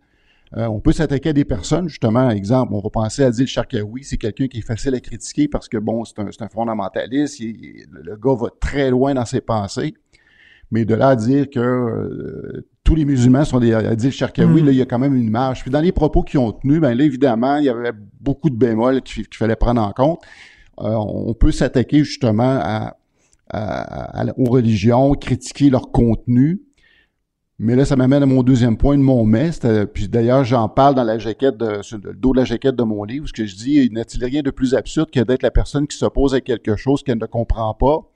Euh, 0.57 0.65
on 0.65 0.79
peut 0.79 0.93
s'attaquer 0.93 1.29
à 1.29 1.33
des 1.33 1.45
personnes, 1.45 1.89
justement, 1.89 2.29
exemple, 2.29 2.73
on 2.73 2.79
va 2.79 2.89
penser 2.89 3.23
à 3.23 3.27
Adil 3.27 3.45
Sharkawi, 3.45 4.03
c'est 4.03 4.17
quelqu'un 4.17 4.47
qui 4.47 4.59
est 4.59 4.65
facile 4.65 4.95
à 4.95 4.99
critiquer 4.99 5.47
parce 5.47 5.69
que, 5.69 5.77
bon, 5.77 6.05
c'est 6.05 6.19
un, 6.19 6.49
fondamentaliste, 6.49 7.39
le 7.39 8.15
gars 8.15 8.35
va 8.35 8.47
très 8.59 8.89
loin 8.89 9.13
dans 9.13 9.25
ses 9.25 9.41
pensées. 9.41 9.93
Mais 10.71 10.85
de 10.85 10.93
là 10.95 11.09
à 11.09 11.15
dire 11.15 11.49
que 11.49 11.59
euh, 11.59 12.67
tous 12.83 12.93
les 12.95 13.05
musulmans 13.05 13.43
sont 13.45 13.59
des 13.59 13.73
Adil 13.73 14.11
Sharkawi, 14.11 14.61
Mm. 14.61 14.65
là, 14.65 14.71
il 14.71 14.77
y 14.77 14.81
a 14.81 14.85
quand 14.85 14.99
même 14.99 15.15
une 15.15 15.29
marge. 15.29 15.61
Puis 15.61 15.71
dans 15.71 15.81
les 15.81 15.91
propos 15.91 16.21
qu'ils 16.23 16.39
ont 16.39 16.51
tenus, 16.51 16.79
ben 16.79 16.95
là, 16.95 17.03
évidemment, 17.03 17.57
il 17.57 17.65
y 17.65 17.69
avait 17.69 17.91
beaucoup 18.19 18.49
de 18.49 18.55
bémols 18.55 19.01
qu'il 19.01 19.25
fallait 19.33 19.55
prendre 19.55 19.81
en 19.81 19.91
compte. 19.91 20.19
Euh, 20.81 20.93
on 20.95 21.33
peut 21.33 21.51
s'attaquer 21.51 22.03
justement 22.03 22.57
à, 22.61 22.95
à- 23.49 24.21
à- 24.21 24.33
aux 24.37 24.45
religions, 24.49 25.11
critiquer 25.13 25.69
leur 25.69 25.91
contenu. 25.91 26.61
Mais 27.61 27.75
là, 27.75 27.83
ça 27.83 27.95
m'amène 27.97 28.23
à 28.23 28.25
mon 28.25 28.41
deuxième 28.43 28.77
point 28.77 28.97
de 28.97 29.01
mon 29.03 29.25
mais. 29.25 29.51
c'était- 29.51 29.85
Puis 29.87 30.07
d'ailleurs, 30.07 30.45
j'en 30.45 30.69
parle 30.69 30.95
dans 30.95 31.03
la 31.03 31.17
jaquette, 31.19 31.57
de, 31.57 31.81
sur 31.81 31.97
le 31.97 32.13
dos 32.13 32.31
de 32.31 32.37
la 32.37 32.45
jaquette 32.45 32.75
de 32.75 32.83
mon 32.83 33.03
livre, 33.03 33.27
ce 33.27 33.33
que 33.33 33.45
je 33.45 33.55
dis, 33.55 33.89
n'a-t-il 33.91 34.23
rien 34.23 34.41
de 34.43 34.51
plus 34.51 34.75
absurde 34.75 35.09
que 35.11 35.19
d'être 35.19 35.43
la 35.43 35.51
personne 35.51 35.85
qui 35.87 35.97
s'oppose 35.97 36.33
à 36.33 36.41
quelque 36.41 36.75
chose 36.77 37.03
qu'elle 37.03 37.17
ne 37.17 37.25
comprend 37.25 37.73
pas, 37.73 38.09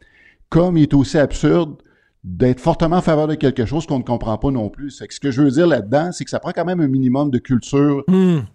comme 0.50 0.78
il 0.78 0.84
est 0.84 0.94
aussi 0.94 1.18
absurde 1.18 1.76
d'être 2.24 2.62
fortement 2.62 2.98
en 2.98 3.02
faveur 3.02 3.28
de 3.28 3.36
quelque 3.36 3.66
chose 3.66 3.86
qu'on 3.86 3.98
ne 3.98 4.04
comprend 4.04 4.38
pas 4.38 4.50
non 4.50 4.70
plus. 4.70 4.92
C'est 4.92 5.08
que 5.08 5.14
ce 5.14 5.20
que 5.20 5.32
je 5.32 5.42
veux 5.42 5.52
dire 5.52 5.68
là-dedans, 5.68 6.12
c'est 6.12 6.24
que 6.24 6.30
ça 6.30 6.40
prend 6.40 6.52
quand 6.52 6.66
même 6.66 6.80
un 6.80 6.88
minimum 6.88 7.30
de 7.30 7.38
culture 7.38 8.04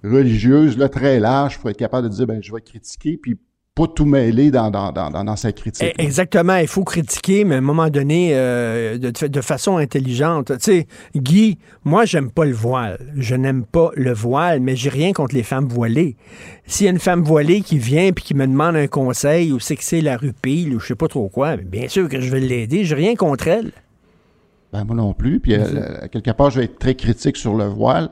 religieuse, 0.03 0.79
là, 0.79 0.89
très 0.89 1.21
large, 1.21 1.59
pour 1.59 1.69
être 1.69 1.77
capable 1.77 2.09
de 2.09 2.15
dire, 2.15 2.27
ben, 2.27 2.43
je 2.43 2.53
vais 2.53 2.63
critiquer, 2.63 3.19
puis 3.19 3.39
pas 3.79 3.87
tout 3.87 4.05
mêler 4.05 4.51
dans, 4.51 4.73
dans, 4.73 4.91
dans, 4.91 5.09
dans, 5.09 5.23
dans 5.23 5.37
sa 5.37 5.53
critique. 5.53 5.95
Eh, 5.97 6.03
Exactement, 6.03 6.57
il 6.57 6.67
faut 6.67 6.83
critiquer, 6.83 7.45
mais 7.45 7.55
à 7.55 7.59
un 7.59 7.61
moment 7.61 7.91
donné, 7.91 8.31
euh, 8.33 8.99
de, 8.99 9.27
de 9.29 9.41
façon 9.41 9.77
intelligente. 9.77 10.47
Tu 10.47 10.57
sais, 10.59 10.87
Guy, 11.15 11.59
moi, 11.85 12.05
j'aime 12.05 12.33
pas 12.33 12.45
le 12.45 12.53
voile. 12.53 12.99
Je 13.17 13.37
n'aime 13.37 13.65
pas 13.65 13.91
le 13.95 14.13
voile, 14.13 14.59
mais 14.59 14.75
j'ai 14.75 14.89
rien 14.89 15.13
contre 15.13 15.37
les 15.37 15.45
femmes 15.45 15.69
voilées. 15.69 16.17
S'il 16.67 16.87
y 16.87 16.89
a 16.89 16.93
une 16.93 16.99
femme 16.99 17.23
voilée 17.23 17.61
qui 17.61 17.79
vient 17.79 18.11
puis 18.11 18.25
qui 18.25 18.35
me 18.35 18.49
demande 18.49 18.75
un 18.75 18.89
conseil 18.89 19.53
ou 19.53 19.61
c'est 19.61 19.77
que 19.77 19.85
c'est 19.85 20.01
la 20.01 20.17
rupille 20.17 20.75
ou 20.75 20.81
je 20.81 20.89
sais 20.89 20.97
pas 20.97 21.09
trop 21.09 21.29
quoi, 21.29 21.57
mais 21.57 21.63
bien 21.63 21.89
sûr 21.89 22.09
que 22.09 22.21
je 22.21 22.31
vais 22.33 22.41
l'aider. 22.41 22.85
J'ai 22.85 22.97
rien 22.97 23.15
contre 23.15 23.47
elle. 23.47 23.71
Ben, 24.73 24.85
moi 24.85 24.97
non 24.97 25.15
plus. 25.15 25.39
Puis, 25.39 25.55
à 25.55 26.09
quelque 26.09 26.33
part, 26.33 26.51
je 26.51 26.59
vais 26.59 26.65
être 26.65 26.79
très 26.81 26.97
critique 26.97 27.37
sur 27.37 27.55
le 27.55 27.67
voile. 27.67 28.11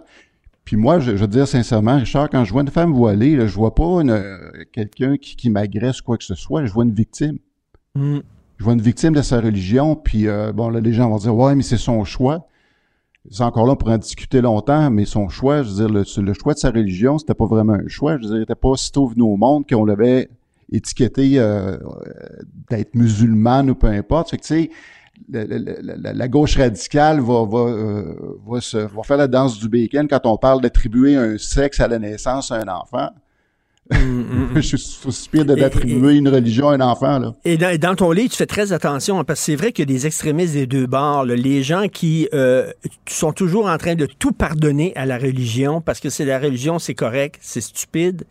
Puis 0.67 0.75
moi, 0.77 0.99
je, 0.99 1.13
je 1.13 1.21
veux 1.23 1.29
dire 1.29 1.47
sincèrement, 1.47 1.97
Richard, 1.97 2.29
quand 2.29 2.45
je 2.45 2.53
vois 2.53 2.63
une 2.63 2.71
femme 2.71 2.93
voilée, 2.93 3.37
là, 3.37 3.47
je 3.47 3.55
vois 3.55 3.75
pas 3.75 3.85
euh, 3.85 4.37
quelqu'un 4.73 5.17
qui, 5.17 5.37
qui 5.37 5.49
m'agresse 5.49 6.01
ou 6.01 6.05
quoi 6.05 6.19
que 6.19 6.25
ce 6.25 6.35
soit, 6.35 6.67
je 6.67 6.73
vois 6.73 6.85
une 6.85 6.93
victime. 6.93 7.39
Mm. 7.95 8.19
Je 8.59 8.65
vois 8.65 8.73
une 8.73 8.83
victime 8.83 9.15
de 9.15 9.23
sa 9.23 9.41
religion, 9.41 9.95
puis 9.95 10.27
euh, 10.27 10.53
bon, 10.53 10.69
là, 10.69 10.81
les 10.81 10.93
gens 10.93 11.09
vont 11.09 11.19
dire, 11.19 11.35
ouais, 11.37 11.55
mais 11.55 11.63
c'est 11.63 11.77
son 11.77 12.05
choix. 12.05 12.49
C'est 13.31 13.45
encore 13.45 13.67
là 13.67 13.77
pour 13.77 13.89
en 13.91 13.99
discuter 13.99 14.41
longtemps, 14.41 14.91
mais 14.91 15.05
son 15.05 15.29
choix, 15.29 15.63
je 15.63 15.71
veux 15.71 15.77
dire, 15.77 15.89
le, 15.89 16.23
le 16.23 16.33
choix 16.35 16.55
de 16.55 16.59
sa 16.59 16.71
religion, 16.71 17.19
c'était 17.19 17.35
pas 17.35 17.47
vraiment 17.47 17.75
un 17.75 17.87
choix. 17.87 18.17
Je 18.17 18.23
veux 18.23 18.29
dire, 18.29 18.37
il 18.39 18.43
était 18.43 18.55
pas 18.57 18.75
sitôt 18.77 19.07
venu 19.07 19.23
au 19.23 19.37
monde 19.37 19.69
qu'on 19.69 19.85
l'avait 19.85 20.29
étiqueté 20.73 21.39
euh, 21.39 21.77
d'être 22.71 22.97
musulmane 22.97 23.71
ou 23.71 23.77
peu 23.77 23.87
importe. 23.87 24.31
Fait 24.31 24.39
que, 24.39 24.43
tu 24.43 24.49
sais, 24.49 24.71
la, 25.31 25.45
la- 25.45 25.97
la- 25.97 26.13
la 26.13 26.29
gauche 26.29 26.57
radicale 26.57 27.21
va, 27.21 27.45
va, 27.45 27.59
euh, 27.59 28.15
va, 28.47 28.61
se, 28.61 28.77
va 28.79 29.03
faire 29.03 29.17
la 29.17 29.29
danse 29.29 29.59
du 29.59 29.69
bacon 29.69 30.07
quand 30.09 30.21
on 30.25 30.37
parle 30.37 30.61
d'attribuer 30.61 31.17
un 31.17 31.39
sexe 31.39 31.81
à 31.81 31.89
la 31.89 31.99
naissance 31.99 32.51
à 32.53 32.57
un 32.57 32.69
enfant. 32.69 33.09
Je 34.57 34.77
suis 34.77 35.07
aussi 35.09 35.29
pire 35.29 35.45
de- 35.45 35.55
d'attribuer 35.55 36.17
une 36.17 36.29
religion 36.29 36.71
à 36.71 36.75
un 36.75 36.81
enfant, 36.81 37.19
là. 37.21 37.35
Et 37.45 37.57
dans, 37.57 37.69
et 37.71 37.79
dans 37.79 37.95
ton 37.95 38.11
livre, 38.11 38.31
tu 38.31 38.37
fais 38.37 38.47
très 38.47 38.73
attention, 38.73 39.21
hein, 39.21 39.25
parce 39.25 39.39
que 39.41 39.45
c'est 39.47 39.55
vrai 39.57 39.71
qu'il 39.73 39.89
y 39.89 39.93
a 39.93 39.95
des 39.95 40.07
extrémistes 40.07 40.55
des 40.55 40.67
deux 40.67 40.87
bords. 40.87 41.25
là. 41.25 41.37
les 41.37 41.63
gens 41.63 41.87
qui 41.87 42.29
euh, 42.35 42.73
sont 43.09 43.33
toujours 43.33 43.67
en 43.69 43.79
train 43.79 43.95
de 43.95 44.07
tout 44.07 44.33
pardonner 44.33 44.93
à 44.97 45.07
la 45.07 45.19
religion, 45.19 45.81
parce 45.81 46.01
que 46.01 46.11
c'est 46.11 46.25
la 46.25 46.41
religion, 46.41 46.81
c'est 46.81 46.95
correct, 46.95 47.39
c'est 47.41 47.61
stupide. 47.61 48.25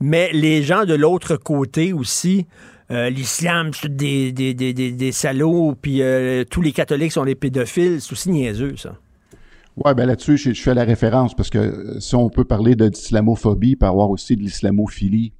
Mais 0.00 0.30
les 0.32 0.62
gens 0.62 0.84
de 0.84 0.94
l'autre 0.94 1.36
côté 1.36 1.92
aussi, 1.94 2.46
euh, 2.90 3.10
l'islam, 3.10 3.70
c'est 3.72 3.94
des, 3.94 4.32
des, 4.32 4.54
des, 4.54 4.72
des, 4.72 4.92
des 4.92 5.12
salauds, 5.12 5.74
puis 5.80 6.02
euh, 6.02 6.44
tous 6.44 6.62
les 6.62 6.72
catholiques 6.72 7.12
sont 7.12 7.24
des 7.24 7.34
pédophiles, 7.34 8.00
c'est 8.00 8.12
aussi 8.12 8.30
niaiseux, 8.30 8.76
ça. 8.76 8.96
Ouais, 9.76 9.94
ben 9.94 10.06
là-dessus, 10.06 10.36
je, 10.36 10.52
je 10.52 10.60
fais 10.60 10.74
la 10.74 10.84
référence 10.84 11.34
parce 11.34 11.48
que 11.48 11.58
euh, 11.58 12.00
si 12.00 12.14
on 12.14 12.28
peut 12.28 12.44
parler 12.44 12.74
de- 12.74 12.88
d'islamophobie, 12.88 13.70
il 13.70 13.76
peut 13.76 13.86
avoir 13.86 14.10
aussi 14.10 14.36
de 14.36 14.42
l'islamophilie. 14.42 15.32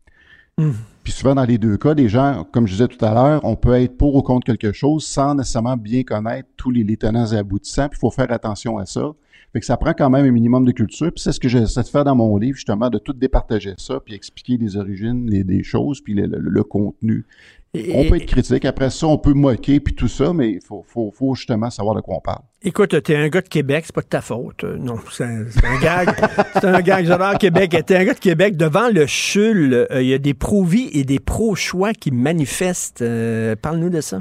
Mm. 0.56 0.70
Puis 1.02 1.12
souvent, 1.12 1.34
dans 1.34 1.44
les 1.44 1.58
deux 1.58 1.76
cas, 1.76 1.94
les 1.94 2.08
gens, 2.08 2.46
comme 2.52 2.66
je 2.66 2.72
disais 2.72 2.88
tout 2.88 3.04
à 3.04 3.12
l'heure, 3.12 3.40
on 3.44 3.56
peut 3.56 3.74
être 3.74 3.96
pour 3.96 4.14
ou 4.14 4.22
contre 4.22 4.46
quelque 4.46 4.72
chose 4.72 5.04
sans 5.04 5.34
nécessairement 5.34 5.76
bien 5.76 6.04
connaître 6.04 6.48
tous 6.56 6.70
les, 6.70 6.84
les 6.84 6.96
tenants 6.96 7.26
et 7.26 7.36
aboutissants, 7.36 7.88
puis 7.88 7.98
il 7.98 8.00
faut 8.00 8.10
faire 8.10 8.30
attention 8.30 8.78
à 8.78 8.86
ça. 8.86 9.10
Fait 9.52 9.60
que 9.60 9.66
ça 9.66 9.76
prend 9.76 9.92
quand 9.92 10.10
même 10.10 10.24
un 10.26 10.30
minimum 10.30 10.64
de 10.64 10.70
culture, 10.72 11.10
puis 11.12 11.20
c'est 11.22 11.32
ce 11.32 11.40
que 11.40 11.48
j'essaie 11.48 11.82
de 11.82 11.88
faire 11.88 12.04
dans 12.04 12.14
mon 12.14 12.36
livre, 12.36 12.54
justement, 12.56 12.88
de 12.88 12.98
tout 12.98 13.12
départager 13.12 13.74
ça, 13.78 13.98
puis 14.04 14.14
expliquer 14.14 14.56
les 14.56 14.76
origines 14.76 15.28
les, 15.28 15.42
des 15.42 15.62
choses, 15.64 16.00
puis 16.00 16.14
le, 16.14 16.26
le- 16.26 16.38
le 16.38 16.62
contenu. 16.62 17.26
Et- 17.74 17.92
on 17.94 18.08
peut 18.08 18.16
être 18.16 18.26
critique, 18.26 18.64
après 18.64 18.90
ça, 18.90 19.06
on 19.08 19.18
peut 19.18 19.32
moquer, 19.32 19.80
puis 19.80 19.94
tout 19.94 20.08
ça, 20.08 20.32
mais 20.32 20.52
il 20.52 20.60
faut, 20.60 20.84
faut, 20.86 21.12
faut 21.12 21.34
justement 21.34 21.68
savoir 21.70 21.94
de 21.96 22.00
quoi 22.00 22.16
on 22.16 22.20
parle. 22.20 22.42
Écoute, 22.62 23.00
t'es 23.02 23.16
un 23.16 23.28
gars 23.28 23.40
de 23.40 23.48
Québec, 23.48 23.84
c'est 23.86 23.94
pas 23.94 24.02
de 24.02 24.06
ta 24.06 24.20
faute. 24.20 24.62
Euh, 24.64 24.76
Non, 24.76 24.96
c'est 25.10 25.24
un, 25.24 25.44
c'est 25.48 25.64
un 25.64 25.80
gag. 25.80 26.08
c'est 26.54 26.64
un 26.64 26.80
gag. 26.80 27.06
J'adore 27.06 27.38
Québec. 27.38 27.74
T'es 27.86 27.96
un 27.96 28.04
gars 28.04 28.14
de 28.14 28.18
Québec. 28.18 28.56
Devant 28.56 28.88
le 28.88 29.06
CHUL, 29.06 29.72
euh, 29.72 30.02
il 30.02 30.08
y 30.08 30.14
a 30.14 30.18
des 30.18 30.34
pro-vie 30.34 30.90
et 30.92 31.04
des 31.04 31.18
pro-choix 31.20 31.92
qui 31.92 32.10
manifestent. 32.10 33.02
Euh, 33.02 33.56
Parle-nous 33.60 33.90
de 33.90 34.00
ça. 34.00 34.18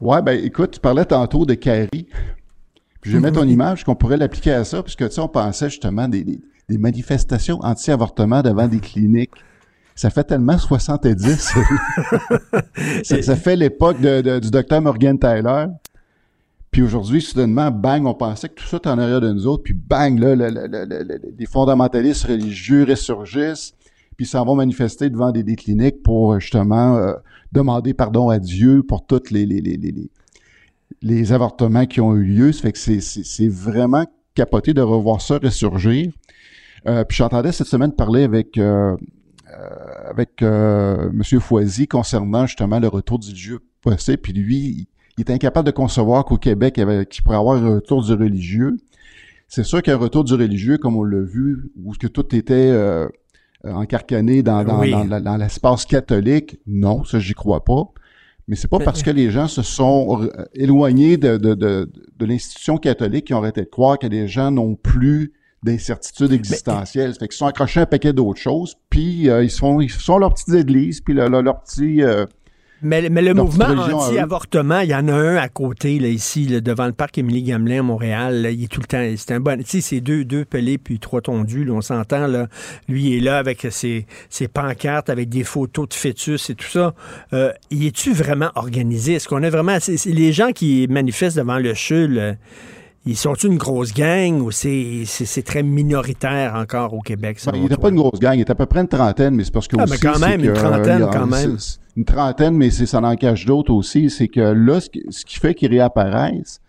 Ouais, 0.00 0.20
ben 0.20 0.38
écoute, 0.44 0.72
tu 0.72 0.80
parlais 0.80 1.06
tantôt 1.06 1.46
de 1.46 1.54
Carrie. 1.54 2.06
Puis 3.06 3.12
je 3.12 3.16
vais 3.18 3.22
mettre 3.22 3.40
ton 3.40 3.46
image 3.48 3.84
qu'on 3.84 3.94
pourrait 3.94 4.16
l'appliquer 4.16 4.52
à 4.52 4.64
ça, 4.64 4.82
puisque 4.82 5.08
tu 5.08 5.14
sais, 5.14 5.20
on 5.20 5.28
pensait 5.28 5.70
justement 5.70 6.08
des, 6.08 6.24
des, 6.24 6.40
des 6.68 6.78
manifestations 6.78 7.58
anti-avortement 7.62 8.42
devant 8.42 8.66
des 8.66 8.80
cliniques. 8.80 9.30
Ça 9.94 10.10
fait 10.10 10.24
tellement 10.24 10.58
70. 10.58 11.54
ça, 13.04 13.22
ça 13.22 13.36
fait 13.36 13.56
l'époque 13.56 14.00
de, 14.00 14.20
de- 14.20 14.38
du 14.40 14.50
docteur 14.50 14.80
Morgan 14.82 15.18
Tyler. 15.18 15.66
Puis 16.70 16.82
aujourd'hui, 16.82 17.22
soudainement, 17.22 17.70
bang, 17.70 18.04
on 18.06 18.14
pensait 18.14 18.48
que 18.48 18.54
tout 18.54 18.66
ça 18.66 18.76
était 18.78 18.88
en 18.90 18.98
arrière 18.98 19.20
de 19.20 19.32
nous 19.32 19.46
autres, 19.46 19.62
puis 19.62 19.72
bang, 19.74 20.18
là, 20.18 20.34
le- 20.34 20.50
le- 20.50 20.66
le- 20.66 20.84
le- 20.84 21.04
le- 21.04 21.20
les 21.38 21.46
fondamentalistes 21.46 22.24
religieux 22.24 22.84
ressurgissent, 22.86 23.72
puis 24.16 24.26
s'en 24.26 24.44
vont 24.44 24.56
manifester 24.56 25.08
devant 25.08 25.30
des, 25.32 25.42
des 25.42 25.56
cliniques 25.56 26.02
pour 26.02 26.38
justement 26.40 26.96
euh, 26.96 27.12
demander 27.52 27.94
pardon 27.94 28.28
à 28.28 28.38
Dieu 28.38 28.82
pour 28.82 29.06
toutes 29.06 29.30
les, 29.30 29.46
les, 29.46 29.60
les, 29.60 29.76
les, 29.78 30.10
les- 31.02 31.32
avortements 31.32 31.86
qui 31.86 32.00
ont 32.00 32.14
eu 32.14 32.24
lieu. 32.24 32.52
Ça 32.52 32.62
fait 32.62 32.72
que 32.72 32.78
c'est, 32.78 33.00
vraiment 33.48 34.04
capoté 34.34 34.74
de 34.74 34.80
revoir 34.82 35.20
ça 35.20 35.38
ressurgir. 35.38 36.10
Euh, 36.86 37.04
puis 37.04 37.16
j'entendais 37.16 37.52
cette 37.52 37.66
semaine 37.66 37.92
parler 37.92 38.22
avec 38.22 38.58
euh, 38.58 38.96
euh, 39.52 40.10
avec 40.10 40.42
euh, 40.42 41.08
M. 41.10 41.40
Foisy 41.40 41.86
concernant 41.88 42.46
justement 42.46 42.78
le 42.78 42.88
retour 42.88 43.18
du 43.18 43.28
religieux 43.28 43.60
possible. 43.82 44.18
Puis 44.18 44.32
lui, 44.32 44.88
il 45.16 45.20
est 45.20 45.30
incapable 45.30 45.66
de 45.66 45.72
concevoir 45.72 46.24
qu'au 46.24 46.36
Québec, 46.36 46.74
il, 46.76 46.80
y 46.80 46.82
avait- 46.82 47.06
qu'il 47.06 47.22
pourrait 47.24 47.36
avoir 47.38 47.56
un 47.62 47.76
retour 47.76 48.04
du 48.04 48.12
religieux. 48.12 48.76
C'est 49.48 49.64
sûr 49.64 49.80
qu'un 49.82 49.96
retour 49.96 50.24
du 50.24 50.34
religieux, 50.34 50.76
comme 50.78 50.96
on 50.96 51.04
l'a 51.04 51.20
vu, 51.22 51.70
où 51.82 51.92
que 51.94 52.06
tout 52.08 52.34
était 52.34 52.54
euh, 52.54 53.08
encarcané 53.64 54.42
dans, 54.42 54.62
dans, 54.64 54.80
Oui. 54.80 54.90
dans 54.90 55.04
la- 55.04 55.20
dans 55.20 55.36
l'espace 55.36 55.86
catholique, 55.86 56.58
non, 56.66 57.04
ça 57.04 57.18
j'y 57.18 57.32
crois 57.34 57.64
pas. 57.64 57.84
Mais 58.48 58.54
c'est 58.54 58.68
pas 58.68 58.78
parce 58.78 59.02
que 59.02 59.10
les 59.10 59.30
gens 59.30 59.48
se 59.48 59.62
sont 59.62 60.22
euh, 60.22 60.44
éloignés 60.54 61.16
de, 61.16 61.36
de, 61.36 61.54
de, 61.54 61.90
de 62.16 62.26
l'institution 62.26 62.78
catholique 62.78 63.26
qu'ils 63.26 63.36
ont 63.36 63.40
arrêté 63.40 63.62
de 63.62 63.66
croire 63.68 63.98
que 63.98 64.06
les 64.06 64.28
gens 64.28 64.52
n'ont 64.52 64.76
plus 64.76 65.32
d'incertitudes 65.64 66.32
existentielles. 66.32 67.12
Ça 67.12 67.18
fait 67.18 67.28
qu'ils 67.28 67.36
sont 67.36 67.46
accrochés 67.46 67.80
à 67.80 67.82
un 67.84 67.86
paquet 67.86 68.12
d'autres 68.12 68.40
choses, 68.40 68.76
puis 68.88 69.28
euh, 69.28 69.42
ils 69.42 69.50
sont 69.50 69.80
ils 69.80 69.90
sont 69.90 70.18
leurs 70.18 70.32
petites 70.32 70.54
églises, 70.54 71.00
puis 71.00 71.12
leur, 71.14 71.28
leur, 71.28 71.42
leur 71.42 71.60
petit 71.60 72.02
euh, 72.02 72.24
Mais, 72.82 73.08
mais 73.08 73.22
le 73.22 73.32
mouvement 73.32 73.64
anti-avortement, 73.68 74.80
il 74.80 74.90
y 74.90 74.94
en 74.94 75.08
a 75.08 75.12
un 75.14 75.36
à 75.36 75.48
côté, 75.48 75.98
là, 75.98 76.08
ici, 76.08 76.46
là, 76.46 76.60
devant 76.60 76.86
le 76.86 76.92
parc 76.92 77.16
Émilie 77.16 77.42
Gamelin 77.42 77.78
à 77.80 77.82
Montréal. 77.82 78.42
là, 78.42 78.50
il 78.50 78.64
est 78.64 78.68
tout 78.68 78.80
le 78.80 78.86
temps. 78.86 79.02
C'est 79.16 79.32
un 79.32 79.40
bon. 79.40 79.58
Tu 79.58 79.64
sais, 79.66 79.80
c'est 79.80 80.00
deux, 80.02 80.24
deux 80.24 80.44
pelés 80.44 80.76
puis 80.76 80.98
trois 80.98 81.22
tondus, 81.22 81.64
là, 81.64 81.72
on 81.72 81.80
s'entend. 81.80 82.26
Là. 82.26 82.48
Lui 82.88 83.04
il 83.06 83.16
est 83.16 83.20
là 83.20 83.38
avec 83.38 83.66
ses, 83.70 84.06
ses 84.28 84.46
pancartes, 84.48 85.08
avec 85.08 85.28
des 85.30 85.42
photos 85.44 85.88
de 85.88 85.94
fœtus 85.94 86.50
et 86.50 86.54
tout 86.54 86.68
ça. 86.68 86.94
Euh, 87.32 87.50
y 87.70 87.86
est-tu 87.86 88.12
vraiment 88.12 88.50
organisé? 88.56 89.14
Est-ce 89.14 89.26
qu'on 89.28 89.42
a 89.42 89.48
vraiment. 89.50 89.78
c'est- 89.80 89.96
c'est 89.96 90.12
les 90.12 90.32
gens 90.32 90.52
qui 90.52 90.86
manifestent 90.90 91.38
devant 91.38 91.58
le 91.58 91.72
CHUL, 91.74 92.18
euh, 92.18 92.32
ils 93.06 93.16
sont 93.16 93.34
une 93.34 93.56
grosse 93.56 93.94
gang 93.94 94.40
ou 94.42 94.50
c'est, 94.50 95.06
très 95.44 95.62
minoritaire 95.62 96.56
encore 96.56 96.92
au 96.92 97.00
Québec? 97.00 97.38
Ben, 97.46 97.52
il 97.54 97.62
n'était 97.62 97.76
pas 97.76 97.90
une 97.90 97.96
grosse 97.96 98.18
gang, 98.18 98.34
il 98.34 98.40
était 98.40 98.50
à 98.50 98.56
peu 98.56 98.66
près 98.66 98.80
une 98.80 98.88
trentaine, 98.88 99.34
mais 99.36 99.44
c'est 99.44 99.52
parce 99.52 99.68
que 99.68 99.76
Ah, 99.78 99.84
aussi, 99.84 99.92
mais 99.92 99.98
quand 99.98 100.18
même, 100.18 100.44
une 100.44 100.52
trentaine, 100.52 101.02
euh, 101.02 101.06
quand 101.06 101.26
même. 101.26 101.56
Une 101.96 102.04
trentaine, 102.04 102.56
mais 102.56 102.70
ça 102.70 103.00
en 103.00 103.14
cache 103.14 103.46
d'autres 103.46 103.72
aussi. 103.72 104.10
C'est 104.10 104.26
que 104.26 104.40
là, 104.40 104.80
ce 104.80 104.90
qui, 104.90 105.04
ce 105.08 105.24
qui 105.24 105.38
fait 105.38 105.54
qu'ils 105.54 105.70
réapparaissent, 105.70 106.60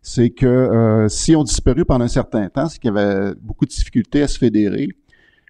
c'est 0.00 0.30
que 0.30 0.46
euh, 0.46 1.08
si 1.08 1.36
on 1.36 1.44
disparu 1.44 1.84
pendant 1.84 2.06
un 2.06 2.08
certain 2.08 2.48
temps, 2.48 2.68
c'est 2.68 2.78
qu'il 2.78 2.92
y 2.92 2.98
avait 2.98 3.34
beaucoup 3.40 3.66
de 3.66 3.70
difficultés 3.70 4.22
à 4.22 4.28
se 4.28 4.38
fédérer. 4.38 4.88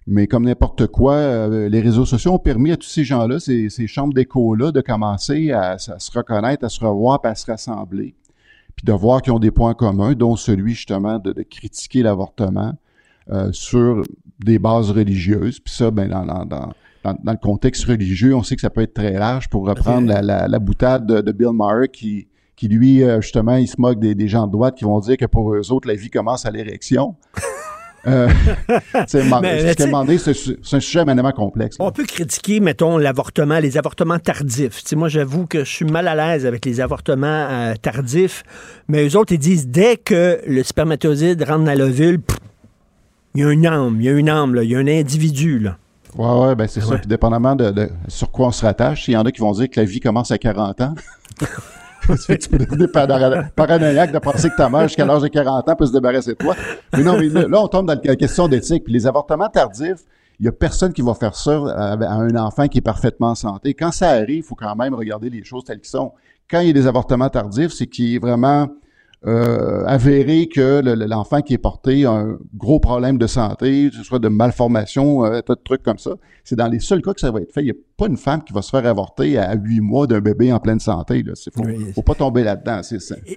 Mais 0.05 0.27
comme 0.27 0.43
n'importe 0.43 0.87
quoi, 0.87 1.13
euh, 1.13 1.69
les 1.69 1.79
réseaux 1.79 2.05
sociaux 2.05 2.33
ont 2.33 2.39
permis 2.39 2.73
à 2.73 2.77
tous 2.77 2.89
ces 2.89 3.05
gens-là, 3.05 3.39
ces, 3.39 3.69
ces 3.69 3.87
chambres 3.87 4.13
d'écho-là, 4.13 4.73
de 4.73 4.81
commencer 4.81 5.51
à, 5.51 5.71
à 5.71 5.77
se 5.77 6.11
reconnaître, 6.13 6.65
à 6.65 6.69
se 6.69 6.83
revoir, 6.83 7.21
puis 7.21 7.31
à 7.31 7.35
se 7.35 7.45
rassembler 7.45 8.13
puis 8.75 8.85
de 8.85 8.93
voir 8.93 9.21
qu'ils 9.21 9.33
ont 9.33 9.39
des 9.39 9.51
points 9.51 9.73
communs, 9.73 10.13
dont 10.13 10.35
celui 10.35 10.73
justement 10.73 11.19
de, 11.19 11.31
de 11.33 11.43
critiquer 11.43 12.03
l'avortement 12.03 12.73
euh, 13.31 13.49
sur 13.51 14.03
des 14.43 14.59
bases 14.59 14.91
religieuses. 14.91 15.59
Puis 15.59 15.73
ça, 15.73 15.91
ben, 15.91 16.09
dans, 16.09 16.25
dans, 16.25 16.45
dans, 16.45 16.73
dans- 17.03 17.17
dans 17.23 17.31
le 17.33 17.37
contexte 17.37 17.85
religieux, 17.85 18.35
on 18.35 18.43
sait 18.43 18.55
que 18.55 18.61
ça 18.61 18.69
peut 18.69 18.81
être 18.81 18.93
très 18.93 19.13
large 19.13 19.49
pour 19.49 19.67
reprendre 19.67 20.07
la, 20.07 20.21
la, 20.21 20.47
la 20.47 20.59
boutade 20.59 21.05
de, 21.05 21.21
de 21.21 21.31
Bill 21.33 21.51
Maher 21.53 21.87
qui, 21.91 22.27
qui 22.55 22.67
lui, 22.67 23.03
euh, 23.03 23.19
justement, 23.21 23.55
il 23.57 23.67
se 23.67 23.75
moque 23.79 23.99
des, 23.99 24.15
des 24.15 24.27
gens 24.27 24.47
de 24.47 24.51
droite 24.53 24.75
qui 24.75 24.85
vont 24.85 24.99
dire 25.01 25.17
que 25.17 25.25
pour 25.25 25.53
eux 25.53 25.71
autres, 25.71 25.87
la 25.87 25.95
vie 25.95 26.09
commence 26.09 26.45
à 26.45 26.51
l'érection. 26.51 27.15
Euh, 28.05 28.27
Mais, 29.41 29.61
ce 29.73 29.77
sais- 29.77 29.85
demandé, 29.85 30.17
c'est 30.17 30.31
un 30.75 30.79
sujet 30.79 31.01
éminemment 31.01 31.31
complexe. 31.31 31.77
là. 31.79 31.85
On 31.85 31.91
peut 31.91 32.05
critiquer, 32.05 32.59
mettons, 32.59 32.97
l'avortement, 32.97 33.59
les 33.59 33.77
avortements 33.77 34.19
tardifs. 34.19 34.81
Moi, 34.95 35.07
j'avoue 35.09 35.45
que 35.45 35.59
je 35.63 35.69
suis 35.69 35.85
mal 35.85 36.07
à 36.07 36.15
l'aise 36.15 36.45
avec 36.45 36.65
les 36.65 36.81
avortements 36.81 37.47
euh, 37.49 37.73
tardifs, 37.81 38.43
mais 38.87 39.07
eux 39.07 39.17
autres, 39.17 39.33
ils 39.33 39.39
disent 39.39 39.67
dès 39.67 39.95
que 39.97 40.41
le 40.45 40.63
spermatozoïde 40.63 41.41
rentre 41.43 41.63
dans 41.63 41.77
l'ovule, 41.77 42.19
il 43.35 43.41
y 43.41 43.45
a 43.45 43.51
une 43.51 43.65
âme, 43.65 43.97
il 43.99 44.05
y 44.05 44.09
a 44.09 44.13
une 44.13 44.29
âme, 44.29 44.57
il 44.61 44.69
y 44.69 44.75
a 44.75 44.79
un 44.79 44.87
individu. 44.87 45.59
Là. 45.59 45.77
Ouais, 46.15 46.47
ouais, 46.47 46.55
ben 46.55 46.67
c'est 46.67 46.81
ça. 46.81 46.97
Puis 46.97 47.07
dépendamment 47.07 47.55
de, 47.55 47.71
de 47.71 47.89
sur 48.07 48.29
quoi 48.31 48.47
on 48.47 48.51
se 48.51 48.63
rattache, 48.65 49.07
il 49.07 49.11
y 49.13 49.17
en 49.17 49.23
a 49.23 49.31
qui 49.31 49.39
vont 49.41 49.51
dire 49.53 49.69
que 49.69 49.79
la 49.79 49.85
vie 49.85 49.99
commence 49.99 50.29
à 50.31 50.37
40 50.37 50.81
ans. 50.81 50.95
Tu 52.27 52.49
peux 52.49 52.87
paranoïaque 53.55 54.11
de 54.11 54.19
penser 54.19 54.49
que 54.49 54.57
ta 54.57 54.69
mère, 54.69 54.83
jusqu'à 54.87 55.05
l'âge 55.05 55.21
de 55.21 55.27
40 55.27 55.69
ans, 55.69 55.75
peut 55.75 55.85
se 55.85 55.91
débarrasser 55.91 56.31
de 56.31 56.37
toi? 56.37 56.55
Mais 56.95 57.03
non, 57.03 57.17
mais 57.17 57.29
là, 57.29 57.61
on 57.61 57.67
tombe 57.67 57.87
dans 57.87 57.99
la 58.03 58.15
question 58.15 58.47
d'éthique. 58.47 58.83
Puis 58.83 58.93
les 58.93 59.07
avortements 59.07 59.49
tardifs, 59.49 60.01
il 60.39 60.45
y 60.45 60.49
a 60.49 60.51
personne 60.51 60.91
qui 60.93 61.01
va 61.01 61.13
faire 61.13 61.35
ça 61.35 61.51
à, 61.75 61.93
à 61.93 62.13
un 62.15 62.35
enfant 62.35 62.67
qui 62.67 62.79
est 62.79 62.81
parfaitement 62.81 63.29
en 63.29 63.35
santé. 63.35 63.73
Quand 63.73 63.91
ça 63.91 64.09
arrive, 64.09 64.37
il 64.37 64.43
faut 64.43 64.55
quand 64.55 64.75
même 64.75 64.93
regarder 64.93 65.29
les 65.29 65.43
choses 65.43 65.63
telles 65.63 65.77
qu'elles 65.77 65.85
sont. 65.85 66.11
Quand 66.49 66.59
il 66.59 66.67
y 66.67 66.69
a 66.71 66.73
des 66.73 66.87
avortements 66.87 67.29
tardifs, 67.29 67.71
c'est 67.71 67.87
qu'il 67.87 68.15
est 68.15 68.19
vraiment 68.19 68.67
euh, 69.25 69.83
avéré 69.85 70.47
que 70.47 70.81
le- 70.83 70.95
le- 70.95 71.05
l'enfant 71.05 71.41
qui 71.41 71.53
est 71.53 71.57
porté 71.57 72.05
a 72.05 72.11
un 72.11 72.37
gros 72.55 72.79
problème 72.79 73.17
de 73.17 73.27
santé, 73.27 73.89
que 73.91 73.97
ce 73.97 74.03
soit 74.03 74.19
de 74.19 74.27
malformation, 74.27 75.25
euh, 75.25 75.41
tas 75.41 75.55
de 75.55 75.61
trucs 75.63 75.83
comme 75.83 75.97
ça. 75.97 76.11
C'est 76.43 76.55
dans 76.57 76.67
les 76.67 76.79
seuls 76.79 77.01
cas 77.01 77.13
que 77.13 77.21
ça 77.21 77.31
va 77.31 77.39
être 77.39 77.53
fait. 77.53 77.61
Il 77.61 77.65
n'y 77.65 77.71
a 77.71 77.75
pas 77.95 78.07
une 78.07 78.17
femme 78.17 78.43
qui 78.43 78.51
va 78.51 78.61
se 78.61 78.69
faire 78.69 78.85
avorter 78.85 79.37
à 79.37 79.53
huit 79.55 79.79
mois 79.79 80.07
d'un 80.07 80.19
bébé 80.19 80.51
en 80.51 80.59
pleine 80.59 80.79
santé. 80.81 81.19
Il 81.25 81.31
faut, 81.53 81.63
faut 81.95 82.01
pas 82.01 82.15
tomber 82.15 82.43
là-dedans. 82.43 82.81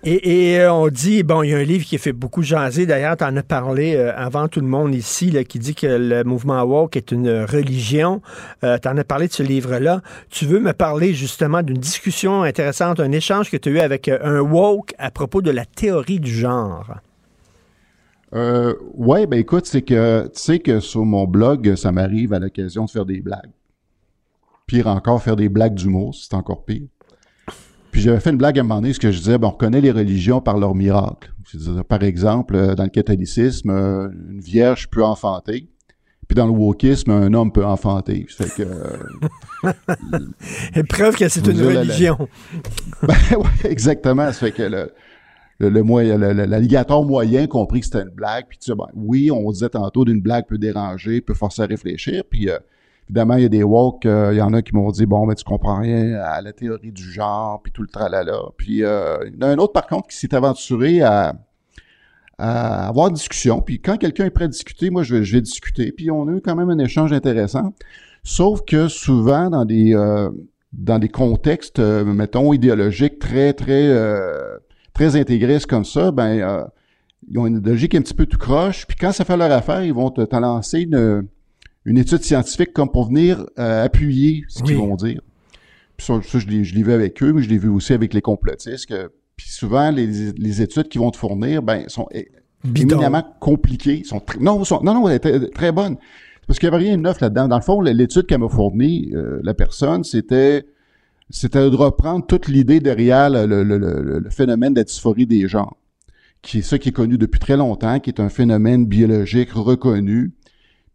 Et, 0.02 0.54
et, 0.54 0.60
euh, 0.60 0.72
on 0.72 0.88
dit, 0.88 1.22
bon, 1.22 1.42
il 1.44 1.50
y 1.50 1.54
a 1.54 1.58
un 1.58 1.62
livre 1.62 1.84
qui 1.84 1.94
a 1.94 1.98
fait 1.98 2.12
beaucoup 2.12 2.42
jaser. 2.42 2.84
D'ailleurs, 2.86 3.16
tu 3.16 3.22
en 3.24 3.36
as 3.36 3.42
parlé 3.44 3.94
euh, 3.94 4.12
avant 4.16 4.48
tout 4.48 4.60
le 4.60 4.66
monde 4.66 4.92
ici, 4.94 5.30
là, 5.30 5.44
qui 5.44 5.60
dit 5.60 5.76
que 5.76 5.86
le 5.86 6.24
mouvement 6.24 6.60
woke 6.64 6.96
est 6.96 7.12
une 7.12 7.28
religion. 7.44 8.22
Euh, 8.64 8.78
tu 8.82 8.88
en 8.88 8.96
as 8.96 9.04
parlé 9.04 9.28
de 9.28 9.32
ce 9.32 9.44
livre-là. 9.44 10.00
Tu 10.30 10.46
veux 10.46 10.58
me 10.58 10.72
parler 10.72 11.14
justement 11.14 11.62
d'une 11.62 11.78
discussion 11.78 12.42
intéressante, 12.42 12.98
un 12.98 13.12
échange 13.12 13.50
que 13.52 13.56
tu 13.56 13.68
as 13.68 13.72
eu 13.72 13.78
avec 13.78 14.08
un 14.08 14.40
woke 14.40 14.94
à 14.98 15.12
propos 15.12 15.42
de 15.42 15.50
la 15.52 15.64
théorie 15.76 16.18
du 16.20 16.30
genre? 16.32 16.96
Euh, 18.34 18.74
ouais, 18.94 19.26
ben 19.26 19.38
écoute, 19.38 19.66
c'est 19.66 19.82
que 19.82 20.24
tu 20.34 20.40
sais 20.40 20.58
que 20.58 20.80
sur 20.80 21.04
mon 21.04 21.26
blog, 21.26 21.76
ça 21.76 21.92
m'arrive 21.92 22.32
à 22.32 22.38
l'occasion 22.40 22.84
de 22.84 22.90
faire 22.90 23.06
des 23.06 23.20
blagues. 23.20 23.50
Pire 24.66 24.88
encore, 24.88 25.22
faire 25.22 25.36
des 25.36 25.48
blagues 25.48 25.74
d'humour, 25.74 26.14
c'est 26.14 26.34
encore 26.34 26.64
pire. 26.64 26.88
Puis 27.92 28.00
j'avais 28.00 28.18
fait 28.20 28.30
une 28.30 28.36
blague 28.36 28.58
à 28.58 28.62
un 28.62 28.64
moment 28.64 28.80
donné, 28.80 28.92
ce 28.92 28.98
que 29.00 29.10
je 29.12 29.18
disais, 29.18 29.38
ben, 29.38 29.46
on 29.46 29.50
reconnaît 29.52 29.80
les 29.80 29.92
religions 29.92 30.40
par 30.40 30.58
leurs 30.58 30.74
miracles. 30.74 31.32
Par 31.88 32.02
exemple, 32.02 32.56
euh, 32.56 32.74
dans 32.74 32.82
le 32.82 32.90
catholicisme, 32.90 33.70
euh, 33.70 34.08
une 34.30 34.40
vierge 34.40 34.88
peut 34.90 35.04
enfanter. 35.04 35.68
Puis 36.28 36.34
dans 36.34 36.46
le 36.46 36.52
wokisme, 36.52 37.12
un 37.12 37.32
homme 37.32 37.52
peut 37.52 37.64
enfanter. 37.64 38.26
Fait 38.28 38.50
que, 38.52 38.62
euh, 38.64 39.72
Preuve 40.88 41.16
que 41.16 41.28
c'est 41.28 41.46
une 41.46 41.62
la- 41.62 41.80
religion. 41.80 42.28
ben, 43.04 43.14
ouais, 43.38 43.70
exactement. 43.70 44.26
Ça 44.26 44.32
fait 44.32 44.50
que 44.52 44.62
le, 44.64 44.90
le, 45.58 45.68
le, 45.68 45.82
le- 45.82 46.44
l'alligator 46.44 47.04
moyen 47.04 47.46
compris 47.46 47.80
que 47.80 47.86
c'était 47.86 48.02
une 48.02 48.10
blague. 48.14 48.46
Puis 48.48 48.58
tu 48.58 48.66
sais, 48.70 48.74
ben, 48.76 48.86
oui, 48.94 49.30
on 49.30 49.50
disait 49.50 49.68
tantôt 49.70 50.04
d'une 50.04 50.20
blague 50.20 50.46
peut 50.46 50.58
déranger, 50.58 51.20
peut 51.20 51.34
forcer 51.34 51.62
à 51.62 51.66
réfléchir. 51.66 52.22
Puis 52.28 52.48
euh, 52.50 52.58
évidemment, 53.08 53.34
il 53.36 53.42
y 53.42 53.46
a 53.46 53.48
des 53.48 53.62
woke, 53.62 54.06
euh, 54.06 54.30
il 54.32 54.38
y 54.38 54.42
en 54.42 54.52
a 54.52 54.62
qui 54.62 54.74
m'ont 54.74 54.90
dit 54.90 55.06
bon, 55.06 55.26
ben 55.26 55.34
tu 55.34 55.44
comprends 55.44 55.80
rien 55.80 56.14
à 56.14 56.40
la 56.42 56.52
théorie 56.52 56.92
du 56.92 57.10
genre, 57.10 57.62
puis 57.62 57.72
tout 57.72 57.82
le 57.82 57.88
tralala. 57.88 58.38
Puis 58.56 58.84
euh, 58.84 59.16
il 59.26 59.34
y 59.34 59.44
en 59.44 59.48
a 59.48 59.50
un 59.52 59.58
autre 59.58 59.72
par 59.72 59.86
contre 59.86 60.08
qui 60.08 60.16
s'est 60.16 60.34
aventuré 60.34 61.02
à 61.02 61.34
à 62.38 62.88
avoir 62.88 63.10
discussion. 63.10 63.62
Puis 63.62 63.80
quand 63.80 63.96
quelqu'un 63.96 64.26
est 64.26 64.30
prêt 64.30 64.44
à 64.44 64.48
discuter, 64.48 64.90
moi, 64.90 65.02
je 65.02 65.14
vais, 65.14 65.24
je 65.24 65.36
vais 65.36 65.40
discuter. 65.40 65.90
Puis 65.92 66.10
on 66.10 66.28
a 66.28 66.32
eu 66.32 66.40
quand 66.42 66.54
même 66.54 66.68
un 66.68 66.78
échange 66.78 67.12
intéressant. 67.14 67.72
Sauf 68.24 68.62
que 68.66 68.88
souvent, 68.88 69.48
dans 69.48 69.64
des, 69.64 69.94
euh, 69.94 70.28
dans 70.72 70.98
des 70.98 71.08
contextes, 71.08 71.78
euh, 71.78 72.04
mettons, 72.04 72.52
idéologiques 72.52 73.18
très, 73.20 73.54
très, 73.54 73.86
euh, 73.88 74.58
très 74.96 75.16
intégristes 75.16 75.66
comme 75.66 75.84
ça, 75.84 76.10
ben, 76.10 76.38
euh, 76.40 76.64
ils 77.30 77.38
ont 77.38 77.46
une 77.46 77.58
idéologie 77.58 77.88
qui 77.88 77.96
est 77.96 77.98
un 77.98 78.02
petit 78.02 78.14
peu 78.14 78.26
tout 78.26 78.38
croche. 78.38 78.86
Puis 78.86 78.96
quand 79.00 79.12
ça 79.12 79.24
fait 79.24 79.36
leur 79.36 79.50
affaire, 79.52 79.82
ils 79.84 79.92
vont 79.92 80.10
te, 80.10 80.22
te 80.22 80.36
lancer 80.36 80.80
une, 80.80 81.26
une 81.84 81.98
étude 81.98 82.22
scientifique 82.22 82.72
comme 82.72 82.90
pour 82.90 83.06
venir 83.08 83.44
euh, 83.58 83.84
appuyer 83.84 84.44
ce 84.48 84.62
qu'ils 84.62 84.76
vont 84.76 84.94
dire. 84.96 85.20
Puis 85.96 86.06
ça, 86.06 86.20
ça, 86.22 86.38
je 86.38 86.46
l'ai 86.46 86.64
je 86.64 86.74
l'ai 86.74 86.82
vu 86.82 86.92
avec 86.92 87.22
eux, 87.22 87.32
mais 87.32 87.42
je 87.42 87.48
l'ai 87.48 87.58
vu 87.58 87.68
aussi 87.68 87.92
avec 87.92 88.12
les 88.14 88.20
complotistes. 88.20 88.86
que- 88.86 89.10
puis 89.36 89.48
souvent, 89.50 89.90
les, 89.90 90.32
les 90.32 90.62
études 90.62 90.88
qu'ils 90.88 91.00
vont 91.02 91.10
te 91.10 91.18
fournir, 91.18 91.62
ben, 91.62 91.88
sont 91.88 92.06
Bidon. 92.64 92.96
éminemment 92.96 93.24
compliquées. 93.38 94.02
Sont 94.04 94.20
très- 94.20 94.38
non, 94.38 94.64
sont, 94.64 94.80
non, 94.82 94.94
non, 94.94 95.08
elle 95.08 95.16
était 95.16 95.48
très 95.50 95.72
bonne. 95.72 95.96
Parce 96.46 96.58
qu'il 96.58 96.68
n'y 96.70 96.74
avait 96.74 96.84
rien 96.86 96.96
de 96.96 97.02
neuf 97.02 97.20
là-dedans. 97.20 97.48
Dans 97.48 97.56
le 97.56 97.62
fond, 97.62 97.80
l'étude 97.82 98.24
qu'elle 98.26 98.38
m'a 98.40 98.48
fournie, 98.48 99.10
euh, 99.14 99.40
la 99.42 99.52
personne, 99.52 100.04
c'était 100.04 100.64
c'était 101.30 101.68
de 101.70 101.76
reprendre 101.76 102.24
toute 102.26 102.48
l'idée 102.48 102.80
derrière 102.80 103.28
le, 103.30 103.46
le- 103.46 103.62
le- 103.64 104.20
le- 104.20 104.30
phénomène 104.30 104.74
de 104.74 104.80
la 104.80 104.84
dysphorie 104.84 105.26
des 105.26 105.48
genres, 105.48 105.76
qui 106.42 106.58
est 106.58 106.62
ça 106.62 106.78
qui 106.78 106.90
est 106.90 106.92
connu 106.92 107.18
depuis 107.18 107.40
très 107.40 107.56
longtemps, 107.56 107.98
qui 108.00 108.10
est 108.10 108.20
un 108.20 108.28
phénomène 108.28 108.86
biologique 108.86 109.50
reconnu, 109.52 110.32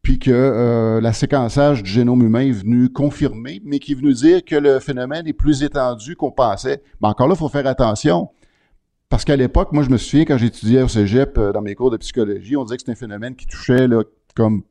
puis 0.02 0.18
que 0.20 0.32
euh, 0.32 1.00
la 1.02 1.14
séquençage 1.14 1.84
du 1.84 1.90
génome 1.90 2.24
humain 2.24 2.42
est 2.42 2.52
venu 2.52 2.90
confirmer, 2.90 3.62
mais 3.66 3.80
qui 3.80 3.92
est 3.92 3.96
venu 3.96 4.14
dire 4.14 4.44
que 4.44 4.56
le 4.56 4.80
phénomène 4.80 5.28
est 5.28 5.34
plus 5.34 5.62
étendu 5.64 6.16
qu'on 6.16 6.32
pensait. 6.32 6.82
Mais 7.02 7.08
encore 7.10 7.28
là, 7.28 7.36
il 7.36 7.38
faut 7.38 7.50
faire 7.50 7.68
attention. 7.68 8.30
Parce 9.10 9.26
qu'à 9.26 9.36
l'époque, 9.36 9.74
moi, 9.74 9.84
je 9.84 9.90
me 9.90 9.98
souviens, 9.98 10.24
quand 10.26 10.38
j'étudiais 10.38 10.82
au 10.82 10.88
cégep, 10.88 11.38
euh, 11.38 11.52
dans 11.52 11.62
mes 11.62 11.76
cours 11.76 11.92
de 11.92 11.98
psychologie, 11.98 12.56
on 12.56 12.64
disait 12.64 12.78
que 12.78 12.82
c'était 12.82 12.94
un 12.94 12.96
phénomène 12.96 13.36
qui 13.36 13.46
touchait 13.46 13.88
là, 13.88 14.04
comme 14.36 14.64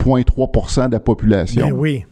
0,3% 0.00 0.88
de 0.88 0.92
la 0.92 1.00
population. 1.00 1.68
Ben 1.68 1.72
oui. 1.72 2.04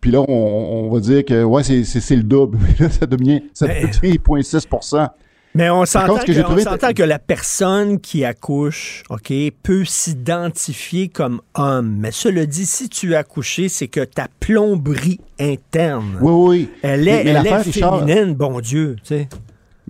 Puis 0.00 0.10
là, 0.12 0.20
on, 0.28 0.32
on 0.32 0.90
va 0.92 1.00
dire 1.00 1.24
que 1.24 1.42
ouais, 1.42 1.62
c'est, 1.64 2.16
le 2.16 2.22
double. 2.22 2.58
Mais 2.62 2.84
là, 2.86 2.90
ça 2.90 3.06
devient, 3.06 3.42
ça 3.52 3.66
Mais- 3.66 3.82
devient 3.82 4.18
0,6 4.18 5.08
Mais 5.54 5.70
on 5.70 5.84
s'entend 5.84 6.18
que, 6.18 6.26
que 6.32 6.92
que 6.92 7.02
la 7.02 7.18
personne 7.18 7.98
qui 8.00 8.24
accouche, 8.24 9.02
OK, 9.10 9.32
peut 9.62 9.84
s'identifier 9.84 11.08
comme 11.08 11.40
homme. 11.54 11.96
Mais 11.98 12.12
cela 12.12 12.46
dit, 12.46 12.66
si 12.66 12.88
tu 12.88 13.14
as 13.14 13.20
accouché, 13.20 13.68
c'est 13.68 13.88
que 13.88 14.04
ta 14.04 14.28
plomberie 14.40 15.20
interne, 15.40 16.18
Oui, 16.20 16.32
oui. 16.32 16.70
elle 16.82 17.08
est, 17.08 17.24
mais 17.24 17.30
elle 17.30 17.46
est 17.46 17.62
féminine, 17.72 18.34
bon 18.34 18.60
Dieu, 18.60 18.96
tu 19.02 19.08
sais. 19.08 19.28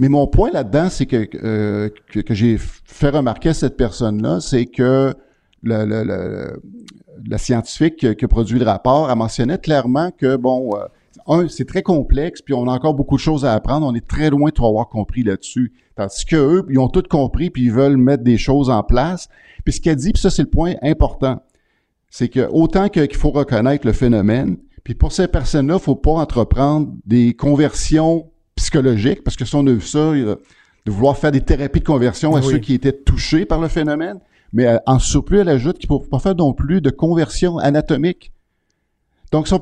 Mais 0.01 0.09
mon 0.09 0.29
point 0.29 0.51
là-dedans, 0.53 0.89
c'est 0.91 1.07
que, 1.07 1.29
euh, 1.43 1.89
que, 2.13 2.21
que 2.21 2.33
j'ai 2.33 2.57
fait 2.59 3.11
remarquer 3.11 3.49
à 3.49 3.55
cette 3.55 3.77
personne-là, 3.77 4.39
c'est 4.41 4.67
que 4.67 5.13
le, 5.65 5.85
le- 5.85 6.05
le- 6.05 6.63
la 7.27 7.39
scientifique 7.39 7.97
qui, 7.97 8.15
qui 8.17 8.25
a 8.25 8.29
produit 8.29 8.59
le 8.59 8.65
rapport, 8.65 9.11
elle 9.11 9.17
mentionnait 9.19 9.59
clairement 9.59 10.11
que, 10.11 10.37
bon, 10.37 10.77
euh, 10.77 10.85
un, 11.27 11.49
c'est 11.49 11.67
très 11.67 11.83
complexe, 11.83 12.41
puis 12.43 12.55
on 12.55 12.69
a 12.69 12.73
encore 12.73 12.95
beaucoup 12.95 13.17
de 13.17 13.21
choses 13.21 13.45
à 13.45 13.53
apprendre. 13.53 13.87
On 13.87 13.95
est 13.95 14.07
très 14.07 14.31
loin 14.31 14.49
de 14.49 14.55
tout 14.55 14.65
avoir 14.65 14.89
compris 14.89 15.23
là-dessus. 15.23 15.73
Tandis 15.97 16.25
que 16.25 16.37
eux, 16.37 16.67
ils 16.71 16.79
ont 16.79 16.89
tout 16.89 17.03
compris, 17.09 17.51
puis 17.51 17.65
ils 17.65 17.73
veulent 17.73 17.97
mettre 17.97 18.23
des 18.23 18.39
choses 18.39 18.71
en 18.71 18.83
place. 18.83 19.29
Puis 19.65 19.75
ce 19.75 19.81
qu'elle 19.81 19.97
dit, 19.97 20.13
puis 20.13 20.23
ça, 20.23 20.31
c'est 20.31 20.43
le 20.43 20.49
point 20.49 20.75
important, 20.83 21.43
c'est 22.09 22.29
que 22.29 22.49
autant 22.51 22.89
qu'il 22.89 23.15
faut 23.17 23.31
reconnaître 23.31 23.87
le 23.87 23.93
phénomène, 23.93 24.57
puis 24.85 24.95
pour 24.95 25.13
ces 25.13 25.29
personnes-là, 25.29 25.75
il 25.75 25.83
faut 25.83 25.97
pas 25.97 26.13
entreprendre 26.13 26.89
des 27.05 27.35
conversions 27.35 28.31
psychologiques, 28.55 29.23
parce 29.23 29.37
que 29.37 29.45
si 29.45 29.55
on 29.55 29.67
a 29.67 29.73
vu 29.73 29.83
ça, 29.83 30.13
de 30.13 30.39
vouloir 30.87 31.19
faire 31.19 31.33
des 31.33 31.43
thérapies 31.43 31.81
de 31.81 31.85
conversion 31.85 32.35
à 32.35 32.41
Oui. 32.41 32.53
ceux 32.53 32.59
qui 32.59 32.75
étaient 32.75 32.93
touchés 32.93 33.45
par 33.45 33.61
le 33.61 33.69
phénomène, 33.69 34.19
mais 34.53 34.67
euh, 34.67 34.79
en 34.87 34.99
surplus, 34.99 35.41
elle 35.41 35.49
ajoute 35.49 35.79
qu'il 35.79 35.91
ne 35.91 35.99
faut 35.99 36.05
pas 36.05 36.19
faire 36.19 36.35
non 36.35 36.53
plus 36.53 36.81
de 36.81 36.91
conversion 36.91 37.59
anatomique. 37.59 38.33
Donc, 39.31 39.47
ça, 39.47 39.59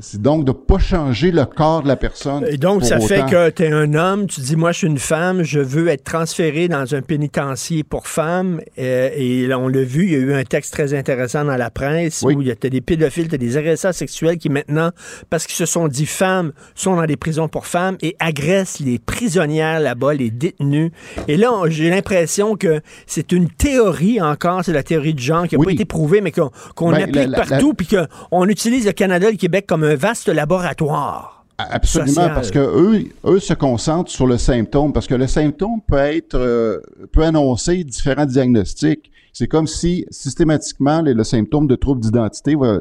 c'est 0.00 0.20
donc 0.20 0.44
de 0.44 0.50
pas 0.52 0.78
changer 0.78 1.30
le 1.30 1.44
corps 1.44 1.82
de 1.82 1.88
la 1.88 1.94
personne. 1.96 2.44
Et 2.50 2.56
donc, 2.56 2.84
ça 2.84 2.98
fait 2.98 3.20
que 3.30 3.50
tu 3.50 3.62
es 3.62 3.70
un 3.72 3.94
homme, 3.94 4.26
tu 4.26 4.40
dis, 4.40 4.56
moi, 4.56 4.72
je 4.72 4.78
suis 4.78 4.86
une 4.88 4.98
femme, 4.98 5.44
je 5.44 5.60
veux 5.60 5.86
être 5.88 6.02
transféré 6.02 6.66
dans 6.66 6.94
un 6.96 7.00
pénitencier 7.02 7.84
pour 7.84 8.08
femmes. 8.08 8.60
euh, 8.78 9.10
et 9.14 9.46
là, 9.46 9.58
on 9.60 9.68
l'a 9.68 9.82
vu, 9.84 10.04
il 10.06 10.10
y 10.12 10.14
a 10.16 10.18
eu 10.18 10.34
un 10.34 10.42
texte 10.42 10.72
très 10.72 10.94
intéressant 10.94 11.44
dans 11.44 11.56
la 11.56 11.70
presse 11.70 12.22
où 12.22 12.40
il 12.40 12.48
y 12.48 12.50
a 12.50 12.54
des 12.56 12.80
pédophiles, 12.80 13.28
tu 13.28 13.38
des 13.38 13.56
agresseurs 13.56 13.94
sexuels 13.94 14.36
qui 14.36 14.48
maintenant, 14.48 14.90
parce 15.30 15.46
qu'ils 15.46 15.54
se 15.54 15.66
sont 15.66 15.86
dit 15.86 16.06
femmes, 16.06 16.52
sont 16.74 16.96
dans 16.96 17.06
des 17.06 17.16
prisons 17.16 17.46
pour 17.48 17.66
femmes 17.66 17.96
et 18.02 18.16
agressent 18.18 18.80
les 18.80 18.98
prisonnières 18.98 19.78
là-bas, 19.78 20.14
les 20.14 20.30
détenus. 20.30 20.90
Et 21.28 21.36
là, 21.36 21.52
j'ai 21.68 21.88
l'impression 21.90 22.56
que 22.56 22.80
c'est 23.06 23.30
une 23.30 23.48
théorie 23.48 24.20
encore, 24.20 24.64
c'est 24.64 24.72
la 24.72 24.82
théorie 24.82 25.14
du 25.14 25.22
genre 25.22 25.46
qui 25.46 25.56
n'a 25.56 25.64
pas 25.64 25.70
été 25.70 25.84
prouvée, 25.84 26.20
mais 26.20 26.32
qu'on 26.32 26.50
Ben, 26.90 26.94
applique 27.02 27.14
la- 27.14 27.26
la- 27.26 27.44
partout, 27.46 27.74
puis 27.74 27.86
qu'on 27.86 28.44
utilise 28.48 28.87
le 28.88 28.92
Canada 28.92 29.28
et 29.28 29.32
le 29.32 29.36
Québec 29.36 29.66
comme 29.66 29.84
un 29.84 29.94
vaste 29.94 30.28
laboratoire. 30.28 31.44
Absolument, 31.58 32.12
social. 32.12 32.34
parce 32.34 32.50
que 32.50 32.58
eux, 32.58 33.04
eux 33.24 33.40
se 33.40 33.52
concentrent 33.52 34.10
sur 34.10 34.26
le 34.26 34.38
symptôme, 34.38 34.92
parce 34.92 35.08
que 35.08 35.14
le 35.14 35.26
symptôme 35.26 35.80
peut 35.86 35.96
être, 35.96 36.36
euh, 36.36 36.80
peut 37.10 37.24
annoncer 37.24 37.82
différents 37.82 38.26
diagnostics. 38.26 39.10
C'est 39.32 39.48
comme 39.48 39.66
si 39.66 40.06
systématiquement 40.10 41.02
le, 41.02 41.12
le 41.12 41.24
symptôme 41.24 41.66
de 41.66 41.74
trouble 41.74 42.00
d'identité 42.00 42.54
va 42.54 42.78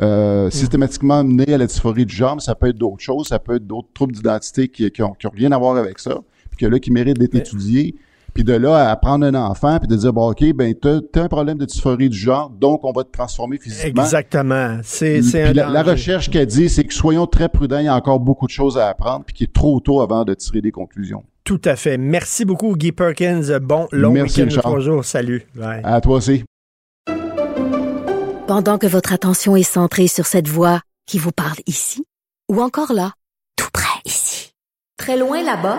euh, 0.00 0.50
systématiquement 0.50 1.24
mener 1.24 1.54
à 1.54 1.58
la 1.58 1.66
dysphorie 1.66 2.06
du 2.06 2.14
genre, 2.14 2.40
ça 2.40 2.54
peut 2.54 2.68
être 2.68 2.78
d'autres 2.78 3.02
choses, 3.02 3.28
ça 3.28 3.38
peut 3.38 3.56
être 3.56 3.66
d'autres 3.66 3.88
troubles 3.94 4.14
d'identité 4.14 4.68
qui, 4.68 4.88
qui, 4.90 5.02
ont, 5.02 5.14
qui 5.14 5.26
rien 5.26 5.50
à 5.52 5.58
voir 5.58 5.76
avec 5.76 5.98
ça, 5.98 6.18
puis 6.50 6.58
que 6.58 6.66
là 6.66 6.78
qui 6.78 6.90
méritent 6.90 7.18
d'être 7.18 7.34
étudiés. 7.34 7.96
Puis 8.34 8.44
de 8.44 8.52
là 8.52 8.90
à 8.90 8.96
prendre 8.96 9.26
un 9.26 9.34
enfant 9.34 9.78
puis 9.78 9.88
de 9.88 9.96
dire 9.96 10.12
bon 10.12 10.30
ok 10.30 10.52
ben 10.54 10.74
t'as 10.74 10.98
as 11.14 11.24
un 11.24 11.28
problème 11.28 11.58
de 11.58 11.64
dysphorie 11.64 12.08
du 12.08 12.16
genre 12.16 12.50
donc 12.50 12.84
on 12.84 12.92
va 12.92 13.02
te 13.02 13.10
transformer 13.10 13.58
physiquement. 13.58 14.02
Exactement. 14.02 14.78
C'est 14.84 15.20
la, 15.52 15.68
la 15.68 15.82
recherche 15.82 16.30
qu'elle 16.30 16.46
dit, 16.46 16.68
c'est 16.68 16.84
que 16.84 16.94
soyons 16.94 17.26
très 17.26 17.48
prudents, 17.48 17.78
il 17.78 17.86
y 17.86 17.88
a 17.88 17.94
encore 17.94 18.20
beaucoup 18.20 18.46
de 18.46 18.52
choses 18.52 18.78
à 18.78 18.88
apprendre, 18.88 19.24
puis 19.24 19.34
qu'il 19.34 19.44
est 19.44 19.52
trop 19.52 19.80
tôt 19.80 20.00
avant 20.00 20.24
de 20.24 20.34
tirer 20.34 20.60
des 20.60 20.70
conclusions. 20.72 21.24
Tout 21.44 21.60
à 21.64 21.76
fait. 21.76 21.96
Merci 21.96 22.44
beaucoup, 22.44 22.76
Guy 22.76 22.92
Perkins. 22.92 23.58
Bon, 23.60 23.88
long 23.90 24.12
Merci, 24.12 24.42
week-end 24.42 24.54
de 24.54 24.60
trois 24.60 24.80
jours. 24.80 25.04
Salut. 25.04 25.46
Bye. 25.54 25.80
À 25.82 26.00
toi 26.00 26.16
aussi. 26.16 26.44
Pendant 28.46 28.78
que 28.78 28.86
votre 28.86 29.12
attention 29.12 29.56
est 29.56 29.62
centrée 29.62 30.08
sur 30.08 30.26
cette 30.26 30.48
voix 30.48 30.80
qui 31.06 31.18
vous 31.18 31.32
parle 31.32 31.56
ici, 31.66 32.04
ou 32.50 32.60
encore 32.60 32.92
là, 32.92 33.12
tout 33.56 33.68
près 33.72 34.00
ici, 34.04 34.52
très 34.98 35.16
loin 35.18 35.42
là-bas, 35.42 35.78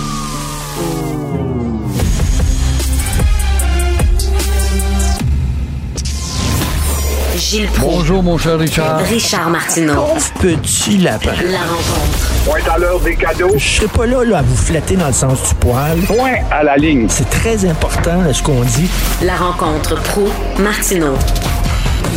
Gilles 7.41 7.67
Proulx. 7.69 7.95
Bonjour, 7.97 8.21
mon 8.21 8.37
cher 8.37 8.59
Richard. 8.59 8.99
Richard 8.99 9.49
Martineau. 9.49 10.13
Petit 10.39 10.97
lapin. 10.99 11.31
La 11.51 11.61
rencontre. 11.61 12.45
Point 12.45 12.71
à 12.71 12.77
l'heure 12.77 12.99
des 12.99 13.15
cadeaux. 13.15 13.57
Je 13.57 13.67
serai 13.67 13.87
pas 13.87 14.05
là, 14.05 14.23
là 14.23 14.37
à 14.37 14.41
vous 14.43 14.55
flatter 14.55 14.95
dans 14.95 15.07
le 15.07 15.13
sens 15.13 15.49
du 15.49 15.55
poil. 15.55 15.97
Point 16.05 16.35
à 16.51 16.63
la 16.63 16.77
ligne. 16.77 17.09
C'est 17.09 17.27
très 17.31 17.65
important 17.65 18.21
là, 18.21 18.31
ce 18.31 18.43
qu'on 18.43 18.61
dit. 18.61 18.87
La 19.25 19.35
rencontre 19.35 19.95
pro 20.03 20.27
martineau 20.59 21.15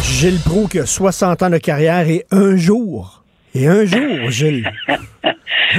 Gilles 0.02 0.40
Proulx 0.44 0.68
qui 0.72 0.78
a 0.80 0.86
60 0.86 1.42
ans 1.42 1.50
de 1.50 1.56
carrière 1.58 2.06
et 2.06 2.26
un 2.30 2.54
jour. 2.56 3.22
Et 3.54 3.66
un 3.66 3.86
jour, 3.86 4.28
Gilles. 4.30 4.70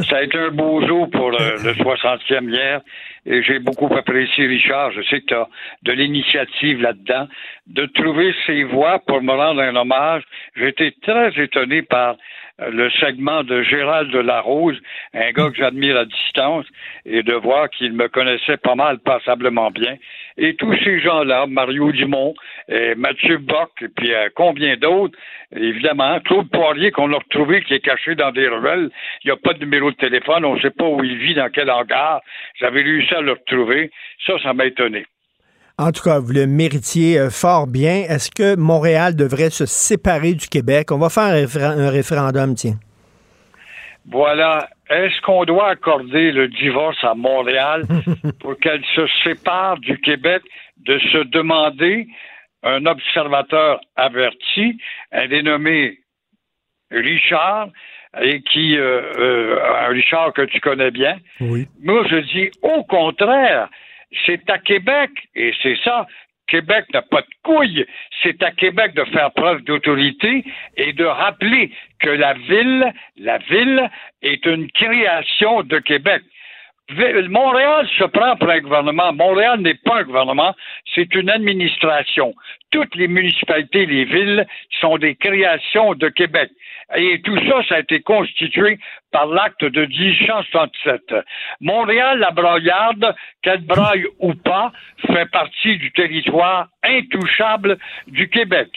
Ça 0.09 0.17
a 0.17 0.23
été 0.23 0.37
un 0.39 0.49
beau 0.51 0.85
jour 0.87 1.07
pour 1.11 1.29
le, 1.29 1.61
le 1.63 1.73
60e 1.73 2.49
hier. 2.49 2.81
Et 3.25 3.41
j'ai 3.41 3.59
beaucoup 3.59 3.93
apprécié, 3.95 4.45
Richard. 4.45 4.91
Je 4.91 5.01
sais 5.03 5.21
que 5.21 5.25
tu 5.25 5.33
as 5.33 5.47
de 5.83 5.91
l'initiative 5.91 6.81
là-dedans. 6.81 7.27
De 7.67 7.85
trouver 7.87 8.33
ces 8.45 8.63
voix 8.63 8.99
pour 8.99 9.21
me 9.21 9.31
rendre 9.31 9.61
un 9.61 9.75
hommage. 9.75 10.23
Été 10.55 10.91
très 11.01 11.31
étonné 11.41 11.81
par 11.81 12.15
euh, 12.61 12.69
le 12.71 12.89
segment 12.91 13.43
de 13.43 13.63
Gérald 13.63 14.11
de 14.11 14.19
Larose, 14.19 14.77
un 15.13 15.31
gars 15.31 15.49
que 15.49 15.57
j'admire 15.57 15.97
à 15.97 16.05
distance, 16.05 16.65
et 17.05 17.21
de 17.21 17.33
voir 17.33 17.69
qu'il 17.69 17.93
me 17.93 18.07
connaissait 18.07 18.57
pas 18.57 18.75
mal, 18.75 18.99
passablement 18.99 19.71
bien. 19.71 19.97
Et 20.37 20.55
tous 20.55 20.75
ces 20.83 20.99
gens-là, 20.99 21.45
Mario 21.47 21.91
Dumont, 21.93 22.33
et 22.67 22.93
Mathieu 22.95 23.37
Bock, 23.37 23.71
et 23.81 23.87
puis 23.87 24.13
euh, 24.13 24.27
combien 24.35 24.75
d'autres, 24.75 25.17
évidemment, 25.55 26.19
Claude 26.19 26.49
Poirier 26.49 26.91
qu'on 26.91 27.13
a 27.13 27.17
retrouvé 27.17 27.61
qui 27.63 27.73
est 27.73 27.79
caché 27.79 28.15
dans 28.15 28.31
des 28.31 28.47
ruelles, 28.47 28.89
il 29.23 29.27
n'y 29.27 29.31
a 29.31 29.37
pas 29.37 29.53
de 29.53 29.59
numéro 29.59 29.91
de 29.91 29.95
téléphone, 29.95 30.43
on 30.43 30.55
ne 30.55 30.61
sait 30.61 30.71
pas 30.71 30.85
où 30.85 31.03
il 31.03 31.17
vit, 31.17 31.35
dans 31.35 31.49
quel 31.49 31.71
hangar. 31.71 32.21
J'avais 32.59 32.81
réussi 32.81 33.13
à 33.13 33.21
le 33.21 33.31
retrouver. 33.31 33.91
Ça, 34.25 34.33
ça 34.43 34.53
m'a 34.53 34.65
étonné. 34.65 35.05
En 35.77 35.91
tout 35.91 36.03
cas, 36.03 36.19
vous 36.19 36.31
le 36.31 36.47
méritiez 36.47 37.19
euh, 37.19 37.29
fort 37.29 37.67
bien. 37.67 38.03
Est-ce 38.09 38.31
que 38.31 38.55
Montréal 38.55 39.15
devrait 39.15 39.49
se 39.49 39.65
séparer 39.65 40.33
du 40.33 40.47
Québec? 40.47 40.91
On 40.91 40.97
va 40.97 41.09
faire 41.09 41.23
un 41.23 41.89
référendum, 41.89 42.55
tiens. 42.55 42.79
Voilà. 44.09 44.69
Est-ce 44.89 45.19
qu'on 45.21 45.45
doit 45.45 45.69
accorder 45.69 46.31
le 46.31 46.47
divorce 46.47 47.03
à 47.03 47.15
Montréal 47.15 47.83
pour 48.39 48.57
qu'elle 48.59 48.83
se 48.95 49.07
sépare 49.23 49.77
du 49.79 49.97
Québec 49.99 50.43
de 50.77 50.99
se 50.99 51.23
demander 51.23 52.07
un 52.63 52.85
observateur 52.85 53.79
averti, 53.95 54.77
un 55.11 55.27
dénommé 55.27 55.99
Richard, 56.91 57.69
et 58.21 58.41
qui, 58.41 58.77
euh, 58.77 59.01
euh, 59.17 59.87
un 59.87 59.87
Richard 59.87 60.33
que 60.33 60.43
tu 60.43 60.59
connais 60.59 60.91
bien. 60.91 61.17
Oui. 61.41 61.67
Moi, 61.81 62.05
je 62.09 62.17
dis 62.17 62.49
au 62.61 62.83
contraire, 62.83 63.69
c'est 64.25 64.49
à 64.49 64.57
Québec, 64.57 65.11
et 65.35 65.53
c'est 65.61 65.77
ça. 65.83 66.07
Québec 66.47 66.85
n'a 66.93 67.01
pas 67.01 67.21
de 67.21 67.27
couilles. 67.43 67.85
C'est 68.23 68.41
à 68.43 68.51
Québec 68.51 68.93
de 68.95 69.03
faire 69.05 69.31
preuve 69.31 69.61
d'autorité 69.63 70.43
et 70.77 70.93
de 70.93 71.05
rappeler 71.05 71.71
que 71.99 72.09
la 72.09 72.33
ville, 72.33 72.93
la 73.17 73.37
ville 73.39 73.89
est 74.21 74.45
une 74.45 74.69
création 74.71 75.63
de 75.63 75.79
Québec. 75.79 76.21
Montréal 76.89 77.87
se 77.97 78.03
prend 78.03 78.35
pour 78.35 78.49
un 78.49 78.59
gouvernement. 78.59 79.11
Montréal 79.13 79.59
n'est 79.61 79.73
pas 79.73 79.99
un 79.99 80.03
gouvernement, 80.03 80.53
c'est 80.93 81.13
une 81.15 81.29
administration. 81.29 82.33
Toutes 82.71 82.95
les 82.95 83.07
municipalités, 83.07 83.85
les 83.85 84.05
villes 84.05 84.45
sont 84.81 84.97
des 84.97 85.15
créations 85.15 85.95
de 85.95 86.09
Québec. 86.09 86.51
Et 86.95 87.21
tout 87.21 87.37
ça, 87.47 87.63
ça 87.67 87.75
a 87.75 87.79
été 87.79 88.01
constitué 88.01 88.77
par 89.11 89.27
l'acte 89.27 89.63
de 89.63 89.85
1867. 89.85 91.15
Montréal, 91.59 92.19
la 92.19 92.31
broyarde, 92.31 93.15
qu'elle 93.41 93.61
braille 93.61 94.05
ou 94.19 94.33
pas, 94.35 94.71
fait 95.07 95.29
partie 95.31 95.77
du 95.77 95.91
territoire 95.91 96.67
intouchable 96.83 97.77
du 98.07 98.29
Québec. 98.29 98.69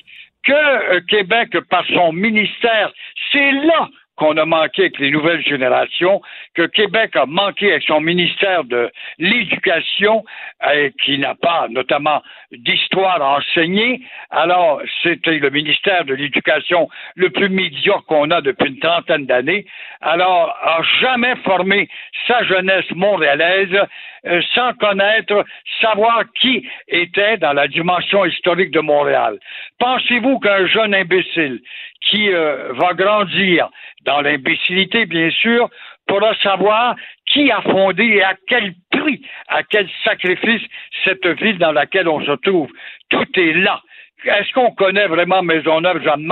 Que 0.43 0.53
euh, 0.53 1.01
Québec, 1.09 1.59
par 1.69 1.85
son 1.87 2.13
ministère, 2.13 2.93
c'est 3.33 3.53
là 3.53 3.89
qu'on 4.17 4.37
a 4.37 4.45
manqué 4.45 4.83
avec 4.83 4.99
les 4.99 5.11
nouvelles 5.11 5.43
générations, 5.43 6.21
que 6.59 6.67
Québec 6.67 7.15
a 7.15 7.25
manqué 7.25 7.71
avec 7.71 7.85
son 7.85 8.01
ministère 8.01 8.65
de 8.65 8.91
l'Éducation, 9.19 10.25
euh, 10.67 10.91
qui 11.05 11.17
n'a 11.17 11.37
pas 11.37 11.69
notamment 11.71 12.21
d'histoire 12.51 13.23
à 13.23 13.39
enseigner. 13.39 14.03
Alors, 14.31 14.83
c'était 15.05 15.39
le 15.39 15.51
ministère 15.51 16.05
de 16.05 16.15
l'Éducation 16.15 16.89
le 17.15 17.31
plus 17.31 17.49
médiocre 17.49 18.05
qu'on 18.07 18.33
a 18.33 18.41
depuis 18.41 18.71
une 18.71 18.81
trentaine 18.81 19.27
d'années. 19.27 19.67
Alors, 20.01 20.57
a 20.61 20.83
jamais 21.01 21.37
formé 21.45 21.89
sa 22.27 22.43
jeunesse 22.43 22.91
montréalaise 22.91 23.79
euh, 24.27 24.43
sans 24.53 24.73
connaître, 24.75 25.45
savoir 25.81 26.25
qui 26.41 26.69
était 26.89 27.37
dans 27.37 27.53
la 27.53 27.69
dimension 27.69 28.25
historique 28.25 28.73
de 28.73 28.81
Montréal. 28.81 29.39
Pensez-vous 29.79 30.41
qu'un 30.41 30.67
jeune 30.67 30.93
imbécile 30.93 31.61
qui 32.01 32.33
euh, 32.33 32.73
va 32.73 32.95
grandir 32.95 33.69
dans 34.05 34.21
l'imbécilité, 34.23 35.07
bien 35.07 35.31
sûr, 35.31 35.69
pourra 36.09 36.35
savoir 36.43 36.97
qui 37.27 37.51
a 37.53 37.63
fondé 37.63 38.05
et 38.05 38.23
à 38.23 38.35
quel 38.49 38.75
prix, 38.91 39.23
à 39.49 39.63
quel 39.63 39.89
sacrifice 40.03 40.63
cette 41.05 41.27
ville 41.41 41.59
dans 41.59 41.73
laquelle 41.73 42.09
on 42.09 42.25
se 42.25 42.33
trouve. 42.33 42.71
Tout 43.11 43.29
est 43.39 43.53
là 43.53 43.81
est-ce 44.25 44.53
qu'on 44.53 44.73
connaît 44.73 45.07
vraiment 45.07 45.43
Maisonneuve, 45.43 46.03
Jean 46.03 46.19
de 46.19 46.29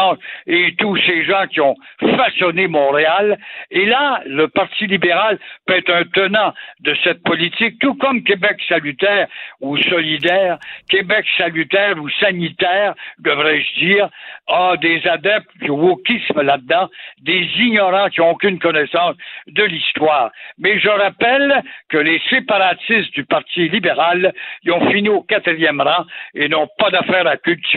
et 0.47 0.75
tous 0.77 0.97
ces 1.07 1.25
gens 1.25 1.47
qui 1.47 1.61
ont 1.61 1.77
façonné 2.01 2.67
Montréal? 2.67 3.39
Et 3.71 3.87
là, 3.87 4.23
le 4.27 4.49
Parti 4.49 4.87
libéral 4.87 5.39
peut 5.67 5.77
être 5.77 5.91
un 5.91 6.05
tenant 6.05 6.53
de 6.81 6.97
cette 7.05 7.23
politique, 7.23 7.79
tout 7.79 7.95
comme 7.95 8.23
Québec 8.25 8.61
salutaire 8.69 9.29
ou 9.61 9.77
solidaire, 9.77 10.59
Québec 10.89 11.25
salutaire 11.37 11.97
ou 11.99 12.09
sanitaire, 12.11 12.95
devrais-je 13.21 13.79
dire, 13.79 14.09
a 14.49 14.77
des 14.77 15.07
adeptes 15.07 15.51
du 15.61 15.71
wokisme 15.71 16.43
là-dedans, 16.43 16.89
des 17.23 17.49
ignorants 17.59 18.09
qui 18.09 18.21
n'ont 18.21 18.31
aucune 18.31 18.59
connaissance 18.59 19.15
de 19.47 19.63
l'histoire. 19.63 20.31
Mais 20.59 20.79
je 20.81 20.89
rappelle 20.89 21.63
que 21.89 21.99
les 21.99 22.21
séparatistes 22.31 23.13
du 23.15 23.25
Parti 23.25 23.69
libéral, 23.69 24.33
ils 24.65 24.73
ont 24.73 24.91
fini 24.91 25.09
au 25.09 25.23
quatrième 25.23 25.81
rang 25.81 26.05
et 26.35 26.49
n'ont 26.49 26.69
pas 26.79 26.91
d'affaire 26.91 27.27
à 27.27 27.37
cultiver 27.37 27.76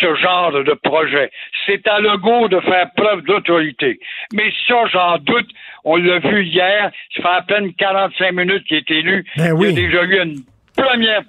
ce 0.00 0.14
genre 0.16 0.52
de 0.52 0.74
projet. 0.82 1.30
C'est 1.66 1.86
à 1.86 2.00
Legault 2.00 2.48
de 2.48 2.60
faire 2.60 2.90
preuve 2.96 3.22
d'autorité. 3.22 3.98
Mais 4.32 4.50
ça, 4.66 4.86
j'en 4.92 5.18
doute. 5.18 5.48
On 5.84 5.96
l'a 5.96 6.18
vu 6.18 6.44
hier. 6.44 6.90
Ça 7.16 7.22
fait 7.22 7.28
à 7.28 7.42
peine 7.42 7.72
45 7.74 8.32
minutes 8.32 8.64
qu'il 8.64 8.78
est 8.78 8.90
élu. 8.90 9.24
Ben 9.36 9.54
Il 9.58 9.66
y 9.66 9.68
a 9.68 9.72
déjà 9.72 10.02
eu 10.04 10.22
une 10.22 10.40
première 10.76 11.22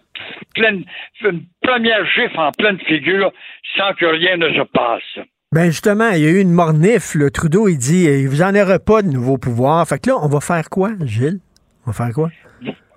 pleine, 0.55 0.83
une 1.23 1.43
première 1.61 2.05
gifle 2.05 2.39
en 2.39 2.51
pleine 2.51 2.79
figure 2.79 3.31
sans 3.77 3.93
que 3.93 4.05
rien 4.05 4.37
ne 4.37 4.49
se 4.49 4.63
passe. 4.71 5.25
Ben 5.53 5.65
justement, 5.65 6.09
il 6.11 6.21
y 6.21 6.25
a 6.27 6.29
eu 6.29 6.39
une 6.39 6.51
mornif. 6.51 7.13
Le 7.13 7.29
Trudeau, 7.29 7.67
il 7.67 7.77
dit, 7.77 8.05
il 8.05 8.29
vous 8.29 8.41
en 8.41 8.55
aura 8.55 8.79
pas 8.79 9.01
de 9.01 9.07
nouveaux 9.09 9.37
pouvoirs. 9.37 9.85
Fait 9.87 9.99
que 9.99 10.09
là, 10.09 10.15
on 10.21 10.27
va 10.29 10.39
faire 10.39 10.69
quoi, 10.69 10.91
Gilles? 11.03 11.39
On 11.85 11.91
va 11.91 12.05
faire 12.05 12.13
quoi? 12.13 12.29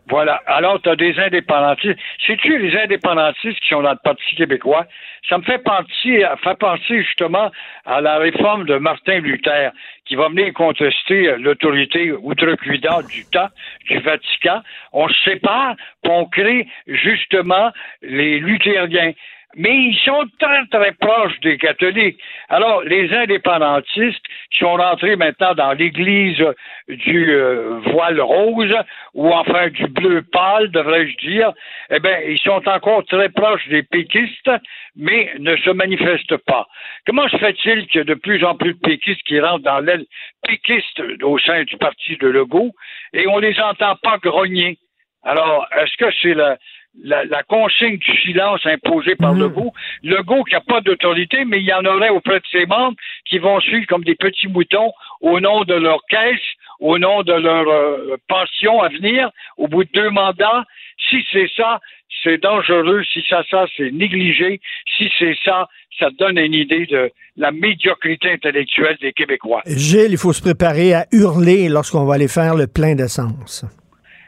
Voilà. 0.09 0.43
Alors, 0.47 0.81
tu 0.83 0.89
as 0.91 0.97
des 0.97 1.19
indépendantistes. 1.19 1.99
C'est-tu 2.27 2.59
les 2.59 2.77
indépendantistes 2.77 3.59
qui 3.61 3.69
sont 3.69 3.83
dans 3.83 3.93
le 3.93 3.99
Parti 4.05 4.35
québécois? 4.37 4.87
Ça 5.29 5.39
me 5.39 5.43
fait 5.45 5.63
penser, 5.63 6.23
fait 6.43 6.59
penser 6.59 7.03
justement 7.03 7.51
à 7.87 8.03
la 8.03 8.19
réforme 8.19 8.67
de 8.67 8.77
Martin 8.77 9.21
Luther, 9.21 9.73
qui 10.05 10.17
va 10.17 10.29
venir 10.29 10.53
contester 10.53 11.35
l'autorité 11.39 12.13
outrecuidante 12.13 13.07
du 13.07 13.25
temps, 13.25 13.49
du 13.89 13.99
Vatican. 14.01 14.61
On 14.93 15.09
se 15.09 15.31
sépare, 15.31 15.75
on 16.03 16.27
crée 16.27 16.69
justement 16.87 17.73
les 18.03 18.39
luthériens 18.41 19.13
mais 19.57 19.75
ils 19.75 19.99
sont 20.05 20.25
très, 20.39 20.67
très 20.67 20.93
proches 20.93 21.39
des 21.41 21.57
catholiques. 21.59 22.21
Alors, 22.49 22.83
les 22.83 23.13
indépendantistes 23.13 24.25
qui 24.51 24.59
sont 24.59 24.77
rentrés 24.77 25.17
maintenant 25.17 25.55
dans 25.55 25.73
l'église 25.73 26.45
du 26.89 27.31
euh, 27.31 27.79
voile 27.87 28.21
rose, 28.21 28.75
ou 29.15 29.31
enfin 29.31 29.69
du 29.69 29.87
bleu 29.87 30.23
pâle, 30.23 30.71
devrais-je 30.71 31.17
dire, 31.19 31.53
eh 31.91 32.01
bien, 32.01 32.19
ils 32.27 32.41
sont 32.41 32.63
encore 32.69 33.05
très 33.07 33.29
proches 33.29 33.67
des 33.69 33.83
péquistes, 33.83 34.51
mais 34.97 35.33
ne 35.39 35.57
se 35.57 35.71
manifestent 35.71 36.37
pas. 36.39 36.67
Comment 37.07 37.29
se 37.29 37.37
fait-il 37.37 37.87
qu'il 37.87 37.99
y 37.99 38.01
a 38.01 38.05
de 38.05 38.15
plus 38.15 38.45
en 38.45 38.57
plus 38.57 38.75
de 38.75 38.81
péquistes 38.81 39.23
qui 39.23 39.41
rentrent 39.41 39.65
dans 39.65 39.81
l'aile 39.81 40.05
péquiste 40.47 41.03
au 41.23 41.39
sein 41.39 41.63
du 41.65 41.77
parti 41.77 42.17
de 42.17 42.29
Legault 42.29 42.73
et 43.13 43.27
on 43.29 43.39
les 43.39 43.59
entend 43.61 43.97
pas 44.03 44.19
grogner? 44.19 44.79
Alors, 45.23 45.67
est-ce 45.79 45.97
que 45.97 46.13
c'est 46.21 46.35
la, 46.35 46.59
la, 47.03 47.43
consigne 47.43 47.99
du 47.99 48.17
silence 48.21 48.65
imposée 48.65 49.17
par 49.17 49.35
le 49.35 49.47
Legault. 49.47 49.73
Legault 50.03 50.45
qui 50.45 50.55
n'a 50.55 50.61
pas 50.61 50.81
d'autorité, 50.81 51.45
mais 51.45 51.61
il 51.61 51.67
y 51.67 51.73
en 51.73 51.85
aurait 51.85 52.11
auprès 52.11 52.41
de 52.41 52.47
ses 52.51 52.67
membres 52.67 52.97
qui 53.29 53.39
vont 53.39 53.61
suivre 53.61 53.87
comme 53.87 54.05
des 54.05 54.15
petits 54.15 54.49
moutons 54.49 54.93
au 55.21 55.41
nom 55.41 55.65
de 55.65 55.75
leur 55.75 56.01
caisse, 56.09 56.41
au 56.81 56.99
nom 56.99 57.23
de 57.23 57.33
leur 57.33 57.69
euh, 57.69 58.17
pension 58.29 58.81
à 58.83 58.89
venir, 58.89 59.31
au 59.57 59.69
bout 59.69 59.85
de 59.85 59.91
deux 59.93 60.11
mandats. 60.11 60.65
Si 61.11 61.25
c'est 61.33 61.51
ça, 61.57 61.81
c'est 62.23 62.41
dangereux. 62.43 63.03
Si 63.13 63.25
ça, 63.29 63.43
ça, 63.51 63.67
c'est 63.77 63.91
négligé. 63.91 64.61
Si 64.97 65.11
c'est 65.19 65.37
ça, 65.45 65.69
ça 65.99 66.11
donne 66.19 66.39
une 66.39 66.55
idée 66.55 66.87
de 66.87 67.11
la 67.37 67.51
médiocrité 67.51 68.33
intellectuelle 68.33 68.97
des 69.01 69.13
Québécois. 69.13 69.63
Gilles, 69.67 70.13
il 70.13 70.19
faut 70.19 70.33
se 70.33 70.43
préparer 70.43 70.95
à 70.95 71.07
hurler 71.13 71.69
lorsqu'on 71.69 72.05
va 72.05 72.15
aller 72.15 72.29
faire 72.29 72.55
le 72.55 72.67
plein 72.67 72.95
d'essence 72.95 73.65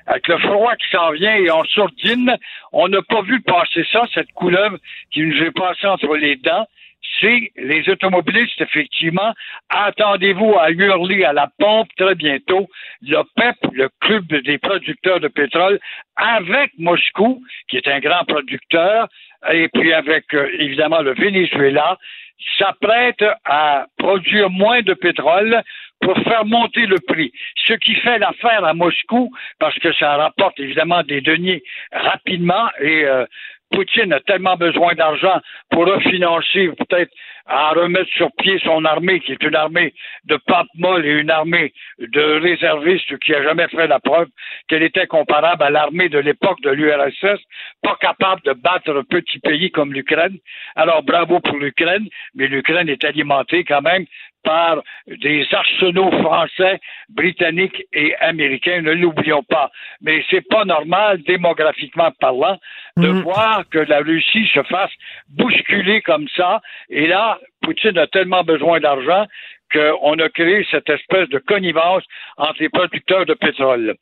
avec 0.07 0.28
le 0.28 0.39
froid 0.39 0.74
qui 0.77 0.89
s'en 0.91 1.11
vient 1.12 1.35
et 1.35 1.51
on 1.51 1.65
sourdine, 1.65 2.37
on 2.73 2.89
n'a 2.89 3.03
pas 3.03 3.23
vu 3.23 3.41
passer 3.43 3.85
ça, 3.91 4.03
cette 4.15 4.33
couleuvre 4.33 4.78
qui 5.12 5.23
nous 5.23 5.43
est 5.43 5.53
passée 5.53 5.87
entre 5.87 6.16
les 6.16 6.37
dents. 6.37 6.66
C'est 7.20 7.53
les 7.57 7.89
automobilistes, 7.89 8.61
effectivement. 8.61 9.33
Attendez-vous 9.70 10.57
à 10.59 10.70
hurler 10.70 11.24
à 11.24 11.33
la 11.33 11.49
pompe 11.59 11.89
très 11.97 12.15
bientôt. 12.15 12.69
Le 13.03 13.23
PEP, 13.37 13.57
le 13.73 13.89
Club 14.01 14.27
des 14.27 14.59
producteurs 14.59 15.20
de 15.20 15.28
pétrole, 15.28 15.78
avec 16.16 16.73
Moscou, 16.78 17.43
qui 17.69 17.77
est 17.77 17.89
un 17.89 18.01
grand 18.01 18.24
producteur, 18.24 19.09
et 19.53 19.69
puis 19.69 19.93
avec, 19.93 20.35
euh, 20.35 20.49
évidemment, 20.59 21.01
le 21.01 21.15
Venezuela, 21.15 21.97
s'apprête 22.59 23.25
à 23.45 23.87
produire 23.99 24.51
moins 24.51 24.83
de 24.83 24.95
pétrole 24.95 25.63
pour 26.01 26.17
faire 26.19 26.45
monter 26.45 26.87
le 26.87 26.99
prix. 27.01 27.33
Ce 27.67 27.73
qui 27.75 27.95
fait 27.95 28.19
l'affaire 28.19 28.65
à 28.65 28.75
Moscou, 28.75 29.31
parce 29.59 29.79
que 29.79 29.93
ça 29.95 30.17
rapporte 30.17 30.61
évidemment 30.61 31.03
des 31.03 31.21
deniers 31.21 31.63
rapidement 31.93 32.69
et 32.81 33.05
euh, 33.05 33.25
Poutine 33.73 34.13
a 34.13 34.21
tellement 34.21 34.57
besoin 34.57 34.95
d'argent 34.95 35.41
pour 35.71 35.87
refinancer, 35.87 36.69
peut-être 36.69 37.11
à 37.47 37.70
remettre 37.70 38.10
sur 38.10 38.31
pied 38.32 38.59
son 38.64 38.85
armée, 38.85 39.20
qui 39.20 39.32
est 39.32 39.43
une 39.43 39.55
armée 39.55 39.94
de 40.24 40.36
pape 40.36 40.66
molle 40.74 41.06
et 41.06 41.20
une 41.20 41.31
armée 41.31 41.73
de 41.98 42.40
réservistes 42.40 43.18
qui 43.18 43.35
a 43.35 43.43
jamais 43.43 43.68
fait 43.68 43.86
la 43.86 44.01
preuve 44.01 44.28
qu'elle 44.68 44.82
était 44.82 45.06
comparable 45.06 45.62
à 45.62 45.70
l'armée 45.70 46.09
de 46.09 46.18
l'époque 46.18 46.60
de 46.62 46.70
l'URSS, 46.70 47.40
pas 47.82 47.97
capable 48.01 48.43
de 48.43 48.52
battre 48.52 48.97
un 48.97 49.05
petit 49.05 49.39
pays 49.39 49.70
comme 49.70 49.93
l'Ukraine. 49.93 50.39
Alors 50.74 51.02
bravo 51.02 51.40
pour 51.40 51.56
l'Ukraine, 51.56 52.09
mais 52.35 52.48
l'Ukraine 52.48 52.89
est 52.89 53.05
alimentée 53.05 53.64
quand 53.64 53.82
même 53.82 54.06
par 54.47 54.81
des 55.09 55.44
arsenaux 55.52 56.10
français, 56.23 56.78
britanniques 57.09 57.82
et 57.93 58.14
américains, 58.20 58.81
ne 58.81 58.93
l'oublions 58.93 59.43
pas. 59.43 59.70
Mais 60.01 60.24
c'est 60.31 60.47
pas 60.48 60.64
normal, 60.64 61.20
démographiquement 61.27 62.12
parlant, 62.20 62.56
de 62.97 63.09
mm. 63.09 63.23
voir 63.23 63.64
que 63.68 63.81
la 63.81 63.98
Russie 63.98 64.48
se 64.55 64.62
fasse 64.62 64.93
bousculer 65.31 66.01
comme 66.02 66.28
ça. 66.36 66.60
Et 66.89 67.09
là, 67.09 67.39
Poutine 67.62 67.98
a 67.98 68.06
tellement 68.06 68.44
besoin 68.44 68.78
d'argent 68.78 69.27
qu'on 69.73 70.14
a 70.20 70.28
créé 70.28 70.64
cette 70.70 70.89
espèce 70.89 71.28
de 71.31 71.39
connivence 71.39 72.05
entre 72.36 72.60
les 72.60 72.68
producteurs 72.68 73.27
de 73.27 73.35
pétrole. 73.35 73.97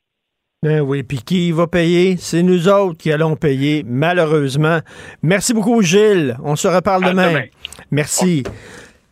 Ben 0.61 0.81
oui, 0.81 1.03
puis 1.03 1.19
qui 1.19 1.51
va 1.51 1.67
payer? 1.67 2.17
C'est 2.17 2.43
nous 2.43 2.69
autres 2.69 2.97
qui 2.97 3.11
allons 3.11 3.35
payer, 3.35 3.83
malheureusement. 3.85 4.79
Merci 5.21 5.53
beaucoup, 5.53 5.81
Gilles. 5.81 6.35
On 6.43 6.55
se 6.55 6.67
reparle 6.67 7.03
demain. 7.03 7.43
Merci. 7.91 8.43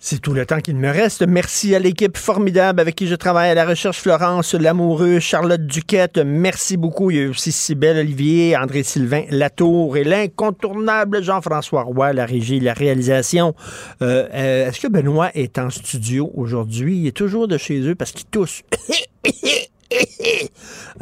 C'est 0.06 0.20
tout 0.20 0.34
le 0.34 0.46
temps 0.46 0.60
qu'il 0.60 0.76
me 0.76 0.90
reste. 0.90 1.26
Merci 1.26 1.74
à 1.76 1.80
l'équipe 1.80 2.18
formidable 2.18 2.82
avec 2.82 2.94
qui 2.94 3.08
je 3.08 3.16
travaille 3.16 3.50
à 3.50 3.54
la 3.54 3.66
recherche 3.66 4.02
Florence 4.02 4.54
Lamoureux, 4.54 5.20
Charlotte 5.20 5.66
Duquette. 5.66 6.18
Merci 6.18 6.76
beaucoup. 6.76 7.10
Il 7.10 7.18
y 7.18 7.24
a 7.24 7.30
aussi 7.30 7.54
Sybelle 7.54 8.00
Olivier, 8.00 8.58
André-Sylvain 8.58 9.24
Latour 9.30 9.96
et 9.96 10.04
l'incontournable 10.04 11.24
Jean-François 11.24 11.84
Roy, 11.84 12.12
la 12.12 12.26
régie, 12.26 12.60
la 12.60 12.74
réalisation. 12.74 13.56
Euh, 14.02 14.28
euh, 14.34 14.68
est-ce 14.68 14.82
que 14.82 14.90
Benoît 14.90 15.30
est 15.36 15.58
en 15.58 15.70
studio 15.70 16.30
aujourd'hui? 16.36 16.98
Il 16.98 17.08
est 17.08 17.16
toujours 17.16 17.48
de 17.48 17.58
chez 17.58 17.80
eux 17.80 17.96
parce 17.96 18.12
qu'il 18.12 18.26
tousse. 18.26 18.62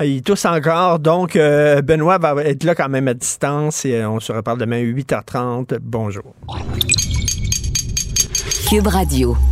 Il 0.04 0.22
tousse 0.22 0.46
encore, 0.46 1.00
donc 1.00 1.36
euh, 1.36 1.82
Benoît 1.82 2.18
va 2.18 2.44
être 2.44 2.64
là 2.66 2.76
quand 2.76 2.90
même 2.90 3.08
à 3.08 3.14
distance 3.14 3.86
et 3.86 4.04
on 4.06 4.20
se 4.20 4.32
reparle 4.32 4.60
demain 4.60 4.78
à 4.78 4.84
8h30. 4.84 5.78
Bonjour. 5.82 6.36
Cube 8.72 8.88
Radio. 8.88 9.51